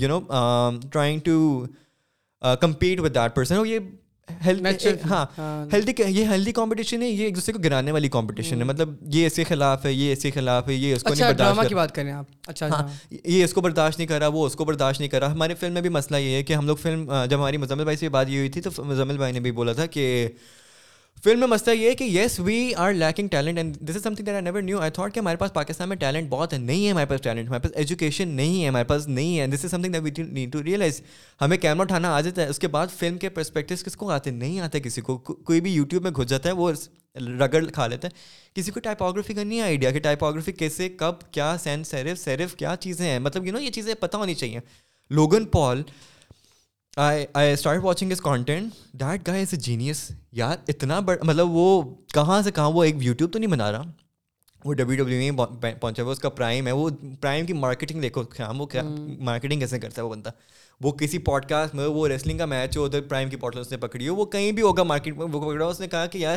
you 0.00 0.08
know 0.08 0.20
trying 0.92 1.20
to 1.24 1.64
compete 2.60 3.00
with 3.00 3.14
that 3.14 3.34
person 3.34 3.54
اور 3.56 3.66
یہ 3.66 3.78
ہیلدی 4.44 4.88
ہیلدی 5.72 5.92
ہاں 6.02 6.36
یہ 6.38 6.52
کمپٹیشن 6.54 7.02
ہے 7.02 7.08
یہ 7.08 7.24
ایک 7.24 7.34
دوسرے 7.36 7.52
کو 7.52 7.58
گرانے 7.64 7.92
والی 7.92 8.08
کمپٹیشن 8.08 8.58
ہے 8.58 8.64
مطلب 8.66 8.94
یہ 9.14 9.26
اس 9.26 9.34
کے 9.36 9.44
خلاف 9.48 9.84
ہے 9.86 9.92
یہ 9.92 10.12
اس 10.12 10.22
کے 10.22 10.30
خلاف 10.34 10.68
ہے 10.68 10.74
یہ 10.74 10.94
اس 10.94 11.02
کو 11.04 11.14
نہیں 11.14 11.72
بات 11.74 11.94
کریں 11.94 12.12
آپ 12.12 12.26
اچھا 12.48 12.86
یہ 13.24 13.42
اس 13.44 13.52
کو 13.52 13.60
برداشت 13.60 13.98
نہیں 13.98 14.08
کر 14.08 14.18
رہا 14.18 14.28
وہ 14.32 14.46
اس 14.46 14.54
کو 14.56 14.64
برداشت 14.64 15.00
نہیں 15.00 15.10
کرا 15.10 15.32
ہمارے 15.32 15.54
فلم 15.60 15.72
میں 15.72 15.82
بھی 15.82 15.90
مسئلہ 15.98 16.16
یہ 16.18 16.34
ہے 16.36 16.42
کہ 16.42 16.54
ہم 16.54 16.66
لوگ 16.66 16.76
فلم 16.82 17.04
جب 17.30 17.38
ہماری 17.38 17.56
مزمل 17.56 17.84
بھائی 17.84 17.96
سے 17.96 18.08
بات 18.18 18.28
یہ 18.28 18.38
ہوئی 18.38 18.48
تھی 18.56 18.60
تو 18.60 18.70
مزمل 18.84 19.16
بھائی 19.18 19.32
نے 19.32 19.40
بھی 19.40 19.52
بولا 19.52 19.72
تھا 19.72 19.86
کہ 19.96 20.04
فلم 21.24 21.38
میں 21.40 21.46
مسئلہ 21.48 21.74
یہ 21.74 21.88
ہے 21.88 21.94
کہ 21.94 22.04
yes 22.04 22.38
we 22.40 22.72
are 22.82 22.92
lacking 22.92 23.28
talent 23.28 23.58
and 23.58 23.76
this 23.88 23.96
is 23.96 24.02
something 24.14 24.26
then 24.26 24.34
I 24.34 24.42
never 24.42 24.62
knew 24.62 24.78
I 24.80 24.90
thought 24.94 25.14
کہ 25.14 25.20
ہمارے 25.20 25.36
پاس 25.36 25.52
پاکستان 25.54 25.88
میں 25.88 25.96
ٹیلنٹ 25.96 26.28
بہت 26.28 26.54
نہیں 26.54 26.84
ہے 26.86 26.90
ہمارے 26.90 27.06
پاس 27.06 27.20
ٹیلنٹ 27.22 27.48
ہمارے 27.48 27.60
پاس 27.62 27.72
ایجوکیشن 27.78 28.28
نہیں 28.36 28.62
ہے 28.62 28.68
ہمارے 28.68 28.84
پاس 28.88 29.06
نہیں 29.08 29.38
ہے 29.38 29.46
this 29.54 29.64
is 29.64 29.70
something 29.82 29.92
that 29.92 30.02
we 30.18 30.22
need 30.32 30.52
to 30.52 30.62
realise 30.64 31.00
ہمیں 31.40 31.56
کیمرہ 31.56 31.82
اٹھانا 31.84 32.14
آ 32.16 32.20
جاتا 32.20 32.42
ہے 32.42 32.46
اس 32.50 32.58
کے 32.58 32.68
بعد 32.76 32.86
فلم 32.98 33.18
کے 33.24 33.28
پرسپیکٹیو 33.38 33.76
کس 33.86 33.96
کو 33.96 34.10
آتے 34.12 34.30
نہیں 34.30 34.58
آتے 34.68 34.80
کسی 34.80 35.00
کو 35.10 35.16
کوئی 35.28 35.60
بھی 35.66 35.72
یوٹیوب 35.74 36.02
میں 36.02 36.10
گھس 36.16 36.28
جاتا 36.30 36.48
ہے 36.48 36.54
وہ 36.62 36.70
رگڑ 37.40 37.64
کھا 37.74 37.86
لیتا 37.86 38.08
ہے 38.08 38.14
کسی 38.60 38.70
کو 38.70 38.80
ٹائپوگرافی 38.80 39.34
کا 39.34 39.42
نہیں 39.42 39.60
آئیڈیا 39.60 39.90
کہ 39.90 40.00
ٹائپوگرافی 40.00 40.52
کیسے 40.52 40.88
کب 41.04 41.30
کیا 41.32 41.54
سین 41.62 41.84
سیرف 41.84 42.18
سیرف 42.18 42.54
کیا 42.56 42.74
چیزیں 42.80 43.06
ہیں 43.08 43.18
مطلب 43.28 43.46
یو 43.46 43.52
نو 43.52 43.60
یہ 43.60 43.70
چیزیں 43.80 43.94
پتہ 44.00 44.16
ہونی 44.16 44.34
چاہیے 44.44 44.60
Logan 45.20 45.44
Paul 45.52 45.82
I 46.98 47.24
I 47.34 47.52
start 47.52 47.80
watching 47.82 48.12
his 48.12 48.20
content 48.20 49.00
guy 49.26 49.40
is 49.42 49.48
a 49.54 49.58
genius 49.62 49.98
یار 50.36 50.56
اتنا 50.68 50.98
بڑا 51.00 51.24
مطلب 51.26 51.50
وہ 51.56 51.82
کہاں 52.14 52.40
سے 52.42 52.50
کہاں 52.52 52.70
وہ 52.72 52.82
ایک 52.84 52.96
یوٹیوب 53.00 53.32
تو 53.32 53.38
نہیں 53.38 53.50
بنا 53.50 53.70
رہا 53.72 53.82
وہ 54.64 54.74
ڈبلیو 54.74 55.04
ڈبلیو 55.04 55.32
میں 55.34 55.72
پہنچا 55.80 56.02
ہوا 56.02 56.12
اس 56.12 56.18
کا 56.20 56.28
پرائم 56.28 56.66
ہے 56.66 56.72
وہ 56.72 56.88
پرائم 57.20 57.46
کی 57.46 57.52
مارکیٹنگ 57.52 58.00
دیکھو 58.02 58.22
خیام 58.30 58.60
وہ 58.60 58.66
کیا 58.72 58.82
مارکیٹنگ 59.20 59.60
کیسے 59.60 59.78
کرتا 59.80 60.02
ہے 60.02 60.06
وہ 60.06 60.10
بندہ 60.14 60.30
وہ 60.84 60.92
کسی 61.00 61.18
پوڈ 61.28 61.46
کاسٹ 61.48 61.74
میں 61.74 61.86
وہ 61.86 62.06
ریسلنگ 62.08 62.38
کا 62.38 62.44
میچ 62.54 62.76
ہو 62.76 62.84
ادھر 62.84 63.00
پرائم 63.08 63.30
کی 63.30 63.36
بوٹل 63.36 63.60
اس 63.60 63.70
نے 63.70 63.76
پکڑی 63.86 64.08
ہو 64.08 64.14
وہ 64.14 64.24
کہیں 64.34 64.50
بھی 64.52 64.62
ہوگا 64.62 64.82
مارکیٹ 64.92 65.16
میں 65.18 65.26
وہ 65.32 65.40
پکڑا 65.50 65.66
اس 65.66 65.80
نے 65.80 65.86
کہا 65.94 66.06
کہ 66.12 66.18
یار 66.18 66.36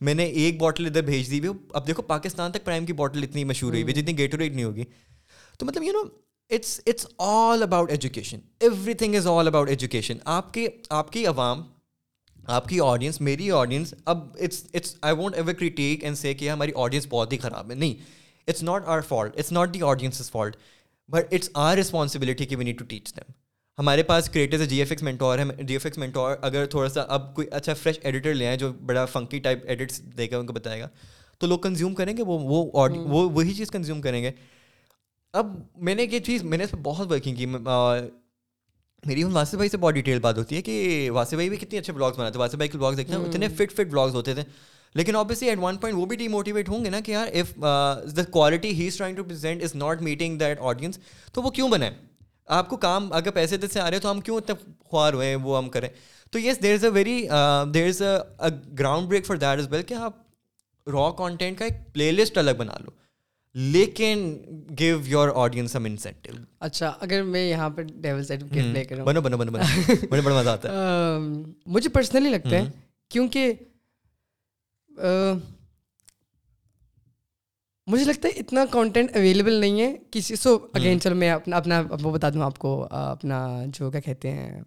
میں 0.00 0.14
نے 0.14 0.24
ایک 0.24 0.58
بوٹل 0.60 0.86
ادھر 0.86 1.02
بھیج 1.12 1.30
دی 1.30 1.38
ہوئی 1.46 1.58
اب 1.74 1.86
دیکھو 1.86 2.02
پاکستان 2.16 2.52
تک 2.52 2.64
پرائم 2.64 2.86
کی 2.86 2.92
بوٹل 3.02 3.22
اتنی 3.22 3.44
مشہور 3.52 3.72
ہوئی 3.72 3.82
ہوئی 3.82 3.94
ہے 3.96 4.00
جتنی 4.02 4.18
گیٹ 4.18 4.34
ریٹ 4.34 4.52
نہیں 4.54 4.64
ہوگی 4.64 4.84
تو 5.58 5.66
مطلب 5.66 5.82
you 5.82 5.92
know 5.92 6.02
it's 6.54 6.80
it's 6.86 7.06
all 7.22 7.62
about 7.62 7.90
education 7.90 8.38
everything 9.00 9.14
is 9.16 9.26
all 9.26 9.46
about 9.46 9.68
education 9.68 10.16
آپ 10.36 10.52
کے 10.54 10.66
آپ 11.00 11.10
کی 11.12 11.24
عوام 11.26 11.62
آپ 12.54 12.66
کی 12.68 12.78
آڈینس 12.84 13.20
میری 13.20 13.50
آڈینس 13.58 13.94
اب 14.12 14.24
it's 14.44 14.62
it's 14.72 14.94
I 15.00 15.14
won't 15.16 15.34
ever 15.36 15.52
critique 15.52 16.04
and 16.04 16.16
say 16.18 16.32
کہ 16.34 16.50
ہماری 16.50 16.72
آڈینس 16.84 17.06
بہت 17.10 17.32
ہی 17.32 17.38
خراب 17.38 17.70
ہے 17.70 17.74
نہیں 17.74 17.94
it's 18.48 18.62
not 18.62 18.86
our 18.94 19.00
fault 19.08 19.38
it's 19.38 19.52
not 19.52 19.74
the 19.74 19.82
audience 19.90 20.20
is 20.20 20.30
fault 20.30 20.56
but 21.12 21.32
it's 21.34 21.50
our 21.66 21.76
responsibility 21.76 22.46
کہ 22.46 22.56
we 22.56 22.64
need 22.64 22.78
to 22.78 22.84
teach 22.94 23.14
them 23.16 23.30
ہمارے 23.78 24.02
پاس 24.02 24.28
creators 24.30 24.68
G 24.68 24.78
F 24.78 24.90
X 24.90 25.02
mentor 25.02 25.38
ہے 25.38 25.62
جی 25.64 25.74
ایف 25.74 25.84
ایکس 25.86 25.98
مینٹور 25.98 26.36
اگر 26.50 26.66
تھوڑا 26.70 26.88
سا 26.98 27.02
اب 27.18 27.34
کوئی 27.34 27.46
اچھا 27.60 27.74
فریش 27.82 27.98
ایڈیٹر 28.02 28.34
لے 28.34 28.46
آئیں 28.46 28.56
جو 28.58 28.72
بڑا 28.86 29.04
فنکی 29.12 29.38
ٹائپ 29.48 29.64
ایڈیٹس 29.68 30.00
دے 30.18 30.26
کے 30.28 30.34
ان 30.36 30.46
کو 30.46 30.52
بتائے 30.52 30.80
گا 30.80 30.88
تو 31.38 31.46
لوگ 31.46 31.58
کنزیوم 31.68 31.94
کریں 31.94 32.16
گے 32.16 32.22
وہ 32.26 32.40
ہاں۔ 32.74 32.88
وہی 33.08 33.54
چیز 33.54 33.70
کنزیوم 33.70 34.00
کریں 34.00 34.22
گے 34.22 34.30
اب 35.38 35.46
میں 35.84 35.94
نے 35.94 36.06
یہ 36.10 36.18
چیز 36.26 36.42
میں 36.44 36.58
نے 36.58 36.64
اس 36.64 36.70
پہ 36.70 36.76
بہت 36.82 37.10
ورکنگ 37.12 37.36
کی 37.36 37.46
میری 39.06 39.22
واسف 39.24 39.54
بھائی 39.56 39.68
سے 39.70 39.76
بہت 39.80 39.94
ڈیٹیل 39.94 40.18
بات 40.20 40.38
ہوتی 40.38 40.56
ہے 40.56 40.62
کہ 40.62 41.10
واسف 41.14 41.34
بھائی 41.34 41.48
بھی 41.48 41.56
کتنے 41.56 41.78
اچھے 41.78 41.92
بلاگس 41.92 42.18
بناتے 42.18 42.38
ہیں 42.38 42.56
بھائی 42.56 42.68
کے 42.70 42.78
بلاگس 42.78 42.96
دیکھتے 42.96 43.14
ہیں 43.14 43.24
اتنے 43.24 43.48
فٹ 43.56 43.72
فٹ 43.72 43.90
بلاگس 43.90 44.14
ہوتے 44.14 44.34
تھے 44.34 44.42
لیکن 44.98 45.16
آبیسلی 45.16 45.48
ایٹ 45.48 45.58
ون 45.62 45.76
پوائنٹ 45.78 45.98
وہ 45.98 46.06
بھی 46.06 46.16
ڈی 46.16 46.26
موٹیویٹ 46.28 46.68
ہوں 46.68 46.84
گے 46.84 46.90
نا 46.90 47.00
کہ 47.04 47.12
یار 47.12 47.28
if 47.40 47.54
the 48.16 48.22
quality 48.30 48.70
he 48.80 48.86
is 48.86 48.96
trying 48.96 49.16
to 49.16 49.24
present 49.24 49.62
is 49.64 49.74
not 49.74 50.02
meeting 50.02 50.38
that 50.38 50.60
audience 50.70 50.98
تو 51.34 51.42
وہ 51.42 51.50
کیوں 51.58 51.68
بنائیں 51.70 51.94
آپ 52.58 52.68
کو 52.68 52.76
کام 52.84 53.08
اگر 53.14 53.30
پیسے 53.34 53.56
سے 53.72 53.80
آ 53.80 53.84
رہے 53.90 53.96
ہیں 53.96 54.02
تو 54.02 54.10
ہم 54.10 54.20
کیوں 54.28 54.36
اتنے 54.36 54.54
خوار 54.90 55.12
ہوئے 55.12 55.28
ہیں 55.28 55.36
وہ 55.42 55.56
ہم 55.56 55.68
کریں 55.76 55.88
تو 56.32 56.38
yes 56.38 56.62
there 56.62 56.74
is 56.74 56.84
a 56.84 56.90
very 56.94 57.20
there 57.74 57.86
is 57.88 58.02
a 58.02 58.48
ground 58.78 59.08
break 59.08 59.26
for 59.26 59.36
that 59.36 59.58
as 59.58 59.66
well 59.72 59.82
کہ 59.82 59.94
آپ 59.94 60.88
را 60.92 61.10
کانٹینٹ 61.18 61.58
کا 61.58 61.64
ایک 61.64 61.78
پلے 61.94 62.10
لسٹ 62.12 62.38
الگ 62.38 62.54
بنا 62.58 62.72
لو 62.84 62.90
لیکن 63.54 64.18
give 64.78 64.98
your 65.08 65.28
audience 65.42 65.70
some 65.72 65.84
incentive 65.84 66.34
اچھا 66.66 66.92
اگر 67.00 67.22
میں 67.22 67.42
یہاں 67.48 67.68
پہ 67.76 67.82
ڈیول 68.00 68.22
سرٹیفکیٹ 68.24 68.64
لے 68.74 68.84
کر 68.84 69.02
بنو 69.04 69.20
بنو 69.20 69.36
بنو 69.38 69.50
بنو 69.52 69.62
مجھے 70.10 70.22
بڑا 70.24 70.34
مزہ 70.40 70.48
آتا 70.48 70.72
ہے 70.72 71.18
مجھے 71.74 71.90
پرسنلی 71.94 72.30
لگتا 72.30 72.56
ہے 72.56 72.64
کیونکہ 73.10 73.52
مجھے 77.90 78.04
لگتا 78.04 78.28
ہے 78.28 78.40
اتنا 78.40 78.64
کانٹینٹ 78.70 79.16
اویلیبل 79.16 79.52
نہیں 79.60 79.80
ہے 79.80 79.92
کسی 80.12 80.36
سو 80.36 80.56
اگین 80.74 81.00
چلو 81.00 81.14
میں 81.16 81.30
اپنا 81.30 81.56
اپنا 81.56 81.82
وہ 82.02 82.10
بتا 82.12 82.30
دوں 82.34 82.42
آپ 82.44 82.58
کو 82.58 82.82
اپنا 82.90 83.46
جو 83.78 83.90
کیا 83.90 84.00
کہتے 84.00 84.32
ہیں 84.32 84.60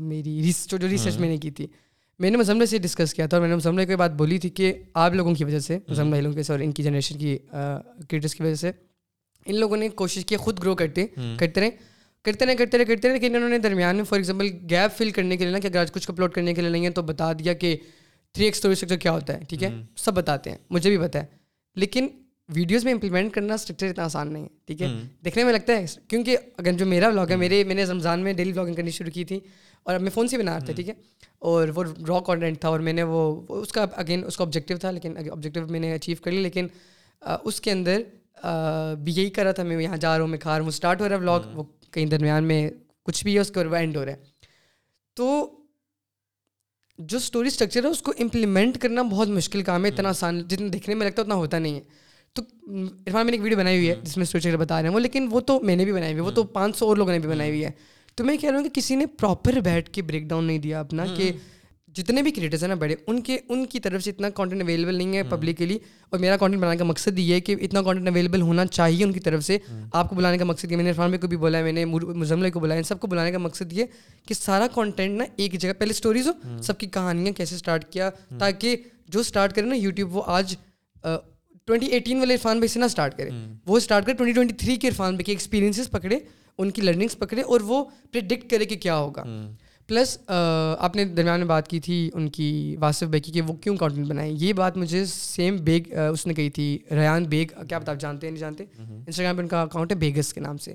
میری 0.00 0.52
جو 0.70 0.78
ریسرچ 0.88 1.16
میں 1.20 1.28
نے 1.28 1.36
کی 1.42 1.50
تھی 1.50 1.66
میں 2.20 2.30
نے 2.30 2.36
مزمل 2.38 2.66
سے 2.66 2.78
ڈسکس 2.78 3.14
کیا 3.14 3.26
تھا 3.26 3.36
اور 3.36 3.46
میں 3.48 3.56
نے 3.56 3.84
کو 3.84 3.90
یہ 3.92 3.96
بات 3.96 4.10
بولی 4.18 4.38
تھی 4.38 4.48
کہ 4.48 4.72
آپ 5.04 5.14
لوگوں 5.14 5.34
کی 5.34 5.44
وجہ 5.44 5.58
سے 5.58 5.78
لوگوں 5.96 6.32
کے 6.34 6.42
اور 6.52 6.58
ان 6.60 6.72
کی 6.72 6.82
جنریشن 6.82 7.18
کی 7.18 7.36
کریٹرس 8.08 8.34
کی 8.34 8.42
وجہ 8.42 8.54
سے 8.54 8.70
ان 9.46 9.54
لوگوں 9.60 9.76
نے 9.76 9.88
کوشش 9.88 10.24
کی 10.26 10.36
خود 10.44 10.58
گرو 10.62 10.74
کرتے 10.76 11.06
کرتے 11.38 11.60
رہے 11.60 11.70
کرتے 12.24 12.46
رہے 12.46 12.54
کرتے 12.56 12.78
رہے 12.78 12.84
کرتے 12.84 13.08
رہے 13.08 13.14
لیکن 13.14 13.34
انہوں 13.36 13.48
نے 13.48 13.58
درمیان 13.58 13.96
میں 13.96 14.04
فار 14.08 14.18
ایگزامپل 14.18 14.48
گیپ 14.70 14.96
فل 14.98 15.10
کرنے 15.18 15.36
کے 15.36 15.44
لیے 15.44 15.52
نا 15.52 15.58
کہ 15.60 15.66
اگر 15.66 15.78
آج 15.78 15.90
کچھ 15.92 16.10
اپلوڈ 16.10 16.32
کرنے 16.32 16.54
کے 16.54 16.60
لیے 16.62 16.70
نہیں 16.70 16.84
ہے 16.86 16.90
تو 16.90 17.02
بتا 17.10 17.32
دیا 17.38 17.52
کہ 17.54 17.76
تھری 18.34 18.44
ایک 18.44 18.54
اسٹوری 18.54 18.72
اسٹرکچر 18.72 18.96
کیا 18.98 19.12
ہوتا 19.12 19.32
ہے 19.34 19.44
ٹھیک 19.48 19.62
ہے 19.62 19.70
سب 20.04 20.14
بتاتے 20.14 20.50
ہیں 20.50 20.58
مجھے 20.70 20.90
بھی 20.90 20.98
پتا 21.04 21.20
ہے 21.22 21.26
لیکن 21.80 22.08
ویڈیوز 22.54 22.84
میں 22.84 22.92
امپلیمنٹ 22.92 23.32
کرنا 23.32 23.54
اسٹرکچر 23.54 23.88
اتنا 23.88 24.04
آسان 24.04 24.32
نہیں 24.32 24.42
ہے 24.42 24.48
ٹھیک 24.66 24.82
ہے 24.82 24.88
دیکھنے 25.24 25.44
میں 25.44 25.52
لگتا 25.52 25.72
ہے 25.76 25.84
کیونکہ 26.08 26.36
اگر 26.58 26.72
جو 26.78 26.86
میرا 26.86 27.10
بلاگ 27.10 27.30
ہے 27.30 27.36
میرے 27.36 27.62
میں 27.66 27.74
نے 27.74 27.84
رمضان 27.84 28.20
میں 28.24 28.32
ڈیلی 28.32 28.52
بلاگنگ 28.52 28.74
کرنی 28.74 28.90
شروع 28.98 29.10
کی 29.14 29.24
تھی 29.24 29.40
اور 29.84 29.94
اب 29.94 30.00
میں 30.02 30.10
فون 30.10 30.28
سے 30.28 30.36
بھی 30.36 30.44
نہ 30.44 30.50
رہتا 30.50 30.72
ٹھیک 30.76 30.88
ہے 30.88 30.94
اور 31.48 31.68
وہ 31.74 31.82
را 32.08 32.18
کانٹینٹ 32.26 32.60
تھا 32.60 32.68
اور 32.68 32.80
میں 32.88 32.92
نے 32.92 33.02
وہ 33.08 33.20
اس 33.60 33.72
کا 33.72 33.84
اگین 34.02 34.24
اس 34.26 34.36
کا 34.36 34.44
آبجیکٹیو 34.44 34.76
تھا 34.84 34.90
لیکن 34.90 35.16
آبجیکٹیو 35.32 35.66
میں 35.70 35.80
نے 35.80 35.92
اچیو 35.94 36.16
کر 36.24 36.30
لی 36.32 36.42
لیکن 36.42 36.66
اس 37.42 37.60
کے 37.60 37.70
اندر 37.70 38.00
بھی 39.04 39.12
یہی 39.16 39.30
کرا 39.38 39.50
تھا 39.58 39.62
میں 39.70 39.80
یہاں 39.82 39.96
جا 40.04 40.14
رہا 40.16 40.20
ہوں 40.22 40.28
میں 40.30 40.38
کھا 40.38 40.50
رہا 40.52 40.60
ہوں 40.60 40.68
اسٹارٹ 40.68 41.00
ہو 41.00 41.08
رہا 41.08 41.14
ہے 41.16 41.20
بلاگ 41.20 41.54
وہ 41.56 41.62
کہیں 41.92 42.06
درمیان 42.14 42.44
میں 42.48 42.68
کچھ 43.06 43.22
بھی 43.24 43.34
ہے 43.34 43.40
اس 43.40 43.50
کے 43.54 43.60
اور 43.60 43.66
وہ 43.66 43.76
اینڈ 43.76 43.96
ہو 43.96 44.04
رہا 44.04 44.12
ہے 44.12 44.24
تو 45.16 45.46
جو 47.12 47.16
اسٹوری 47.18 47.48
اسٹرکچر 47.48 47.84
ہے 47.84 47.90
اس 47.90 48.00
کو 48.02 48.12
امپلیمنٹ 48.22 48.78
کرنا 48.82 49.02
بہت 49.10 49.28
مشکل 49.38 49.62
کام 49.68 49.84
ہے 49.84 49.90
اتنا 49.90 50.08
آسان 50.08 50.42
جتنا 50.48 50.68
دیکھنے 50.72 50.94
میں 50.94 51.06
لگتا 51.06 51.18
ہے 51.22 51.26
اتنا 51.26 51.34
ہوتا 51.34 51.58
نہیں 51.58 51.74
ہے 51.74 51.80
تو 52.34 52.42
عرفان 52.42 53.26
میں 53.26 53.30
نے 53.30 53.36
ایک 53.36 53.42
ویڈیو 53.42 53.58
بنائی 53.58 53.76
ہوئی 53.76 53.88
ہے 53.90 53.94
جس 54.02 54.16
میں 54.16 54.22
اسٹوری 54.22 54.38
اسٹرکچر 54.38 54.56
بتا 54.64 54.80
رہے 54.80 54.88
ہیں 54.88 54.94
وہ 54.94 55.00
لیکن 55.00 55.26
وہ 55.30 55.40
تو 55.50 55.58
میں 55.60 55.76
نے 55.76 55.84
بھی 55.84 55.92
بنائی 55.92 56.12
ہوئی 56.12 56.20
ہے 56.22 56.26
وہ 56.28 56.34
تو 56.38 56.42
پانچ 56.58 56.76
سو 56.78 56.86
اور 56.88 56.96
لوگوں 56.96 57.12
نے 57.12 57.18
بھی 57.18 57.28
بنائی 57.28 57.50
ہوئی 57.50 57.64
ہے 57.64 57.70
تو 58.16 58.24
میں 58.24 58.36
کہہ 58.36 58.50
رہا 58.50 58.56
ہوں 58.56 58.64
کہ 58.64 58.70
کسی 58.80 58.96
نے 58.96 59.06
پراپر 59.20 59.58
بیٹھ 59.64 59.90
کے 59.92 60.02
بریک 60.02 60.22
ڈاؤن 60.28 60.44
نہیں 60.44 60.58
دیا 60.66 60.80
اپنا 60.80 61.04
کہ 61.16 61.30
جتنے 61.96 62.22
بھی 62.22 62.30
کریٹرز 62.32 62.62
ہیں 62.62 62.68
نا 62.68 62.74
بڑے 62.74 62.94
ان 63.06 63.20
کے 63.22 63.36
ان 63.48 63.64
کی 63.72 63.80
طرف 63.80 64.02
سے 64.04 64.10
اتنا 64.10 64.28
کانٹینٹ 64.34 64.62
اویلیبل 64.62 64.94
نہیں 64.96 65.16
ہے 65.16 65.22
پبلک 65.30 65.56
کے 65.58 65.66
لیے 65.66 65.78
اور 66.10 66.18
میرا 66.20 66.36
کانٹینٹ 66.36 66.62
بنانے 66.62 66.76
کا 66.76 66.84
مقصد 66.84 67.18
یہ 67.18 67.32
ہے 67.34 67.40
کہ 67.40 67.56
اتنا 67.60 67.82
کانٹینٹ 67.82 68.08
اویلیبل 68.08 68.42
ہونا 68.42 68.64
چاہیے 68.66 69.04
ان 69.04 69.12
کی 69.12 69.20
طرف 69.20 69.42
سے 69.44 69.58
آپ 69.92 70.08
کو 70.08 70.16
بلانے 70.16 70.38
کا 70.38 70.44
مقصد 70.44 70.72
یہ 70.72 70.76
میں 70.76 70.84
نے 70.84 70.90
عرفان 70.90 71.10
بھائی 71.10 71.20
کو 71.20 71.26
بھی 71.28 71.36
بولا 71.36 71.58
ہے 71.58 71.62
میں 71.62 71.72
نے 71.72 71.84
مزملے 71.94 72.50
کو 72.50 72.60
بلایا 72.60 72.82
سب 72.88 73.00
کو 73.00 73.06
بلانے 73.08 73.32
کا 73.32 73.38
مقصد 73.38 73.72
یہ 73.72 73.84
کہ 74.28 74.34
سارا 74.34 74.66
کانٹینٹ 74.74 75.18
نا 75.18 75.24
ایک 75.36 75.58
جگہ 75.60 75.72
پہلے 75.78 75.90
اسٹوریز 75.90 76.28
ہو 76.28 76.56
سب 76.62 76.78
کی 76.78 76.86
کہانیاں 76.96 77.32
کیسے 77.36 77.54
اسٹارٹ 77.54 77.84
کیا 77.92 78.10
تاکہ 78.38 78.76
جو 79.12 79.20
اسٹارٹ 79.20 79.54
کرے 79.56 79.66
نا 79.66 79.76
یوٹیوب 79.76 80.16
وہ 80.16 80.22
آج 80.38 80.56
ٹوئنٹی 81.66 81.86
ایٹین 81.86 82.18
والے 82.18 82.34
عرفان 82.34 82.58
بھائی 82.58 82.68
سے 82.68 82.80
نہ 82.80 82.84
اسٹارٹ 82.84 83.16
کرے 83.18 83.30
وہ 83.66 83.76
اسٹارٹ 83.76 84.06
کرے 84.06 84.14
ٹوئنٹی 84.14 84.32
ٹوئنٹی 84.34 84.54
تھری 84.64 84.76
کے 84.76 84.88
عرفان 84.88 85.14
بھائی 85.16 85.24
کے 85.24 85.32
ایکسپیرینسز 85.32 85.90
پکڑے 85.90 86.18
ان 86.60 86.70
کی 86.70 86.82
لرننگس 86.82 87.18
پکڑے 87.18 87.42
اور 87.42 87.60
وہ 87.66 87.84
پرڈکٹ 88.12 88.50
کرے 88.50 88.64
کہ 88.64 88.76
کیا 88.82 88.96
ہوگا 88.96 89.22
پلس 89.88 90.16
آپ 90.26 90.96
نے 90.96 91.04
درمیان 91.04 91.40
میں 91.40 91.46
بات 91.46 91.68
کی 91.68 91.80
تھی 91.86 92.08
ان 92.14 92.28
کی 92.36 92.46
واسف 92.80 93.06
بیکی 93.12 93.32
کی 93.32 93.38
کہ 93.38 93.42
وہ 93.48 93.54
کیوں 93.62 93.76
کانٹینٹ 93.76 94.06
بنائے 94.08 94.30
یہ 94.40 94.52
بات 94.56 94.76
مجھے 94.76 95.04
سیم 95.08 95.56
بیگ 95.64 95.92
اس 96.10 96.26
نے 96.26 96.34
کہی 96.34 96.50
تھی 96.58 96.78
ریان 96.96 97.24
بیگ 97.28 97.46
کیا 97.68 97.78
آپ 97.78 97.98
جانتے 98.00 98.26
ہیں 98.26 98.32
نہیں 98.32 98.40
جانتے 98.40 98.64
انسٹاگرام 98.78 99.36
پہ 99.36 99.42
ان 99.42 99.48
کا 99.48 99.62
اکاؤنٹ 99.62 99.92
ہے 99.92 99.96
بیگس 99.98 100.32
کے 100.34 100.40
نام 100.40 100.58
سے 100.66 100.74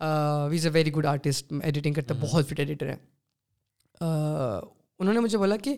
he 0.00 0.56
is 0.56 0.66
a 0.66 0.72
very 0.72 0.92
good 0.96 1.06
artist 1.06 1.52
editing 1.62 1.92
کرتا 1.94 2.14
بہت 2.20 2.48
فٹ 2.48 2.58
ایڈیٹر 2.60 2.88
ہیں 2.88 2.96
انہوں 4.02 5.12
نے 5.14 5.20
مجھے 5.20 5.38
بولا 5.38 5.56
کہ 5.64 5.74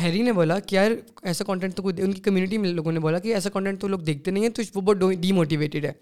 ہیری 0.00 0.22
نے 0.22 0.32
بولا 0.32 0.58
کہ 0.66 0.74
یار 0.74 0.90
ایسا 1.30 1.44
کانٹینٹ 1.46 1.74
تو 1.76 1.82
کوئی 1.82 2.02
ان 2.02 2.12
کی 2.12 2.20
کمیونٹی 2.22 2.58
میں 2.58 2.70
لوگوں 2.72 2.92
نے 2.92 3.00
بولا 3.00 3.18
کہ 3.26 3.34
ایسا 3.34 3.50
کانٹینٹ 3.54 3.80
تو 3.80 3.88
لوگ 3.88 3.98
دیکھتے 4.06 4.30
نہیں 4.30 4.42
ہیں 4.44 4.50
تو 4.54 4.62
وہ 4.74 4.80
بہت 4.80 5.02
ڈی 5.20 5.32
موٹیویٹیڈ 5.32 5.84
ہے 5.84 5.92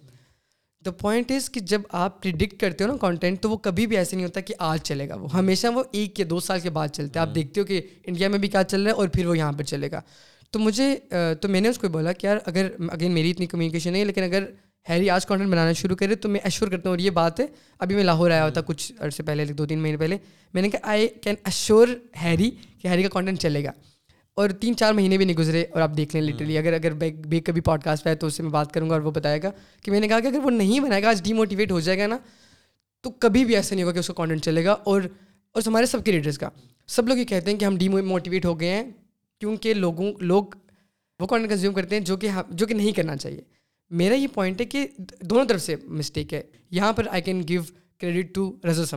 دا 0.86 0.90
پوائنٹ 1.00 1.30
از 1.32 1.48
کہ 1.50 1.60
جب 1.72 1.80
آپ 2.04 2.22
پرڈکٹ 2.22 2.60
کرتے 2.60 2.84
ہو 2.84 2.88
نا 2.88 2.96
کانٹینٹ 3.00 3.40
تو 3.42 3.50
وہ 3.50 3.56
کبھی 3.62 3.86
بھی 3.86 3.96
ایسے 3.96 4.16
نہیں 4.16 4.26
ہوتا 4.26 4.40
کہ 4.48 4.54
آج 4.68 4.80
چلے 4.84 5.08
گا 5.08 5.14
وہ 5.20 5.32
ہمیشہ 5.34 5.66
وہ 5.74 5.82
ایک 6.00 6.20
یا 6.20 6.26
دو 6.30 6.40
سال 6.48 6.60
کے 6.60 6.70
بعد 6.70 6.88
چلتے 6.92 7.18
آپ 7.18 7.26
ہاں۔ 7.28 7.34
دیکھتے 7.34 7.60
ہو 7.60 7.66
کہ 7.66 7.80
انڈیا 8.06 8.28
میں 8.28 8.38
بھی 8.38 8.48
کیا 8.48 8.62
چل 8.64 8.82
رہا 8.82 8.90
ہے 8.90 8.96
اور 8.96 9.08
پھر 9.14 9.26
وہ 9.26 9.36
یہاں 9.38 9.52
پہ 9.58 9.62
چلے 9.62 9.90
گا 9.90 10.00
تو 10.52 10.58
مجھے 10.58 10.94
تو 11.40 11.48
میں 11.48 11.60
نے 11.60 11.68
اس 11.68 11.78
کو 11.78 11.88
بولا 11.92 12.12
کہ 12.12 12.26
یار 12.26 12.36
اگر 12.46 12.68
اگین 12.92 13.12
میری 13.14 13.30
اتنی 13.30 13.46
کمیونیکیشن 13.46 13.92
نہیں 13.92 14.00
ہے 14.00 14.06
لیکن 14.06 14.22
اگر 14.22 14.44
ہیری 14.88 15.10
آج 15.10 15.26
کانٹینٹ 15.26 15.50
بنانا 15.52 15.72
شروع 15.72 15.96
کرے 15.96 16.14
تو 16.14 16.28
میں 16.28 16.40
ایشور 16.44 16.68
کرتا 16.68 16.88
ہوں 16.88 16.96
اور 16.96 17.00
یہ 17.02 17.10
بات 17.18 17.40
ہے 17.40 17.46
ابھی 17.78 17.94
میں 17.96 18.04
لاہور 18.04 18.30
آیا 18.30 18.44
ہوتا 18.44 18.60
ہاں۔ 18.60 18.66
کچھ 18.68 18.92
عرصے 19.06 19.22
پہلے 19.26 19.44
دو 19.52 19.66
تین 19.66 19.78
مہینے 19.82 19.96
پہلے 19.98 20.18
میں 20.54 20.62
نے 20.62 20.68
کہا 20.70 20.88
آئی 20.90 21.08
کین 21.22 21.34
ایشور 21.44 21.88
ہیری 22.24 22.50
کہ 22.82 22.88
ہیری 22.88 23.02
کا 23.02 23.08
کانٹینٹ 23.12 23.40
چلے 23.42 23.64
گا 23.64 23.70
اور 24.36 24.50
تین 24.60 24.76
چار 24.76 24.92
مہینے 24.94 25.16
بھی 25.18 25.24
نہیں 25.24 25.36
گزرے 25.36 25.64
اور 25.72 25.80
آپ 25.82 25.90
دیکھ 25.96 26.14
لیں 26.16 26.22
لٹرلی 26.22 26.56
اگر 26.58 26.72
اگر 26.72 26.92
بھی 27.02 27.40
کبھی 27.44 27.60
پاڈ 27.66 27.82
کاسٹ 27.82 28.06
ہے 28.06 28.14
تو 28.22 28.26
اس 28.26 28.34
سے 28.36 28.42
میں 28.42 28.50
بات 28.50 28.72
کروں 28.74 28.88
گا 28.90 28.94
اور 28.94 29.02
وہ 29.02 29.10
بتائے 29.14 29.42
گا 29.42 29.50
کہ 29.82 29.90
میں 29.90 30.00
نے 30.00 30.08
کہا 30.08 30.20
کہ 30.20 30.26
اگر 30.26 30.38
وہ 30.44 30.50
نہیں 30.50 30.80
بنائے 30.80 31.02
گا 31.02 31.08
آج 31.08 31.22
ڈی 31.24 31.32
موٹیویٹ 31.32 31.72
ہو 31.72 31.80
جائے 31.80 31.98
گا 31.98 32.06
نا 32.06 32.16
تو 33.02 33.10
کبھی 33.24 33.44
بھی 33.44 33.56
ایسا 33.56 33.74
نہیں 33.74 33.82
ہوگا 33.82 33.92
کہ 33.94 33.98
اس 33.98 34.06
کا 34.06 34.14
کانٹینٹ 34.16 34.44
چلے 34.44 34.64
گا 34.64 34.70
اور 34.84 35.02
اور 35.52 35.62
ہمارے 35.66 35.86
سب 35.86 36.04
کے 36.04 36.12
ریڈرس 36.12 36.38
کا 36.38 36.48
سب 36.96 37.08
لوگ 37.08 37.18
یہ 37.18 37.24
کہتے 37.24 37.50
ہیں 37.50 37.58
کہ 37.58 37.64
ہم 37.64 37.76
ڈی 37.78 37.88
موٹیویٹ 37.88 38.44
ہو 38.46 38.58
گئے 38.60 38.74
ہیں 38.74 38.82
کیونکہ 39.40 39.74
لوگوں 39.74 40.12
لوگ 40.20 40.44
وہ 41.20 41.26
کانٹینٹ 41.26 41.50
کنزیوم 41.50 41.74
کرتے 41.74 41.96
ہیں 41.96 42.02
جو 42.04 42.16
کہ 42.16 42.30
جو 42.50 42.66
کہ 42.66 42.74
نہیں 42.74 42.92
کرنا 42.92 43.16
چاہیے 43.16 43.40
میرا 44.00 44.14
یہ 44.14 44.26
پوائنٹ 44.34 44.60
ہے 44.60 44.64
کہ 44.66 44.86
دونوں 45.30 45.44
طرف 45.48 45.62
سے 45.62 45.76
مسٹیک 45.86 46.34
ہے 46.34 46.42
یہاں 46.80 46.92
پر 46.92 47.06
I 47.10 47.22
can 47.22 47.42
give 47.48 47.62
credit 48.00 48.34
to 48.34 48.50
رز 48.70 48.90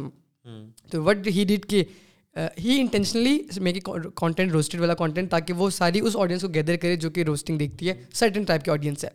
تو 0.91 1.01
وٹ 1.03 1.27
ہی 1.35 1.43
ڈیڈ 1.47 1.65
کہ 1.69 1.83
he 2.63 2.79
intentionally 2.79 3.37
make 3.61 3.89
content 4.15 4.51
roasted 4.51 4.79
والا 4.79 4.93
کانٹینٹ 4.95 5.29
تاکہ 5.31 5.53
وہ 5.57 5.69
ساری 5.69 5.99
اس 6.03 6.15
آڈینس 6.19 6.41
کو 6.41 6.47
گیدر 6.53 6.75
کرے 6.81 6.95
جو 7.05 7.09
کہ 7.09 7.23
روسٹنگ 7.27 7.57
دیکھتی 7.57 7.89
ہے 7.89 7.93
سرٹن 8.13 8.43
ٹائپ 8.47 8.63
کی 8.65 8.71
آڈینس 8.71 9.03
ہے 9.05 9.09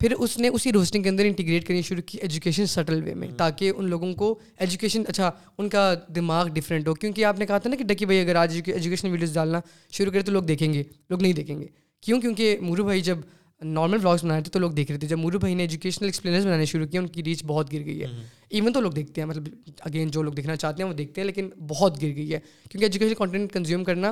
پھر 0.00 0.12
اس 0.18 0.36
نے 0.38 0.48
اسی 0.48 0.72
روسٹنگ 0.72 1.02
کے 1.02 1.08
اندر 1.08 1.24
انٹیگریٹ 1.24 1.66
کرنی 1.66 1.82
شروع 1.88 2.02
کی 2.06 2.18
ایجوکیشن 2.22 2.66
سٹل 2.66 3.02
وے 3.04 3.14
میں 3.14 3.28
تاکہ 3.38 3.72
ان 3.76 3.88
لوگوں 3.88 4.12
کو 4.18 4.34
ایجوکیشن 4.58 5.02
اچھا 5.08 5.30
ان 5.58 5.68
کا 5.68 5.92
دماغ 6.14 6.48
ڈفرینٹ 6.54 6.88
ہو 6.88 6.94
کیونکہ 6.94 7.24
آپ 7.24 7.38
نے 7.38 7.46
کہا 7.46 7.58
تھا 7.58 7.70
نا 7.70 7.76
کہ 7.76 7.84
ڈکی 7.84 8.06
بھائی 8.06 8.20
اگر 8.20 8.34
آج 8.36 8.60
ایجوکیشن 8.74 9.10
ویڈیوز 9.10 9.34
ڈالنا 9.34 9.60
شروع 9.92 10.12
کرے 10.12 10.22
تو 10.22 10.32
لوگ 10.32 10.42
دیکھیں 10.52 10.72
گے 10.72 10.82
لوگ 11.10 11.22
نہیں 11.22 11.32
دیکھیں 11.32 11.58
گے 11.60 11.66
کیوں 12.02 12.20
کیونکہ 12.20 12.56
مورو 12.60 12.84
بھائی 12.84 13.00
جب 13.10 13.18
نارمل 13.64 13.98
بلاگس 13.98 14.22
بناتے 14.24 14.42
تھے 14.42 14.50
تو 14.52 14.58
لوگ 14.58 14.70
دیکھ 14.72 14.90
رہے 14.90 14.98
تھے 14.98 15.08
جب 15.08 15.18
مورو 15.18 15.38
بھائی 15.38 15.54
نے 15.54 15.62
ایجوکیشنل 15.62 16.04
ایکسپلینر 16.08 16.44
بنانے 16.46 16.64
شروع 16.66 16.86
کیا 16.90 17.00
ان 17.00 17.06
کی 17.08 17.24
ریچ 17.24 17.42
بہت 17.46 17.72
گر 17.72 17.84
گئی 17.84 18.00
ہے 18.02 18.06
ایون 18.48 18.72
تو 18.72 18.80
لوگ 18.80 18.92
دیکھتے 18.92 19.20
ہیں 19.20 19.28
مطلب 19.28 19.48
اگین 19.80 20.10
جو 20.10 20.22
لوگ 20.22 20.32
دیکھنا 20.34 20.56
چاہتے 20.56 20.82
ہیں 20.82 20.90
وہ 20.90 20.94
دیکھتے 20.96 21.20
ہیں 21.20 21.26
لیکن 21.26 21.48
بہت 21.68 22.00
گر 22.02 22.14
گئی 22.16 22.32
ہے 22.32 22.38
کیونکہ 22.70 22.84
ایجوکیشن 22.84 23.14
کانٹینٹ 23.18 23.52
کنزیوم 23.52 23.84
کرنا 23.84 24.08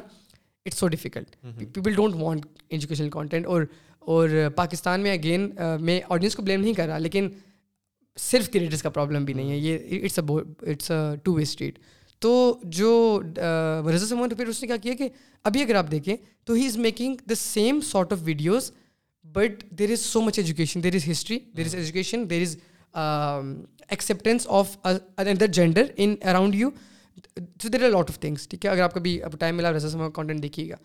it's 0.66 0.78
so 0.78 0.88
difficult 0.88 1.36
people 1.74 1.94
don't 1.94 2.14
want 2.22 2.46
educational 2.68 3.10
content 3.10 3.46
اور 3.46 3.62
اور 4.06 4.28
پاکستان 4.56 5.00
میں 5.00 5.12
اگین 5.12 5.50
میں 5.80 6.00
آڈینس 6.08 6.36
کو 6.36 6.42
بلیم 6.42 6.60
نہیں 6.60 6.74
کر 6.74 6.86
رہا 6.86 6.98
لیکن 6.98 7.28
صرف 8.18 8.50
کریٹرس 8.52 8.82
کا 8.82 8.90
پرابلم 8.90 9.24
بھی 9.24 9.34
نہیں 9.34 9.50
ہے 9.50 9.56
یہ 9.56 9.98
it's 10.02 10.18
it's 10.18 10.90
a 10.90 10.96
a 10.96 11.16
two 11.24 11.32
way 11.34 11.42
state 11.42 11.78
تو 12.22 12.30
جو 12.78 13.20
رضا 13.94 14.06
سما 14.06 14.26
پھر 14.36 14.46
اس 14.48 14.62
نے 14.62 14.66
کیا 14.68 14.76
کیا 14.82 14.94
کہ 14.94 15.08
ابھی 15.44 15.62
اگر 15.62 15.74
آپ 15.74 15.90
دیکھیں 15.90 16.16
تو 16.46 16.54
he 16.54 16.66
is 16.66 16.76
making 16.76 17.16
the 17.30 17.34
same 17.34 17.80
sort 17.90 18.12
of 18.12 18.18
videos 18.24 18.70
but 19.34 19.64
there 19.78 19.90
is 19.92 20.00
so 20.12 20.20
much 20.22 20.38
education 20.38 20.82
there 20.82 20.94
is 20.96 21.08
history 21.10 21.38
there 21.56 21.66
is 21.66 21.74
education 21.74 22.24
there 22.30 22.42
is 22.42 22.56
acceptance 22.94 24.46
of 24.60 24.76
other 24.86 25.46
gender 25.46 25.90
in 25.96 26.14
around 26.22 26.54
you 26.54 26.70
so 27.62 27.68
there 27.68 27.84
are 27.84 27.90
lot 27.90 28.10
of 28.10 28.18
things 28.20 28.48
ٹھیک 28.48 28.64
ہے 28.64 28.70
اگر 28.70 28.82
آپ 28.82 28.94
کا 28.94 29.00
بھی 29.00 29.22
اب 29.24 29.38
time 29.40 29.60
Samo 29.90 30.08
content 30.14 30.42
دیکھیے 30.42 30.68
گا 30.70 30.76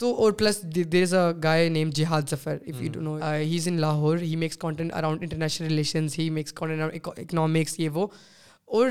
تو 0.00 0.14
اور 0.22 0.32
plus 0.38 0.60
there 0.92 1.02
is 1.02 1.12
a 1.14 1.20
guy 1.42 1.68
name 1.68 1.90
Jihad 1.94 2.22
Zafar 2.30 2.56
if 2.66 2.82
you 2.82 2.90
do 2.92 3.00
know 3.00 3.14
he 3.32 3.56
is 3.56 3.68
in 3.68 3.80
Lahore 3.80 4.18
he 4.22 4.36
makes 4.36 4.56
content 4.64 4.92
around 4.94 5.22
international 5.22 5.68
relations 5.68 6.18
he 6.18 6.28
makes 6.38 6.52
content 6.52 7.06
economics 7.18 7.78
یہ 7.80 7.88
وہ 7.94 8.06
اور 8.76 8.90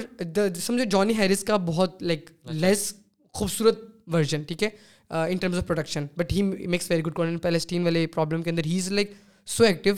سمجھو 0.65 0.83
جانی 0.91 1.17
ہیرس 1.17 1.43
کا 1.43 1.57
بہت 1.65 2.01
لائک 2.03 2.29
لیس 2.51 2.91
خوبصورت 3.37 3.79
ورژن 4.13 4.43
ٹھیک 4.47 4.63
ہے 4.63 4.69
in 5.13 5.37
terms 5.41 5.57
of 5.57 5.65
production 5.67 6.05
but 6.17 6.31
he 6.33 6.41
makes 6.41 6.89
very 6.91 7.01
good 7.05 7.13
content 7.15 7.41
Palestine 7.41 7.83
والے 7.83 8.05
پرابلم 8.13 8.41
کے 8.43 8.49
اندر 8.49 8.65
he 8.65 8.77
is 8.77 8.91
like 8.91 9.11
so 9.55 9.63
active 9.63 9.93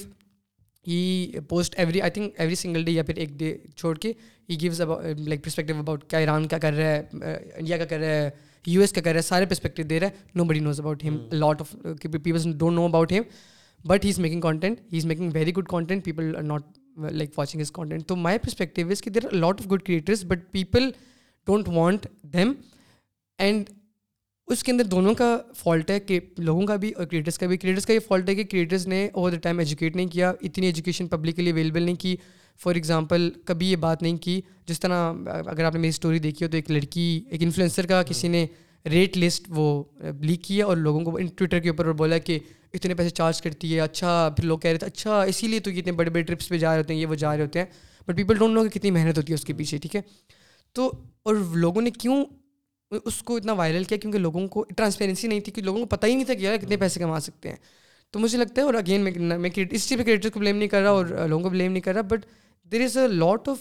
he 0.87 1.27
post 1.49 1.75
every 1.79 2.01
I 2.01 2.11
think 2.13 2.39
every 2.39 2.55
single 2.55 2.83
day 2.85 2.91
یا 2.91 3.03
پھر 3.03 3.15
ایک 3.17 3.29
ڈے 3.39 3.55
چھوڑ 3.75 3.93
کے 3.99 4.11
he 4.49 4.59
gives 4.61 4.81
like 4.81 5.43
perspective 5.43 5.77
about 5.79 6.03
کیا 6.09 6.19
Iran 6.19 6.47
کا 6.47 6.57
کر 6.61 6.73
رہا 6.77 6.95
ہے 7.29 7.33
انڈیا 7.55 7.77
کا 7.77 7.85
کر 7.85 7.99
رہا 7.99 8.07
ہے 8.25 8.29
یو 8.67 8.81
ایس 8.81 8.91
کا 8.93 9.01
کر 9.01 9.11
رہا 9.11 9.17
ہے 9.21 9.25
سارے 9.27 9.45
پرسپیکٹیو 9.45 9.85
دے 9.89 9.99
رہا 9.99 10.07
ہے 10.07 10.23
nobody 10.47 10.59
knows 10.59 10.79
about 10.79 11.03
him 11.03 11.17
lot 11.31 11.61
of 11.61 11.75
peoples 12.11 12.47
don't 12.57 12.75
know 12.75 12.85
about 12.85 13.11
him 13.11 13.23
but 13.87 14.05
he 14.05 14.09
is 14.09 14.19
making 14.19 14.41
content 14.41 14.79
he 14.93 14.97
is 14.97 15.05
making 15.05 15.31
very 15.33 15.51
good 15.57 15.67
content 15.69 16.05
people 16.05 16.35
are 16.37 16.43
not 16.43 16.77
like 17.11 17.37
watching 17.39 17.61
his 17.61 17.71
content 17.73 18.07
تو 18.07 18.15
my 18.15 18.37
perspective 18.43 18.89
is 18.91 19.01
کہ 19.01 19.09
there 19.11 19.25
are 19.25 19.31
lot 19.35 19.61
of 19.61 19.71
good 19.71 19.83
creators 19.87 20.23
but 20.27 20.51
people 20.51 20.89
don't 21.47 21.69
want 21.73 22.05
them 22.33 22.51
and 23.39 23.69
اس 24.51 24.63
کے 24.63 24.71
اندر 24.71 24.83
دونوں 24.85 25.13
کا 25.15 25.37
fault 25.57 25.91
ہے 25.91 25.99
کہ 25.99 26.19
لوگوں 26.37 26.65
کا 26.67 26.75
بھی 26.81 26.91
اور 26.93 27.05
کریٹرس 27.05 27.37
کا 27.39 27.47
بھی 27.47 27.57
کریٹرس 27.57 27.85
کا 27.85 27.93
یہ 27.93 27.99
فالٹ 28.07 28.27
ہے 28.29 28.33
کہ 28.35 28.43
کریٹرس 28.49 28.85
نے 28.87 29.07
اوور 29.13 29.31
دا 29.31 29.37
ٹائم 29.43 29.59
ایجوکیٹ 29.59 29.95
نہیں 29.95 30.07
کیا 30.11 30.31
اتنی 30.41 30.65
ایجوکیشن 30.65 31.07
پبلک 31.09 31.35
کے 31.35 31.41
لیے 31.41 31.51
اویلیبل 31.51 31.81
نہیں 31.83 31.95
کی 31.99 32.15
فار 32.63 32.75
ایگزامپل 32.75 33.29
کبھی 33.45 33.69
یہ 33.71 33.75
بات 33.75 34.01
نہیں 34.01 34.17
کی 34.23 34.39
جس 34.67 34.79
طرح 34.79 35.11
اگر 35.45 35.63
آپ 35.63 35.73
نے 35.73 35.79
میری 35.79 35.89
اسٹوری 35.89 36.19
دیکھی 36.19 36.45
ہو 36.45 36.49
تو 36.51 36.57
ایک 36.57 36.69
لڑکی 36.71 37.01
ایک 37.29 37.43
انفلوئنسر 37.43 37.85
کا 37.87 38.03
کسی 38.09 38.27
نے 38.27 38.45
ریٹ 38.91 39.17
لسٹ 39.17 39.45
وہ 39.55 39.83
لیک 40.21 40.43
کی 40.43 40.61
اور 40.61 40.77
لوگوں 40.77 41.01
کو 41.05 41.15
ان 41.17 41.27
ٹویٹر 41.35 41.59
کے 41.59 41.69
اوپر 41.69 41.91
بولا 41.91 42.17
کہ 42.17 42.39
اتنے 42.73 42.95
پیسے 42.95 43.09
چارج 43.09 43.41
کرتی 43.41 43.75
ہے 43.75 43.79
اچھا 43.81 44.29
پھر 44.37 44.45
لوگ 44.45 44.59
کہہ 44.59 44.69
رہے 44.69 44.77
تھے 44.77 44.87
اچھا 44.87 45.21
اسی 45.21 45.47
لیے 45.47 45.59
تو 45.59 45.71
یہ 45.71 45.79
اتنے 45.79 45.91
بڑے 46.01 46.09
بڑے 46.09 46.23
ٹرپس 46.23 46.49
پہ 46.49 46.57
جا 46.57 46.71
رہے 46.71 46.79
ہوتے 46.81 46.93
ہیں 46.93 47.01
یہ 47.01 47.05
وہ 47.07 47.15
جا 47.25 47.35
رہے 47.35 47.43
ہوتے 47.43 47.59
ہیں 47.59 47.65
بٹ 48.07 48.15
پیپل 48.17 48.37
ڈونٹ 48.37 48.53
نو 48.55 48.63
کہ 48.63 48.79
کتنی 48.79 48.91
محنت 48.99 49.17
ہوتی 49.17 49.33
ہے 49.33 49.35
اس 49.35 49.45
کے 49.45 49.53
پیچھے 49.57 49.77
ٹھیک 49.83 49.95
ہے 49.95 50.01
تو 50.75 50.91
اور 51.25 51.35
لوگوں 51.53 51.81
نے 51.81 51.91
کیوں 51.99 52.23
اس 52.91 53.21
کو 53.25 53.35
اتنا 53.37 53.53
وائرل 53.53 53.83
کیا 53.83 53.97
کیونکہ 53.97 54.19
لوگوں 54.19 54.47
کو 54.47 54.63
ٹرانسپیرنسی 54.75 55.27
نہیں 55.27 55.39
تھی 55.45 55.51
کہ 55.51 55.61
لوگوں 55.61 55.79
کو 55.79 55.85
پتہ 55.95 56.05
ہی 56.07 56.15
نہیں 56.15 56.25
تھا 56.25 56.33
کہ 56.33 56.43
یار 56.43 56.57
کتنے 56.61 56.77
پیسے 56.77 56.99
کما 56.99 57.19
سکتے 57.19 57.49
ہیں 57.49 57.55
تو 58.11 58.19
مجھے 58.19 58.37
لگتا 58.37 58.61
ہے 58.61 58.65
اور 58.65 58.73
اگین 58.81 59.01
میں 59.03 59.37
میں 59.37 59.49
اس 59.69 59.87
چیز 59.89 59.97
پہ 59.97 60.03
کریٹر 60.03 60.29
کو 60.29 60.39
بلیم 60.39 60.57
نہیں 60.57 60.69
کر 60.69 60.81
رہا 60.81 60.89
اور 60.89 61.05
لوگوں 61.29 61.43
کو 61.43 61.49
بلیم 61.49 61.71
نہیں 61.71 61.83
کر 61.83 61.93
رہا 61.93 62.01
but 62.09 62.25
there 62.71 62.81
is 62.83 62.97
a 62.97 63.07
lot 63.07 63.49
of 63.49 63.59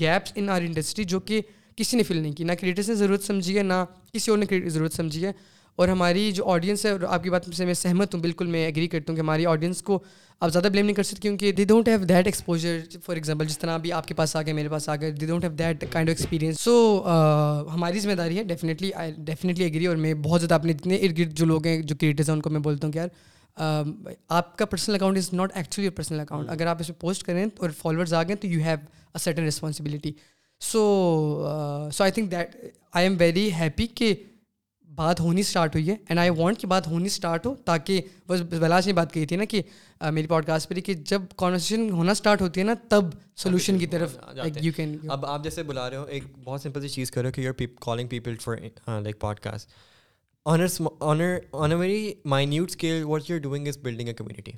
gaps 0.00 0.32
in 0.36 0.48
our 0.50 0.60
industry 0.66 1.04
جو 1.14 1.20
کہ 1.20 1.40
کسی 1.76 1.96
نے 1.96 2.02
فل 2.02 2.16
نہیں 2.20 2.32
کی 2.32 2.44
نہ 2.44 2.52
کریٹرس 2.60 2.88
نے 2.88 2.94
ضرورت 2.94 3.22
سمجھی 3.24 3.56
ہے 3.58 3.62
نہ 3.62 3.84
کسی 4.12 4.30
اور 4.30 4.38
نے 4.38 4.68
ضرورت 4.68 4.94
سمجھی 4.96 5.24
ہے 5.24 5.32
اور 5.80 5.88
ہماری 5.88 6.30
جو 6.34 6.44
آڈینس 6.52 6.84
ہے 6.86 6.90
آپ 7.08 7.22
کی 7.24 7.30
بات 7.30 7.44
سے 7.56 7.64
میں 7.64 7.74
سہمت 7.74 8.14
ہوں 8.14 8.20
بالکل 8.22 8.46
میں 8.46 8.64
ایگری 8.64 8.86
کرتا 8.94 9.10
ہوں 9.10 9.16
کہ 9.16 9.20
ہماری 9.20 9.44
آڈینس 9.52 9.80
کو 9.82 9.98
آپ 10.40 10.50
زیادہ 10.52 10.68
بلیم 10.72 10.84
نہیں 10.86 10.94
کر 10.96 11.02
سکتے 11.02 11.20
کیونکہ 11.22 11.52
they 11.60 11.64
don't 11.70 11.88
have 11.88 11.98
that 12.08 12.26
exposure 12.26 12.78
for 13.04 13.16
example 13.16 13.46
جس 13.46 13.58
طرح 13.58 13.74
ابھی 13.74 13.92
آپ 14.00 14.06
کے 14.08 14.14
پاس 14.14 14.34
آ 14.36 14.42
گئے 14.46 14.52
میرے 14.58 14.68
پاس 14.68 14.88
آ 14.88 14.96
گئے 15.00 15.10
they 15.20 15.26
don't 15.26 15.44
have 15.44 15.52
that 15.58 15.84
kind 15.92 16.10
of 16.10 16.14
experience 16.18 16.60
so 16.60 16.74
ہماری 17.74 18.00
ذمہ 18.00 18.14
داری 18.20 18.38
ہے 18.38 18.42
ڈیفینیٹلی 18.52 18.92
آئی 19.04 19.12
ڈیفینیٹلی 19.30 19.64
اگری 19.64 19.86
اور 19.86 19.96
میں 20.04 20.12
بہت 20.24 20.40
زیادہ 20.40 20.54
اپنے 20.54 20.72
اتنے 20.72 20.96
ارد 20.96 21.18
گرد 21.18 21.32
جو 21.38 21.46
لوگ 21.46 21.66
ہیں 21.66 21.76
جو 21.82 21.96
کریٹرز 22.00 22.28
ہیں 22.28 22.36
ان 22.36 22.42
کو 22.42 22.50
میں 22.50 22.60
بولتا 22.68 22.86
ہوں 22.86 22.92
کہ 22.92 22.98
یار 22.98 23.90
آپ 24.38 24.56
کا 24.58 24.64
personal 24.66 24.94
account 24.94 25.16
is 25.18 25.32
not 25.32 25.56
actually 25.56 25.84
your 25.86 25.94
personal 25.96 26.20
account 26.20 26.48
اگر 26.56 26.66
آپ 26.74 26.80
اس 26.80 26.88
پہ 26.88 26.92
پوسٹ 27.00 27.22
کریں 27.26 27.44
اور 27.58 27.70
فالوورز 27.78 28.14
آ 28.14 28.22
گئے 28.28 28.36
تو 28.44 28.48
you 28.48 28.60
have 28.66 28.76
a 29.12 29.18
certain 29.24 29.42
responsibility 29.44 30.12
so 30.72 30.80
so 31.92 32.04
I 32.04 32.12
think 32.12 32.30
that 32.32 32.56
I 32.92 33.06
am 33.06 33.16
very 33.18 33.50
happy 33.60 33.86
کہ 33.94 34.14
بات 35.00 35.20
ہونی 35.20 35.40
اسٹارٹ 35.40 35.74
ہوئی 35.74 35.88
ہے 35.88 35.94
اینڈ 36.08 36.18
آئی 36.20 36.30
وانٹ 36.36 36.58
کہ 36.60 36.66
بات 36.68 36.86
ہونی 36.86 37.06
اسٹارٹ 37.06 37.46
ہو 37.46 37.54
تاکہ 37.66 38.00
بس 38.28 38.40
بلاش 38.60 38.86
نے 38.86 38.92
بات 38.92 39.12
کہی 39.12 39.26
تھی 39.26 39.36
نا 39.36 39.44
کہ 39.52 39.62
میری 40.12 40.26
پوڈ 40.32 40.46
کاسٹ 40.46 40.68
پہ 40.68 40.80
کہ 40.88 40.94
جب 41.12 41.22
کانورسیشن 41.42 41.88
ہونا 41.90 42.12
اسٹارٹ 42.18 42.40
ہوتی 42.42 42.60
ہے 42.60 42.64
نا 42.66 42.74
تب 42.88 43.04
سولوشن 43.42 43.78
کی 43.78 43.86
طرف 43.94 44.16
یو 44.62 44.72
کین 44.76 44.96
اب 45.14 45.24
آپ 45.26 45.44
جیسے 45.44 45.62
بلا 45.70 45.88
رہے 45.90 45.96
ہو 45.96 46.04
ایک 46.16 46.24
بہت 46.44 46.60
سمپل 46.62 46.80
سی 46.82 46.88
چیز 46.94 47.10
کر 47.10 47.20
رہے 47.20 47.28
ہو 47.28 47.32
کہ 47.34 47.40
you 47.40 47.48
are 47.58 47.64
calling 47.84 48.08
people 48.08 48.36
for 48.44 48.56
like 49.02 49.20
podcast 49.48 49.70
honour 50.50 51.38
on 51.62 51.72
a 51.72 51.76
very 51.78 52.12
minute 52.36 52.70
scale 52.70 53.02
what 53.04 53.30
you 53.30 53.38
doing 53.48 53.68
is 53.68 53.78
building 53.82 54.08
a 54.08 54.14
community 54.14 54.52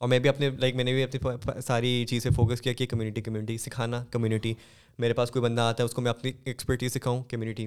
اور 0.00 0.08
میں 0.08 0.18
بھی 0.24 0.28
اپنے 0.28 0.50
لائک 0.58 0.74
میں 0.76 0.84
نے 0.84 0.92
بھی 0.94 1.02
اپنی 1.02 1.60
ساری 1.66 2.04
چیز 2.08 2.22
سے 2.22 2.30
فوکس 2.36 2.60
کیا 2.62 2.72
کہ 2.80 2.86
کمیونٹی 2.90 3.20
کمیونٹی 3.28 3.58
سکھانا 3.58 4.04
کمیونٹی 4.10 4.54
میرے 4.98 5.12
پاس 5.20 5.30
کوئی 5.30 5.42
بندہ 5.42 5.62
آتا 5.62 5.82
ہے 5.82 5.86
اس 5.88 5.94
کو 5.94 6.02
میں 6.02 6.10
اپنی 6.10 6.32
ایکسپرٹیز 6.44 6.92
سکھاؤں 6.94 7.22
کمیونٹی 7.30 7.66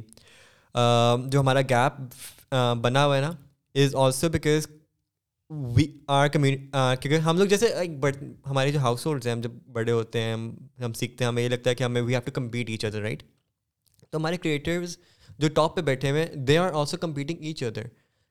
جو 0.75 1.39
ہمارا 1.39 1.61
گیپ 1.69 2.53
بنا 2.81 3.05
ہوا 3.05 3.15
ہے 3.15 3.21
نا 3.21 3.31
is 3.83 3.95
also 3.95 4.29
because 4.29 4.67
we 5.75 5.85
are 6.17 6.27
کیونکہ 6.33 7.15
ہم 7.25 7.37
لوگ 7.37 7.47
جیسے 7.47 7.67
ہمارے 8.49 8.71
جو 8.71 8.79
ہاؤس 8.79 9.05
ہولڈس 9.05 9.27
ہیں 9.27 9.33
ہم 9.33 9.41
جب 9.41 9.51
بڑے 9.73 9.91
ہوتے 9.91 10.21
ہیں 10.21 10.33
ہم 10.83 10.93
سیکھتے 10.99 11.23
ہیں 11.23 11.27
ہمیں 11.31 11.41
یہ 11.43 11.49
لگتا 11.49 11.69
ہے 11.69 11.75
کہ 11.75 11.83
ہمیں 11.83 12.01
we 12.01 12.13
have 12.13 12.21
to 12.25 12.31
compete 12.39 12.69
each 12.69 12.85
other 12.85 13.01
right 13.01 13.23
تو 14.11 14.17
ہمارے 14.17 14.37
کریٹرز 14.43 14.97
جو 15.39 15.47
ٹاپ 15.55 15.75
پہ 15.75 15.81
بیٹھے 15.81 16.09
ہوئے 16.11 16.25
they 16.47 16.57
are 16.57 16.71
also 16.79 16.97
competing 17.01 17.43
each 17.45 17.63
other 17.63 17.87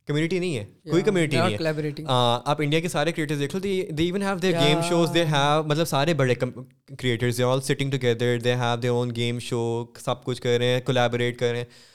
community 0.06 0.38
نہیں 0.38 0.56
ہے 0.56 0.64
کوئی 0.90 1.02
کمیونٹی 1.02 1.36
نہیں 1.40 1.66
ہے 1.66 2.04
آپ 2.08 2.60
انڈیا 2.62 2.80
کے 2.80 2.88
سارے 2.88 3.12
کریٹرز 3.12 3.40
دیکھ 3.40 3.54
لو 3.56 3.60
they 3.62 3.74
even 4.04 4.22
have 4.22 4.38
their 4.42 4.52
game 4.60 4.80
shows 4.88 5.14
they 5.14 5.24
have 5.32 5.62
مطلب 5.66 5.88
سارے 5.88 6.14
بڑے 6.14 6.34
creators 6.34 7.38
they 7.38 7.42
all 7.44 7.60
sitting 7.68 7.90
together 7.90 8.38
they 8.44 8.54
have 8.60 8.94
own 8.94 9.14
game 9.16 9.38
show 9.48 9.60
سب 10.04 10.24
کچھ 10.24 10.42
کر 10.42 10.58
رہے 10.58 10.72
ہیں 10.74 10.80
کولیبریٹ 10.86 11.38
کر 11.38 11.50
رہے 11.50 11.58
ہیں 11.58 11.88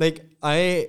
like 0.00 0.18
I 0.48 0.84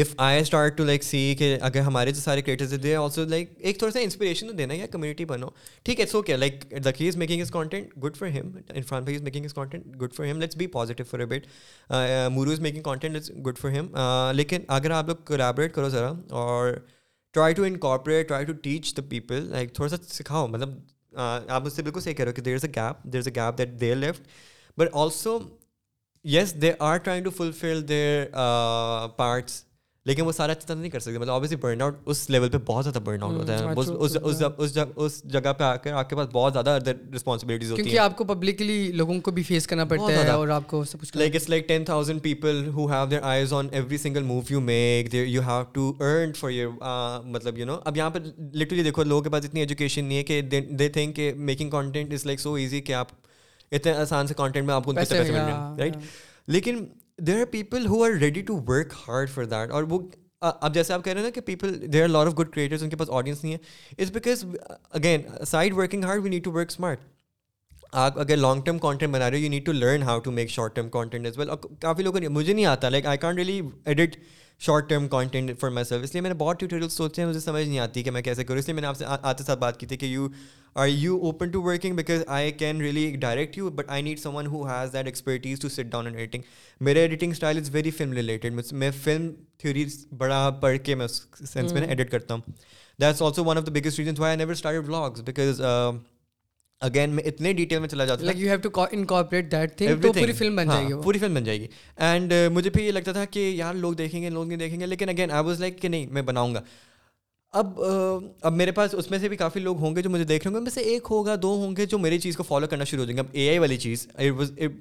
if 0.00 0.12
I 0.24 0.40
start 0.40 0.76
to 0.76 0.84
like 0.84 1.02
see 1.02 1.18
کہ 1.38 1.56
اگر 1.68 1.80
ہمارے 1.82 2.10
جو 2.12 2.20
سارے 2.20 2.42
کریٹرز 2.42 2.74
دے 2.82 2.94
آلسو 2.96 3.24
لائک 3.28 3.50
ایک 3.58 3.78
تھوڑا 3.78 3.92
سا 3.92 4.00
انسپریشن 4.00 4.46
تو 4.46 4.52
دینا 4.56 4.74
یا 4.74 4.86
کمیونٹی 4.92 5.24
بنو 5.30 5.48
ٹھیک 5.84 6.00
ہے 6.00 6.04
it's 6.04 6.14
okay 6.14 6.36
like 6.36 6.64
Ducky 6.84 7.08
is 7.08 7.16
making 7.22 7.40
his 7.42 7.50
content 7.50 7.96
good 8.04 8.16
for 8.16 8.28
ہم 8.36 8.50
بھائی 9.04 9.14
is 9.14 9.22
making 9.22 9.44
his 9.44 9.54
content 9.54 9.96
good 10.02 10.14
for 10.14 10.26
ہم 10.26 10.40
let's 10.40 10.56
be 10.56 10.66
positive 10.76 11.06
for 11.10 11.24
but 11.30 11.46
Mooroo 12.32 12.50
is 12.52 12.60
making 12.68 12.82
content 12.90 13.16
it's 13.16 13.30
good 13.46 13.58
for 13.60 13.70
ہم 13.78 13.86
لیکن 14.36 14.62
اگر 14.78 14.90
آپ 14.98 15.08
لوگ 15.08 15.24
کولیبریٹ 15.28 15.72
کرو 15.74 15.88
ذرا 15.96 16.12
اور 16.42 16.72
try 17.34 17.54
to 17.54 17.62
incorporate 17.64 18.28
try 18.28 18.44
to 18.46 18.52
teach 18.68 18.96
the 18.96 19.02
people 19.10 19.48
like 19.50 19.74
تھوڑا 19.74 19.88
سا 19.96 20.02
سکھاؤ 20.08 20.46
مطلب 20.46 20.78
آپ 21.14 21.64
مجھ 21.64 21.72
سے 21.72 21.82
بالکل 21.82 22.00
صحیح 22.00 22.14
کرو 22.14 22.32
کہ 22.36 22.42
there 22.42 22.54
is 22.54 22.64
a 22.64 22.72
gap 22.76 23.04
there 23.12 23.20
is 23.20 23.28
a 23.28 23.34
gap 23.42 23.58
that 23.58 23.80
they 23.80 23.94
left 23.94 24.28
but 24.78 24.94
also 25.04 25.38
yes 26.30 26.52
they 26.62 26.72
are 26.78 26.96
trying 27.04 27.24
to 27.24 27.30
fulfil 27.36 27.86
their 27.88 28.24
parts 29.16 29.62
لیکن 30.06 30.22
وہ 30.26 30.32
سارا 30.32 30.52
اچھی 30.52 30.66
طرح 30.66 30.76
نہیں 30.76 30.90
کر 30.90 31.00
سکتے 31.00 31.18
مطلب 31.18 31.32
آبویسلی 31.34 31.56
برن 31.62 31.82
آؤٹ 31.82 31.98
اس 32.10 32.28
لیول 32.30 32.48
پہ 32.50 32.58
بہت 32.66 32.84
زیادہ 32.84 32.98
برن 33.04 33.22
آؤٹ 33.22 33.34
ہوتا 33.38 33.58
ہے 33.58 34.82
اس 35.02 35.22
جگہ 35.32 35.52
پہ 35.58 35.64
آ 35.64 35.74
کر 35.82 35.92
آپ 35.92 36.10
کے 36.10 36.16
پاس 36.16 36.28
بہت 36.32 36.52
زیادہ 36.52 36.70
ادر 36.80 36.92
رسپانسبلٹیز 37.14 37.70
ہوتی 37.72 37.90
ہیں 37.90 37.98
آپ 37.98 38.16
کو 38.18 38.24
پبلکلی 38.24 38.80
لوگوں 39.00 39.18
کو 39.20 39.30
بھی 39.34 39.42
فیس 39.48 39.66
کرنا 39.66 39.84
پڑتا 39.94 40.12
ہے 40.22 40.28
اور 40.28 40.48
آپ 40.56 40.66
کو 40.70 40.84
سب 40.90 41.00
کچھ 41.00 41.16
like 41.16 41.34
it's 41.36 41.48
like 41.50 41.68
ten 41.68 41.84
thousand 41.84 42.22
people 42.22 42.66
who 42.74 42.86
have 42.92 43.04
their 43.10 43.22
eyes 43.32 43.52
on 43.52 43.68
every 43.72 43.96
single 44.02 44.22
move 44.32 44.40
you 44.50 44.60
make 44.60 45.12
there 45.12 45.26
you 45.26 45.42
have 45.46 45.62
to 45.72 45.92
earn 46.00 46.32
for 46.40 46.50
your 46.50 47.22
مطلب 47.24 47.58
یو 47.58 47.66
نو 47.66 47.78
اب 47.84 47.96
یہاں 47.96 48.10
پہ 48.10 48.18
لٹرلی 48.54 48.82
دیکھو 48.82 49.04
لوگوں 49.04 49.22
کے 49.24 49.30
پاس 49.30 49.44
اتنی 49.48 49.60
ایجوکیشن 49.60 50.04
نہیں 50.04 50.18
ہے 50.18 50.22
کہ 50.24 50.40
دے 50.80 50.88
تھنک 50.88 51.16
کہ 51.16 51.32
making 51.36 51.70
content 51.70 52.12
is 52.12 52.26
like 52.26 52.40
so 52.40 52.54
easy 52.54 52.80
کہ 52.90 52.94
آپ 52.94 53.20
اتنے 53.74 53.92
آسان 53.96 54.26
سے 54.26 54.34
کانٹینٹ 54.36 54.66
میں 54.66 54.74
آپ 54.74 54.84
کو 54.84 54.92
پیسے 54.92 55.20
مل 55.22 55.30
رہے 55.30 55.38
ہاں، 55.50 55.70
ہیں 55.70 55.78
رائٹ 55.78 55.94
ہاں۔ 55.96 56.02
لیکن 56.56 56.84
there 57.26 57.38
are 57.40 57.44
people 57.52 57.86
who 57.86 58.02
are 58.04 58.10
ready 58.20 58.40
to 58.50 58.56
work 58.68 58.92
hard 59.08 59.30
for 59.30 59.44
that 59.54 59.70
اور 59.76 59.82
وہ 59.90 59.98
اب 60.50 60.74
جیسے 60.74 60.92
آپ 60.92 61.04
کہہ 61.04 61.12
رہے 61.12 61.20
ہیں 61.20 61.26
نا 61.26 61.30
کہ 61.34 61.40
people 61.46 61.80
there 61.92 62.02
are 62.02 62.08
lot 62.08 62.26
of 62.26 62.38
good 62.38 62.50
creators 62.54 62.82
ان 62.82 62.90
کے 62.90 62.96
پاس 62.96 63.10
آڈینس 63.18 63.42
نہیں 63.44 63.52
ہے 63.54 63.58
it's 64.02 64.10
because 64.12 64.44
again 64.90 65.20
side 65.46 65.74
working 65.76 66.04
hard 66.04 66.22
we 66.22 66.30
need 66.30 66.44
to 66.44 66.52
work 66.52 66.70
smart 66.70 67.00
آپ 68.04 68.18
اگر 68.20 68.36
لانگ 68.36 68.60
ٹرم 68.64 68.78
کانٹینٹ 68.78 69.12
بنا 69.14 69.30
رہے 69.30 69.36
ہو 69.38 69.42
you 69.42 69.50
need 69.50 69.66
to 69.66 69.72
learn 69.72 70.02
how 70.02 70.20
to 70.24 70.30
make 70.30 70.50
short 70.50 70.74
term 70.76 70.88
content 70.90 71.26
as 71.26 71.38
well 71.38 71.50
اور 71.50 71.58
کافی 71.80 72.02
لوگوں 72.02 72.20
نے 72.20 72.28
مجھے 72.38 72.52
نہیں 72.52 72.64
آتا 72.66 72.88
like 72.88 73.06
I 73.06 73.18
can't 73.18 73.38
really 73.38 73.60
edit 73.84 74.16
short 74.66 74.88
term 74.88 75.06
content 75.08 75.50
for 75.60 75.70
myself 75.84 76.02
اس 76.04 76.12
لیے 76.14 76.20
میں 76.22 76.30
نے 76.30 76.34
بہت 76.38 76.58
ٹیوٹوریل 76.60 76.88
سوچے 76.88 77.20
ہیں 77.22 77.28
مجھے 77.28 77.40
سمجھ 77.40 77.62
نہیں 77.68 77.78
آتی 77.80 78.02
کہ 78.02 78.10
میں 78.16 78.20
کیسے 78.22 78.44
کروں 78.44 78.58
اس 78.58 78.66
لیے 78.66 78.74
میں 78.74 78.80
نے 78.82 78.86
آپ 78.88 78.96
سے 78.96 79.04
آتے 79.22 79.44
ساتھ 79.44 79.58
بات 79.58 79.78
کی 79.80 79.86
تھی 79.86 79.96
کہ 79.96 80.06
you 80.06 80.28
are 80.82 80.88
you 80.88 81.16
open 81.26 81.50
to 81.50 81.62
working 81.62 81.94
because 81.96 82.22
I 82.36 82.52
can 82.60 82.80
really 82.80 83.10
direct 83.20 83.58
you 83.58 83.70
but 83.80 83.88
I 83.96 84.02
need 84.02 84.18
someone 84.36 84.46
who 84.52 84.62
has 84.68 84.92
that 84.92 85.06
expertise 85.06 85.60
to 85.60 85.68
sit 85.68 85.90
down 85.94 86.06
editing 86.14 86.42
میرے 86.90 87.00
editing 87.00 87.30
style 87.32 87.56
is 87.62 87.70
very 87.74 87.90
film 87.98 88.12
related 88.22 88.60
میں 88.82 88.90
فلم 89.02 89.30
تھیوریز 89.60 90.04
بڑا 90.18 90.48
پڑھ 90.60 90.78
کے 90.84 90.94
میں 90.94 91.04
اس 91.06 91.20
sense 91.52 91.72
میں 91.72 91.82
edit 91.82 92.00
hmm. 92.00 92.10
کرتا 92.10 92.34
ہوں 92.34 92.42
that's 93.00 93.22
also 93.22 93.44
one 93.44 93.58
of 93.58 93.66
the 93.66 93.72
biggest 93.80 93.98
reasons 93.98 94.20
why 94.20 94.30
I 94.30 94.36
never 94.38 94.52
start 94.56 94.74
you 94.74 94.82
blogs 94.92 95.22
because 95.26 95.60
again 96.86 97.10
میں 97.14 97.22
اتنے 97.26 97.52
ڈیٹیل 97.58 97.78
میں 97.80 97.88
چلا 97.88 98.04
جاتا 98.04 98.32
ہوں 98.32 99.02
پوری 100.22 100.32
فلم 100.38 100.58
ہاں، 100.70 100.80
بن 101.28 101.44
جائے 101.44 101.58
گی 101.60 101.66
اینڈ 101.96 102.32
uh, 102.32 102.50
مجھے 102.54 102.70
بھی 102.74 102.84
یہ 102.86 102.90
لگتا 102.92 103.12
تھا 103.12 103.24
کہ 103.30 103.48
یار 103.54 103.74
لوگ 103.84 103.92
دیکھیں 104.02 104.20
گے 104.22 104.30
لوگ 104.30 104.46
نہیں 104.46 104.58
دیکھیں 104.58 104.80
گے 104.80 104.86
لیکن 104.86 105.08
اگین 105.08 105.30
آئی 105.30 105.44
واز 105.46 105.60
لائک 105.60 105.80
کہ 105.82 105.88
نہیں 105.88 106.06
میں 106.18 106.22
بناؤں 106.32 106.54
گا 106.54 106.60
اب 107.58 107.80
اب 108.42 108.52
میرے 108.56 108.72
پاس 108.72 108.94
اس 108.98 109.10
میں 109.10 109.18
سے 109.18 109.28
بھی 109.28 109.36
کافی 109.36 109.60
لوگ 109.60 109.78
ہوں 109.78 109.96
گے 109.96 110.02
جو 110.02 110.10
مجھے 110.10 110.24
دیکھ 110.24 110.46
رہے 110.46 110.50
ہوں 110.52 110.58
گے 110.58 110.62
میں 110.64 110.70
سے 110.74 110.80
ایک 110.90 111.06
ہوگا 111.10 111.34
دو 111.42 111.48
ہوں 111.62 111.74
گے 111.76 111.86
جو 111.86 111.98
میری 111.98 112.18
چیز 112.20 112.36
کو 112.36 112.42
فالو 112.42 112.66
کرنا 112.66 112.84
شروع 112.84 113.04
ہو 113.04 113.10
جائیں 113.10 113.16
گے 113.16 113.20
اب 113.22 113.28
اے 113.36 113.48
آئی 113.48 113.58
والی 113.58 113.76
چیز 113.78 114.06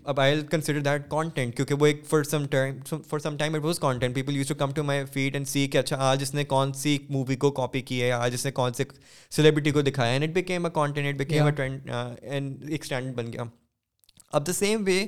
اب 0.04 0.20
آئی 0.22 0.40
کنسڈر 0.52 0.80
دیٹ 0.86 1.10
کانٹینٹ 1.10 1.56
کیونکہ 1.56 1.74
وہ 1.80 1.86
ایک 1.86 2.06
for 2.10 2.24
some 2.30 2.46
time 2.52 2.78
for 3.10 3.20
some 3.20 3.38
time 3.38 3.56
it 3.56 3.66
was 3.66 3.80
content 3.80 4.16
people 4.16 4.38
use 4.38 4.48
to 4.48 4.56
come 4.60 4.72
to 4.76 4.84
my 4.84 5.04
feed 5.14 5.34
and 5.36 5.48
see 5.48 5.66
کہ 5.74 5.78
اچھا 5.78 5.98
آج 6.12 6.22
اس 6.22 6.34
نے 6.34 6.44
کون 6.56 6.74
سی 6.84 6.98
مووی 7.10 7.36
کو 7.46 7.52
کاپی 7.60 7.82
کی 7.92 8.02
ہے 8.02 8.12
آج 8.22 8.34
اس 8.34 8.46
نے 8.46 8.52
کون 8.62 8.74
سے 8.78 8.84
سیلیبریٹی 9.36 9.72
کو 9.72 9.82
دکھایا 9.90 10.12
and 10.12 10.24
and 10.24 10.38
it 10.38 10.44
it 10.44 10.50
a 10.52 10.58
a 10.64 10.74
content 10.74 11.22
trend 11.58 11.92
ایک 12.70 12.84
اسٹینڈ 12.84 13.14
بن 13.16 13.34
گیا 13.34 13.44
اب 14.40 14.48
the 14.48 14.54
same 14.64 14.84
way 14.86 15.00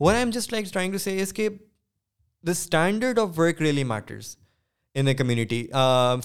one 0.00 0.12
I 0.14 0.22
am 0.24 0.30
just 0.38 0.52
like 0.52 0.72
trying 0.72 0.98
to 0.98 1.10
اس 1.10 1.32
کے 1.32 1.48
the 2.46 2.50
standard 2.50 3.18
of 3.18 3.38
work 3.38 3.62
really 3.62 3.84
matters 3.94 4.36
in 5.00 5.06
a 5.08 5.12
community 5.14 5.62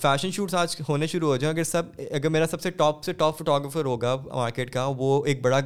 fashion 0.01 0.31
shoots 0.33 0.53
آج 0.55 0.75
ہونے 0.87 1.07
شروع 1.07 1.27
ہو 1.27 1.35
جائیں 1.37 1.53
اگر 1.53 1.63
سب 1.63 1.85
اگر 2.19 2.29
میرا 2.35 2.45
سب 2.51 2.61
سے 2.61 2.69
ٹاپ 2.81 3.03
سے 3.03 3.13
ٹاپ 3.13 3.37
فوٹوگرافر 3.37 3.85
ہوگا 3.85 4.15
مارکیٹ 4.35 4.71
کا 4.73 4.85
وہ 4.97 5.09
ایک 5.25 5.41
بڑا 5.41 5.59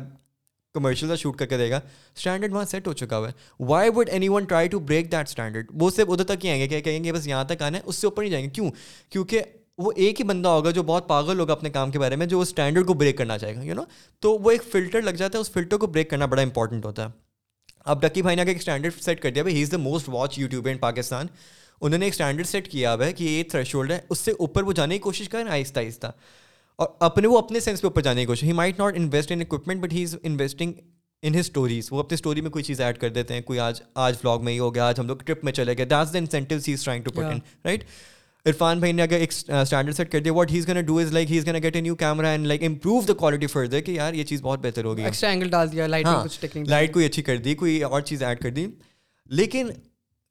کمرشل 0.74 1.08
کا 1.08 1.16
شوٹ 1.16 1.38
کر 1.40 1.46
کے 1.52 1.58
دے 1.58 1.70
گا 1.70 1.78
اسٹینڈرڈ 2.18 2.54
وہاں 2.54 2.64
سیٹ 2.72 2.88
ہو 2.88 2.94
چکا 3.02 3.18
ہوا 3.18 3.28
ہے 3.30 3.64
why 3.70 3.90
would 3.96 4.10
anyone 4.30 4.44
try 4.50 4.68
to 4.74 4.80
break 4.90 5.12
that 5.12 5.28
standard 5.28 5.68
وہ 5.82 5.90
صرف 5.96 6.10
ادھر 6.14 6.24
تک 6.34 6.46
ہی 6.46 6.50
آئیں 6.50 6.60
گے 6.62 6.68
کہ 6.68 6.80
کہیں 6.90 7.04
گے 7.04 7.12
بس 7.14 7.28
یہاں 7.28 7.44
تک 7.54 7.62
آنا 7.68 7.78
ہے 7.78 7.84
اس 7.86 7.96
سے 8.02 8.08
اوپر 8.08 8.22
نہیں 8.22 8.32
جائیں 8.32 8.46
گے 8.46 8.50
کیوں 8.56 8.70
کیونکہ 9.12 9.42
وہ 9.86 9.92
ایک 10.04 10.20
ہی 10.20 10.26
بندہ 10.26 10.50
ہوگا 10.50 10.72
جو 10.80 10.84
بہت 10.84 11.08
پاگل 11.08 11.40
ہوگا 11.40 11.54
اپنے 11.54 11.70
کام 11.70 11.92
کے 11.92 12.00
بارے 12.00 12.16
میں 12.22 12.26
جو 12.36 12.40
اسٹینڈرڈ 12.42 12.86
کو 12.88 12.94
بریک 13.04 13.18
کرنا 13.18 13.38
چاہے 13.38 13.56
گا 13.56 13.62
یو 13.64 13.74
نو 13.76 13.84
تو 14.22 14.38
وہ 14.44 14.52
ایک 14.52 14.64
فلٹر 14.72 15.02
لگ 15.02 15.20
جاتا 15.24 15.38
ہے 15.38 15.42
اس 15.42 15.52
فلٹر 15.52 15.78
کو 15.78 15.88
بریک 15.98 16.10
کرنا 16.10 16.26
بڑا 16.36 16.42
امپورٹنٹ 16.42 16.86
ہوتا 16.86 17.06
ہے 17.06 17.10
اب 17.92 18.02
ڈکی 18.06 18.22
بھائی 18.22 18.36
نے 18.36 18.44
ایک 18.48 18.58
اسٹینڈرڈ 18.58 19.02
سیٹ 19.04 19.22
کر 19.22 19.32
دیا 19.32 19.44
بھائی 19.44 19.56
he 19.56 19.62
is 19.64 19.72
the 19.72 19.78
most 19.90 20.10
watch 20.14 20.38
YouTuber 20.40 20.70
in 20.72 20.78
Pakistan 20.78 21.28
انہوں 21.82 22.00
نے 22.00 22.06
ایک 22.06 22.14
اسٹینڈرڈ 22.14 22.48
سیٹ 22.48 22.68
کیا 22.72 22.94
ہوا 22.94 23.06
ہے 23.06 23.14
کہ 23.14 23.24
یہ 23.24 23.44
تھریش 23.50 23.74
ہولڈ 23.76 23.92
ہے 23.92 24.00
اس 24.10 24.20
سے 24.20 24.32
اوپر 24.40 24.64
وہ 24.68 24.72
جانے 24.80 24.96
کی 24.96 25.00
کوشش 25.00 25.30
کریں 25.30 25.52
آہستہ 25.52 25.80
آہستہ 25.80 26.08
اور 26.84 26.88
اپنے 27.10 27.28
وہ 27.28 27.38
اپنے 27.38 27.60
سینس 27.60 27.82
پہ 27.82 27.88
اوپر 27.88 28.02
جانے 28.02 28.22
کی 28.22 28.26
کوشش 28.26 28.44
he 28.44 28.54
might 28.62 28.80
not 28.80 28.96
invest 28.98 29.32
in 29.32 29.42
equipment 29.42 29.82
but 29.82 29.94
he 29.94 30.04
is 30.04 30.16
investing 30.24 30.74
in 31.28 31.34
his 31.36 31.40
stories 31.46 31.88
وہ 31.92 32.00
اپنی 32.00 32.16
اسٹوری 32.16 32.42
میں 32.42 32.52
کوئی 32.52 32.64
چیز 32.64 32.82
ایڈ 32.82 32.98
کر 33.00 33.10
دیتے 33.10 33.34
ہیں 33.34 33.42
کوئی 33.42 33.60
آج 33.60 33.82
آج 34.06 34.16
بلاگ 34.22 34.44
میں 34.46 34.54
ہی 34.54 34.60
ہو 34.60 34.74
گیا 34.76 34.88
آج 34.88 35.00
ہم 35.00 35.08
لوگ 35.08 35.18
ٹرپ 35.26 35.44
میں 35.44 35.54
چلے 35.54 35.78
گئے 35.78 35.86
the 35.86 36.02
incentive 36.18 36.58
he 36.68 36.74
is 36.74 36.84
trying 36.84 37.04
to 37.04 37.12
put 37.16 37.66
right 37.66 37.84
Irfan 38.48 38.80
بھائی 38.80 38.94
نے 38.94 39.02
اگر 39.04 39.20
ایک 39.20 39.30
اسٹینڈرڈ 39.32 39.96
سیٹ 39.96 40.12
کر 40.12 40.20
دیا 40.20 40.34
what 40.34 40.52
he's 40.52 40.68
gonna 40.68 40.82
do 40.86 40.98
is 41.00 41.12
like 41.14 41.32
he's 41.32 41.48
gonna 41.48 41.62
get 41.64 41.76
a 41.76 41.82
new 41.82 41.96
camera 42.04 42.36
quality 43.22 43.48
further 43.48 43.82
کہ 43.86 43.92
یار 43.92 44.14
یہ 44.14 44.24
چیز 44.24 44.42
بہت 44.42 44.60
بہتر 44.66 44.86
ہوگی 44.86 45.84
لائٹ 45.88 46.06
ہاں، 46.06 46.86
کوئی 46.94 47.06
اچھی 47.06 47.24
کر 47.24 47.38
دی 47.50 47.56
کوئی 47.64 47.82
اور 47.84 48.02
چیز 48.10 48.24
ایڈ 48.24 48.40
کر 48.42 48.50
دی 48.60 48.66
لیکن 49.40 49.70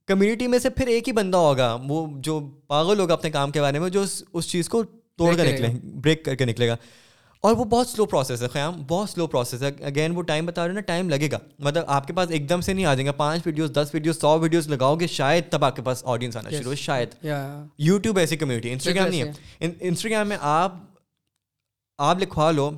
کمیونٹی 0.09 0.47
میں 0.47 0.59
سے 0.59 0.71
پھر 0.71 0.87
ایک 0.87 1.09
ہی 1.09 1.13
بندہ 1.13 1.37
ہوگا 1.37 1.77
وہ 1.89 2.07
جو 2.27 2.41
پاگل 2.67 3.01
ہوگا 3.01 3.13
اپنے 3.13 3.31
کام 3.31 3.51
کے 3.51 3.61
بارے 3.61 3.79
میں 3.79 3.89
جو 3.97 4.03
اس 4.33 4.49
چیز 4.51 4.69
کو 4.69 4.83
توڑ 5.19 5.35
کر 5.37 5.45
نکلے 5.47 5.69
بریک 6.03 6.25
کر 6.25 6.35
کے 6.35 6.45
نکلے 6.45 6.69
گا 6.69 6.77
اور 7.47 7.55
وہ 7.57 7.65
بہت 7.73 7.89
سلو 7.89 8.05
پروسیس 8.13 8.43
ہے 8.43 8.49
خیام 8.53 8.83
بہت 8.89 9.11
سلو 9.11 9.27
پروسیس 9.33 9.63
ہے 9.63 9.69
اگین 9.87 10.17
وہ 10.17 10.23
ٹائم 10.31 10.47
بتا 10.47 10.63
رہے 10.63 10.69
ہیں 10.71 10.75
نا 10.75 10.81
ٹائم 10.87 11.09
لگے 11.11 11.29
گا 11.33 11.39
مطلب 11.67 11.85
آپ 11.97 12.07
کے 12.07 12.13
پاس 12.13 12.31
ایک 12.39 12.49
دم 12.49 12.61
سے 12.67 12.73
نہیں 12.73 12.85
آ 12.87 12.95
جائیں 12.95 13.07
گا 13.07 13.13
پانچ 13.17 13.47
ویڈیوز 13.47 13.73
دس 13.79 13.91
ویڈیوز 13.95 14.21
سو 14.21 14.39
ویڈیوز 14.41 14.69
لگاؤ 14.69 14.95
گے 15.01 15.07
شاید 15.17 15.49
تب 15.51 15.65
آپ 15.65 15.77
کے 15.77 15.83
پاس 15.89 16.03
آڈینس 16.15 16.37
آنا 16.37 16.51
شروع 16.51 16.71
ہو 16.71 16.75
شاید 16.85 17.15
یوٹیوب 17.89 18.19
ایسی 18.19 18.37
کمیونٹی 18.37 18.73
انسٹاگرام 18.73 19.09
نہیں 19.09 19.23
ہے 19.61 19.73
انسٹاگرام 19.89 20.29
میں 20.29 20.37
آپ 20.57 20.75
آپ 22.11 22.23
لکھوا 22.23 22.51
لو 22.51 22.71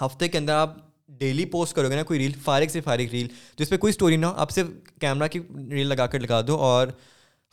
ہفتے 0.00 0.28
کے 0.28 0.38
اندر 0.38 0.54
آپ 0.54 0.76
ڈیلی 1.18 1.44
پوسٹ 1.56 1.74
کرو 1.76 1.88
گے 1.90 1.96
نا 1.96 2.02
کوئی 2.06 2.18
ریل 2.18 2.32
فارغ 2.44 2.70
سے 2.72 2.80
فارغ 2.84 3.12
ریل 3.12 3.26
جس 3.58 3.68
پہ 3.68 3.76
کوئی 3.76 3.90
اسٹوری 3.90 4.16
نہ 4.16 4.26
ہو 4.26 4.32
آپ 4.40 4.50
صرف 4.54 4.70
کیمرہ 5.00 5.28
کی 5.32 5.40
ریل 5.70 5.86
لگا 5.86 6.06
کر 6.12 6.20
لگا 6.20 6.40
دو 6.46 6.56
اور 6.70 6.88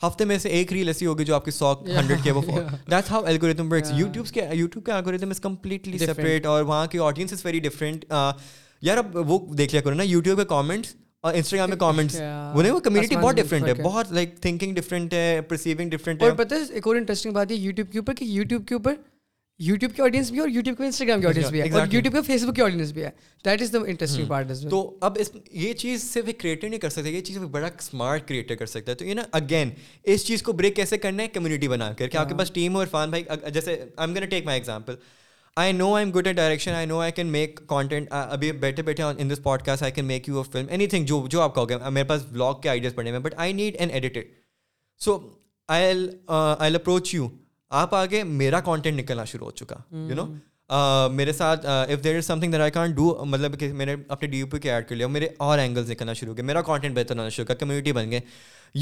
ہفتے 0.06 0.24
میں 0.24 0.38
سے 0.38 0.48
ایک 0.48 0.72
ریل 0.72 0.88
ایسی 0.88 1.06
ہوگی 1.06 1.24
جو 1.24 1.34
آپ 1.34 1.44
کی 1.44 1.50
سو 1.50 1.72
ہنڈریڈ 1.96 2.22
کے 2.24 2.30
وہ 2.38 2.42
that's 2.90 3.10
how 3.10 3.22
algorithm 3.26 3.70
works 3.72 3.92
YouTube 3.96 4.26
کے 4.34 4.42
یوٹیوب 4.52 4.84
کے 4.86 4.92
الگوریتم 4.92 5.30
از 5.30 5.40
کمپلیٹلی 5.40 5.98
سیپریٹ 5.98 6.46
اور 6.46 6.62
وہاں 6.62 6.86
کی 6.92 6.98
آڈینس 7.08 7.32
از 7.32 7.44
ویری 7.46 7.58
ڈفرینٹ 7.68 8.04
یار 8.88 8.96
اب 8.98 9.16
وہ 9.30 9.38
دیکھ 9.58 9.74
لیا 9.74 9.82
کرو 9.82 9.94
نا 9.94 10.02
یوٹیوب 10.08 10.38
کے 10.40 10.44
کامنٹس 10.48 10.94
اور 11.24 11.34
انسٹاگرام 11.34 11.68
میں 11.70 11.76
کامنٹس 11.78 12.20
وہ 12.54 12.62
نہیں 12.62 12.72
وہ 12.72 12.80
کمیونٹی 12.84 13.16
بہت 13.16 13.36
ڈفرینٹ 13.36 13.66
ہے 13.68 13.74
بہت 13.82 14.12
لائک 14.12 14.34
تھنکنگ 14.42 14.74
ڈفرینٹ 14.74 15.14
ہے 15.14 15.40
پرسیونگ 15.48 15.90
ڈفرینٹ 15.90 16.22
ہے 16.22 16.28
اور 16.28 16.36
پتہ 16.44 16.54
ہے 16.54 16.72
ایک 16.74 16.86
اور 16.86 16.96
انٹرسٹنگ 16.96 17.32
بات 17.32 17.50
ہے 17.50 17.56
یوٹیوب 17.56 17.92
کے 17.92 17.98
اوپر 17.98 18.14
کہ 18.14 18.24
یوٹیوب 18.24 18.66
کے 18.68 18.74
اوپر 18.74 18.94
یوٹیوب 19.62 19.94
کی 19.96 20.02
آڈینس 20.02 20.30
بھی 20.30 20.38
اور 20.40 20.48
یوٹیوب 20.48 20.76
کے 20.78 20.84
انسٹاگرام 20.84 21.20
کی 21.20 21.26
آڈینس 21.26 21.50
بھی 21.50 21.60
ہے 21.60 21.70
اور 21.80 21.86
یوٹیوب 21.92 22.14
کے 22.14 22.20
فیس 22.26 22.44
بک 22.44 22.54
کی 22.54 22.62
آڈینس 22.62 22.90
بھی 22.92 23.02
ہے 23.04 23.10
that 23.44 23.62
is 23.62 23.72
the 23.72 23.78
interesting 23.86 24.26
part 24.28 24.48
تو 24.70 24.80
اب 25.06 25.16
اس 25.20 25.30
یہ 25.52 25.72
چیز 25.82 26.02
صرف 26.12 26.26
ایک 26.26 26.38
کریٹر 26.40 26.68
نہیں 26.68 26.80
کر 26.80 26.90
سکتا 26.94 27.08
یہ 27.08 27.20
چیز 27.24 27.36
بڑا 27.50 27.66
اسمارٹ 27.66 28.26
کریٹر 28.28 28.54
کر 28.54 28.66
سکتا 28.66 28.90
ہے 28.92 28.96
تو 28.96 29.04
یہ 29.04 29.14
نا 29.14 29.22
اگین 29.38 29.70
اس 30.14 30.26
چیز 30.26 30.42
کو 30.42 30.52
بریک 30.52 30.76
کیسے 30.76 30.98
کرنا 30.98 31.22
ہے 31.22 31.28
کمیونٹی 31.34 31.68
بنا 31.68 31.92
کر 31.98 32.08
کے 32.08 32.18
آپ 32.18 32.28
کے 32.28 32.34
پاس 32.38 32.50
ٹیم 32.52 32.76
اور 32.76 32.86
فان 32.90 33.10
بھائی 33.10 33.24
جیسے 33.54 33.72
I 33.72 34.08
am 34.08 34.14
gonna 34.16 34.26
take 34.30 34.44
my 34.44 34.58
example 34.60 34.94
I 35.56 35.72
know 35.72 35.94
I 35.94 36.04
am 36.04 36.14
good 36.18 36.26
a 36.26 36.32
direction 36.32 36.72
I 36.74 36.86
know 36.86 36.98
I 37.00 37.12
can 37.16 37.26
make 37.32 37.60
content 37.68 38.08
ابھی 38.12 38.52
بیٹھے 38.66 38.82
بیٹھے 38.82 39.02
in 39.04 39.30
this 39.30 39.42
podcast 39.66 39.82
I 39.82 39.92
can 39.94 40.04
make 40.04 40.28
you 40.28 40.38
uh 40.38 40.44
film 40.52 40.66
anything 40.86 41.04
جو 41.06 41.24
جو 41.30 41.40
آپ 41.42 41.58
گے 41.70 41.76
میرے 41.90 42.04
پاس 42.08 42.24
بلاگ 42.32 42.60
کے 42.62 42.68
آئیڈیاز 42.68 42.94
پڑھنے 42.94 43.10
میں 43.10 43.18
but 43.28 43.34
I 43.36 43.52
need 43.62 43.76
an 43.78 43.90
edited 43.90 44.32
so 45.04 45.18
I'll 45.86 46.08
approach 46.76 47.14
you 47.14 47.28
آپ 47.82 47.94
آگے 47.94 48.22
میرا 48.24 48.58
کانٹینٹ 48.64 48.98
نکلنا 49.00 49.22
شروع 49.26 49.44
ہو 49.46 49.50
چکا 49.50 49.74
یو 49.92 50.14
نو 50.14 50.26
میرے 51.12 51.32
ساتھ 51.32 51.64
if 51.66 52.02
there 52.04 52.16
is 52.16 52.26
something 52.40 52.52
that 52.52 52.60
I 52.60 52.70
can't 52.72 52.94
do 52.96 53.24
مطلب 53.28 53.58
کہ 53.60 53.72
میں 53.80 53.86
نے 53.86 53.94
اپنے 54.16 54.28
ڈی 54.34 54.38
یو 54.38 54.46
پی 54.50 54.58
کے 54.62 54.70
ایڈ 54.72 54.86
کر 54.88 54.96
لیا 54.96 55.06
میرے 55.16 55.28
اور 55.46 55.58
اینگلس 55.58 55.88
نکلنا 55.90 56.12
شروع 56.20 56.30
ہو 56.32 56.36
گیا 56.36 56.44
میرا 56.44 56.62
کانٹینٹ 56.70 56.96
بہتر 56.98 57.16
ہونا 57.16 57.28
شروع 57.28 57.46
کیا 57.46 57.56
کمیونٹی 57.64 57.92
بن 57.98 58.10
گئے 58.10 58.20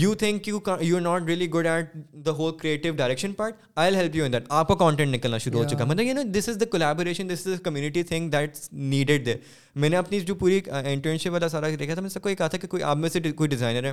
you 0.01 0.12
think 0.24 0.48
you 0.48 0.59
you 0.81 0.97
are 0.97 1.01
not 1.02 1.28
really 1.28 1.48
good 1.55 1.66
at 1.66 1.94
the 2.27 2.31
whole 2.40 2.56
creative 2.59 2.90
direction 2.97 3.32
part 3.40 3.55
I'll 3.92 3.97
help 4.02 4.17
you 4.17 4.25
in 4.25 4.33
that 4.33 4.47
آپ 4.60 4.68
کا 4.68 4.75
کانٹینٹ 4.84 5.15
نکلنا 5.15 5.39
شروع 5.47 5.62
ہو 5.62 5.68
چکا 5.68 5.84
مطلب 5.84 6.07
you 6.07 6.15
know 6.15 6.23
this 6.39 6.49
is 6.49 6.60
the 6.60 6.92
this 7.33 7.47
the 7.47 7.57
community 7.65 8.02
think 8.12 8.33
that's 8.33 8.73
needed 8.73 9.26
they 9.26 9.34
میں 9.84 9.89
نے 9.89 9.97
اپنی 9.97 10.20
جو 10.20 10.34
پوری 10.44 10.60
انٹرنشپ 10.84 11.33
والا 11.33 11.49
سارا 11.57 11.68
دیکھا 11.78 11.94
تھا 11.94 12.02
میں 12.02 12.10
سب 12.18 12.23
کو 12.23 12.31
یہ 12.31 12.34
کہا 12.34 12.49
تھا 12.49 12.58
کہ 12.58 12.68
کوئی 12.76 12.83
آپ 12.92 12.97
میں 12.99 13.08
سے 13.17 13.20
کوئی 13.36 13.49
ڈیزائنر 13.50 13.92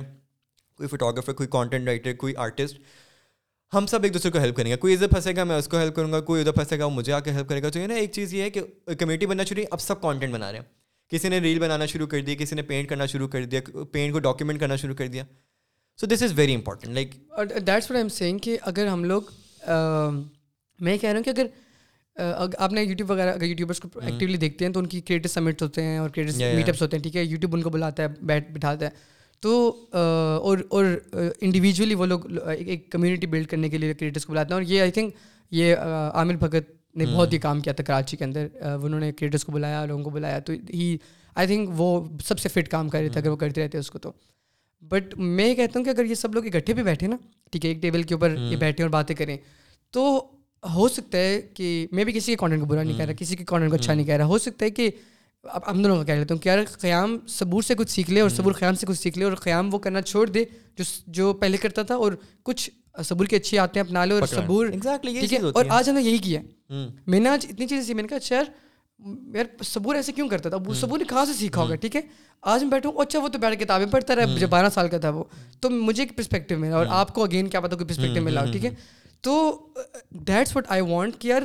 کوئی 0.76 0.88
فوٹوگرافر 0.88 1.32
کوئی 1.42 1.48
کانٹینٹ 1.58 1.86
رائٹر 1.88 2.12
کوئی 2.24 2.36
آرٹسٹ 2.46 2.78
ہم 3.74 3.86
سب 3.86 4.04
ایک 4.04 4.14
دوسرے 4.14 4.30
کو 4.30 4.38
ہیلپ 4.38 4.56
کریں 4.56 4.70
گے 4.70 4.76
کوئی 4.76 4.94
ادھر 4.94 5.08
پھنسے 5.08 5.34
گا 5.36 5.44
میں 5.44 5.56
اس 5.56 5.68
کو 5.68 5.78
ہیلپ 5.78 5.94
کروں 5.96 6.12
گا 6.12 6.20
کوئی 6.28 6.40
ادھر 6.40 6.52
پھنسے 6.52 6.78
گا 6.78 6.84
وہ 6.84 6.90
مجھے 6.90 7.12
آ 7.12 7.18
کے 7.24 7.30
ہیلپ 7.32 7.48
کرے 7.48 7.62
گا 7.62 7.68
تو 7.70 7.78
یہ 7.78 7.86
نا 7.86 7.94
ایک 7.94 8.12
چیز 8.12 8.32
یہ 8.34 8.42
ہے 8.42 8.50
کہ 8.50 8.60
کمیٹی 8.98 9.26
بننا 9.26 9.44
شروع 9.48 9.62
اب 9.70 9.80
سب 9.80 10.00
کانٹینٹ 10.00 10.32
بنا 10.34 10.50
رہے 10.52 10.58
ہیں 10.58 10.64
کسی 11.10 11.28
نے 11.28 11.38
ریل 11.40 11.58
بنانا 11.58 11.86
شروع 11.92 12.06
کر 12.06 12.20
دی 12.26 12.34
کسی 12.38 12.56
نے 12.56 12.62
پینٹ 12.62 12.88
کرنا 12.88 13.06
شروع 13.12 13.28
کر 13.28 13.44
دیا 13.46 13.60
پینٹ 13.92 14.12
کو 14.12 14.18
ڈاکیومنٹ 14.26 14.60
کرنا 14.60 14.76
شروع 14.82 14.94
کر 14.94 15.06
دیا 15.14 15.24
so 16.00 16.06
this 16.14 16.22
is 16.22 16.32
very 16.38 16.54
important 16.54 16.92
like 16.94 17.14
that's 17.66 17.90
what 17.90 17.96
I'm 17.96 18.08
saying 18.18 18.38
کہ 18.42 18.56
اگر 18.62 18.86
ہم 18.86 19.04
لوگ 19.04 19.22
میں 20.80 20.96
کہہ 20.98 21.10
رہا 21.10 21.16
ہوں 21.18 21.24
کہ 21.24 21.30
اگر 21.30 22.44
آپ 22.62 22.72
نے 22.72 22.82
یوٹیوب 22.82 23.10
وغیرہ 23.10 23.32
اگر 23.32 23.44
یوٹیوبرس 23.46 23.80
کو 23.80 23.88
ایکٹیولی 24.00 24.36
دیکھتے 24.36 24.64
ہیں 24.66 24.72
تو 24.72 24.80
ان 24.80 24.86
کی 24.86 25.00
کریٹر 25.00 25.28
سمٹس 25.28 25.62
ہوتے 25.62 25.82
ہیں 25.82 25.96
اور 25.98 26.10
میٹ 26.18 26.68
اپس 26.68 26.82
ہوتے 26.82 26.96
ہیں 27.06 27.36
بلاتا 27.72 28.02
ہے 28.02 28.08
بیٹھ 28.32 28.50
بٹھاتا 28.58 28.86
ہے 28.86 29.08
تو 29.42 29.52
اور 29.98 30.58
اور 30.78 30.84
انڈیویجولی 31.42 31.94
وہ 31.94 32.06
لوگ 32.06 32.26
ایک 32.58 32.90
کمیونٹی 32.92 33.26
بلڈ 33.26 33.46
کرنے 33.48 33.68
کے 33.68 33.78
لیے 33.78 33.94
کریٹرس 33.94 34.26
کو 34.26 34.32
بلاتے 34.32 34.48
ہیں 34.54 34.60
اور 34.60 34.70
یہ 34.70 34.80
آئی 34.80 34.90
تھنک 34.92 35.14
یہ 35.58 35.76
عامر 35.84 36.34
بھگت 36.40 36.68
نے 36.98 37.04
بہت 37.12 37.32
ہی 37.32 37.38
کام 37.38 37.60
کیا 37.60 37.72
تھا 37.72 37.84
کراچی 37.84 38.16
کے 38.16 38.24
اندر 38.24 38.46
انہوں 38.70 38.98
نے 39.00 39.10
کریٹرس 39.12 39.44
کو 39.44 39.52
بلایا 39.52 39.84
لوگوں 39.86 40.04
کو 40.04 40.10
بلایا 40.10 40.38
تو 40.46 40.52
ہی 40.72 40.96
آئی 41.34 41.46
تھنک 41.46 41.70
وہ 41.76 41.86
سب 42.26 42.38
سے 42.38 42.48
فٹ 42.48 42.68
کام 42.68 42.88
کر 42.88 42.98
رہے 43.00 43.08
تھے 43.08 43.20
اگر 43.20 43.30
وہ 43.30 43.36
کرتے 43.36 43.64
رہتے 43.64 43.78
اس 43.78 43.90
کو 43.90 43.98
تو 43.98 44.12
بٹ 44.90 45.14
میں 45.18 45.48
یہ 45.48 45.54
کہتا 45.54 45.78
ہوں 45.78 45.84
کہ 45.84 45.90
اگر 45.90 46.04
یہ 46.04 46.14
سب 46.14 46.34
لوگ 46.34 46.46
اکٹھے 46.46 46.74
بھی 46.74 46.82
بیٹھے 46.82 47.06
نا 47.06 47.16
ٹھیک 47.52 47.64
ہے 47.64 47.70
ایک 47.70 47.80
ٹیبل 47.82 48.02
کے 48.02 48.14
اوپر 48.14 48.34
یہ 48.38 48.56
بیٹھے 48.56 48.84
اور 48.84 48.90
باتیں 48.90 49.14
کریں 49.16 49.36
تو 49.92 50.06
ہو 50.74 50.88
سکتا 50.88 51.18
ہے 51.18 51.40
کہ 51.54 51.76
میں 51.92 52.04
بھی 52.04 52.12
کسی 52.12 52.32
کے 52.32 52.36
کانٹینٹ 52.40 52.60
کو 52.62 52.66
برا 52.68 52.82
نہیں 52.82 52.96
کہہ 52.96 53.04
رہا 53.04 53.12
کسی 53.18 53.36
کے 53.36 53.44
کانٹینٹ 53.44 53.70
کو 53.70 53.76
اچھا 53.76 53.94
نہیں 53.94 54.06
کہہ 54.06 54.16
رہا 54.16 54.24
ہو 54.34 54.38
سکتا 54.46 54.64
ہے 54.64 54.70
کہ 54.70 54.90
آپ 55.48 55.64
کا 55.64 55.72
کہہ 56.06 56.14
لیتا 56.14 56.34
ہوں 56.34 56.40
کہ 56.42 56.48
یار 56.48 56.58
قیام 56.80 57.16
صبور 57.34 57.62
سے 57.62 57.74
کچھ 57.74 57.90
سیکھ 57.90 58.10
لے 58.10 58.20
اور 58.20 58.30
صبور 58.30 58.52
قیام 58.58 58.74
سے 58.74 58.86
کچھ 58.86 58.98
سیکھ 58.98 59.18
لے 59.18 59.24
اور 59.24 59.34
قیام 59.42 59.72
وہ 59.74 59.78
کرنا 59.84 60.02
چھوڑ 60.02 60.28
دے 60.30 60.44
جو 60.78 60.84
جو 61.18 61.32
پہلے 61.40 61.56
کرتا 61.56 61.82
تھا 61.90 61.94
اور 61.94 62.12
کچھ 62.44 62.68
صبور 63.08 63.26
کی 63.26 63.36
اچھی 63.36 63.58
آتے 63.58 63.80
ہیں 63.80 63.86
اپنا 63.86 64.04
لے 64.04 64.14
اور 64.14 64.26
صبور 64.30 64.66
اور 65.54 65.64
آج 65.68 65.88
ہم 65.88 65.94
نے 65.94 66.02
یہی 66.02 66.18
کیا 66.24 66.40
میں 67.06 67.20
نے 67.20 67.28
آج 67.28 67.46
اتنی 67.48 67.66
چیزیں 67.66 67.82
سی 67.86 67.94
میں 67.94 68.02
نے 68.02 68.08
کہا 68.08 68.16
اچھا 68.16 68.36
یار 68.36 68.44
یار 69.34 69.62
صبور 69.64 69.94
ایسے 69.94 70.12
کیوں 70.12 70.28
کرتا 70.28 70.48
تھا 70.48 70.56
وہ 70.66 70.74
صبور 70.80 70.98
نے 70.98 71.04
کہاں 71.08 71.24
سے 71.26 71.32
سیکھا 71.38 71.62
ہوگا 71.62 71.74
ٹھیک 71.82 71.96
ہے 71.96 72.00
آج 72.54 72.62
میں 72.62 72.70
بیٹھوں 72.70 72.92
اچھا 73.02 73.18
وہ 73.18 73.28
تو 73.32 73.38
بیٹھ 73.38 73.58
کتابیں 73.62 73.86
پڑھتا 73.90 74.16
رہا 74.16 74.38
جب 74.38 74.48
بارہ 74.48 74.68
سال 74.74 74.88
کا 74.88 74.98
تھا 74.98 75.10
وہ 75.18 75.24
تو 75.60 75.70
مجھے 75.70 76.02
ایک 76.02 76.16
پرسپیکٹیو 76.16 76.58
ملا 76.58 76.76
اور 76.76 76.86
آپ 77.00 77.14
کو 77.14 77.24
اگین 77.24 77.48
کیا 77.50 77.60
پتا 77.60 77.76
کوئی 77.76 77.86
پرسپیکٹیو 77.88 78.22
ملا 78.24 78.44
ٹھیک 78.52 78.64
ہے 78.64 78.70
تو 79.22 79.34
دیٹس 80.28 80.54
واٹ 80.56 80.66
آئی 80.74 80.80
وانٹ 80.92 81.20
کہ 81.20 81.28
یار 81.28 81.42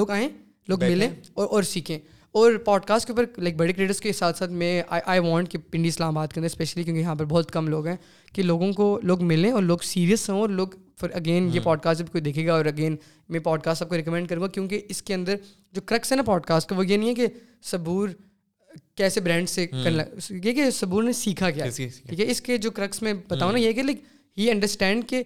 لوگ 0.00 0.10
آئیں 0.10 0.28
لوگ 0.68 0.84
ملیں 0.84 1.14
اور 1.34 1.46
اور 1.50 1.62
سیکھیں 1.72 1.98
اور 2.36 2.52
پوڈ 2.64 2.84
کاسٹ 2.84 3.06
کے 3.06 3.12
اوپر 3.12 3.24
لائک 3.42 3.56
بڑے 3.56 3.72
کریٹرس 3.72 4.00
کے 4.00 4.12
ساتھ 4.12 4.38
ساتھ 4.38 4.50
میں 4.60 4.82
آئی 4.90 5.20
وانٹ 5.26 5.50
کہ 5.50 5.58
پنڈی 5.70 5.88
اسلام 5.88 6.16
آباد 6.16 6.32
کے 6.34 6.40
اندر 6.40 6.46
اسپیشلی 6.50 6.84
کیونکہ 6.84 7.00
یہاں 7.00 7.14
پر 7.14 7.24
بہت 7.28 7.50
کم 7.52 7.68
لوگ 7.68 7.86
ہیں 7.86 7.94
کہ 8.34 8.42
لوگوں 8.42 8.72
کو 8.76 8.88
لوگ 9.02 9.22
ملیں 9.24 9.52
اور 9.52 9.62
لوگ 9.62 9.78
سیریس 9.84 10.28
ہوں 10.30 10.40
اور 10.40 10.48
لوگ 10.48 10.68
پھر 11.00 11.10
اگین 11.18 11.48
یہ 11.52 11.60
پوڈ 11.64 11.76
hmm. 11.76 11.82
کاسٹ 11.84 12.00
جب 12.00 12.06
کوئی 12.12 12.22
دیکھے 12.22 12.46
گا 12.46 12.52
اور 12.54 12.64
اگین 12.72 12.96
میں 13.28 13.40
پوڈ 13.40 13.62
کاسٹ 13.64 13.82
آپ 13.82 13.88
کو 13.88 13.96
ریکمینڈ 13.96 14.28
کروں 14.28 14.42
گا 14.42 14.46
کیونکہ 14.54 14.80
اس 14.88 15.02
کے 15.02 15.14
اندر 15.14 15.36
جو 15.74 15.80
کرکس 15.86 16.12
ہے 16.12 16.16
نا 16.16 16.22
پوڈ 16.26 16.44
کاسٹ 16.46 16.68
کا 16.68 16.76
وہ 16.78 16.86
یہ 16.86 16.96
نہیں 16.96 17.08
ہے 17.08 17.14
کہ 17.14 17.26
صبور 17.70 18.08
کیسے 18.96 19.20
برانڈ 19.20 19.48
سے 19.48 19.66
hmm. 19.74 19.84
کرنا 19.84 20.04
یہ 20.30 20.52
کہ 20.52 20.70
صبور 20.80 21.02
نے 21.02 21.12
سیکھا 21.22 21.50
کیا 21.50 21.66
ٹھیک 21.76 22.20
ہے 22.20 22.30
اس 22.30 22.40
کے 22.50 22.58
جو 22.66 22.70
کرکس 22.80 23.02
میں 23.02 23.12
بتاؤں 23.28 23.52
نا 23.52 23.58
hmm. 23.58 23.64
یہ 23.66 23.72
کہ 23.72 23.82
لائک 23.82 24.02
ہی 24.38 24.50
انڈرسٹینڈ 24.50 25.08
کہ 25.08 25.22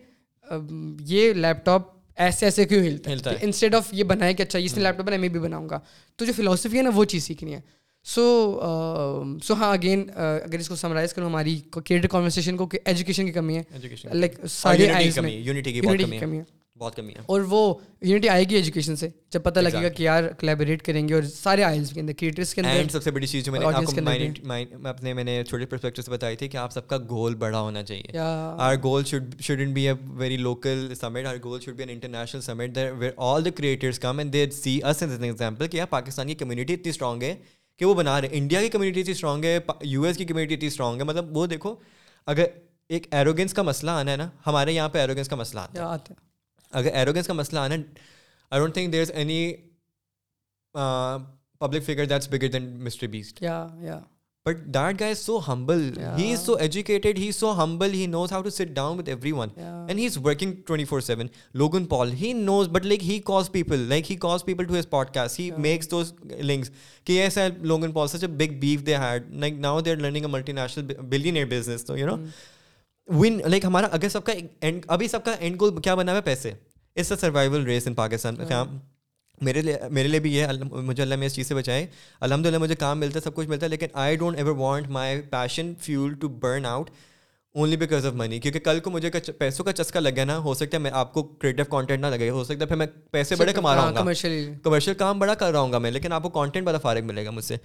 یہ 1.15 1.33
لیپ 1.33 1.65
ٹاپ 1.65 1.97
ایسے 2.25 2.47
ایسے 2.47 2.65
کیوں 2.67 2.83
ہلتا 2.87 3.31
ہے 3.31 3.37
انسٹیڈ 3.47 3.75
آف 3.75 3.89
یہ 3.95 4.05
بنائے 4.13 4.33
کہ 4.35 4.43
اچھا 4.43 4.59
اس 4.59 4.77
نے 4.77 4.83
لیپ 4.83 4.97
ٹاپ 4.97 5.07
بنایا 5.07 5.21
میں 5.21 5.29
بھی 5.35 5.41
بناؤں 5.41 5.69
گا 5.69 5.79
تو 6.17 6.25
جو 6.25 6.33
فلاسفی 6.37 6.77
ہے 6.79 6.83
نا 6.83 6.91
وہ 6.95 7.05
چیز 7.13 7.25
سیکھنی 7.27 7.55
ہے 7.55 7.61
سو 8.15 8.23
سو 9.45 9.55
um, 9.55 9.61
ہاں 9.61 9.71
اگین 9.73 10.03
uh, 10.11 10.39
اگر 10.45 10.59
اس 10.59 10.69
کو 10.69 10.77
سمرائز 10.77 11.13
کروں 11.15 11.27
ہماری 11.29 11.59
کانورسیشن 11.87 12.57
کو 12.57 12.67
کہ 12.75 12.79
ایجوکیشن 12.85 13.27
کی 13.27 13.33
کمی 13.33 13.57
ہے 13.59 14.13
لائک 14.15 14.37
کی 14.43 16.19
کمی 16.19 16.39
ہے 16.39 16.43
بہت 16.79 16.95
کمی 16.97 17.13
ہے 17.15 17.21
اور 17.35 17.41
وہ 17.49 17.59
یونٹی 18.09 18.29
آئے 18.29 18.45
گی 18.51 18.55
ایجوکیشن 18.55 18.97
سے 18.97 19.09
جب 19.33 19.43
پتہ 19.43 19.61
لگے 19.61 19.83
گا 19.83 19.89
کہ 19.97 20.03
یار 20.03 20.25
کلیبریٹ 20.39 20.83
کریں 20.87 21.07
گے 21.09 21.15
اور 21.15 21.23
سارے 21.35 21.63
آئلس 21.65 21.91
کے 21.93 22.01
اندر 22.01 22.13
کریٹرس 22.19 22.55
کے 22.55 22.61
اندر 22.61 22.89
سب 22.93 23.03
سے 23.03 23.11
بڑی 23.17 23.27
چیز 23.27 23.45
جو 23.47 23.53
میں 23.53 23.61
نے 23.61 24.65
اپنے 24.89 25.13
میں 25.19 25.25
نے 25.25 25.43
چھوٹے 25.49 25.67
پرسپیکٹو 25.73 26.03
سے 26.03 26.11
بتائی 26.11 26.37
تھی 26.43 26.49
کہ 26.49 26.57
آپ 26.65 26.73
سب 26.73 26.89
کا 26.89 26.99
گول 27.09 27.35
بڑا 27.45 27.61
ہونا 27.61 27.83
چاہیے 27.83 28.19
or 28.69 28.77
goal 28.83 29.05
should 29.11 29.35
should 29.49 29.67
be 29.75 29.89
a 29.89 29.93
very 30.23 30.37
local 30.37 30.89
summit 31.01 31.27
or 31.27 31.37
goal 31.45 31.61
should 31.61 31.77
be 31.77 31.83
an 31.83 31.91
international 31.95 32.41
summit 32.41 32.75
there 32.75 32.93
where 32.99 33.13
all 33.31 33.45
the 33.45 33.51
creators 33.57 33.99
come 34.07 34.19
and 34.19 34.33
there 34.33 34.51
see 34.63 34.79
as 34.91 35.03
an 35.03 35.23
example 35.23 35.69
کہ 35.69 35.77
یار 35.77 35.87
پاکستان 35.91 36.27
کی 36.29 36.35
کمیونٹی 36.45 36.75
اتنی 36.75 36.91
اسٹرانگ 36.91 37.23
ہے 37.23 37.35
کہ 37.79 37.85
وہ 37.85 37.95
بنا 37.95 38.21
رہے 38.21 38.29
ہیں 38.29 38.37
انڈیا 38.39 38.61
کی 38.63 38.69
کمیونٹی 38.79 39.01
اتنی 39.01 39.13
اسٹرانگ 39.13 39.45
ہے 39.45 39.59
یو 39.85 40.03
ایس 40.05 40.17
کی 40.17 40.25
کمیونٹی 40.25 40.55
اتنی 40.55 40.67
اسٹرانگ 40.67 40.99
ہے 41.01 41.05
مطلب 41.07 41.37
وہ 41.37 41.47
دیکھو 41.55 41.75
اگر 42.35 42.45
ایک 42.97 43.07
ایروگینس 43.15 43.53
کا 43.55 43.63
مسئلہ 43.63 43.91
آنا 43.91 44.13
ہے 44.13 44.17
نا 44.17 44.29
ہمارے 44.47 44.73
یہاں 44.73 44.89
پہ 44.89 44.99
ایروگینس 44.99 45.29
کا 45.29 45.37
مسئلہ 45.37 45.61
آتا 45.61 45.85
ہے 45.89 46.27
اگر 46.71 46.93
ایروگنس 46.97 47.27
کا 47.27 47.33
مسئلہ 47.35 47.59
آنا 47.59 47.75
I 48.51 48.61
don't 48.61 48.75
think 48.75 48.93
there 48.93 49.03
is 49.03 49.11
any 49.15 49.45
public 51.61 51.83
figure 51.85 52.05
that's 52.05 52.29
bigger 52.31 52.49
than 52.59 52.71
Mr 52.85 53.07
Beast 53.17 53.45
but 54.47 54.57
that 54.75 55.01
guy 55.01 55.11
is 55.13 55.19
so 55.19 55.39
humble 55.47 55.81
he 56.19 56.31
is 56.33 56.45
so 56.45 56.55
educated 56.57 57.19
he 57.19 57.31
so 57.33 57.51
humble 57.63 57.95
he 57.95 58.07
knows 58.07 58.33
how 58.33 58.43
to 58.43 58.51
sit 58.51 58.69
down 58.75 58.99
with 58.99 59.09
everyone 59.33 59.49
and 59.57 59.99
he 59.99 60.07
is 60.07 60.17
working 60.25 60.53
twenty 60.67 60.85
four 60.85 61.01
seven 61.01 61.27
Logan 61.63 61.85
Paul 61.87 62.13
he 62.21 62.33
knows 62.33 62.69
but 62.73 62.87
like 62.87 63.03
he 63.09 63.19
calls 63.25 63.51
people 63.53 63.81
like 63.89 64.11
he 64.11 64.17
calls 64.23 64.45
people 64.45 64.65
to 64.65 64.79
his 64.79 64.89
podcast 65.15 65.41
he 65.41 65.51
makes 65.67 65.91
those 65.91 66.13
links 66.41 66.71
کہ 67.07 67.21
ایسا 67.23 67.43
L 67.43 67.53
Logan 67.69 67.93
Paul 67.93 68.09
such 68.09 68.25
a 68.25 68.29
big 68.45 68.59
beef 68.61 68.87
they 68.87 68.97
had 68.97 69.31
like 69.41 69.59
now 69.67 69.81
they 69.81 69.91
are 69.91 69.97
learning 69.97 70.25
a 70.25 70.31
multinational 70.53 70.95
billion 71.09 71.37
year 71.37 71.47
business 71.51 71.85
تو 71.87 71.97
you 71.99 72.07
know 72.07 72.17
one 73.11 73.39
like 73.51 73.65
ہمارا 73.65 73.87
اگر 73.93 74.09
سب 74.09 74.25
کا 74.25 74.33
ابھی 74.87 75.09
سب 75.09 75.25
کا 75.25 75.33
and 75.39 75.61
گول 75.61 75.81
کیا 75.83 75.95
بنا 75.95 76.13
ہوا 76.13 76.19
ہے 76.19 76.25
پیسے 76.25 76.51
it's 76.51 77.11
a 77.13 77.17
survival 77.21 77.65
race 77.67 77.87
in 77.87 77.95
Pakistan 77.95 78.37
میرے 79.45 79.61
لیے 79.63 79.77
میرے 79.95 80.09
لیے 80.09 80.21
بھی 80.21 80.39
ہے 80.41 80.47
مجھے 80.71 81.03
اللہ 81.03 81.17
میں 81.17 81.27
اس 81.27 81.35
چیز 81.35 81.47
سے 81.49 81.55
بچائے 81.55 81.87
الحمد 82.21 82.47
للہ 82.47 82.59
مجھے 82.59 82.75
کام 82.77 82.99
ملتا 83.01 83.19
ہے 83.19 83.23
سب 83.25 83.35
کچھ 83.35 83.49
ملتا 83.49 83.67
ہے 83.67 83.71
لیکن 83.71 83.89
I 84.05 84.17
don't 84.17 84.37
ever 84.39 84.57
want 84.57 84.89
my 84.97 85.21
passion 85.31 85.73
fuel 85.83 86.15
to 86.21 86.29
burn 86.43 86.67
out 86.67 86.91
only 87.57 87.77
because 87.77 88.07
of 88.07 88.13
money 88.15 88.39
کیونکہ 88.41 88.61
کل 88.61 88.81
کو 88.81 88.91
مجھے 88.91 89.11
پیسوں 89.39 89.65
کا 89.65 89.73
چسکا 89.73 90.01
لگ 90.01 90.09
گیا 90.17 90.25
نا 90.25 90.39
ہو 90.49 90.55
سکتا 90.55 90.77
ہے 90.77 90.83
میں 90.83 90.91
آپ 90.95 91.13
کو 91.15 91.23
کریٹو 91.23 91.65
کانٹینٹ 91.71 92.01
نہ 92.03 92.07
لگے 92.15 92.31
ہو 92.31 92.45
سکتا 92.45 92.65
ہے 92.65 92.69
پھر 92.69 92.77
میں 92.77 92.87
پیسے 93.11 93.35
اچھا، 93.35 93.43
بڑے 93.45 93.53
کما 93.53 93.75
رہا 93.75 93.87
ہوں 93.89 93.97
کمرشیل 93.97 94.49
ہاں، 94.81 94.95
کام 94.99 95.19
بڑا 95.19 95.35
کر 95.35 95.51
رہا 95.53 95.61
ہوں 95.61 95.73
گا 95.73 95.79
میں 95.87 95.91
لیکن 95.91 96.13
آپ 96.13 96.23
کو 96.23 96.29
کانٹینٹ 96.41 96.67
بڑا 96.67 96.79
فارغ 96.83 97.05
ملے 97.07 97.25
گا 97.27 97.31
مجھ 97.39 97.45
سے 97.45 97.57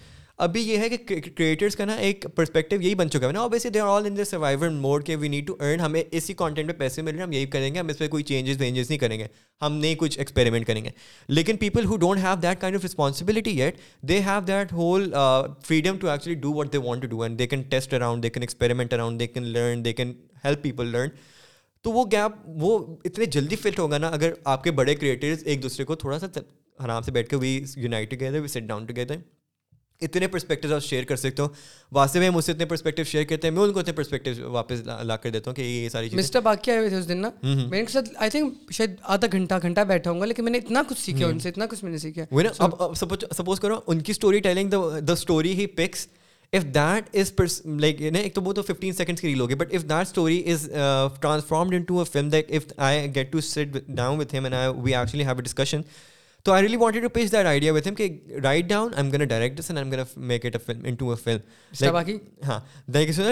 ابھی 0.41 0.61
یہ 0.67 0.77
ہے 0.79 0.87
کہ 0.89 1.15
کریٹرس 1.35 1.75
کا 1.75 1.85
نا 1.85 1.93
ایک 2.01 2.25
پرسپیکٹو 2.35 2.75
یہی 2.81 2.93
بن 2.95 3.09
چکا 3.11 3.27
ہے 3.27 3.31
نا 3.31 3.39
obviously 3.39 3.69
they 3.71 3.79
are 3.79 3.87
all 3.87 4.05
in 4.05 4.15
the 4.17 4.23
survivor 4.25 4.69
mode 4.69 5.03
کے 5.05 5.15
وی 5.15 5.27
نیڈ 5.29 5.47
ٹو 5.47 5.55
ارن 5.59 5.79
ہمیں 5.79 6.01
اسی 6.11 6.33
کانٹینٹ 6.37 6.69
پہ 6.69 6.73
پیسے 6.77 7.01
مل 7.01 7.09
رہے 7.11 7.19
ہیں 7.19 7.25
ہم 7.25 7.31
یہی 7.31 7.45
کریں 7.55 7.73
گے 7.73 7.79
ہم 7.79 7.87
اس 7.89 7.97
پہ 7.97 8.07
کوئی 8.07 8.23
چینجز 8.29 8.59
وینجز 8.61 8.89
نہیں 8.89 8.99
کریں 8.99 9.17
گے 9.19 9.27
ہم 9.61 9.73
نہیں 9.75 9.95
کچھ 9.99 10.17
ایکسپیریمنٹ 10.19 10.67
کریں 10.67 10.83
گے 10.85 10.89
لیکن 11.27 11.57
people 11.57 11.85
who 11.85 11.97
don't 11.97 12.19
have 12.23 12.33
that 12.43 12.59
kind 12.61 12.77
of 12.77 12.85
responsibility 12.85 13.55
at 13.61 13.77
they 14.09 14.19
have 14.25 14.39
that 14.47 14.73
whole 14.73 15.11
freedom 15.67 15.97
to 16.01 16.09
actually 16.09 16.35
do 16.41 16.53
what 16.53 16.73
they 16.73 16.77
want 16.85 17.01
to 17.01 17.07
do 17.09 17.21
and 17.23 17.39
they 17.39 17.47
can 17.47 17.61
test 17.69 17.93
around 17.93 18.23
they 18.23 18.29
can 18.29 18.43
experiment 18.43 18.93
around 18.93 19.19
they 19.19 19.27
can 19.27 19.47
learn 19.53 19.85
they 19.85 19.93
can 19.93 20.13
help 20.45 20.61
people 20.63 20.87
learn 20.95 21.09
تو 21.83 21.91
وہ 21.91 22.05
gap 22.11 22.39
وہ 22.63 22.77
اتنے 23.05 23.25
جلدی 23.37 23.55
fit 23.61 23.79
ہوگا 23.79 23.97
نا 23.97 24.07
اگر 24.19 24.33
آپ 24.55 24.63
کے 24.63 24.71
بڑے 24.81 24.95
کریٹرز 24.95 25.43
ایک 25.45 25.63
دوسرے 25.63 25.85
کو 25.85 25.95
تھوڑا 26.03 26.19
سا 26.19 26.27
آرام 26.83 27.03
سے 27.03 27.11
بیٹھ 27.11 27.29
کے 27.29 27.35
we 27.41 27.59
unite 27.75 28.11
together 28.11 28.39
we 28.41 28.47
sit 28.47 28.63
down 28.67 28.85
together 28.85 29.15
اتنے 30.01 30.27
پرسپیکٹیو 30.27 30.73
آپ 30.75 30.83
شیئر 30.83 31.03
کر 31.07 31.15
سکتے 31.15 31.41
ہو 31.41 31.47
واسطے 31.93 32.19
میں 32.19 32.29
مجھ 32.29 32.43
سے 32.45 32.51
اتنے 32.51 32.65
پرسپیکٹیو 32.65 33.05
شیئر 33.05 33.23
کرتے 33.29 33.47
ہیں 33.47 33.53
میں 33.55 33.63
ان 33.63 33.71
کو 33.73 33.79
اتنے 33.79 33.93
پرسپیکٹیو 33.93 34.49
واپس 34.51 34.81
لا 35.03 35.15
کر 35.17 35.29
دیتا 35.31 35.49
ہوں 35.51 35.55
کہ 35.55 35.61
یہ 35.61 35.87
ساری 35.89 36.09
چیز 36.09 36.19
مسٹر 36.19 36.39
باقی 36.47 36.71
آئے 36.71 36.79
ہوئے 36.79 36.89
تھے 36.89 36.97
اس 36.97 37.07
دن 37.09 37.17
نا 37.21 37.29
میں 37.43 37.79
ان 37.79 37.85
کے 37.85 37.91
ساتھ 37.91 38.09
آئی 38.15 38.29
تھنک 38.29 38.71
شاید 38.73 38.95
آدھا 39.13 39.27
گھنٹہ 39.31 39.59
گھنٹہ 39.61 39.81
بیٹھا 39.91 40.11
ہوں 40.11 40.19
گا 40.21 40.25
لیکن 40.25 40.43
میں 40.43 40.51
نے 40.51 40.57
اتنا 40.57 40.83
کچھ 40.89 41.01
سیکھا 41.03 41.27
ان 41.27 41.39
سے 41.39 41.49
اتنا 41.49 41.65
کچھ 41.71 41.83
میں 41.83 41.91
نے 41.91 41.97
سیکھا 41.97 42.23
وہ 42.31 42.41
نا 42.41 42.49
اب 42.59 42.95
سپوز 43.37 43.59
کرو 43.59 43.79
ان 43.87 44.01
کی 44.01 44.11
storytelling 44.49 44.69
the 44.69 44.77
the 45.07 45.13
story 45.13 45.53
he 45.59 45.65
picks 45.79 46.07
if 46.57 46.63
that 46.75 47.15
is 47.17 47.31
like 47.81 48.01
ایک 48.23 48.33
تو 48.33 48.41
وہ 48.43 48.51
تو 48.53 48.61
ففٹین 48.61 48.93
سیکنڈس 48.93 49.21
کی 49.21 49.27
ریل 49.27 49.39
ہوگی 49.41 49.55
but 49.55 49.73
if 49.75 49.83
that 49.89 50.07
story 50.07 50.41
is 50.53 50.69
transformed 51.21 51.73
into 51.83 51.99
a 51.99 52.05
film 52.11 52.29
that 52.29 52.51
if 52.55 52.71
I 52.89 53.07
get 53.15 53.31
to 53.31 53.41
sit 53.47 53.77
down 53.95 54.19
with 54.19 54.33
him 54.35 54.43
and 54.45 54.55
I 54.55 54.69
we 54.83 54.95
actually 54.95 55.23
have 55.25 55.35
a 55.37 55.41
discussion 55.41 55.81
تو 56.45 56.51
I 56.51 56.63
really 56.63 56.77
wanted 56.77 57.03
to 57.03 57.09
pitch 57.13 57.31
that 57.31 57.45
idea 57.45 57.73
with 57.73 57.87
him 57.87 57.95
کہ 57.95 58.07
write 58.43 58.65
down 58.69 58.89
I 58.93 59.03
am 59.03 59.11
gonna 59.13 59.23
direct 59.27 59.59
this 59.59 59.69
and 59.71 59.79
I 59.79 59.89
am 59.89 59.93
gonna 59.95 60.21
make 60.27 60.45
it 60.45 60.55
a 60.55 60.59
film 60.65 60.83
into 60.99 61.09
a 61.11 61.15
film 61.23 61.91
باقی 61.93 62.17
ہاں 62.47 62.59
دیکھ 62.93 63.11
سو 63.15 63.23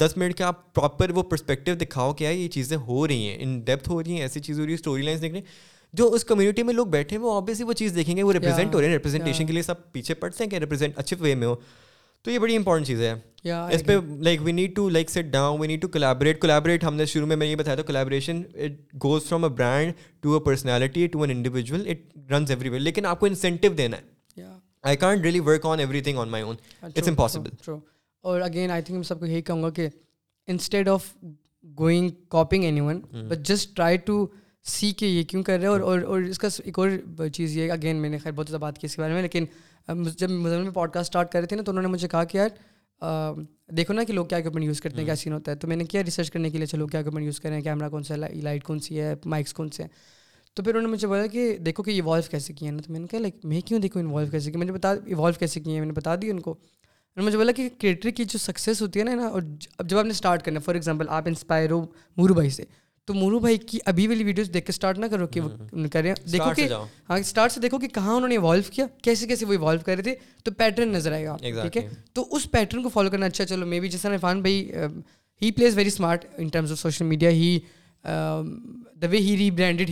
دس 0.00 0.16
minute 0.16 0.36
کا 0.38 0.46
آپ 0.46 0.74
proper 0.74 1.10
وہ 1.14 1.22
perspective 1.30 1.74
دکھاؤ 1.84 2.12
کیا 2.22 2.30
یہ 2.30 2.48
چیزیں 2.56 2.76
ہو 2.86 3.06
رہی 3.08 3.28
ہیں 3.28 3.36
ان 3.42 3.58
ڈیپتھ 3.64 3.88
ہو 3.90 4.02
رہی 4.02 4.12
ہیں 4.14 4.20
ایسی 4.22 4.40
چیز 4.40 4.58
ہو 4.60 4.64
رہی 4.64 4.70
ہے 4.72 4.76
اسٹوری 4.76 5.02
لائنس 5.02 5.22
دیکھ 5.22 5.32
رہے 5.34 5.40
ہیں 5.40 5.94
جو 5.96 6.10
اس 6.12 6.24
کمیونٹی 6.24 6.62
میں 6.62 6.74
لوگ 6.74 6.86
بیٹھے 6.96 7.16
ہیں 7.16 7.22
وہ 7.24 7.34
آبویسلی 7.34 7.64
وہ 7.66 7.72
چیز 7.82 7.94
دیکھیں 7.96 8.16
گے 8.16 8.22
وہ 8.22 8.32
ریپرزینٹ 8.32 8.74
ہو 8.74 8.80
رہے 8.80 8.86
ہیں 8.88 8.94
ریپرزینٹیشن 8.94 9.46
کے 9.46 9.52
لیے 9.52 9.62
سب 9.62 9.90
پیچھے 9.92 10.14
پڑتے 10.24 10.42
ہیں 10.44 10.50
کہ 10.50 10.56
ریپرزینٹ 10.64 10.98
اچھے 10.98 11.16
وے 11.20 11.34
میں 11.42 11.46
ہو 11.46 11.54
تو 12.26 12.30
یہ 12.32 12.38
بڑی 12.38 12.54
امپورٹنٹ 12.56 12.86
چیز 12.86 13.00
ہے 13.02 13.12
اس 13.74 13.82
پہ 13.86 13.92
like 14.26 14.40
we 14.44 14.52
need 14.52 14.74
to 14.76 14.88
like 14.90 15.10
sit 15.10 15.24
down 15.32 15.60
we 15.60 15.66
need 15.66 15.82
to 15.82 15.88
collaborate 15.92 16.40
collaborate 16.40 16.84
ہم 16.84 16.94
نے 16.94 17.04
شروع 17.06 17.26
میں 17.26 17.36
میں 17.36 17.46
یہ 17.46 17.56
بتایا 17.56 17.74
تھا 17.76 17.82
collaboration 17.86 18.40
it 18.64 18.72
goes 19.04 19.24
from 19.26 19.44
a 19.44 19.50
brand 19.56 19.92
to 20.20 20.32
a 20.34 20.40
personality 20.44 21.06
to 21.12 21.20
an 21.22 21.30
individual 21.36 21.86
it 21.90 22.32
runs 22.32 22.50
everywhere 22.68 22.80
لیکن 22.82 23.06
آپ 23.06 23.20
کو 23.20 23.26
انسینٹیو 23.26 23.72
دینا 23.82 23.96
ہے 23.96 24.42
I 24.90 24.96
can't 24.96 25.24
really 25.24 25.40
work 25.50 25.66
on 25.66 25.78
everything 26.08 26.18
on 26.18 26.28
my 26.30 26.42
own 26.44 26.56
it's 26.82 27.08
impossible 27.08 27.70
اور 28.30 28.40
اگین 28.40 28.70
آئی 28.70 28.82
تھنک 28.82 28.96
میں 28.96 29.04
سب 29.12 29.20
کو 29.20 29.26
یہی 29.26 29.42
کہوں 29.50 29.62
گا 29.62 29.70
کہ 29.78 29.88
instead 30.54 30.88
of 30.88 31.06
going 31.78 32.08
copying 32.30 32.64
anyone 32.80 33.00
but 33.28 33.46
just 33.48 33.74
try 33.76 33.96
to 34.06 34.26
سیکھ 34.68 34.96
کے 34.98 35.06
یہ 35.06 35.22
کیوں 35.28 35.42
کر 35.42 35.58
رہے 35.58 35.66
ہیں 35.66 35.72
اور 35.72 35.80
اور 35.80 35.98
اور 36.08 36.20
اس 36.28 36.38
کا 36.38 36.48
ایک 36.64 36.78
اور 36.78 36.90
چیز 37.32 37.56
یہ 37.56 37.70
اگین 37.72 37.96
میں 38.02 38.08
نے 38.10 38.18
خیر 38.18 38.32
بہت 38.32 38.48
زیادہ 38.48 38.60
بات 38.60 38.78
کی 38.78 38.86
اس 38.86 38.94
کے 38.96 39.00
بارے 39.02 39.12
میں 39.14 39.22
لیکن 39.22 39.44
جب 39.88 40.30
مزمل 40.30 40.62
میں 40.62 40.70
پوڈ 40.74 40.92
کاسٹ 40.92 41.08
اسٹارٹ 41.10 41.30
کر 41.32 41.38
رہے 41.38 41.46
تھے 41.48 41.56
نا 41.56 41.62
تو 41.66 41.72
انہوں 41.72 41.82
نے 41.82 41.88
مجھے 41.88 42.08
کہا 42.08 42.22
کہ 42.32 42.38
یار 42.38 43.36
دیکھو 43.76 43.94
نا 43.94 44.04
کہ 44.04 44.12
لوگ 44.12 44.26
کیا 44.26 44.38
اکوپمنٹ 44.38 44.64
یوز 44.64 44.80
کرتے 44.80 44.94
ہیں 44.96 45.02
ہاں۔ 45.02 45.06
کیا 45.06 45.14
سین 45.16 45.32
ہوتا 45.32 45.50
ہے 45.50 45.56
تو 45.56 45.68
میں 45.68 45.76
نے 45.76 45.84
کیا 45.84 46.02
ریسرچ 46.04 46.30
کرنے 46.30 46.50
کے 46.50 46.58
لیے 46.58 46.66
چلو 46.66 46.86
کیا 46.86 47.00
اکوپمنٹ 47.00 47.24
یوز 47.26 47.40
کر 47.40 47.48
رہے 47.48 47.56
ہیں 47.56 47.64
کیمرہ 47.64 47.88
کون 47.88 48.02
سا 48.04 48.14
ہے 48.14 48.32
لائٹ 48.42 48.64
کون 48.64 48.78
سی 48.80 49.00
ہے 49.00 49.14
مائکس 49.34 49.54
کون 49.54 49.68
سے 49.76 49.82
ہیں 49.82 49.90
تو 50.54 50.62
پھر 50.62 50.74
انہوں 50.74 50.88
نے 50.88 50.92
مجھے 50.94 51.08
بولا 51.08 51.26
کہ 51.32 51.56
دیکھو 51.66 51.82
کہ 51.82 51.90
ایوالو 51.90 52.22
کیسے 52.30 52.52
کیے 52.52 52.68
ہیں 52.68 52.74
نا 52.76 52.82
تو 52.86 52.92
میں 52.92 53.00
نے 53.00 53.06
کہا 53.10 53.18
لائک 53.20 53.44
میں 53.44 53.60
کیوں 53.66 53.80
دیکھوں 53.80 54.02
انوالو 54.02 54.30
کیسے 54.30 54.50
کیا 54.50 54.60
مجھے 54.60 54.72
بتا 54.72 54.90
ایوالو 55.06 55.38
کیسے 55.38 55.60
کیے 55.60 55.72
ہیں 55.72 55.80
میں 55.80 55.86
نے 55.86 55.92
بتا 55.96 56.14
دی 56.22 56.30
ان 56.30 56.40
کو 56.40 56.50
انہوں 56.52 57.20
نے 57.24 57.26
مجھے 57.26 57.38
بولا 57.38 57.52
کہ 57.56 57.68
کریٹر 57.80 58.10
کی 58.16 58.24
جو 58.30 58.38
سکسیز 58.38 58.82
ہوتی 58.82 59.00
ہے 59.00 59.04
نا 59.14 59.26
اور 59.26 59.42
جب 59.86 59.96
آپ 59.98 60.04
نے 60.04 60.10
اسٹارٹ 60.10 60.42
کرنا 60.44 60.60
فار 60.64 60.74
ایگزامپل 60.74 61.06
آپ 61.18 61.28
انسپائر 61.28 61.70
ہو 61.70 61.80
مورو 62.16 62.34
بھائی 62.34 62.50
سے 62.50 62.64
تو 63.06 63.14
مورو 63.14 63.38
بھائی 63.40 63.56
کی 63.70 63.78
ابھی 63.86 64.06
والی 64.08 64.24
ویڈیوز 64.24 64.48
دیکھ 64.54 64.64
کے 64.66 64.70
اسٹارٹ 64.72 64.98
نہ 64.98 65.06
کرو 65.10 65.26
کہ 65.34 65.40
وہ 65.40 65.48
کر 65.92 66.02
رہے 66.02 66.08
ہیں 66.08 66.30
دیکھو 66.30 66.50
کہ 66.56 66.66
ہاں 67.08 67.18
اسٹارٹ 67.18 67.52
سے 67.52 67.60
دیکھو 67.60 67.78
کہ 67.78 67.88
کہاں 67.94 68.14
انہوں 68.14 68.28
نے 68.28 68.34
ایوالو 68.34 68.62
کیا 68.74 68.86
کیسے 69.02 69.26
کیسے 69.26 69.46
وہ 69.46 69.52
ایوالو 69.52 69.80
کر 69.86 69.94
رہے 69.96 70.02
تھے 70.02 70.14
تو 70.44 70.50
پیٹرن 70.58 70.88
نظر 70.92 71.12
آئے 71.12 71.24
گا 71.26 71.36
ٹھیک 71.42 71.76
ہے 71.76 71.86
تو 72.14 72.26
اس 72.36 72.50
پیٹرن 72.50 72.82
کو 72.82 72.88
فالو 72.94 73.10
کرنا 73.10 73.26
اچھا 73.26 73.44
چلو 73.52 73.66
مے 73.66 73.80
بی 73.80 73.88
جیسا 73.88 74.12
عرفان 74.12 74.40
بھائی 74.42 74.56
he 75.42 75.50
plays 75.52 75.76
very 75.76 75.88
smart 75.88 76.24
in 76.36 76.48
terms 76.52 76.72
of 76.72 76.78
social 76.78 77.04
media 77.06 77.30
he 77.30 77.58
the 79.02 79.08
way 79.10 79.18
he 79.18 79.36
rebranded 79.58 79.90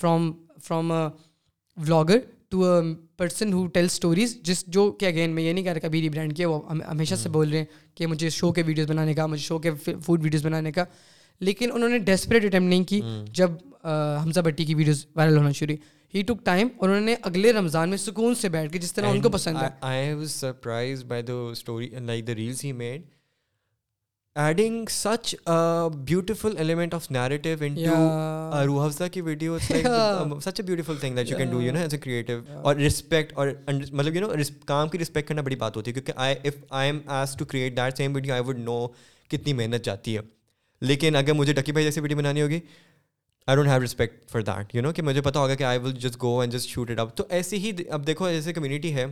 from 0.00 0.32
from 0.66 0.92
vlogger 0.92 2.18
to 2.50 2.64
person 3.18 3.52
who 3.52 3.66
tell 3.74 3.84
stories 3.84 4.36
جس 4.50 4.64
جو 4.74 4.90
کہ 5.00 5.06
اگین 5.06 5.30
میں 5.34 5.42
یہ 5.42 5.52
نہیں 5.52 5.64
کہہ 5.64 5.72
رہا 5.72 5.80
کہ 5.80 5.86
ابھی 5.86 6.00
ری 6.00 6.08
برانڈ 6.08 6.36
کیا 6.36 6.48
وہ 6.48 6.60
ہمیشہ 6.90 7.14
سے 7.22 7.28
بول 7.28 7.48
رہے 7.50 7.58
ہیں 7.58 7.64
کہ 7.96 8.06
مجھے 8.06 8.28
شو 8.36 8.52
کے 8.52 8.62
ویڈیوز 8.66 8.88
بنانے 8.90 9.14
کا 9.14 9.26
مجھے 9.26 9.42
شو 9.42 9.58
کے 9.66 9.70
فوڈ 10.04 10.22
ویڈیوز 10.24 10.44
بنانے 10.46 10.72
کا 10.72 10.84
لیکن 11.46 11.70
انہوں 11.74 11.88
نے 11.88 11.98
ڈیسپریٹ 11.98 12.44
اٹمپٹ 12.44 12.68
نہیں 12.68 12.84
کی 12.88 13.00
جب 13.40 13.50
حمزہ 14.22 14.40
بھٹی 14.44 14.64
کی 14.64 14.74
ویڈیوز 14.74 15.04
وائرل 15.16 15.36
ہونا 15.36 15.50
شروع 15.58 15.76
ہی 16.14 16.22
ٹک 16.26 16.44
ٹائم 16.44 16.68
اور 16.76 16.88
انہوں 16.88 17.04
نے 17.04 17.14
اگلے 17.30 17.52
رمضان 17.52 17.88
میں 17.90 17.98
سکون 17.98 18.34
سے 18.40 18.48
بیٹھ 18.48 18.72
کے 18.72 18.78
جس 18.78 18.92
طرح 18.94 19.06
ان 19.10 19.20
کو 19.22 19.28
پسند 19.30 19.62
ہے 19.86 20.14
surprise 20.30 21.04
by 21.08 21.22
the 21.22 21.32
story 21.52 21.88
like 22.06 22.26
the 22.26 22.34
reels 22.34 22.64
he 22.64 22.72
made 22.72 23.02
adding 24.42 24.86
such 24.90 25.34
beautiful 26.06 26.54
element 26.58 26.94
of 26.94 27.10
narrative 27.10 27.50
in 27.66 27.74
Rooh 28.66 28.84
Afza 28.84 29.08
کی 29.12 29.20
video 29.28 29.58
such 29.64 30.60
a 30.60 30.62
beautiful 30.66 30.96
thing 31.00 31.16
that 31.16 31.30
you 31.30 31.38
can 31.38 31.50
do 31.50 31.60
you 31.62 31.72
know 31.72 31.78
as 31.78 31.94
a 31.94 31.98
creative 32.00 32.38
اور 32.62 32.76
respect 32.76 33.32
اور 33.38 33.48
مطلب 33.68 34.16
you 34.16 34.26
know 34.26 34.30
کام 34.66 34.88
کی 34.88 34.98
respect 34.98 35.28
کرنا 35.28 35.42
بڑی 35.42 35.56
بات 35.64 35.76
ہوتی 35.76 35.90
ہے 35.90 35.94
کیونکہ 36.00 36.20
if 36.42 36.56
I 36.70 36.88
am 36.90 36.98
as 37.16 37.36
to 37.38 37.44
create 37.44 37.76
that 37.76 37.96
same 37.96 38.14
video 38.14 38.32
I 38.34 38.42
would 38.46 38.58
know 38.58 38.86
کتنی 39.30 39.52
محنت 39.62 39.84
جاتی 39.84 40.16
ہے 40.16 40.20
لیکن 40.86 41.16
اگر 41.16 41.32
مجھے 41.32 41.52
ڈکی 41.52 41.72
بھائی 41.72 41.84
جیسی 41.84 42.00
ویڈیو 42.00 42.16
بنانی 42.18 42.42
ہوگی 42.42 42.58
I 43.46 43.56
don't 43.56 43.68
have 43.68 43.82
respect 43.84 44.30
for 44.30 44.40
that 44.46 44.74
you 44.74 44.82
know 44.82 44.92
کہ 44.92 45.02
مجھے 45.02 45.20
پتا 45.22 45.40
ہوگا 45.40 45.54
کہ 45.54 45.64
I 45.64 45.78
will 45.82 45.92
just 46.00 46.16
go 46.22 46.38
and 46.40 46.52
just 46.52 46.68
shoot 46.70 46.90
it 46.90 46.98
up 47.00 47.16
تو 47.16 47.24
ایسی 47.38 47.56
ہی 47.64 47.72
اب 47.90 48.06
دیکھو 48.06 48.24
ایسی 48.24 48.52
کمیونٹی 48.52 48.94
ہے 48.94 49.04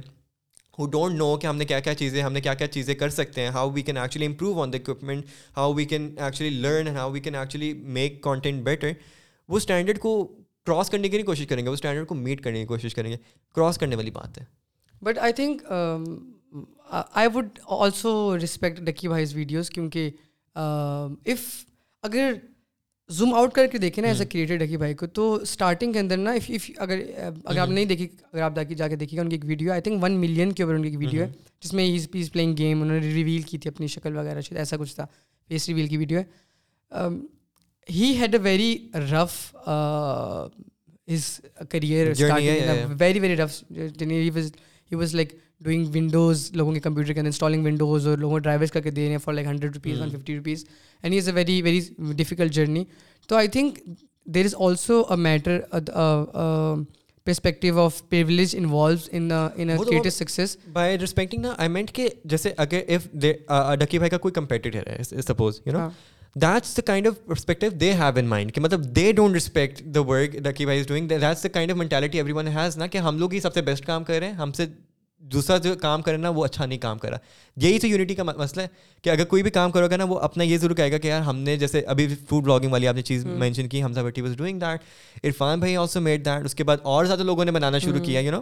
ہو 0.79 0.87
ڈونٹ 0.91 1.15
نو 1.19 1.37
کہ 1.41 1.47
ہم 1.47 1.57
نے 1.57 1.65
کیا 1.65 1.79
کیا 1.81 1.95
چیزیں 1.95 2.23
ہم 2.23 2.33
نے 2.33 2.41
کیا 2.41 2.55
کیا 2.55 2.67
چیزیں 2.69 2.95
کر 2.95 3.09
سکتے 3.11 3.41
ہیں 3.41 3.49
how 3.51 3.71
we 3.75 3.83
can 3.83 3.97
actually 3.99 4.27
improve 4.27 4.63
on 4.63 4.73
the 4.73 4.79
equipment 4.83 5.25
how 5.57 5.73
we 5.75 5.85
can 5.93 6.11
actually 6.19 6.51
learn 6.57 6.89
how 6.97 7.11
we 7.11 7.21
can 7.21 7.35
actually 7.35 7.73
make 7.99 8.21
content 8.25 8.63
better 8.65 8.93
وہ 9.49 9.57
اسٹینڈرڈ 9.57 9.99
کو 9.99 10.13
کراس 10.67 10.91
کرنے 10.91 11.09
کی 11.09 11.17
نہیں 11.17 11.27
کوشش 11.27 11.47
کریں 11.47 11.63
گے 11.65 11.69
وہ 11.69 11.75
اسٹینڈرڈ 11.75 12.07
کو 12.09 12.15
میٹ 12.15 12.41
کرنے 12.45 12.61
کی 12.61 12.67
کوشش 12.67 12.95
کریں 12.95 13.11
گے 13.11 13.17
کراس 13.55 13.79
کرنے 13.79 13.97
والی 13.97 14.11
بات 14.11 14.39
ہے 14.41 14.45
but 15.05 15.19
I 15.19 15.33
think 15.37 15.63
I 17.01 17.29
would 17.35 17.59
also 17.81 18.37
respect 18.45 18.81
Ducky 18.87 19.09
بھائیز 19.09 19.35
videos 19.35 19.71
کیونکہ 19.71 20.11
اف 20.57 21.49
um, 21.57 21.73
اگر 22.03 22.33
زوم 23.17 23.33
آؤٹ 23.35 23.53
کر 23.55 23.67
کے 23.73 23.79
دیکھیں 23.79 24.01
نا 24.03 24.09
ایز 24.09 24.21
اے 24.21 24.27
کریٹر 24.27 24.57
ڈکی 24.65 24.77
بھائی 24.77 24.95
کو 25.01 25.07
تو 25.17 25.33
اسٹارٹنگ 25.43 25.93
کے 25.93 25.99
اندر 25.99 26.17
نا 26.17 26.31
اف 26.39 26.45
اف 26.55 26.69
اگر 26.77 27.01
اگر 27.19 27.59
آپ 27.59 27.67
hmm. 27.67 27.75
نہیں 27.75 27.85
دیکھی 27.85 28.07
اگر 28.33 28.41
آپ 28.43 28.53
جا 28.79 28.89
کے 28.89 28.97
دیکھیے 28.97 29.17
گا 29.19 29.23
ان 29.23 29.29
کی 29.29 29.37
ایک 29.37 29.45
video 29.49 29.73
I 29.73 29.81
think 29.81 30.03
one 30.03 30.13
million 30.21 30.53
کے 30.53 30.63
اوپر 30.63 30.75
ان 30.75 30.83
کی 30.83 30.89
ایک 30.89 30.99
ویڈیو 30.99 31.23
ہے 31.23 31.27
hmm. 31.27 31.37
جس 31.61 31.73
میں 31.75 31.85
ہی 31.85 31.99
پیز 32.13 32.33
پلینگ 32.33 32.55
گیم 32.59 32.83
انہوں 32.83 33.01
نے 33.01 33.07
ریویل 33.13 33.43
کی 33.51 33.59
تھی 33.59 33.71
اپنی 33.71 33.87
شکل 33.95 34.17
وغیرہ 34.17 34.41
شکل 34.41 34.57
ایسا 34.57 34.77
کچھ 34.81 34.95
تھا 34.95 35.07
فیس 35.49 35.69
ریویل 35.69 35.87
کی 35.89 35.97
ویڈیو 35.97 36.19
ہے 36.21 37.07
he 37.95 38.13
had 38.21 38.35
a 38.35 38.41
very 38.43 38.77
rough 39.13 39.35
his 41.15 41.25
career 41.71 42.13
very 43.01 43.21
very 43.21 43.37
rough 43.37 43.63
he 43.73 44.95
was 44.97 45.15
like 45.15 45.35
doing 45.65 45.87
Windows 45.95 46.51
لوگوں 46.55 46.73
کے 46.73 46.81
کمپیوٹر 46.81 47.13
کے 47.13 47.21
اندر 47.21 47.29
انسٹالنگ 47.29 47.65
ونڈوز 47.67 48.07
اور 48.07 48.19
لوگوں 48.19 48.33
کو 48.35 48.39
ڈرائیورس 48.39 48.71
کر 48.73 48.81
کے 48.83 48.91
دے 48.91 49.03
رہے 49.05 49.11
ہیں 49.11 49.19
for 49.25 49.35
like 49.35 49.47
hundred 49.47 49.75
rupees 49.77 50.01
one 50.01 50.11
fifty 50.17 50.37
rupees 50.37 50.65
and 51.03 51.15
is 51.17 51.29
a 51.29 51.35
very 51.35 51.61
very 51.63 51.81
difficult 52.17 52.53
journey 52.53 52.85
تو 53.29 53.37
I 53.37 53.49
think 53.55 53.79
there 54.35 54.45
is 54.45 54.55
also 54.65 55.01
a 55.11 55.17
matter 55.17 55.61
perspective 57.25 57.79
of 57.81 58.03
peoples 58.09 58.55
involves 58.59 59.07
success 60.15 60.57
by 60.73 60.99
respecting 60.99 61.45
I 61.57 61.69
meant 61.69 61.91
کہ 61.95 62.09
جیسے 62.25 62.53
اگر 62.57 62.81
if 62.97 63.07
Ducky 63.81 63.99
بھائی 63.99 64.11
کا 64.11 64.19
کوئی 64.19 64.75
ہے 64.77 65.23
suppose 65.27 65.61
you 65.67 65.73
know 65.79 65.89
that's 66.43 66.77
the 66.77 66.83
kind 66.87 67.07
of 67.07 67.15
perspective 67.27 67.71
they 67.81 67.93
have 67.99 68.19
in 68.19 68.27
mind 68.29 68.53
کہ 68.55 68.61
مطلب 68.61 68.83
they 68.97 69.11
don't 69.17 69.37
respect 69.37 69.81
the 69.95 70.01
work 70.09 70.37
Ducky 70.45 70.65
بھائی 70.67 70.81
is 70.81 70.87
doing 70.89 71.09
that's 71.09 71.43
the 71.45 71.49
kind 71.53 71.71
of 71.73 71.77
mentality 71.79 72.19
every 72.19 72.33
one 72.37 72.49
has 72.57 72.77
نا 72.79 72.87
کہ 72.87 72.99
ہم 73.07 73.19
لوگ 73.19 73.33
ہی 73.35 73.41
سب 73.41 73.55
سے 73.55 73.63
بیسٹ 73.71 73.85
کام 73.87 74.05
کر 74.05 74.19
رہے 74.19 74.27
ہیں 74.27 74.35
ہم 74.35 74.53
سے 74.57 74.67
دوسرا 75.33 75.57
جو 75.59 75.75
کام 75.81 76.03
کرے 76.03 76.17
نا 76.17 76.29
وہ 76.35 76.45
اچھا 76.45 76.67
نہیں 76.67 76.79
کام 76.79 76.99
کرا 76.99 77.17
یہی 77.63 77.79
تو 77.81 77.87
یونٹی 77.87 78.15
کا 78.15 78.23
مسئلہ 78.23 78.63
ہے 78.63 78.67
کہ 79.03 79.11
اگر 79.11 79.25
کوئی 79.31 79.43
بھی 79.43 79.51
کام 79.51 79.71
کرو 79.73 79.89
گا 79.91 79.97
نا 79.97 80.05
وہ 80.09 80.19
اپنا 80.29 80.45
یہ 80.45 80.59
ضرور 80.59 80.77
کہے 80.77 80.93
گا 80.93 80.99
کہ 80.99 81.09
یار 81.09 81.21
ہم 81.29 81.37
نے 81.49 81.57
جیسے 81.59 81.81
ابھی 81.95 82.07
فوڈ 82.29 82.45
بلاگنگ 82.45 82.73
والی 82.73 82.89
آپ 82.89 82.95
نے 82.95 83.03
چیز 83.11 83.25
مینشن 83.27 83.69
کی 83.69 83.83
واز 83.83 84.37
ڈوئنگ 84.37 84.59
دیٹ 84.61 85.25
عرفان 85.27 85.59
بھائی 85.61 85.77
آلسو 85.77 86.01
میڈ 86.01 86.25
دیٹ 86.27 86.45
اس 86.45 86.55
کے 86.55 86.65
بعد 86.65 86.77
اور 86.93 87.05
زیادہ 87.05 87.23
لوگوں 87.23 87.45
نے 87.45 87.51
بنانا 87.53 87.79
شروع 87.87 88.05
کیا 88.05 88.21
یو 88.21 88.31
نو 88.33 88.41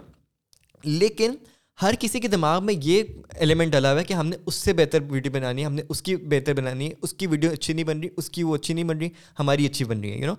لیکن 0.83 1.35
ہر 1.81 1.93
کسی 1.99 2.19
کے 2.19 2.27
دماغ 2.27 2.63
میں 2.65 2.73
یہ 2.83 3.03
ایلیمنٹ 3.45 3.71
ڈلا 3.71 3.91
ہوا 3.91 3.99
ہے 3.99 4.03
کہ 4.05 4.13
ہم 4.13 4.27
نے 4.27 4.35
اس 4.45 4.55
سے 4.55 4.73
بہتر 4.73 4.99
ویڈیو 5.09 5.31
بنانی 5.31 5.61
ہے 5.61 5.65
ہم 5.65 5.73
نے 5.75 5.81
اس 5.89 6.01
کی 6.01 6.15
بہتر 6.33 6.53
بنانی 6.57 6.85
ہے 6.89 6.93
اس 7.01 7.13
کی 7.13 7.27
ویڈیو 7.27 7.51
اچھی 7.53 7.73
نہیں 7.73 7.85
بن 7.85 7.99
رہی 7.99 8.09
اس 8.17 8.29
کی 8.29 8.43
وہ 8.43 8.55
اچھی 8.55 8.73
نہیں 8.73 8.83
بن 8.83 8.97
رہی 8.97 9.09
ہماری 9.39 9.65
اچھی 9.65 9.85
بن 9.85 9.99
رہی 9.99 10.11
ہے 10.11 10.17
یو 10.19 10.25
نو 10.27 10.33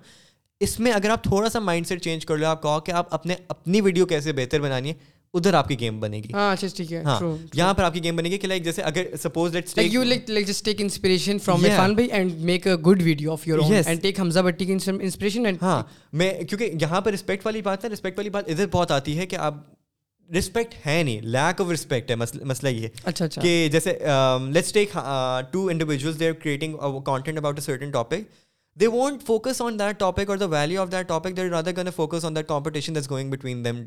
اس 0.65 0.79
میں 0.79 0.91
اگر 0.91 1.09
آپ 1.09 1.23
تھوڑا 1.23 1.49
سا 1.49 1.59
مائنڈ 1.59 1.87
سیٹ 1.87 2.01
چینج 2.03 2.25
کر 2.25 2.37
لو 2.37 2.47
آپ 2.47 2.61
کہو 2.61 2.79
کہ 2.85 2.91
آپ 3.01 3.13
اپنے 3.13 3.35
اپنی 3.47 3.81
ویڈیو 3.81 4.05
کیسے 4.13 4.33
بہتر 4.35 4.61
بنانی 4.61 4.89
ہے 4.89 4.93
ادھر 5.37 5.53
آپ 5.53 5.67
کی 5.67 5.79
گیم 5.79 5.99
بنے 5.99 6.17
گی 6.19 6.33
ہاں، 6.33 6.51
اچھا،, 6.51 6.67
اچھا 6.67 6.75
ٹھیک 6.77 6.91
ہے 6.93 7.01
ہاں، 7.03 7.19
یہاں 7.55 7.73
پر 7.73 7.83
آپ 7.83 7.93
کی 7.93 8.03
گیم 8.03 8.15
بنے 8.15 8.29
گی 8.29 8.37
کہ 8.43 8.47
لائک 8.47 8.63
جیسے 8.63 8.81
اگر 8.91 9.15
suppose 9.23 9.53
let's 9.55 9.77
you 9.91 10.03
like 10.03 10.29
like 10.29 10.47
just 10.47 10.65
take 10.65 10.81
inspiration 10.81 11.37
from 11.45 11.65
Irfan 11.65 11.93
بھائی 11.95 12.07
and 12.19 12.31
make 12.51 12.67
a 12.67 12.75
good 12.87 13.01
video 13.03 13.31
of 13.31 13.47
your 13.47 13.59
own 13.59 13.73
and 13.85 14.01
take 14.01 14.19
Hamza 14.19 14.39
Bhatti 14.45 14.65
کی 14.65 14.73
انسپریشن 14.73 15.45
اینڈ 15.45 15.57
ہاں 15.63 15.81
میں 16.21 16.31
کیونکہ 16.49 16.71
یہاں 16.81 17.01
پر 17.01 17.11
رسپیکٹ 17.13 17.45
والی 17.45 17.61
بات 17.69 17.83
ہے 17.85 17.89
رسپیکٹ 17.89 18.17
والی 18.19 18.29
بات 18.37 18.49
ادھر 18.49 18.67
بہت 18.71 18.91
آتی 18.99 19.17
ہے 19.17 19.25
کہ 19.25 19.35
آپ 19.49 19.55
رسپیکٹ 20.37 20.73
ہے 20.85 21.01
نہیں 21.03 21.21
لیک 21.37 21.61
آف 21.61 21.69
رسپیکٹ 21.73 22.09
ہے 22.11 22.15
مسئلہ 22.15 22.69
یہ 22.69 22.87
اچھا 23.03 23.25
اچھا 23.25 23.41
کہ 23.41 23.53
جیسے 23.71 23.97
let's 24.53 24.73
take 24.73 24.97
two 25.51 25.67
individuals 25.71 26.19
they 26.19 26.27
are 26.27 26.33
creating 26.43 26.75
content 27.05 27.37
about 27.37 27.59
a 27.59 27.61
certain 27.65 27.91
topic 27.91 28.25
they 28.81 28.87
won't 28.93 29.23
focus 29.27 29.61
on 29.61 29.77
that 29.79 29.99
topic 29.99 30.29
اور 30.29 30.37
the 30.37 30.45
value 30.49 30.81
of 30.81 30.91
that 30.91 31.07
topic 31.07 31.37
there 31.37 31.53
are 31.57 31.63
gonna 31.77 31.89
focus 31.95 32.25
on 32.25 32.35
that 32.35 32.47
competition 32.47 32.95
this 32.95 33.09
going 33.09 33.29
between 33.31 33.63
them 33.65 33.81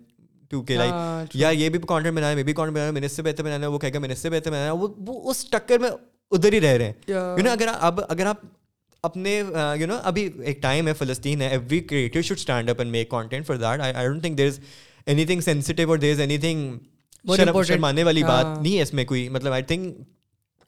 کیونکہ 0.51 0.77
like 0.77 1.37
یار 1.37 1.53
یہ 1.55 1.69
بھی 1.71 1.79
content 1.89 2.17
بنایا 2.17 2.35
میں 2.35 2.43
بھی 2.43 2.53
content 2.53 2.75
بنایا 2.77 2.91
میں 2.91 3.01
نے 3.01 3.07
اس 3.07 3.13
سے 3.17 3.23
بہتر 3.23 3.43
بنانا 3.43 3.67
ہے 3.67 3.71
وہ 3.73 3.79
کہے 3.79 3.93
گا 3.95 3.99
میں 3.99 4.09
نے 4.09 4.15
اس 4.15 4.19
سے 4.23 4.31
بہتر 4.31 4.51
بنانا 4.51 4.67
ہے 4.73 4.89
وہ 5.11 5.31
اس 5.31 5.45
ٹکر 5.51 5.79
میں 5.81 5.91
ادھر 6.37 6.53
ہی 6.53 6.61
رہ 6.61 6.77
رہے 6.77 6.85
ہیں 6.85 6.93
یو 7.09 7.45
نا 7.45 7.53
اگر 7.53 7.69
اب 7.81 8.01
اگر 8.09 8.27
آپ 8.27 8.37
اپنے 9.09 9.37
یو 9.81 9.87
نو 9.87 9.97
ابھی 10.11 10.29
ایک 10.45 10.63
ٹائم 10.63 10.89
ہے 10.89 10.93
فلسطین 10.99 11.43
ہے 11.43 11.49
every 11.49 11.79
creator 11.81 12.23
should 12.23 12.39
stand 12.39 12.71
up 12.71 12.81
and 12.81 12.91
make 12.93 13.09
content 13.11 13.47
for 13.47 13.57
that 13.57 13.81
I 13.81 14.07
don't 14.07 14.23
think 14.23 14.39
there 14.39 14.47
is 14.47 14.59
anything 15.27 15.41
sensitive 15.41 15.91
اور 15.91 15.99
دیر 15.99 16.13
از 16.13 16.21
اینی 16.21 16.39
تھنگ 16.39 16.77
ماننے 17.81 18.03
والی 18.05 18.23
بات 18.23 18.47
نہیں 18.61 18.77
ہے 18.77 18.83
اس 18.83 18.93
میں 18.95 19.05
کوئی 19.05 19.29
مطلب 19.37 19.53
I 19.53 19.63
think 19.71 20.01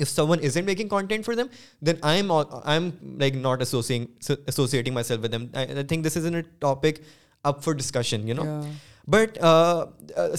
if 0.01 0.11
someone 0.31 0.45
is 0.45 0.57
ain't 0.57 0.69
making 0.69 0.89
content 0.89 1.25
for 1.27 1.35
them 1.35 1.47
then 1.87 1.95
I 2.03 2.21
am 2.21 2.33
I 2.33 2.79
am 2.79 2.89
like 3.19 3.35
not 3.37 3.59
associating 3.63 4.93
myself 5.09 5.25
with 5.25 5.33
them 5.33 5.45
I 5.55 5.85
think 5.89 6.07
this 6.07 6.17
is 6.17 6.25
an 6.25 6.35
a 6.35 6.43
topic 6.59 7.01
up 7.45 7.63
for 7.65 7.75
discussion 7.75 8.29
you 8.29 8.35
know 8.43 8.61
but 9.11 9.39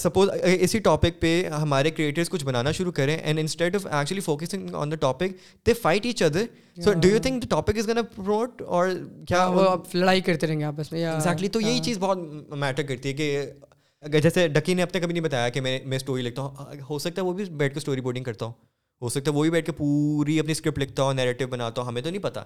suppose 0.02 0.30
اسی 0.44 0.80
topic 0.84 1.20
پہ 1.22 1.32
ہمارے 1.62 1.90
creators 1.92 2.30
کچھ 2.30 2.46
بنانا 2.46 2.72
شروع 2.72 2.92
کریں 2.96 3.16
and 3.18 3.40
instead 3.40 3.76
of 3.76 3.86
actually 3.94 4.22
focusing 4.22 4.74
on 4.76 4.92
the 4.92 4.96
topic 5.02 5.32
they 5.68 5.74
fight 5.82 6.06
each 6.06 6.24
other 6.24 6.46
so 6.84 6.94
do 7.02 7.10
you 7.10 7.20
think 7.24 7.44
the 7.44 7.48
topic 7.56 7.78
is 7.78 7.88
gonna 7.90 8.00
گنوٹ 8.18 8.62
اور 8.66 8.88
کیا 9.28 9.48
لڑائی 9.94 10.22
کرتے 10.22 10.48
رہیں 10.48 10.60
گے 10.60 10.64
آپس 10.66 10.92
میں 10.92 11.06
ایگزیکٹلی 11.06 11.48
تو 11.58 11.62
یہی 11.62 11.80
چیز 11.86 11.98
بہت 12.00 12.20
میٹر 12.60 12.84
کرتی 12.84 13.10
ہے 13.10 13.14
کہ 13.14 14.20
جیسے 14.24 14.48
ڈکی 14.54 14.74
نے 14.74 14.84
اپنے 14.84 15.00
کبھی 15.02 15.14
نہیں 15.14 15.24
بتایا 15.24 15.50
کہ 15.50 15.62
میں 15.62 15.80
میں 15.88 15.98
اسٹوری 15.98 16.22
لکھتا 16.22 16.42
ہوں 16.42 16.82
ہو 16.90 17.00
سکتا 17.00 17.22
ہے 17.22 17.28
وہ 17.28 17.34
بھی 17.34 17.46
بیٹھ 17.58 17.74
کے 17.74 17.80
اسٹوری 17.80 18.02
بورڈنگ 18.02 18.24
کرتا 18.24 18.46
ہوں 18.46 18.54
ہو 19.02 19.10
سکتا 19.10 19.32
ہے 19.32 19.36
وہی 19.36 19.50
بیٹھ 19.50 19.66
کے 19.66 19.72
پوری 19.78 20.40
اپنی 20.40 20.52
اسکرپٹ 20.52 20.80
لکھتا 20.80 21.04
ہو 21.04 21.14
نیریٹو 21.14 21.48
بناتا 21.50 21.82
ہو 21.82 21.88
ہمیں 21.88 22.02
تو 22.02 22.10
نہیں 22.10 22.22
پتا 22.22 22.44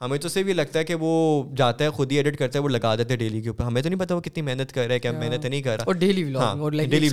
ہمیں 0.00 0.16
تو 0.22 0.28
صرف 0.28 0.48
یہ 0.48 0.52
لگتا 0.54 0.78
ہے 0.78 0.84
کہ 0.84 0.94
وہ 1.00 1.10
جاتا 1.56 1.84
ہے 1.84 1.90
خود 1.96 2.12
ہی 2.12 2.16
ایڈٹ 2.16 2.36
کرتا 2.38 2.58
ہے 2.58 2.62
وہ 2.64 2.68
لگا 2.68 2.94
دیتے 2.98 3.14
ہیں 3.14 3.18
ڈیلی 3.18 3.40
کے 3.42 3.48
اوپر 3.48 3.64
ہمیں 3.64 3.80
تو 3.82 3.88
نہیں 3.88 3.98
پتا 4.00 4.14
وہ 4.14 4.20
کتنی 4.20 4.42
محنت 4.42 4.72
کر 4.72 4.86
رہا 4.86 4.94
ہے 4.94 4.98
کیا 5.06 5.12
محنت 5.18 5.46
نہیں 5.46 5.62
کر 5.62 5.76
رہا 5.80 5.92
ڈیلی 5.98 6.22
ڈیلی 6.90 7.08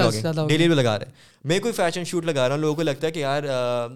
ڈیلی 0.50 0.68
لگا 0.68 0.98
رہا 1.00 1.06
ہے 1.08 1.12
میں 1.50 1.60
کوئی 1.60 1.74
فیشن 1.74 2.04
شوٹ 2.08 2.26
لگا 2.26 2.48
رہا 2.48 2.56
ہوں 2.56 2.62
لوگوں 2.62 2.76
کو 2.76 2.82
لگتا 2.82 3.08
ہے 3.08 3.12
کہ 3.12 3.20
یار 3.20 3.44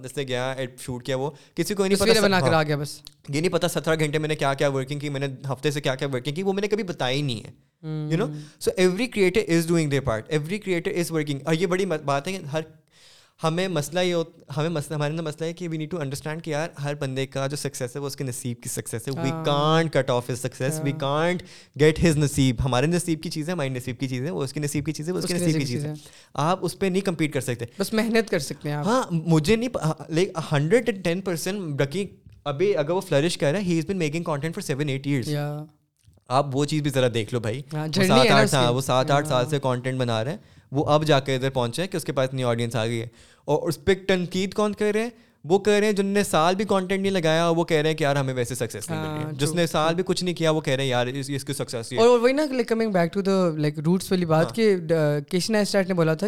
اس 0.05 0.17
نے 0.17 0.23
گیا 0.27 0.53
شوٹ 0.81 1.05
کیا 1.05 1.17
وہ 1.17 1.29
کسی 1.55 1.73
کو 1.75 1.85
نہیں 1.85 1.99
پتا 1.99 2.21
بنا 2.21 2.39
کر 2.39 2.51
ہاں۔ 2.51 2.59
آ 2.59 2.63
گیا 2.63 2.75
بس 2.77 2.99
یہ 3.33 3.39
نہیں 3.41 3.51
پتا 3.51 3.67
سترہ 3.67 3.95
گھنٹے 3.99 4.17
میں 4.19 4.27
نے 4.29 4.35
کیا 4.35 4.53
کیا 4.61 4.69
ورکنگ 4.73 4.99
کی 4.99 5.09
میں 5.09 5.19
نے 5.19 5.27
ہفتے 5.51 5.71
سے 5.71 5.81
کیا 5.81 5.95
کیا 5.95 6.07
ورکنگ 6.13 6.35
کی 6.35 6.43
وہ 6.43 6.53
میں 6.53 6.61
نے 6.61 6.67
کبھی 6.67 6.83
بتایا 6.83 7.15
ہی 7.15 7.21
نہیں 7.21 7.41
ہے 7.47 8.07
you 8.11 8.17
know 8.17 8.25
so 8.59 8.71
every 8.77 9.05
creator 9.07 9.51
is 9.55 9.67
doing 9.67 9.89
they 9.89 9.99
part 10.09 10.25
every 10.33 10.57
creator 10.59 10.91
is 10.99 11.11
working 11.11 11.39
اور 11.45 11.53
یہ 11.59 11.67
بڑی 11.67 11.85
بات 11.85 12.27
ہے 12.27 12.31
کہ 12.31 12.45
ہر 12.53 12.61
ہمیں 13.43 13.67
مسئلہ 13.67 13.99
یہ 13.99 14.15
ہمیں 14.55 14.69
مسئلہ 14.69 14.95
ہمارے 14.95 15.11
اندر 15.11 15.23
مسئلہ 15.23 15.45
ہے 15.47 15.53
کہ 15.59 15.67
وی 15.69 15.77
نیڈ 15.77 15.89
ٹو 15.91 15.99
انڈرسٹینڈ 16.01 16.43
کہ 16.43 16.49
یار 16.51 16.69
ہر 16.83 16.95
بندے 16.99 17.25
کا 17.27 17.45
جو 17.47 17.55
سکسیس 17.57 17.95
ہے 17.95 18.01
وہ 18.01 18.07
اس 18.07 18.15
کے 18.15 18.23
نصیب 18.23 18.61
کی 18.63 18.69
سکسیس 18.69 19.07
ہے 19.07 19.13
we 19.21 19.29
can't 19.45 19.91
cut 19.93 20.09
off 20.11 20.29
his 20.29 20.39
success 20.41 20.79
we 20.83 20.91
can't 21.01 21.43
get 21.79 22.03
his 22.03 22.17
نصیب 22.17 22.63
ہمارے 22.65 22.87
نصیب 22.87 23.21
کی 23.23 23.29
چیز 23.29 23.47
ہے 23.49 23.53
ہماری 23.53 23.69
نصیب 23.69 23.99
کی 23.99 24.07
چیز 24.07 24.25
ہے 24.25 24.31
وہ 24.31 24.43
اس 24.43 24.53
کے 24.53 24.59
نصیب 24.59 24.85
کی 24.85 24.91
چیز 24.91 25.07
ہے 25.07 25.13
وہ 25.13 25.19
اس 25.19 25.25
کے 25.25 25.33
نصیب 25.33 25.59
کی 25.59 25.65
چیز 25.65 25.85
ہے 25.85 25.93
آپ 26.49 26.65
اس 26.65 26.77
پہ 26.79 26.85
نہیں 26.85 27.05
کمپیٹ 27.05 27.33
کر 27.33 27.41
سکتے 27.47 27.65
بس 27.79 27.93
محنت 27.93 28.29
کر 28.31 28.39
سکتے 28.49 28.69
ہیں 28.69 28.75
ہاں 28.85 29.01
مجھے 29.11 29.55
نہیں 29.55 30.03
like 30.15 30.37
hundred 30.51 30.89
and 30.89 31.03
ten 31.05 31.21
percent 31.29 31.73
Ducky 31.81 32.05
ابھی 32.51 32.75
اگر 32.77 32.91
وہ 32.93 33.01
فلرش 33.09 33.37
کر 33.37 33.51
رہا 33.51 33.59
ہے 33.59 33.63
he 33.63 33.77
is 33.79 33.85
been 33.89 33.97
making 33.97 34.23
content 34.23 34.55
for 34.55 34.63
seven 34.67 34.89
eight 34.89 35.07
years 35.07 35.29
آپ 36.37 36.55
وہ 36.55 36.65
چیز 36.71 36.81
بھی 36.81 36.91
ذرا 36.95 37.07
دیکھ 37.13 37.33
لو 37.33 37.39
بھائی 37.39 37.61
ہاں، 37.73 37.87
سات 38.07 38.53
آٹھ 38.53 38.71
وہ 38.73 38.81
سات 38.81 39.11
آٹھ 39.11 39.11
ہاں. 39.23 39.29
سال 39.29 39.49
سے 39.49 39.59
کانٹینٹ 39.61 39.99
بنا 39.99 40.23
رہے 40.23 40.31
ہیں 40.31 40.37
وہ 40.71 40.83
اب 40.93 41.05
جا 41.07 41.19
کے 41.19 41.35
ادھر 41.35 41.49
پہنچے 41.49 41.87
کہ 41.87 41.97
اس 41.97 42.03
کے 42.05 42.11
پاس 42.13 42.27
اتنی 42.27 42.43
آڈینس 42.43 42.75
آ 42.75 42.85
گئی 42.85 42.99
ہے 43.01 43.07
اور 43.53 43.67
اس 43.69 43.83
پہ 43.85 43.93
تنقید 44.07 44.53
کون 44.53 44.73
کہہ 44.77 44.91
رہے 44.93 45.01
ہیں 45.01 45.09
وہ 45.49 45.57
کہہ 45.65 45.73
رہے 45.79 45.85
ہیں 45.87 45.93
جن 45.95 46.05
نے 46.13 46.23
سال 46.23 46.55
بھی 46.55 46.65
کانٹینٹ 46.69 47.01
نہیں 47.01 47.11
لگایا 47.11 47.47
وہ 47.59 47.63
کہہ 47.63 47.81
رہے 47.81 47.89
ہیں 47.89 47.97
کہ 47.97 48.03
یار 48.03 48.15
ہمیں 48.15 48.33
ویسے 48.33 48.55
نہیں 48.73 49.01
ملی 49.01 49.23
ہاں، 49.23 49.31
جس 49.39 49.53
نے 49.55 49.65
سال 49.67 49.95
بھی 49.95 50.03
کچھ 50.07 50.23
نہیں 50.23 50.35
کیا 50.35 50.51
وہ 50.51 50.61
کہہ 50.61 50.73
رہے 50.73 50.83
ہیں 50.83 50.89
یار 50.89 51.07
اور 51.97 52.17
وہی 52.19 52.33
نا 52.33 52.41
like 52.41 52.51
like 52.53 52.67
coming 52.69 52.91
back 52.91 53.13
to 53.13 53.21
the 53.29 53.39
roots 53.85 54.11
والی 54.11 54.25
بات 54.31 54.45
ہاں۔ 54.45 54.55
کہ 54.55 54.75
کہ 54.87 55.19
کشنا 55.37 55.59
اسٹارٹ 55.59 55.87
نے 55.87 55.93
بولا 55.93 56.13
تھا 56.23 56.27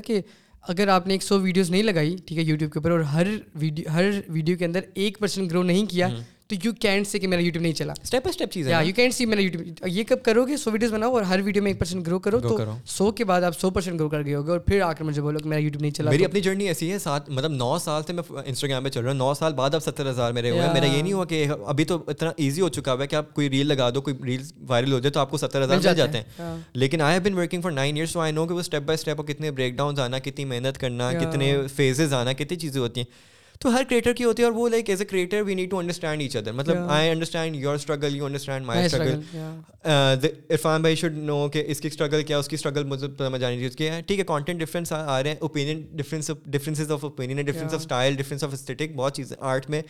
اگر 0.71 0.87
آپ 0.93 1.07
نے 1.07 1.13
ایک 1.13 1.23
سو 1.23 1.39
ویڈیوز 1.41 1.69
نہیں 1.71 1.83
لگائی 1.83 2.15
ٹھیک 2.25 2.37
ہے 2.37 2.43
یوٹیوب 2.43 2.71
کے 2.73 2.79
اوپر 2.79 2.91
اور 2.91 2.99
ہر 3.13 3.27
ویڈیو 3.59 3.89
ہر 3.93 4.09
ویڈیو 4.33 4.57
کے 4.57 4.65
اندر 4.65 4.81
ایک 4.93 5.17
پرسینٹ 5.19 5.51
گرو 5.51 5.63
نہیں 5.63 5.85
کیا 5.91 6.07
ہاں۔ 6.11 6.17
تو 6.51 6.55
یو 6.67 6.71
کینٹ 6.81 7.07
سے 7.07 7.19
کہ 7.19 7.27
میرا 7.27 7.41
یوٹیوب 7.41 7.61
نہیں 7.63 7.73
چلا 7.73 7.93
اسٹیپ 8.03 8.23
بائی 8.23 8.29
اسٹیپ 8.33 8.49
چیز 8.51 8.67
ہے 8.67 8.85
یو 8.85 8.93
کینٹ 8.95 9.13
سی 9.15 9.25
میرا 9.25 9.41
یوٹیوب 9.41 9.85
یہ 9.87 10.03
کب 10.07 10.23
کرو 10.23 10.43
گے 10.47 10.57
سو 10.57 10.71
ویڈیوز 10.71 10.93
بناؤ 10.93 11.11
اور 11.15 11.21
ہر 11.29 11.41
ویڈیو 11.43 11.63
میں 11.63 11.71
ایک 11.71 11.79
پرسینٹ 11.79 12.05
گرو 12.07 12.19
کرو 12.25 12.39
تو 12.39 12.57
سو 12.95 13.09
کے 13.19 13.25
بعد 13.25 13.41
آپ 13.43 13.57
سو 13.59 13.69
پرسینٹ 13.69 13.99
گرو 13.99 14.09
کر 14.09 14.25
گئے 14.25 14.33
ہوگے 14.35 14.51
اور 14.51 14.59
پھر 14.65 14.81
آ 14.87 14.91
کر 14.97 15.03
مجھے 15.03 15.21
بولو 15.21 15.39
کہ 15.43 15.49
میرا 15.49 15.59
یوٹیوب 15.61 15.81
نہیں 15.81 15.91
چلا 15.91 16.11
میری 16.11 16.25
اپنی 16.25 16.41
جرنی 16.41 16.67
ایسی 16.67 16.91
ہے 16.91 16.97
سات 16.99 17.29
مطلب 17.29 17.51
نو 17.51 17.77
سال 17.83 18.03
سے 18.07 18.13
میں 18.13 18.23
انسٹاگرام 18.45 18.83
پہ 18.83 18.89
چل 18.89 19.01
رہا 19.03 19.11
ہوں 19.11 19.17
نو 19.17 19.33
سال 19.39 19.53
بعد 19.61 19.73
اب 19.75 19.83
ستر 19.83 20.09
ہزار 20.09 20.31
میرے 20.39 20.49
ہوئے 20.51 20.67
میرا 20.73 20.85
یہ 20.95 21.01
نہیں 21.01 21.13
ہوا 21.13 21.25
کہ 21.29 21.45
ابھی 21.65 21.85
تو 21.91 22.01
اتنا 22.07 22.31
ایزی 22.43 22.61
ہو 22.61 22.69
چکا 22.79 22.93
ہوا 22.93 23.01
ہے 23.03 23.07
کہ 23.07 23.15
آپ 23.15 23.33
کوئی 23.33 23.49
ریل 23.49 23.67
لگا 23.67 23.89
دو 23.95 24.01
کوئی 24.01 24.15
ریل 24.25 24.41
وائرل 24.67 24.93
ہو 24.93 24.99
جائے 24.99 25.11
تو 25.11 25.19
آپ 25.19 25.31
کو 25.31 25.37
ستر 25.45 25.63
ہزار 25.63 25.77
مل 25.83 25.93
جاتے 25.95 26.17
ہیں 26.17 26.23
ہاں۔ 26.39 26.55
لیکن 26.73 27.01
I 27.01 27.17
have 27.19 27.29
been 27.29 27.37
working 27.39 27.61
for 27.61 27.71
nine 27.71 27.95
years 27.95 28.11
تو 28.13 28.19
آئی 28.19 28.31
نو 28.33 28.45
کہ 28.47 28.53
وہ 28.53 28.59
اسٹیپ 28.59 28.83
بائی 28.87 28.97
اسٹیپ 28.99 29.25
کتنے 29.27 29.51
بریک 29.51 29.73
ڈاؤنس 29.77 29.99
آنا 29.99 30.19
کتنی 30.19 30.45
محنت 30.53 30.79
کرنا 30.81 31.11
کتنے 31.21 31.55
فیزز 31.75 32.13
آنا 32.13 32.33
کتنی 32.33 32.57
چیزیں 32.59 32.81
ہوتی 32.81 33.01
ہیں 33.01 33.29
تو 33.61 33.69
ہر 33.73 33.83
کریٹر 33.89 34.13
کی 34.17 34.23
ہوتی 34.23 34.41
ہے 34.41 34.45
اور 34.47 34.55
وہ 34.55 34.67
like 34.69 34.89
as 34.89 35.01
a 35.01 35.05
creator 35.07 35.41
we 35.45 35.53
need 35.55 35.69
to 35.71 35.77
understand 35.79 36.21
each 36.21 36.35
other 36.37 36.51
مطلب 36.59 36.77
I 36.91 37.09
understand 37.09 37.55
your 37.55 37.75
struggle 37.75 38.15
you 38.15 38.25
understand 38.25 38.65
my 38.65 38.85
struggle 38.85 39.37
Irfan 39.83 40.81
بھائی 40.81 40.95
شوڈ 41.01 41.17
نو 41.23 41.47
کہ 41.53 41.63
اس 41.71 41.79
کی 41.81 41.87
اسٹرگل 41.87 42.23
کیا 42.27 42.37
اس 42.37 42.47
کی 42.49 42.55
اسٹرگل 42.55 43.39
چاہیے 43.39 43.89
ہے 43.89 44.01
ٹھیک 44.07 44.19
ہے 44.19 44.23
کانٹینٹ 44.31 44.59
ڈفرینس 44.61 44.91
آ 44.93 45.21
رہے 45.23 45.29
ہیں 45.29 45.37
opinion 45.49 45.81
difference 45.97 46.31
differences 46.45 46.91
of 46.91 47.03
opinion 47.05 47.41
difference 47.45 47.73
of 47.73 47.79
style 47.79 48.15
difference 48.21 48.43
of 48.43 48.53
aesthetic 48.53 48.95
بہت 48.95 49.15
چیزیں 49.15 49.35
آرٹ 49.39 49.69
میں 49.69 49.81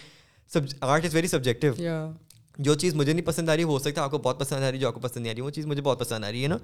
آرٹ 0.81 1.05
از 1.05 1.15
ویری 1.15 1.27
سبجیکٹو 1.27 1.69
جو 2.63 2.73
چیز 2.75 2.95
مجھے 2.95 3.11
نہیں 3.13 3.25
پسند 3.25 3.49
آ 3.49 3.55
رہی 3.55 3.63
ہو 3.63 3.77
سکتا 3.79 4.01
ہے 4.01 4.05
آپ 4.05 4.11
کو 4.11 4.17
بہت 4.23 4.39
پسند 4.39 4.63
آ 4.63 4.69
رہی 4.69 4.75
ہے 4.75 4.81
جو 4.81 4.87
آپ 4.87 4.93
کو 4.93 4.99
پسند 4.99 5.21
نہیں 5.23 5.31
آ 5.31 5.33
رہی 5.33 5.41
ہے 5.41 5.45
وہ 5.45 5.49
چیز 5.55 5.65
مجھے 5.67 5.81
بہت 5.81 5.99
پسند 5.99 6.23
آ 6.25 6.31
رہی 6.31 6.43
ہے 6.43 6.47
نا 6.47 6.57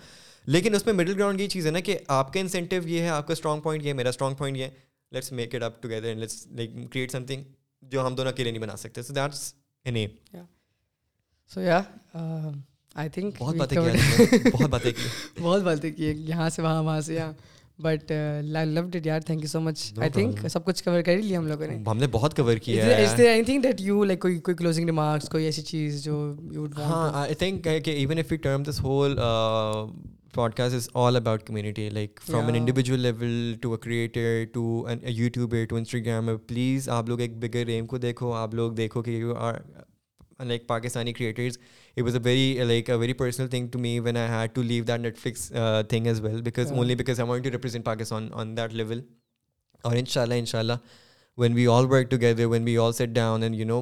لیکن 0.55 0.75
اس 0.75 0.85
میں 0.85 0.93
مڈل 0.93 1.13
گراؤنڈ 1.17 1.41
یہ 1.41 1.47
چیز 1.55 1.65
ہے 1.65 1.71
نا 1.71 1.79
کہ 1.89 1.97
آپ 2.17 2.33
کا 2.33 2.39
انسینٹیو 2.39 2.87
یہ 2.87 3.01
ہے 3.01 3.09
آپ 3.19 3.27
کا 3.27 3.33
اسٹرانگ 3.33 3.61
پوائنٹ 3.61 3.83
یہ 3.83 3.89
ہے 3.89 3.93
میرا 4.01 4.09
اسٹرانگ 4.09 4.35
پوائنٹ 4.37 4.57
یہ 4.57 4.67
let's 5.13 5.31
make 5.31 5.55
it 5.55 5.63
up 5.63 5.81
together 5.83 6.07
and 6.07 6.19
let's 6.19 6.45
like 6.57 6.71
create 6.91 7.11
some 7.11 7.25
thing 7.25 7.43
جو 7.91 8.05
ہم 8.07 8.15
دونوں 8.15 8.31
اکیلے 8.31 8.51
نہیں 8.51 8.61
بنا 8.61 8.75
سکتے 8.77 9.01
so 9.01 9.13
that's 9.13 9.51
an 9.85 9.95
aim 9.95 10.39
so 11.53 11.61
یا 11.61 11.81
آئی 12.99 13.09
تھنک 13.13 13.35
بہت 13.39 13.55
باتیں 13.55 13.75
کی 13.91 14.49
بہت 14.53 14.69
باتیں 14.69 14.91
کی 14.91 15.41
بہت 15.41 15.61
باتیں 15.63 15.89
کی 15.91 16.05
یہاں 16.27 16.49
سے 16.49 16.61
وہاں 16.61 16.81
وہاں 16.83 17.01
سے 17.01 17.13
یہاں 17.15 17.33
بٹ 17.83 18.11
آئی 18.11 18.65
لو 18.65 18.81
ڈٹ 18.91 19.05
یار 19.07 19.19
thank 19.25 19.41
you 19.43 19.47
so 19.49 19.59
much 19.61 19.83
I 19.99 20.09
think 20.11 20.47
سب 20.51 20.65
کچھ 20.65 20.83
کور 20.83 21.01
کر 21.05 21.17
ہی 21.17 21.21
لیا 21.21 21.39
ہم 21.39 21.47
لوگوں 21.47 21.67
نے 21.67 21.77
ہم 21.89 21.97
نے 21.97 22.07
بہت 22.11 22.35
کور 22.37 22.57
کیا 22.65 22.85
ہے 22.85 23.27
I 23.29 23.43
think 23.43 23.63
that 23.63 23.81
you 23.81 24.03
like 24.03 24.19
کوئی 24.21 24.39
کوئی 24.39 24.57
کلوزنگ 24.57 24.85
ریمارکس 24.85 25.29
کوئی 25.29 25.45
ایسی 25.45 25.61
چیز 25.61 26.03
جو 26.03 26.19
یو 26.53 26.65
ہاں 26.77 27.09
آئی 27.23 27.35
تھنک 27.41 27.67
کہ 27.85 27.91
even 27.91 28.19
if 28.19 28.31
you 28.31 28.37
term 28.43 28.63
this 28.69 28.79
whole 28.83 29.17
podcast 30.55 30.75
is 30.75 30.87
all 31.01 31.15
about 31.15 31.43
community 31.43 31.87
like 31.89 32.19
from 32.25 32.45
an 32.47 32.55
individual 32.55 32.99
level 32.99 33.53
to 33.61 33.71
a 33.73 33.77
creator 33.83 34.43
to 34.53 34.63
YouTuber 35.07 35.63
to 35.69 35.75
Instagram 35.75 36.29
please 36.47 36.89
آپ 36.95 37.07
لوگ 37.09 37.21
ایک 37.21 37.37
بگر 37.43 37.65
ریم 37.65 37.85
کو 37.93 37.97
دیکھو 37.97 38.31
آپ 38.41 38.53
لوگ 38.55 38.71
دیکھو 38.79 39.01
کہ 39.03 39.11
you 39.11 39.35
are 39.35 39.55
like 40.45 40.67
Pakistani 40.67 41.13
creators 41.13 41.57
it 41.97 42.03
was 42.03 42.15
a 42.15 42.21
very 42.23 42.53
like 42.67 42.89
a 42.89 42.95
very 42.97 43.13
personal 43.23 43.47
thing 43.55 43.67
to 43.73 43.79
me 43.87 43.99
when 43.99 44.17
I 44.17 44.29
had 44.31 44.53
to 44.55 44.61
leave 44.63 44.83
that 44.87 44.99
net 45.01 45.17
flicks 45.19 45.51
thing 45.89 46.07
is 46.07 46.21
because 46.43 46.71
only 46.71 46.95
because 46.95 47.19
I 47.19 47.29
want 47.29 47.43
to 47.43 47.51
represent 47.51 47.85
Pakistan 47.85 48.27
on 48.41 48.55
that 48.57 48.73
level 48.73 49.01
اور 49.83 49.95
ان 49.95 50.05
شاء 50.13 50.21
اللہ 50.21 50.33
ان 50.33 50.45
شاء 50.51 50.59
اللہ 50.59 50.85
when 51.37 51.53
we 51.53 51.67
all 51.77 51.85
work 51.91 52.11
together 52.11 52.45
when 52.51 52.63
we 52.67 52.77
all 52.87 52.93
sit 53.01 53.09
down 53.19 53.43
and 53.43 53.55
you 53.59 53.65
know 53.67 53.81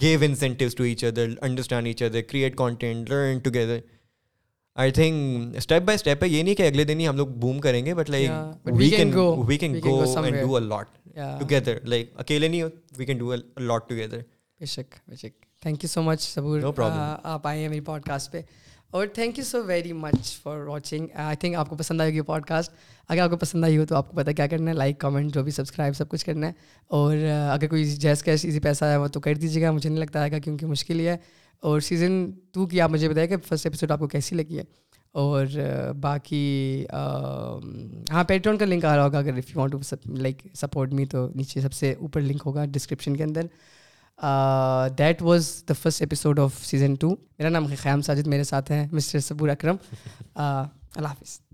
give 0.00 0.18
incentives 0.28 0.74
to 0.76 0.84
each 0.84 1.04
other 1.04 1.28
understand 1.42 1.86
each 1.86 2.02
other 2.02 2.20
create 2.30 2.56
content 2.56 3.10
learn 3.10 3.38
together 3.44 3.78
I 4.80 4.90
think 4.94 5.56
step 5.56 5.82
by 5.86 5.94
step 5.94 6.22
ہے 6.24 6.28
یہ 6.28 6.42
نہیں 6.42 6.54
کہ 6.54 6.66
اگلے 6.66 6.84
دن 6.84 7.00
ہی 7.00 7.06
ہم 7.08 7.16
لوگ 7.16 7.26
بوم 7.40 7.58
کریں 7.60 7.84
گے 7.86 7.94
but 7.94 8.10
like 8.10 8.30
we 8.76 8.88
can 8.90 9.12
go 9.14 9.24
we 9.48 9.56
can 9.58 9.74
go 9.84 10.00
and 10.24 10.36
do 10.40 10.54
a 10.56 10.58
lot 10.58 10.86
together 11.40 11.78
like 11.92 12.12
اکیلے 12.20 12.48
نہیں 12.48 12.62
ہو 12.62 12.68
we 12.98 13.04
can 13.06 13.18
do 13.18 13.32
a 13.32 13.36
lot 13.60 13.88
together 13.88 14.18
بے 14.60 14.66
شک 14.74 14.94
بے 15.08 15.16
شک 15.16 15.44
thank 15.62 15.84
you 15.84 15.88
so 15.88 16.02
much 16.02 16.20
Saboor 16.22 16.62
آپ 16.88 17.46
آئے 17.46 17.60
ہیں 17.60 17.68
میری 17.68 17.80
پوڈ 17.90 18.04
کاسٹ 18.04 18.30
پہ 18.32 18.40
اور 18.96 19.06
thank 19.14 19.38
you 19.38 19.44
so 19.44 19.62
very 19.64 19.92
much 20.00 20.32
for 20.42 20.58
watching 20.66 21.06
I 21.24 21.36
think 21.40 21.56
آپ 21.56 21.68
کو 21.68 21.76
پسند 21.76 22.00
آئے 22.00 22.10
گی 22.12 22.16
یہ 22.16 22.22
پوڈ 22.22 22.44
کاسٹ 22.46 22.72
اگر 23.08 23.20
آپ 23.22 23.30
کو 23.30 23.36
پسند 23.40 23.64
آئی 23.64 23.76
ہو 23.78 23.84
تو 23.88 23.96
آپ 23.96 24.08
کو 24.10 24.16
پتا 24.16 24.32
کیا 24.32 24.46
کرنا 24.46 24.70
ہے 24.70 24.76
لائک 24.76 24.98
کامنٹ 25.00 25.34
جو 25.34 25.42
بھی 25.44 25.52
سبسکرائب 25.52 25.96
سب 25.96 26.08
کچھ 26.08 26.24
کرنا 26.26 26.46
ہے 26.46 26.52
اور 26.96 27.14
uh, 27.16 27.52
اگر 27.52 27.68
کوئی 27.68 27.84
جیس 27.84 28.22
کیش 28.22 28.44
ایزی 28.44 28.60
پیسہ 28.60 28.84
آیا 28.84 28.98
ہوا 28.98 29.06
تو 29.12 29.20
کر 29.20 29.34
دیجیے 29.42 29.62
گا 29.62 29.70
مجھے 29.70 29.88
نہیں 29.90 30.00
لگتا 30.00 30.20
آئے 30.20 30.30
گا 30.32 30.38
کیونکہ 30.44 30.66
مشکل 30.66 31.00
ہی 31.00 31.06
ہے 31.08 31.16
اور 31.68 31.80
سیزن 31.80 32.12
ٹو 32.52 32.64
کی 32.66 32.80
آپ 32.80 32.90
مجھے 32.90 33.08
بتائیے 33.08 33.28
کہ 33.28 33.36
فرسٹ 33.48 33.66
ایپیسوڈ 33.66 33.90
آپ 33.90 33.98
کو 33.98 34.06
کیسی 34.12 34.36
لگی 34.36 34.58
ہے 34.58 34.62
اور 35.22 35.46
باقی 36.00 36.84
ہاں 38.12 38.24
پیٹرون 38.28 38.56
کا 38.58 38.64
لنک 38.64 38.84
آ 38.84 38.94
رہا 38.96 39.04
ہوگا 39.04 39.18
اگر 39.18 39.36
if 39.38 39.50
you 39.54 39.60
want 39.60 39.72
to 39.96 40.12
like 40.22 40.42
support 40.60 40.92
me 41.00 41.04
تو 41.12 41.26
نیچے 41.34 41.60
سب 41.60 41.72
سے 41.72 41.92
اوپر 42.00 42.20
لنک 42.20 42.42
ہوگا 42.46 42.64
ڈسکرپشن 42.72 43.16
کے 43.16 43.24
اندر 43.24 44.88
that 44.98 45.22
was 45.28 45.52
the 45.68 45.74
first 45.82 46.02
episode 46.02 46.38
of 46.40 46.58
season 46.64 46.94
two 47.00 47.10
میرا 47.38 47.48
نام 47.48 47.66
خیام 47.82 48.02
ساجد 48.10 48.26
میرے 48.34 48.44
ساتھ 48.50 48.72
ہیں 48.72 48.86
مسٹر 48.92 49.20
صبور 49.28 49.48
اکرم 49.56 49.76
اللہ 50.34 51.08
حافظ 51.08 51.51